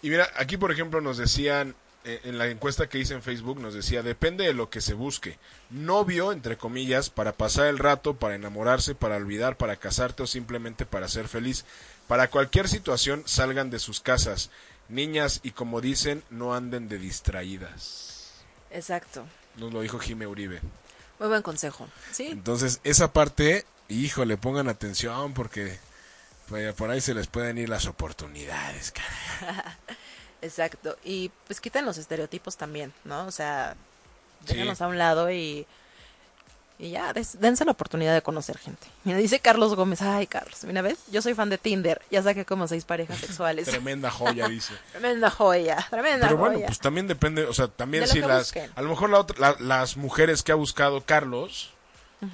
Y 0.02 0.10
mira, 0.10 0.28
aquí 0.35 0.57
por 0.57 0.73
ejemplo 0.73 1.01
nos 1.01 1.17
decían, 1.17 1.76
eh, 2.05 2.20
en 2.25 2.39
la 2.39 2.49
encuesta 2.49 2.89
que 2.89 2.99
hice 2.99 3.15
en 3.15 3.23
Facebook, 3.23 3.60
nos 3.60 3.73
decía, 3.75 4.02
depende 4.02 4.44
de 4.44 4.52
lo 4.52 4.68
que 4.68 4.81
se 4.81 4.94
busque. 4.94 5.39
Novio, 5.70 6.33
entre 6.33 6.57
comillas, 6.57 7.09
para 7.10 7.33
pasar 7.33 7.67
el 7.68 7.78
rato, 7.78 8.15
para 8.15 8.35
enamorarse, 8.35 8.97
para 8.97 9.15
olvidar, 9.17 9.57
para 9.57 9.76
casarte 9.76 10.25
o 10.25 10.26
simplemente 10.26 10.86
para 10.86 11.07
ser 11.09 11.28
feliz. 11.28 11.65
Para 12.09 12.28
cualquier 12.31 12.68
situación, 12.68 13.23
salgan 13.26 13.70
de 13.70 13.78
sus 13.78 14.01
casas. 14.01 14.51
Niñas, 14.89 15.41
y 15.43 15.51
como 15.51 15.81
dicen, 15.81 16.23
no 16.31 16.55
anden 16.55 16.89
de 16.89 16.99
distraídas. 16.99 18.33
Exacto. 18.70 19.25
Nos 19.57 19.73
lo 19.73 19.81
dijo 19.81 19.99
Jime 19.99 20.26
Uribe. 20.26 20.60
Muy 21.18 21.28
buen 21.28 21.43
consejo. 21.43 21.89
Sí, 22.12 22.26
Entonces, 22.28 22.81
esa 22.85 23.12
parte, 23.12 23.65
híjole, 23.89 24.36
pongan 24.36 24.68
atención 24.68 25.33
porque 25.35 25.78
por 26.76 26.91
ahí 26.91 27.01
se 27.01 27.15
les 27.15 27.26
pueden 27.26 27.59
ir 27.59 27.68
las 27.68 27.86
oportunidades. 27.86 28.93
cara. 28.93 29.78
exacto. 30.43 30.97
Y 31.05 31.31
pues 31.47 31.60
quiten 31.60 31.85
los 31.85 31.99
estereotipos 31.99 32.57
también, 32.57 32.93
¿no? 33.05 33.26
O 33.26 33.33
sea, 33.33 33.75
Sí. 34.47 34.52
déjanos 34.55 34.81
a 34.83 34.86
un 34.86 34.99
lado 34.99 35.31
y, 35.33 35.67
y 36.78 36.90
ya, 36.90 37.12
des- 37.12 37.40
dense 37.40 37.64
la 37.64 37.70
oportunidad 37.72 38.12
de 38.14 38.20
conocer 38.22 38.58
gente. 38.58 38.86
Mira, 39.05 39.18
dice 39.18 39.40
Carlos 39.40 39.74
Gómez, 39.74 40.02
ay 40.02 40.26
Carlos, 40.26 40.62
mira, 40.64 40.82
¿ves? 40.82 40.98
Yo 41.10 41.22
soy 41.22 41.32
fan 41.34 41.48
de 41.48 41.56
Tinder, 41.58 42.02
ya 42.10 42.22
saqué 42.22 42.44
como 42.44 42.68
seis 42.68 42.84
parejas 42.84 43.18
sexuales. 43.18 43.66
Tremenda 43.70 44.10
joya, 44.10 44.46
dice. 44.48 44.74
tremenda 44.92 45.30
joya, 45.30 45.86
tremenda 45.90 46.26
Pero 46.28 46.38
bueno, 46.38 46.60
pues 46.66 46.78
también 46.78 47.06
depende, 47.06 47.44
o 47.44 47.55
sea, 47.55 47.68
también 47.68 48.05
De 48.05 48.08
si 48.08 48.20
las, 48.20 48.46
busquen. 48.48 48.70
a 48.74 48.82
lo 48.82 48.90
mejor 48.90 49.10
la 49.10 49.20
otra- 49.20 49.38
la- 49.38 49.56
las 49.60 49.96
mujeres 49.96 50.42
que 50.42 50.52
ha 50.52 50.56
buscado 50.56 51.00
Carlos, 51.02 51.70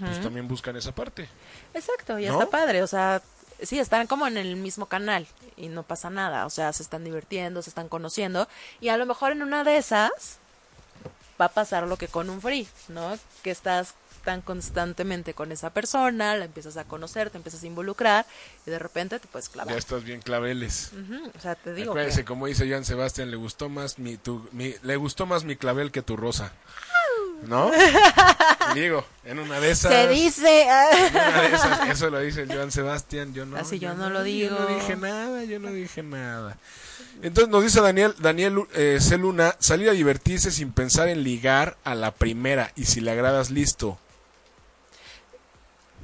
pues 0.01 0.21
también 0.23 0.49
buscan 0.49 0.77
esa 0.77 0.93
parte. 0.93 1.29
Exacto, 1.75 2.19
y 2.19 2.27
¿No? 2.27 2.33
está 2.41 2.51
padre, 2.51 2.83
o 2.83 2.87
sea, 2.87 3.21
sí, 3.63 3.79
están 3.79 4.07
como 4.07 4.27
en 4.27 4.37
el 4.39 4.57
mismo 4.57 4.87
canal 4.87 5.27
y 5.57 5.69
no 5.69 5.83
pasa 5.83 6.09
nada, 6.11 6.47
o 6.47 6.51
sea, 6.51 6.73
se 6.73 6.83
están 6.83 7.05
divirtiendo, 7.05 7.63
se 7.63 7.71
están 7.71 7.89
conociendo 7.89 8.49
y 8.81 8.89
a 8.89 8.97
lo 8.97 9.07
mejor 9.07 9.33
en 9.33 9.43
una 9.43 9.63
de 9.65 9.77
esas 9.77 10.39
va 11.41 11.47
a 11.47 11.49
pasar 11.51 11.87
lo 11.87 11.97
que 11.97 12.09
con 12.09 12.31
un 12.31 12.41
free, 12.41 12.67
¿no? 12.89 13.19
Que 13.43 13.51
estás 13.51 13.95
tan 14.25 14.41
constantemente 14.41 15.35
con 15.35 15.53
esa 15.53 15.71
persona, 15.71 16.37
la 16.37 16.45
empiezas 16.45 16.77
a 16.77 16.85
conocer, 16.85 17.31
te 17.31 17.37
empiezas 17.39 17.63
a 17.63 17.67
involucrar 17.67 18.27
y 18.67 18.71
de 18.71 18.79
repente 18.79 19.19
te 19.19 19.29
puedes 19.29 19.49
clavar. 19.49 19.73
Ya 19.75 19.79
estás 19.79 20.05
bien 20.05 20.21
claveles. 20.21 20.91
Ujú, 20.93 21.31
O 21.37 21.41
sea, 21.41 21.55
te 21.55 21.75
digo 21.75 21.93
Acuérdese, 21.93 22.21
que... 22.21 22.25
como 22.25 22.47
dice 22.47 22.69
Joan 22.69 22.85
Sebastián, 22.85 23.31
le 23.31 23.37
gustó 23.37 23.69
más 23.69 23.99
mi, 23.99 24.17
tu, 24.17 24.49
mi- 24.53 24.75
le 24.83 24.97
gustó 24.97 25.27
más 25.27 25.45
mi 25.45 25.57
clavel 25.57 25.91
que 25.91 26.03
tu 26.03 26.17
rosa. 26.17 26.53
¿No? 27.47 27.73
Digo, 28.75 29.05
en 29.25 29.41
una 29.41 29.59
de 29.59 29.73
esas. 29.73 29.93
Se 29.93 30.07
dice... 30.09 30.63
en 30.63 31.11
una 31.17 31.41
de 31.43 31.55
esas, 31.55 31.89
eso 31.91 32.09
lo 32.09 32.21
dice 32.21 32.43
el 32.43 32.53
Joan 32.55 32.71
Sebastián, 32.71 33.35
yo 33.35 33.45
no. 33.45 33.57
Así 33.57 33.81
yo 33.81 33.95
no 33.95 34.11
lo 34.11 34.21
Yo 34.21 34.25
digo. 34.25 34.57
no 34.59 34.67
dije 34.77 34.95
nada, 34.97 35.43
yo 35.45 35.59
no 35.59 35.73
dije 35.73 36.05
nada. 36.05 36.57
Entonces 37.21 37.51
nos 37.51 37.65
dice 37.65 37.81
Daniel, 37.81 38.15
Daniel 38.21 38.61
eh, 38.75 38.99
C. 39.01 39.19
Luna, 39.19 39.57
salir 39.59 39.89
a 39.89 39.93
divertirse 39.93 40.53
sin 40.53 40.73
pensar 40.73 41.09
en 41.09 41.25
ligar 41.25 41.77
a 41.85 41.95
la 41.97 42.13
primera 42.13 42.71
y 42.77 42.85
si 42.85 43.01
le 43.01 43.11
agradas 43.11 43.51
listo. 43.51 43.99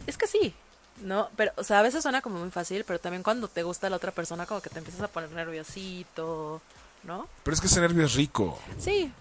Es 0.09 0.17
que 0.17 0.27
sí, 0.27 0.55
¿no? 1.03 1.29
Pero, 1.37 1.53
o 1.57 1.63
sea, 1.63 1.81
a 1.81 1.83
veces 1.83 2.03
suena 2.03 2.23
como 2.23 2.39
muy 2.39 2.51
fácil, 2.51 2.85
pero 2.85 2.99
también 2.99 3.23
cuando 3.23 3.47
te 3.47 3.63
gusta 3.63 3.91
la 3.91 3.97
otra 3.97 4.11
persona 4.11 4.47
como 4.47 4.63
que 4.63 4.71
te 4.71 4.79
empiezas 4.79 5.03
a 5.03 5.09
poner 5.09 5.31
nerviosito, 5.31 6.63
¿no? 7.05 7.29
Pero 7.43 7.55
es 7.55 7.61
que 7.61 7.67
ese 7.67 7.81
nervio 7.81 8.07
es 8.07 8.15
rico, 8.15 8.59
Sí, 8.79 9.13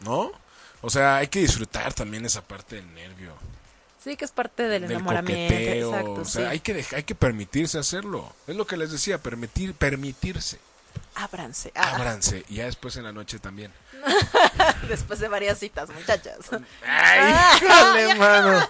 ¿no? 0.00 0.30
O 0.82 0.90
sea, 0.90 1.16
hay 1.16 1.28
que 1.28 1.40
disfrutar 1.40 1.94
también 1.94 2.26
esa 2.26 2.42
parte 2.42 2.76
del 2.76 2.94
nervio, 2.94 3.32
sí 4.04 4.16
que 4.16 4.26
es 4.26 4.30
parte 4.30 4.64
del, 4.64 4.82
del 4.82 4.92
enamoramiento. 4.92 5.54
coqueteo. 5.54 5.88
Exacto, 5.88 6.20
o 6.20 6.24
sea, 6.26 6.42
sí. 6.42 6.48
hay 6.48 6.60
que 6.60 6.84
hay 6.94 7.02
que 7.02 7.14
permitirse 7.14 7.78
hacerlo. 7.78 8.34
Es 8.46 8.56
lo 8.56 8.66
que 8.66 8.76
les 8.76 8.90
decía, 8.92 9.18
permitir 9.18 9.74
permitirse. 9.74 10.58
Ábranse. 11.24 11.72
ah, 11.74 11.94
Ábranse 11.96 12.44
y 12.48 12.56
ya 12.56 12.64
después 12.66 12.96
en 12.96 13.04
la 13.04 13.12
noche 13.12 13.38
también. 13.38 13.72
Después 14.88 15.18
de 15.20 15.28
varias 15.28 15.58
citas, 15.58 15.90
muchachas. 15.90 16.38
Ay, 16.86 17.34
híjole, 17.62 18.14
mano. 18.14 18.66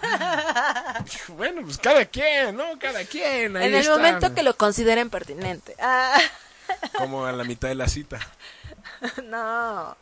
Bueno, 1.28 1.62
pues 1.62 1.78
cada 1.78 2.04
quien, 2.04 2.56
¿no? 2.56 2.78
Cada 2.80 3.04
quien. 3.04 3.56
ahí 3.56 3.66
en 3.68 3.74
el 3.74 3.80
está. 3.82 3.96
momento 3.96 4.34
que 4.34 4.42
lo 4.42 4.56
consideren 4.56 5.08
pertinente. 5.10 5.76
Ah, 5.80 6.18
Como 6.98 7.24
a 7.26 7.32
la 7.32 7.44
mitad 7.44 7.68
de 7.68 7.74
la 7.76 7.88
cita. 7.88 8.18
no. 9.24 9.96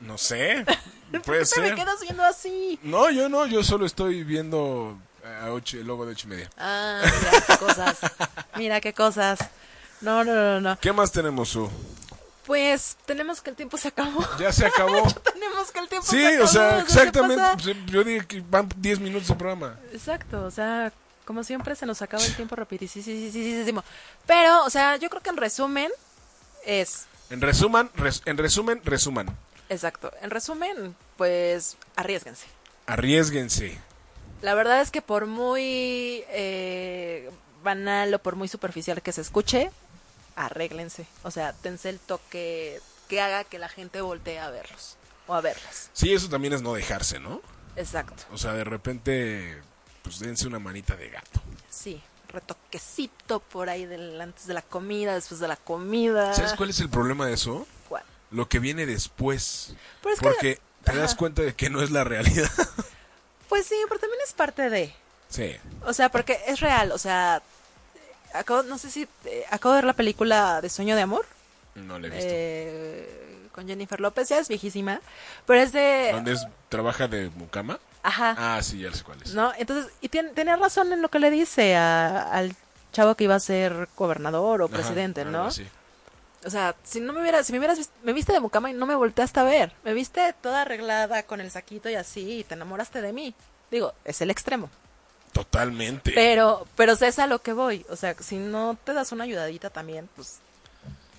No 0.00 0.16
sé. 0.16 0.64
¿Por 1.10 1.22
Puede 1.22 1.40
qué 1.44 1.46
te 1.54 1.60
me 1.60 1.74
quedas 1.74 2.00
viendo 2.00 2.22
así? 2.22 2.78
No, 2.84 3.10
yo 3.10 3.28
no, 3.28 3.46
yo 3.46 3.64
solo 3.64 3.84
estoy 3.84 4.22
viendo 4.22 4.96
a 5.42 5.50
ocho, 5.50 5.76
el 5.78 5.86
logo 5.88 6.06
de 6.06 6.12
ocho 6.12 6.28
y 6.28 6.30
media. 6.30 6.50
Ah, 6.56 7.00
mira 7.02 7.42
qué 7.46 7.56
cosas. 7.58 7.96
Mira 8.56 8.80
qué 8.80 8.92
cosas. 8.94 9.38
No, 10.00 10.24
no, 10.24 10.34
no, 10.34 10.60
no. 10.60 10.78
¿Qué 10.78 10.92
más 10.92 11.10
tenemos, 11.12 11.48
Su? 11.50 11.68
Pues 12.46 12.96
tenemos 13.04 13.40
que 13.42 13.50
el 13.50 13.56
tiempo 13.56 13.76
se 13.76 13.88
acabó. 13.88 14.24
Ya 14.38 14.52
se 14.52 14.64
acabó. 14.66 15.02
tenemos 15.34 15.70
que 15.70 15.78
el 15.80 15.88
tiempo 15.88 16.06
Sí, 16.08 16.16
se 16.18 16.26
acabó. 16.28 16.44
o 16.44 16.46
sea, 16.48 16.74
¿qué 16.76 16.80
exactamente. 16.82 17.76
Yo 17.86 18.04
dije 18.04 18.26
que 18.26 18.40
van 18.48 18.68
10 18.76 19.00
minutos 19.00 19.28
de 19.28 19.34
programa. 19.34 19.78
Exacto, 19.92 20.44
o 20.44 20.50
sea, 20.50 20.92
como 21.26 21.44
siempre 21.44 21.74
se 21.76 21.84
nos 21.84 22.00
acaba 22.00 22.24
el 22.24 22.34
tiempo 22.36 22.56
rapidísimo. 22.56 23.82
Pero, 24.26 24.64
o 24.64 24.70
sea, 24.70 24.96
yo 24.96 25.10
creo 25.10 25.22
que 25.22 25.30
en 25.30 25.36
resumen 25.36 25.90
es, 26.64 27.06
En 27.30 27.40
resumen, 27.42 27.90
res- 27.96 28.22
en 28.24 28.38
resumen, 28.38 28.80
resuman. 28.84 29.36
exacto, 29.68 30.10
en 30.22 30.30
resumen, 30.30 30.96
pues 31.18 31.76
arriesguense. 31.96 32.46
Arriesguense. 32.86 33.78
La 34.40 34.54
verdad 34.54 34.80
es 34.80 34.90
que 34.90 35.02
por 35.02 35.26
muy 35.26 36.24
eh, 36.30 37.28
banal 37.62 38.14
o 38.14 38.18
por 38.20 38.36
muy 38.36 38.48
superficial 38.48 39.02
que 39.02 39.12
se 39.12 39.20
escuche, 39.20 39.70
arréglense. 40.46 41.06
O 41.22 41.30
sea, 41.30 41.52
tense 41.52 41.88
el 41.90 41.98
toque 41.98 42.80
que 43.08 43.20
haga 43.20 43.44
que 43.44 43.58
la 43.58 43.68
gente 43.68 44.00
voltee 44.00 44.38
a 44.38 44.50
verlos 44.50 44.96
o 45.26 45.34
a 45.34 45.40
verlas. 45.40 45.90
Sí, 45.92 46.12
eso 46.12 46.28
también 46.28 46.52
es 46.54 46.62
no 46.62 46.74
dejarse, 46.74 47.18
¿no? 47.20 47.40
Exacto, 47.76 48.24
O 48.32 48.38
sea, 48.38 48.52
de 48.54 48.64
repente, 48.64 49.60
pues 50.02 50.18
dense 50.18 50.46
una 50.46 50.58
manita 50.58 50.96
de 50.96 51.08
gato. 51.10 51.40
sí. 51.70 52.02
Retoquecito 52.30 53.40
por 53.40 53.70
ahí 53.70 53.86
del, 53.86 54.20
antes 54.20 54.46
de 54.46 54.52
la 54.54 54.60
comida, 54.62 55.14
después 55.14 55.40
de 55.40 55.48
la 55.48 55.56
comida. 55.56 56.34
¿Sabes 56.34 56.52
cuál 56.54 56.68
es 56.70 56.80
el 56.80 56.90
problema 56.90 57.26
de 57.26 57.32
eso? 57.32 57.66
¿Cuál? 57.88 58.02
Lo 58.30 58.48
que 58.50 58.58
viene 58.58 58.84
después. 58.84 59.74
Pero 60.02 60.14
es 60.14 60.20
que- 60.20 60.26
Porque 60.26 60.60
te 60.84 60.96
das 60.96 61.14
cuenta 61.14 61.40
de 61.42 61.54
que 61.54 61.70
no 61.70 61.82
es 61.82 61.90
la 61.90 62.04
realidad. 62.04 62.50
Pues 63.48 63.64
sí, 63.66 63.76
pero 63.88 63.98
también 63.98 64.20
es 64.26 64.34
parte 64.34 64.68
de. 64.68 64.94
sí. 65.30 65.56
O 65.86 65.94
sea, 65.94 66.10
porque 66.10 66.38
es 66.46 66.60
real, 66.60 66.92
o 66.92 66.98
sea, 66.98 67.42
acabo, 68.34 68.62
no 68.62 68.78
sé 68.78 68.90
si 68.90 69.08
eh, 69.24 69.44
acabo 69.50 69.74
de 69.74 69.78
ver 69.78 69.84
la 69.86 69.92
película 69.94 70.60
de 70.60 70.68
Sueño 70.68 70.96
de 70.96 71.02
Amor 71.02 71.26
No 71.74 71.98
le 71.98 72.08
he 72.08 72.10
visto. 72.10 72.26
eh, 72.30 73.48
con 73.52 73.66
Jennifer 73.66 74.00
López, 74.00 74.28
ya 74.28 74.38
es 74.38 74.48
viejísima, 74.48 75.00
pero 75.46 75.60
es 75.60 75.72
de, 75.72 76.10
¿Dónde 76.12 76.32
es, 76.32 76.46
trabaja 76.68 77.08
de 77.08 77.30
mucama? 77.30 77.78
ajá, 78.02 78.34
Ah, 78.38 78.62
sí, 78.62 78.78
ya 78.78 78.92
sé 78.92 79.02
cuál 79.02 79.20
es. 79.22 79.34
¿no? 79.34 79.52
Entonces, 79.58 79.92
y 80.00 80.08
tiene, 80.08 80.30
tenía 80.30 80.56
razón 80.56 80.92
en 80.92 81.02
lo 81.02 81.08
que 81.08 81.18
le 81.18 81.30
dice 81.30 81.74
a- 81.76 82.22
al 82.32 82.54
chavo 82.92 83.14
que 83.16 83.24
iba 83.24 83.34
a 83.34 83.40
ser 83.40 83.88
gobernador 83.96 84.62
o 84.62 84.68
presidente, 84.68 85.24
¿no? 85.24 85.46
así. 85.46 85.66
O 86.46 86.50
sea, 86.50 86.76
si 86.84 87.00
no 87.00 87.12
me 87.12 87.20
hubieras, 87.20 87.46
si 87.46 87.52
me 87.52 87.58
hubieras 87.58 87.90
me 88.04 88.12
viste 88.12 88.32
de 88.32 88.38
mucama 88.38 88.70
y 88.70 88.72
no 88.72 88.86
me 88.86 88.94
volteaste 88.94 89.40
a 89.40 89.42
ver, 89.42 89.72
me 89.82 89.92
viste 89.92 90.32
toda 90.40 90.62
arreglada 90.62 91.24
con 91.24 91.40
el 91.40 91.50
saquito 91.50 91.90
y 91.90 91.96
así 91.96 92.38
y 92.38 92.44
te 92.44 92.54
enamoraste 92.54 93.02
de 93.02 93.12
mí. 93.12 93.34
Digo, 93.72 93.92
es 94.04 94.20
el 94.22 94.30
extremo. 94.30 94.70
Totalmente. 95.32 96.12
Pero, 96.14 96.66
pero 96.76 96.92
es 96.92 97.18
a 97.18 97.26
lo 97.26 97.40
que 97.40 97.52
voy. 97.52 97.84
O 97.88 97.96
sea, 97.96 98.14
si 98.20 98.36
no 98.36 98.76
te 98.84 98.92
das 98.92 99.12
una 99.12 99.24
ayudadita 99.24 99.70
también, 99.70 100.08
pues, 100.16 100.38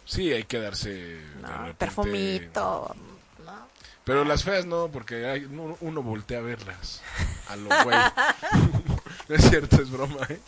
Sí, 0.05 0.31
hay 0.33 0.43
que 0.43 0.59
darse. 0.59 1.21
no, 1.41 1.47
repente- 1.47 1.73
perfumito. 1.75 2.95
¿no? 3.45 3.67
Pero 4.03 4.23
las 4.25 4.43
feas 4.43 4.65
no, 4.65 4.87
porque 4.91 5.27
hay- 5.27 5.45
uno, 5.45 5.77
uno 5.81 6.01
voltea 6.01 6.39
a 6.39 6.41
verlas. 6.41 7.01
A 7.47 7.55
lo 7.55 7.69
güey. 7.83 7.97
no 9.29 9.35
es 9.35 9.49
cierto, 9.49 9.75
es 9.81 9.91
broma, 9.91 10.25
¿eh? 10.29 10.39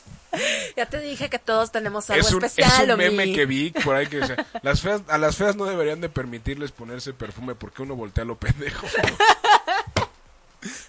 Ya 0.78 0.86
te 0.88 1.00
dije 1.00 1.30
que 1.30 1.38
todos 1.40 1.72
tenemos 1.72 2.10
algo 2.10 2.26
Es 2.28 2.34
un, 2.34 2.44
especial, 2.44 2.86
es 2.86 2.90
un 2.90 2.98
meme 2.98 3.34
que 3.34 3.46
vi 3.46 3.70
por 3.72 3.96
ahí 3.96 4.08
que 4.08 4.18
decía, 4.20 4.48
las 4.64 4.80
feas, 4.82 5.02
a 5.10 5.18
las 5.18 5.36
feas 5.36 5.56
no 5.58 5.66
deberían 5.66 6.00
de 6.02 6.08
permitirles 6.10 6.72
ponerse 6.72 7.14
perfume 7.14 7.54
porque 7.54 7.82
uno 7.84 7.96
voltea 7.96 8.24
a 8.24 8.28
lo 8.28 8.38
pendejo. 8.38 8.88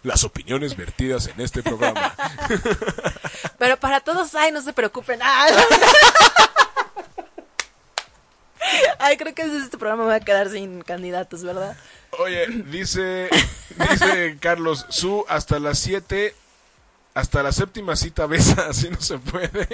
Las 0.02 0.24
opiniones 0.24 0.76
vertidas 0.76 1.26
en 1.28 1.40
este 1.40 1.62
programa. 1.62 2.14
Pero 3.58 3.76
para 3.78 4.00
todos, 4.00 4.34
ay, 4.34 4.52
no 4.52 4.62
se 4.62 4.72
preocupen. 4.72 5.20
Ah. 5.22 5.46
Ay, 8.98 9.16
creo 9.16 9.34
que 9.34 9.42
este 9.42 9.76
programa 9.78 10.04
me 10.04 10.10
voy 10.10 10.16
a 10.16 10.24
quedar 10.24 10.48
sin 10.50 10.82
candidatos, 10.82 11.42
¿verdad? 11.42 11.76
Oye, 12.18 12.46
dice, 12.46 13.28
dice 13.90 14.36
Carlos, 14.40 14.86
su 14.88 15.24
hasta 15.28 15.58
las 15.58 15.78
7, 15.80 16.34
hasta 17.14 17.42
la 17.42 17.52
séptima 17.52 17.96
cita 17.96 18.26
besa, 18.26 18.68
así 18.68 18.90
no 18.90 19.00
se 19.00 19.18
puede. 19.18 19.66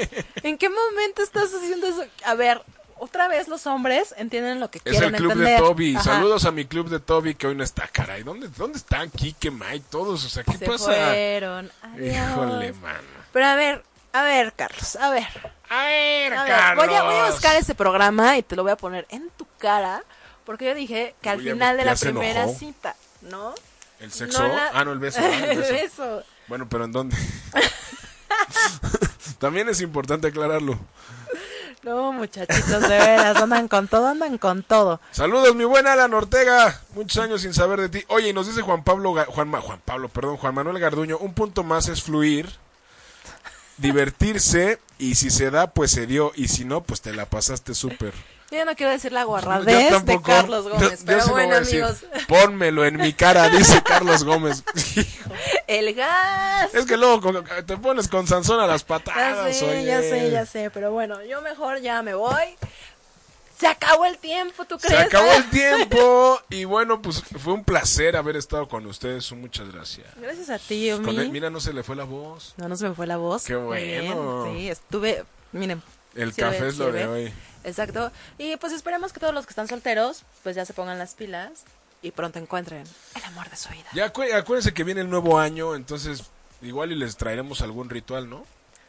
¿En 0.43 0.57
qué 0.57 0.69
momento 0.69 1.23
estás 1.23 1.51
haciendo 1.53 1.87
eso? 1.87 2.05
A 2.25 2.35
ver, 2.35 2.63
otra 3.01 3.29
vez 3.29 3.49
los 3.49 3.67
hombres 3.67 4.15
entienden 4.17 4.61
lo 4.61 4.71
que 4.71 4.79
Es 4.79 4.85
quieren 4.85 5.15
el 5.15 5.21
club 5.21 5.33
entender. 5.33 5.61
de 5.61 5.67
Toby. 5.67 5.95
Ajá. 5.97 6.05
Saludos 6.05 6.45
a 6.45 6.51
mi 6.51 6.65
club 6.67 6.89
de 6.89 7.01
Toby 7.01 7.35
que 7.35 7.47
hoy 7.47 7.55
no 7.55 7.65
está, 7.65 7.89
caray. 7.89 8.23
¿Dónde, 8.23 8.49
dónde 8.49 8.79
están 8.79 9.11
Kike, 9.11 9.51
Mike, 9.51 9.85
todos? 9.91 10.25
O 10.25 10.29
sea, 10.29 10.45
¿qué 10.45 10.57
Se 10.59 10.67
pasa? 10.67 10.85
fueron. 10.85 11.71
Adiós. 11.83 12.17
Híjole, 12.17 12.73
mano. 12.75 12.99
Pero 13.33 13.47
a 13.47 13.55
ver, 13.57 13.85
a 14.13 14.23
ver, 14.23 14.53
Carlos, 14.55 14.97
a 14.97 15.11
ver. 15.11 15.27
A 15.71 15.85
ver, 15.85 16.33
A 16.35 16.45
ver, 16.45 16.77
voy, 16.77 16.85
a, 16.95 17.03
voy 17.03 17.15
a 17.15 17.19
Carlos. 17.19 17.31
buscar 17.33 17.57
ese 17.57 17.75
programa 17.75 18.39
y 18.39 18.43
te 18.43 18.57
lo 18.57 18.63
voy 18.63 18.73
a 18.73 18.77
poner 18.77 19.07
en 19.11 19.29
tu 19.37 19.47
cara. 19.59 20.03
Porque 20.47 20.65
yo 20.65 20.75
dije 20.75 21.15
que 21.21 21.29
al 21.29 21.39
Uy, 21.41 21.51
final 21.51 21.77
de 21.77 21.85
la 21.85 21.95
primera 21.95 22.45
enojó. 22.45 22.59
cita, 22.59 22.97
¿no? 23.21 23.55
¿El 24.01 24.11
sexo? 24.13 24.43
No 24.43 24.49
la- 24.55 24.71
Ah, 24.73 24.85
no, 24.85 24.93
el 24.93 24.99
beso. 24.99 25.21
ah, 25.23 25.45
el 25.45 25.59
beso. 25.73 26.23
Bueno, 26.47 26.67
pero 26.71 26.85
¿en 26.87 26.93
dónde? 26.93 27.17
También 29.39 29.69
es 29.69 29.81
importante 29.81 30.29
aclararlo. 30.29 30.79
No, 31.89 32.13
muchachitos, 32.13 32.83
de 32.83 32.99
veras, 32.99 33.35
andan 33.39 33.67
con 33.67 33.89
todo, 33.89 34.09
andan 34.09 34.37
con 34.37 34.63
todo. 34.63 35.01
Saludos, 35.11 35.55
mi 35.55 35.65
buen 35.65 35.87
Alan 35.87 36.13
Ortega. 36.13 36.83
Muchos 36.95 37.17
años 37.25 37.41
sin 37.41 37.55
saber 37.55 37.81
de 37.81 37.89
ti. 37.89 38.05
Oye, 38.09 38.29
y 38.29 38.33
nos 38.35 38.47
dice 38.47 38.61
Juan 38.61 38.85
Pablo, 38.85 39.15
Juan, 39.27 39.51
Juan 39.51 39.81
Pablo, 39.83 40.11
perdón, 40.11 40.37
Juan 40.37 40.55
Manuel 40.55 40.79
Garduño. 40.79 41.17
Un 41.17 41.33
punto 41.33 41.65
más 41.65 41.89
es 41.89 42.03
fluir, 42.03 42.51
divertirse 43.79 44.79
y 44.99 45.15
si 45.15 45.31
se 45.31 45.51
da, 45.51 45.69
pues 45.69 45.91
se 45.91 46.07
dio 46.07 46.33
y 46.35 46.49
si 46.49 46.67
no, 46.67 46.83
pues 46.83 47.01
te 47.01 47.15
la 47.15 47.25
pasaste 47.25 47.73
súper. 47.73 48.13
Yo 48.51 48.57
ya 48.57 48.65
no 48.65 48.75
quiero 48.77 48.93
decir 48.93 49.13
la 49.13 49.25
guarradez 49.25 50.05
de. 50.07 50.23
Carlos 50.23 50.67
Gómez, 50.69 51.01
yo 51.01 51.05
pero 51.07 51.27
bueno, 51.29 51.57
a 51.57 51.61
decir. 51.61 51.83
amigos, 51.85 52.05
Pónmelo 52.27 52.85
en 52.87 52.97
mi 52.97 53.13
cara, 53.13 53.49
dice 53.51 53.83
Carlos 53.83 54.25
Gómez. 54.25 54.65
el 55.67 55.95
gas. 55.95 56.73
es 56.75 56.87
que 56.87 56.97
luego 56.97 57.21
con- 57.21 57.45
te 57.67 57.77
pones 57.77 58.09
con 58.09 58.27
Sansón 58.27 58.59
a 58.61 58.67
las 58.67 58.83
Ya 58.83 58.87
patadas. 58.87 59.55
sé, 59.57 59.65
oye. 59.69 59.85
ya 59.85 60.01
sé, 60.01 60.31
ya 60.31 60.47
sé, 60.47 60.71
pero 60.71 60.93
bueno, 60.93 61.23
yo 61.25 61.43
mejor 61.43 61.81
ya 61.81 62.03
me 62.03 62.15
voy. 62.15 62.57
Se 63.59 63.67
acabó 63.67 64.07
el 64.07 64.17
tiempo, 64.19 64.65
¿tú 64.65 64.79
Se 64.79 64.87
crees? 64.87 65.03
acabó 65.07 65.31
el 65.33 65.51
tiempo 65.51 66.41
y 66.49 66.65
bueno, 66.65 67.03
pues 67.03 67.23
fue 67.43 67.53
un 67.53 67.65
placer 67.65 68.17
haber 68.17 68.37
estado 68.37 68.69
con 68.69 68.87
ustedes. 68.87 69.31
Muchas 69.33 69.71
gracias. 69.73 70.07
Gracias 70.17 70.49
a 70.49 70.59
ti, 70.59 70.91
Omi. 70.93 71.05
Con 71.05 71.19
él, 71.19 71.29
mira, 71.31 71.51
no 71.51 71.59
se 71.61 71.73
le 71.73 71.83
fue 71.83 71.97
la 71.97 72.05
voz. 72.05 72.55
No, 72.57 72.69
no 72.69 72.77
se 72.77 72.89
me 72.89 72.95
fue 72.95 73.07
la 73.09 73.17
voz. 73.17 73.45
Qué 73.45 73.57
bien, 73.57 74.15
bueno. 74.15 74.53
Sí, 74.55 74.71
estuve, 74.71 75.25
miren. 75.53 75.83
El 76.15 76.33
sí 76.33 76.41
café 76.41 76.69
es 76.69 76.79
lo 76.79 76.91
de 76.93 77.07
hoy. 77.07 77.33
Exacto. 77.65 78.11
Y 78.39 78.57
pues 78.57 78.73
esperemos 78.73 79.13
que 79.13 79.21
todos 79.21 79.35
los 79.35 79.47
que 79.47 79.51
están 79.51 79.69
solteros, 79.69 80.23
pues 80.43 80.57
ya 80.57 80.65
se 80.65 80.73
pongan 80.73 80.99
las 80.99 81.15
pilas 81.15 81.65
y 82.03 82.11
pronto 82.13 82.39
encuentren 82.39 82.85
el 83.15 83.25
amor 83.25 83.49
de 83.51 83.57
su 83.57 83.69
vida. 83.71 83.85
Ya 83.95 84.13
acu- 84.13 84.33
acuérdense 84.35 84.73
que 84.73 84.85
viene 84.85 85.01
el 85.01 85.11
nuevo 85.11 85.39
año, 85.39 85.75
entonces 85.75 86.23
igual 86.63 86.93
y 86.93 86.95
les 86.97 87.17
traeremos 87.17 87.61
algún 87.63 87.91
ritual, 87.91 88.29
¿no? 88.31 88.45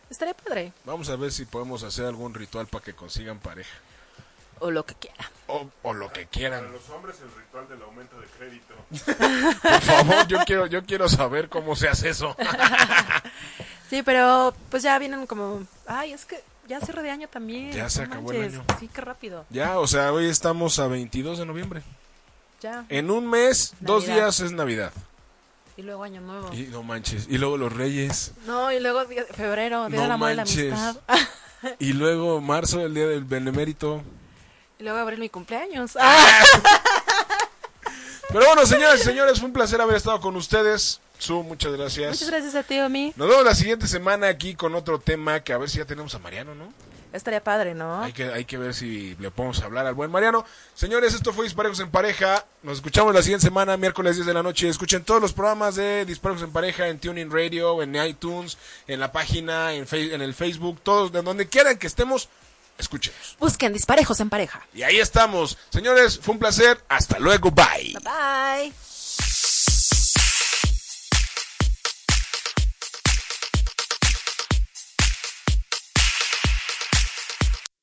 Estaría 0.10 0.34
padre. 0.34 0.74
Vamos 0.86 1.10
a 1.10 1.16
ver 1.16 1.32
si 1.32 1.46
podemos 1.46 1.84
hacer 1.84 2.06
algún 2.06 2.34
ritual 2.34 2.68
para 2.68 2.84
que 2.84 2.94
consigan 2.96 3.40
pareja. 3.40 3.76
O 4.62 4.72
lo 4.72 4.86
que 4.86 4.94
quiera. 4.96 5.32
O, 5.48 5.70
o 5.84 5.94
lo 5.94 6.12
que 6.12 6.26
quieran. 6.26 6.60
Para 6.62 6.72
los 6.74 6.90
hombres 6.90 7.16
el 7.22 7.32
ritual 7.34 7.70
del 7.70 7.82
aumento 7.82 8.20
de 8.20 8.28
crédito. 8.28 8.74
Por 9.62 9.82
favor, 9.82 10.28
yo 10.28 10.40
quiero, 10.46 10.66
yo 10.66 10.84
quiero 10.84 11.08
saber 11.08 11.48
cómo 11.50 11.76
se 11.76 11.88
hace 11.90 12.10
eso. 12.10 12.36
Sí, 13.90 14.04
pero 14.04 14.54
pues 14.70 14.84
ya 14.84 15.00
vienen 15.00 15.26
como... 15.26 15.64
Ay, 15.88 16.14
es 16.14 16.24
que 16.26 16.44
ya 16.70 16.80
cierre 16.80 17.02
de 17.02 17.10
año 17.10 17.28
también. 17.28 17.72
Ya 17.72 17.90
se 17.90 18.04
acabó 18.04 18.32
el 18.32 18.44
año. 18.44 18.64
Sí, 18.80 18.88
qué 18.94 19.02
rápido. 19.02 19.46
ya, 19.50 19.80
o 19.80 19.88
sea, 19.88 20.14
hoy 20.14 20.30
estamos 20.30 20.78
a 20.80 20.88
22 20.88 21.40
de 21.40 21.46
noviembre. 21.46 21.82
Ya. 22.62 22.86
En 22.90 23.10
un 23.10 23.28
mes, 23.28 23.74
dos 23.80 24.06
días 24.06 24.40
es 24.40 24.52
Navidad. 24.52 24.94
Y 25.78 25.82
luego 25.82 26.04
año 26.04 26.22
nuevo. 26.22 26.54
Y 26.54 26.64
no 26.68 26.84
manches. 26.84 27.26
Y 27.30 27.38
luego 27.38 27.58
los 27.58 27.74
Reyes. 27.74 28.34
No, 28.46 28.72
y 28.72 28.80
luego 28.80 29.02
febrero, 29.34 29.88
Día 29.88 29.96
No 29.98 30.02
del 30.04 30.12
Amor 30.12 30.36
manches. 30.36 30.58
y 30.58 30.68
la 30.70 30.90
Amistad. 30.90 31.02
Y 31.80 31.94
luego 31.94 32.40
marzo, 32.42 32.82
el 32.86 32.94
día 32.94 33.08
del 33.08 33.24
benemérito. 33.24 34.02
y 34.78 34.84
luego 34.84 34.98
abril 35.00 35.20
mi 35.20 35.30
cumpleaños. 35.30 35.98
Ah. 36.00 36.44
Pero 38.32 38.46
bueno, 38.46 38.66
señoras 38.66 39.00
y 39.02 39.04
señores, 39.04 39.40
fue 39.40 39.48
un 39.48 39.54
placer 39.54 39.82
haber 39.82 39.96
estado 39.96 40.20
con 40.22 40.36
ustedes. 40.36 41.02
Su, 41.20 41.44
muchas 41.44 41.74
gracias. 41.74 42.10
Muchas 42.12 42.30
gracias 42.30 42.56
a 42.56 42.64
ti, 42.64 42.80
Omi. 42.80 43.14
Nos 43.16 43.28
vemos 43.28 43.46
la 43.46 43.54
siguiente 43.54 43.88
semana 43.88 44.28
aquí 44.28 44.56
con 44.56 44.74
otro 44.74 45.00
tema 45.00 45.42
que 45.42 45.54
a 45.54 45.58
ver 45.58 45.70
si 45.70 45.78
ya 45.78 45.86
tenemos 45.86 46.16
a 46.16 46.20
Mariano, 46.20 46.56
¿no? 46.56 46.74
Estaría 47.12 47.44
padre, 47.44 47.74
¿no? 47.74 48.04
Hay 48.04 48.14
que, 48.14 48.26
hay 48.26 48.46
que 48.46 48.58
ver 48.58 48.74
si 48.74 49.16
le 49.20 49.32
podemos 49.32 49.60
hablar 49.62 49.86
al 49.88 49.96
buen 49.96 50.12
Mariano. 50.12 50.46
Señores, 50.76 51.14
esto 51.16 51.34
fue 51.34 51.44
Disparejos 51.44 51.80
en 51.80 51.90
Pareja. 51.90 52.46
Nos 52.62 52.78
escuchamos 52.78 53.14
la 53.16 53.24
siguiente 53.24 53.48
semana, 53.48 53.78
miércoles 53.78 54.16
10 54.16 54.28
de 54.28 54.34
la 54.34 54.44
noche. 54.44 54.70
Escuchen 54.70 55.04
todos 55.04 55.20
los 55.20 55.34
programas 55.34 55.76
de 55.76 56.06
Disparejos 56.06 56.44
en 56.44 56.52
Pareja 56.52 56.88
en 56.88 57.00
Tuning 57.00 57.32
Radio, 57.32 57.82
en 57.82 57.96
iTunes, 57.96 58.58
en 58.88 59.00
la 59.00 59.12
página, 59.12 59.74
en, 59.74 59.88
en 59.92 60.22
el 60.22 60.34
Facebook, 60.36 60.80
todos, 60.84 61.12
de 61.12 61.24
donde 61.24 61.48
quieran 61.48 61.78
que 61.78 61.88
estemos, 61.88 62.30
escúchenos. 62.78 63.36
Busquen 63.40 63.74
disparejos 63.74 64.20
en 64.20 64.30
pareja. 64.30 64.66
Y 64.74 64.84
ahí 64.84 65.00
estamos. 65.00 65.58
Señores, 65.72 66.20
fue 66.20 66.34
un 66.34 66.40
placer. 66.40 66.80
Hasta 66.88 67.18
luego. 67.18 67.50
Bye. 67.50 67.98
Bye. 68.04 68.89